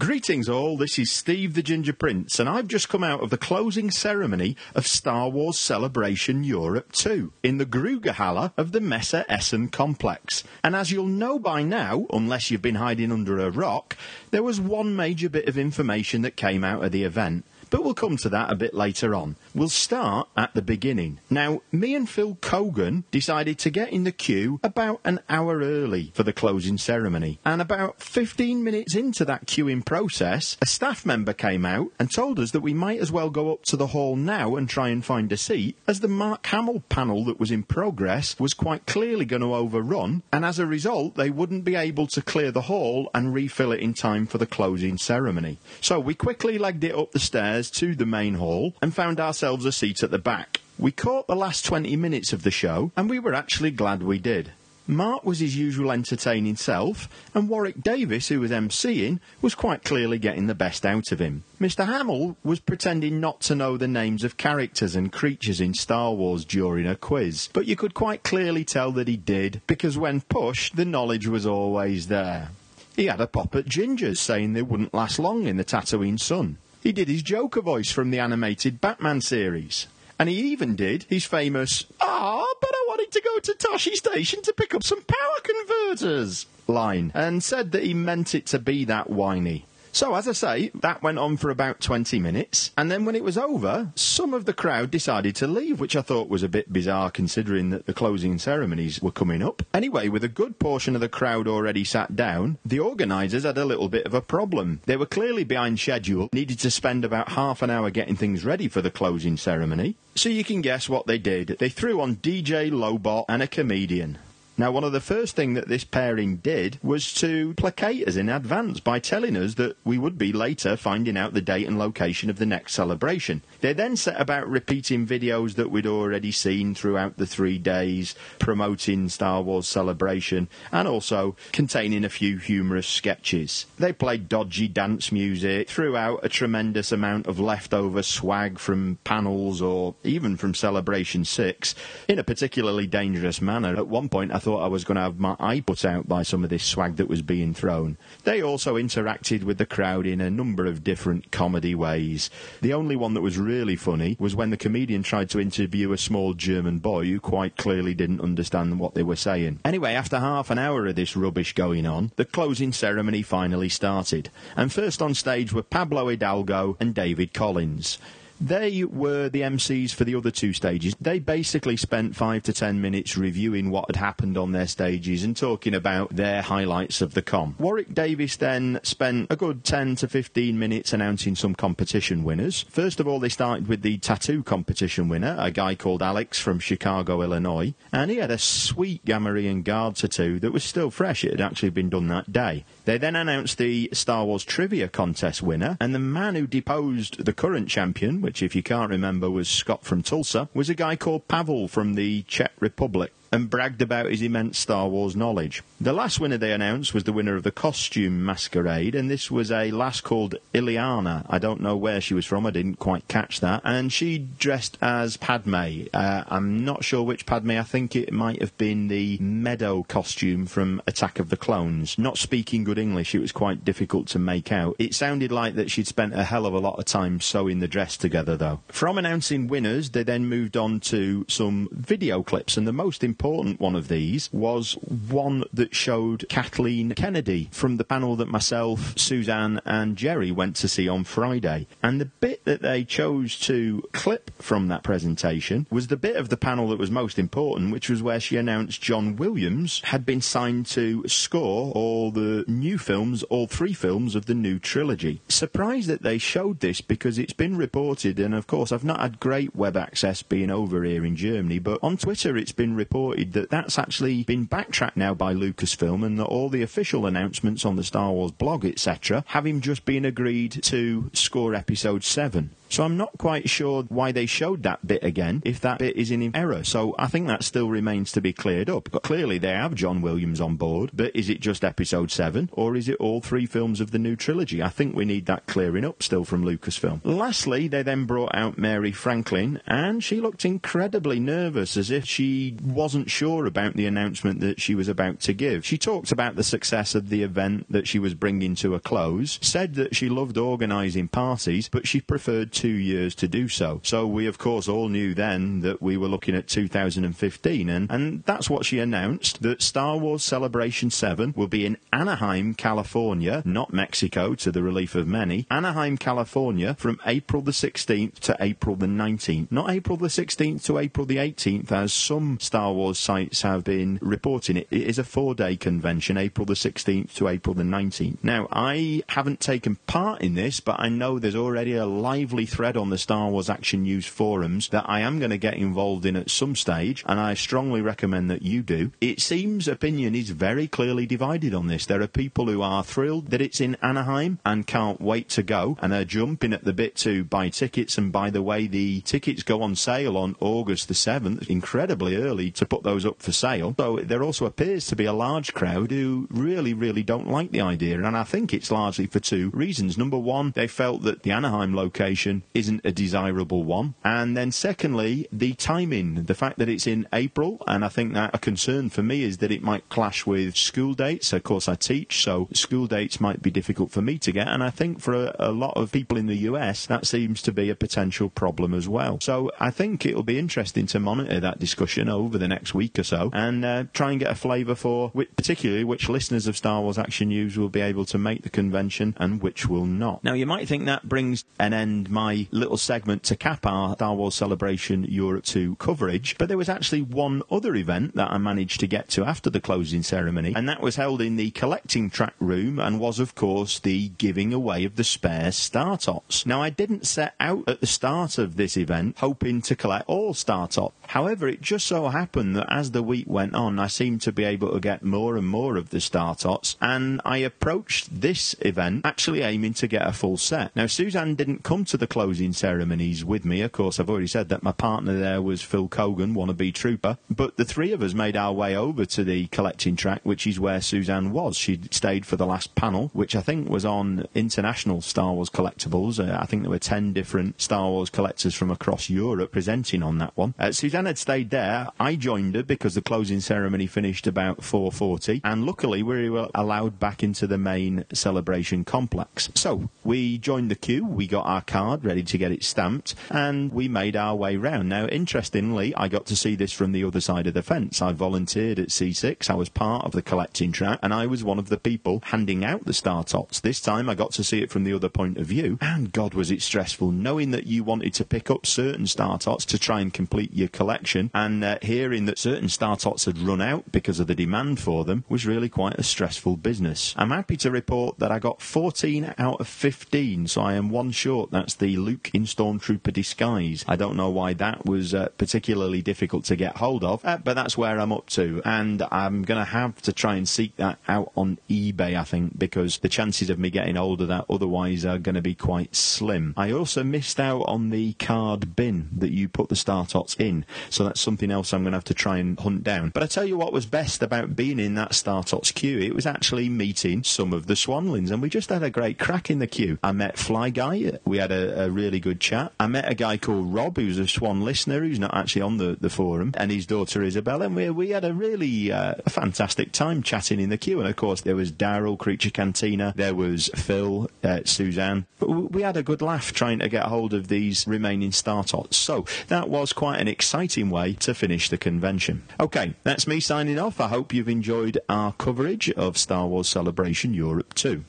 Greetings 0.00 0.48
all, 0.48 0.78
this 0.78 0.98
is 0.98 1.12
Steve 1.12 1.52
the 1.52 1.62
Ginger 1.62 1.92
Prince, 1.92 2.40
and 2.40 2.48
I've 2.48 2.68
just 2.68 2.88
come 2.88 3.04
out 3.04 3.22
of 3.22 3.28
the 3.28 3.36
closing 3.36 3.90
ceremony 3.90 4.56
of 4.74 4.86
Star 4.86 5.28
Wars 5.28 5.58
Celebration 5.58 6.42
Europe 6.42 6.92
2 6.92 7.34
in 7.42 7.58
the 7.58 7.66
Grugahalle 7.66 8.54
of 8.56 8.72
the 8.72 8.80
Messe 8.80 9.26
Essen 9.28 9.68
complex. 9.68 10.42
And 10.64 10.74
as 10.74 10.90
you'll 10.90 11.04
know 11.04 11.38
by 11.38 11.62
now, 11.62 12.06
unless 12.14 12.50
you've 12.50 12.62
been 12.62 12.76
hiding 12.76 13.12
under 13.12 13.38
a 13.40 13.50
rock, 13.50 13.94
there 14.30 14.42
was 14.42 14.58
one 14.58 14.96
major 14.96 15.28
bit 15.28 15.46
of 15.46 15.58
information 15.58 16.22
that 16.22 16.34
came 16.34 16.64
out 16.64 16.82
of 16.82 16.92
the 16.92 17.04
event. 17.04 17.44
But 17.70 17.84
we'll 17.84 17.94
come 17.94 18.16
to 18.18 18.28
that 18.28 18.52
a 18.52 18.56
bit 18.56 18.74
later 18.74 19.14
on. 19.14 19.36
We'll 19.54 19.68
start 19.68 20.28
at 20.36 20.54
the 20.54 20.62
beginning. 20.62 21.20
Now, 21.30 21.62
me 21.72 21.94
and 21.94 22.08
Phil 22.08 22.36
Cogan 22.40 23.04
decided 23.10 23.58
to 23.60 23.70
get 23.70 23.90
in 23.90 24.04
the 24.04 24.12
queue 24.12 24.60
about 24.62 25.00
an 25.04 25.20
hour 25.28 25.58
early 25.58 26.10
for 26.14 26.22
the 26.22 26.32
closing 26.32 26.78
ceremony. 26.78 27.38
And 27.44 27.62
about 27.62 28.02
15 28.02 28.64
minutes 28.64 28.94
into 28.94 29.24
that 29.24 29.46
queuing 29.46 29.84
process, 29.84 30.56
a 30.60 30.66
staff 30.66 31.06
member 31.06 31.32
came 31.32 31.64
out 31.64 31.92
and 31.98 32.12
told 32.12 32.38
us 32.38 32.50
that 32.50 32.60
we 32.60 32.74
might 32.74 33.00
as 33.00 33.12
well 33.12 33.30
go 33.30 33.52
up 33.52 33.62
to 33.66 33.76
the 33.76 33.88
hall 33.88 34.16
now 34.16 34.56
and 34.56 34.68
try 34.68 34.88
and 34.88 35.04
find 35.04 35.30
a 35.32 35.36
seat, 35.36 35.76
as 35.86 36.00
the 36.00 36.08
Mark 36.08 36.46
Hamill 36.46 36.82
panel 36.88 37.24
that 37.24 37.38
was 37.38 37.50
in 37.50 37.62
progress 37.62 38.38
was 38.38 38.54
quite 38.54 38.86
clearly 38.86 39.24
going 39.24 39.42
to 39.42 39.54
overrun, 39.54 40.22
and 40.32 40.44
as 40.44 40.58
a 40.58 40.66
result, 40.66 41.14
they 41.14 41.30
wouldn't 41.30 41.64
be 41.64 41.76
able 41.76 42.06
to 42.08 42.22
clear 42.22 42.50
the 42.50 42.62
hall 42.62 43.10
and 43.14 43.34
refill 43.34 43.72
it 43.72 43.80
in 43.80 43.94
time 43.94 44.26
for 44.26 44.38
the 44.38 44.46
closing 44.46 44.98
ceremony. 44.98 45.58
So 45.80 46.00
we 46.00 46.14
quickly 46.14 46.58
legged 46.58 46.84
it 46.84 46.94
up 46.94 47.12
the 47.12 47.18
stairs 47.18 47.59
to 47.68 47.96
the 47.96 48.06
main 48.06 48.34
hall 48.36 48.74
and 48.80 48.94
found 48.94 49.18
ourselves 49.18 49.64
a 49.64 49.72
seat 49.72 50.04
at 50.04 50.12
the 50.12 50.18
back. 50.18 50.60
We 50.78 50.92
caught 50.92 51.26
the 51.26 51.34
last 51.34 51.64
20 51.64 51.94
minutes 51.96 52.32
of 52.32 52.44
the 52.44 52.50
show, 52.52 52.92
and 52.96 53.10
we 53.10 53.18
were 53.18 53.34
actually 53.34 53.72
glad 53.72 54.02
we 54.02 54.20
did. 54.20 54.52
Mark 54.86 55.24
was 55.24 55.38
his 55.38 55.56
usual 55.56 55.92
entertaining 55.92 56.56
self, 56.56 57.08
and 57.32 57.48
Warwick 57.48 57.80
Davis, 57.80 58.28
who 58.28 58.40
was 58.40 58.50
emceeing, 58.50 59.20
was 59.40 59.54
quite 59.54 59.84
clearly 59.84 60.18
getting 60.18 60.48
the 60.48 60.54
best 60.54 60.84
out 60.84 61.12
of 61.12 61.20
him. 61.20 61.44
Mr. 61.60 61.86
Hamill 61.86 62.36
was 62.42 62.58
pretending 62.58 63.20
not 63.20 63.40
to 63.42 63.54
know 63.54 63.76
the 63.76 63.86
names 63.86 64.24
of 64.24 64.36
characters 64.36 64.96
and 64.96 65.12
creatures 65.12 65.60
in 65.60 65.74
Star 65.74 66.12
Wars 66.12 66.44
during 66.44 66.88
a 66.88 66.96
quiz, 66.96 67.50
but 67.52 67.66
you 67.66 67.76
could 67.76 67.94
quite 67.94 68.24
clearly 68.24 68.64
tell 68.64 68.90
that 68.92 69.06
he 69.06 69.16
did, 69.16 69.62
because 69.68 69.96
when 69.96 70.22
pushed, 70.22 70.74
the 70.74 70.84
knowledge 70.84 71.28
was 71.28 71.46
always 71.46 72.08
there. 72.08 72.48
He 72.96 73.06
had 73.06 73.20
a 73.20 73.28
pop 73.28 73.54
at 73.54 73.66
Gingers, 73.66 74.18
saying 74.18 74.54
they 74.54 74.62
wouldn't 74.62 74.92
last 74.92 75.20
long 75.20 75.46
in 75.46 75.56
the 75.56 75.64
Tatooine 75.64 76.18
sun. 76.18 76.58
He 76.82 76.92
did 76.92 77.08
his 77.08 77.22
Joker 77.22 77.60
voice 77.60 77.90
from 77.90 78.10
the 78.10 78.18
animated 78.18 78.80
Batman 78.80 79.20
series. 79.20 79.86
And 80.18 80.28
he 80.28 80.36
even 80.52 80.76
did 80.76 81.04
his 81.04 81.24
famous, 81.24 81.84
Ah, 82.00 82.46
but 82.60 82.70
I 82.70 82.84
wanted 82.88 83.10
to 83.12 83.22
go 83.22 83.38
to 83.38 83.52
Tosche 83.54 83.94
Station 83.94 84.42
to 84.42 84.52
pick 84.52 84.74
up 84.74 84.82
some 84.82 85.02
power 85.02 85.40
converters 85.42 86.46
line, 86.66 87.10
and 87.14 87.42
said 87.42 87.72
that 87.72 87.82
he 87.82 87.94
meant 87.94 88.34
it 88.34 88.46
to 88.46 88.58
be 88.58 88.84
that 88.84 89.10
whiny. 89.10 89.66
So, 89.92 90.14
as 90.14 90.28
I 90.28 90.32
say, 90.32 90.70
that 90.74 91.02
went 91.02 91.18
on 91.18 91.36
for 91.36 91.50
about 91.50 91.80
20 91.80 92.18
minutes, 92.18 92.70
and 92.78 92.90
then 92.90 93.04
when 93.04 93.16
it 93.16 93.24
was 93.24 93.36
over, 93.36 93.92
some 93.96 94.32
of 94.34 94.44
the 94.44 94.52
crowd 94.52 94.90
decided 94.90 95.34
to 95.36 95.46
leave, 95.46 95.80
which 95.80 95.96
I 95.96 96.02
thought 96.02 96.28
was 96.28 96.42
a 96.42 96.48
bit 96.48 96.72
bizarre 96.72 97.10
considering 97.10 97.70
that 97.70 97.86
the 97.86 97.94
closing 97.94 98.38
ceremonies 98.38 99.02
were 99.02 99.10
coming 99.10 99.42
up. 99.42 99.62
Anyway, 99.74 100.08
with 100.08 100.24
a 100.24 100.28
good 100.28 100.58
portion 100.58 100.94
of 100.94 101.00
the 101.00 101.08
crowd 101.08 101.48
already 101.48 101.84
sat 101.84 102.14
down, 102.14 102.58
the 102.64 102.78
organisers 102.78 103.44
had 103.44 103.58
a 103.58 103.64
little 103.64 103.88
bit 103.88 104.06
of 104.06 104.14
a 104.14 104.20
problem. 104.20 104.80
They 104.86 104.96
were 104.96 105.06
clearly 105.06 105.44
behind 105.44 105.80
schedule, 105.80 106.28
needed 106.32 106.60
to 106.60 106.70
spend 106.70 107.04
about 107.04 107.30
half 107.30 107.62
an 107.62 107.70
hour 107.70 107.90
getting 107.90 108.16
things 108.16 108.44
ready 108.44 108.68
for 108.68 108.80
the 108.80 108.90
closing 108.90 109.36
ceremony. 109.36 109.96
So 110.14 110.28
you 110.28 110.44
can 110.44 110.60
guess 110.60 110.88
what 110.88 111.06
they 111.06 111.18
did. 111.18 111.56
They 111.58 111.68
threw 111.68 112.00
on 112.00 112.16
DJ 112.16 112.70
Lobot 112.70 113.24
and 113.28 113.42
a 113.42 113.46
comedian. 113.46 114.18
Now, 114.60 114.72
one 114.72 114.84
of 114.84 114.92
the 114.92 115.00
first 115.00 115.36
thing 115.36 115.54
that 115.54 115.68
this 115.68 115.84
pairing 115.84 116.36
did 116.36 116.78
was 116.82 117.14
to 117.14 117.54
placate 117.54 118.06
us 118.06 118.16
in 118.16 118.28
advance 118.28 118.78
by 118.78 118.98
telling 118.98 119.34
us 119.34 119.54
that 119.54 119.78
we 119.86 119.96
would 119.96 120.18
be 120.18 120.34
later 120.34 120.76
finding 120.76 121.16
out 121.16 121.32
the 121.32 121.40
date 121.40 121.66
and 121.66 121.78
location 121.78 122.28
of 122.28 122.38
the 122.38 122.44
next 122.44 122.74
celebration. 122.74 123.40
They 123.62 123.72
then 123.72 123.96
set 123.96 124.20
about 124.20 124.46
repeating 124.46 125.06
videos 125.06 125.54
that 125.54 125.70
we'd 125.70 125.86
already 125.86 126.30
seen 126.30 126.74
throughout 126.74 127.16
the 127.16 127.24
three 127.24 127.56
days, 127.56 128.14
promoting 128.38 129.08
Star 129.08 129.40
Wars 129.40 129.66
Celebration, 129.66 130.46
and 130.70 130.86
also 130.86 131.36
containing 131.52 132.04
a 132.04 132.10
few 132.10 132.36
humorous 132.36 132.86
sketches. 132.86 133.64
They 133.78 133.94
played 133.94 134.28
dodgy 134.28 134.68
dance 134.68 135.10
music, 135.10 135.70
threw 135.70 135.96
out 135.96 136.20
a 136.22 136.28
tremendous 136.28 136.92
amount 136.92 137.26
of 137.28 137.40
leftover 137.40 138.02
swag 138.02 138.58
from 138.58 138.98
panels 139.04 139.62
or 139.62 139.94
even 140.04 140.36
from 140.36 140.52
Celebration 140.52 141.24
6 141.24 141.74
in 142.08 142.18
a 142.18 142.24
particularly 142.24 142.86
dangerous 142.86 143.40
manner. 143.40 143.74
At 143.74 143.88
one 143.88 144.10
point, 144.10 144.34
I 144.34 144.38
thought 144.38 144.49
I 144.58 144.66
was 144.66 144.84
going 144.84 144.96
to 144.96 145.02
have 145.02 145.18
my 145.18 145.36
eye 145.38 145.60
put 145.60 145.84
out 145.84 146.08
by 146.08 146.22
some 146.22 146.44
of 146.44 146.50
this 146.50 146.64
swag 146.64 146.96
that 146.96 147.08
was 147.08 147.22
being 147.22 147.54
thrown. 147.54 147.96
They 148.24 148.42
also 148.42 148.76
interacted 148.76 149.44
with 149.44 149.58
the 149.58 149.66
crowd 149.66 150.06
in 150.06 150.20
a 150.20 150.30
number 150.30 150.66
of 150.66 150.84
different 150.84 151.30
comedy 151.30 151.74
ways. 151.74 152.30
The 152.60 152.72
only 152.72 152.96
one 152.96 153.14
that 153.14 153.20
was 153.20 153.38
really 153.38 153.76
funny 153.76 154.16
was 154.18 154.34
when 154.34 154.50
the 154.50 154.56
comedian 154.56 155.02
tried 155.02 155.30
to 155.30 155.40
interview 155.40 155.92
a 155.92 155.98
small 155.98 156.34
German 156.34 156.78
boy 156.78 157.06
who 157.06 157.20
quite 157.20 157.56
clearly 157.56 157.94
didn't 157.94 158.20
understand 158.20 158.78
what 158.78 158.94
they 158.94 159.02
were 159.02 159.16
saying. 159.16 159.60
Anyway, 159.64 159.92
after 159.92 160.18
half 160.18 160.50
an 160.50 160.58
hour 160.58 160.86
of 160.86 160.96
this 160.96 161.16
rubbish 161.16 161.54
going 161.54 161.86
on, 161.86 162.12
the 162.16 162.24
closing 162.24 162.72
ceremony 162.72 163.22
finally 163.22 163.68
started. 163.68 164.30
And 164.56 164.72
first 164.72 165.02
on 165.02 165.14
stage 165.14 165.52
were 165.52 165.62
Pablo 165.62 166.08
Hidalgo 166.08 166.76
and 166.80 166.94
David 166.94 167.32
Collins. 167.32 167.98
They 168.40 168.84
were 168.84 169.28
the 169.28 169.42
MCs 169.42 169.92
for 169.92 170.04
the 170.04 170.14
other 170.14 170.30
two 170.30 170.52
stages. 170.52 170.96
They 171.00 171.18
basically 171.18 171.76
spent 171.76 172.16
five 172.16 172.42
to 172.44 172.52
ten 172.52 172.80
minutes 172.80 173.16
reviewing 173.16 173.70
what 173.70 173.88
had 173.88 173.96
happened 173.96 174.38
on 174.38 174.52
their 174.52 174.66
stages 174.66 175.22
and 175.24 175.36
talking 175.36 175.74
about 175.74 176.16
their 176.16 176.40
highlights 176.40 177.02
of 177.02 177.12
the 177.12 177.20
comp. 177.20 177.60
Warwick 177.60 177.92
Davis 177.92 178.36
then 178.36 178.80
spent 178.82 179.26
a 179.30 179.36
good 179.36 179.62
10 179.62 179.96
to 179.96 180.08
15 180.08 180.58
minutes 180.58 180.92
announcing 180.92 181.36
some 181.36 181.54
competition 181.54 182.24
winners. 182.24 182.64
First 182.70 182.98
of 182.98 183.06
all, 183.06 183.20
they 183.20 183.28
started 183.28 183.68
with 183.68 183.82
the 183.82 183.98
tattoo 183.98 184.42
competition 184.42 185.08
winner, 185.08 185.36
a 185.38 185.50
guy 185.50 185.74
called 185.74 186.02
Alex 186.02 186.38
from 186.38 186.58
Chicago, 186.60 187.20
Illinois, 187.22 187.74
and 187.92 188.10
he 188.10 188.16
had 188.16 188.30
a 188.30 188.38
sweet 188.38 189.04
Gamorrean 189.04 189.64
guard 189.64 189.96
tattoo 189.96 190.38
that 190.40 190.52
was 190.52 190.64
still 190.64 190.90
fresh. 190.90 191.24
It 191.24 191.32
had 191.32 191.40
actually 191.42 191.70
been 191.70 191.90
done 191.90 192.08
that 192.08 192.32
day. 192.32 192.64
They 192.84 192.98
then 192.98 193.16
announced 193.16 193.58
the 193.58 193.90
Star 193.92 194.24
Wars 194.24 194.44
Trivia 194.44 194.88
Contest 194.88 195.42
winner, 195.42 195.76
and 195.80 195.94
the 195.94 195.98
man 195.98 196.34
who 196.34 196.46
deposed 196.46 197.24
the 197.24 197.32
current 197.32 197.68
champion, 197.68 198.20
which, 198.20 198.42
if 198.42 198.54
you 198.54 198.62
can't 198.62 198.90
remember, 198.90 199.30
was 199.30 199.48
Scott 199.48 199.84
from 199.84 200.02
Tulsa, 200.02 200.48
was 200.54 200.70
a 200.70 200.74
guy 200.74 200.96
called 200.96 201.28
Pavel 201.28 201.68
from 201.68 201.94
the 201.94 202.22
Czech 202.22 202.52
Republic 202.58 203.12
and 203.32 203.50
bragged 203.50 203.80
about 203.80 204.10
his 204.10 204.22
immense 204.22 204.58
Star 204.58 204.88
Wars 204.88 205.14
knowledge. 205.14 205.62
The 205.80 205.92
last 205.92 206.20
winner 206.20 206.36
they 206.36 206.52
announced 206.52 206.92
was 206.92 207.04
the 207.04 207.12
winner 207.12 207.36
of 207.36 207.42
the 207.42 207.50
costume 207.50 208.24
masquerade, 208.24 208.94
and 208.94 209.10
this 209.10 209.30
was 209.30 209.50
a 209.50 209.70
lass 209.70 210.00
called 210.00 210.34
Iliana. 210.52 211.24
I 211.28 211.38
don't 211.38 211.60
know 211.60 211.76
where 211.76 212.00
she 212.00 212.14
was 212.14 212.26
from, 212.26 212.44
I 212.44 212.50
didn't 212.50 212.78
quite 212.78 213.06
catch 213.08 213.40
that. 213.40 213.62
And 213.64 213.92
she 213.92 214.18
dressed 214.18 214.76
as 214.82 215.16
Padme. 215.16 215.84
Uh, 215.94 216.24
I'm 216.28 216.64
not 216.64 216.84
sure 216.84 217.02
which 217.02 217.26
Padme, 217.26 217.52
I 217.52 217.62
think 217.62 217.94
it 217.94 218.12
might 218.12 218.40
have 218.40 218.56
been 218.58 218.88
the 218.88 219.18
meadow 219.18 219.84
costume 219.84 220.46
from 220.46 220.82
Attack 220.86 221.18
of 221.18 221.30
the 221.30 221.36
Clones. 221.36 221.98
Not 221.98 222.18
speaking 222.18 222.64
good 222.64 222.78
English, 222.78 223.14
it 223.14 223.20
was 223.20 223.32
quite 223.32 223.64
difficult 223.64 224.08
to 224.08 224.18
make 224.18 224.50
out. 224.50 224.76
It 224.78 224.94
sounded 224.94 225.30
like 225.30 225.54
that 225.54 225.70
she'd 225.70 225.86
spent 225.86 226.14
a 226.14 226.24
hell 226.24 226.46
of 226.46 226.54
a 226.54 226.58
lot 226.58 226.78
of 226.78 226.84
time 226.84 227.20
sewing 227.20 227.60
the 227.60 227.68
dress 227.68 227.96
together, 227.96 228.36
though. 228.36 228.60
From 228.68 228.98
announcing 228.98 229.46
winners, 229.46 229.90
they 229.90 230.02
then 230.02 230.26
moved 230.26 230.56
on 230.56 230.80
to 230.80 231.24
some 231.28 231.68
video 231.70 232.22
clips, 232.22 232.56
and 232.56 232.66
the 232.66 232.72
most 232.72 233.04
important 233.04 233.19
important 233.20 233.60
one 233.60 233.76
of 233.76 233.88
these 233.88 234.32
was 234.32 234.72
one 235.10 235.44
that 235.52 235.74
showed 235.74 236.24
Kathleen 236.30 236.92
Kennedy 236.92 237.50
from 237.52 237.76
the 237.76 237.84
panel 237.84 238.16
that 238.16 238.28
myself, 238.28 238.98
Suzanne, 238.98 239.60
and 239.66 239.94
Jerry 239.94 240.30
went 240.30 240.56
to 240.56 240.68
see 240.68 240.88
on 240.88 241.04
Friday. 241.04 241.66
And 241.82 242.00
the 242.00 242.06
bit 242.06 242.46
that 242.46 242.62
they 242.62 242.82
chose 242.82 243.38
to 243.40 243.86
clip 243.92 244.30
from 244.40 244.68
that 244.68 244.82
presentation 244.82 245.66
was 245.70 245.88
the 245.88 245.98
bit 245.98 246.16
of 246.16 246.30
the 246.30 246.38
panel 246.38 246.68
that 246.68 246.78
was 246.78 246.90
most 246.90 247.18
important, 247.18 247.72
which 247.72 247.90
was 247.90 248.02
where 248.02 248.20
she 248.20 248.38
announced 248.38 248.80
John 248.80 249.16
Williams 249.16 249.82
had 249.84 250.06
been 250.06 250.22
signed 250.22 250.64
to 250.68 251.06
score 251.06 251.72
all 251.72 252.10
the 252.10 252.46
new 252.48 252.78
films, 252.78 253.22
all 253.24 253.46
three 253.46 253.74
films 253.74 254.14
of 254.14 254.24
the 254.24 254.34
new 254.34 254.58
trilogy. 254.58 255.20
Surprised 255.28 255.90
that 255.90 256.02
they 256.02 256.16
showed 256.16 256.60
this 256.60 256.80
because 256.80 257.18
it's 257.18 257.34
been 257.34 257.58
reported, 257.58 258.18
and 258.18 258.34
of 258.34 258.46
course, 258.46 258.72
I've 258.72 258.82
not 258.82 259.00
had 259.00 259.20
great 259.20 259.54
web 259.54 259.76
access 259.76 260.22
being 260.22 260.50
over 260.50 260.84
here 260.84 261.04
in 261.04 261.16
Germany, 261.16 261.58
but 261.58 261.80
on 261.82 261.98
Twitter 261.98 262.34
it's 262.38 262.52
been 262.52 262.74
reported 262.74 263.09
that 263.16 263.50
that's 263.50 263.78
actually 263.78 264.22
been 264.24 264.44
backtracked 264.44 264.96
now 264.96 265.14
by 265.14 265.34
Lucasfilm 265.34 266.04
and 266.04 266.18
that 266.18 266.24
all 266.24 266.48
the 266.48 266.62
official 266.62 267.06
announcements 267.06 267.64
on 267.64 267.76
the 267.76 267.84
Star 267.84 268.12
Wars 268.12 268.32
blog, 268.32 268.64
etc., 268.64 269.24
have 269.28 269.46
him 269.46 269.60
just 269.60 269.84
been 269.84 270.04
agreed 270.04 270.62
to 270.64 271.10
score 271.12 271.54
episode 271.54 272.04
7. 272.04 272.50
So 272.70 272.84
I'm 272.84 272.96
not 272.96 273.18
quite 273.18 273.50
sure 273.50 273.82
why 273.88 274.12
they 274.12 274.26
showed 274.26 274.62
that 274.62 274.86
bit 274.86 275.02
again, 275.02 275.42
if 275.44 275.60
that 275.60 275.80
bit 275.80 275.96
is 275.96 276.10
in 276.10 276.34
error. 276.36 276.62
So 276.62 276.94
I 276.98 277.08
think 277.08 277.26
that 277.26 277.42
still 277.42 277.68
remains 277.68 278.12
to 278.12 278.20
be 278.20 278.32
cleared 278.32 278.70
up. 278.70 278.88
But 278.92 279.02
clearly 279.02 279.38
they 279.38 279.50
have 279.50 279.74
John 279.74 280.02
Williams 280.02 280.40
on 280.40 280.56
board. 280.56 280.90
But 280.94 281.14
is 281.16 281.28
it 281.28 281.40
just 281.40 281.64
episode 281.64 282.10
7 282.10 282.50
or 282.52 282.76
is 282.76 282.88
it 282.88 282.96
all 282.96 283.20
three 283.20 283.46
films 283.46 283.80
of 283.80 283.90
the 283.90 283.98
new 283.98 284.14
trilogy? 284.14 284.62
I 284.62 284.68
think 284.68 284.94
we 284.94 285.04
need 285.04 285.26
that 285.26 285.46
clearing 285.46 285.84
up 285.84 286.02
still 286.02 286.24
from 286.24 286.44
Lucasfilm. 286.44 287.00
Lastly, 287.02 287.66
they 287.66 287.82
then 287.82 288.04
brought 288.04 288.34
out 288.34 288.58
Mary 288.58 288.92
Franklin 288.92 289.60
and 289.66 290.04
she 290.04 290.20
looked 290.20 290.44
incredibly 290.44 291.18
nervous 291.18 291.76
as 291.76 291.90
if 291.90 292.04
she 292.04 292.56
wasn't 292.62 293.10
sure 293.10 293.46
about 293.46 293.74
the 293.74 293.86
announcement 293.86 294.40
that 294.40 294.60
she 294.60 294.74
was 294.74 294.88
about 294.88 295.20
to 295.20 295.32
give. 295.32 295.66
She 295.66 295.78
talked 295.78 296.12
about 296.12 296.36
the 296.36 296.44
success 296.44 296.94
of 296.94 297.08
the 297.08 297.22
event 297.22 297.66
that 297.70 297.88
she 297.88 297.98
was 297.98 298.14
bringing 298.14 298.54
to 298.56 298.74
a 298.74 298.80
close, 298.80 299.38
said 299.42 299.74
that 299.74 299.96
she 299.96 300.08
loved 300.08 300.38
organising 300.38 301.08
parties, 301.08 301.68
but 301.68 301.86
she 301.86 302.00
preferred 302.00 302.52
two 302.60 302.68
years 302.68 303.14
to 303.14 303.26
do 303.26 303.48
so. 303.48 303.80
So 303.82 304.06
we, 304.06 304.26
of 304.26 304.36
course, 304.36 304.68
all 304.68 304.90
knew 304.90 305.14
then 305.14 305.60
that 305.60 305.80
we 305.80 305.96
were 305.96 306.08
looking 306.08 306.34
at 306.34 306.46
2015, 306.46 307.70
and, 307.70 307.90
and 307.90 308.22
that's 308.24 308.50
what 308.50 308.66
she 308.66 308.78
announced 308.78 309.40
that 309.40 309.62
Star 309.62 309.96
Wars 309.96 310.22
Celebration 310.22 310.90
7 310.90 311.32
will 311.34 311.46
be 311.46 311.64
in 311.64 311.78
Anaheim, 311.90 312.52
California, 312.52 313.42
not 313.46 313.72
Mexico, 313.72 314.34
to 314.34 314.52
the 314.52 314.62
relief 314.62 314.94
of 314.94 315.08
many. 315.08 315.46
Anaheim, 315.50 315.96
California, 315.96 316.74
from 316.74 317.00
April 317.06 317.40
the 317.40 317.50
16th 317.50 318.18
to 318.18 318.36
April 318.40 318.76
the 318.76 318.86
19th. 318.86 319.50
Not 319.50 319.70
April 319.70 319.96
the 319.96 320.08
16th 320.08 320.62
to 320.64 320.76
April 320.76 321.06
the 321.06 321.16
18th, 321.16 321.72
as 321.72 321.94
some 321.94 322.38
Star 322.40 322.74
Wars 322.74 322.98
sites 322.98 323.40
have 323.40 323.64
been 323.64 323.98
reporting 324.02 324.58
it. 324.58 324.68
It 324.70 324.82
is 324.82 324.98
a 324.98 325.04
four 325.04 325.34
day 325.34 325.56
convention, 325.56 326.18
April 326.18 326.44
the 326.44 326.52
16th 326.52 327.14
to 327.14 327.28
April 327.28 327.54
the 327.54 327.62
19th. 327.62 328.18
Now, 328.22 328.48
I 328.52 329.02
haven't 329.08 329.40
taken 329.40 329.76
part 329.86 330.20
in 330.20 330.34
this, 330.34 330.60
but 330.60 330.78
I 330.78 330.90
know 330.90 331.18
there's 331.18 331.34
already 331.34 331.74
a 331.74 331.86
lively 331.86 332.49
thread 332.50 332.76
on 332.76 332.90
the 332.90 332.98
Star 332.98 333.30
Wars 333.30 333.48
Action 333.48 333.82
News 333.82 334.06
forums 334.06 334.68
that 334.68 334.84
I 334.88 335.00
am 335.00 335.18
going 335.18 335.30
to 335.30 335.38
get 335.38 335.54
involved 335.54 336.04
in 336.04 336.16
at 336.16 336.30
some 336.30 336.56
stage, 336.56 337.04
and 337.06 337.18
I 337.18 337.34
strongly 337.34 337.80
recommend 337.80 338.30
that 338.30 338.42
you 338.42 338.62
do. 338.62 338.92
It 339.00 339.20
seems 339.20 339.68
opinion 339.68 340.14
is 340.14 340.30
very 340.30 340.68
clearly 340.68 341.06
divided 341.06 341.54
on 341.54 341.68
this. 341.68 341.86
There 341.86 342.02
are 342.02 342.06
people 342.06 342.46
who 342.46 342.62
are 342.62 342.84
thrilled 342.84 343.30
that 343.30 343.40
it's 343.40 343.60
in 343.60 343.76
Anaheim 343.82 344.38
and 344.44 344.66
can't 344.66 345.00
wait 345.00 345.28
to 345.30 345.42
go 345.42 345.78
and 345.80 345.92
are 345.92 346.04
jumping 346.04 346.52
at 346.52 346.64
the 346.64 346.72
bit 346.72 346.96
to 346.96 347.24
buy 347.24 347.48
tickets. 347.48 347.96
And 347.96 348.12
by 348.12 348.30
the 348.30 348.42
way, 348.42 348.66
the 348.66 349.00
tickets 349.02 349.42
go 349.42 349.62
on 349.62 349.76
sale 349.76 350.16
on 350.16 350.36
August 350.40 350.88
the 350.88 350.94
7th, 350.94 351.48
incredibly 351.48 352.16
early 352.16 352.50
to 352.52 352.66
put 352.66 352.82
those 352.82 353.06
up 353.06 353.22
for 353.22 353.32
sale. 353.32 353.74
So 353.78 353.96
there 353.96 354.22
also 354.22 354.46
appears 354.46 354.86
to 354.86 354.96
be 354.96 355.04
a 355.04 355.12
large 355.12 355.54
crowd 355.54 355.90
who 355.90 356.26
really, 356.30 356.74
really 356.74 357.02
don't 357.02 357.28
like 357.28 357.50
the 357.52 357.60
idea. 357.60 358.02
And 358.02 358.16
I 358.16 358.24
think 358.24 358.52
it's 358.52 358.70
largely 358.70 359.06
for 359.06 359.20
two 359.20 359.50
reasons. 359.50 359.96
Number 359.96 360.18
one, 360.18 360.52
they 360.54 360.66
felt 360.66 361.02
that 361.02 361.22
the 361.22 361.30
Anaheim 361.30 361.74
location 361.74 362.39
isn't 362.54 362.80
a 362.84 362.92
desirable 362.92 363.64
one. 363.64 363.94
And 364.04 364.36
then 364.36 364.52
secondly, 364.52 365.26
the 365.32 365.54
timing, 365.54 366.24
the 366.24 366.34
fact 366.34 366.58
that 366.58 366.68
it's 366.68 366.86
in 366.86 367.06
April, 367.12 367.62
and 367.66 367.84
I 367.84 367.88
think 367.88 368.14
that 368.14 368.34
a 368.34 368.38
concern 368.38 368.90
for 368.90 369.02
me 369.02 369.22
is 369.22 369.38
that 369.38 369.52
it 369.52 369.62
might 369.62 369.88
clash 369.88 370.26
with 370.26 370.56
school 370.56 370.94
dates. 370.94 371.32
Of 371.32 371.42
course, 371.42 371.68
I 371.68 371.74
teach, 371.74 372.22
so 372.22 372.48
school 372.52 372.86
dates 372.86 373.20
might 373.20 373.42
be 373.42 373.50
difficult 373.50 373.90
for 373.90 374.02
me 374.02 374.18
to 374.18 374.32
get. 374.32 374.48
And 374.48 374.62
I 374.62 374.70
think 374.70 375.00
for 375.00 375.14
a, 375.14 375.36
a 375.38 375.52
lot 375.52 375.76
of 375.76 375.92
people 375.92 376.16
in 376.16 376.26
the 376.26 376.36
US, 376.50 376.86
that 376.86 377.06
seems 377.06 377.42
to 377.42 377.52
be 377.52 377.70
a 377.70 377.74
potential 377.74 378.30
problem 378.30 378.74
as 378.74 378.88
well. 378.88 379.18
So 379.20 379.50
I 379.58 379.70
think 379.70 380.06
it'll 380.06 380.22
be 380.22 380.38
interesting 380.38 380.86
to 380.86 381.00
monitor 381.00 381.40
that 381.40 381.58
discussion 381.58 382.08
over 382.08 382.38
the 382.38 382.48
next 382.48 382.74
week 382.74 382.98
or 382.98 383.02
so 383.02 383.30
and 383.32 383.64
uh, 383.64 383.84
try 383.92 384.10
and 384.10 384.20
get 384.20 384.30
a 384.30 384.34
flavour 384.34 384.74
for, 384.74 385.10
particularly 385.36 385.84
which 385.84 386.08
listeners 386.08 386.46
of 386.46 386.56
Star 386.56 386.80
Wars 386.82 386.98
Action 386.98 387.28
News 387.28 387.56
will 387.56 387.68
be 387.68 387.80
able 387.80 388.04
to 388.06 388.18
make 388.18 388.42
the 388.42 388.50
convention 388.50 389.16
and 389.18 389.42
which 389.42 389.66
will 389.66 389.86
not. 389.86 390.22
Now, 390.24 390.34
you 390.34 390.46
might 390.46 390.68
think 390.68 390.86
that 390.86 391.08
brings 391.08 391.44
an 391.58 391.72
end 391.72 392.10
my 392.20 392.46
little 392.50 392.76
segment 392.76 393.22
to 393.22 393.34
cap 393.34 393.64
our 393.64 393.94
Star 393.94 394.14
Wars 394.14 394.34
Celebration 394.34 395.04
Europe 395.04 395.42
2 395.44 395.76
coverage, 395.76 396.36
but 396.36 396.48
there 396.48 396.58
was 396.58 396.68
actually 396.68 397.00
one 397.00 397.42
other 397.50 397.74
event 397.74 398.14
that 398.14 398.30
I 398.30 398.36
managed 398.36 398.78
to 398.80 398.86
get 398.86 399.08
to 399.10 399.24
after 399.24 399.48
the 399.48 399.58
closing 399.58 400.02
ceremony, 400.02 400.52
and 400.54 400.68
that 400.68 400.82
was 400.82 400.96
held 400.96 401.22
in 401.22 401.36
the 401.36 401.50
collecting 401.52 402.10
track 402.10 402.34
room 402.38 402.78
and 402.78 403.00
was, 403.00 403.20
of 403.20 403.34
course, 403.34 403.78
the 403.78 404.10
giving 404.18 404.52
away 404.52 404.84
of 404.84 404.96
the 404.96 405.04
spare 405.04 405.50
Star 405.50 405.96
Tots. 405.96 406.44
Now, 406.44 406.60
I 406.60 406.68
didn't 406.68 407.06
set 407.06 407.34
out 407.40 407.66
at 407.66 407.80
the 407.80 407.86
start 407.86 408.36
of 408.36 408.56
this 408.56 408.76
event 408.76 409.16
hoping 409.18 409.62
to 409.62 409.74
collect 409.74 410.04
all 410.06 410.34
Star 410.34 410.68
Tots. 410.68 410.94
However, 411.08 411.48
it 411.48 411.62
just 411.62 411.86
so 411.86 412.06
happened 412.08 412.54
that 412.56 412.70
as 412.70 412.90
the 412.90 413.02
week 413.02 413.28
went 413.28 413.54
on, 413.54 413.78
I 413.78 413.86
seemed 413.86 414.20
to 414.22 414.32
be 414.32 414.44
able 414.44 414.72
to 414.72 414.80
get 414.80 415.02
more 415.02 415.38
and 415.38 415.48
more 415.48 415.78
of 415.78 415.88
the 415.88 416.02
Star 416.02 416.34
Tots, 416.34 416.76
and 416.82 417.22
I 417.24 417.38
approached 417.38 418.20
this 418.20 418.54
event 418.60 419.06
actually 419.06 419.40
aiming 419.40 419.72
to 419.74 419.88
get 419.88 420.06
a 420.06 420.12
full 420.12 420.36
set. 420.36 420.76
Now, 420.76 420.86
Suzanne 420.86 421.34
didn't 421.34 421.64
come 421.64 421.86
to 421.86 421.96
the 421.96 422.09
closing 422.10 422.52
ceremonies 422.52 423.24
with 423.24 423.46
me. 423.46 423.62
Of 423.62 423.72
course, 423.72 423.98
I've 423.98 424.10
already 424.10 424.26
said 424.26 424.50
that 424.50 424.62
my 424.62 424.72
partner 424.72 425.18
there 425.18 425.40
was 425.40 425.62
Phil 425.62 425.88
Cogan, 425.88 426.34
wannabe 426.34 426.74
trooper, 426.74 427.16
but 427.30 427.56
the 427.56 427.64
three 427.64 427.92
of 427.92 428.02
us 428.02 428.12
made 428.12 428.36
our 428.36 428.52
way 428.52 428.76
over 428.76 429.06
to 429.06 429.24
the 429.24 429.46
collecting 429.46 429.96
track, 429.96 430.20
which 430.24 430.46
is 430.46 430.60
where 430.60 430.80
Suzanne 430.82 431.32
was. 431.32 431.56
She'd 431.56 431.94
stayed 431.94 432.26
for 432.26 432.36
the 432.36 432.46
last 432.46 432.74
panel, 432.74 433.10
which 433.14 433.34
I 433.34 433.40
think 433.40 433.70
was 433.70 433.84
on 433.84 434.26
international 434.34 435.00
Star 435.00 435.32
Wars 435.32 435.48
collectibles. 435.48 436.18
Uh, 436.18 436.36
I 436.38 436.46
think 436.46 436.62
there 436.62 436.70
were 436.70 436.78
10 436.78 437.12
different 437.12 437.60
Star 437.60 437.88
Wars 437.88 438.10
collectors 438.10 438.54
from 438.54 438.70
across 438.70 439.08
Europe 439.08 439.52
presenting 439.52 440.02
on 440.02 440.18
that 440.18 440.36
one. 440.36 440.54
Uh, 440.58 440.72
Suzanne 440.72 441.06
had 441.06 441.18
stayed 441.18 441.50
there. 441.50 441.88
I 441.98 442.16
joined 442.16 442.56
her 442.56 442.62
because 442.64 442.96
the 442.96 443.02
closing 443.02 443.40
ceremony 443.40 443.86
finished 443.86 444.26
about 444.26 444.62
4.40, 444.62 445.42
and 445.44 445.64
luckily 445.64 446.02
we 446.02 446.28
were 446.28 446.48
allowed 446.54 446.98
back 446.98 447.22
into 447.22 447.46
the 447.46 447.58
main 447.58 448.04
celebration 448.12 448.84
complex. 448.84 449.48
So 449.54 449.88
we 450.02 450.38
joined 450.38 450.70
the 450.70 450.74
queue, 450.74 451.06
we 451.06 451.26
got 451.28 451.46
our 451.46 451.62
card 451.62 451.99
ready 452.02 452.22
to 452.22 452.38
get 452.38 452.52
it 452.52 452.64
stamped, 452.64 453.14
and 453.30 453.72
we 453.72 453.88
made 453.88 454.16
our 454.16 454.34
way 454.34 454.56
round. 454.56 454.88
Now, 454.88 455.06
interestingly, 455.06 455.94
I 455.94 456.08
got 456.08 456.26
to 456.26 456.36
see 456.36 456.54
this 456.54 456.72
from 456.72 456.92
the 456.92 457.04
other 457.04 457.20
side 457.20 457.46
of 457.46 457.54
the 457.54 457.62
fence. 457.62 458.02
I 458.02 458.12
volunteered 458.12 458.78
at 458.78 458.88
C6, 458.88 459.50
I 459.50 459.54
was 459.54 459.68
part 459.68 460.04
of 460.04 460.12
the 460.12 460.22
collecting 460.22 460.72
track, 460.72 460.98
and 461.02 461.12
I 461.12 461.26
was 461.26 461.44
one 461.44 461.58
of 461.58 461.68
the 461.68 461.78
people 461.78 462.22
handing 462.26 462.64
out 462.64 462.84
the 462.84 462.92
Star 462.92 463.24
Tots. 463.24 463.60
This 463.60 463.80
time 463.80 464.08
I 464.08 464.14
got 464.14 464.32
to 464.32 464.44
see 464.44 464.62
it 464.62 464.70
from 464.70 464.84
the 464.84 464.92
other 464.92 465.08
point 465.08 465.38
of 465.38 465.46
view, 465.46 465.78
and 465.80 466.12
God 466.12 466.34
was 466.34 466.50
it 466.50 466.62
stressful, 466.62 467.10
knowing 467.10 467.50
that 467.50 467.66
you 467.66 467.84
wanted 467.84 468.14
to 468.14 468.24
pick 468.24 468.50
up 468.50 468.66
certain 468.66 469.06
Star 469.06 469.38
Tots 469.38 469.64
to 469.66 469.78
try 469.78 470.00
and 470.00 470.12
complete 470.12 470.52
your 470.52 470.68
collection, 470.68 471.30
and 471.34 471.62
uh, 471.62 471.78
hearing 471.82 472.26
that 472.26 472.38
certain 472.38 472.68
Star 472.68 472.96
Tots 472.96 473.24
had 473.24 473.38
run 473.38 473.60
out 473.60 473.92
because 473.92 474.20
of 474.20 474.26
the 474.26 474.34
demand 474.34 474.80
for 474.80 475.04
them 475.04 475.24
was 475.28 475.46
really 475.46 475.68
quite 475.68 475.98
a 475.98 476.02
stressful 476.02 476.56
business. 476.56 477.14
I'm 477.16 477.30
happy 477.30 477.56
to 477.58 477.70
report 477.70 478.18
that 478.18 478.32
I 478.32 478.38
got 478.38 478.62
14 478.62 479.34
out 479.38 479.60
of 479.60 479.68
15, 479.68 480.46
so 480.46 480.62
I 480.62 480.74
am 480.74 480.90
one 480.90 481.10
short. 481.10 481.50
That's 481.50 481.74
the 481.74 481.89
Luke 481.96 482.30
in 482.32 482.44
Stormtrooper 482.44 483.12
disguise. 483.12 483.84
I 483.88 483.96
don't 483.96 484.16
know 484.16 484.30
why 484.30 484.54
that 484.54 484.84
was 484.84 485.14
uh, 485.14 485.28
particularly 485.38 486.02
difficult 486.02 486.44
to 486.46 486.56
get 486.56 486.76
hold 486.76 487.04
of, 487.04 487.24
uh, 487.24 487.38
but 487.42 487.54
that's 487.54 487.76
where 487.76 488.00
I'm 488.00 488.12
up 488.12 488.28
to, 488.30 488.62
and 488.64 489.02
I'm 489.10 489.42
going 489.42 489.58
to 489.58 489.64
have 489.70 490.00
to 490.02 490.12
try 490.12 490.36
and 490.36 490.48
seek 490.48 490.76
that 490.76 490.98
out 491.08 491.32
on 491.36 491.58
eBay, 491.68 492.18
I 492.18 492.24
think, 492.24 492.58
because 492.58 492.98
the 492.98 493.08
chances 493.08 493.50
of 493.50 493.58
me 493.58 493.70
getting 493.70 493.96
hold 493.96 494.20
of 494.22 494.28
that 494.28 494.46
otherwise 494.48 495.04
are 495.04 495.18
going 495.18 495.34
to 495.34 495.42
be 495.42 495.54
quite 495.54 495.94
slim. 495.94 496.54
I 496.56 496.72
also 496.72 497.02
missed 497.02 497.40
out 497.40 497.62
on 497.62 497.90
the 497.90 498.14
card 498.14 498.76
bin 498.76 499.08
that 499.16 499.30
you 499.30 499.48
put 499.48 499.68
the 499.68 499.76
Star 499.76 500.06
Tots 500.06 500.36
in, 500.36 500.64
so 500.88 501.04
that's 501.04 501.20
something 501.20 501.50
else 501.50 501.72
I'm 501.72 501.82
going 501.82 501.92
to 501.92 501.96
have 501.96 502.04
to 502.04 502.14
try 502.14 502.38
and 502.38 502.58
hunt 502.58 502.84
down. 502.84 503.10
But 503.10 503.22
I 503.22 503.26
tell 503.26 503.44
you 503.44 503.56
what 503.56 503.72
was 503.72 503.86
best 503.86 504.22
about 504.22 504.56
being 504.56 504.78
in 504.78 504.94
that 504.94 505.14
Star 505.14 505.42
Tots 505.44 505.70
queue, 505.72 505.98
it 505.98 506.14
was 506.14 506.26
actually 506.26 506.68
meeting 506.68 507.24
some 507.24 507.52
of 507.52 507.66
the 507.66 507.74
Swanlings, 507.74 508.30
and 508.30 508.42
we 508.42 508.48
just 508.48 508.70
had 508.70 508.82
a 508.82 508.90
great 508.90 509.18
crack 509.18 509.50
in 509.50 509.58
the 509.58 509.66
queue. 509.66 509.98
I 510.02 510.12
met 510.12 510.38
Fly 510.38 510.70
Guy, 510.70 511.18
we 511.24 511.38
had 511.38 511.52
a, 511.52 511.79
a 511.80 511.90
really 511.90 512.20
good 512.20 512.40
chat. 512.40 512.72
I 512.78 512.86
met 512.86 513.10
a 513.10 513.14
guy 513.14 513.36
called 513.36 513.72
Rob, 513.72 513.96
who's 513.96 514.18
a 514.18 514.28
Swan 514.28 514.62
listener, 514.62 515.00
who's 515.00 515.18
not 515.18 515.34
actually 515.34 515.62
on 515.62 515.78
the, 515.78 515.96
the 516.00 516.10
forum, 516.10 516.52
and 516.56 516.70
his 516.70 516.86
daughter 516.86 517.22
Isabel, 517.22 517.62
and 517.62 517.74
we, 517.74 517.90
we 517.90 518.10
had 518.10 518.24
a 518.24 518.32
really 518.32 518.92
uh, 518.92 519.14
a 519.24 519.30
fantastic 519.30 519.92
time 519.92 520.22
chatting 520.22 520.60
in 520.60 520.70
the 520.70 520.78
queue. 520.78 521.00
And 521.00 521.08
of 521.08 521.16
course, 521.16 521.40
there 521.40 521.56
was 521.56 521.72
Daryl, 521.72 522.18
Creature 522.18 522.50
Cantina, 522.50 523.12
there 523.16 523.34
was 523.34 523.70
Phil, 523.74 524.30
uh, 524.44 524.60
Suzanne. 524.64 525.26
But 525.38 525.50
we 525.50 525.82
had 525.82 525.96
a 525.96 526.02
good 526.02 526.22
laugh 526.22 526.52
trying 526.52 526.80
to 526.80 526.88
get 526.88 527.06
hold 527.06 527.34
of 527.34 527.48
these 527.48 527.86
remaining 527.86 528.32
Star 528.32 528.64
Tots. 528.64 528.96
So 528.96 529.24
that 529.48 529.68
was 529.68 529.92
quite 529.92 530.20
an 530.20 530.28
exciting 530.28 530.90
way 530.90 531.14
to 531.14 531.34
finish 531.34 531.68
the 531.68 531.78
convention. 531.78 532.42
Okay, 532.58 532.94
that's 533.02 533.26
me 533.26 533.40
signing 533.40 533.78
off. 533.78 534.00
I 534.00 534.08
hope 534.08 534.32
you've 534.32 534.48
enjoyed 534.48 534.98
our 535.08 535.32
coverage 535.32 535.90
of 535.92 536.18
Star 536.18 536.46
Wars 536.46 536.68
Celebration 536.68 537.34
Europe 537.34 537.74
2. 537.74 538.04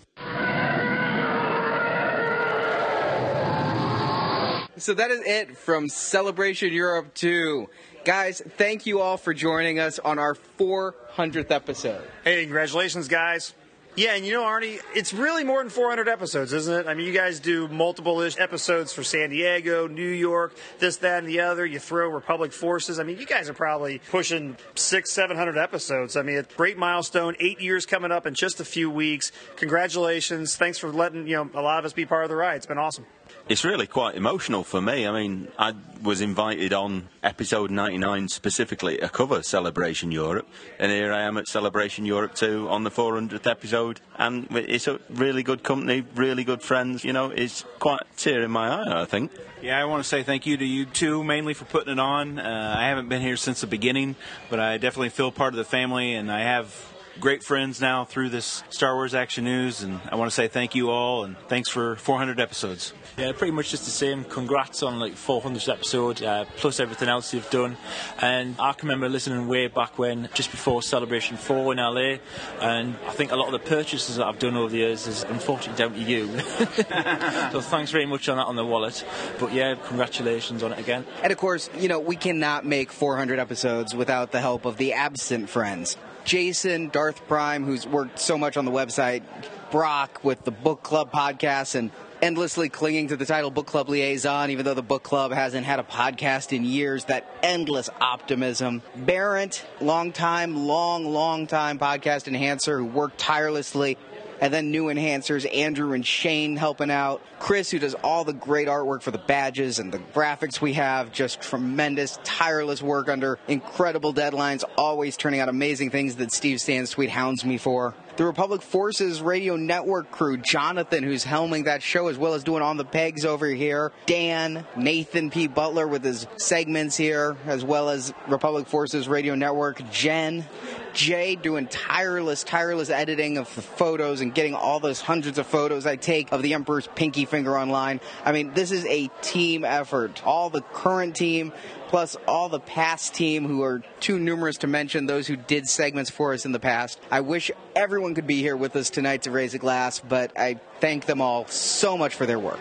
So 4.82 4.95
that 4.95 5.12
is 5.12 5.22
it 5.24 5.56
from 5.56 5.90
Celebration 5.90 6.74
Europe 6.74 7.14
2. 7.14 7.70
Guys, 8.03 8.41
thank 8.58 8.88
you 8.88 8.99
all 8.99 9.16
for 9.16 9.32
joining 9.32 9.78
us 9.78 9.99
on 9.99 10.18
our 10.18 10.34
400th 10.34 11.52
episode. 11.52 12.02
Hey, 12.24 12.41
congratulations, 12.41 13.08
guys. 13.08 13.53
Yeah, 13.95 14.16
and 14.16 14.26
you 14.26 14.34
know, 14.34 14.41
Arnie, 14.41 14.80
it's 14.95 15.14
really 15.14 15.44
more 15.44 15.60
than 15.60 15.70
400 15.70 16.08
episodes, 16.10 16.52
isn't 16.52 16.74
it? 16.74 16.88
I 16.88 16.95
mean, 16.95 17.06
you 17.06 17.14
guys 17.14 17.40
do 17.40 17.68
multiple 17.68 18.24
episodes 18.24 18.91
for 18.91 19.03
San 19.03 19.30
Diego, 19.30 19.86
New 19.86 20.02
York, 20.02 20.56
this, 20.80 20.98
that, 20.98 21.20
and 21.20 21.28
the 21.28 21.41
other. 21.41 21.64
You 21.64 21.78
throw 21.78 22.10
Republic 22.10 22.52
Forces. 22.52 22.99
I 22.99 23.03
mean, 23.03 23.20
you 23.20 23.28
guys 23.28 23.49
are 23.49 23.53
probably 23.53 23.99
pushing 24.10 24.58
six, 24.74 25.12
700 25.12 25.60
episodes. 25.60 26.18
I 26.18 26.24
mean, 26.24 26.38
it's 26.38 26.56
great 26.56 26.80
milestone. 26.80 27.36
Eight 27.40 27.62
years 27.62 27.86
coming 27.86 28.12
up 28.12 28.26
in 28.26 28.34
just 28.34 28.60
a 28.60 28.66
few 28.66 28.90
weeks. 28.90 29.32
Congratulations. 29.58 30.56
Thanks 30.56 30.80
for 30.80 30.91
letting, 30.91 31.28
you 31.28 31.36
know, 31.36 31.52
a 31.53 31.62
lot 31.62 31.78
of 31.78 31.86
us 31.86 31.94
be 31.94 32.08
part 32.08 32.24
of 32.24 32.32
the 32.32 32.36
ride. 32.36 32.56
It's 32.56 32.66
been 32.66 32.80
awesome. 32.80 33.06
It's 33.52 33.65
really 33.65 33.86
quite 33.86 34.15
emotional 34.15 34.64
for 34.64 34.82
me. 34.82 35.06
I 35.06 35.11
mean, 35.11 35.49
I 35.60 35.73
was 36.02 36.22
invited 36.22 36.72
on 36.72 37.10
episode 37.22 37.69
99 37.69 38.30
specifically 38.30 38.98
to 38.99 39.10
cover 39.10 39.44
Celebration 39.44 40.10
Europe, 40.10 40.48
and 40.80 40.90
here 40.90 41.11
I 41.11 41.23
am 41.23 41.38
at 41.38 41.49
Celebration 41.49 42.06
Europe 42.06 42.34
2 42.34 42.69
on 42.69 42.86
the 42.86 42.90
400th 42.90 43.45
episode, 43.45 43.99
and 44.18 44.48
it's 44.52 44.88
a 44.88 45.02
really 45.10 45.44
good 45.44 45.64
company, 45.64 46.06
really 46.15 46.45
good 46.45 46.61
friends. 46.61 47.03
You 47.03 47.11
know, 47.11 47.30
it's 47.30 47.65
quite 47.80 47.99
a 47.99 48.15
tear 48.15 48.41
in 48.41 48.52
my 48.52 48.69
eye, 48.69 49.02
I 49.02 49.03
think. 49.03 49.34
Yeah, 49.61 49.82
I 49.82 49.84
want 49.84 50.02
to 50.02 50.07
say 50.07 50.23
thank 50.23 50.45
you 50.45 50.56
to 50.56 50.65
you 50.65 50.86
two, 50.86 51.22
mainly 51.22 51.53
for 51.53 51.65
putting 51.65 51.91
it 51.91 51.99
on. 51.99 52.40
Uh, 52.40 52.76
I 52.78 52.88
haven't 52.88 53.10
been 53.10 53.22
here 53.22 53.36
since 53.36 53.60
the 53.60 53.68
beginning, 53.68 54.15
but 54.49 54.61
I 54.61 54.78
definitely 54.78 55.10
feel 55.10 55.30
part 55.30 55.53
of 55.53 55.57
the 55.57 55.65
family, 55.65 56.14
and 56.14 56.32
I 56.32 56.44
have 56.44 56.73
great 57.20 57.44
friends 57.44 57.82
now 57.82 58.06
through 58.06 58.30
this 58.30 58.64
Star 58.70 58.96
Wars 58.96 59.14
Action 59.14 59.44
News, 59.44 59.84
and 59.84 60.00
I 60.10 60.16
want 60.16 60.30
to 60.30 60.36
say 60.36 60.48
thank 60.48 60.76
you 60.76 60.90
all, 60.90 61.24
and 61.24 61.38
thanks 61.48 61.70
for 61.70 61.96
400 61.98 62.40
episodes. 62.40 62.94
Yeah, 63.18 63.32
pretty 63.34 63.52
much 63.52 63.70
just 63.70 63.86
the 63.86 63.92
same. 63.92 64.24
Congrats 64.24 64.84
on 64.84 65.00
like 65.00 65.14
400th 65.14 65.72
episode, 65.72 66.24
uh, 66.24 66.46
plus 66.58 66.80
everything 66.80 67.10
else 67.10 67.34
you've 67.34 67.50
done. 67.50 67.78
And 68.22 68.56
I 68.60 68.74
can 68.74 68.88
remember 68.88 69.10
listening 69.10 69.48
way 69.48 69.68
back 69.68 70.00
when, 70.00 70.30
just 70.34 70.52
before 70.52 70.82
Celebration 70.82 71.38
4 71.38 71.74
in 71.74 71.78
LA, 71.78 72.18
and 72.62 72.96
I 73.08 73.12
think 73.12 73.32
a 73.32 73.36
lot 73.36 73.48
of 73.48 73.54
the 73.54 73.70
purchases 73.70 74.16
that 74.16 74.26
I've 74.26 74.40
done 74.40 74.56
over 74.56 74.70
the 74.70 74.78
years 74.78 75.08
is 75.08 75.24
unfortunately 75.24 75.78
down 75.78 75.94
to 75.94 76.00
you. 76.00 76.28
so 77.52 77.62
thanks 77.62 77.92
very 77.92 78.06
much 78.06 78.30
on 78.30 78.38
that 78.38 78.48
on 78.48 78.56
the 78.56 78.66
wallet. 78.66 79.04
But 79.40 79.54
yeah, 79.54 79.76
congratulations 79.76 80.64
on 80.64 80.72
it 80.72 80.80
again. 80.80 81.06
And 81.24 81.32
of 81.32 81.38
course, 81.38 81.70
you 81.78 81.88
know, 81.88 82.00
we 82.00 82.16
cannot 82.16 82.66
make 82.66 82.92
400 82.92 83.40
episodes 83.40 83.94
without 83.94 84.32
the 84.32 84.40
help 84.40 84.66
of 84.66 84.78
the 84.78 84.94
absent 84.94 85.50
friends. 85.50 85.98
Jason, 86.23 86.89
Darth 86.89 87.27
Prime, 87.27 87.65
who's 87.65 87.88
worked 87.88 88.19
so 88.19 88.38
much 88.38 88.57
on 88.57 88.65
the 88.65 88.72
website, 88.72 89.23
Brock 89.72 90.23
with 90.23 90.43
the 90.43 90.52
book 90.52 90.84
club 90.84 91.11
podcast, 91.11 91.76
and 91.76 91.91
endlessly 92.22 92.69
clinging 92.69 93.07
to 93.07 93.18
the 93.18 93.26
title 93.26 93.49
book 93.49 93.65
club 93.65 93.89
liaison, 93.89 94.52
even 94.52 94.65
though 94.65 94.73
the 94.73 94.84
book 94.84 95.03
club 95.03 95.31
hasn't 95.31 95.65
had 95.65 95.80
a 95.80 95.84
podcast 95.84 96.56
in 96.56 96.64
years. 96.64 97.06
That 97.06 97.26
endless 97.41 97.89
optimism. 97.99 98.81
Barrett, 98.95 99.65
long 99.80 100.11
time, 100.11 100.68
long, 100.68 101.06
long 101.06 101.48
time 101.48 101.80
podcast 101.80 102.27
enhancer 102.27 102.77
who 102.77 102.85
worked 102.85 103.18
tirelessly 103.18 103.98
and 104.42 104.52
then 104.52 104.72
new 104.72 104.86
enhancers, 104.86 105.48
Andrew 105.56 105.94
and 105.94 106.06
Shane 106.06 106.58
helping 106.58 106.92
out. 106.92 107.22
Chris, 107.40 107.70
who 107.70 107.80
does 107.80 107.94
all 107.94 108.24
the 108.24 108.34
great 108.34 108.68
artwork 108.68 109.04
for 109.04 109.12
the 109.12 109.20
badges 109.20 109.80
and 109.80 109.94
the 109.94 110.00
graphics 110.00 110.60
we 110.60 110.74
have, 110.74 111.12
just 111.12 111.42
tremendous, 111.42 112.20
tireless 112.24 112.82
work 112.82 113.08
under 113.08 113.40
incredible 113.48 114.14
deadlines, 114.14 114.64
always 114.78 115.16
turning 115.16 115.40
out 115.40 115.48
amazing 115.48 115.92
things 115.92 116.16
that 116.16 116.32
Steve 116.34 116.58
Sansweet 116.58 117.10
hounds 117.10 117.46
me 117.46 117.58
for. 117.58 117.94
The 118.18 118.26
Republic 118.26 118.62
Forces 118.62 119.22
Radio 119.22 119.56
Network 119.56 120.12
crew, 120.12 120.38
Jonathan, 120.38 121.04
who's 121.04 121.24
helming 121.24 121.66
that 121.66 121.82
show, 121.82 122.08
as 122.08 122.18
well 122.18 122.34
as 122.34 122.44
doing 122.44 122.62
on 122.62 122.78
the 122.78 122.84
pegs 122.84 123.26
over 123.26 123.48
here. 123.48 123.94
Dan, 124.06 124.66
Nathan 124.76 125.30
P. 125.30 125.48
Butler 125.48 125.88
with 125.88 126.04
his 126.04 126.28
segments 126.36 126.98
here, 126.98 127.38
as 127.46 127.64
well 127.64 127.90
as 127.90 128.14
Republic 128.28 128.68
Forces 128.68 129.08
Radio 129.08 129.36
Network. 129.36 129.90
Jen, 129.92 130.46
Jay 130.94 131.36
doing 131.36 131.68
tireless, 131.68 132.44
tireless 132.44 132.90
editing 132.90 133.38
of 133.38 133.54
the 133.56 133.62
photos 133.62 134.22
and 134.22 134.34
getting 134.34 134.56
all 134.56 134.80
those 134.80 135.02
hundreds 135.02 135.38
of 135.38 135.48
photos 135.48 135.86
I 135.86 135.96
take 135.96 136.32
of 136.32 136.42
the 136.42 136.54
Emperor's 136.54 136.88
pinky 136.96 137.26
finger 137.26 137.58
online. 137.58 138.02
I 138.26 138.32
mean, 138.32 138.54
this 138.54 138.72
is 138.72 138.86
a 138.86 139.10
team 139.22 139.64
effort. 139.64 140.22
All 140.26 140.50
the 140.50 140.62
current 140.62 141.16
team, 141.16 141.54
plus 141.88 142.16
all 142.28 142.50
the 142.50 142.60
past 142.60 143.14
team 143.14 143.48
who 143.48 143.64
are 143.64 143.82
too 144.00 144.20
numerous 144.20 144.58
to 144.60 144.68
mention, 144.68 145.06
those 145.06 145.28
who 145.28 145.36
did 145.36 145.68
segments 145.68 146.10
for 146.10 146.34
us 146.34 146.46
in 146.46 146.52
the 146.52 146.60
past. 146.60 147.00
I 147.10 147.22
wish 147.22 147.52
everyone 147.76 148.16
could 148.16 148.28
be 148.28 148.42
here 148.42 148.58
with 148.58 148.76
us 148.76 148.90
tonight 148.90 149.24
to 149.24 149.32
raise 149.32 149.54
a 149.54 149.60
glass, 149.60 150.00
but 150.00 150.32
I 150.38 150.60
thank 150.80 151.06
them 151.06 151.22
all 151.22 151.48
so 151.48 151.98
much 151.98 152.16
for 152.16 152.26
their 152.26 152.40
work. 152.40 152.60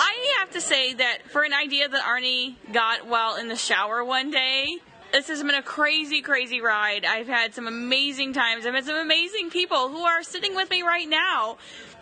I 0.00 0.36
have 0.38 0.50
to 0.52 0.60
say 0.60 0.94
that 0.94 1.18
for 1.30 1.42
an 1.42 1.52
idea 1.52 1.88
that 1.88 2.02
Arnie 2.02 2.54
got 2.72 3.06
while 3.06 3.36
in 3.36 3.48
the 3.48 3.56
shower 3.56 4.04
one 4.04 4.30
day, 4.30 4.78
this 5.14 5.28
has 5.28 5.44
been 5.44 5.54
a 5.54 5.62
crazy, 5.62 6.22
crazy 6.22 6.60
ride. 6.60 7.04
I've 7.04 7.28
had 7.28 7.54
some 7.54 7.68
amazing 7.68 8.32
times. 8.32 8.66
I've 8.66 8.74
had 8.74 8.84
some 8.84 8.96
amazing 8.96 9.48
people 9.48 9.88
who 9.88 10.02
are 10.02 10.24
sitting 10.24 10.56
with 10.56 10.68
me 10.70 10.82
right 10.82 11.08
now. 11.08 11.56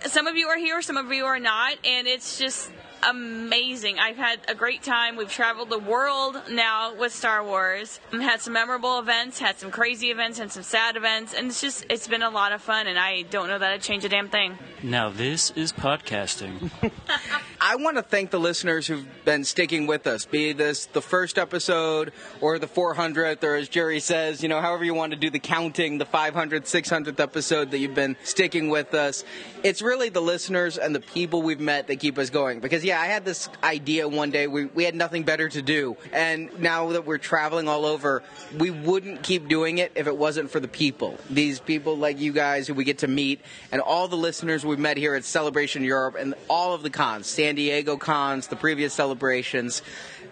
Some 0.07 0.27
of 0.27 0.37
you 0.37 0.49
are 0.49 0.59
here, 0.59 0.83
some 0.83 0.97
of 0.97 1.13
you 1.13 1.25
are 1.27 1.39
not, 1.39 1.77
and 1.85 2.07
it's 2.07 2.39
just 2.39 2.71
amazing. 3.03 3.99
I've 3.99 4.17
had 4.17 4.41
a 4.49 4.55
great 4.55 4.83
time. 4.83 5.17
We've 5.17 5.31
traveled 5.31 5.71
the 5.71 5.79
world 5.79 6.41
now 6.51 6.95
with 6.95 7.13
Star 7.13 7.45
Wars. 7.45 8.01
We've 8.13 8.23
had 8.23 8.41
some 8.41 8.53
memorable 8.53 8.99
events, 8.99 9.39
had 9.39 9.59
some 9.59 9.71
crazy 9.71 10.11
events, 10.11 10.39
and 10.39 10.51
some 10.51 10.63
sad 10.63 10.97
events, 10.97 11.35
and 11.35 11.49
it's 11.49 11.61
just 11.61 11.85
it's 11.91 12.07
been 12.07 12.23
a 12.23 12.31
lot 12.31 12.53
of 12.53 12.63
fun. 12.63 12.87
And 12.87 12.99
I 12.99 13.23
don't 13.23 13.49
know 13.49 13.59
that 13.59 13.73
I'd 13.73 13.83
change 13.83 14.05
a 14.05 14.09
damn 14.09 14.29
thing. 14.29 14.59
Now 14.83 15.11
this 15.11 15.51
is 15.53 15.73
podcasting. 15.73 16.71
I 17.61 17.77
want 17.77 17.97
to 17.97 18.03
thank 18.03 18.31
the 18.31 18.41
listeners 18.41 18.87
who've 18.87 19.07
been 19.25 19.45
sticking 19.45 19.87
with 19.87 20.07
us, 20.07 20.25
be 20.25 20.53
this 20.53 20.87
the 20.87 21.01
first 21.01 21.39
episode 21.39 22.13
or 22.41 22.59
the 22.59 22.67
400th, 22.67 23.43
or 23.45 23.55
as 23.55 23.69
Jerry 23.69 24.01
says, 24.01 24.43
you 24.43 24.49
know, 24.49 24.61
however 24.61 24.85
you 24.85 24.95
want 24.95 25.13
to 25.13 25.19
do 25.19 25.31
the 25.31 25.39
counting, 25.39 25.99
the 25.99 26.05
500th, 26.05 26.63
600th 26.63 27.21
episode 27.21 27.71
that 27.71 27.79
you've 27.79 27.95
been 27.95 28.17
sticking 28.25 28.69
with 28.69 28.95
us. 28.95 29.25
It's 29.63 29.81
really 29.81 29.92
the 29.93 30.21
listeners 30.21 30.79
and 30.79 30.95
the 30.95 31.01
people 31.01 31.43
we've 31.43 31.61
met 31.61 31.87
that 31.87 32.01
keep 32.01 32.19
us 32.19 32.31
going. 32.31 32.61
Because, 32.61 32.85
yeah, 32.85 33.01
I 33.01 33.07
had 33.07 33.25
this 33.25 33.49
idea 33.63 34.09
one 34.09 34.31
day, 34.31 34.47
we, 34.47 34.67
we 34.67 34.85
had 34.85 34.95
nothing 34.95 35.23
better 35.23 35.49
to 35.49 35.63
do. 35.63 35.97
And 36.13 36.51
now 36.61 36.91
that 36.93 37.05
we're 37.05 37.19
traveling 37.19 37.69
all 37.69 37.85
over, 37.85 38.23
we 38.59 38.71
wouldn't 38.71 39.23
keep 39.23 39.49
doing 39.49 39.79
it 39.79 39.93
if 39.95 40.07
it 40.07 40.17
wasn't 40.17 40.51
for 40.51 40.61
the 40.61 40.69
people. 40.69 41.19
These 41.31 41.61
people 41.61 41.97
like 41.97 42.19
you 42.19 42.33
guys 42.33 42.67
who 42.67 42.75
we 42.75 42.85
get 42.85 42.99
to 42.99 43.09
meet, 43.09 43.41
and 43.71 43.81
all 43.81 44.09
the 44.09 44.17
listeners 44.17 44.65
we've 44.65 44.79
met 44.79 44.97
here 44.97 45.15
at 45.15 45.25
Celebration 45.25 45.85
Europe, 45.85 46.17
and 46.19 46.35
all 46.49 46.75
of 46.75 46.83
the 46.83 46.91
cons, 46.91 47.27
San 47.27 47.55
Diego 47.55 47.97
cons, 47.97 48.49
the 48.49 48.57
previous 48.57 48.95
celebrations, 48.95 49.83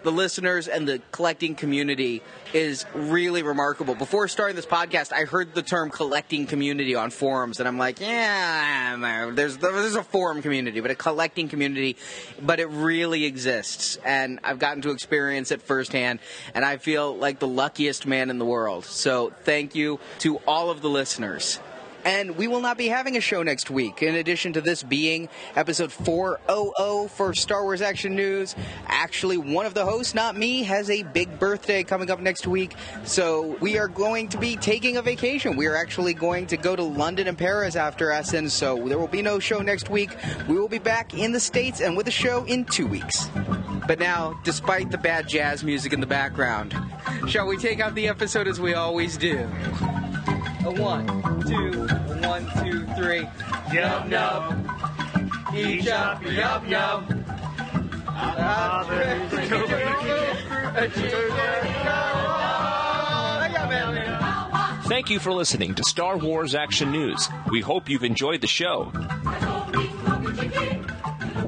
the 0.03 0.11
listeners 0.11 0.67
and 0.67 0.87
the 0.87 1.01
collecting 1.11 1.55
community 1.55 2.21
is 2.53 2.85
really 2.93 3.43
remarkable. 3.43 3.95
Before 3.95 4.27
starting 4.27 4.55
this 4.55 4.65
podcast, 4.65 5.13
I 5.13 5.25
heard 5.25 5.53
the 5.53 5.61
term 5.61 5.89
collecting 5.89 6.47
community 6.47 6.95
on 6.95 7.11
forums, 7.11 7.59
and 7.59 7.67
I'm 7.67 7.77
like, 7.77 7.99
yeah, 7.99 9.31
there's 9.33 9.57
there's 9.57 9.95
a 9.95 10.03
forum 10.03 10.41
community, 10.41 10.79
but 10.79 10.91
a 10.91 10.95
collecting 10.95 11.49
community, 11.49 11.97
but 12.41 12.59
it 12.59 12.67
really 12.67 13.25
exists, 13.25 13.97
and 14.03 14.39
I've 14.43 14.59
gotten 14.59 14.81
to 14.83 14.91
experience 14.91 15.51
it 15.51 15.61
firsthand, 15.61 16.19
and 16.53 16.65
I 16.65 16.77
feel 16.77 17.15
like 17.15 17.39
the 17.39 17.47
luckiest 17.47 18.05
man 18.05 18.29
in 18.29 18.39
the 18.39 18.45
world. 18.45 18.85
So 18.85 19.31
thank 19.43 19.75
you 19.75 19.99
to 20.19 20.37
all 20.47 20.69
of 20.69 20.81
the 20.81 20.89
listeners. 20.89 21.59
And 22.03 22.35
we 22.37 22.47
will 22.47 22.61
not 22.61 22.77
be 22.77 22.87
having 22.87 23.15
a 23.15 23.21
show 23.21 23.43
next 23.43 23.69
week. 23.69 24.01
In 24.01 24.15
addition 24.15 24.53
to 24.53 24.61
this 24.61 24.81
being 24.83 25.29
episode 25.55 25.91
400 25.91 27.09
for 27.11 27.33
Star 27.33 27.63
Wars 27.63 27.81
Action 27.81 28.15
News, 28.15 28.55
actually, 28.87 29.37
one 29.37 29.65
of 29.65 29.73
the 29.73 29.85
hosts, 29.85 30.15
not 30.15 30.35
me, 30.35 30.63
has 30.63 30.89
a 30.89 31.03
big 31.03 31.39
birthday 31.39 31.83
coming 31.83 32.09
up 32.09 32.19
next 32.19 32.47
week. 32.47 32.75
So 33.03 33.57
we 33.61 33.77
are 33.77 33.87
going 33.87 34.29
to 34.29 34.37
be 34.37 34.55
taking 34.55 34.97
a 34.97 35.01
vacation. 35.01 35.55
We 35.55 35.67
are 35.67 35.75
actually 35.75 36.13
going 36.13 36.47
to 36.47 36.57
go 36.57 36.75
to 36.75 36.83
London 36.83 37.27
and 37.27 37.37
Paris 37.37 37.75
after 37.75 38.11
Essen. 38.11 38.49
So 38.49 38.87
there 38.87 38.97
will 38.97 39.07
be 39.07 39.21
no 39.21 39.39
show 39.39 39.59
next 39.59 39.89
week. 39.89 40.11
We 40.47 40.55
will 40.55 40.69
be 40.69 40.79
back 40.79 41.13
in 41.13 41.31
the 41.31 41.39
States 41.39 41.81
and 41.81 41.95
with 41.95 42.07
a 42.07 42.11
show 42.11 42.45
in 42.45 42.65
two 42.65 42.87
weeks. 42.87 43.29
But 43.87 43.99
now, 43.99 44.39
despite 44.43 44.91
the 44.91 44.97
bad 44.97 45.27
jazz 45.27 45.63
music 45.63 45.93
in 45.93 45.99
the 45.99 46.07
background, 46.07 46.75
shall 47.27 47.47
we 47.47 47.57
take 47.57 47.79
out 47.79 47.93
the 47.93 48.07
episode 48.07 48.47
as 48.47 48.59
we 48.59 48.73
always 48.73 49.17
do? 49.17 49.49
A 50.63 50.71
one, 50.71 51.07
two, 51.47 51.87
one, 52.21 52.45
two, 52.63 52.85
three. 52.95 53.27
Yum 53.73 54.11
yum. 54.11 54.69
Eat 55.55 55.87
up, 55.89 56.23
yum 56.23 56.67
yum. 56.67 57.21
Thank 64.87 65.09
you 65.09 65.19
for 65.19 65.31
listening 65.33 65.73
to 65.75 65.83
Star 65.83 66.17
Wars 66.17 66.53
Action 66.53 66.91
News. 66.91 67.27
We 67.49 67.61
hope 67.61 67.89
you've 67.89 68.03
enjoyed 68.03 68.41
the 68.41 68.47
show. 68.47 68.91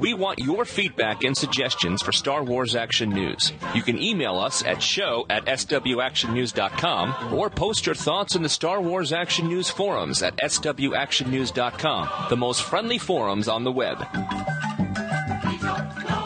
We 0.04 0.12
want 0.12 0.38
your 0.38 0.66
feedback 0.66 1.24
and 1.24 1.34
suggestions 1.34 2.02
for 2.02 2.12
Star 2.12 2.44
Wars 2.44 2.76
Action 2.76 3.08
News. 3.08 3.54
You 3.74 3.80
can 3.80 3.98
email 3.98 4.38
us 4.38 4.62
at 4.62 4.82
show 4.82 5.24
at 5.30 5.46
swactionnews.com 5.46 7.32
or 7.32 7.48
post 7.48 7.86
your 7.86 7.94
thoughts 7.94 8.36
in 8.36 8.42
the 8.42 8.50
Star 8.50 8.82
Wars 8.82 9.14
Action 9.14 9.48
News 9.48 9.70
forums 9.70 10.22
at 10.22 10.36
swactionnews.com, 10.36 12.10
the 12.28 12.36
most 12.36 12.64
friendly 12.64 12.98
forums 12.98 13.48
on 13.48 13.64
the 13.64 13.72
web. 13.72 14.06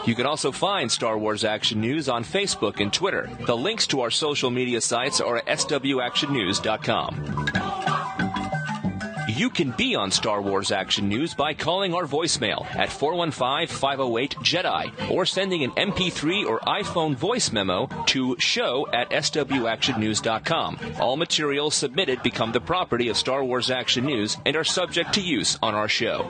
You 0.05 0.13
can 0.13 0.25
also 0.25 0.51
find 0.51 0.91
Star 0.91 1.17
Wars 1.17 1.45
Action 1.45 1.79
News 1.79 2.09
on 2.09 2.25
Facebook 2.25 2.81
and 2.81 2.91
Twitter. 2.91 3.29
The 3.45 3.55
links 3.55 3.87
to 3.87 4.01
our 4.01 4.11
social 4.11 4.49
media 4.49 4.81
sites 4.81 5.21
are 5.21 5.37
at 5.37 5.45
swactionnews.com. 5.45 7.58
You 9.39 9.49
can 9.49 9.71
be 9.71 9.95
on 9.95 10.11
Star 10.11 10.41
Wars 10.41 10.69
Action 10.69 11.07
News 11.07 11.33
by 11.33 11.53
calling 11.53 11.93
our 11.93 12.03
voicemail 12.03 12.65
at 12.75 12.89
415-508-JEDI 12.89 15.11
or 15.11 15.25
sending 15.25 15.63
an 15.63 15.71
MP3 15.71 16.45
or 16.45 16.59
iPhone 16.59 17.15
voice 17.15 17.53
memo 17.53 17.87
to 18.07 18.35
show 18.37 18.85
at 18.91 19.11
swactionnews.com. 19.11 20.79
All 20.99 21.15
materials 21.15 21.73
submitted 21.73 22.21
become 22.21 22.51
the 22.51 22.59
property 22.59 23.07
of 23.07 23.15
Star 23.15 23.41
Wars 23.41 23.71
Action 23.71 24.05
News 24.05 24.35
and 24.45 24.57
are 24.57 24.65
subject 24.65 25.13
to 25.13 25.21
use 25.21 25.57
on 25.63 25.73
our 25.73 25.87
show. 25.87 26.29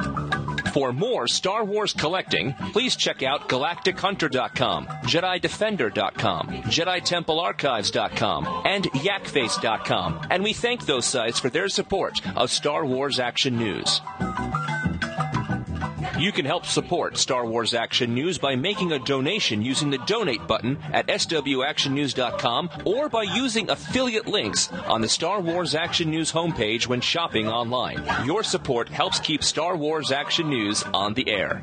For 0.73 0.93
more 0.93 1.27
Star 1.27 1.65
Wars 1.65 1.93
collecting, 1.93 2.53
please 2.71 2.95
check 2.95 3.23
out 3.23 3.49
GalacticHunter.com, 3.49 4.87
JediDefender.com, 4.87 6.47
JediTempleArchives.com, 6.47 8.63
and 8.65 8.85
YakFace.com, 8.85 10.27
and 10.29 10.43
we 10.43 10.53
thank 10.53 10.85
those 10.85 11.05
sites 11.05 11.39
for 11.39 11.49
their 11.49 11.67
support 11.67 12.25
of 12.37 12.51
Star 12.51 12.85
Wars 12.85 13.19
Action 13.19 13.57
News. 13.57 13.99
You 16.21 16.31
can 16.31 16.45
help 16.45 16.67
support 16.67 17.17
Star 17.17 17.47
Wars 17.47 17.73
Action 17.73 18.13
News 18.13 18.37
by 18.37 18.55
making 18.55 18.91
a 18.91 18.99
donation 18.99 19.63
using 19.63 19.89
the 19.89 19.97
donate 20.05 20.45
button 20.45 20.77
at 20.93 21.07
swactionnews.com 21.07 22.69
or 22.85 23.09
by 23.09 23.23
using 23.23 23.71
affiliate 23.71 24.27
links 24.27 24.71
on 24.71 25.01
the 25.01 25.09
Star 25.09 25.41
Wars 25.41 25.73
Action 25.73 26.11
News 26.11 26.31
homepage 26.31 26.85
when 26.85 27.01
shopping 27.01 27.47
online. 27.47 28.03
Your 28.23 28.43
support 28.43 28.87
helps 28.87 29.19
keep 29.19 29.43
Star 29.43 29.75
Wars 29.75 30.11
Action 30.11 30.47
News 30.47 30.83
on 30.93 31.15
the 31.15 31.27
air. 31.27 31.59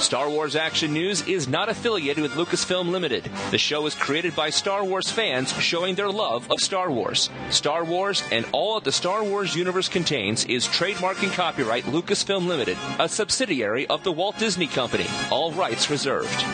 Star 0.00 0.28
Wars 0.30 0.54
Action 0.56 0.92
News 0.92 1.26
is 1.26 1.48
not 1.48 1.68
affiliated 1.68 2.22
with 2.22 2.32
Lucasfilm 2.32 2.90
Limited. 2.90 3.28
The 3.50 3.58
show 3.58 3.86
is 3.86 3.94
created 3.94 4.36
by 4.36 4.50
Star 4.50 4.84
Wars 4.84 5.10
fans 5.10 5.52
showing 5.54 5.94
their 5.94 6.10
love 6.10 6.50
of 6.50 6.60
Star 6.60 6.90
Wars. 6.90 7.30
Star 7.50 7.84
Wars 7.84 8.22
and 8.30 8.46
all 8.52 8.74
that 8.74 8.84
the 8.84 8.92
Star 8.92 9.24
Wars 9.24 9.56
universe 9.56 9.88
contains 9.88 10.44
is 10.44 10.66
trademark 10.66 11.22
and 11.22 11.32
copyright 11.32 11.84
Lucasfilm 11.84 12.46
Limited, 12.46 12.76
a 12.98 13.08
subsidiary 13.08 13.86
of 13.88 14.04
the 14.04 14.12
Walt 14.12 14.38
Disney 14.38 14.66
Company. 14.66 15.06
All 15.30 15.50
rights 15.52 15.90
reserved. 15.90 16.44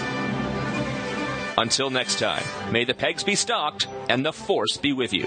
Until 1.58 1.90
next 1.90 2.18
time, 2.18 2.44
may 2.72 2.84
the 2.84 2.94
pegs 2.94 3.22
be 3.22 3.34
stocked 3.34 3.86
and 4.08 4.24
the 4.24 4.32
Force 4.32 4.76
be 4.76 4.92
with 4.92 5.12
you. 5.12 5.26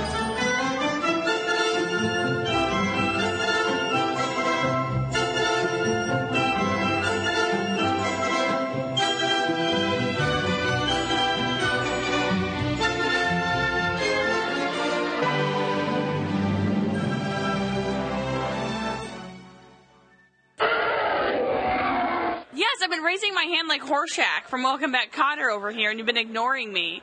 Raising 23.03 23.33
my 23.33 23.43
hand 23.43 23.67
like 23.67 23.81
Horshack 23.81 24.47
from 24.47 24.63
Welcome 24.63 24.91
Back 24.91 25.11
Kotter 25.11 25.51
over 25.51 25.71
here, 25.71 25.89
and 25.89 25.97
you've 25.97 26.05
been 26.05 26.17
ignoring 26.17 26.71
me. 26.71 27.01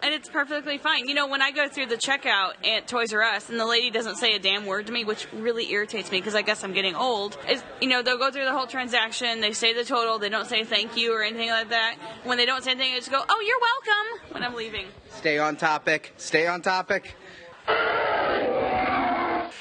And 0.00 0.14
it's 0.14 0.30
perfectly 0.30 0.78
fine. 0.78 1.08
You 1.08 1.14
know, 1.14 1.28
when 1.28 1.42
I 1.42 1.50
go 1.50 1.68
through 1.68 1.86
the 1.86 1.96
checkout 1.96 2.52
at 2.66 2.88
Toys 2.88 3.12
R 3.12 3.22
Us 3.22 3.50
and 3.50 3.60
the 3.60 3.66
lady 3.66 3.90
doesn't 3.90 4.16
say 4.16 4.34
a 4.34 4.38
damn 4.38 4.64
word 4.64 4.86
to 4.86 4.92
me, 4.92 5.04
which 5.04 5.28
really 5.34 5.70
irritates 5.70 6.10
me 6.10 6.18
because 6.18 6.34
I 6.34 6.40
guess 6.42 6.64
I'm 6.64 6.72
getting 6.72 6.94
old, 6.94 7.36
is, 7.48 7.62
you 7.82 7.88
know, 7.88 8.02
they'll 8.02 8.16
go 8.16 8.30
through 8.30 8.46
the 8.46 8.52
whole 8.52 8.66
transaction, 8.66 9.40
they 9.40 9.52
say 9.52 9.74
the 9.74 9.84
total, 9.84 10.18
they 10.18 10.30
don't 10.30 10.46
say 10.46 10.64
thank 10.64 10.96
you 10.96 11.12
or 11.12 11.22
anything 11.22 11.50
like 11.50 11.68
that. 11.68 11.96
When 12.24 12.38
they 12.38 12.46
don't 12.46 12.64
say 12.64 12.70
anything, 12.70 12.94
I 12.94 12.96
just 12.96 13.10
go, 13.10 13.22
oh, 13.28 13.40
you're 13.46 13.60
welcome 13.60 14.32
when 14.32 14.42
I'm 14.42 14.54
leaving. 14.54 14.86
Stay 15.18 15.38
on 15.38 15.56
topic. 15.56 16.14
Stay 16.16 16.46
on 16.46 16.62
topic. 16.62 17.14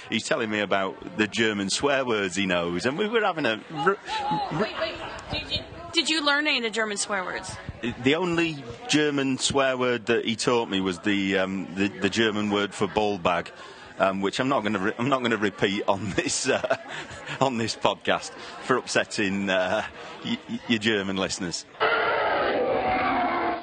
He's 0.09 0.23
telling 0.23 0.49
me 0.49 0.59
about 0.59 1.17
the 1.17 1.27
German 1.27 1.69
swear 1.69 2.05
words 2.05 2.35
he 2.35 2.45
knows, 2.45 2.85
and 2.85 2.97
we 2.97 3.07
were 3.07 3.21
having 3.21 3.45
a. 3.45 3.61
r- 3.73 3.97
Wait, 4.53 4.73
wait. 4.79 4.95
Did 5.31 5.51
you, 5.51 5.59
did 5.93 6.09
you 6.09 6.25
learn 6.25 6.47
any 6.47 6.57
of 6.57 6.63
the 6.63 6.69
German 6.69 6.97
swear 6.97 7.23
words? 7.23 7.55
The 8.03 8.15
only 8.15 8.63
German 8.87 9.37
swear 9.37 9.77
word 9.77 10.05
that 10.07 10.25
he 10.25 10.35
taught 10.35 10.69
me 10.69 10.81
was 10.81 10.99
the 10.99 11.37
um, 11.39 11.67
the, 11.75 11.87
the 11.89 12.09
German 12.09 12.49
word 12.49 12.73
for 12.73 12.87
ball 12.87 13.17
bag, 13.17 13.51
um, 13.99 14.21
which 14.21 14.39
I'm 14.39 14.47
not 14.49 14.61
going 14.61 14.73
to 14.73 14.79
re- 14.79 14.93
I'm 14.97 15.09
not 15.09 15.19
going 15.19 15.31
to 15.31 15.37
repeat 15.37 15.83
on 15.87 16.09
this 16.15 16.47
uh, 16.49 16.77
on 17.41 17.57
this 17.57 17.75
podcast 17.75 18.31
for 18.63 18.77
upsetting 18.77 19.49
uh, 19.49 19.83
y- 20.25 20.37
y- 20.49 20.59
your 20.67 20.79
German 20.79 21.17
listeners. 21.17 21.65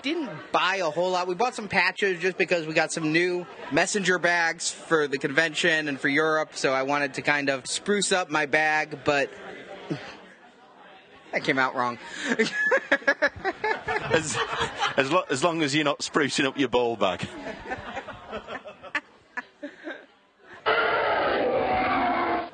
Didn't 0.05 0.52
buy 0.52 0.76
a 0.76 0.91
whole 0.91 1.12
lot. 1.12 1.26
We 1.26 1.34
bought 1.34 1.55
some 1.55 1.66
patches 1.66 2.20
just 2.20 2.36
because 2.36 2.66
we 2.66 2.74
got 2.74 2.92
some 2.92 3.10
new 3.10 3.47
messenger 3.73 4.18
bags 4.18 4.70
for 4.70 5.08
the 5.08 5.16
convention 5.16 5.89
and 5.89 5.99
for 5.99 6.08
Europe, 6.08 6.50
so 6.57 6.74
I 6.74 6.83
wanted 6.83 7.15
to 7.15 7.23
kind 7.23 7.49
of 7.49 7.66
spruce 7.66 8.12
up 8.12 8.28
my 8.31 8.44
bag, 8.44 8.99
but 9.05 9.31
that 11.33 11.42
came 11.42 11.58
out 11.58 11.74
wrong. 11.74 11.97
As 14.12 14.36
as, 14.99 15.10
lo- 15.10 15.24
as 15.31 15.42
long 15.42 15.62
as 15.62 15.74
you're 15.74 15.84
not 15.84 16.00
sprucing 16.00 16.44
up 16.44 16.58
your 16.58 16.68
ball 16.68 16.97
bag. 16.97 17.26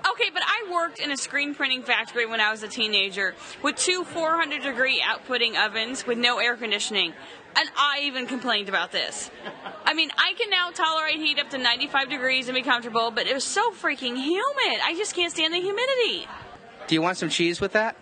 Okay, 0.08 0.30
but 0.32 0.42
I 0.46 0.66
worked 0.90 1.00
in 1.00 1.12
a 1.12 1.16
screen 1.16 1.54
printing 1.54 1.84
factory 1.84 2.26
when 2.26 2.40
I 2.40 2.50
was 2.50 2.64
a 2.64 2.68
teenager 2.68 3.36
with 3.62 3.76
two 3.76 4.02
400 4.02 4.60
degree 4.62 5.00
outputting 5.00 5.54
ovens 5.54 6.04
with 6.04 6.18
no 6.18 6.38
air 6.38 6.56
conditioning. 6.56 7.12
And 7.54 7.70
I 7.76 8.00
even 8.02 8.26
complained 8.26 8.68
about 8.68 8.90
this. 8.90 9.30
I 9.84 9.94
mean, 9.94 10.10
I 10.18 10.34
can 10.36 10.50
now 10.50 10.70
tolerate 10.70 11.16
heat 11.16 11.38
up 11.38 11.50
to 11.50 11.58
95 11.58 12.10
degrees 12.10 12.48
and 12.48 12.56
be 12.56 12.62
comfortable, 12.62 13.12
but 13.12 13.28
it 13.28 13.34
was 13.34 13.44
so 13.44 13.70
freaking 13.70 14.16
humid. 14.16 14.80
I 14.82 14.94
just 14.96 15.14
can't 15.14 15.32
stand 15.32 15.54
the 15.54 15.60
humidity. 15.60 16.26
Do 16.88 16.94
you 16.96 17.02
want 17.02 17.18
some 17.18 17.28
cheese 17.28 17.60
with 17.60 17.72
that? 17.72 17.96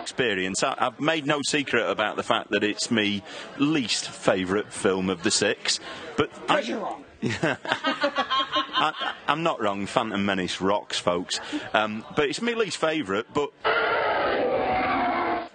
experience. 0.00 0.62
I, 0.62 0.74
I've 0.78 1.00
made 1.00 1.26
no 1.26 1.40
secret 1.42 1.88
about 1.88 2.16
the 2.16 2.22
fact 2.22 2.50
that 2.52 2.64
it's 2.64 2.90
my 2.90 3.20
least 3.58 4.08
favourite 4.08 4.72
film 4.72 5.10
of 5.10 5.22
the 5.22 5.30
six. 5.30 5.80
But 6.16 6.30
I, 6.48 6.60
you're 6.60 6.78
wrong. 6.78 7.04
I, 8.80 9.14
I'm 9.26 9.42
not 9.42 9.60
wrong. 9.60 9.86
Phantom 9.86 10.24
Menace 10.24 10.60
rocks, 10.60 10.98
folks. 10.98 11.40
Um, 11.74 12.04
but 12.16 12.28
it's 12.28 12.40
my 12.40 12.52
least 12.52 12.76
favourite. 12.76 13.26
But 13.32 13.50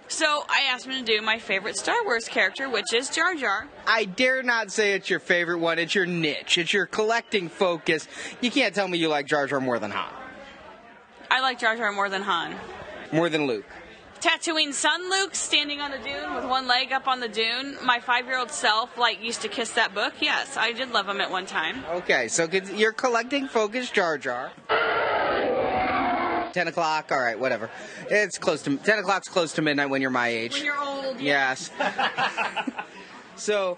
So 0.08 0.44
I 0.48 0.62
asked 0.70 0.86
him 0.86 0.92
to 0.92 1.02
do 1.04 1.20
my 1.22 1.38
favorite 1.38 1.76
Star 1.76 2.04
Wars 2.04 2.28
character, 2.28 2.68
which 2.68 2.92
is 2.94 3.10
Jar 3.10 3.34
Jar. 3.34 3.66
I 3.86 4.04
dare 4.04 4.42
not 4.42 4.70
say 4.70 4.92
it's 4.94 5.08
your 5.10 5.18
favorite 5.20 5.58
one. 5.58 5.78
It's 5.78 5.94
your 5.94 6.06
niche. 6.06 6.58
It's 6.58 6.72
your 6.72 6.86
collecting 6.86 7.48
focus. 7.48 8.06
You 8.40 8.50
can't 8.50 8.74
tell 8.74 8.86
me 8.86 8.98
you 8.98 9.08
like 9.08 9.26
Jar 9.26 9.46
Jar 9.46 9.60
more 9.60 9.78
than 9.78 9.90
Han, 9.90 10.12
I 11.30 11.40
like 11.40 11.58
Jar 11.58 11.76
Jar 11.76 11.90
more 11.92 12.08
than 12.08 12.22
Han. 12.22 12.54
more 13.12 13.28
than 13.28 13.46
Luke. 13.46 13.66
Tatooine 14.20 14.72
son 14.72 15.10
Luke 15.10 15.34
standing 15.34 15.80
on 15.80 15.90
the 15.90 15.98
dune 15.98 16.34
with 16.34 16.44
one 16.44 16.66
leg 16.66 16.92
up 16.92 17.06
on 17.06 17.20
the 17.20 17.28
dune. 17.28 17.76
My 17.84 18.00
five-year-old 18.00 18.50
self 18.50 18.96
like 18.96 19.22
used 19.22 19.42
to 19.42 19.48
kiss 19.48 19.72
that 19.72 19.94
book. 19.94 20.14
Yes, 20.20 20.56
I 20.56 20.72
did 20.72 20.92
love 20.92 21.08
him 21.08 21.20
at 21.20 21.30
one 21.30 21.46
time. 21.46 21.84
Okay, 21.90 22.28
so 22.28 22.44
you're 22.74 22.92
collecting 22.92 23.48
Focus 23.48 23.90
Jar 23.90 24.16
Jar. 24.18 24.52
10 26.52 26.68
o'clock, 26.68 27.10
all 27.10 27.20
right, 27.20 27.38
whatever. 27.38 27.68
It's 28.08 28.38
close 28.38 28.62
to 28.62 28.76
10 28.76 29.00
o'clock's 29.00 29.28
close 29.28 29.52
to 29.54 29.62
midnight 29.62 29.90
when 29.90 30.00
you're 30.00 30.10
my 30.10 30.28
age. 30.28 30.54
When 30.54 30.64
you're 30.64 30.80
old, 30.80 31.20
Yes. 31.20 31.70
so 33.36 33.76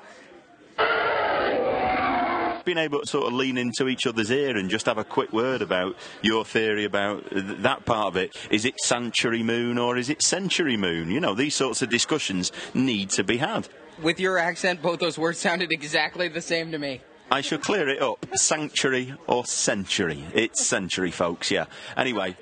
being 2.66 2.76
able 2.76 3.00
to 3.00 3.06
sort 3.06 3.26
of 3.26 3.32
lean 3.32 3.56
into 3.56 3.88
each 3.88 4.06
other's 4.06 4.30
ear 4.30 4.56
and 4.58 4.68
just 4.68 4.84
have 4.84 4.98
a 4.98 5.04
quick 5.04 5.32
word 5.32 5.62
about 5.62 5.96
your 6.20 6.44
theory 6.44 6.84
about 6.84 7.30
th- 7.30 7.44
that 7.60 7.86
part 7.86 8.08
of 8.08 8.16
it. 8.16 8.36
Is 8.50 8.66
it 8.66 8.78
Sanctuary 8.80 9.42
Moon 9.42 9.78
or 9.78 9.96
is 9.96 10.10
it 10.10 10.20
Century 10.22 10.76
Moon? 10.76 11.10
You 11.10 11.20
know, 11.20 11.34
these 11.34 11.54
sorts 11.54 11.80
of 11.80 11.88
discussions 11.88 12.52
need 12.74 13.08
to 13.10 13.24
be 13.24 13.38
had. 13.38 13.68
with 14.02 14.20
your 14.20 14.36
accent, 14.36 14.82
both 14.82 15.00
those 15.00 15.16
words 15.16 15.38
sounded 15.38 15.72
exactly 15.72 16.28
the 16.28 16.42
same 16.42 16.70
to 16.72 16.78
me. 16.78 17.00
I 17.30 17.40
shall 17.40 17.58
clear 17.58 17.88
it 17.88 18.02
up. 18.02 18.26
Sanctuary 18.34 19.14
or 19.26 19.46
century? 19.46 20.24
It's 20.34 20.64
century, 20.66 21.10
folks, 21.10 21.50
yeah. 21.50 21.64
Anyway. 21.96 22.36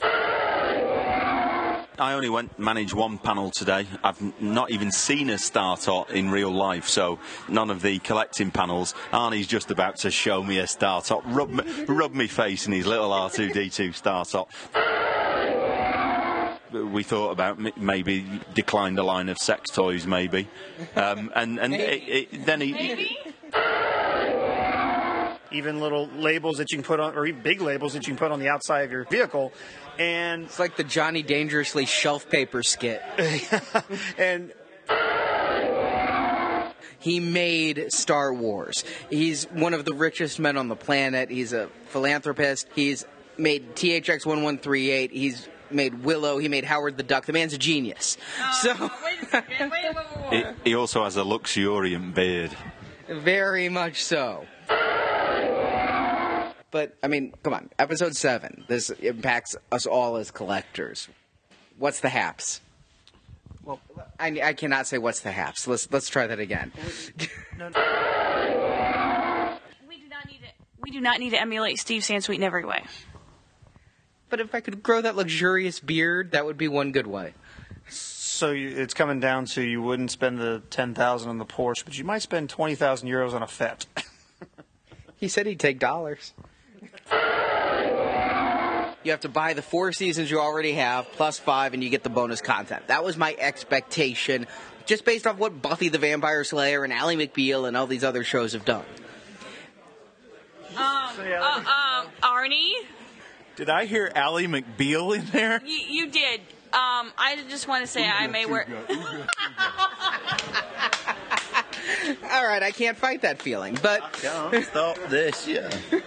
I 1.97 2.15
only 2.15 2.29
went 2.29 2.59
manage 2.59 2.93
one 2.93 3.19
panel 3.19 3.53
today. 3.53 3.87
I've 4.03 4.21
not 4.41 4.73
even 4.73 4.91
seen 4.91 5.31
a 5.31 5.39
Star 5.39 5.77
Tot 5.77 6.11
in 6.11 6.29
real 6.29 6.51
life, 6.51 6.89
so 6.89 7.21
none 7.49 7.71
of 7.71 7.83
the 7.83 8.01
collecting 8.01 8.51
panels. 8.51 8.95
Arnie's 9.13 9.47
just 9.47 9.71
about 9.71 9.99
to 9.99 10.11
show 10.11 10.43
me 10.43 10.59
a 10.59 10.67
Star 10.67 11.03
Tot. 11.03 11.23
Rub 11.25 11.51
me, 11.51 11.63
rub 11.87 12.13
me 12.13 12.27
face 12.27 12.67
in 12.67 12.73
his 12.73 12.85
little 12.85 13.11
R2D2 13.11 13.95
Star 13.95 14.25
Tot. 14.25 14.51
We 16.73 17.05
thought 17.05 17.31
about 17.31 17.79
maybe 17.79 18.27
decline 18.55 18.97
the 18.97 19.05
line 19.05 19.29
of 19.29 19.39
sex 19.39 19.71
toys, 19.71 20.05
maybe, 20.05 20.49
um, 20.97 21.31
and 21.37 21.61
and 21.61 21.75
it, 21.75 22.03
it, 22.33 22.45
then 22.45 22.61
he. 22.61 23.17
even 25.53 25.79
little 25.79 26.09
labels 26.17 26.57
that 26.57 26.73
you 26.73 26.79
can 26.79 26.85
put 26.85 26.99
on, 26.99 27.15
or 27.15 27.25
even 27.27 27.41
big 27.43 27.61
labels 27.61 27.93
that 27.93 28.09
you 28.09 28.13
can 28.13 28.19
put 28.19 28.33
on 28.33 28.41
the 28.41 28.49
outside 28.49 28.81
of 28.81 28.91
your 28.91 29.05
vehicle. 29.05 29.53
And 29.99 30.45
it's 30.45 30.59
like 30.59 30.77
the 30.77 30.85
Johnny 30.85 31.23
Dangerously 31.23 31.87
shelf 31.87 32.29
paper 32.29 32.63
skit. 32.63 33.03
and 34.19 34.53
he 36.99 37.21
made 37.21 37.93
Star 37.93 38.33
Wars. 38.33 38.83
He's 39.11 39.45
one 39.45 39.75
of 39.75 39.85
the 39.85 39.95
richest 39.95 40.41
men 40.41 40.57
on 40.57 40.69
the 40.69 40.77
planet. 40.77 41.31
He's 41.31 41.53
a 41.53 41.69
philanthropist. 41.89 42.67
He's 42.75 43.05
made 43.37 43.77
THX 43.77 44.25
1138. 44.25 45.11
He's 45.11 45.49
made 45.71 46.03
Willow. 46.03 46.39
He 46.39 46.49
made 46.49 46.65
Howard 46.65 46.97
the 46.97 47.03
Duck. 47.03 47.27
The 47.27 47.33
man's 47.33 47.53
a 47.53 47.59
genius. 47.59 48.17
Um, 48.43 48.53
so 48.55 48.91
wait 49.05 49.23
a 49.23 49.27
second. 49.27 49.71
Wait 49.71 49.85
a 49.85 50.55
He, 50.65 50.71
he 50.71 50.75
also 50.75 51.05
has 51.05 51.17
a 51.17 51.25
luxuriant 51.25 52.15
beard. 52.15 52.57
Very 53.09 53.69
much 53.69 54.03
so. 54.03 54.47
But 56.75 56.97
I 57.05 57.07
mean, 57.07 57.33
come 57.45 57.55
on, 57.55 57.71
episode 57.79 58.17
seven. 58.17 58.65
This 58.67 58.91
impacts 58.91 59.55
us 59.71 59.87
all 59.87 60.17
as 60.17 60.33
collectors. 60.33 61.07
What's 61.79 62.01
the 62.01 62.09
haps? 62.09 62.61
Well, 63.63 63.81
I, 64.19 64.41
I 64.43 64.53
cannot 64.55 64.89
say 64.89 64.99
what's 64.99 65.21
the 65.21 65.31
haps. 65.31 65.69
Let's 65.69 65.89
let's 65.93 66.09
try 66.09 66.27
that 66.27 66.41
again. 66.41 66.73
We 70.83 70.91
do 70.91 71.01
not 71.01 71.21
need 71.21 71.31
to 71.31 71.41
emulate 71.41 71.79
Steve 71.79 72.03
Sansweet 72.03 72.35
in 72.35 72.43
every 72.43 72.65
way. 72.65 72.83
But 74.29 74.41
if 74.41 74.53
I 74.53 74.59
could 74.59 74.83
grow 74.83 75.01
that 75.01 75.15
luxurious 75.15 75.79
beard, 75.79 76.33
that 76.33 76.45
would 76.45 76.59
be 76.59 76.67
one 76.67 76.91
good 76.91 77.07
way. 77.07 77.35
so 77.89 78.51
you, 78.51 78.71
it's 78.71 78.95
coming 78.95 79.21
down 79.21 79.45
to 79.45 79.63
you 79.63 79.81
wouldn't 79.81 80.11
spend 80.11 80.39
the 80.39 80.61
ten 80.71 80.93
thousand 80.93 81.31
on 81.31 81.39
the 81.39 81.47
Porsche, 81.47 81.85
but 81.85 81.97
you 81.97 82.03
might 82.03 82.23
spend 82.23 82.51
twenty 82.51 82.75
thousand 82.75 83.09
euros 83.09 83.33
on 83.33 83.45
a 83.45 83.47
Fett. 83.47 83.87
He 85.17 85.29
said 85.29 85.47
he'd 85.47 85.61
take 85.61 85.79
dollars. 85.79 86.35
You 89.05 89.11
have 89.11 89.21
to 89.21 89.29
buy 89.29 89.53
the 89.53 89.63
four 89.63 89.93
seasons 89.93 90.31
you 90.31 90.41
already 90.41 90.73
have, 90.73 91.07
plus 91.13 91.39
five, 91.39 91.75
and 91.75 91.85
you 91.85 91.91
get 91.91 92.03
the 92.03 92.09
bonus 92.09 92.41
content. 92.41 92.87
That 92.87 93.05
was 93.05 93.19
my 93.19 93.37
expectation, 93.39 94.47
just 94.87 95.05
based 95.05 95.27
off 95.27 95.37
what 95.37 95.61
Buffy 95.61 95.91
the 95.91 95.99
Vampire 95.99 96.43
Slayer 96.43 96.85
and 96.85 96.93
Ally 96.93 97.17
McBeal 97.17 97.69
and 97.69 97.77
all 97.77 97.87
these 97.87 98.05
other 98.05 98.25
shows 98.25 98.55
have 98.55 98.65
done. 98.65 98.85
Um, 100.75 100.81
uh, 100.81 101.59
um, 101.59 102.07
Arnie, 102.23 102.73
Did 103.57 103.69
I 103.69 103.85
hear 103.85 104.11
Ally 104.15 104.47
McBeal 104.47 105.15
in 105.17 105.27
there? 105.27 105.61
you, 105.65 105.77
you 105.77 106.11
did. 106.11 106.41
Um, 106.73 107.13
I 107.17 107.45
just 107.49 107.69
want 107.69 107.85
to 107.85 107.87
say 107.87 108.09
I 108.09 108.27
may 108.27 108.47
wear. 108.47 108.67
All 112.33 112.47
right, 112.47 112.63
I 112.63 112.73
can't 112.73 112.97
fight 112.97 113.23
that 113.23 113.41
feeling, 113.43 113.79
but 113.81 114.13
Can't 114.15 114.65
stop 114.65 114.97
this, 115.09 115.47
yeah. 115.47 115.71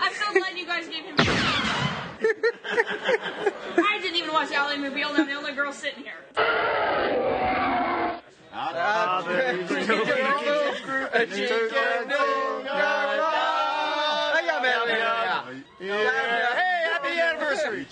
I'm 0.00 0.12
so 0.14 0.32
glad 0.32 0.56
you 0.56 0.66
guys 0.66 0.86
gave 0.88 1.04
him. 1.04 1.14
I 3.78 3.98
didn't 4.02 4.16
even 4.16 4.32
watch 4.32 4.52
Ally 4.52 4.76
McBeal. 4.76 5.10
and 5.10 5.18
I'm 5.18 5.26
the 5.26 5.34
only 5.34 5.52
girl 5.52 5.72
sitting 5.72 6.04
here. 6.04 6.14
Hey, 15.80 16.84
happy 16.84 17.20
anniversary! 17.20 17.86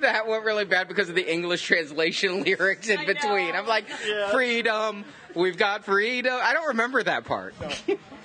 that 0.00 0.26
went 0.26 0.44
really 0.44 0.64
bad 0.64 0.88
because 0.88 1.08
of 1.08 1.14
the 1.14 1.32
English 1.32 1.62
translation 1.62 2.42
lyrics 2.44 2.88
in 2.88 3.04
between. 3.06 3.54
I'm 3.54 3.66
like, 3.66 3.88
freedom, 4.30 5.04
we've 5.34 5.56
got 5.56 5.84
freedom. 5.84 6.38
I 6.42 6.52
don't 6.52 6.68
remember 6.68 7.02
that 7.02 7.24
part. 7.24 7.54